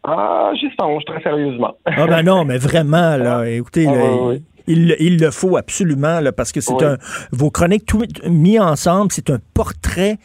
Ah, 0.04 0.52
j'y 0.60 0.68
songe 0.80 1.04
très 1.06 1.22
sérieusement. 1.22 1.76
Ah 1.86 2.08
ben 2.08 2.24
non, 2.24 2.46
mais 2.46 2.58
vraiment, 2.58 3.18
là, 3.18 3.44
écoutez, 3.50 3.86
Ah, 3.88 3.92
là, 3.94 4.14
oui, 4.14 4.20
oui. 4.36 4.44
Il, 4.72 4.96
il 5.00 5.20
le 5.20 5.32
faut 5.32 5.58
absolument, 5.58 6.20
là, 6.20 6.32
parce 6.32 6.52
que 6.52 6.62
c'est 6.62 6.74
Oui. 6.74 6.86
un. 6.86 6.98
Vos 7.32 7.50
chroniques 7.50 7.86
tout 7.88 8.04
mis 8.28 8.60
ensemble, 8.60 9.12
c'est 9.12 9.30
un 9.32 9.40
portrait 9.56 10.18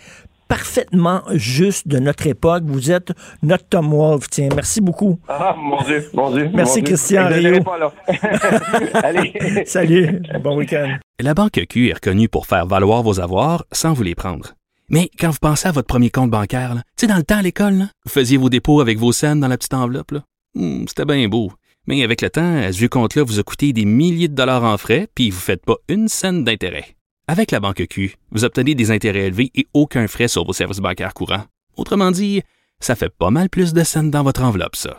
parfaitement 0.49 1.23
juste 1.33 1.89
de 1.89 1.99
notre 1.99 2.27
époque. 2.27 2.63
Vous 2.67 2.91
êtes 2.91 3.13
notre 3.43 3.65
Tom 3.69 3.91
Wolfe. 3.93 4.29
Tiens, 4.31 4.49
merci 4.55 4.81
beaucoup. 4.81 5.19
Ah, 5.29 5.55
mon 5.59 5.83
Dieu, 5.83 6.09
mon 6.15 6.31
Dieu. 6.31 6.51
Merci, 6.55 6.79
mon. 6.81 6.85
Christian 6.85 7.29
Rio. 7.29 7.63
pas, 7.63 7.79
là. 7.79 7.93
Allez. 9.03 9.33
Salut. 9.67 10.23
Bon 10.43 10.57
week-end. 10.57 10.97
La 11.21 11.35
Banque 11.35 11.61
Q 11.69 11.89
est 11.91 11.95
reconnue 11.95 12.29
pour 12.29 12.47
faire 12.47 12.67
valoir 12.67 13.03
vos 13.03 13.21
avoirs 13.21 13.65
sans 13.73 13.93
vous 13.93 14.03
les 14.03 14.15
prendre. 14.15 14.55
Mais 14.91 15.09
quand 15.19 15.31
vous 15.31 15.39
pensez 15.41 15.67
à 15.69 15.73
votre 15.73 15.87
premier 15.87 16.11
compte 16.11 16.31
bancaire, 16.31 16.75
tu 16.75 16.83
sais, 17.03 17.07
dans 17.07 17.17
le 17.17 17.23
temps 17.23 17.39
à 17.39 17.43
l'école, 17.43 17.75
là, 17.75 17.85
vous 18.05 18.11
faisiez 18.11 18.37
vos 18.37 18.51
dépôts 18.51 18.81
avec 18.81 18.99
vos 18.99 19.13
scènes 19.13 19.41
dans 19.41 19.49
la 19.49 19.57
petite 19.57 19.75
enveloppe. 19.75 20.11
là. 20.13 20.21
Hmm, 20.55 20.85
C'était 20.87 21.07
bien 21.07 21.27
beau. 21.29 21.53
Mais 21.87 22.03
avec 22.03 22.21
le 22.23 22.31
temps, 22.31 22.57
à 22.57 22.73
ce 22.73 22.79
vieux 22.79 22.89
compte-là 22.89 23.23
vous 23.25 23.39
a 23.39 23.43
coûté 23.43 23.73
des 23.73 23.85
milliers 23.85 24.29
de 24.29 24.35
dollars 24.35 24.65
en 24.65 24.77
frais, 24.79 25.07
puis 25.15 25.31
vous 25.31 25.37
ne 25.37 25.43
faites 25.43 25.65
pas 25.65 25.77
une 25.89 26.09
scène 26.09 26.45
d'intérêt. 26.45 26.97
Avec 27.27 27.53
la 27.53 27.61
Banque 27.61 27.87
Q, 27.89 28.17
vous 28.33 28.45
obtenez 28.45 28.75
des 28.75 28.91
intérêts 28.91 29.27
élevés 29.27 29.51
et 29.55 29.67
aucun 29.73 30.07
frais 30.09 30.29
sur 30.29 30.45
vos 30.45 30.53
services 30.53 30.81
bancaires 30.81 31.15
courants. 31.15 31.45
Autrement 31.77 32.11
dit, 32.11 32.43
ça 32.81 32.95
fait 32.97 33.09
pas 33.09 33.31
mal 33.31 33.49
plus 33.49 33.73
de 33.73 33.83
scènes 33.83 34.11
dans 34.11 34.23
votre 34.23 34.43
enveloppe, 34.43 34.77
ça. 34.77 34.99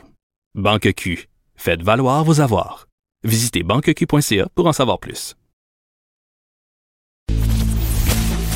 Banque 0.56 0.92
Q. 0.96 1.28
Faites 1.56 1.84
valoir 1.84 2.24
vos 2.24 2.42
avoirs. 2.42 2.88
Visitez 3.24 3.62
banqueq.ca 3.62 4.48
pour 4.56 4.66
en 4.66 4.74
savoir 4.74 5.00
plus. 5.00 5.36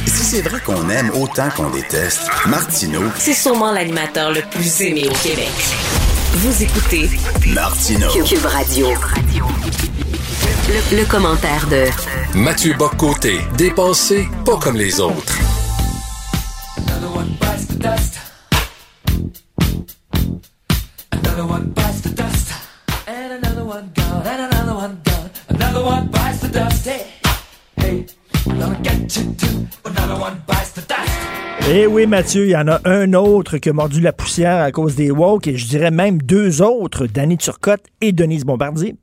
Si 0.08 0.24
c'est 0.26 0.42
vrai 0.42 0.60
qu'on 0.62 0.90
aime 0.90 1.12
autant 1.12 1.50
qu'on 1.52 1.70
déteste, 1.70 2.28
Martineau, 2.48 3.04
C'est 3.18 3.34
sûrement 3.34 3.72
l'animateur 3.72 4.32
le 4.32 4.42
plus 4.50 4.82
aimé 4.82 5.04
au 5.08 5.14
Québec. 5.24 5.54
Vous 6.34 6.64
écoutez 6.64 7.08
Martineau. 7.54 8.10
Cube 8.24 8.46
Radio. 8.46 8.88
Le, 10.68 10.98
le 10.98 11.06
commentaire 11.10 11.68
de 11.68 11.86
Mathieu 12.36 12.74
Boccoté, 12.78 13.40
dépassé 13.58 14.28
pas 14.46 14.58
comme 14.58 14.78
les 14.78 15.00
autres. 15.00 15.38
Another 16.78 17.16
one 17.16 17.30
bites 17.40 17.68
the 17.68 17.78
dust. 17.80 18.20
Another 21.12 21.46
one 21.46 21.74
bites 21.76 22.02
the 22.02 22.10
dust. 22.10 22.54
And 23.08 23.44
another 23.44 23.66
one 23.66 23.90
gone. 23.96 24.22
And 24.26 24.54
another 24.54 24.76
one 24.76 24.98
gone. 25.04 25.30
Another 25.50 25.84
one 25.84 26.08
bites 26.12 26.40
the 26.42 26.50
dust. 26.50 26.88
Hey, 26.88 27.08
hey, 27.78 28.06
I'm 28.46 28.60
gonna 28.60 28.80
get 28.84 29.18
you 29.18 29.34
too. 29.34 29.68
Another 29.84 30.20
one 30.22 30.42
bites 30.48 30.72
the 30.74 30.82
dust. 30.82 31.10
Eh 31.72 31.88
oui, 31.88 32.06
Mathieu, 32.08 32.46
il 32.46 32.52
y 32.52 32.56
en 32.56 32.68
a 32.68 32.80
un 32.86 33.14
autre 33.14 33.58
qui 33.58 33.70
a 33.70 33.74
mordu 33.74 34.02
la 34.02 34.14
poussière 34.14 34.64
à 34.64 34.72
cause 34.72 34.96
des 34.96 35.12
woke, 35.12 35.48
et 35.48 35.58
je 35.58 35.68
dirais 35.68 35.92
même 35.92 36.22
deux 36.22 36.62
autres, 36.62 37.08
Danny 37.08 37.38
Turcotte 37.38 37.86
et 38.02 38.12
Denise 38.12 38.46
Bombardier. 38.46 38.96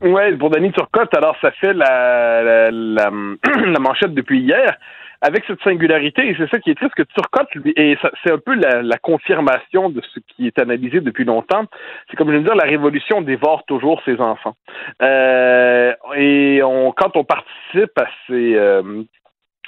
Oui, 0.00 0.36
pour 0.36 0.50
Denis 0.50 0.72
Turcotte, 0.72 1.14
alors 1.16 1.36
ça 1.40 1.50
fait 1.52 1.72
la, 1.72 2.42
la, 2.42 2.70
la, 2.70 3.10
la 3.66 3.78
manchette 3.80 4.14
depuis 4.14 4.40
hier. 4.40 4.76
Avec 5.20 5.42
cette 5.48 5.60
singularité, 5.62 6.28
et 6.28 6.36
c'est 6.38 6.48
ça 6.48 6.60
qui 6.60 6.70
est 6.70 6.76
triste, 6.76 6.94
que 6.94 7.02
Turcotte, 7.02 7.52
lui, 7.56 7.72
et 7.74 7.98
c'est 8.22 8.30
un 8.30 8.38
peu 8.38 8.54
la, 8.54 8.82
la 8.82 8.98
confirmation 8.98 9.90
de 9.90 10.00
ce 10.14 10.20
qui 10.28 10.46
est 10.46 10.60
analysé 10.60 11.00
depuis 11.00 11.24
longtemps, 11.24 11.64
c'est 12.08 12.16
comme 12.16 12.28
je 12.28 12.34
viens 12.34 12.42
de 12.42 12.46
dire, 12.46 12.54
la 12.54 12.70
révolution 12.70 13.20
dévore 13.20 13.64
toujours 13.64 14.00
ses 14.04 14.20
enfants. 14.20 14.54
Euh, 15.02 15.92
et 16.14 16.62
on, 16.62 16.92
quand 16.92 17.16
on 17.16 17.24
participe 17.24 17.98
à 17.98 18.06
ces... 18.28 18.54
euh, 18.54 19.02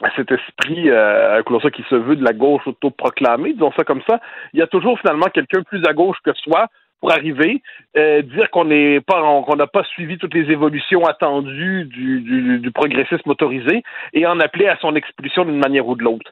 à 0.02 0.10
cet 0.16 0.30
esprit 0.32 0.88
euh, 0.88 1.42
qui 1.74 1.84
se 1.90 1.94
veut 1.94 2.16
de 2.16 2.24
la 2.24 2.32
gauche 2.32 2.66
autoproclamée, 2.66 3.52
disons 3.52 3.72
ça 3.76 3.84
comme 3.84 4.00
ça, 4.08 4.20
il 4.54 4.60
y 4.60 4.62
a 4.62 4.66
toujours 4.66 4.98
finalement 4.98 5.26
quelqu'un 5.26 5.62
plus 5.62 5.82
à 5.86 5.92
gauche 5.92 6.16
que 6.24 6.32
soi 6.34 6.68
pour 7.00 7.12
arriver, 7.12 7.62
euh, 7.96 8.22
dire 8.22 8.50
qu'on 8.50 8.66
n'est 8.66 9.00
pas 9.00 9.20
qu'on 9.20 9.56
n'a 9.56 9.66
pas 9.66 9.84
suivi 9.84 10.18
toutes 10.18 10.34
les 10.34 10.50
évolutions 10.50 11.04
attendues 11.06 11.84
du, 11.86 12.20
du, 12.20 12.58
du 12.58 12.70
progressisme 12.70 13.22
motorisé 13.26 13.82
et 14.12 14.26
en 14.26 14.38
appeler 14.40 14.68
à 14.68 14.76
son 14.76 14.94
expulsion 14.94 15.44
d'une 15.44 15.58
manière 15.58 15.86
ou 15.88 15.96
de 15.96 16.02
l'autre. 16.04 16.30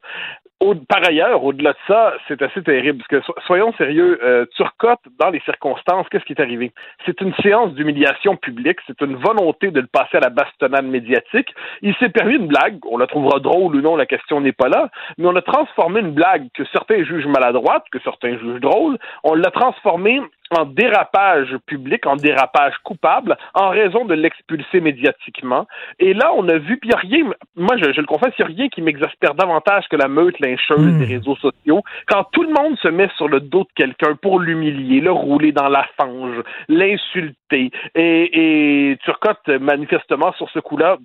Au- 0.61 0.75
par 0.75 1.07
ailleurs, 1.07 1.45
au-delà 1.45 1.71
de 1.71 1.79
ça, 1.87 2.15
c'est 2.27 2.43
assez 2.43 2.61
terrible, 2.65 2.99
parce 2.99 3.09
que 3.09 3.21
so- 3.25 3.35
soyons 3.47 3.73
sérieux, 3.75 4.19
euh, 4.25 4.45
Turcotte, 4.57 4.99
dans 5.21 5.31
les 5.31 5.39
circonstances, 5.43 6.09
qu'est-ce 6.09 6.25
qui 6.25 6.33
est 6.33 6.41
arrivé? 6.41 6.73
C'est 7.07 7.21
une 7.21 7.33
séance 7.35 7.73
d'humiliation 7.75 8.35
publique, 8.35 8.79
c'est 8.89 9.01
une 9.01 9.15
volonté 9.15 9.71
de 9.71 9.81
le 9.81 9.87
passer 9.87 10.17
à 10.17 10.21
la 10.21 10.31
bastonnade 10.31 10.85
médiatique. 10.87 11.55
Il 11.83 11.95
s'est 11.97 12.09
permis 12.09 12.35
une 12.35 12.49
blague, 12.49 12.79
on 12.91 12.99
la 12.99 13.07
trouvera 13.07 13.39
drôle 13.39 13.77
ou 13.77 13.81
non, 13.81 13.95
la 13.95 14.07
question 14.07 14.41
n'est 14.41 14.51
pas 14.53 14.69
là, 14.69 14.91
mais 15.17 15.29
on 15.29 15.37
a 15.37 15.43
transformé 15.43 16.01
une 16.01 16.11
blague 16.11 16.49
que 16.55 16.65
certains 16.73 17.05
jugent 17.05 17.29
maladroite, 17.29 17.85
que 17.93 18.01
certains 18.01 18.37
jugent 18.37 18.61
drôle, 18.61 18.99
on 19.23 19.35
l'a 19.35 19.53
transformée 19.53 20.21
en 20.51 20.65
dérapage 20.65 21.57
public, 21.67 22.07
en 22.07 22.17
dérapage 22.17 22.75
coupable, 22.85 23.37
en 23.55 23.69
raison 23.71 24.05
de 24.05 24.15
l'expulser 24.15 24.81
médiatiquement. 24.81 25.67
Et 25.99 26.15
là, 26.15 26.33
on 26.35 26.49
a 26.49 26.59
vu, 26.59 26.79
puis 26.79 26.91
rien, 26.95 27.31
moi 27.57 27.77
je, 27.77 27.93
je 27.93 28.01
le 28.01 28.07
confesse, 28.07 28.33
il 28.39 28.47
n'y 28.47 28.53
a 28.53 28.57
rien 28.57 28.69
qui 28.69 28.83
m'exaspère 28.83 29.35
davantage 29.35 29.85
que 29.89 29.97
la 29.97 30.09
meute 30.09 30.39
lyncheuse 30.41 30.99
des 30.99 31.05
réseaux 31.05 31.37
sociaux. 31.37 31.83
Quand 32.07 32.25
tout 32.33 32.43
le 32.43 32.53
monde 32.53 32.79
se 32.79 32.89
met 32.89 33.09
sur 33.17 33.29
le 33.29 33.41
dos 33.41 33.65
de 33.65 33.73
quelqu'un 33.75 34.15
pour 34.15 34.41
l'humilier, 34.41 35.01
le 35.01 35.13
rouler 35.13 35.53
dans 35.53 35.69
la 35.69 35.87
fange, 36.01 36.43
l'insulter, 36.69 37.71
et, 37.95 38.91
et 38.91 38.97
Turcotte, 39.05 39.49
manifestement, 39.49 40.33
sur 40.33 40.49
ce 40.51 40.59
coup-là, 40.59 40.97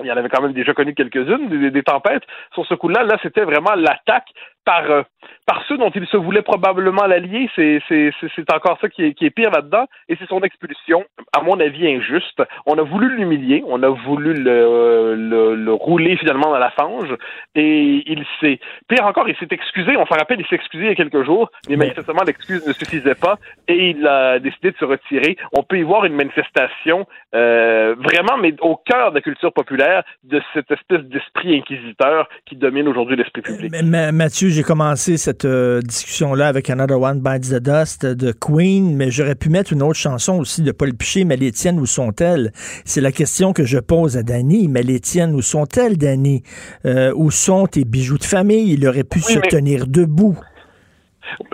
il 0.00 0.06
y 0.06 0.12
en 0.12 0.16
avait 0.16 0.28
quand 0.28 0.42
même 0.42 0.52
déjà 0.52 0.74
connu 0.74 0.94
quelques-unes, 0.94 1.48
des, 1.48 1.70
des 1.70 1.82
tempêtes. 1.82 2.22
Sur 2.54 2.66
ce 2.66 2.74
coup-là, 2.74 3.04
là, 3.04 3.16
c'était 3.22 3.44
vraiment 3.44 3.74
l'attaque 3.74 4.28
par 4.68 4.90
euh, 4.90 5.02
par 5.46 5.64
ceux 5.66 5.78
dont 5.78 5.90
il 5.94 6.06
se 6.08 6.18
voulait 6.18 6.42
probablement 6.42 7.06
l'allier. 7.06 7.48
C'est 7.56 7.80
c'est 7.88 8.10
c'est 8.20 8.28
c'est 8.36 8.52
encore 8.52 8.76
ça 8.82 8.88
qui 8.90 9.02
est 9.02 9.14
qui 9.14 9.24
est 9.24 9.30
pire 9.30 9.50
là-dedans. 9.50 9.86
Et 10.10 10.16
c'est 10.18 10.28
son 10.28 10.40
expulsion, 10.40 11.04
à 11.34 11.40
mon 11.40 11.58
avis 11.58 11.88
injuste. 11.88 12.42
On 12.66 12.76
a 12.76 12.82
voulu 12.82 13.16
l'humilier, 13.16 13.64
on 13.66 13.82
a 13.82 13.88
voulu 13.88 14.34
le, 14.34 15.14
le 15.14 15.54
le 15.54 15.72
rouler 15.72 16.18
finalement 16.18 16.50
dans 16.50 16.58
la 16.58 16.70
fange, 16.72 17.14
et 17.54 18.02
il 18.06 18.26
s'est 18.40 18.60
pire 18.88 19.06
encore, 19.06 19.26
il 19.28 19.36
s'est 19.36 19.48
excusé. 19.50 19.96
On 19.96 20.04
s'en 20.04 20.16
rappelle, 20.16 20.40
il 20.40 20.46
s'est 20.48 20.56
excusé 20.56 20.84
il 20.84 20.88
y 20.90 20.92
a 20.92 20.94
quelques 20.94 21.24
jours, 21.24 21.50
mais 21.68 21.76
manifestement 21.76 22.22
l'excuse 22.26 22.66
ne 22.66 22.74
suffisait 22.74 23.14
pas 23.14 23.36
et 23.68 23.90
il 23.90 24.06
a 24.06 24.38
décidé 24.38 24.72
de 24.72 24.76
se 24.76 24.84
retirer. 24.84 25.38
On 25.54 25.62
peut 25.62 25.78
y 25.78 25.82
voir 25.82 26.04
une 26.04 26.14
manifestation 26.14 27.06
euh, 27.34 27.94
vraiment, 27.98 28.36
mais 28.38 28.52
au 28.60 28.76
cœur 28.76 29.12
de 29.12 29.16
la 29.16 29.22
culture 29.22 29.52
populaire, 29.52 30.02
de 30.24 30.42
cette 30.52 30.70
espèce 30.70 31.04
d'esprit 31.04 31.56
inquisiteur 31.56 32.28
qui 32.44 32.56
domine 32.56 32.86
aujourd'hui 32.88 33.16
l'esprit 33.16 33.40
public. 33.40 33.72
Mathieu, 34.12 34.50
j'ai 34.58 34.64
commencé 34.64 35.16
cette 35.18 35.44
euh, 35.44 35.80
discussion-là 35.82 36.48
avec 36.48 36.68
Another 36.68 37.00
One 37.00 37.20
Bites 37.20 37.48
the 37.50 37.62
Dust 37.62 38.04
de 38.04 38.32
Queen, 38.32 38.96
mais 38.96 39.08
j'aurais 39.08 39.36
pu 39.36 39.50
mettre 39.50 39.72
une 39.72 39.82
autre 39.84 39.94
chanson 40.00 40.36
aussi 40.40 40.62
de 40.62 40.72
Paul 40.72 40.94
Piché, 40.94 41.24
mais 41.24 41.36
les 41.36 41.52
tiennes, 41.52 41.78
où 41.78 41.86
sont-elles? 41.86 42.50
C'est 42.84 43.00
la 43.00 43.12
question 43.12 43.52
que 43.52 43.62
je 43.64 43.78
pose 43.78 44.16
à 44.16 44.24
Danny, 44.24 44.66
mais 44.66 44.82
les 44.82 44.98
tiennes, 44.98 45.32
où 45.36 45.42
sont-elles, 45.42 45.96
Danny? 45.96 46.42
Euh, 46.86 47.12
où 47.14 47.30
sont 47.30 47.68
tes 47.68 47.84
bijoux 47.84 48.18
de 48.18 48.24
famille? 48.24 48.72
Il 48.72 48.84
aurait 48.88 49.04
pu 49.04 49.18
Oui, 49.18 49.32
se 49.34 49.38
mais- 49.38 49.46
tenir 49.46 49.86
debout. 49.86 50.36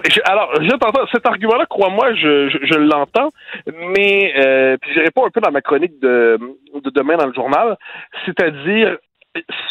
Je- 0.08 0.20
alors, 0.24 0.48
je 0.62 0.70
t'entends, 0.70 1.04
cet 1.12 1.26
argument-là, 1.26 1.66
crois-moi, 1.68 2.14
je, 2.14 2.48
je, 2.48 2.58
je 2.64 2.78
l'entends, 2.78 3.28
mais 3.94 4.32
euh, 4.38 4.78
puis 4.80 4.92
j'y 4.94 5.00
réponds 5.00 5.26
un 5.26 5.30
peu 5.30 5.42
dans 5.42 5.50
ma 5.50 5.60
chronique 5.60 6.00
de, 6.00 6.38
de 6.82 6.90
demain 6.90 7.18
dans 7.18 7.26
le 7.26 7.34
journal, 7.34 7.76
c'est-à-dire 8.24 8.96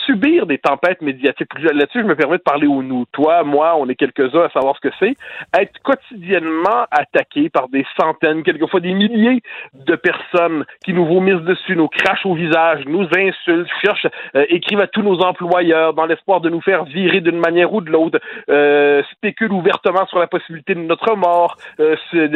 subir 0.06 0.45
des 0.45 0.57
tempêtes 0.57 1.02
médiatiques. 1.02 1.49
Là-dessus, 1.60 2.02
je 2.02 2.06
me 2.06 2.15
permets 2.15 2.38
de 2.38 2.44
parler 2.44 2.68
au 2.68 2.84
nous. 2.84 3.06
Toi, 3.11 3.44
moi, 3.44 3.76
on 3.77 3.88
est 3.88 3.95
quelques-uns 3.95 4.44
à 4.44 4.49
savoir 4.49 4.76
ce 4.76 4.81
que 4.88 4.94
c'est. 4.99 5.15
Être 5.57 5.80
quotidiennement 5.84 6.85
attaqué 6.91 7.49
par 7.49 7.69
des 7.69 7.85
centaines, 7.99 8.44
quelquefois 8.44 8.80
des 8.80 8.94
milliers 8.94 9.41
de 9.73 9.95
personnes 9.95 10.65
qui 10.84 10.94
nous 10.94 11.06
vomissent 11.06 11.45
dessus, 11.45 11.76
nous 11.76 11.88
crachent 11.88 12.26
au 12.26 12.35
visage, 12.35 12.84
nous 12.85 13.07
insultent, 13.18 13.69
cherchent, 13.84 14.07
euh, 14.35 14.45
écrivent 14.49 14.81
à 14.81 14.88
tous 14.88 15.02
nos 15.02 15.19
employeurs 15.22 15.94
dans 15.94 16.06
l'espoir 16.06 16.41
de 16.41 16.49
nous 16.49 16.61
faire 16.61 16.84
virer 16.84 17.22
d'une 17.22 17.40
manière 17.40 17.73
ou 17.73 17.81
de 17.81 17.90
l'autre, 17.90 18.19
euh, 18.49 19.02
spéculent 19.11 19.53
ouvertement 19.53 20.06
sur 20.07 20.19
la 20.19 20.27
possibilité 20.27 20.76
de 20.76 20.81
notre 20.81 21.15
mort, 21.15 21.56
euh, 21.80 21.95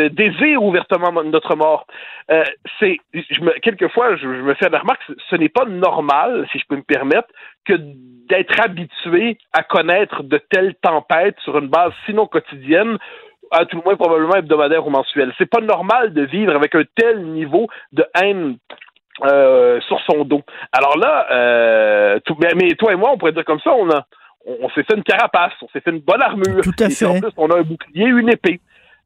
désirent 0.10 0.64
ouvertement 0.64 1.12
notre 1.24 1.56
mort. 1.56 1.86
Euh, 2.32 2.44
c'est, 2.80 2.98
je 3.14 3.42
me, 3.42 3.52
quelquefois, 3.60 4.16
je, 4.16 4.22
je 4.22 4.42
me 4.42 4.54
fais 4.54 4.70
la 4.70 4.80
remarque, 4.80 5.02
ce 5.30 5.36
n'est 5.36 5.50
pas 5.50 5.66
normal, 5.66 6.46
si 6.52 6.60
je 6.60 6.66
peux 6.68 6.76
me 6.76 6.82
permettre, 6.82 7.17
que 7.66 7.74
d'être 8.30 8.60
habitué 8.62 9.38
à 9.54 9.64
connaître 9.64 10.24
de 10.24 10.38
telles 10.50 10.76
tempêtes 10.82 11.40
sur 11.44 11.58
une 11.58 11.68
base 11.68 11.94
sinon 12.06 12.28
quotidienne, 12.28 12.98
à 13.52 13.66
tout 13.66 13.78
le 13.78 13.84
moins 13.84 13.96
probablement 13.96 14.36
hebdomadaire 14.36 14.86
ou 14.86 14.90
mensuelle. 14.90 15.34
C'est 15.38 15.50
pas 15.50 15.62
normal 15.62 16.14
de 16.14 16.24
vivre 16.24 16.54
avec 16.56 16.76
un 16.76 16.84
tel 16.96 17.22
niveau 17.28 17.68
de 17.94 18.06
haine 18.22 18.58
euh, 19.26 19.80
sur 19.88 20.00
son 20.02 20.26
dos. 20.26 20.42
Alors 20.72 20.98
là, 20.98 21.28
euh, 21.32 22.20
tout- 22.26 22.36
mais, 22.40 22.50
mais 22.56 22.76
toi 22.76 22.92
et 22.92 22.96
moi, 22.96 23.12
on 23.14 23.18
pourrait 23.18 23.32
dire 23.32 23.46
comme 23.46 23.60
ça, 23.62 23.74
on 23.74 23.90
a 23.90 24.06
on, 24.46 24.58
on 24.64 24.70
s'est 24.70 24.84
fait 24.84 24.96
une 24.96 25.04
carapace, 25.04 25.54
on 25.62 25.68
s'est 25.70 25.80
fait 25.82 25.92
une 25.92 26.00
bonne 26.02 26.22
armure. 26.22 26.62
Tout 26.62 26.72
à 26.80 26.86
Et 26.86 26.88
puis, 26.90 27.06
En 27.06 27.14
fait. 27.16 27.22
plus, 27.22 27.32
on 27.38 27.50
a 27.50 27.58
un 27.60 27.64
bouclier, 27.64 28.06
une 28.06 28.30
épée. 28.30 28.60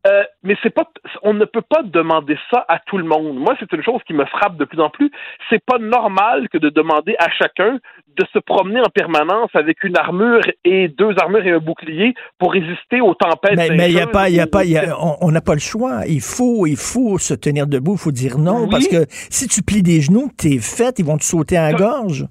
Euh, 0.08 0.24
mais 0.44 0.56
c'est 0.64 0.72
pas, 0.72 0.86
on 1.22 1.34
ne 1.36 1.46
peut 1.46 1.62
pas 1.62 1.84
demander 1.84 2.36
ça 2.50 2.66
à 2.68 2.80
tout 2.80 2.98
le 2.98 3.04
monde. 3.04 3.36
Moi, 3.38 3.56
c'est 3.60 3.72
une 3.72 3.84
chose 3.84 4.02
qui 4.08 4.14
me 4.14 4.26
frappe 4.26 4.58
de 4.58 4.66
plus 4.66 4.80
en 4.82 4.90
plus. 4.90 5.12
C'est 5.50 5.64
pas 5.64 5.78
normal 5.78 6.50
que 6.50 6.58
de 6.58 6.70
demander 6.70 7.16
à 7.20 7.30
chacun 7.30 7.78
de 8.18 8.26
se 8.34 8.40
promener 8.40 8.80
en 8.82 8.90
permanence 8.94 9.52
avec 9.54 9.84
une 9.84 9.96
armure 9.98 10.42
et 10.66 10.88
deux 10.88 11.14
armures 11.20 11.46
et 11.46 11.52
un 11.52 11.60
bouclier 11.60 12.16
pour 12.40 12.52
résister 12.54 13.00
aux 13.00 13.14
tempêtes. 13.14 13.56
Mais 13.56 13.70
mais 13.70 13.90
il 13.90 13.94
y 13.94 13.98
a 14.00 14.06
d'injures 14.06 14.12
pas, 14.12 14.30
il 14.30 14.36
y 14.36 14.40
a 14.40 14.44
et- 14.44 14.48
pas, 14.48 14.66
il 14.66 14.72
y 14.72 14.78
a- 14.78 14.98
on 15.00 15.18
on 15.22 15.32
n'a 15.32 15.42
pas 15.42 15.54
le 15.54 15.60
choix. 15.60 16.02
Il 16.08 16.22
faut, 16.22 16.66
il 16.66 16.78
faut 16.78 17.20
se 17.20 17.36
tenir 17.36 17.68
debout. 17.68 17.94
Il 17.94 18.00
faut 18.00 18.12
dire 18.12 18.40
non 18.40 18.64
Oui. 18.64 18.70
parce 18.72 18.88
que 18.88 19.06
si 19.10 19.48
tu 19.48 19.62
plies 19.62 19.84
des 19.84 20.02
genoux, 20.02 20.30
t'es 20.36 20.58
fait, 20.58 20.98
ils 20.98 21.06
vont 21.06 21.18
te 21.18 21.24
sauter 21.24 21.58
à 21.58 21.72
la 21.72 21.78
gorge. 21.78 22.26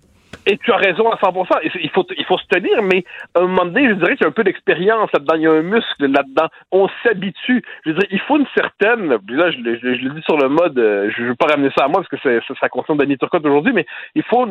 Et 0.47 0.57
tu 0.59 0.73
as 0.73 0.77
raison 0.77 1.11
à 1.11 1.19
100%. 1.19 1.59
Et 1.63 1.71
c'est- 1.71 1.81
Il 1.83 1.91
faut, 1.91 2.07
il 2.17 2.25
faut 2.25 2.39
se 2.39 2.47
tenir, 2.47 2.83
mais 2.83 3.05
à 3.35 3.41
un 3.41 3.47
moment 3.47 3.67
donné, 3.67 3.89
je 3.89 3.95
dirais 3.95 4.17
qu'il 4.17 4.23
y 4.23 4.25
a 4.25 4.29
un 4.29 4.33
peu 4.33 4.45
d'expérience 4.45 5.11
là-dedans. 5.13 5.35
Il 5.37 5.43
y 5.43 5.47
a 5.47 5.53
un 5.53 5.63
muscle 5.63 6.07
là-dedans. 6.07 6.47
On 6.73 6.89
s'habitue. 7.03 7.63
Je 7.85 7.93
dire, 7.93 8.09
il 8.11 8.21
faut 8.21 8.39
une 8.39 8.47
certaine. 8.57 9.09
Là, 9.11 9.51
je, 9.51 9.59
le- 9.59 10.15
dis 10.15 10.23
sur 10.23 10.37
le 10.39 10.49
mode. 10.49 10.79
euh, 10.79 11.11
Je 11.17 11.23
ne 11.23 11.29
veux 11.29 11.35
pas 11.35 11.47
ramener 11.47 11.71
ça 11.77 11.85
à 11.85 11.89
moi 11.89 12.03
parce 12.03 12.09
que 12.09 12.17
ça, 12.19 12.55
ça 12.61 12.69
concerne 12.69 12.99
Danny 12.99 13.19
Turcotte 13.19 13.45
aujourd'hui, 13.45 13.73
mais 13.73 13.87
il 14.15 14.23
faut, 14.23 14.47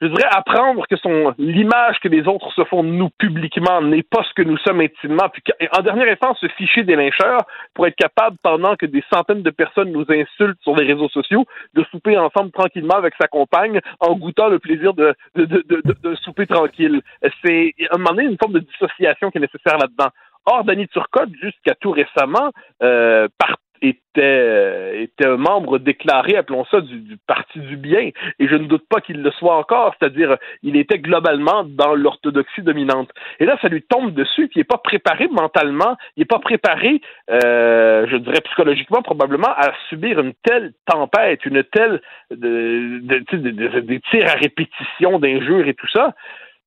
je 0.00 0.06
dirais, 0.06 0.28
apprendre 0.30 0.86
que 0.88 0.96
son 0.96 1.34
l'image 1.38 1.98
que 2.00 2.08
les 2.08 2.26
autres 2.28 2.52
se 2.52 2.64
font 2.64 2.82
de 2.84 2.88
nous 2.88 3.10
publiquement 3.18 3.80
n'est 3.82 4.02
pas 4.02 4.22
ce 4.22 4.32
que 4.34 4.42
nous 4.42 4.56
sommes 4.58 4.80
intimement. 4.80 5.28
Puis 5.32 5.42
en 5.76 5.82
dernière 5.82 6.08
instance, 6.12 6.38
se 6.40 6.48
ficher 6.48 6.82
des 6.84 6.96
lyncheurs 6.96 7.40
pour 7.74 7.86
être 7.86 7.96
capable, 7.96 8.36
pendant 8.42 8.76
que 8.76 8.86
des 8.86 9.02
centaines 9.12 9.42
de 9.42 9.50
personnes 9.50 9.90
nous 9.92 10.06
insultent 10.08 10.60
sur 10.62 10.76
les 10.76 10.86
réseaux 10.86 11.08
sociaux, 11.08 11.44
de 11.74 11.84
souper 11.90 12.16
ensemble 12.16 12.50
tranquillement 12.52 12.94
avec 12.96 13.14
sa 13.20 13.26
compagne 13.28 13.80
en 14.00 14.14
goûtant 14.14 14.48
le 14.48 14.58
plaisir 14.58 14.94
de, 14.94 15.05
de, 15.34 16.14
souper 16.16 16.46
tranquille. 16.46 17.00
C'est 17.44 17.74
à 17.90 17.94
un 17.94 17.98
moment 17.98 18.10
donné 18.10 18.24
une 18.24 18.38
forme 18.38 18.54
de 18.54 18.60
dissociation 18.60 19.30
qui 19.30 19.38
est 19.38 19.40
nécessaire 19.40 19.78
là-dedans. 19.78 20.10
Or, 20.46 20.64
Danny 20.64 20.86
Turcotte, 20.88 21.30
jusqu'à 21.42 21.74
tout 21.74 21.90
récemment, 21.90 22.52
euh, 22.82 23.28
par- 23.38 23.56
était, 23.82 24.00
euh, 24.18 25.02
était 25.02 25.26
un 25.26 25.36
membre 25.36 25.78
déclaré, 25.78 26.36
appelons 26.36 26.64
ça, 26.70 26.80
du, 26.80 26.98
du 27.00 27.16
Parti 27.26 27.60
du 27.60 27.76
bien. 27.76 28.10
Et 28.38 28.48
je 28.48 28.54
ne 28.54 28.66
doute 28.66 28.84
pas 28.88 29.00
qu'il 29.00 29.22
le 29.22 29.30
soit 29.32 29.56
encore, 29.56 29.94
c'est-à-dire 29.98 30.36
il 30.62 30.76
était 30.76 30.98
globalement 30.98 31.64
dans 31.64 31.94
l'orthodoxie 31.94 32.62
dominante. 32.62 33.10
Et 33.40 33.44
là, 33.44 33.56
ça 33.60 33.68
lui 33.68 33.82
tombe 33.82 34.12
dessus, 34.14 34.48
puis 34.48 34.56
il 34.56 34.60
n'est 34.60 34.64
pas 34.64 34.78
préparé 34.78 35.28
mentalement, 35.28 35.96
il 36.16 36.20
n'est 36.20 36.26
pas 36.26 36.38
préparé, 36.38 37.00
euh, 37.30 38.06
je 38.10 38.16
dirais 38.16 38.40
psychologiquement 38.44 39.02
probablement, 39.02 39.48
à 39.56 39.72
subir 39.88 40.18
une 40.20 40.32
telle 40.42 40.72
tempête, 40.86 41.44
une 41.44 41.62
telle 41.64 42.00
de, 42.30 43.00
de- 43.02 43.80
des 43.80 44.00
tirs 44.10 44.26
à 44.28 44.34
répétition 44.34 45.18
d'injures 45.18 45.66
et 45.68 45.74
tout 45.74 45.88
ça. 45.88 46.14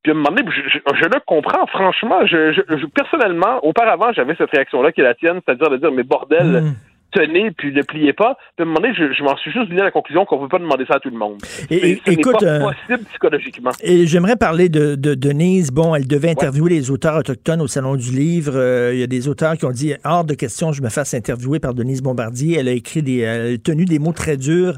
Puis 0.04 0.12
à 0.14 0.16
un 0.16 0.18
moment 0.18 0.30
donné, 0.32 0.50
je, 0.50 0.80
le 1.04 1.20
comprends, 1.26 1.68
franchement. 1.68 2.26
Je, 2.26 2.54
je- 2.54 2.86
personnellement, 2.86 3.60
auparavant, 3.66 4.14
j'avais 4.14 4.34
cette 4.36 4.52
réaction-là 4.52 4.94
qui 4.94 5.02
est 5.02 5.04
la 5.04 5.14
tienne, 5.14 5.42
c'est-à-dire 5.46 5.70
de 5.70 5.78
dire, 5.78 5.92
mais 5.92 6.04
bordel, 6.04 6.64
tenez, 7.12 7.52
puis 7.52 7.74
ne 7.74 7.82
pliez 7.82 8.14
pas. 8.14 8.38
Je, 8.60 9.14
je 9.18 9.24
m'en 9.24 9.36
suis 9.38 9.52
juste 9.52 9.70
venu 9.70 9.80
à 9.82 9.86
la 9.86 9.92
conclusion 9.92 10.26
qu'on 10.26 10.38
ne 10.38 10.42
peut 10.48 10.58
pas 10.58 10.60
demander 10.60 10.86
ça 10.88 10.96
à 10.96 11.00
tout 11.00 11.10
le 11.10 11.18
monde. 11.18 11.38
Et- 11.70 11.80
C'est- 11.80 11.90
et- 11.90 12.02
ce 12.06 12.10
n'est 12.10 12.16
écoute, 12.16 12.40
pas 12.40 12.46
euh, 12.46 12.60
possible 12.60 13.06
psychologiquement. 13.10 13.72
Et 13.82 14.06
j'aimerais 14.08 14.36
parler 14.36 14.70
de, 14.70 14.96
de 14.96 15.14
Denise. 15.16 15.72
Bon, 15.72 15.96
elle 15.96 16.08
devait 16.08 16.30
interviewer 16.32 16.70
les 16.70 16.92
auteurs 16.92 17.16
autochtones 17.18 17.62
au 17.62 17.68
Salon 17.68 17.96
du 17.96 18.12
Livre. 18.12 18.54
Euh, 18.56 18.92
Il 18.94 19.00
y 19.00 19.04
a 19.04 19.08
des 19.08 19.28
auteurs 19.28 19.58
qui 19.58 19.66
ont 19.66 19.72
dit 19.72 19.94
hors 20.04 20.24
de 20.24 20.34
question, 20.34 20.72
je 20.72 20.82
me 20.82 20.90
fasse 20.90 21.14
interviewer 21.14 21.60
par 21.60 21.74
Denise 21.74 22.02
Bombardier. 22.02 22.58
Elle 22.60 22.68
a 22.68 22.72
écrit 22.72 23.02
des, 23.04 23.20
elle 23.20 23.54
a 23.54 23.58
tenu 23.58 23.86
des 23.86 24.00
mots 24.00 24.14
très 24.14 24.38
durs 24.38 24.78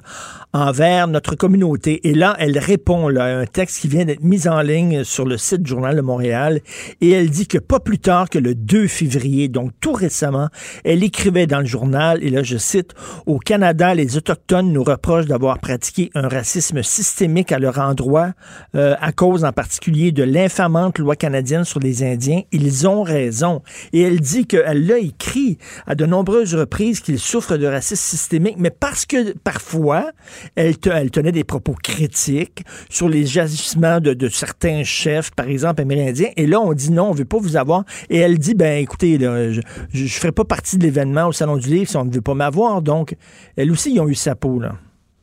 envers 0.54 1.08
notre 1.08 1.36
communauté. 1.36 2.08
Et 2.08 2.14
là, 2.14 2.36
elle 2.40 2.58
répond 2.58 3.08
là, 3.10 3.24
à 3.26 3.40
un 3.42 3.46
texte 3.46 3.82
qui 3.82 3.88
vient 3.88 4.06
d'être 4.06 4.24
mis 4.24 4.48
en 4.48 4.62
ligne 4.62 5.04
sur 5.04 5.26
le 5.26 5.38
site 5.38 5.64
du 5.64 5.70
Journal 5.70 5.96
de 5.96 6.02
Montréal. 6.02 6.60
Et 7.02 7.12
elle 7.12 7.30
dit 7.30 7.48
que 7.48 7.58
pas 7.58 7.80
plus 7.80 8.00
tard 8.00 8.30
que 8.30 8.40
le 8.40 8.56
2 8.56 8.88
février, 8.88 9.48
donc 9.48 9.72
tout 9.80 9.94
récemment, 9.94 10.48
elle 10.84 11.04
écrivait 11.04 11.48
dans 11.48 11.60
le 11.60 11.66
journal, 11.66 12.20
et 12.22 12.30
là 12.30 12.44
je 12.44 12.58
cite, 12.58 12.94
Au 13.26 13.38
Canada, 13.40 13.94
les 13.94 14.18
Autochtones 14.18 14.72
nous 14.72 14.84
reprochent 14.84 15.26
d'avoir 15.26 15.60
pratiqué 15.60 16.10
un 16.16 16.28
racisme 16.28 16.84
systémique 16.84 17.52
à 17.52 17.60
leur 17.60 17.80
endroit, 17.80 18.32
euh, 18.76 18.96
à 19.02 19.12
cause 19.12 19.44
en 19.44 19.52
particulier 19.52 20.12
de 20.12 20.24
l'infamante 20.24 21.00
loi 21.00 21.16
canadienne 21.16 21.64
sur 21.64 21.80
les 21.80 22.04
Indiens. 22.04 22.42
Ils 22.52 22.88
ont 22.88 23.04
raison. 23.04 23.62
Et 23.94 24.02
elle 24.02 24.20
dit 24.20 24.46
qu'elle 24.46 24.86
l'a 24.86 24.98
écrit 25.00 25.58
à 25.88 25.96
de 25.96 26.06
nombreuses 26.06 26.56
reprises 26.56 27.00
qu'ils 27.00 27.20
souffrent 27.20 27.58
de 27.58 27.66
racisme 27.68 28.02
systémique, 28.02 28.56
mais 28.58 28.70
parce 28.70 29.06
que 29.06 29.38
parfois, 29.40 30.12
elle, 30.56 30.78
te- 30.78 30.90
elle 30.90 31.12
tenait 31.12 31.32
des 31.32 31.44
propos 31.44 31.74
critiques 31.82 32.64
sur 32.90 33.10
les 33.10 33.38
agissements 33.38 34.00
de, 34.00 34.30
certains 34.30 34.84
chefs, 34.84 35.32
par 35.32 35.48
exemple 35.48 35.82
amérindiens. 35.82 36.30
Et 36.38 36.48
là, 36.48 36.60
on 36.60 36.74
dit 36.74 36.92
non, 36.92 37.10
on 37.10 37.14
veut 37.14 37.26
pas 37.26 37.38
vous 37.40 37.58
avoir. 37.58 37.84
Et 38.10 38.18
elle 38.18 38.38
dit, 38.38 38.54
ben 38.56 38.82
écoutez, 38.82 39.18
je 39.20 40.04
ne 40.04 40.08
ferai 40.08 40.32
pas 40.32 40.46
partie 40.46 40.78
de 40.78 40.84
l'événement 40.84 41.28
au 41.28 41.32
Salon 41.32 41.58
du 41.58 41.70
Livre 41.70 41.90
si 41.90 41.98
on 41.98 42.06
ne 42.12 42.16
veut 42.16 42.22
pas 42.22 42.34
m'avoir. 42.34 42.82
Donc, 42.82 43.16
elle 43.58 43.72
aussi, 43.72 43.94
ils 43.94 44.00
ont 44.00 44.08
eu 44.08 44.16
sa 44.16 44.36
peau, 44.36 44.60
là. 44.60 44.74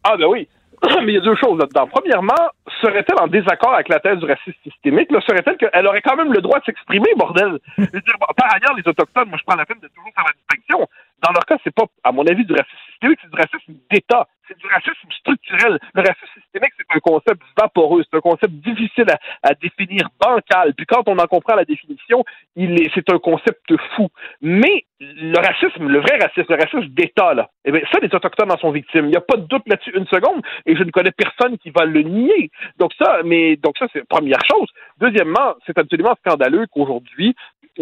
Ah 0.04 0.16
ben 0.16 0.26
oui. 0.26 0.48
Mais 1.04 1.12
il 1.12 1.14
y 1.14 1.18
a 1.18 1.20
deux 1.20 1.36
choses 1.36 1.58
là-dedans. 1.58 1.88
Premièrement, 1.88 2.50
serait-elle 2.80 3.18
en 3.20 3.26
désaccord 3.26 3.74
avec 3.74 3.88
la 3.88 3.98
thèse 4.00 4.18
du 4.18 4.26
racisme 4.26 4.56
systémique? 4.62 5.10
Là, 5.10 5.20
serait-elle 5.20 5.56
qu'elle 5.56 5.86
aurait 5.86 6.02
quand 6.02 6.16
même 6.16 6.32
le 6.32 6.40
droit 6.40 6.60
de 6.60 6.64
s'exprimer, 6.64 7.08
bordel? 7.16 7.58
Je 7.78 7.82
veux 7.82 8.00
dire, 8.00 8.14
bon, 8.20 8.26
par 8.36 8.54
ailleurs, 8.54 8.76
les 8.76 8.86
Autochtones, 8.88 9.28
moi 9.28 9.38
je 9.38 9.44
prends 9.44 9.56
la 9.56 9.66
peine 9.66 9.80
de 9.80 9.88
toujours 9.88 10.10
faire 10.14 10.24
la 10.24 10.32
distinction. 10.32 10.86
Dans 11.22 11.32
leur 11.32 11.44
cas, 11.46 11.56
c'est 11.64 11.74
pas, 11.74 11.84
à 12.04 12.12
mon 12.12 12.26
avis, 12.26 12.44
du 12.44 12.52
racisme 12.52 12.76
systémique, 12.90 13.18
c'est 13.22 13.30
du 13.30 13.36
racisme 13.36 13.74
d'État. 13.90 14.28
C'est 14.46 14.58
du 14.58 14.66
racisme 14.66 15.10
structurel. 15.20 15.78
Le 15.94 16.00
racisme 16.00 16.40
systémique, 16.40 16.72
c'est 16.78 16.96
un 16.96 17.00
concept 17.00 17.42
vaporeux, 17.60 18.02
c'est 18.08 18.16
un 18.16 18.20
concept 18.20 18.52
difficile 18.54 19.06
à, 19.42 19.54
définir, 19.54 20.08
bancal. 20.18 20.72
Puis 20.74 20.86
quand 20.86 21.02
on 21.06 21.18
en 21.18 21.26
comprend 21.26 21.54
la 21.54 21.66
définition, 21.66 22.24
il 22.56 22.80
est, 22.80 22.90
c'est 22.94 23.10
un 23.12 23.18
concept 23.18 23.70
fou. 23.94 24.08
Mais 24.40 24.86
le 25.00 25.36
racisme, 25.36 25.86
le 25.86 26.00
vrai 26.00 26.18
racisme, 26.18 26.46
le 26.48 26.62
racisme 26.62 26.88
d'État, 26.94 27.34
là, 27.34 27.50
eh 27.64 27.72
bien, 27.72 27.82
ça, 27.92 27.98
les 28.00 28.14
Autochtones 28.14 28.50
en 28.50 28.56
sont 28.56 28.70
victimes. 28.70 29.04
Il 29.06 29.10
n'y 29.10 29.16
a 29.16 29.20
pas 29.20 29.36
de 29.36 29.46
doute 29.46 29.68
là-dessus 29.68 29.92
une 29.94 30.06
seconde, 30.06 30.42
et 30.64 30.74
je 30.74 30.82
ne 30.82 30.90
connais 30.90 31.12
personne 31.12 31.58
qui 31.58 31.70
va 31.70 31.84
le 31.84 32.02
nier. 32.02 32.50
Donc 32.78 32.92
ça, 32.98 33.20
mais 33.24 33.56
donc 33.56 33.76
ça, 33.78 33.86
c'est 33.92 34.06
première 34.08 34.40
chose. 34.50 34.68
Deuxièmement, 34.98 35.54
c'est 35.66 35.78
absolument 35.78 36.16
scandaleux 36.24 36.66
qu'aujourd'hui, 36.72 37.36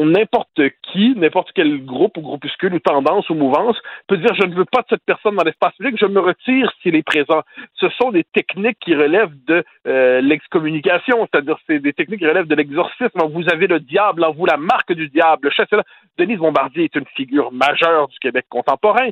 n'importe 0.04 0.60
qui, 0.82 1.14
n'importe 1.16 1.50
quel 1.54 1.84
groupe 1.84 2.16
ou 2.16 2.22
groupuscule 2.22 2.74
ou 2.74 2.78
tendance 2.80 3.28
ou 3.30 3.34
mouvance 3.34 3.76
peut 4.06 4.16
dire 4.16 4.34
je 4.34 4.46
ne 4.46 4.54
veux 4.54 4.64
pas 4.64 4.82
de 4.82 4.86
cette 4.90 5.04
personne 5.04 5.36
dans 5.36 5.44
l'espace 5.44 5.74
public, 5.76 5.96
je 5.98 6.06
me 6.06 6.20
retire 6.20 6.72
s'il 6.82 6.94
est 6.94 7.02
présent. 7.02 7.42
Ce 7.74 7.88
sont 7.90 8.10
des 8.10 8.24
techniques 8.24 8.78
qui 8.80 8.94
relèvent 8.94 9.34
de 9.46 9.64
euh, 9.86 10.20
l'excommunication, 10.20 11.26
c'est-à-dire 11.30 11.56
c'est 11.66 11.78
des 11.78 11.92
techniques 11.92 12.20
qui 12.20 12.26
relèvent 12.26 12.46
de 12.46 12.54
l'exorcisme. 12.54 13.20
Vous 13.30 13.44
avez 13.50 13.66
le 13.66 13.80
diable 13.80 14.24
en 14.24 14.32
vous, 14.32 14.46
la 14.46 14.56
marque 14.56 14.92
du 14.92 15.08
diable. 15.08 15.50
Le 15.70 15.82
Denise 16.18 16.38
Bombardier 16.38 16.84
est 16.84 16.96
une 16.96 17.06
figure 17.14 17.52
majeure 17.52 18.08
du 18.08 18.18
Québec 18.18 18.46
contemporain. 18.48 19.08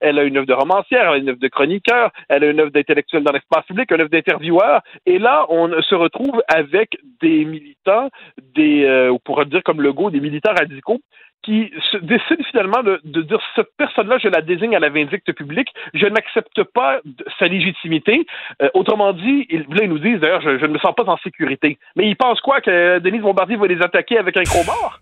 Elle 0.00 0.18
a 0.18 0.22
une 0.22 0.36
œuvre 0.36 0.46
de 0.46 0.52
romancière, 0.52 1.08
elle 1.08 1.14
a 1.14 1.16
une 1.16 1.28
œuvre 1.30 1.38
de 1.38 1.48
chroniqueur, 1.48 2.10
elle 2.28 2.44
a 2.44 2.50
une 2.50 2.60
œuvre 2.60 2.70
d'intellectuel 2.70 3.22
dans 3.22 3.32
l'espace 3.32 3.64
public, 3.66 3.90
une 3.90 4.00
œuvre 4.00 4.10
d'intervieweur. 4.10 4.80
Et 5.06 5.18
là, 5.18 5.46
on 5.48 5.70
se 5.82 5.94
retrouve 5.94 6.42
avec 6.48 6.98
des 7.20 7.44
militants, 7.44 8.08
des, 8.54 8.84
euh, 8.84 9.12
on 9.12 9.18
pourrait 9.18 9.46
dire 9.46 9.62
comme 9.62 9.82
le 9.82 9.92
des 10.10 10.20
militaires 10.20 10.54
radicaux 10.58 11.00
qui 11.42 11.72
se 11.90 11.96
décident 11.96 12.44
finalement 12.50 12.82
de, 12.82 13.00
dire 13.04 13.40
cette 13.56 13.70
personne-là, 13.76 14.18
je 14.22 14.28
la 14.28 14.42
désigne 14.42 14.76
à 14.76 14.78
la 14.78 14.90
vindicte 14.90 15.32
publique, 15.32 15.68
je 15.92 16.06
n'accepte 16.06 16.62
pas 16.72 17.00
sa 17.38 17.46
légitimité. 17.46 18.26
Euh, 18.62 18.68
autrement 18.74 19.12
dit, 19.12 19.46
ils, 19.50 19.62
là, 19.70 19.82
ils 19.82 19.88
nous 19.88 19.98
disent 19.98 20.20
d'ailleurs, 20.20 20.40
je, 20.40 20.50
ne 20.50 20.72
me 20.72 20.78
sens 20.78 20.94
pas 20.94 21.04
en 21.04 21.16
sécurité. 21.18 21.78
Mais 21.96 22.06
ils 22.06 22.16
pensent 22.16 22.40
quoi 22.40 22.60
que 22.60 23.00
Denise 23.00 23.22
Bombardier 23.22 23.56
va 23.56 23.66
les 23.66 23.82
attaquer 23.82 24.18
avec 24.18 24.36
un 24.36 24.44
crowbar? 24.44 25.00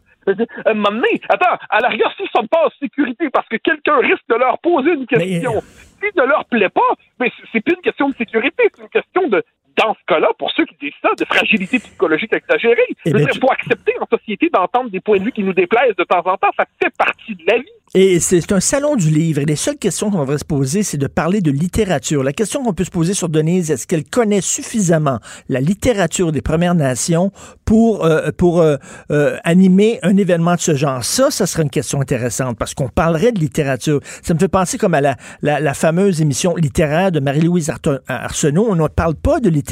Un 0.67 0.75
moment 0.75 0.91
donné, 0.91 1.21
attends, 1.29 1.57
à 1.71 1.81
la 1.81 1.89
rigueur, 1.89 2.13
s'ils 2.15 2.27
ne 2.27 2.41
sont 2.41 2.47
pas 2.47 2.67
en 2.67 2.71
sécurité 2.79 3.31
parce 3.31 3.49
que 3.49 3.57
quelqu'un 3.57 3.99
risque 3.99 4.29
de 4.29 4.35
leur 4.35 4.59
poser 4.59 4.93
une 4.93 5.07
question, 5.07 5.57
euh, 5.57 5.61
si 6.01 6.07
ne 6.17 6.25
leur 6.25 6.45
plaît 6.45 6.69
pas, 6.69 6.95
mais 7.19 7.33
c'est 7.53 7.61
plus 7.61 7.75
une 7.75 7.83
question 7.83 8.09
de 8.11 8.15
sécurité, 8.15 8.65
c'est 8.75 8.83
une 8.83 8.89
question 8.91 9.29
de 9.29 9.43
dans 9.77 9.95
ce 9.95 10.01
cas-là, 10.07 10.29
pour 10.39 10.51
ceux 10.53 10.65
qui 10.67 10.77
disent 10.81 11.01
ça, 11.03 11.11
de 11.19 11.25
fragilité 11.25 11.79
psychologique 11.79 12.33
exagérée. 12.33 12.87
Eh 13.07 13.11
il 13.11 13.41
faut 13.41 13.51
accepter 13.51 13.95
en 14.01 14.07
société 14.07 14.49
d'entendre 14.53 14.91
des 14.91 15.01
points 15.01 15.19
de 15.19 15.25
vue 15.25 15.33
qui 15.33 15.43
nous 15.43 15.53
déplaisent 15.53 15.97
de 15.97 16.05
temps 16.05 16.23
en 16.25 16.37
temps. 16.37 16.51
Ça 16.57 16.65
fait 16.83 16.93
partie 16.97 17.35
de 17.35 17.43
la 17.47 17.59
vie. 17.59 17.65
Et 17.95 18.21
c'est 18.21 18.53
un 18.53 18.61
salon 18.61 18.95
du 18.95 19.11
livre. 19.11 19.41
Et 19.41 19.45
les 19.45 19.57
seules 19.57 19.77
questions 19.77 20.11
qu'on 20.11 20.21
devrait 20.21 20.39
se 20.39 20.45
poser, 20.45 20.85
c'est 20.85 20.97
de 20.97 21.09
parler 21.09 21.41
de 21.41 21.51
littérature. 21.51 22.23
La 22.23 22.33
question 22.33 22.63
qu'on 22.63 22.73
peut 22.73 22.85
se 22.85 22.91
poser 22.91 23.15
sur 23.15 23.29
Denise, 23.29 23.73
est-ce 23.73 23.89
qu'elle 23.89 24.05
connaît 24.05 24.41
suffisamment 24.41 25.19
la 25.49 25.61
littérature 25.61 26.31
des 26.31 26.41
Premières 26.41 26.77
Nations 26.77 27.33
pour, 27.65 28.05
euh, 28.05 28.31
pour 28.37 28.61
euh, 28.61 28.77
euh, 29.11 29.39
animer 29.43 29.99
un 30.03 30.17
événement 30.17 30.55
de 30.55 30.61
ce 30.61 30.77
genre? 30.77 31.03
Ça, 31.03 31.33
ça 31.33 31.47
serait 31.47 31.65
une 31.65 31.71
question 31.71 32.01
intéressante 32.01 32.57
parce 32.57 32.75
qu'on 32.75 32.89
parlerait 32.89 33.33
de 33.33 33.41
littérature. 33.41 33.99
Ça 34.23 34.35
me 34.35 34.39
fait 34.39 34.47
penser 34.47 34.79
comme 34.79 34.95
à 34.95 35.01
la, 35.01 35.17
la, 35.43 35.59
la 35.59 35.75
fameuse 35.75 36.23
émission 36.23 36.55
littéraire 36.55 37.11
de 37.11 37.19
Marie-Louise 37.19 37.73
Arsenault. 38.07 38.67
On 38.71 38.77
ne 38.77 38.87
parle 38.87 39.17
pas 39.17 39.41
de 39.41 39.49
littérature. 39.49 39.70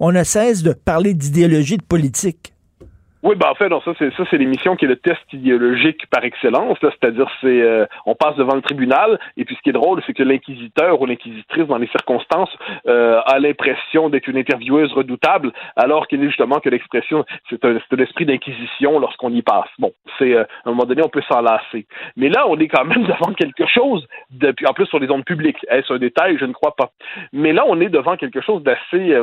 On 0.00 0.12
ne 0.12 0.24
cesse 0.24 0.62
de 0.62 0.72
parler 0.72 1.14
d'idéologie, 1.14 1.76
de 1.76 1.82
politique. 1.82 2.52
Oui, 3.24 3.34
ben 3.34 3.48
en 3.50 3.54
fait, 3.56 3.68
non, 3.68 3.80
ça 3.80 3.92
c'est 3.98 4.14
ça 4.14 4.22
c'est 4.30 4.38
l'émission 4.38 4.76
qui 4.76 4.84
est 4.84 4.88
le 4.88 4.96
test 4.96 5.20
idéologique 5.32 6.06
par 6.06 6.24
excellence. 6.24 6.78
C'est-à-dire, 6.80 7.28
c'est 7.40 7.62
euh, 7.62 7.84
on 8.06 8.14
passe 8.14 8.36
devant 8.36 8.54
le 8.54 8.62
tribunal 8.62 9.18
et 9.36 9.44
puis 9.44 9.56
ce 9.56 9.62
qui 9.62 9.70
est 9.70 9.72
drôle, 9.72 10.00
c'est 10.06 10.12
que 10.12 10.22
l'inquisiteur 10.22 11.00
ou 11.00 11.06
l'inquisitrice 11.06 11.66
dans 11.66 11.78
les 11.78 11.88
circonstances 11.88 12.50
euh, 12.86 13.20
a 13.26 13.40
l'impression 13.40 14.08
d'être 14.08 14.28
une 14.28 14.36
intervieweuse 14.36 14.92
redoutable, 14.92 15.52
alors 15.74 16.06
qu'il 16.06 16.22
est 16.22 16.28
justement 16.28 16.60
que 16.60 16.68
l'expression 16.68 17.24
c'est 17.50 17.64
un, 17.64 17.78
c'est 17.80 17.98
un 17.98 18.02
esprit 18.04 18.24
d'inquisition 18.24 19.00
lorsqu'on 19.00 19.30
y 19.30 19.42
passe. 19.42 19.68
Bon, 19.80 19.92
c'est 20.18 20.34
euh, 20.34 20.44
à 20.64 20.68
un 20.68 20.70
moment 20.70 20.84
donné 20.84 21.02
on 21.04 21.08
peut 21.08 21.22
s'en 21.28 21.40
lasser. 21.40 21.86
Mais 22.16 22.28
là, 22.28 22.46
on 22.48 22.56
est 22.58 22.68
quand 22.68 22.84
même 22.84 23.02
devant 23.06 23.32
quelque 23.34 23.66
chose. 23.66 24.06
Depuis, 24.30 24.66
en 24.66 24.74
plus 24.74 24.86
sur 24.86 25.00
les 25.00 25.10
ondes 25.10 25.24
publiques, 25.24 25.58
est-ce 25.68 25.92
un 25.92 25.98
détail? 25.98 26.36
Je 26.38 26.44
ne 26.44 26.52
crois 26.52 26.76
pas. 26.76 26.92
Mais 27.32 27.52
là, 27.52 27.64
on 27.66 27.80
est 27.80 27.88
devant 27.88 28.16
quelque 28.16 28.40
chose 28.40 28.62
d'assez 28.62 29.16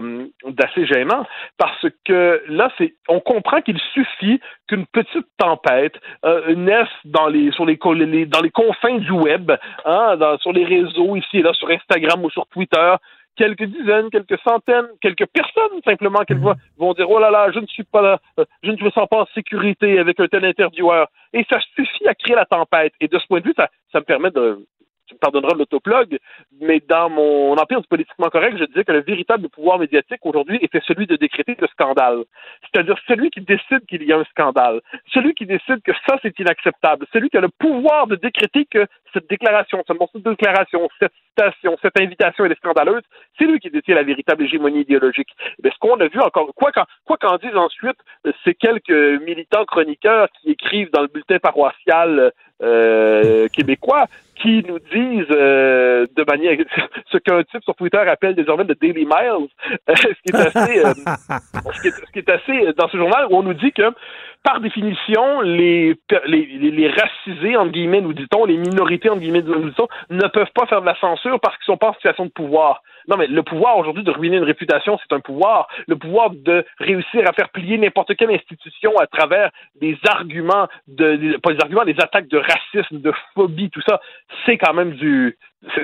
d'assez 0.46 0.86
gênant 0.86 1.26
parce 1.58 1.86
que 2.04 2.44
là, 2.50 2.70
c'est 2.78 2.94
on 3.08 3.22
comprend 3.22 3.62
qu'il 3.62 3.80
suffit 3.94 4.40
qu'une 4.68 4.86
petite 4.88 5.28
tempête 5.38 5.96
euh, 6.26 6.56
naisse 6.56 6.88
dans 7.06 7.28
les, 7.28 7.52
sur 7.52 7.66
les, 7.66 7.78
dans 8.26 8.42
les 8.42 8.52
confins 8.52 8.98
du 8.98 9.12
web, 9.12 9.52
hein, 9.86 10.18
sur 10.42 10.54
les 10.54 10.66
réseaux 10.66 11.16
ici 11.16 11.40
et 11.40 11.42
là, 11.42 11.54
sur 11.54 11.70
Instagram 11.70 12.24
ou 12.24 12.30
sur 12.30 12.46
Twitter, 12.48 12.96
quelques 13.36 13.66
dizaines, 13.66 14.10
quelques 14.10 14.40
centaines, 14.42 14.88
quelques 15.02 15.28
personnes 15.28 15.82
simplement 15.84 16.24
qui 16.24 16.34
mhm. 16.36 16.54
vont 16.78 16.94
dire 16.94 17.10
oh 17.10 17.20
là 17.20 17.30
là, 17.30 17.52
je 17.52 17.60
ne 17.60 17.68
suis 17.68 17.84
pas 17.84 18.02
là, 18.02 18.20
euh, 18.40 18.46
je 18.64 18.72
ne 18.72 18.84
me 18.84 18.90
sens 18.92 19.08
pas 19.10 19.22
en 19.22 19.26
sécurité 19.34 20.00
avec 20.00 20.20
un 20.20 20.28
tel 20.28 20.46
intervieweur. 20.46 21.08
Et 21.34 21.46
ça 21.50 21.60
suffit 21.76 22.08
à 22.08 22.16
créer 22.16 22.36
la 22.36 22.46
tempête. 22.46 22.94
Et 23.02 23.08
de 23.08 23.20
ce 23.20 23.28
point 23.28 23.40
de 23.40 23.46
vue, 23.46 23.54
ça, 23.56 23.70
ça 23.92 24.00
me 24.00 24.06
permet 24.06 24.32
de, 24.32 24.66
tu 25.08 25.14
me 25.14 25.20
pardonneras 25.20 25.56
l'autoplogue, 25.56 26.18
mais 26.62 26.82
dans 26.88 27.10
mon 27.10 27.54
empire 27.54 27.82
du 27.82 27.88
politiquement 27.88 28.30
correct, 28.30 28.58
je 28.58 28.66
disais 28.66 28.84
que 28.84 28.92
le 28.92 29.02
véritable 29.02 29.50
pouvoir 29.50 29.80
médiatique 29.80 30.20
aujourd'hui 30.24 30.60
était 30.62 30.82
celui 30.88 31.08
de 31.08 31.16
décréter 31.16 31.56
le 31.60 31.68
scandale. 31.68 32.24
C'est-à-dire 32.62 32.98
celui 33.08 33.30
qui 33.30 33.42
décide 33.42 33.86
qu'il 33.88 34.04
y 34.04 34.14
a 34.14 34.18
un 34.18 34.24
scandale, 34.26 34.82
celui 35.14 35.34
qui 35.34 35.46
décide 35.46 35.82
que 35.84 35.92
ça 36.08 36.18
c'est 36.22 36.38
inacceptable, 36.40 37.06
celui 37.14 37.30
qui 37.30 37.38
a 37.38 37.42
le 37.42 37.50
pouvoir 37.50 38.08
de 38.08 38.16
décréter 38.16 38.66
que 38.66 38.86
cette 39.14 39.30
déclaration, 39.30 39.84
ce 39.88 39.94
morceau 39.94 40.20
de 40.20 40.30
déclaration, 40.30 40.90
cette 41.00 41.14
citation, 41.30 41.78
cette 41.82 42.00
invitation 42.00 42.46
est 42.46 42.56
scandaleuse, 42.56 43.04
c'est 43.38 43.46
lui 43.46 43.60
qui 43.60 43.70
détient 43.70 43.96
la 43.96 44.04
véritable 44.04 44.44
hégémonie 44.44 44.82
idéologique. 44.82 45.30
Mais 45.64 45.72
ce 45.72 45.78
qu'on 45.80 46.00
a 46.00 46.08
vu 46.08 46.20
encore, 46.20 46.50
quoi 46.56 46.72
qu'en 46.72 46.86
quoi 47.06 47.38
disent 47.38 47.56
ensuite 47.56 47.98
ces 48.44 48.54
quelques 48.54 48.90
militants 49.22 49.66
chroniqueurs 49.66 50.28
qui 50.42 50.52
écrivent 50.52 50.92
dans 50.92 51.02
le 51.02 51.08
bulletin 51.08 51.40
paroissial 51.40 52.32
euh, 52.62 53.48
québécois, 53.50 54.06
qui 54.42 54.64
nous 54.68 54.80
disent 54.80 55.28
euh, 55.32 56.06
de 56.16 56.24
manière 56.24 56.58
ce 57.12 57.18
qu'un 57.18 57.44
type 57.44 57.64
sur 57.64 57.76
Twitter 57.76 57.98
appelle 57.98 58.36
désormais 58.36 58.64
le 58.64 58.76
Daily 58.76 59.06
Miles, 59.06 59.48
euh, 59.90 59.96
ce 59.96 60.08
qui 60.08 60.32
est 60.32 60.36
assez 60.36 60.86
euh, 60.86 60.94
ce, 61.74 61.82
qui 61.82 61.88
est, 61.88 61.92
ce, 61.92 62.12
qui 62.12 62.20
est, 62.20 62.30
assez 62.30 62.74
dans 62.78 62.88
ce 62.90 62.98
journal 62.98 63.28
où 63.30 63.38
on 63.38 63.44
nous 63.44 63.54
dit 63.54 63.72
que 63.72 63.94
par 64.44 64.60
définition 64.60 65.42
les 65.42 65.96
les, 66.28 66.46
les 66.46 66.90
racisés 66.90 67.58
entre 67.58 67.72
guillemets 67.72 68.02
nous 68.02 68.14
dit-on 68.14 68.46
les 68.46 68.58
minorités 68.58 69.10
entre 69.10 69.22
guillemets 69.22 69.42
nous 69.42 69.70
dit-on 69.70 69.88
ne 70.10 70.28
peuvent 70.28 70.52
pas 70.54 70.66
faire 70.68 70.82
de 70.82 70.86
la 70.86 70.96
censure 71.00 71.40
parce 71.40 71.56
qu'ils 71.58 71.66
sont 71.66 71.78
pas 71.78 71.90
en 71.90 71.94
situation 71.94 72.26
de 72.26 72.32
pouvoir. 72.32 72.82
Non, 73.08 73.18
mais 73.18 73.28
le 73.28 73.44
pouvoir 73.44 73.78
aujourd'hui 73.78 74.04
de 74.04 74.12
ruiner 74.12 74.38
une 74.38 74.44
réputation, 74.44 74.98
c'est 74.98 75.14
un 75.16 75.20
pouvoir. 75.20 75.68
Le 75.88 75.96
pouvoir 75.96 76.32
de 76.32 76.66
réussir 76.80 77.24
à 77.28 77.34
faire 77.34 77.50
plier 77.50 77.78
n'importe 77.78 78.16
quelle 78.16 78.32
institution 78.32 78.98
à 78.98 79.06
travers 79.06 79.52
des 79.80 79.98
arguments, 80.08 80.68
de, 80.88 81.38
pas 81.38 81.54
des 81.54 81.60
arguments, 81.62 81.86
des 81.86 82.00
attaques 82.00 82.28
de 82.28 82.38
racisme, 82.38 83.02
de 83.02 83.14
phobie, 83.34 83.70
tout 83.70 83.82
ça, 83.88 84.00
c'est 84.46 84.58
quand 84.58 84.74
même 84.74 84.94
du, 84.94 85.38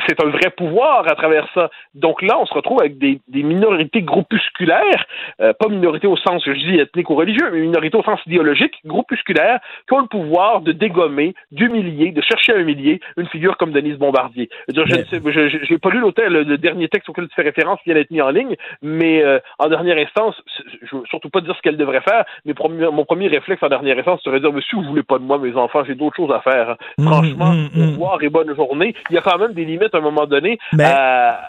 c'est 0.08 0.24
un 0.24 0.30
vrai 0.30 0.50
pouvoir 0.56 1.08
à 1.08 1.16
travers 1.16 1.48
ça. 1.54 1.70
Donc 1.96 2.22
là, 2.22 2.38
on 2.40 2.46
se 2.46 2.54
retrouve 2.54 2.80
avec 2.82 2.98
des, 2.98 3.20
minorités 3.30 4.02
groupusculaires, 4.02 5.06
euh, 5.42 5.54
pas 5.54 5.68
minorités 5.68 6.08
au 6.08 6.18
sens, 6.18 6.44
je 6.46 6.52
dis, 6.52 6.80
ethnique 6.80 7.10
ou 7.10 7.16
religieux, 7.16 7.50
mais 7.52 7.60
minorités 7.60 7.98
au 7.98 8.04
sens 8.04 8.20
idéologique, 8.26 8.76
groupusculaires, 8.86 9.60
qui 9.88 9.94
ont 9.94 10.00
le 10.00 10.08
pouvoir 10.08 10.62
de 10.62 10.72
dégommer, 10.72 11.34
d'humilier, 11.52 12.12
de 12.12 12.22
chercher 12.22 12.54
à 12.54 12.58
humilier 12.58 13.00
une 13.18 13.28
figure 13.28 13.58
comme 13.58 13.72
Denise 13.72 13.98
Bombardier. 13.98 14.50
Je 14.68 15.72
n'ai 15.72 15.78
pas 15.80 15.90
lu 15.90 16.00
l'hôtel, 16.00 16.32
le 16.34 16.58
dernier 16.58 16.88
texte 16.88 17.10
auquel 17.10 17.28
tu 17.28 17.36
fais 17.36 17.42
référence 17.42 17.80
vient 17.86 17.96
d'être 17.96 18.12
mis 18.12 18.22
en 18.22 18.30
ligne, 18.30 18.56
mais 18.82 19.24
euh, 19.24 19.40
en 19.60 19.70
dernière 19.70 19.98
instance, 19.98 20.36
je 20.82 20.96
veux 20.96 21.04
surtout 21.10 21.30
pas 21.30 21.42
dire 21.42 21.56
ce 21.56 21.62
qu'elle 21.62 21.78
devrait 21.78 22.02
faire, 22.02 22.26
mais 22.46 22.54
mon 22.92 23.06
premier 23.06 23.28
réflexe 23.28 23.62
en 23.64 23.70
dernière 23.70 23.98
instance 23.98 24.22
serait 24.22 24.40
de 24.40 24.46
dire, 24.46 24.54
monsieur, 24.54 24.78
vous 24.78 24.84
voulez 24.84 25.04
pas 25.04 25.18
de 25.18 25.24
moi, 25.24 25.38
mes 25.38 25.56
enfants, 25.56 25.84
j'ai 25.86 25.96
d'autres 25.96 26.16
choses 26.16 26.32
à 26.32 26.42
faire. 26.42 26.76
Mmh, 26.98 27.06
Franchement, 27.06 27.54
mmh, 27.54 27.70
mmh. 27.74 27.84
au 27.84 27.92
revoir 27.92 28.24
et 28.24 28.30
bonne 28.30 28.56
journée. 28.56 28.96
Il 29.10 29.16
y 29.16 29.18
a 29.18 29.22
quand 29.22 29.38
même 29.38 29.54
des 29.54 29.66
limite 29.72 29.94
à 29.94 29.98
un 29.98 30.02
moment 30.02 30.26
donné 30.26 30.58
à, 30.80 31.40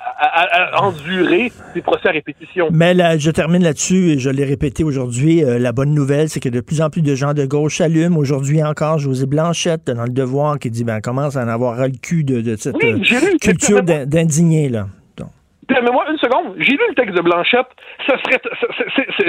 endurer 0.83 1.53
des 1.75 1.83
procès 1.83 2.09
à 2.09 2.13
répétition. 2.13 2.69
Mais 2.71 2.95
là, 2.95 3.19
je 3.19 3.31
termine 3.31 3.63
là-dessus, 3.63 4.13
et 4.13 4.19
je 4.19 4.31
l'ai 4.31 4.45
répété 4.45 4.85
aujourd'hui, 4.85 5.45
euh, 5.45 5.59
la 5.59 5.73
bonne 5.73 5.95
nouvelle, 5.95 6.29
c'est 6.29 6.41
que 6.41 6.49
de 6.49 6.61
plus 6.61 6.81
en 6.81 6.91
plus 6.91 7.03
de 7.03 7.15
gens 7.15 7.35
de 7.35 7.45
gauche 7.45 7.79
s'allument. 7.79 8.19
Aujourd'hui 8.19 8.63
encore, 8.63 8.99
José 8.99 9.27
Blanchette, 9.27 9.91
dans 9.91 10.05
Le 10.05 10.11
Devoir, 10.11 10.59
qui 10.59 10.71
dit, 10.71 10.85
ben, 10.85 11.01
commence 11.01 11.37
à 11.37 11.45
en 11.45 11.49
avoir 11.49 11.77
le 11.77 11.93
cul 12.01 12.25
de, 12.25 12.57
cette 12.57 12.77
euh, 12.77 12.99
culture 13.41 13.83
d'indigné, 13.83 14.69
là. 14.69 14.87
Permets-moi 15.69 16.11
une 16.11 16.19
seconde. 16.19 16.55
J'ai 16.59 16.73
lu 16.73 16.83
le 16.89 16.95
texte 16.95 17.15
de 17.15 17.23
Blanchette. 17.23 17.69
Ça 18.07 18.17
serait, 18.19 18.41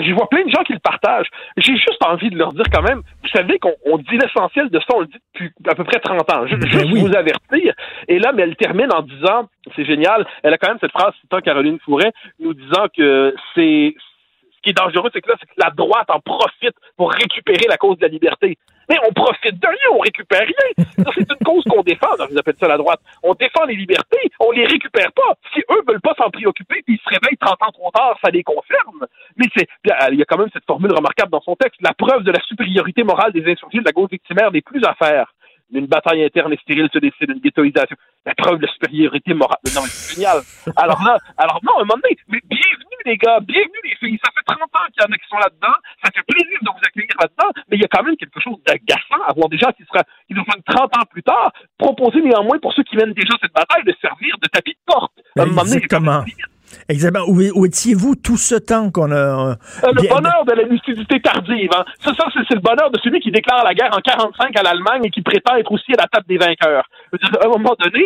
je 0.03 0.13
vois 0.13 0.27
plein 0.29 0.43
de 0.43 0.49
gens 0.49 0.63
qui 0.63 0.73
le 0.73 0.79
partagent. 0.79 1.29
J'ai 1.57 1.75
juste 1.75 2.03
envie 2.05 2.29
de 2.29 2.37
leur 2.37 2.53
dire 2.53 2.65
quand 2.73 2.81
même, 2.81 3.01
vous 3.21 3.29
savez 3.29 3.59
qu'on 3.59 3.97
dit 3.97 4.17
l'essentiel 4.17 4.69
de 4.69 4.79
ça, 4.79 4.95
on 4.95 5.01
le 5.01 5.07
dit 5.07 5.19
depuis 5.33 5.51
à 5.69 5.75
peu 5.75 5.83
près 5.83 5.99
30 5.99 6.33
ans. 6.33 6.47
Je, 6.47 6.55
ben 6.55 6.67
juste 6.67 6.85
vous 6.87 7.15
avertir. 7.15 7.73
Et 8.07 8.17
là, 8.17 8.31
mais 8.33 8.43
elle 8.43 8.55
termine 8.55 8.91
en 8.91 9.03
disant, 9.03 9.47
c'est 9.75 9.85
génial, 9.85 10.25
elle 10.41 10.53
a 10.53 10.57
quand 10.57 10.69
même 10.69 10.79
cette 10.81 10.91
phrase 10.91 11.13
citant 11.21 11.39
Caroline 11.39 11.79
Fouret, 11.85 12.11
nous 12.39 12.53
disant 12.53 12.87
que 12.95 13.35
c'est 13.53 13.93
ce 13.95 14.61
qui 14.63 14.69
est 14.71 14.77
dangereux, 14.77 15.09
c'est 15.13 15.21
que 15.21 15.29
là, 15.29 15.35
c'est 15.39 15.45
que 15.45 15.61
la 15.63 15.69
droite 15.69 16.09
en 16.09 16.19
profite 16.19 16.75
pour 16.97 17.11
récupérer 17.11 17.67
la 17.69 17.77
cause 17.77 17.97
de 17.97 18.03
la 18.03 18.07
liberté. 18.07 18.57
Mais 18.89 18.97
on 19.07 19.13
profite 19.13 19.59
de 19.59 19.67
rien, 19.67 19.89
on 19.93 19.99
récupère 19.99 20.41
rien. 20.41 20.85
C'est 21.15 21.29
une 21.29 21.45
cause 21.45 21.63
qu'on 21.65 21.83
défend, 21.83 22.09
vous 22.29 22.37
appelez 22.37 22.57
ça 22.59 22.67
la 22.67 22.77
droite. 22.77 22.99
On 23.23 23.33
défend 23.33 23.65
les 23.65 23.75
libertés, 23.75 24.31
on 24.39 24.51
les 24.51 24.65
récupère 24.65 25.11
pas. 25.13 25.35
Si 25.53 25.61
eux 25.71 25.81
veulent 25.87 26.01
pas 26.01 26.13
s'en 26.17 26.29
préoccuper, 26.29 26.83
ils 26.87 26.97
se 26.97 27.09
réveillent 27.09 27.37
30 27.39 27.61
ans 27.61 27.71
trop 27.71 27.91
tard, 27.91 28.17
ça 28.23 28.31
les 28.31 28.43
concerne. 28.43 29.07
Mais 29.37 29.45
c'est, 29.55 29.67
il 30.11 30.19
y 30.19 30.21
a 30.21 30.25
quand 30.25 30.37
même 30.37 30.49
cette 30.53 30.65
formule 30.65 30.93
remarquable 30.93 31.31
dans 31.31 31.41
son 31.41 31.55
texte, 31.55 31.79
la 31.81 31.93
preuve 31.93 32.23
de 32.23 32.31
la 32.31 32.41
supériorité 32.41 33.03
morale 33.03 33.31
des 33.31 33.49
insurgés 33.49 33.79
de 33.79 33.85
la 33.85 33.91
gauche 33.91 34.11
victimaire 34.11 34.51
n'est 34.51 34.61
plus 34.61 34.83
à 34.85 34.93
faire. 34.95 35.33
Une 35.73 35.87
bataille 35.87 36.23
interne 36.23 36.53
et 36.53 36.57
stérile 36.57 36.89
se 36.93 36.99
décide, 36.99 37.29
une 37.29 37.39
ghettoisation. 37.39 37.95
La 38.25 38.35
preuve 38.35 38.59
de 38.59 38.67
supériorité 38.67 39.33
morale. 39.33 39.57
Non, 39.75 39.81
c'est 39.85 40.15
génial. 40.15 40.39
Alors 40.77 41.01
là, 41.03 41.17
alors 41.37 41.59
non, 41.63 41.73
à 41.73 41.81
un 41.81 41.85
moment 41.85 41.99
donné, 42.01 42.15
mais 42.27 42.39
bienvenue 42.45 43.01
les 43.05 43.17
gars, 43.17 43.39
bienvenue 43.41 43.81
les 43.83 43.95
filles. 43.95 44.19
Ça 44.23 44.31
fait 44.31 44.43
30 44.45 44.61
ans 44.63 44.87
qu'il 44.93 45.03
y 45.03 45.05
en 45.05 45.11
a 45.11 45.17
qui 45.17 45.27
sont 45.27 45.37
là-dedans. 45.37 45.75
Ça 46.03 46.09
fait 46.13 46.23
plaisir 46.23 46.57
de 46.61 46.69
vous 46.69 46.83
accueillir 46.85 47.15
là-dedans, 47.19 47.51
mais 47.69 47.77
il 47.77 47.81
y 47.81 47.85
a 47.85 47.87
quand 47.89 48.03
même 48.03 48.15
quelque 48.15 48.39
chose 48.39 48.57
d'agaçant 48.65 49.21
à 49.27 49.33
voir 49.33 49.49
des 49.49 49.57
gens 49.57 49.71
qui 49.75 49.83
sera, 49.83 50.03
qui 50.27 50.33
nous 50.33 50.45
font 50.45 50.59
30 50.65 50.97
ans 50.97 51.05
plus 51.09 51.23
tard, 51.23 51.51
proposer 51.77 52.21
néanmoins 52.21 52.59
pour 52.59 52.73
ceux 52.73 52.83
qui 52.83 52.95
mènent 52.95 53.13
déjà 53.13 53.33
cette 53.41 53.53
bataille 53.53 53.83
de 53.83 53.93
servir 54.01 54.37
de 54.41 54.47
tapis 54.47 54.71
de 54.71 54.83
porte. 54.85 55.13
À 55.37 55.43
un 55.43 55.45
moment 55.47 55.63
donné, 55.63 55.81
même 55.91 56.25
Exactement. 56.89 57.25
Où, 57.27 57.41
où 57.55 57.65
étiez-vous 57.65 58.15
tout 58.15 58.37
ce 58.37 58.55
temps 58.55 58.91
qu'on 58.91 59.11
a... 59.11 59.15
euh, 59.15 59.55
Euh, 59.83 59.91
le 59.95 60.07
bonheur 60.09 60.43
de 60.45 60.53
la 60.53 60.63
lucidité 60.63 61.19
tardive. 61.21 61.69
Hein. 61.75 61.85
Ça, 62.03 62.13
ça 62.15 62.25
c'est, 62.33 62.53
le 62.55 62.59
bonheur 62.61 62.91
de 62.91 62.99
celui 63.03 63.19
qui 63.19 63.31
déclare 63.31 63.63
la 63.63 63.73
guerre 63.73 63.91
en 63.95 64.01
45 64.01 64.57
à 64.57 64.63
l'Allemagne 64.63 65.01
et 65.05 65.09
qui 65.09 65.21
prétend 65.21 65.55
être 65.55 65.71
aussi 65.71 65.91
à 65.93 66.01
la 66.01 66.07
table 66.07 66.25
des 66.27 66.37
vainqueurs. 66.37 66.85
À 67.13 67.45
un 67.45 67.49
moment 67.49 67.75
donné, 67.79 68.05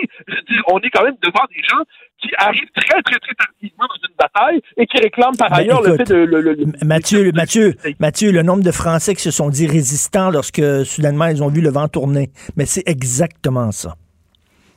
on 0.72 0.80
est 0.80 0.89
quand 0.89 1.03
même 1.03 1.15
devant 1.23 1.45
des 1.56 1.61
gens 1.68 1.84
qui 2.22 2.30
arrivent 2.39 2.69
très, 2.76 3.02
très, 3.03 3.19
très 3.19 3.35
tardivement 3.35 3.85
dans 3.88 4.07
une 4.10 4.15
bataille 4.18 4.61
et 4.76 4.88
qui 4.88 4.98
réclament 4.98 5.38
par 5.38 5.49
Ben, 5.49 5.57
ailleurs 5.57 5.81
le 5.84 5.95
fait 5.98 6.03
de... 6.10 6.15
Le, 6.15 6.41
le- 6.41 6.53
le- 6.53 6.65
Mathieu, 6.85 7.31
Mathieu, 7.34 7.76
Mathieu, 7.99 8.31
le 8.31 8.41
nombre 8.41 8.64
de 8.64 8.72
Français 8.72 9.14
qui 9.14 9.22
se 9.22 9.30
sont 9.31 9.49
dit 9.49 9.68
résistants 9.68 10.31
lorsque 10.31 10.61
soudainement 10.85 11.26
ils 11.27 11.44
ont 11.44 11.49
vu 11.49 11.61
le 11.61 11.69
vent 11.69 11.88
tourner. 11.88 12.31
Mais 12.56 12.65
c'est 12.65 12.84
exactement 12.88 13.72
ça. 13.72 13.94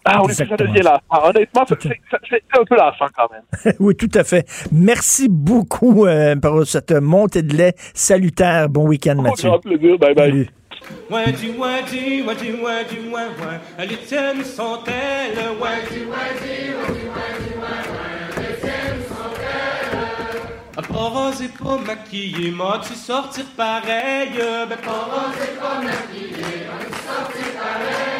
Ah 0.04 0.22
oui, 0.24 0.32
ça 0.34 0.44
Exactement. 0.44 0.72
devient 0.72 0.82
lassant. 0.82 1.28
Honnêtement, 1.28 1.64
c'est, 1.68 1.76
un 2.58 2.64
peu 2.64 2.76
lassant 2.76 3.06
quand 3.14 3.28
même. 3.30 3.74
oui, 3.80 3.94
tout 3.94 4.10
à 4.14 4.24
fait. 4.24 4.46
Merci 4.72 5.28
beaucoup 5.28 6.06
euh, 6.06 6.36
pour 6.36 6.66
cette 6.66 6.92
montée 6.92 7.42
de 7.42 7.54
lait 7.54 7.74
salutaire. 7.94 8.68
Bon 8.68 8.86
week-end, 8.86 9.16
Mathieu. 9.16 9.48
Grand 9.48 9.58
plaisir. 9.58 9.98
Bye 9.98 10.14
bye. 10.14 10.30
Salut. 10.30 10.48
Wadi, 11.10 11.50
wadi, 11.58 12.22
wadi, 12.22 12.52
wadi, 12.52 12.96
ouais, 13.12 13.20
ouais. 13.78 13.86
Les 13.86 13.96
tiennes 13.98 14.44
sont-elles? 14.44 15.36
Wadi, 15.60 15.60
wadi, 15.60 16.06
wadi, 16.08 16.54
wadi, 16.78 17.50
ouais, 17.56 17.80
ouais. 17.90 18.48
Les 18.48 18.56
tiennes 18.60 19.02
sont-elles? 19.06 20.88
Pas 20.88 21.08
rose 21.08 21.42
et 21.42 21.48
pas 21.48 21.78
maquillée, 21.86 22.50
m'as-tu 22.52 22.94
sortir 22.94 23.44
pareil 23.56 24.30
Ben 24.68 24.76
pas 24.78 24.90
rose 24.90 25.36
et 25.42 25.60
pas 25.60 25.80
maquillée, 25.82 26.66
m'as-tu 26.66 26.92
sortir 27.06 27.52
pareil 27.60 28.19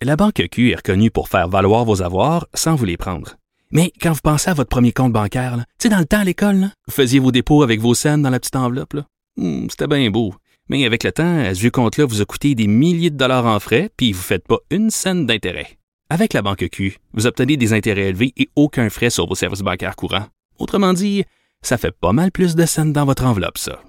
La 0.00 0.16
Banque 0.16 0.42
Q 0.50 0.70
est 0.70 0.76
reconnue 0.76 1.10
pour 1.10 1.28
faire 1.28 1.48
valoir 1.48 1.84
vos 1.84 2.02
avoirs 2.02 2.46
sans 2.54 2.76
vous 2.76 2.84
les 2.84 2.96
prendre. 2.96 3.36
Mais 3.72 3.92
quand 4.00 4.12
vous 4.12 4.20
pensez 4.22 4.48
à 4.48 4.54
votre 4.54 4.70
premier 4.70 4.92
compte 4.92 5.12
bancaire, 5.12 5.56
tu 5.56 5.64
sais, 5.82 5.88
dans 5.88 5.98
le 5.98 6.04
temps 6.04 6.20
à 6.20 6.24
l'école, 6.24 6.68
vous 6.86 6.92
faisiez 6.94 7.18
vos 7.18 7.32
dépôts 7.32 7.62
avec 7.62 7.80
vos 7.80 7.94
scènes 7.94 8.22
dans 8.22 8.30
la 8.30 8.38
petite 8.38 8.56
enveloppe. 8.56 8.94
Hmm, 9.36 9.66
C'était 9.68 9.88
bien 9.88 10.08
beau. 10.10 10.34
Mais 10.68 10.84
avec 10.86 11.02
le 11.02 11.10
temps, 11.10 11.42
ce 11.52 11.58
vieux 11.58 11.70
compte-là 11.72 12.04
vous 12.06 12.20
a 12.22 12.24
coûté 12.24 12.54
des 12.54 12.68
milliers 12.68 13.10
de 13.10 13.16
dollars 13.16 13.46
en 13.46 13.58
frais, 13.58 13.90
puis 13.96 14.12
vous 14.12 14.22
faites 14.22 14.46
pas 14.46 14.58
une 14.70 14.90
scène 14.90 15.26
d'intérêt. 15.26 15.79
Avec 16.12 16.34
la 16.34 16.42
Banque 16.42 16.68
Q, 16.72 16.98
vous 17.14 17.28
obtenez 17.28 17.56
des 17.56 17.72
intérêts 17.72 18.08
élevés 18.08 18.32
et 18.36 18.48
aucun 18.56 18.90
frais 18.90 19.10
sur 19.10 19.28
vos 19.28 19.36
services 19.36 19.60
bancaires 19.60 19.94
courants. 19.94 20.26
Autrement 20.58 20.92
dit, 20.92 21.24
ça 21.62 21.78
fait 21.78 21.92
pas 21.92 22.10
mal 22.12 22.32
plus 22.32 22.56
de 22.56 22.66
scènes 22.66 22.92
dans 22.92 23.04
votre 23.04 23.24
enveloppe, 23.24 23.58
ça. 23.58 23.80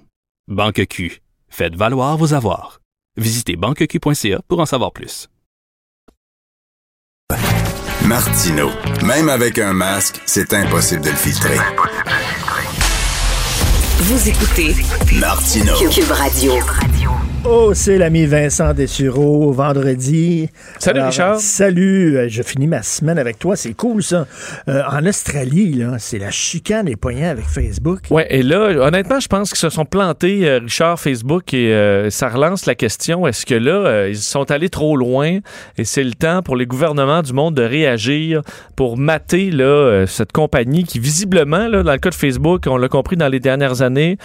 Banque 0.46 0.86
Q. 0.86 1.20
Faites 1.48 1.74
valoir 1.74 2.16
vos 2.16 2.32
avoirs. 2.32 2.80
Visitez 3.16 3.56
banqueq.ca 3.56 4.40
pour 4.46 4.60
en 4.60 4.66
savoir 4.66 4.92
plus. 4.92 5.28
Martino. 8.06 8.70
Même 9.04 9.28
avec 9.28 9.58
un 9.58 9.72
masque, 9.72 10.20
c'est 10.24 10.54
impossible 10.54 11.02
de 11.02 11.10
le 11.10 11.16
filtrer. 11.16 11.58
Vous 13.98 14.28
écoutez 14.28 14.74
Martino. 15.18 15.74
Cube 15.90 16.10
Radio. 16.12 16.52
Oh, 17.44 17.72
c'est 17.74 17.98
l'ami 17.98 18.24
Vincent 18.26 18.72
Dessureau, 18.72 19.50
vendredi. 19.50 20.48
Salut, 20.78 21.00
Richard. 21.00 21.40
Salut, 21.40 22.16
euh, 22.16 22.28
je 22.28 22.40
finis 22.40 22.68
ma 22.68 22.82
semaine 22.84 23.18
avec 23.18 23.40
toi, 23.40 23.56
c'est 23.56 23.74
cool 23.74 24.00
ça. 24.00 24.28
Euh, 24.68 24.82
en 24.88 25.04
Australie, 25.06 25.72
là, 25.72 25.96
c'est 25.98 26.20
la 26.20 26.30
chicane 26.30 26.86
des 26.86 26.94
poignets 26.94 27.26
avec 27.26 27.44
Facebook. 27.44 28.02
Ouais, 28.10 28.28
et 28.30 28.44
là, 28.44 28.68
honnêtement, 28.86 29.18
je 29.18 29.26
pense 29.26 29.48
qu'ils 29.48 29.58
se 29.58 29.70
sont 29.70 29.84
plantés, 29.84 30.48
euh, 30.48 30.60
Richard, 30.60 31.00
Facebook, 31.00 31.52
et 31.52 31.74
euh, 31.74 32.10
ça 32.10 32.28
relance 32.28 32.64
la 32.66 32.76
question 32.76 33.26
est-ce 33.26 33.44
que 33.44 33.56
là, 33.56 34.06
ils 34.06 34.16
sont 34.16 34.48
allés 34.52 34.68
trop 34.68 34.96
loin 34.96 35.40
et 35.76 35.84
c'est 35.84 36.04
le 36.04 36.12
temps 36.12 36.42
pour 36.42 36.54
les 36.54 36.66
gouvernements 36.66 37.22
du 37.22 37.32
monde 37.32 37.56
de 37.56 37.62
réagir 37.62 38.42
pour 38.76 38.96
mater 38.96 39.50
là, 39.50 40.04
cette 40.06 40.30
compagnie 40.30 40.84
qui, 40.84 41.00
visiblement, 41.00 41.66
là, 41.66 41.82
dans 41.82 41.92
le 41.92 41.98
cas 41.98 42.10
de 42.10 42.14
Facebook, 42.14 42.66
on 42.68 42.76
l'a 42.76 42.88
compris 42.88 43.16
dans 43.16 43.28
les 43.28 43.40
dernières 43.40 43.82
années, 43.82 44.16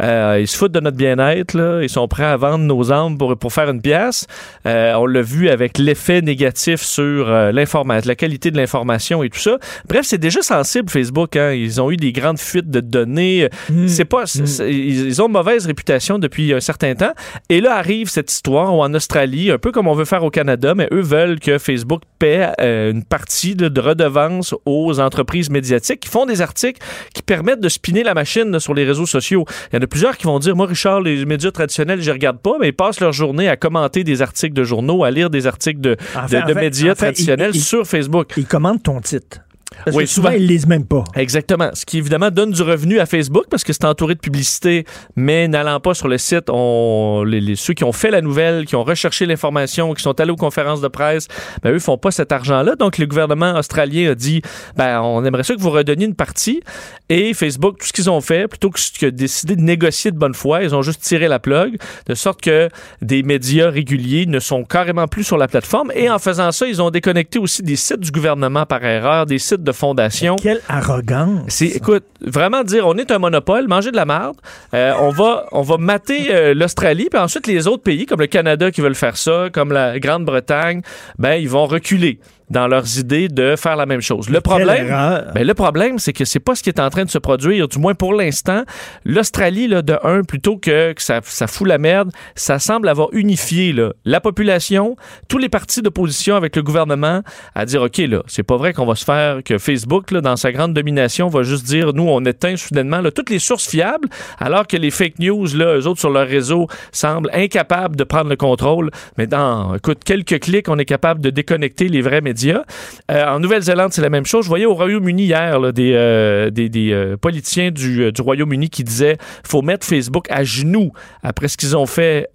euh, 0.00 0.38
ils 0.40 0.48
se 0.48 0.56
foutent 0.56 0.72
de 0.72 0.80
notre 0.80 0.96
bien-être, 0.96 1.54
là. 1.54 1.82
ils 1.82 1.88
sont 1.88 2.06
prêts 2.08 2.24
à 2.24 2.36
vendre 2.36 2.64
nos 2.64 2.92
âmes 2.92 3.18
pour, 3.18 3.36
pour 3.36 3.52
faire 3.52 3.68
une 3.70 3.80
pièce. 3.82 4.26
Euh, 4.66 4.94
on 4.94 5.06
l'a 5.06 5.22
vu 5.22 5.48
avec 5.48 5.78
l'effet 5.78 6.22
négatif 6.22 6.80
sur 6.82 7.28
euh, 7.28 7.52
l'information, 7.52 8.08
la 8.08 8.14
qualité 8.14 8.50
de 8.50 8.56
l'information 8.56 9.22
et 9.22 9.30
tout 9.30 9.38
ça. 9.38 9.58
Bref, 9.88 10.04
c'est 10.06 10.18
déjà 10.18 10.42
sensible 10.42 10.88
Facebook. 10.88 11.36
Hein. 11.36 11.52
Ils 11.52 11.80
ont 11.80 11.90
eu 11.90 11.96
des 11.96 12.12
grandes 12.12 12.38
fuites 12.38 12.70
de 12.70 12.80
données. 12.80 13.48
C'est 13.86 14.04
pas, 14.04 14.26
c'est- 14.26 14.46
c'est- 14.46 14.72
ils 14.72 15.06
ils 15.06 15.20
ont 15.22 15.26
une 15.26 15.32
mauvaise 15.32 15.66
réputation 15.66 16.18
depuis 16.18 16.52
un 16.54 16.60
certain 16.60 16.94
temps. 16.94 17.12
Et 17.48 17.60
là 17.60 17.74
arrive 17.76 18.08
cette 18.08 18.30
histoire 18.32 18.74
où 18.74 18.82
en 18.82 18.92
Australie, 18.94 19.50
un 19.50 19.58
peu 19.58 19.72
comme 19.72 19.88
on 19.88 19.94
veut 19.94 20.04
faire 20.04 20.24
au 20.24 20.30
Canada, 20.30 20.74
mais 20.74 20.88
eux 20.92 21.00
veulent 21.02 21.38
que 21.40 21.58
Facebook 21.58 22.02
paie 22.18 22.48
euh, 22.60 22.90
une 22.92 23.04
partie 23.04 23.54
de, 23.54 23.68
de 23.68 23.80
redevance 23.80 24.54
aux 24.64 25.00
entreprises 25.00 25.50
médiatiques 25.50 26.00
qui 26.00 26.08
font 26.08 26.26
des 26.26 26.40
articles 26.40 26.80
qui 27.14 27.22
permettent 27.22 27.60
de 27.60 27.68
spinner 27.68 28.02
la 28.02 28.14
machine 28.14 28.50
là, 28.50 28.60
sur 28.60 28.74
les 28.74 28.84
réseaux 28.84 29.06
sociaux. 29.06 29.44
Il 29.72 29.76
y 29.76 29.78
en 29.78 29.81
a 29.84 29.86
plusieurs 29.86 30.16
qui 30.16 30.24
vont 30.26 30.38
dire, 30.38 30.54
moi 30.56 30.66
Richard, 30.66 31.00
les 31.00 31.24
médias 31.24 31.50
traditionnels, 31.50 32.00
je 32.02 32.10
regarde 32.10 32.38
pas, 32.38 32.54
mais 32.60 32.68
ils 32.68 32.72
passent 32.72 33.00
leur 33.00 33.12
journée 33.12 33.48
à 33.48 33.56
commenter 33.56 34.04
des 34.04 34.22
articles 34.22 34.54
de 34.54 34.64
journaux, 34.64 35.04
à 35.04 35.10
lire 35.10 35.30
des 35.30 35.46
articles 35.46 35.80
de, 35.80 35.96
En 36.16 36.24
en 36.24 36.28
fait- 36.28 36.54
médias 36.54 36.92
en 36.92 36.94
fait, 36.94 37.06
traditionnels 37.12 37.54
sur 37.54 37.86
Facebook. 37.86 38.32
Ils 38.36 38.46
commandent 38.46 38.82
ton 38.82 39.00
titre. 39.00 39.38
Parce 39.84 39.96
Oui, 39.96 40.04
que 40.04 40.10
souvent, 40.10 40.28
souvent. 40.30 40.38
ils 40.40 40.46
lisent 40.46 40.66
même 40.66 40.84
pas. 40.86 41.04
Exactement. 41.16 41.70
Ce 41.74 41.84
qui 41.86 41.98
évidemment 41.98 42.30
donne 42.30 42.50
du 42.52 42.62
revenu 42.62 42.98
à 43.00 43.06
Facebook 43.06 43.44
parce 43.50 43.64
que 43.64 43.72
c'est 43.72 43.84
entouré 43.84 44.14
de 44.14 44.20
publicité, 44.20 44.84
mais 45.16 45.48
n'allant 45.48 45.80
pas 45.80 45.94
sur 45.94 46.08
le 46.08 46.18
site, 46.18 46.44
on, 46.48 47.24
les, 47.26 47.40
les- 47.40 47.56
ceux 47.56 47.74
qui 47.74 47.84
ont 47.84 47.92
fait 47.92 48.10
la 48.10 48.20
nouvelle, 48.20 48.64
qui 48.66 48.76
ont 48.76 48.84
recherché 48.84 49.26
l'information, 49.26 49.92
qui 49.94 50.02
sont 50.02 50.18
allés 50.20 50.30
aux 50.32 50.36
conférences 50.36 50.80
de 50.80 50.88
presse, 50.88 51.28
ben, 51.62 51.72
eux 51.72 51.78
font 51.78 51.98
pas 51.98 52.10
cet 52.10 52.32
argent-là. 52.32 52.76
Donc 52.76 52.98
le 52.98 53.06
gouvernement 53.06 53.54
australien 53.58 54.10
a 54.10 54.14
dit, 54.14 54.42
ben 54.76 55.00
on 55.02 55.24
aimerait 55.24 55.42
ça 55.44 55.54
que 55.54 55.60
vous 55.60 55.70
redonniez 55.70 56.06
une 56.06 56.14
partie. 56.14 56.60
Et 57.08 57.34
Facebook, 57.34 57.78
tout 57.78 57.86
ce 57.86 57.92
qu'ils 57.92 58.10
ont 58.10 58.20
fait, 58.20 58.48
plutôt 58.48 58.70
que 58.70 58.78
que 59.00 59.06
de 59.06 59.10
décider 59.10 59.56
de 59.56 59.60
négocier 59.62 60.10
de 60.10 60.18
bonne 60.18 60.34
foi, 60.34 60.62
ils 60.62 60.74
ont 60.74 60.82
juste 60.82 61.00
tiré 61.02 61.28
la 61.28 61.38
plug, 61.38 61.76
de 62.06 62.14
sorte 62.14 62.40
que 62.40 62.68
des 63.00 63.22
médias 63.22 63.70
réguliers 63.70 64.26
ne 64.26 64.38
sont 64.38 64.64
carrément 64.64 65.06
plus 65.08 65.24
sur 65.24 65.38
la 65.38 65.48
plateforme. 65.48 65.92
Et 65.94 66.10
en 66.10 66.18
faisant 66.18 66.52
ça, 66.52 66.66
ils 66.66 66.80
ont 66.82 66.90
déconnecté 66.90 67.38
aussi 67.38 67.62
des 67.62 67.76
sites 67.76 68.00
du 68.00 68.10
gouvernement 68.10 68.66
par 68.66 68.84
erreur, 68.84 69.26
des 69.26 69.38
sites 69.38 69.61
de 69.62 69.72
fondations. 69.72 70.36
Quelle 70.36 70.60
arrogance. 70.68 71.42
C'est, 71.48 71.66
écoute, 71.66 72.04
vraiment 72.20 72.62
dire 72.64 72.86
on 72.86 72.96
est 72.96 73.10
un 73.10 73.18
monopole, 73.18 73.68
manger 73.68 73.90
de 73.90 73.96
la 73.96 74.04
merde, 74.04 74.36
euh, 74.74 74.92
on 75.00 75.10
va 75.10 75.46
on 75.52 75.62
va 75.62 75.76
mater 75.78 76.34
euh, 76.34 76.54
l'Australie, 76.54 77.08
puis 77.10 77.20
ensuite 77.20 77.46
les 77.46 77.66
autres 77.66 77.82
pays 77.82 78.06
comme 78.06 78.20
le 78.20 78.26
Canada 78.26 78.70
qui 78.70 78.80
veulent 78.80 78.94
faire 78.94 79.16
ça, 79.16 79.48
comme 79.52 79.72
la 79.72 79.98
Grande-Bretagne, 79.98 80.82
ben 81.18 81.34
ils 81.34 81.48
vont 81.48 81.66
reculer 81.66 82.18
dans 82.50 82.66
leurs 82.68 82.98
idées 82.98 83.28
de 83.28 83.56
faire 83.56 83.76
la 83.76 83.86
même 83.86 84.00
chose. 84.00 84.28
Le 84.28 84.40
problème, 84.40 84.88
ben, 85.34 85.46
le 85.46 85.54
problème, 85.54 85.98
c'est 85.98 86.12
que 86.12 86.24
c'est 86.24 86.40
pas 86.40 86.54
ce 86.54 86.62
qui 86.62 86.68
est 86.70 86.80
en 86.80 86.90
train 86.90 87.04
de 87.04 87.10
se 87.10 87.18
produire, 87.18 87.68
du 87.68 87.78
moins 87.78 87.94
pour 87.94 88.14
l'instant. 88.14 88.62
L'Australie, 89.04 89.68
là, 89.68 89.82
de 89.82 89.98
un, 90.04 90.22
plutôt 90.22 90.56
que, 90.56 90.92
que 90.92 91.02
ça, 91.02 91.20
ça 91.22 91.46
fout 91.46 91.66
la 91.66 91.78
merde, 91.78 92.10
ça 92.34 92.58
semble 92.58 92.88
avoir 92.88 93.08
unifié 93.12 93.72
là, 93.72 93.92
la 94.04 94.20
population, 94.20 94.96
tous 95.28 95.38
les 95.38 95.48
partis 95.48 95.82
d'opposition 95.82 96.36
avec 96.36 96.56
le 96.56 96.62
gouvernement, 96.62 97.22
à 97.54 97.64
dire, 97.64 97.82
OK, 97.82 97.98
là, 97.98 98.22
c'est 98.26 98.42
pas 98.42 98.56
vrai 98.56 98.72
qu'on 98.72 98.86
va 98.86 98.94
se 98.94 99.04
faire 99.04 99.42
que 99.44 99.58
Facebook, 99.58 100.10
là, 100.10 100.20
dans 100.20 100.36
sa 100.36 100.52
grande 100.52 100.74
domination, 100.74 101.28
va 101.28 101.42
juste 101.42 101.64
dire, 101.64 101.92
nous, 101.92 102.08
on 102.08 102.24
éteint 102.24 102.56
soudainement 102.56 103.00
là, 103.00 103.10
toutes 103.10 103.30
les 103.30 103.38
sources 103.38 103.68
fiables, 103.68 104.08
alors 104.38 104.66
que 104.66 104.76
les 104.76 104.90
fake 104.90 105.18
news, 105.18 105.46
là, 105.54 105.76
eux 105.78 105.86
autres, 105.86 106.00
sur 106.00 106.10
leur 106.10 106.26
réseau, 106.26 106.66
semblent 106.92 107.30
incapables 107.32 107.96
de 107.96 108.04
prendre 108.04 108.30
le 108.30 108.36
contrôle. 108.36 108.90
Mais 109.18 109.26
dans, 109.26 109.74
écoute, 109.74 110.04
quelques 110.04 110.40
clics, 110.40 110.68
on 110.68 110.78
est 110.78 110.84
capable 110.84 111.20
de 111.20 111.30
déconnecter 111.30 111.88
les 111.88 112.02
vrais 112.02 112.20
médias. 112.32 112.62
Euh, 113.10 113.26
en 113.26 113.40
Nouvelle-Zélande, 113.40 113.92
c'est 113.92 114.00
la 114.02 114.08
même 114.10 114.24
chose. 114.24 114.44
Je 114.44 114.48
voyais 114.48 114.64
au 114.66 114.74
Royaume-Uni 114.74 115.24
hier 115.24 115.58
là, 115.60 115.70
des, 115.72 115.92
euh, 115.94 116.48
des, 116.50 116.68
des, 116.70 116.92
euh, 116.92 117.16
politiciens 117.16 117.70
du, 117.70 118.10
du 118.10 118.20
Royaume-Uni 118.22 118.70
qui 118.70 118.84
disaient 118.84 119.18
faut 119.44 119.60
mettre 119.62 119.86
Facebook 119.86 120.26
à 120.30 120.44
genoux 120.44 120.92
après 121.22 121.48
ce 121.48 121.56
qu'ils 121.56 121.76
ont 121.76 121.86
fait 121.86 122.28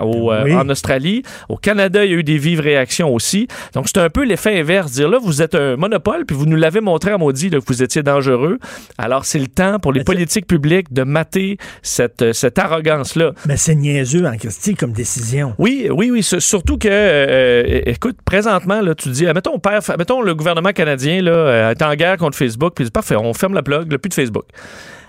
au, 0.00 0.32
Oui. 0.32 0.54
en 0.54 0.68
Australie. 0.70 1.22
Au 1.48 1.56
Canada, 1.56 2.04
il 2.04 2.10
y 2.10 2.14
a 2.14 2.16
eu 2.18 2.22
des 2.24 2.38
vives 2.38 2.60
réactions 2.60 3.12
aussi. 3.14 3.48
Donc, 3.74 3.86
c'est 3.88 3.98
un 4.00 4.08
peu 4.10 4.24
l'effet 4.24 4.58
inverse. 4.58 4.92
Dire 4.92 5.08
là, 5.08 5.18
vous 5.22 5.42
êtes 5.42 5.54
un 5.54 5.76
monopole, 5.76 6.24
puis 6.24 6.36
vous 6.36 6.46
nous 6.46 6.56
l'avez 6.56 6.80
montré 6.80 7.10
à 7.10 7.18
maudit 7.18 7.50
là, 7.50 7.58
que 7.60 7.64
vous 7.66 7.82
étiez 7.82 8.02
dangereux. 8.02 8.58
Alors, 8.98 9.24
c'est 9.26 9.38
le 9.38 9.46
temps 9.48 9.78
pour 9.78 9.92
les 9.92 10.04
politiques 10.04 10.46
publiques 10.46 10.92
de 10.92 11.02
mater 11.02 11.58
cette, 11.82 12.32
cette 12.32 12.58
arrogance-là. 12.58 13.32
Mais 13.46 13.56
c'est 13.56 13.74
niaiseux 13.74 14.26
en 14.26 14.36
Christie 14.36 14.74
comme 14.74 14.92
décision. 14.92 15.54
Oui, 15.58 15.88
oui, 15.90 16.10
oui. 16.10 16.22
Surtout 16.22 16.78
que, 16.78 17.82
écoute, 17.86 18.16
présentement, 18.24 18.80
là, 18.80 18.94
tu 18.94 19.10
dis, 19.10 19.26
admettons 19.26 19.33
mettons, 19.34 20.22
le 20.22 20.34
gouvernement 20.34 20.72
canadien 20.72 21.20
là, 21.22 21.32
euh, 21.32 21.70
est 21.70 21.82
en 21.82 21.94
guerre 21.94 22.16
contre 22.16 22.36
Facebook, 22.36 22.74
puis 22.74 22.90
parfait, 22.90 23.16
on 23.16 23.34
ferme 23.34 23.54
la 23.54 23.62
plug, 23.62 23.90
là, 23.92 23.98
plus 23.98 24.08
de 24.08 24.14
Facebook. 24.14 24.44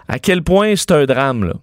À 0.08 0.20
quel 0.20 0.44
point 0.44 0.76
c'est 0.76 0.92
un 0.92 1.06
drame, 1.06 1.46
là? 1.46 1.54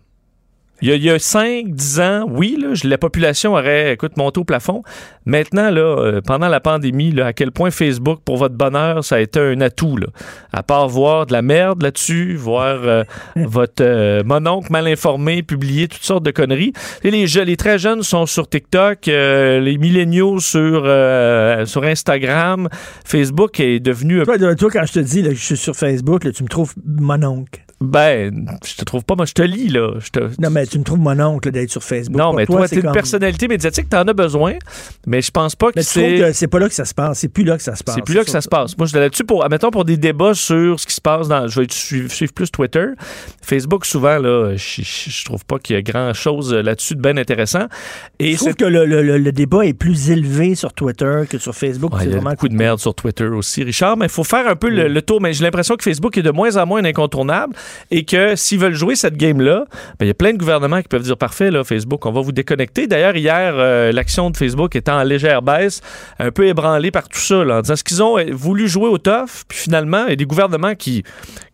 Il 0.82 0.88
y 0.88 0.92
a, 0.92 0.96
il 0.96 1.04
y 1.04 1.10
a 1.10 1.18
5, 1.18 1.68
10 1.68 2.00
ans, 2.00 2.26
oui, 2.28 2.58
là, 2.60 2.70
la 2.82 2.98
population 2.98 3.52
aurait, 3.52 3.92
écoute, 3.92 4.16
monté 4.16 4.40
au 4.40 4.44
plafond. 4.44 4.82
Maintenant, 5.24 5.70
là, 5.70 5.80
euh, 5.80 6.20
pendant 6.20 6.48
la 6.48 6.58
pandémie, 6.58 7.12
là, 7.12 7.26
à 7.26 7.32
quel 7.32 7.52
point 7.52 7.70
Facebook, 7.70 8.18
pour 8.24 8.36
votre 8.36 8.56
bonheur, 8.56 9.04
ça 9.04 9.14
a 9.16 9.20
été 9.20 9.38
un 9.38 9.60
atout, 9.60 9.96
là. 9.96 10.08
À 10.52 10.64
part 10.64 10.88
voir 10.88 11.26
de 11.26 11.32
la 11.32 11.40
merde 11.40 11.82
là-dessus, 11.82 12.34
voir 12.34 12.80
euh, 12.82 13.04
votre 13.36 13.82
euh, 13.82 14.24
mononcle 14.24 14.72
mal 14.72 14.88
informé 14.88 15.42
publier 15.42 15.86
toutes 15.86 16.02
sortes 16.02 16.24
de 16.24 16.30
conneries. 16.30 16.72
Et 17.04 17.10
les, 17.10 17.26
les 17.26 17.56
très 17.56 17.78
jeunes 17.78 18.02
sont 18.02 18.26
sur 18.26 18.48
TikTok, 18.48 19.06
euh, 19.06 19.60
les 19.60 19.78
milléniaux 19.78 20.40
sur, 20.40 20.82
euh, 20.84 21.64
sur 21.64 21.84
Instagram. 21.84 22.68
Facebook 23.04 23.60
est 23.60 23.80
devenu... 23.80 24.22
Toi, 24.24 24.38
toi, 24.38 24.70
quand 24.70 24.84
je 24.84 24.92
te 24.92 24.98
dis 24.98 25.22
que 25.22 25.30
je 25.30 25.44
suis 25.44 25.56
sur 25.56 25.76
Facebook, 25.76 26.24
là, 26.24 26.32
tu 26.32 26.42
me 26.42 26.48
trouves 26.48 26.74
mon 26.84 27.22
oncle. 27.22 27.60
Ben, 27.82 28.48
je 28.64 28.74
te 28.76 28.84
trouve 28.84 29.04
pas, 29.04 29.14
moi 29.16 29.26
je 29.26 29.32
te 29.32 29.42
lis, 29.42 29.68
là. 29.68 29.94
Je 29.98 30.10
te, 30.10 30.20
Non, 30.40 30.50
mais 30.50 30.66
tu 30.66 30.78
me 30.78 30.84
trouves 30.84 30.98
mon 31.00 31.18
oncle 31.20 31.50
d'être 31.50 31.70
sur 31.70 31.82
Facebook. 31.82 32.16
Non, 32.18 32.26
Pour 32.28 32.34
mais 32.36 32.46
toi, 32.46 32.62
c'est 32.68 32.76
t'es 32.76 32.76
une 32.76 32.82
comme- 32.82 32.92
personnalité 32.92 33.48
médiatique, 33.48 33.88
t'en 33.88 34.02
as 34.02 34.12
besoin, 34.12 34.54
mais 35.06 35.20
je 35.22 35.30
pense 35.30 35.56
pas 35.56 35.72
que 35.72 35.80
tu 35.80 35.84
c'est... 35.84 36.32
c'est 36.32 36.48
pas 36.48 36.58
là 36.58 36.68
que 36.68 36.74
ça 36.74 36.84
se 36.84 36.94
passe. 36.94 37.18
C'est 37.18 37.28
plus 37.28 37.44
là 37.44 37.56
que 37.56 37.62
ça 37.62 37.74
se 37.76 37.82
passe. 37.84 37.94
C'est 37.96 38.02
plus 38.04 38.14
là 38.14 38.24
que 38.24 38.30
ça 38.30 38.40
se 38.40 38.48
passe. 38.48 38.76
Moi, 38.78 38.86
je 38.86 38.90
suis 38.92 38.98
là-dessus 39.00 39.24
pour, 39.24 39.44
admettons, 39.44 39.70
pour 39.70 39.84
des 39.84 39.96
débats 39.96 40.34
sur 40.34 40.78
ce 40.80 40.86
qui 40.86 40.94
se 40.94 41.00
passe 41.00 41.28
dans. 41.28 41.46
Je 41.48 41.60
vais 41.60 41.66
suivre, 41.70 42.10
suivre 42.10 42.32
plus 42.32 42.50
Twitter. 42.50 42.86
Facebook, 43.42 43.84
souvent, 43.84 44.18
là, 44.18 44.54
je, 44.56 44.82
je- 44.82 45.24
trouve 45.24 45.44
pas 45.44 45.58
qu'il 45.58 45.76
y 45.76 45.78
a 45.78 45.82
grand-chose 45.82 46.52
là-dessus 46.52 46.94
de 46.96 47.00
bien 47.00 47.16
intéressant. 47.16 47.66
Et 48.18 48.32
Je 48.32 48.36
trouve 48.38 48.54
que 48.54 48.64
le, 48.64 48.84
le- 48.86 49.18
le- 49.18 49.32
débat 49.32 49.64
est 49.64 49.72
plus 49.72 50.10
élevé 50.10 50.54
sur 50.54 50.72
Twitter 50.72 51.22
que 51.28 51.38
sur 51.38 51.54
Facebook. 51.54 51.94
Ouais, 51.94 52.00
il 52.02 52.06
y 52.06 52.08
a 52.08 52.16
vraiment 52.16 52.30
beaucoup 52.30 52.48
de 52.48 52.54
merde 52.54 52.78
sur 52.78 52.94
Twitter 52.94 53.24
aussi, 53.26 53.62
Richard, 53.64 53.96
mais 53.96 54.06
il 54.06 54.10
faut 54.10 54.24
faire 54.24 54.46
un 54.46 54.56
peu 54.56 54.68
le, 54.68 54.88
le 54.88 55.02
tour. 55.02 55.20
Mais 55.20 55.32
j'ai 55.32 55.42
l'impression 55.44 55.76
que 55.76 55.82
Facebook 55.82 56.16
est 56.18 56.22
de 56.22 56.30
moins 56.30 56.56
en 56.56 56.66
moins 56.66 56.84
incontournable 56.84 57.54
et 57.90 58.04
que 58.04 58.36
s'ils 58.36 58.58
veulent 58.58 58.74
jouer 58.74 58.96
cette 58.96 59.16
game-là, 59.16 59.64
ben, 59.98 60.06
il 60.06 60.08
y 60.08 60.10
a 60.10 60.14
plein 60.14 60.32
de 60.32 60.38
gouvernements 60.38 60.80
qui 60.82 60.88
peuvent 60.88 61.02
dire 61.02 61.16
parfait, 61.16 61.50
là, 61.50 61.64
Facebook, 61.64 62.04
on 62.06 62.12
va 62.12 62.20
vous 62.20 62.32
déconnecter. 62.32 62.86
D'ailleurs, 62.86 63.16
hier, 63.16 63.54
euh, 63.56 63.92
l'action 63.92 64.30
de 64.30 64.36
Facebook 64.36 64.76
était 64.76 64.90
en 64.90 65.02
légère 65.02 65.42
baisse, 65.42 65.80
un 66.18 66.30
peu 66.30 66.46
ébranlée 66.46 66.90
par 66.90 67.08
tout 67.08 67.18
ça, 67.18 67.44
là, 67.44 67.58
en 67.58 67.60
disant 67.62 67.76
ce 67.76 67.84
qu'ils 67.84 68.02
ont 68.02 68.18
euh, 68.18 68.26
voulu 68.32 68.68
jouer 68.68 68.88
au 68.88 68.98
tough, 68.98 69.44
puis 69.48 69.58
finalement, 69.58 70.04
il 70.06 70.10
y 70.10 70.12
a 70.12 70.16
des 70.16 70.26
gouvernements 70.26 70.74
qui, 70.74 71.02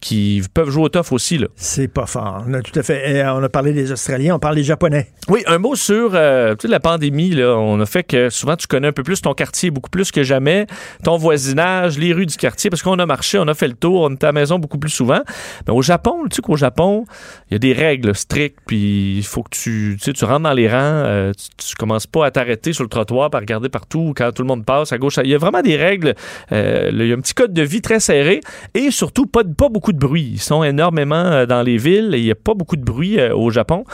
qui 0.01 0.43
peuvent 0.55 0.71
jouer 0.71 0.85
au 0.85 0.89
tough 0.89 1.13
aussi. 1.13 1.39
C'est 1.57 1.89
pas 1.89 2.07
fort. 2.07 2.45
On 2.47 2.55
a 2.55 2.63
tout 2.63 2.77
à 2.79 2.83
fait. 2.83 3.03
eh, 3.07 3.25
on 3.25 3.43
a 3.43 3.49
parlé 3.49 3.73
des 3.73 3.93
Australiens, 3.93 4.35
on 4.35 4.39
parle 4.39 4.57
des 4.57 4.65
Japonais. 4.65 5.11
Oui, 5.29 5.43
un 5.47 5.59
mot 5.59 5.75
sur 5.75 6.11
euh, 6.15 6.55
la 6.65 6.81
pandémie. 6.81 7.31
Là, 7.31 7.57
on 7.57 7.81
a 7.81 7.87
fait 7.87 8.03
que 8.03 8.31
souvent 8.31 8.57
tu 8.57 8.67
connais 8.67 8.89
un 8.89 8.93
peu 8.93 9.03
plus 9.03 9.21
ton 9.21 9.35
quartier, 9.35 9.71
beaucoup 9.71 9.91
plus 9.91 10.11
que 10.11 10.23
jamais, 10.23 10.67
ton 11.05 11.17
voisinage, 11.17 11.99
les 11.99 12.13
rues 12.13 12.27
du 12.27 12.37
quartier, 12.37 12.71
parce 12.71 12.83
qu'on 12.83 12.99
a 12.99 13.07
marché, 13.07 13.39
on 13.39 13.49
a 13.49 13.55
fait 13.55 13.69
le 13.69 13.75
tour, 13.75 14.03
on 14.03 14.15
était 14.15 14.27
à 14.27 14.29
la 14.29 14.33
maison 14.33 14.59
beaucoup 14.59 14.79
plus 14.79 14.91
souvent. 14.91 15.21
Mais 15.67 15.73
au 15.73 15.83
Japon, 15.83 16.08
tu 16.29 16.37
sais 16.37 16.43
qu'au 16.43 16.57
Japon, 16.57 17.05
il 17.51 17.55
y 17.55 17.57
a 17.57 17.59
des 17.59 17.73
règles 17.73 18.15
strictes, 18.15 18.59
puis 18.67 19.17
il 19.19 19.25
faut 19.25 19.43
que 19.43 19.51
tu, 19.51 19.99
tu 20.01 20.25
rentres 20.25 20.43
dans 20.43 20.53
les 20.53 20.69
rangs, 20.69 20.79
euh, 20.81 21.33
tu, 21.57 21.75
commences 21.77 22.07
pas 22.07 22.27
à 22.27 22.31
t'arrêter 22.31 22.73
sur 22.73 22.85
le 22.85 22.89
trottoir, 22.89 23.31
à 23.33 23.39
regarder 23.39 23.69
partout 23.69 24.13
quand 24.17 24.33
tout 24.33 24.43
le 24.43 24.49
monde 24.49 24.65
passe 24.65 24.93
à 24.93 24.99
gauche. 24.99 25.19
Il 25.23 25.31
y 25.31 25.35
a 25.35 25.39
vraiment 25.39 25.63
des 25.63 25.77
règles. 25.77 26.15
euh, 26.53 26.91
il 26.93 27.07
y 27.07 27.13
a 27.13 27.17
un 27.17 27.21
petit 27.21 27.35
code 27.35 27.53
de 27.53 27.63
vie 27.63 27.81
très 27.81 28.01
serré 28.01 28.41
et 28.75 28.91
surtout 28.91 29.27
pas, 29.27 29.43
beaucoup 29.43 29.93
de 29.93 29.99
bruit. 29.99 30.31
Ils 30.35 30.41
sont 30.41 30.65
énormément 30.65 31.17
euh, 31.17 31.47
dans 31.47 31.63
les 31.63 31.77
villes 31.77 32.15
et 32.15 32.19
il 32.19 32.25
y 32.25 32.31
a 32.31 32.37
pas 32.37 32.55
beaucoup 32.55 32.77
de 32.77 32.85
bruit 32.85 33.21
au 33.33 33.51
Japon. 33.51 33.85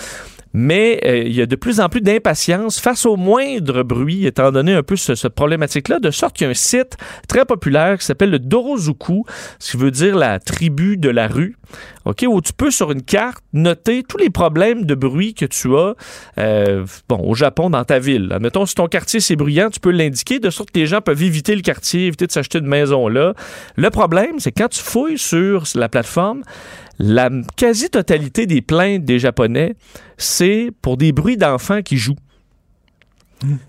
Mais 0.56 1.00
euh, 1.04 1.18
il 1.26 1.34
y 1.34 1.42
a 1.42 1.46
de 1.46 1.56
plus 1.56 1.80
en 1.80 1.88
plus 1.88 2.00
d'impatience 2.00 2.78
face 2.80 3.04
au 3.06 3.16
moindre 3.16 3.82
bruit, 3.82 4.24
étant 4.24 4.52
donné 4.52 4.72
un 4.72 4.84
peu 4.84 4.94
ce- 4.96 5.16
cette 5.16 5.34
problématique-là, 5.34 5.98
de 5.98 6.10
sorte 6.12 6.36
qu'il 6.36 6.44
y 6.44 6.48
a 6.48 6.50
un 6.52 6.54
site 6.54 6.96
très 7.28 7.44
populaire 7.44 7.98
qui 7.98 8.06
s'appelle 8.06 8.30
le 8.30 8.38
Dorozuku, 8.38 9.24
ce 9.58 9.72
qui 9.72 9.76
veut 9.76 9.90
dire 9.90 10.16
la 10.16 10.38
tribu 10.38 10.96
de 10.96 11.08
la 11.10 11.26
rue, 11.26 11.56
ok, 12.04 12.24
où 12.28 12.40
tu 12.40 12.52
peux 12.52 12.70
sur 12.70 12.92
une 12.92 13.02
carte 13.02 13.42
noter 13.52 14.04
tous 14.08 14.16
les 14.16 14.30
problèmes 14.30 14.84
de 14.84 14.94
bruit 14.94 15.34
que 15.34 15.44
tu 15.44 15.76
as 15.76 15.94
euh, 16.38 16.84
bon, 17.08 17.18
au 17.18 17.34
Japon 17.34 17.68
dans 17.68 17.84
ta 17.84 17.98
ville. 17.98 18.30
Admettons, 18.32 18.64
si 18.64 18.76
ton 18.76 18.86
quartier 18.86 19.18
c'est 19.18 19.36
bruyant, 19.36 19.70
tu 19.70 19.80
peux 19.80 19.90
l'indiquer, 19.90 20.38
de 20.38 20.50
sorte 20.50 20.70
que 20.70 20.78
les 20.78 20.86
gens 20.86 21.00
peuvent 21.00 21.22
éviter 21.22 21.56
le 21.56 21.62
quartier, 21.62 22.06
éviter 22.06 22.28
de 22.28 22.32
s'acheter 22.32 22.58
une 22.58 22.66
maison 22.68 23.08
là. 23.08 23.34
Le 23.74 23.90
problème, 23.90 24.38
c'est 24.38 24.52
quand 24.52 24.68
tu 24.68 24.80
fouilles 24.80 25.18
sur 25.18 25.64
la 25.74 25.88
plateforme, 25.88 26.42
la 26.98 27.30
quasi-totalité 27.56 28.46
des 28.46 28.62
plaintes 28.62 29.04
des 29.04 29.18
Japonais, 29.18 29.74
c'est 30.16 30.70
pour 30.82 30.96
des 30.96 31.12
bruits 31.12 31.36
d'enfants 31.36 31.82
qui 31.82 31.96
jouent. 31.96 32.16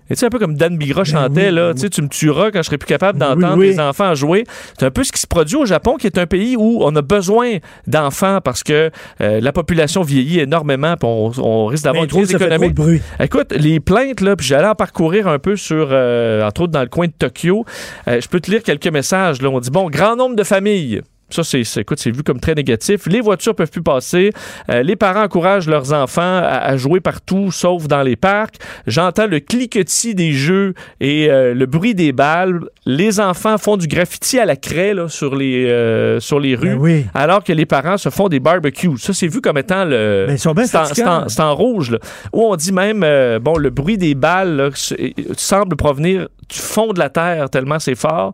Et 0.08 0.14
tu 0.14 0.16
sais, 0.16 0.26
un 0.26 0.30
peu 0.30 0.38
comme 0.38 0.56
Dan 0.56 0.76
Bigra 0.78 1.04
chantait, 1.04 1.50
là, 1.50 1.74
tu 1.74 2.02
me 2.02 2.08
tueras 2.08 2.50
quand 2.50 2.60
je 2.60 2.66
serai 2.66 2.78
plus 2.78 2.86
capable 2.86 3.18
d'entendre 3.18 3.58
oui. 3.58 3.68
les 3.68 3.80
enfants 3.80 4.14
jouer. 4.14 4.44
C'est 4.78 4.86
un 4.86 4.90
peu 4.90 5.04
ce 5.04 5.12
qui 5.12 5.20
se 5.20 5.26
produit 5.26 5.56
au 5.56 5.66
Japon, 5.66 5.96
qui 5.96 6.06
est 6.06 6.18
un 6.18 6.26
pays 6.26 6.56
où 6.56 6.78
on 6.82 6.94
a 6.96 7.02
besoin 7.02 7.56
d'enfants 7.86 8.40
parce 8.42 8.62
que 8.62 8.90
euh, 9.20 9.40
la 9.40 9.52
population 9.52 10.02
vieillit 10.02 10.40
énormément, 10.40 10.94
on, 11.02 11.30
on 11.38 11.66
risque 11.66 11.84
d'avoir 11.84 12.04
une 12.04 12.10
crise 12.10 12.34
économique. 12.34 12.74
bruit. 12.74 13.02
Écoute, 13.20 13.52
les 13.52 13.80
plaintes, 13.80 14.20
là, 14.20 14.36
puis 14.36 14.46
j'allais 14.46 14.68
en 14.68 14.74
parcourir 14.74 15.28
un 15.28 15.38
peu 15.38 15.56
sur, 15.56 15.88
euh, 15.90 16.46
entre 16.46 16.62
autres 16.62 16.72
dans 16.72 16.82
le 16.82 16.88
coin 16.88 17.06
de 17.06 17.12
Tokyo. 17.12 17.64
Euh, 18.08 18.20
je 18.20 18.28
peux 18.28 18.40
te 18.40 18.50
lire 18.50 18.62
quelques 18.62 18.88
messages. 18.88 19.42
Là. 19.42 19.50
On 19.50 19.60
dit, 19.60 19.70
bon, 19.70 19.90
grand 19.90 20.16
nombre 20.16 20.36
de 20.36 20.44
familles. 20.44 21.02
Ça, 21.28 21.42
c'est, 21.42 21.62
écoute, 21.78 21.98
c'est 21.98 22.12
vu 22.12 22.22
comme 22.22 22.38
très 22.38 22.54
négatif. 22.54 23.06
Les 23.06 23.20
voitures 23.20 23.54
peuvent 23.54 23.70
plus 23.70 23.82
passer. 23.82 24.30
Euh, 24.70 24.82
les 24.84 24.94
parents 24.94 25.24
encouragent 25.24 25.66
leurs 25.68 25.92
enfants 25.92 26.22
à, 26.22 26.58
à 26.58 26.76
jouer 26.76 27.00
partout, 27.00 27.50
sauf 27.50 27.88
dans 27.88 28.02
les 28.02 28.14
parcs. 28.14 28.54
J'entends 28.86 29.26
le 29.26 29.40
cliquetis 29.40 30.14
des 30.14 30.32
jeux 30.32 30.74
et 31.00 31.28
euh, 31.28 31.52
le 31.52 31.66
bruit 31.66 31.96
des 31.96 32.12
balles. 32.12 32.60
Les 32.84 33.18
enfants 33.18 33.58
font 33.58 33.76
du 33.76 33.88
graffiti 33.88 34.38
à 34.38 34.44
la 34.44 34.54
craie 34.54 34.94
là, 34.94 35.08
sur, 35.08 35.34
les, 35.34 35.66
euh, 35.66 36.20
sur 36.20 36.38
les 36.38 36.54
rues, 36.54 36.76
Ben 36.76 36.78
oui. 36.78 37.06
alors 37.12 37.42
que 37.42 37.52
les 37.52 37.66
parents 37.66 37.96
se 37.98 38.08
font 38.08 38.28
des 38.28 38.38
barbecues. 38.38 38.96
Ça, 38.98 39.12
c'est 39.12 39.26
vu 39.26 39.40
comme 39.40 39.58
étant 39.58 39.84
le... 39.84 40.26
Ben, 40.28 40.36
c'est 40.38 41.40
en- 41.40 41.54
rouge, 41.56 41.90
là. 41.90 41.98
Où 42.32 42.42
on 42.44 42.54
dit 42.54 42.72
même, 42.72 43.00
bon, 43.40 43.56
le 43.56 43.70
bruit 43.70 43.98
des 43.98 44.14
balles 44.14 44.56
là, 44.56 44.68
semble 45.36 45.74
provenir 45.76 46.28
du 46.48 46.56
fond 46.56 46.92
de 46.92 46.98
la 47.00 47.08
terre 47.08 47.50
tellement 47.50 47.80
c'est 47.80 47.96
fort. 47.96 48.32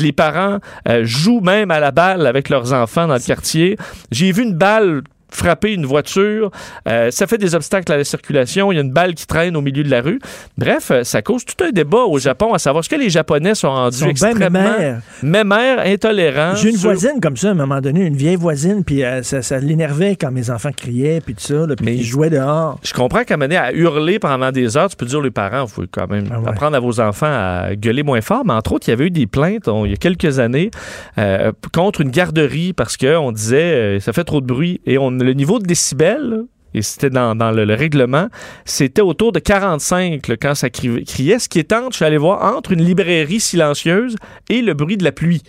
Les 0.00 0.10
parents 0.12 0.58
jouent 1.02 1.40
même 1.40 1.70
à 1.70 1.78
la 1.78 1.92
balle 1.92 2.26
avec 2.32 2.48
leurs 2.48 2.72
enfants 2.72 3.06
dans 3.06 3.14
le 3.14 3.20
quartier. 3.20 3.76
J'ai 4.10 4.32
vu 4.32 4.42
une 4.42 4.54
balle 4.54 5.02
frapper 5.34 5.72
une 5.72 5.86
voiture, 5.86 6.50
Euh, 6.88 7.10
ça 7.10 7.26
fait 7.26 7.38
des 7.38 7.54
obstacles 7.54 7.90
à 7.92 7.96
la 7.96 8.04
circulation, 8.04 8.72
il 8.72 8.76
y 8.76 8.78
a 8.78 8.82
une 8.82 8.92
balle 8.92 9.14
qui 9.14 9.26
traîne 9.26 9.56
au 9.56 9.60
milieu 9.60 9.82
de 9.84 9.90
la 9.90 10.00
rue. 10.02 10.18
Bref, 10.58 10.90
euh, 10.90 11.04
ça 11.04 11.22
cause 11.22 11.44
tout 11.44 11.62
un 11.64 11.70
débat 11.70 12.04
au 12.04 12.18
Japon 12.18 12.52
à 12.54 12.58
savoir 12.58 12.84
ce 12.84 12.88
que 12.88 12.96
les 12.96 13.10
Japonais 13.10 13.54
sont 13.54 13.70
rendus 13.70 13.98
sont 13.98 14.08
extrêmement 14.08 14.48
mémères. 14.50 15.00
mémères, 15.22 15.78
intolérants. 15.84 16.54
J'ai 16.56 16.70
une 16.70 16.76
sur- 16.76 16.90
voisine 16.90 17.20
comme 17.20 17.36
ça, 17.36 17.48
à 17.48 17.50
un 17.52 17.54
moment 17.54 17.80
donné, 17.80 18.00
une 18.04 18.16
vieille 18.16 18.36
voisine, 18.36 18.84
puis 18.84 19.04
euh, 19.04 19.22
ça, 19.22 19.42
ça 19.42 19.58
l'énervait 19.58 20.16
quand 20.16 20.30
mes 20.30 20.50
enfants 20.50 20.70
criaient, 20.76 21.20
puis 21.24 21.34
tout 21.34 21.42
ça, 21.42 21.66
là, 21.66 21.74
puis 21.76 21.94
ils 21.94 22.04
jouaient 22.04 22.30
dehors. 22.30 22.78
Je 22.82 22.92
comprends 22.92 23.24
qu'à 23.24 23.36
mener 23.36 23.56
à 23.56 23.72
hurler 23.72 24.18
pendant 24.18 24.50
des 24.52 24.76
heures, 24.76 24.88
tu 24.88 24.96
peux 24.96 25.06
dire 25.06 25.20
les 25.20 25.30
parents, 25.30 25.66
faut 25.66 25.84
quand 25.90 26.08
même 26.10 26.26
Ah 26.30 26.50
apprendre 26.50 26.76
à 26.76 26.80
vos 26.80 27.00
enfants 27.00 27.26
à 27.26 27.74
gueuler 27.76 28.02
moins 28.02 28.20
fort. 28.20 28.42
Mais 28.44 28.52
entre 28.52 28.72
autres, 28.72 28.88
il 28.88 28.90
y 28.90 28.94
avait 28.94 29.06
eu 29.06 29.10
des 29.10 29.26
plaintes 29.26 29.68
on- 29.68 29.84
il 29.84 29.90
y 29.90 29.94
a 29.94 29.96
quelques 29.96 30.38
années 30.38 30.70
euh, 31.18 31.52
contre 31.72 32.00
une 32.00 32.10
garderie 32.10 32.72
parce 32.72 32.96
qu'on 32.96 33.32
disait 33.32 33.98
ça 34.00 34.12
fait 34.12 34.24
trop 34.24 34.40
de 34.40 34.46
bruit 34.46 34.80
et 34.86 34.98
on, 34.98 35.10
le 35.22 35.32
niveau 35.32 35.58
de 35.58 35.64
décibels. 35.66 36.44
et 36.74 36.82
c'était 36.82 37.10
dans, 37.10 37.34
le, 37.52 37.64
le 37.64 37.74
règlement, 37.74 38.28
c'était 38.64 39.02
autour 39.02 39.32
de 39.32 39.38
45 39.38 40.26
là, 40.28 40.36
quand 40.36 40.54
ça 40.54 40.68
cri- 40.68 41.04
criait, 41.04 41.38
ce 41.38 41.48
qui 41.48 41.58
est 41.58 41.72
entre, 41.72 41.92
je 41.92 41.96
suis 41.96 42.04
allé 42.04 42.18
voir, 42.18 42.56
entre 42.56 42.72
une 42.72 42.82
librairie 42.82 43.40
silencieuse 43.40 44.16
et 44.48 44.62
le 44.62 44.74
bruit 44.74 44.96
de 44.96 45.04
la 45.04 45.12
pluie. 45.12 45.42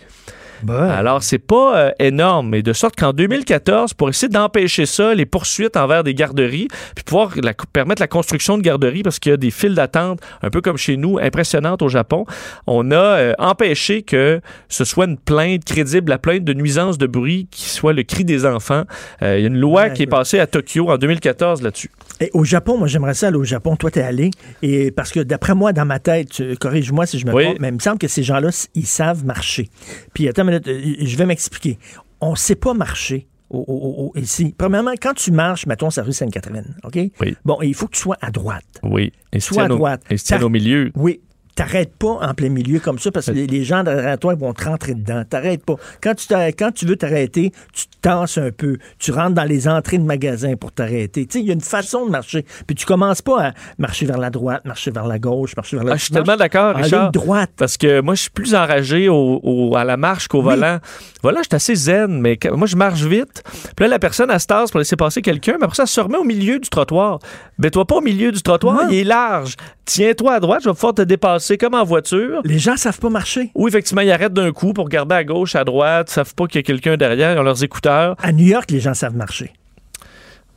Alors, 0.72 1.22
c'est 1.22 1.38
pas 1.38 1.76
euh, 1.78 1.90
énorme, 1.98 2.48
mais 2.50 2.62
de 2.62 2.72
sorte 2.72 2.96
qu'en 2.96 3.12
2014, 3.12 3.94
pour 3.94 4.08
essayer 4.08 4.28
d'empêcher 4.28 4.86
ça, 4.86 5.14
les 5.14 5.26
poursuites 5.26 5.76
envers 5.76 6.04
des 6.04 6.14
garderies, 6.14 6.68
puis 6.94 7.04
pouvoir 7.04 7.32
la- 7.42 7.54
permettre 7.72 8.00
la 8.02 8.08
construction 8.08 8.56
de 8.56 8.62
garderies, 8.62 9.02
parce 9.02 9.18
qu'il 9.18 9.30
y 9.30 9.32
a 9.34 9.36
des 9.36 9.50
files 9.50 9.74
d'attente, 9.74 10.20
un 10.42 10.50
peu 10.50 10.60
comme 10.60 10.76
chez 10.76 10.96
nous, 10.96 11.18
impressionnantes 11.18 11.82
au 11.82 11.88
Japon, 11.88 12.24
on 12.66 12.90
a 12.90 12.96
euh, 12.96 13.32
empêché 13.38 14.02
que 14.02 14.40
ce 14.68 14.84
soit 14.84 15.04
une 15.06 15.18
plainte 15.18 15.64
crédible, 15.64 16.10
la 16.10 16.18
plainte 16.18 16.44
de 16.44 16.54
nuisance 16.54 16.98
de 16.98 17.06
bruit, 17.06 17.48
qui 17.50 17.68
soit 17.68 17.92
le 17.92 18.02
cri 18.02 18.24
des 18.24 18.46
enfants. 18.46 18.84
Euh, 19.22 19.38
il 19.38 19.42
y 19.42 19.44
a 19.44 19.48
une 19.48 19.58
loi 19.58 19.74
Ouais, 19.84 19.92
qui 19.92 20.02
est 20.04 20.06
passée 20.06 20.38
à 20.38 20.46
Tokyo 20.46 20.88
en 20.90 20.96
2014 20.98 21.60
là-dessus. 21.62 21.90
Et 22.20 22.30
au 22.32 22.44
Japon, 22.44 22.78
moi, 22.78 22.86
j'aimerais 22.86 23.14
ça 23.14 23.26
aller 23.26 23.36
au 23.36 23.42
Japon. 23.44 23.74
Toi, 23.74 23.90
t'es 23.90 24.02
allé. 24.02 24.30
Et 24.62 24.92
parce 24.92 25.10
que 25.10 25.18
d'après 25.20 25.54
moi, 25.54 25.72
dans 25.72 25.84
ma 25.84 25.98
tête, 25.98 26.28
corrige-moi 26.60 27.06
si 27.06 27.18
je 27.18 27.26
me 27.26 27.32
Oui. 27.34 27.44
trompe, 27.44 27.56
mais 27.58 27.68
il 27.68 27.74
me 27.74 27.78
semble 27.80 27.98
que 27.98 28.06
ces 28.06 28.22
gens-là, 28.22 28.50
ils 28.76 28.86
savent 28.86 29.24
marcher. 29.24 29.68
Puis, 30.14 30.28
attends 30.28 30.44
minute, 30.54 30.68
euh, 30.68 30.94
je 31.06 31.16
vais 31.16 31.26
m'expliquer. 31.26 31.78
On 32.20 32.32
ne 32.32 32.36
sait 32.36 32.54
pas 32.56 32.74
marcher. 32.74 33.26
au- 33.50 33.58
au- 33.68 34.12
au- 34.16 34.18
ici. 34.18 34.52
Premièrement, 34.58 34.94
quand 35.00 35.14
tu 35.14 35.30
marches, 35.30 35.66
mettons, 35.66 35.88
sur 35.90 36.02
la 36.02 36.06
rue 36.06 36.12
Sainte-Catherine, 36.12 36.74
OK? 36.82 36.98
Oui. 37.20 37.36
Bon, 37.44 37.58
il 37.62 37.72
faut 37.74 37.86
que 37.86 37.92
tu 37.94 38.00
sois 38.00 38.16
à 38.20 38.32
droite. 38.32 38.64
Oui. 38.82 39.12
Et 39.32 39.38
Soit 39.38 39.64
à 39.64 39.66
au, 39.66 39.76
droite. 39.76 40.02
et 40.10 40.16
se 40.16 40.34
au 40.42 40.48
milieu. 40.48 40.90
Oui. 40.96 41.20
T'arrêtes 41.54 41.94
pas 41.96 42.18
en 42.20 42.34
plein 42.34 42.48
milieu 42.48 42.80
comme 42.80 42.98
ça 42.98 43.10
parce 43.12 43.26
que 43.26 43.30
les, 43.32 43.46
les 43.46 43.64
gens 43.64 43.82
derrière 43.82 44.18
toi 44.18 44.34
vont 44.34 44.52
te 44.52 44.64
rentrer 44.64 44.94
dedans. 44.94 45.22
T'arrêtes 45.28 45.64
pas. 45.64 45.76
Quand 46.02 46.14
tu, 46.14 46.26
t'arrêtes- 46.26 46.58
quand 46.58 46.72
tu 46.72 46.86
veux 46.86 46.96
t'arrêter, 46.96 47.52
tu 47.72 47.86
te 47.86 47.92
tasses 48.02 48.38
un 48.38 48.50
peu. 48.50 48.78
Tu 48.98 49.12
rentres 49.12 49.34
dans 49.34 49.44
les 49.44 49.68
entrées 49.68 49.98
de 49.98 50.04
magasins 50.04 50.56
pour 50.56 50.72
t'arrêter. 50.72 51.26
Tu 51.26 51.32
sais, 51.38 51.44
il 51.44 51.46
y 51.46 51.50
a 51.50 51.54
une 51.54 51.60
façon 51.60 52.06
de 52.06 52.10
marcher. 52.10 52.44
Puis 52.66 52.74
tu 52.76 52.86
commences 52.86 53.22
pas 53.22 53.48
à 53.48 53.52
marcher 53.78 54.06
vers 54.06 54.18
la 54.18 54.30
droite, 54.30 54.64
marcher 54.64 54.90
vers 54.90 55.06
la 55.06 55.18
gauche, 55.18 55.54
marcher 55.56 55.76
vers 55.76 55.84
la 55.84 55.92
Ah, 55.92 55.96
je 55.96 56.04
suis 56.04 56.12
tellement 56.12 56.36
d'accord, 56.36 56.74
Richard. 56.76 57.12
droite. 57.12 57.50
Parce 57.56 57.76
que 57.76 58.00
moi, 58.00 58.14
je 58.14 58.22
suis 58.22 58.30
plus 58.30 58.54
enragé 58.54 59.08
au, 59.08 59.40
au- 59.42 59.76
à 59.76 59.84
la 59.84 59.96
marche 59.96 60.28
qu'au 60.28 60.42
volant. 60.42 60.78
Voilà, 61.22 61.40
je 61.42 61.48
suis 61.48 61.56
assez 61.56 61.74
zen, 61.74 62.20
mais 62.20 62.38
moi, 62.52 62.66
je 62.66 62.76
marche 62.76 63.02
vite. 63.02 63.42
Puis 63.76 63.84
là, 63.84 63.88
la 63.88 63.98
personne, 63.98 64.30
elle 64.30 64.40
se 64.40 64.46
tasse 64.46 64.70
pour 64.70 64.78
laisser 64.78 64.96
passer 64.96 65.22
quelqu'un, 65.22 65.56
mais 65.58 65.64
après 65.64 65.76
ça, 65.76 65.82
elle 65.84 65.88
se 65.88 66.00
remet 66.00 66.18
au 66.18 66.24
milieu 66.24 66.58
du 66.58 66.68
trottoir. 66.68 67.18
Mets-toi 67.58 67.84
pas 67.86 67.96
au 67.96 68.00
milieu 68.00 68.32
du 68.32 68.42
trottoir, 68.42 68.90
il 68.90 68.98
est 68.98 69.04
large. 69.04 69.54
Tiens-toi 69.86 70.32
à 70.34 70.40
droite, 70.40 70.62
je 70.64 70.70
vais 70.70 70.74
pouvoir 70.74 70.94
te 70.94 71.02
dépasser 71.02 71.43
comme 71.58 71.74
en 71.74 71.84
voiture. 71.84 72.40
Les 72.44 72.58
gens 72.58 72.76
savent 72.76 72.98
pas 72.98 73.10
marcher. 73.10 73.50
Ou 73.54 73.68
effectivement, 73.68 74.00
ils 74.02 74.10
arrêtent 74.10 74.32
d'un 74.32 74.52
coup 74.52 74.72
pour 74.72 74.84
regarder 74.86 75.14
à 75.14 75.24
gauche, 75.24 75.54
à 75.54 75.64
droite, 75.64 76.08
savent 76.10 76.34
pas 76.34 76.46
qu'il 76.46 76.56
y 76.58 76.60
a 76.60 76.62
quelqu'un 76.62 76.96
derrière, 76.96 77.32
ils 77.34 77.38
ont 77.38 77.42
leurs 77.42 77.62
écouteurs. 77.62 78.16
À 78.22 78.32
New 78.32 78.46
York, 78.46 78.70
les 78.70 78.80
gens 78.80 78.94
savent 78.94 79.16
marcher. 79.16 79.52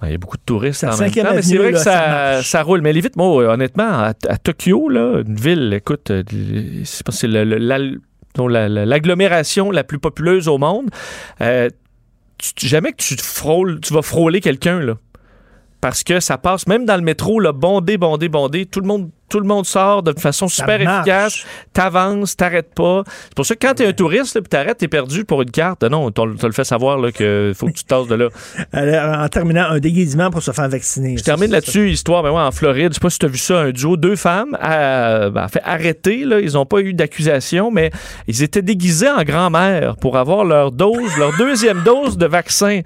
Il 0.03 0.11
y 0.11 0.13
a 0.13 0.17
beaucoup 0.19 0.37
de 0.37 0.43
touristes 0.45 0.81
C'est 0.81 0.87
en 0.87 0.97
même 0.97 1.11
mais 1.35 1.41
c'est 1.41 1.57
vrai 1.57 1.71
que 1.71 1.79
ça 1.79 2.41
ça, 2.43 2.61
roule. 2.61 2.81
Mais 2.81 2.93
les 2.93 3.01
vite, 3.01 3.15
moi, 3.15 3.41
euh, 3.43 3.49
honnêtement, 3.53 3.89
à, 3.89 4.13
à 4.29 4.37
Tokyo, 4.37 4.89
là, 4.89 5.21
une 5.25 5.35
ville, 5.35 5.73
écoute, 5.73 6.11
euh, 6.11 6.21
c'est 6.83 7.09
c'est 7.11 7.27
l'agglomération 8.37 9.71
la 9.71 9.83
plus 9.83 9.99
populeuse 9.99 10.47
au 10.47 10.57
monde. 10.57 10.89
Euh, 11.41 11.69
tu- 12.37 12.67
jamais 12.67 12.91
que 12.91 12.97
tu 13.01 13.15
te 13.15 13.21
frôles, 13.23 13.79
tu 13.81 13.93
vas 13.93 14.01
frôler 14.03 14.41
quelqu'un, 14.41 14.79
là. 14.79 14.93
Parce 15.81 16.03
que 16.03 16.19
ça 16.19 16.37
passe, 16.37 16.67
même 16.67 16.85
dans 16.85 16.95
le 16.95 17.01
métro, 17.03 17.39
là, 17.39 17.51
bondé, 17.51 17.97
bondé, 17.97 18.29
bondé. 18.29 18.65
Tout 18.65 18.81
le 18.81 18.87
monde, 18.87 19.09
tout 19.29 19.39
le 19.39 19.45
monde 19.47 19.65
sort 19.65 20.03
de 20.03 20.17
façon 20.19 20.47
super 20.47 20.79
efficace. 20.97 21.45
T'avances, 21.73 22.35
t'arrêtes 22.35 22.73
pas. 22.73 23.03
C'est 23.25 23.35
pour 23.35 23.45
ça 23.45 23.55
que 23.55 23.67
quand 23.67 23.73
t'es 23.75 23.85
un 23.87 23.93
touriste, 23.93 24.35
là, 24.35 24.41
puis 24.41 24.49
t'arrêtes, 24.49 24.77
t'es 24.77 24.87
perdu 24.87 25.25
pour 25.25 25.41
une 25.41 25.51
carte. 25.51 25.83
Non, 25.83 26.09
t'as 26.11 26.23
t'as 26.39 26.47
le 26.47 26.53
fait 26.53 26.63
savoir 26.63 26.97
là, 26.97 27.11
que 27.11 27.51
faut 27.55 27.67
que 27.67 27.73
tu 27.73 27.83
te 27.83 27.89
tasses 27.89 28.07
de 28.07 28.15
là. 28.15 28.29
Alors, 28.71 29.19
en 29.19 29.27
terminant, 29.27 29.65
un 29.69 29.79
déguisement 29.79 30.29
pour 30.29 30.41
se 30.41 30.51
faire 30.51 30.69
vacciner. 30.69 31.17
Je 31.17 31.23
termine 31.23 31.51
là-dessus, 31.51 31.89
histoire, 31.91 32.23
mais 32.23 32.29
ouais, 32.29 32.41
en 32.41 32.51
Floride, 32.51 32.89
je 32.91 32.93
sais 32.95 32.99
pas 32.99 33.09
si 33.09 33.19
tu 33.19 33.25
as 33.25 33.29
vu 33.29 33.37
ça, 33.37 33.59
un 33.59 33.71
duo, 33.71 33.97
deux 33.97 34.15
femmes, 34.15 34.57
euh, 34.63 35.29
ben, 35.29 35.47
fait 35.47 35.61
arrêter, 35.63 36.23
là, 36.25 36.39
ils 36.39 36.53
n'ont 36.53 36.65
pas 36.65 36.79
eu 36.79 36.93
d'accusation, 36.93 37.71
mais 37.71 37.91
ils 38.27 38.43
étaient 38.43 38.61
déguisés 38.61 39.09
en 39.09 39.23
grand-mère 39.23 39.95
pour 39.97 40.17
avoir 40.17 40.45
leur 40.45 40.71
dose, 40.71 41.17
leur 41.17 41.35
deuxième 41.37 41.81
dose 41.83 42.17
de 42.17 42.25
vaccin. 42.27 42.81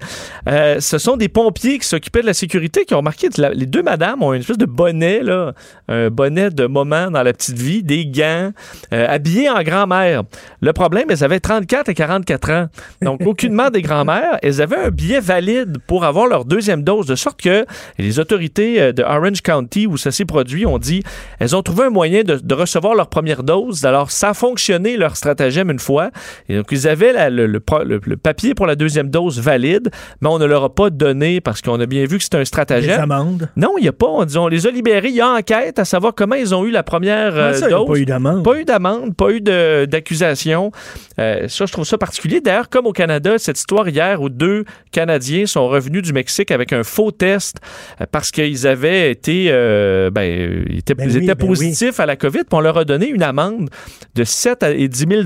Euh, 0.48 0.80
ce 0.80 0.98
sont 0.98 1.16
des 1.16 1.28
pompiers 1.28 1.78
qui 1.78 1.86
s'occupaient 1.86 2.22
de 2.22 2.26
la 2.26 2.34
sécurité 2.34 2.84
qui 2.84 2.94
ont 2.94 2.98
remarqué 2.98 3.28
que 3.28 3.40
la- 3.40 3.50
les 3.50 3.66
deux 3.66 3.82
madames 3.82 4.22
ont 4.22 4.32
une 4.32 4.40
espèce 4.40 4.58
de 4.58 4.66
bonnet, 4.66 5.22
là, 5.22 5.52
un 5.88 6.08
bonnet 6.10 6.31
de 6.32 6.66
moment 6.66 7.10
dans 7.10 7.22
la 7.22 7.32
petite 7.32 7.58
vie, 7.58 7.82
des 7.82 8.06
gants, 8.06 8.50
euh, 8.92 9.06
habillés 9.08 9.48
en 9.50 9.62
grand-mère. 9.62 10.22
Le 10.60 10.72
problème, 10.72 11.06
elles 11.10 11.24
avaient 11.24 11.40
34 11.40 11.88
et 11.88 11.94
44 11.94 12.50
ans. 12.50 12.66
Donc, 13.02 13.20
aucunement 13.26 13.70
des 13.70 13.82
grand-mères. 13.82 14.38
Elles 14.42 14.60
avaient 14.60 14.76
un 14.76 14.90
billet 14.90 15.20
valide 15.20 15.78
pour 15.86 16.04
avoir 16.04 16.26
leur 16.26 16.44
deuxième 16.44 16.82
dose, 16.82 17.06
de 17.06 17.14
sorte 17.14 17.40
que 17.40 17.64
les 17.98 18.18
autorités 18.18 18.80
euh, 18.80 18.92
de 18.92 19.02
Orange 19.02 19.42
County, 19.42 19.86
où 19.86 19.96
ça 19.96 20.10
s'est 20.10 20.24
produit, 20.24 20.66
ont 20.66 20.78
dit 20.78 21.02
elles 21.38 21.54
ont 21.56 21.62
trouvé 21.62 21.84
un 21.84 21.90
moyen 21.90 22.22
de, 22.22 22.36
de 22.36 22.54
recevoir 22.54 22.94
leur 22.94 23.08
première 23.08 23.42
dose. 23.42 23.84
Alors, 23.84 24.10
ça 24.10 24.30
a 24.30 24.34
fonctionné 24.34 24.96
leur 24.96 25.16
stratagème 25.16 25.70
une 25.70 25.78
fois. 25.78 26.10
Et 26.48 26.56
donc, 26.56 26.66
ils 26.70 26.88
avaient 26.88 27.12
la- 27.12 27.30
le, 27.30 27.46
le 27.46 27.60
pro- 27.60 27.84
le- 27.84 28.00
le 28.04 28.16
papier 28.16 28.54
pour 28.54 28.66
la 28.66 28.74
deuxième 28.76 29.08
dose 29.10 29.40
valide, 29.40 29.90
mais 30.20 30.28
on 30.28 30.38
ne 30.38 30.44
leur 30.46 30.64
a 30.64 30.74
pas 30.74 30.90
donné 30.90 31.40
parce 31.40 31.60
qu'on 31.60 31.78
a 31.80 31.86
bien 31.86 32.04
vu 32.06 32.18
que 32.18 32.24
c'était 32.24 32.36
un 32.36 32.40
Des 32.40 32.46
stratagème. 32.46 33.00
amendes. 33.00 33.48
Non, 33.56 33.74
il 33.78 33.82
n'y 33.82 33.88
a 33.88 33.92
pas. 33.92 34.06
On, 34.06 34.24
dit, 34.24 34.36
on 34.38 34.48
les 34.48 34.66
a 34.66 34.70
libérés. 34.70 35.08
Il 35.08 35.14
y 35.16 35.20
a 35.20 35.28
enquête 35.30 35.78
à 35.78 35.84
savoir 35.84 36.14
comment 36.22 36.36
ils 36.36 36.54
ont 36.54 36.64
eu 36.64 36.70
la 36.70 36.84
première 36.84 37.30
Comment 37.32 37.42
euh, 37.46 37.52
ça, 37.54 37.68
dose? 37.68 37.86
pas 37.88 37.96
eu 37.96 38.04
d'amende? 38.04 38.44
Pas 38.44 38.60
eu 38.60 38.64
d'amende, 38.64 39.16
pas 39.16 39.30
eu 39.30 39.40
d'accusation. 39.40 40.70
Euh, 41.18 41.48
ça, 41.48 41.66
je 41.66 41.72
trouve 41.72 41.84
ça 41.84 41.98
particulier. 41.98 42.40
D'ailleurs, 42.40 42.68
comme 42.68 42.86
au 42.86 42.92
Canada, 42.92 43.34
cette 43.38 43.58
histoire 43.58 43.88
hier 43.88 44.22
où 44.22 44.28
deux 44.28 44.64
Canadiens 44.92 45.46
sont 45.46 45.66
revenus 45.68 46.02
du 46.02 46.12
Mexique 46.12 46.50
avec 46.52 46.72
un 46.72 46.84
faux 46.84 47.10
test 47.10 47.56
euh, 48.00 48.04
parce 48.10 48.30
qu'ils 48.30 48.66
avaient 48.68 49.10
été, 49.10 49.46
euh, 49.50 50.10
ben, 50.10 50.64
ils 50.68 50.78
étaient, 50.78 50.94
Ben 50.94 51.08
ils 51.10 51.16
oui, 51.16 51.24
étaient 51.24 51.34
ben 51.34 51.46
positifs 51.48 51.98
à 51.98 52.06
la 52.06 52.14
COVID, 52.16 52.40
puis 52.44 52.52
on 52.52 52.60
leur 52.60 52.78
a 52.78 52.84
donné 52.84 53.08
une 53.08 53.22
amende 53.24 53.68
de 54.14 54.24
7 54.24 54.62
à- 54.62 54.70
et 54.70 54.86
10 54.88 55.06
000 55.08 55.22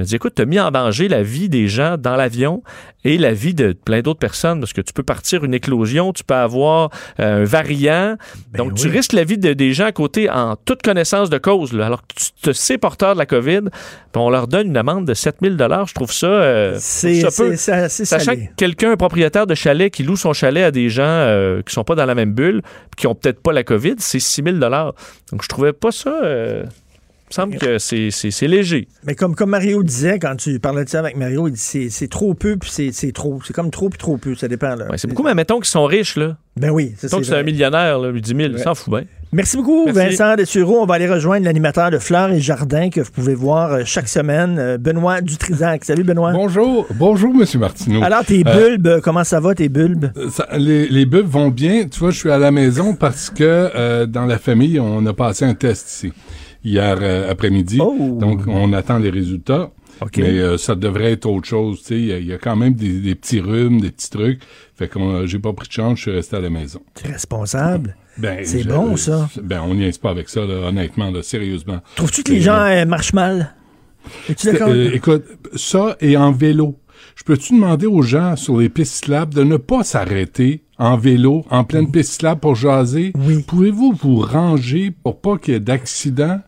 je 0.00 0.04
me 0.04 0.08
dis, 0.08 0.16
écoute, 0.16 0.32
tu 0.34 0.42
as 0.42 0.46
mis 0.46 0.58
en 0.58 0.70
danger 0.70 1.08
la 1.08 1.22
vie 1.22 1.48
des 1.50 1.68
gens 1.68 1.96
dans 1.98 2.16
l'avion 2.16 2.62
et 3.04 3.18
la 3.18 3.32
vie 3.34 3.52
de 3.54 3.72
plein 3.72 4.00
d'autres 4.00 4.18
personnes 4.18 4.60
parce 4.60 4.72
que 4.72 4.80
tu 4.80 4.92
peux 4.94 5.02
partir 5.02 5.44
une 5.44 5.52
éclosion, 5.54 6.12
tu 6.14 6.24
peux 6.24 6.34
avoir 6.34 6.90
euh, 7.18 7.42
un 7.42 7.44
variant. 7.44 8.16
Ben 8.52 8.58
Donc, 8.64 8.74
tu 8.74 8.88
risques 8.88 9.12
la 9.12 9.24
vie 9.24 9.36
de- 9.38 9.52
des 9.52 9.72
gens 9.72 9.86
à 9.86 9.92
côté 9.92 10.30
en 10.30 10.56
toute 10.56 10.80
connaissance 10.82 11.28
de 11.28 11.36
cause. 11.38 11.72
là. 11.72 11.86
alors 11.86 12.00
que 12.02 12.14
tu 12.14 12.30
te 12.42 12.52
sais 12.52 12.78
porteur 12.78 13.12
de 13.14 13.18
la 13.18 13.26
COVID, 13.26 13.60
puis 13.70 14.22
on 14.22 14.30
leur 14.30 14.48
donne 14.48 14.68
une 14.68 14.76
amende 14.76 15.06
de 15.06 15.12
7000 15.14 15.56
Je 15.86 15.94
trouve 15.94 16.12
ça, 16.12 16.26
euh, 16.26 16.76
C'est 16.78 17.16
je 17.16 17.20
trouve 17.26 17.30
ça 17.34 17.42
peu. 17.44 17.50
c'est- 17.50 17.56
c'est 17.56 17.72
assez 17.72 18.04
Sachant 18.06 18.34
que 18.36 18.40
quelqu'un, 18.56 18.92
un 18.92 18.96
propriétaire 18.96 19.46
de 19.46 19.54
chalet 19.54 19.92
qui 19.92 20.02
loue 20.02 20.16
son 20.16 20.32
chalet 20.32 20.64
à 20.64 20.70
des 20.70 20.88
gens 20.88 21.02
euh, 21.04 21.60
qui 21.62 21.74
sont 21.74 21.84
pas 21.84 21.94
dans 21.94 22.06
la 22.06 22.14
même 22.14 22.32
bulle, 22.32 22.62
qui 22.96 23.06
ont 23.06 23.14
peut-être 23.14 23.42
pas 23.42 23.52
la 23.52 23.64
COVID, 23.64 23.96
c'est 23.98 24.18
6000 24.20 24.58
Donc, 24.58 25.42
je 25.42 25.48
trouvais 25.48 25.72
pas 25.72 25.90
ça... 25.92 26.10
il 27.30 27.32
me 27.32 27.34
semble 27.52 27.58
que 27.58 27.78
c'est- 27.78 28.10
c'est 28.10 28.30
c'est 28.32 28.48
léger. 28.48 28.88
Mais 29.06 29.14
comme, 29.14 29.34
comme 29.36 29.50
Mario 29.50 29.82
disait, 29.84 30.18
quand 30.18 30.34
tu 30.36 30.58
parlais 30.58 30.84
de 30.84 30.88
ça 30.88 30.98
avec 30.98 31.16
Mario, 31.16 31.46
il 31.46 31.52
dit 31.52 31.60
c'est, 31.60 31.88
c'est 31.88 32.08
trop 32.08 32.34
peu, 32.34 32.56
puis 32.56 32.70
c'est, 32.72 32.90
c'est 32.92 33.12
trop. 33.12 33.40
C'est 33.46 33.52
comme 33.52 33.70
trop, 33.70 33.88
puis 33.88 33.98
trop 33.98 34.16
peu. 34.16 34.34
Ça 34.34 34.48
dépend. 34.48 34.76
Ouais, 34.76 34.96
c'est 34.98 35.06
beaucoup, 35.08 35.22
mais 35.22 35.34
mettons 35.34 35.56
qu'ils 35.58 35.66
sont 35.66 35.84
riches, 35.84 36.16
là. 36.16 36.36
Ben 36.56 36.70
oui, 36.70 36.92
ça, 36.98 37.06
Mettons 37.06 37.18
que 37.18 37.24
c'est 37.24 37.36
un 37.36 37.42
millionnaire, 37.44 37.98
là, 38.00 38.12
10 38.12 38.28
000, 38.28 38.40
il 38.52 38.58
s'en 38.58 38.74
fout 38.74 38.92
bien. 38.92 39.04
Merci 39.32 39.56
beaucoup, 39.56 39.84
Merci. 39.86 40.00
Vincent 40.16 40.34
Dessureau. 40.34 40.80
On 40.82 40.86
va 40.86 40.94
aller 40.96 41.08
rejoindre 41.08 41.44
l'animateur 41.44 41.92
de 41.92 41.98
Fleurs 42.00 42.32
et 42.32 42.40
Jardins 42.40 42.90
que 42.90 43.00
vous 43.00 43.12
pouvez 43.12 43.36
voir 43.36 43.72
euh, 43.72 43.82
chaque 43.84 44.08
semaine, 44.08 44.58
euh, 44.58 44.76
Benoît 44.76 45.20
Dutrisac. 45.20 45.84
Salut, 45.84 46.02
Benoît. 46.02 46.32
Bonjour, 46.32 46.88
bonjour, 46.96 47.32
Monsieur 47.32 47.60
Martineau. 47.60 48.02
Alors, 48.02 48.24
tes 48.24 48.42
Euh, 48.44 48.68
bulbes, 48.70 48.86
euh, 48.88 49.00
comment 49.00 49.22
ça 49.22 49.38
va, 49.38 49.54
tes 49.54 49.68
bulbes? 49.68 50.06
ça- 50.32 50.48
les, 50.58 50.88
les 50.88 51.06
bulbes 51.06 51.28
vont 51.28 51.48
bien. 51.48 51.86
Tu 51.86 52.00
vois, 52.00 52.10
je 52.10 52.18
suis 52.18 52.30
à 52.32 52.38
la 52.38 52.50
maison 52.50 52.96
parce 52.96 53.30
que 53.30 53.44
euh, 53.44 54.06
dans 54.06 54.26
la 54.26 54.38
famille, 54.38 54.80
on 54.80 55.06
a 55.06 55.12
passé 55.14 55.44
un 55.44 55.54
test 55.54 55.88
ici 55.92 56.12
hier 56.64 56.98
euh, 57.00 57.30
après-midi. 57.30 57.78
Donc, 57.78 58.42
on 58.46 58.72
attend 58.72 58.98
les 58.98 59.10
résultats. 59.10 59.70
Mais 60.16 60.38
euh, 60.38 60.56
ça 60.56 60.74
devrait 60.74 61.12
être 61.12 61.26
autre 61.26 61.46
chose. 61.46 61.80
Tu 61.80 61.84
sais, 61.88 61.94
il 61.98 62.06
y 62.06 62.12
a- 62.12 62.18
il 62.18 62.26
y, 62.26 62.32
a 62.32 62.38
quand 62.38 62.56
même 62.56 62.72
des, 62.72 63.00
des 63.00 63.14
petits 63.14 63.38
rhumes, 63.40 63.82
des 63.82 63.90
petits 63.90 64.08
trucs. 64.08 64.40
Fait 64.74 64.88
que 64.88 64.98
j'ai 65.26 65.38
pas 65.38 65.52
pris 65.52 65.68
de 65.68 65.72
chance, 65.72 65.98
je 65.98 66.02
suis 66.04 66.10
resté 66.10 66.36
à 66.36 66.40
la 66.40 66.48
maison. 66.48 66.80
Tu 66.94 67.06
es 67.06 67.12
responsable? 67.12 67.96
Ben, 68.16 68.40
c'est 68.44 68.64
bon, 68.64 68.96
ça. 68.96 69.28
Ben, 69.42 69.60
on 69.62 69.74
n'y 69.74 69.84
est 69.84 70.00
pas 70.00 70.10
avec 70.10 70.30
ça, 70.30 70.46
là, 70.46 70.68
honnêtement, 70.68 71.10
là, 71.10 71.22
sérieusement. 71.22 71.80
Trouves-tu 71.96 72.22
que 72.22 72.32
les 72.32 72.40
gens 72.40 72.54
euh, 72.54 72.82
euh, 72.82 72.86
marchent 72.86 73.12
mal? 73.12 73.54
Es-tu 74.30 74.46
d'accord? 74.52 74.68
euh, 74.70 74.90
écoute, 74.94 75.24
ça 75.54 75.96
et 76.00 76.16
en 76.16 76.32
vélo. 76.32 76.78
Je 77.14 77.22
peux-tu 77.24 77.52
demander 77.54 77.84
aux 77.86 78.00
gens 78.02 78.36
sur 78.36 78.58
les 78.58 78.70
pistes 78.70 78.94
cyclables 78.94 79.34
de 79.34 79.42
ne 79.42 79.58
pas 79.58 79.84
s'arrêter 79.84 80.62
en 80.78 80.96
vélo, 80.96 81.44
en 81.50 81.64
pleine 81.64 81.90
piste 81.90 82.12
cyclable 82.12 82.40
pour 82.40 82.54
jaser? 82.54 83.12
Pouvez-vous 83.46 83.92
vous 84.02 84.20
ranger 84.20 84.90
pour 85.02 85.20
pas 85.20 85.36
qu'il 85.36 85.52
y 85.52 85.56
ait 85.58 85.60
d'accidents? 85.60 86.40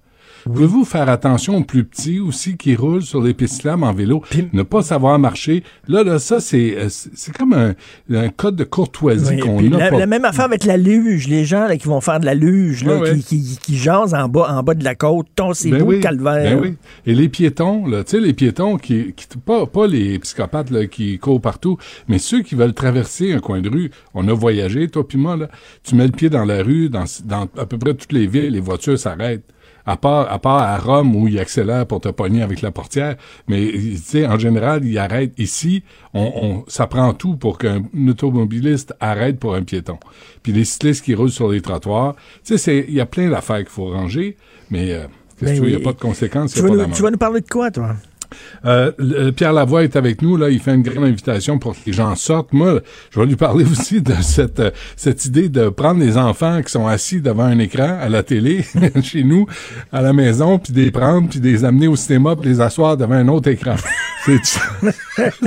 Pouvez-vous 0.44 0.85
faire 0.85 1.09
attention 1.09 1.56
aux 1.59 1.64
plus 1.64 1.85
petits 1.85 2.20
aussi 2.20 2.56
qui 2.56 2.74
roulent 2.74 3.02
sur 3.02 3.23
les 3.23 3.35
pistes 3.35 3.55
cyclables 3.56 3.85
en 3.85 3.93
vélo, 3.93 4.23
ne 4.52 4.62
pas 4.62 4.82
savoir 4.82 5.19
marcher? 5.19 5.62
Là, 5.89 6.02
là, 6.05 6.19
ça, 6.19 6.40
c'est, 6.40 6.77
euh, 6.77 6.89
c'est 6.89 7.36
comme 7.36 7.52
un, 7.52 7.74
un 8.12 8.28
code 8.28 8.56
de 8.56 8.64
courtoisie 8.64 9.35
Oui, 9.36 9.40
qu'on 9.40 9.62
n'a 9.62 9.78
la, 9.78 9.90
pas. 9.90 9.98
la 9.98 10.06
même 10.06 10.24
affaire 10.24 10.44
avec 10.47 10.64
la 10.64 10.77
luge, 10.77 11.28
les 11.28 11.44
gens 11.44 11.66
là, 11.66 11.77
qui 11.77 11.86
vont 11.89 12.01
faire 12.01 12.20
de 12.20 12.27
la 12.27 12.35
luge, 12.35 12.85
là. 12.85 13.01
Qui, 13.14 13.23
qui, 13.23 13.59
qui 13.62 13.77
jasent 13.77 14.14
en 14.14 14.28
bas, 14.28 14.48
en 14.51 14.62
bas 14.62 14.74
de 14.74 14.85
la 14.85 14.94
côte, 14.94 15.27
toncez 15.36 15.70
Ben 15.70 15.82
oui, 15.82 16.01
calvaire. 16.01 16.56
ben 16.56 16.60
oui. 16.62 16.74
Et 17.06 17.14
les 17.14 17.28
piétons, 17.28 17.86
là, 17.86 18.05
tu 18.05 18.12
sais, 18.12 18.20
les 18.20 18.32
piétons 18.32 18.77
qui, 18.77 19.12
qui 19.14 19.27
pas, 19.44 19.66
pas 19.66 19.86
les 19.86 20.19
psychopathes 20.19 20.70
là, 20.70 20.86
qui 20.86 21.19
courent 21.19 21.40
partout, 21.40 21.78
mais 22.09 22.19
ceux 22.19 22.43
qui 22.43 22.55
veulent 22.55 22.74
traverser 22.74 23.32
un 23.32 23.39
coin 23.40 23.60
de 23.60 23.69
rue. 23.70 23.90
On 24.14 24.27
a 24.28 24.32
voyagé, 24.32 24.89
toi 24.89 25.06
puis 25.06 25.19
moi, 25.19 25.36
là. 25.36 25.48
Tu 25.85 25.94
mets 25.94 26.06
le 26.06 26.12
pied 26.12 26.31
dans 26.31 26.44
la 26.44 26.62
rue, 26.62 26.89
dans, 26.89 27.05
dans 27.24 27.48
à 27.59 27.66
peu 27.66 27.78
près 27.78 27.94
toutes 27.94 28.12
les 28.12 28.27
villes, 28.27 28.51
les 28.52 28.60
voitures 28.60 28.98
s'arrêtent. 28.98 29.44
À 29.85 29.97
part, 29.97 30.31
à 30.33 30.39
part 30.39 30.59
à 30.63 30.79
Rome 30.79 31.15
où 31.17 31.27
ils 31.29 31.39
accélèrent 31.39 31.87
pour 31.87 32.01
te 32.01 32.09
pogner 32.09 32.43
avec 32.43 32.63
la 32.63 32.71
portière. 32.71 33.17
Mais, 33.49 33.71
tu 33.73 33.97
sais, 33.97 34.27
en 34.27 34.39
général, 34.39 34.85
ils 34.85 34.97
arrêtent 34.99 35.39
ici. 35.39 35.83
On, 36.15 36.33
on, 36.43 36.65
ça 36.69 36.87
prend 36.87 37.13
tout 37.15 37.37
pour 37.37 37.59
qu'un 37.59 37.83
automobiliste 38.09 38.95
arrête 39.01 39.39
pour 39.39 39.55
un 39.55 39.63
piéton. 39.63 39.99
Puis 40.43 40.53
les 40.53 40.65
cyclistes 40.65 41.05
qui 41.05 41.15
roulent 41.15 41.31
sur 41.31 41.49
les 41.51 41.61
trottoirs. 41.61 42.15
Tu 42.45 42.57
sais, 42.57 42.59
c'est- 42.59 42.85
il 42.89 42.95
y 42.95 43.01
a 43.01 43.07
plein 43.07 43.29
d'affaires 43.29 43.59
qu'il 43.59 43.69
faut 43.69 43.87
ranger, 43.91 44.37
mais, 44.71 44.93
euh, 44.93 45.07
qu'est-ce 45.39 45.45
Ben 45.45 45.51
que 45.51 45.55
tu 45.57 45.61
veux, 45.63 45.69
il 45.71 45.77
n'y 45.77 45.83
a 45.83 45.85
pas 45.85 45.93
de 45.93 45.99
conséquences, 46.01 46.53
Tu 46.53 46.61
il 46.61 46.63
vas, 46.63 46.69
nous, 46.87 46.93
tu 46.95 47.03
vas 47.03 47.11
nous 47.11 47.19
parler 47.19 47.41
de 47.41 47.49
quoi, 47.49 47.71
toi? 47.71 47.97
Euh, 48.65 48.93
le- 48.99 49.31
Pierre 49.31 49.53
Lavoie 49.53 49.85
est 49.85 49.97
avec 49.97 50.23
nous, 50.23 50.37
là, 50.37 50.49
il 50.51 50.59
fait 50.61 50.75
une 50.75 50.83
grande 50.83 51.05
invitation 51.05 51.59
pour 51.59 51.73
que 51.73 51.79
les 51.87 51.93
gens 51.93 52.15
sortent. 52.17 52.53
Moi, 52.53 52.81
je 53.11 53.21
vais 53.21 53.27
lui 53.27 53.37
parler 53.37 53.65
aussi 53.71 54.01
de 54.03 54.15
cette, 54.23 54.61
euh, 54.61 54.71
cette 54.97 55.25
idée 55.25 55.49
de 55.49 55.69
prendre 55.69 56.01
les 56.01 56.17
enfants 56.17 56.61
qui 56.63 56.71
sont 56.71 56.87
assis 56.87 57.21
devant 57.21 57.45
un 57.45 57.59
écran 57.59 57.99
à 58.01 58.09
la 58.09 58.23
télé, 58.23 58.65
chez 59.03 59.25
nous, 59.25 59.47
à 59.93 60.03
la 60.03 60.13
maison, 60.13 60.59
puis 60.59 60.73
les 60.73 60.91
prendre, 60.91 61.29
puis 61.29 61.41
les 61.41 61.65
amener 61.65 61.89
au 61.89 61.97
cinéma, 61.97 62.37
puis 62.37 62.49
les 62.51 62.61
asseoir 62.61 62.97
devant 62.97 63.15
un 63.15 63.29
autre 63.29 63.49
écran. 63.51 63.77
C'est 64.25 64.39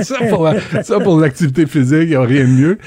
ça 0.04 0.16
pour 0.28 0.48
ça 0.82 1.00
pour 1.00 1.18
l'activité 1.18 1.64
physique, 1.66 2.02
il 2.02 2.08
n'y 2.08 2.14
a 2.14 2.20
rien 2.20 2.42
de 2.44 2.50
mieux. 2.50 2.78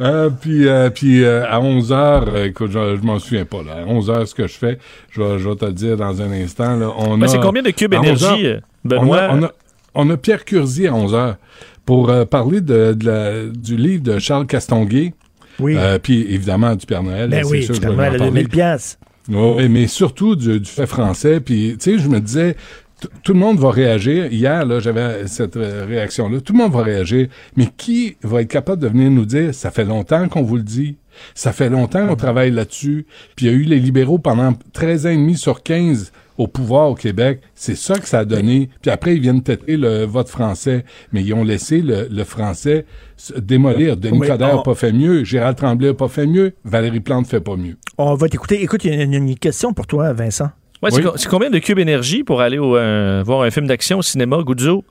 Euh, 0.00 0.30
puis 0.30 0.66
euh, 0.68 0.90
puis 0.90 1.22
euh, 1.24 1.44
à 1.48 1.60
11 1.60 1.92
heures, 1.92 2.24
euh, 2.34 2.46
écoute, 2.46 2.70
je, 2.72 2.96
je 3.00 3.06
m'en 3.06 3.18
souviens 3.18 3.44
pas 3.44 3.58
là. 3.62 3.82
À 3.82 3.86
11 3.86 4.10
heures, 4.10 4.26
ce 4.28 4.34
que 4.34 4.46
je 4.46 4.54
fais, 4.54 4.78
je 5.12 5.22
vais, 5.22 5.38
je 5.38 5.48
vais 5.48 5.54
te 5.56 5.64
le 5.66 5.72
dire 5.72 5.96
dans 5.96 6.20
un 6.20 6.32
instant. 6.32 6.76
Là, 6.76 6.90
on 6.96 7.16
Ben, 7.16 7.26
a, 7.26 7.28
c'est 7.28 7.40
combien 7.40 7.62
de 7.62 7.70
cubes 7.70 7.94
à 7.94 8.00
11 8.00 8.04
énergie, 8.06 8.46
euh, 8.46 8.49
Benoît? 8.84 9.28
On 9.30 9.34
a, 9.34 9.36
on 9.38 9.42
a- 9.44 9.52
on 9.94 10.10
a 10.10 10.16
Pierre 10.16 10.44
Curzi 10.44 10.86
à 10.86 10.94
11 10.94 11.14
heures 11.14 11.36
pour 11.84 12.10
euh, 12.10 12.24
parler 12.24 12.60
de, 12.60 12.92
de 12.94 13.06
la- 13.06 13.46
du 13.46 13.76
livre 13.76 14.02
de 14.04 14.18
Charles 14.18 14.46
Castonguay. 14.46 15.12
Oui. 15.58 15.74
Euh, 15.76 15.98
puis 15.98 16.20
évidemment 16.32 16.74
du 16.76 16.86
Père 16.86 17.02
Noël. 17.02 17.28
Ben 17.28 17.42
c'est 17.44 17.50
oui, 17.50 17.62
sûr 17.64 17.74
en 17.84 17.98
à 17.98 18.04
parler. 18.04 18.18
2000 18.18 18.48
piastres. 18.48 18.98
Oui, 19.28 19.68
mais 19.68 19.86
surtout 19.86 20.36
du, 20.36 20.60
du 20.60 20.70
fait 20.70 20.86
français. 20.86 21.40
Puis, 21.40 21.76
tu 21.78 21.92
sais, 21.92 21.98
je 21.98 22.08
me 22.08 22.20
disais, 22.20 22.56
tout 23.22 23.32
le 23.32 23.38
monde 23.38 23.58
va 23.58 23.70
réagir. 23.70 24.32
Hier, 24.32 24.64
là, 24.64 24.80
j'avais 24.80 25.26
cette 25.26 25.56
euh, 25.56 25.84
réaction-là. 25.86 26.40
Tout 26.40 26.52
le 26.52 26.58
monde 26.58 26.72
va 26.72 26.82
réagir. 26.82 27.28
Mais 27.56 27.68
qui 27.76 28.16
va 28.22 28.42
être 28.42 28.48
capable 28.48 28.80
de 28.82 28.88
venir 28.88 29.10
nous 29.10 29.26
dire, 29.26 29.54
ça 29.54 29.70
fait 29.70 29.84
longtemps 29.84 30.28
qu'on 30.28 30.42
vous 30.42 30.56
le 30.56 30.62
dit. 30.62 30.96
Ça 31.34 31.52
fait 31.52 31.68
longtemps 31.68 32.06
qu'on 32.06 32.16
travaille 32.16 32.50
là-dessus. 32.52 33.06
Puis 33.36 33.46
il 33.46 33.52
y 33.52 33.54
a 33.54 33.56
eu 33.56 33.62
les 33.64 33.78
libéraux 33.78 34.18
pendant 34.18 34.54
13 34.72 35.06
ans 35.06 35.10
et 35.10 35.16
demi 35.16 35.36
sur 35.36 35.62
15 35.62 36.12
au 36.40 36.46
pouvoir 36.48 36.90
au 36.90 36.94
Québec. 36.94 37.40
C'est 37.54 37.76
ça 37.76 37.98
que 37.98 38.08
ça 38.08 38.20
a 38.20 38.24
donné. 38.24 38.70
Puis 38.80 38.90
après, 38.90 39.14
ils 39.14 39.20
viennent 39.20 39.42
têter 39.42 39.76
le 39.76 40.04
vote 40.04 40.28
français. 40.28 40.84
Mais 41.12 41.22
ils 41.22 41.34
ont 41.34 41.44
laissé 41.44 41.82
le, 41.82 42.08
le 42.10 42.24
français 42.24 42.86
se 43.16 43.34
démolir. 43.34 43.96
Denis 43.96 44.18
Oui, 44.20 44.26
Coderre 44.28 44.54
on- 44.54 44.56
n'a 44.56 44.62
pas 44.62 44.74
fait 44.74 44.92
mieux. 44.92 45.22
Gérald 45.24 45.56
Tremblay 45.56 45.88
n'a 45.88 45.94
pas 45.94 46.08
fait 46.08 46.26
mieux. 46.26 46.54
Valérie 46.64 47.00
Plante 47.00 47.26
fait 47.26 47.40
pas 47.40 47.56
mieux. 47.56 47.76
On 47.98 48.14
va 48.14 48.28
t'écouter. 48.28 48.62
Écoute, 48.62 48.84
il 48.84 48.94
y 48.94 48.98
a 48.98 49.02
une, 49.02 49.12
une 49.14 49.34
question 49.36 49.72
pour 49.74 49.86
toi, 49.86 50.12
Vincent. 50.14 50.50
Ouais, 50.82 50.90
c'est 50.90 51.02
co- 51.02 51.12
c'est 51.16 51.28
combien 51.28 51.50
de 51.50 51.58
cubes 51.58 51.78
énergie 51.78 52.24
pour 52.24 52.40
aller 52.40 52.58
au, 52.58 52.74
euh, 52.76 53.22
voir 53.24 53.42
un 53.42 53.50
film 53.50 53.66
d'action 53.66 53.98
au 53.98 54.02
cinéma, 54.02 54.38
Guzzo? 54.42 54.82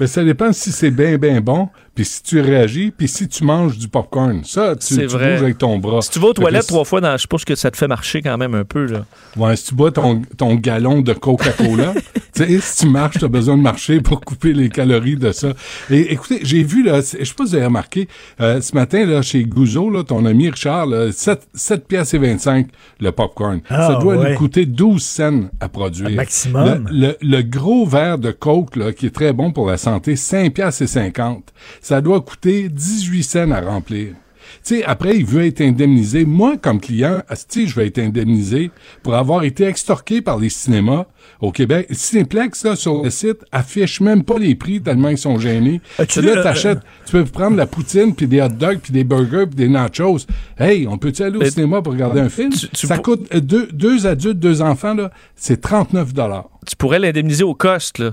Mais 0.00 0.06
ça 0.06 0.22
dépend 0.22 0.52
si 0.52 0.70
c'est 0.70 0.90
bien, 0.90 1.16
bien 1.18 1.40
bon, 1.40 1.70
puis 1.98 2.04
si 2.04 2.22
tu 2.22 2.40
réagis, 2.40 2.92
puis 2.96 3.08
si 3.08 3.26
tu 3.26 3.42
manges 3.42 3.76
du 3.76 3.88
popcorn. 3.88 4.44
Ça, 4.44 4.76
tu, 4.76 4.94
tu 4.96 5.06
vrai. 5.06 5.32
bouges 5.32 5.42
avec 5.42 5.58
ton 5.58 5.78
bras. 5.80 6.00
Si 6.00 6.10
tu 6.10 6.20
vas 6.20 6.28
aux 6.28 6.32
toilettes 6.32 6.68
trois 6.68 6.84
fois, 6.84 7.00
dans, 7.00 7.10
je 7.16 7.22
suppose 7.22 7.44
que 7.44 7.56
ça 7.56 7.72
te 7.72 7.76
fait 7.76 7.88
marcher 7.88 8.22
quand 8.22 8.38
même 8.38 8.54
un 8.54 8.62
peu. 8.62 8.86
Là. 8.86 9.04
Ouais, 9.36 9.56
si 9.56 9.64
tu 9.64 9.74
bois 9.74 9.90
ton, 9.90 10.22
ton 10.36 10.54
galon 10.54 11.00
de 11.00 11.12
Coca-Cola, 11.12 11.94
tu 12.32 12.44
sais, 12.44 12.60
si 12.60 12.76
tu 12.84 12.88
marches, 12.88 13.18
tu 13.18 13.24
as 13.24 13.28
besoin 13.28 13.56
de 13.56 13.62
marcher 13.62 14.00
pour 14.00 14.20
couper 14.20 14.52
les 14.52 14.68
calories 14.68 15.16
de 15.16 15.32
ça. 15.32 15.54
Et 15.90 16.12
écoutez, 16.12 16.38
j'ai 16.44 16.62
vu, 16.62 16.84
là, 16.84 16.98
je 17.00 17.02
sais 17.02 17.18
pas 17.18 17.24
si 17.46 17.50
vous 17.50 17.54
avez 17.56 17.64
remarqué, 17.64 18.06
euh, 18.40 18.60
ce 18.60 18.76
matin, 18.76 19.04
là, 19.04 19.20
chez 19.22 19.42
Gouzeau, 19.42 19.90
là, 19.90 20.04
ton 20.04 20.24
ami 20.24 20.50
Richard, 20.50 20.86
là, 20.86 21.10
7, 21.10 21.48
7 21.52 21.88
piastres 21.88 22.14
et 22.14 22.18
25 22.18 22.68
le 23.00 23.10
popcorn. 23.10 23.60
Ah, 23.70 23.88
ça 23.88 23.94
doit 23.98 24.16
ouais. 24.18 24.30
lui 24.30 24.36
coûter 24.36 24.66
12 24.66 25.02
cents 25.02 25.48
à 25.58 25.68
produire. 25.68 26.10
Un 26.10 26.14
maximum. 26.14 26.86
Le, 26.92 27.08
le- 27.08 27.16
le 27.20 27.42
gros 27.42 27.86
verre 27.86 28.18
de 28.18 28.30
Coke, 28.30 28.76
là, 28.76 28.92
qui 28.92 29.06
est 29.06 29.10
très 29.10 29.32
bon 29.32 29.50
pour 29.50 29.66
la 29.68 29.78
santé, 29.78 30.14
5 30.14 30.54
piastres 30.54 30.82
et 30.82 30.86
50. 30.86 31.42
Ça 31.88 32.02
doit 32.02 32.20
coûter 32.20 32.68
18 32.68 33.22
cents 33.22 33.50
à 33.50 33.62
remplir. 33.62 34.08
Tu 34.08 34.76
sais, 34.76 34.84
après, 34.84 35.16
il 35.16 35.24
veut 35.24 35.46
être 35.46 35.62
indemnisé. 35.62 36.26
Moi, 36.26 36.58
comme 36.58 36.80
client, 36.82 37.22
je 37.54 37.74
vais 37.74 37.86
être 37.86 37.98
indemnisé 37.98 38.70
pour 39.02 39.14
avoir 39.14 39.42
été 39.42 39.64
extorqué 39.64 40.20
par 40.20 40.36
les 40.38 40.50
cinémas 40.50 41.06
au 41.40 41.50
Québec. 41.50 41.86
Cinéplex, 41.90 42.62
là, 42.64 42.76
sur 42.76 43.02
le 43.02 43.08
site, 43.08 43.38
affiche 43.52 44.02
même 44.02 44.22
pas 44.22 44.38
les 44.38 44.54
prix 44.54 44.82
tellement 44.82 45.08
ils 45.08 45.16
sont 45.16 45.38
gênés. 45.38 45.80
Puis 45.96 46.20
là, 46.20 46.32
euh, 46.32 46.42
t'achètes, 46.42 46.80
tu 47.06 47.12
peux 47.12 47.24
prendre 47.24 47.56
la 47.56 47.66
poutine, 47.66 48.14
puis 48.14 48.26
des 48.26 48.42
hot 48.42 48.50
dogs, 48.50 48.80
puis 48.82 48.92
des 48.92 49.04
burgers, 49.04 49.46
puis 49.46 49.56
des 49.56 49.68
nachos. 49.68 50.18
Hey, 50.58 50.86
on 50.86 50.98
peut-tu 50.98 51.22
aller 51.22 51.38
au 51.38 51.40
Mais- 51.40 51.50
cinéma 51.50 51.80
pour 51.80 51.94
regarder 51.94 52.20
un 52.20 52.28
film? 52.28 52.50
tu 52.52 52.86
Ça 52.86 52.98
coûte 52.98 53.34
euh, 53.34 53.40
deux, 53.40 53.66
deux 53.72 54.06
adultes, 54.06 54.38
deux 54.38 54.60
enfants, 54.60 54.92
là, 54.92 55.10
c'est 55.36 55.62
39 55.62 56.12
dollars. 56.12 56.50
Tu 56.66 56.76
pourrais 56.76 56.98
l'indemniser 56.98 57.44
au 57.44 57.54
cost. 57.54 57.98
Là. 57.98 58.10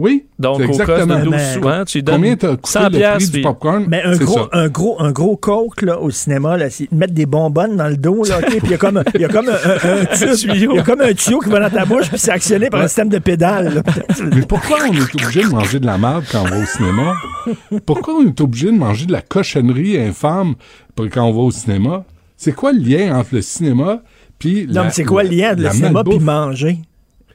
Oui, 0.00 0.26
Donc, 0.38 0.58
c'est 0.60 0.66
au 0.68 1.06
de 1.06 1.24
12 1.24 1.28
Mais- 1.30 1.54
sous, 1.54 1.68
hein, 1.68 1.84
tu 1.84 2.02
donnes 2.02 2.14
Combien 2.14 2.36
t'as 2.36 2.50
coûté 2.56 2.70
100 2.70 2.82
le 2.84 2.88
prix 2.90 2.98
piastres, 2.98 3.32
du 3.32 3.40
popcorn? 3.42 3.84
Mais 3.88 4.02
un 4.04 4.16
gros, 4.16 4.34
ça. 4.38 4.48
un 4.52 4.68
gros, 4.68 4.96
un 5.02 5.10
gros 5.10 5.36
coke 5.36 5.82
là, 5.82 5.98
au 6.00 6.10
cinéma, 6.10 6.56
là, 6.56 6.70
c'est 6.70 6.90
mettre 6.92 7.14
des 7.14 7.26
bonbonnes 7.26 7.76
dans 7.76 7.88
le 7.88 7.96
dos, 7.96 8.22
là, 8.24 8.38
ok, 8.38 8.46
puis 8.46 8.58
il 8.62 8.70
y 8.70 8.74
a 8.74 8.78
comme, 8.78 9.02
il 9.16 9.20
y 9.20 9.24
a 9.24 9.28
comme 9.28 9.48
un, 9.48 9.52
un- 9.52 10.02
un 10.02 10.04
tube, 10.04 10.52
tuyau. 10.52 10.72
il 10.72 10.76
y 10.76 10.78
a 10.78 10.82
comme 10.84 11.00
un 11.00 11.12
tuyau 11.12 11.40
qui 11.40 11.48
va 11.50 11.58
dans 11.68 11.76
ta 11.76 11.84
bouche, 11.84 12.08
puis 12.10 12.18
c'est 12.18 12.30
actionné 12.30 12.70
par 12.70 12.80
un 12.80 12.86
système 12.86 13.08
de 13.08 13.18
pédale. 13.18 13.82
Mais 14.32 14.42
pourquoi 14.42 14.78
on 14.88 14.92
est 14.92 15.14
obligé 15.24 15.42
de 15.42 15.48
manger 15.48 15.80
de 15.80 15.86
la 15.86 15.98
merde 15.98 16.24
quand 16.30 16.42
on 16.42 16.48
va 16.48 16.58
au 16.62 16.64
cinéma? 16.66 17.14
Pourquoi 17.84 18.14
on 18.14 18.26
est 18.28 18.40
obligé 18.40 18.66
de 18.70 18.76
manger 18.78 19.06
de 19.06 19.12
la 19.12 19.20
cochonnerie 19.22 19.98
infâme 20.00 20.54
pour- 20.94 21.06
quand 21.10 21.24
on 21.24 21.32
va 21.32 21.40
au 21.40 21.50
cinéma? 21.50 22.04
C'est 22.36 22.52
quoi 22.52 22.70
le 22.72 22.78
lien 22.78 23.18
entre 23.18 23.30
le 23.34 23.42
cinéma 23.42 24.00
puis 24.38 24.68
Non, 24.70 24.84
mais 24.84 24.90
c'est 24.90 25.02
quoi 25.04 25.24
le 25.24 25.30
lien 25.30 25.56
de 25.56 25.64
le 25.64 25.70
cinéma 25.70 26.04
puis 26.04 26.20
manger? 26.20 26.78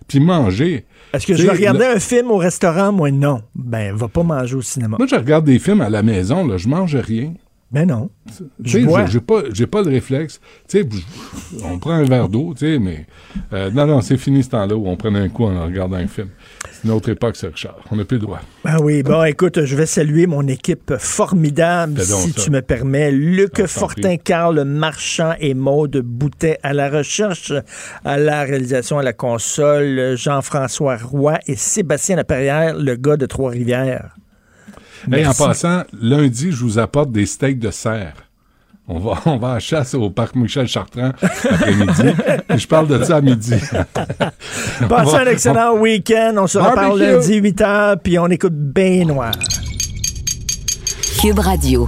Puis 0.07 0.21
manger. 0.21 0.85
Est-ce 1.13 1.27
que 1.27 1.35
je 1.35 1.47
regarder 1.47 1.79
le- 1.85 1.95
un 1.95 1.99
film 1.99 2.31
au 2.31 2.37
restaurant? 2.37 2.91
Moi, 2.91 3.11
non. 3.11 3.41
Ben, 3.55 3.93
va 3.95 4.07
pas 4.07 4.23
manger 4.23 4.55
au 4.55 4.61
cinéma. 4.61 4.97
Moi, 4.97 5.07
je 5.09 5.15
regarde 5.15 5.45
des 5.45 5.59
films 5.59 5.81
à 5.81 5.89
la 5.89 6.01
maison, 6.03 6.45
là, 6.47 6.57
je 6.57 6.67
mange 6.67 6.95
rien. 6.95 7.33
Ben 7.71 7.87
non. 7.87 8.09
Je 8.63 8.79
j'ai 9.07 9.19
pas, 9.19 9.41
j'ai 9.51 9.65
pas 9.65 9.81
le 9.81 9.89
réflexe. 9.89 10.39
Tu 10.69 10.85
on 11.63 11.79
prend 11.79 11.91
un 11.93 12.03
verre 12.03 12.29
d'eau, 12.29 12.53
tu 12.55 12.67
sais, 12.67 12.77
mais 12.77 13.07
euh, 13.51 13.71
non, 13.71 13.87
non, 13.87 14.01
c'est 14.01 14.17
fini 14.17 14.43
ce 14.43 14.49
temps-là 14.51 14.75
où 14.75 14.87
on 14.87 14.95
prenait 14.95 15.19
un 15.21 15.29
coup 15.29 15.45
en 15.45 15.65
regardant 15.65 15.97
un 15.97 16.05
film. 16.05 16.27
C'est 16.71 16.83
une 16.87 16.91
autre 16.91 17.09
époque, 17.09 17.35
c'est 17.35 17.47
Richard. 17.47 17.77
On 17.91 17.95
n'a 17.95 18.05
plus 18.05 18.17
le 18.17 18.21
droit. 18.23 18.39
Ah 18.65 18.77
oui, 18.81 19.03
bon, 19.03 19.23
écoute, 19.23 19.63
je 19.65 19.75
vais 19.75 19.85
saluer 19.85 20.27
mon 20.27 20.47
équipe 20.47 20.93
formidable, 20.97 22.01
si 22.01 22.31
ça. 22.31 22.41
tu 22.43 22.49
me 22.51 22.61
permets. 22.61 23.11
Luc 23.11 23.59
Ah, 23.59 23.67
Fortin, 23.67 24.17
Carl 24.17 24.63
Marchand 24.63 25.33
et 25.39 25.53
Maude 25.53 25.97
Boutet 25.97 26.59
à 26.63 26.73
la 26.73 26.89
recherche, 26.89 27.53
à 28.05 28.17
la 28.17 28.43
réalisation, 28.43 28.99
à 28.99 29.03
la 29.03 29.13
console, 29.13 30.15
Jean-François 30.15 30.97
Roy 30.97 31.39
et 31.47 31.55
Sébastien 31.55 32.15
Laperrière, 32.15 32.75
le 32.77 32.95
gars 32.95 33.17
de 33.17 33.25
Trois-Rivières. 33.25 34.15
Hey, 35.11 35.27
en 35.27 35.33
passant, 35.33 35.83
lundi, 36.01 36.51
je 36.51 36.63
vous 36.63 36.79
apporte 36.79 37.11
des 37.11 37.25
steaks 37.25 37.59
de 37.59 37.71
cerf. 37.71 38.13
On 38.87 38.99
va, 38.99 39.19
on 39.25 39.37
va 39.37 39.51
à 39.51 39.53
la 39.55 39.59
chasse 39.59 39.93
au 39.93 40.09
parc 40.09 40.35
Michel 40.35 40.67
Chartrand 40.67 41.11
après-midi. 41.21 42.13
Et 42.49 42.57
je 42.57 42.67
parle 42.67 42.87
de 42.87 43.03
ça 43.03 43.17
à 43.17 43.21
midi. 43.21 43.53
Passez 44.89 45.15
un 45.15 45.25
excellent 45.27 45.77
week-end. 45.77 46.35
On 46.37 46.47
se 46.47 46.57
reparle 46.57 46.99
lundi 46.99 47.41
8h, 47.41 47.97
puis 48.03 48.19
on 48.19 48.27
écoute 48.27 48.53
bien 48.53 49.05
noir. 49.05 49.31
Cube 51.21 51.39
Radio. 51.39 51.87